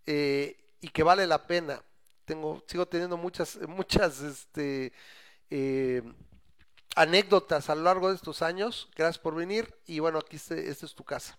eh, 0.06 0.56
y 0.82 0.90
que 0.90 1.04
vale 1.04 1.28
la 1.28 1.48
pena. 1.48 1.80
Tengo, 2.26 2.64
sigo 2.68 2.86
teniendo 2.86 3.18
muchas, 3.18 3.60
muchas, 3.68 4.22
este, 4.22 4.92
eh, 5.50 6.02
anécdotas 6.96 7.70
a 7.70 7.76
lo 7.76 7.84
largo 7.84 8.10
de 8.10 8.16
estos 8.16 8.42
años. 8.42 8.90
Gracias 8.96 9.20
por 9.20 9.36
venir 9.36 9.68
y 9.88 10.00
bueno, 10.00 10.20
aquí 10.20 10.38
este, 10.38 10.70
es 10.70 10.96
tu 10.96 11.04
casa. 11.04 11.38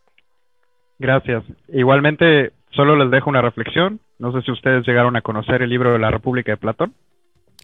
Gracias. 0.98 1.44
Igualmente, 1.68 2.52
solo 2.70 2.96
les 2.96 3.10
dejo 3.10 3.30
una 3.30 3.42
reflexión. 3.42 4.00
No 4.18 4.32
sé 4.32 4.42
si 4.42 4.50
ustedes 4.50 4.86
llegaron 4.86 5.16
a 5.16 5.22
conocer 5.22 5.62
el 5.62 5.70
libro 5.70 5.92
de 5.92 5.98
la 5.98 6.10
República 6.10 6.52
de 6.52 6.56
Platón. 6.56 6.94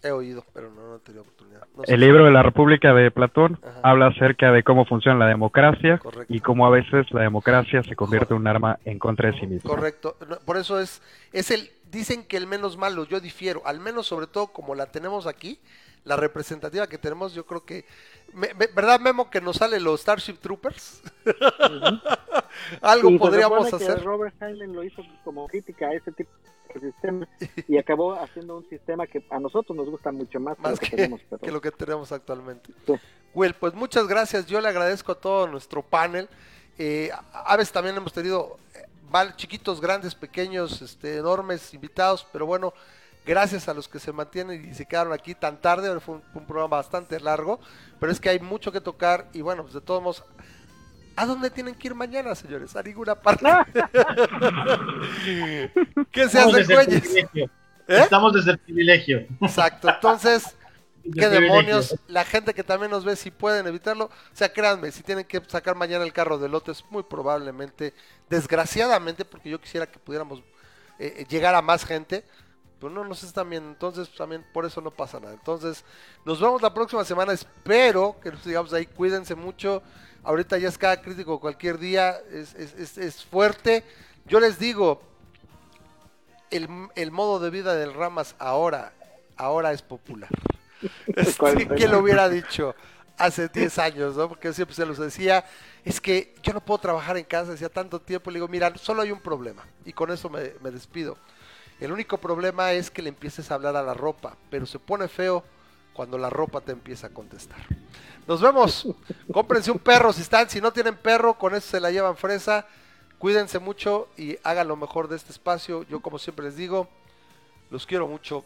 He 0.03 0.11
oído, 0.11 0.43
pero 0.53 0.69
no, 0.71 0.81
no 0.89 0.95
he 0.97 0.99
tenido 0.99 1.21
oportunidad. 1.21 1.65
No 1.75 1.83
El 1.85 1.99
libro 2.01 2.25
de 2.25 2.31
la 2.31 2.43
República 2.43 2.93
de 2.93 3.09
Platón 3.11 3.57
Ajá. 3.63 3.79
habla 3.83 4.07
acerca 4.07 4.51
de 4.51 4.61
cómo 4.63 4.85
funciona 4.85 5.17
la 5.19 5.27
democracia 5.27 5.97
Correcto. 5.97 6.33
y 6.33 6.39
cómo 6.41 6.65
a 6.67 6.69
veces 6.69 7.09
la 7.11 7.21
democracia 7.21 7.81
se 7.83 7.95
convierte 7.95 8.33
en 8.33 8.41
un 8.41 8.47
arma 8.47 8.79
en 8.85 8.99
contra 8.99 9.31
de 9.31 9.39
sí 9.39 9.47
misma. 9.47 9.69
Correcto. 9.69 10.17
Por 10.45 10.57
eso 10.57 10.79
es, 10.79 11.01
es 11.31 11.51
el, 11.51 11.71
dicen 11.91 12.25
que 12.25 12.35
el 12.37 12.47
menos 12.47 12.75
malo, 12.77 13.05
yo 13.05 13.19
difiero, 13.21 13.61
al 13.65 13.79
menos 13.79 14.05
sobre 14.07 14.27
todo 14.27 14.47
como 14.47 14.75
la 14.75 14.87
tenemos 14.91 15.25
aquí, 15.25 15.59
la 16.03 16.17
representativa 16.17 16.85
que 16.87 16.97
tenemos, 16.97 17.33
yo 17.33 17.45
creo 17.45 17.63
que, 17.63 17.85
me- 18.33 18.53
me- 18.55 18.67
¿verdad 18.75 18.99
Memo 18.99 19.29
que 19.29 19.39
nos 19.39 19.55
sale 19.55 19.79
los 19.79 20.01
Starship 20.01 20.33
Troopers? 20.41 21.01
Algo 22.81 23.17
podríamos 23.17 23.73
hacer. 23.73 24.03
Robert 24.03 24.35
Heinlein 24.41 24.73
lo 24.73 24.83
hizo 24.83 25.01
como 25.23 25.47
crítica 25.47 25.87
a 25.87 25.93
ese 25.93 26.11
tipo 26.11 26.29
de 26.43 26.49
sistema 26.81 27.27
y 27.67 27.77
acabó 27.77 28.13
haciendo 28.13 28.57
un 28.57 28.67
sistema 28.69 29.07
que 29.07 29.25
a 29.29 29.39
nosotros 29.39 29.75
nos 29.75 29.89
gusta 29.89 30.11
mucho 30.11 30.39
más, 30.39 30.57
que 30.79 30.89
que, 30.89 30.95
tenemos, 30.95 31.21
pero- 31.29 31.41
que 31.41 31.51
lo 31.51 31.61
que 31.61 31.71
tenemos 31.71 32.11
actualmente. 32.11 32.71
Sí. 32.85 32.93
Will, 33.33 33.53
pues 33.55 33.73
muchas 33.73 34.07
gracias. 34.07 34.45
Yo 34.45 34.61
le 34.61 34.67
agradezco 34.69 35.11
a 35.11 35.15
todo 35.15 35.47
nuestro 35.47 35.81
panel. 35.81 36.27
Eh, 36.77 37.09
a 37.33 37.55
veces 37.57 37.71
también 37.71 37.95
hemos 37.95 38.13
tenido 38.13 38.57
eh, 38.75 38.87
chiquitos, 39.35 39.79
grandes, 39.81 40.15
pequeños, 40.15 40.81
este, 40.81 41.17
enormes 41.17 41.73
invitados, 41.73 42.25
pero 42.31 42.45
bueno, 42.45 42.73
gracias 43.25 43.67
a 43.67 43.73
los 43.73 43.87
que 43.87 43.99
se 43.99 44.11
mantienen 44.11 44.69
y 44.69 44.73
se 44.73 44.85
quedaron 44.85 45.13
aquí 45.13 45.33
tan 45.35 45.61
tarde. 45.61 45.99
Fue 45.99 46.15
un, 46.15 46.23
un 46.33 46.45
programa 46.45 46.77
bastante 46.77 47.19
largo, 47.19 47.59
pero 47.99 48.11
es 48.11 48.19
que 48.19 48.29
hay 48.29 48.39
mucho 48.39 48.71
que 48.71 48.81
tocar 48.81 49.29
y 49.33 49.41
bueno, 49.41 49.63
pues 49.63 49.73
de 49.73 49.81
todos 49.81 50.01
modos. 50.01 50.23
¿A 51.15 51.25
dónde 51.25 51.49
tienen 51.49 51.75
que 51.75 51.87
ir 51.87 51.95
mañana, 51.95 52.33
señores? 52.35 52.75
A 52.75 52.83
ninguna 52.83 53.15
parte. 53.15 53.45
¿Qué 56.11 56.29
se 56.29 56.39
Estamos 56.39 56.53
hacen, 56.53 56.67
desde 56.67 56.73
el 56.73 56.85
güeyes? 56.85 57.01
privilegio. 57.01 57.45
¿Eh? 57.87 57.99
Estamos 58.01 58.33
desde 58.33 58.51
el 58.51 58.57
privilegio. 58.57 59.27
Exacto. 59.41 59.89
Entonces, 59.89 60.55
¿Qué 61.11 61.27
demonios? 61.27 61.95
La 62.07 62.23
gente 62.23 62.53
que 62.53 62.63
también 62.63 62.89
nos 62.89 63.03
ve, 63.03 63.15
si 63.15 63.29
pueden 63.29 63.67
evitarlo, 63.67 64.05
o 64.05 64.11
sea, 64.31 64.53
créanme, 64.53 64.91
si 64.91 65.03
tienen 65.03 65.25
que 65.25 65.41
sacar 65.47 65.75
mañana 65.75 66.05
el 66.05 66.13
carro 66.13 66.37
de 66.37 66.47
lotes, 66.47 66.83
muy 66.89 67.03
probablemente, 67.03 67.93
desgraciadamente, 68.29 69.25
porque 69.25 69.49
yo 69.49 69.59
quisiera 69.59 69.85
que 69.85 69.99
pudiéramos 69.99 70.39
eh, 70.99 71.13
eh, 71.17 71.25
llegar 71.27 71.55
a 71.55 71.61
más 71.61 71.83
gente, 71.83 72.23
pero 72.79 72.89
no 72.89 73.03
nos 73.03 73.21
están 73.23 73.49
viendo, 73.49 73.69
entonces 73.69 74.09
también 74.15 74.45
por 74.53 74.65
eso 74.65 74.79
no 74.79 74.91
pasa 74.91 75.19
nada. 75.19 75.33
Entonces, 75.33 75.83
nos 76.23 76.39
vemos 76.39 76.61
la 76.61 76.73
próxima 76.73 77.03
semana, 77.03 77.33
espero 77.33 78.15
que 78.21 78.31
nos 78.31 78.41
sigamos 78.41 78.71
ahí, 78.71 78.85
cuídense 78.85 79.35
mucho, 79.35 79.83
ahorita 80.23 80.57
ya 80.57 80.69
es 80.69 80.77
cada 80.77 81.01
crítico 81.01 81.39
cualquier 81.39 81.77
día, 81.77 82.17
es, 82.31 82.53
es, 82.55 82.73
es, 82.75 82.97
es 82.97 83.23
fuerte. 83.25 83.83
Yo 84.25 84.39
les 84.39 84.57
digo, 84.59 85.01
el, 86.49 86.67
el 86.95 87.11
modo 87.11 87.39
de 87.39 87.49
vida 87.49 87.75
del 87.75 87.93
Ramas 87.93 88.35
ahora, 88.39 88.93
ahora 89.35 89.71
es 89.73 89.81
popular. 89.81 90.29
¿Quién 91.75 91.91
lo 91.91 91.99
hubiera 91.99 92.29
dicho 92.29 92.75
hace 93.17 93.47
10 93.47 93.79
años, 93.79 94.15
no? 94.15 94.27
Porque 94.27 94.53
siempre 94.53 94.75
se 94.75 94.85
los 94.85 94.97
decía, 94.97 95.45
es 95.85 96.01
que 96.01 96.35
yo 96.43 96.53
no 96.53 96.61
puedo 96.61 96.79
trabajar 96.79 97.17
en 97.17 97.25
casa, 97.25 97.51
decía 97.51 97.69
tanto 97.69 97.99
tiempo, 98.01 98.31
le 98.31 98.37
digo, 98.37 98.47
mira, 98.47 98.73
solo 98.77 99.01
hay 99.01 99.11
un 99.11 99.21
problema, 99.21 99.65
y 99.85 99.93
con 99.93 100.11
eso 100.11 100.29
me, 100.29 100.53
me 100.61 100.71
despido. 100.71 101.17
El 101.79 101.91
único 101.91 102.17
problema 102.17 102.71
es 102.73 102.89
que 102.89 103.01
le 103.01 103.09
empieces 103.09 103.51
a 103.51 103.55
hablar 103.55 103.75
a 103.75 103.83
la 103.83 103.93
ropa, 103.93 104.37
pero 104.49 104.65
se 104.65 104.79
pone 104.79 105.07
feo 105.07 105.43
cuando 105.93 106.17
la 106.17 106.29
ropa 106.29 106.61
te 106.61 106.71
empieza 106.71 107.07
a 107.07 107.09
contestar. 107.09 107.59
Nos 108.27 108.41
vemos. 108.41 108.87
Cómprense 109.31 109.71
un 109.71 109.79
perro 109.79 110.13
si 110.13 110.21
están, 110.21 110.49
si 110.49 110.61
no 110.61 110.71
tienen 110.71 110.95
perro, 110.95 111.37
con 111.37 111.53
eso 111.55 111.67
se 111.67 111.79
la 111.79 111.91
llevan 111.91 112.15
fresa. 112.15 112.65
Cuídense 113.17 113.59
mucho 113.59 114.09
y 114.17 114.37
hagan 114.43 114.67
lo 114.67 114.75
mejor 114.75 115.07
de 115.07 115.15
este 115.15 115.31
espacio. 115.31 115.83
Yo 115.83 116.01
como 116.01 116.19
siempre 116.19 116.45
les 116.45 116.55
digo, 116.55 116.87
los 117.69 117.85
quiero 117.85 118.07
mucho. 118.07 118.45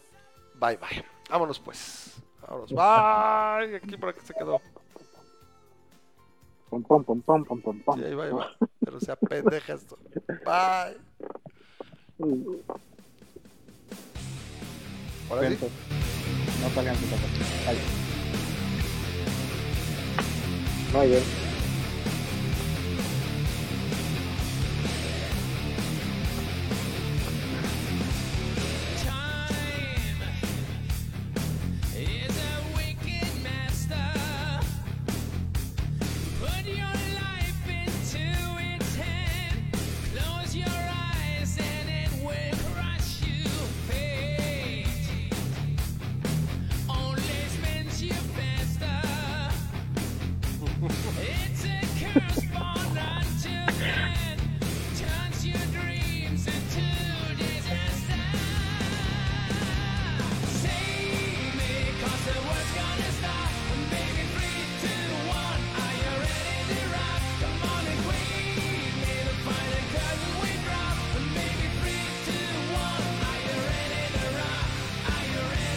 Bye 0.54 0.76
bye. 0.76 1.04
Vámonos 1.30 1.58
pues. 1.58 2.14
Vámonos. 2.42 2.70
Bye. 2.70 3.76
Aquí 3.76 3.96
por 3.96 4.10
aquí 4.10 4.20
se 4.24 4.34
quedó. 4.34 4.60
Pom, 6.70 6.82
pom, 6.82 7.02
pom, 7.02 7.22
pom, 7.22 7.44
pom, 7.44 7.60
pom, 7.60 7.80
pom. 7.80 7.98
Sí, 7.98 8.04
ahí 8.04 8.14
va, 8.14 8.24
ahí 8.24 8.30
va. 8.30 8.56
Pero 8.84 9.00
sea 9.00 9.16
pendeja 9.16 9.74
esto. 9.74 9.98
Bye. 10.44 10.98
Ahora 15.30 15.48
sí. 15.48 15.58
No 16.62 16.70
salgan 16.70 17.00
de 17.00 17.06
casa. 17.06 18.17
Bye. 20.92 20.98
No, 20.98 21.04
yo- 21.04 21.47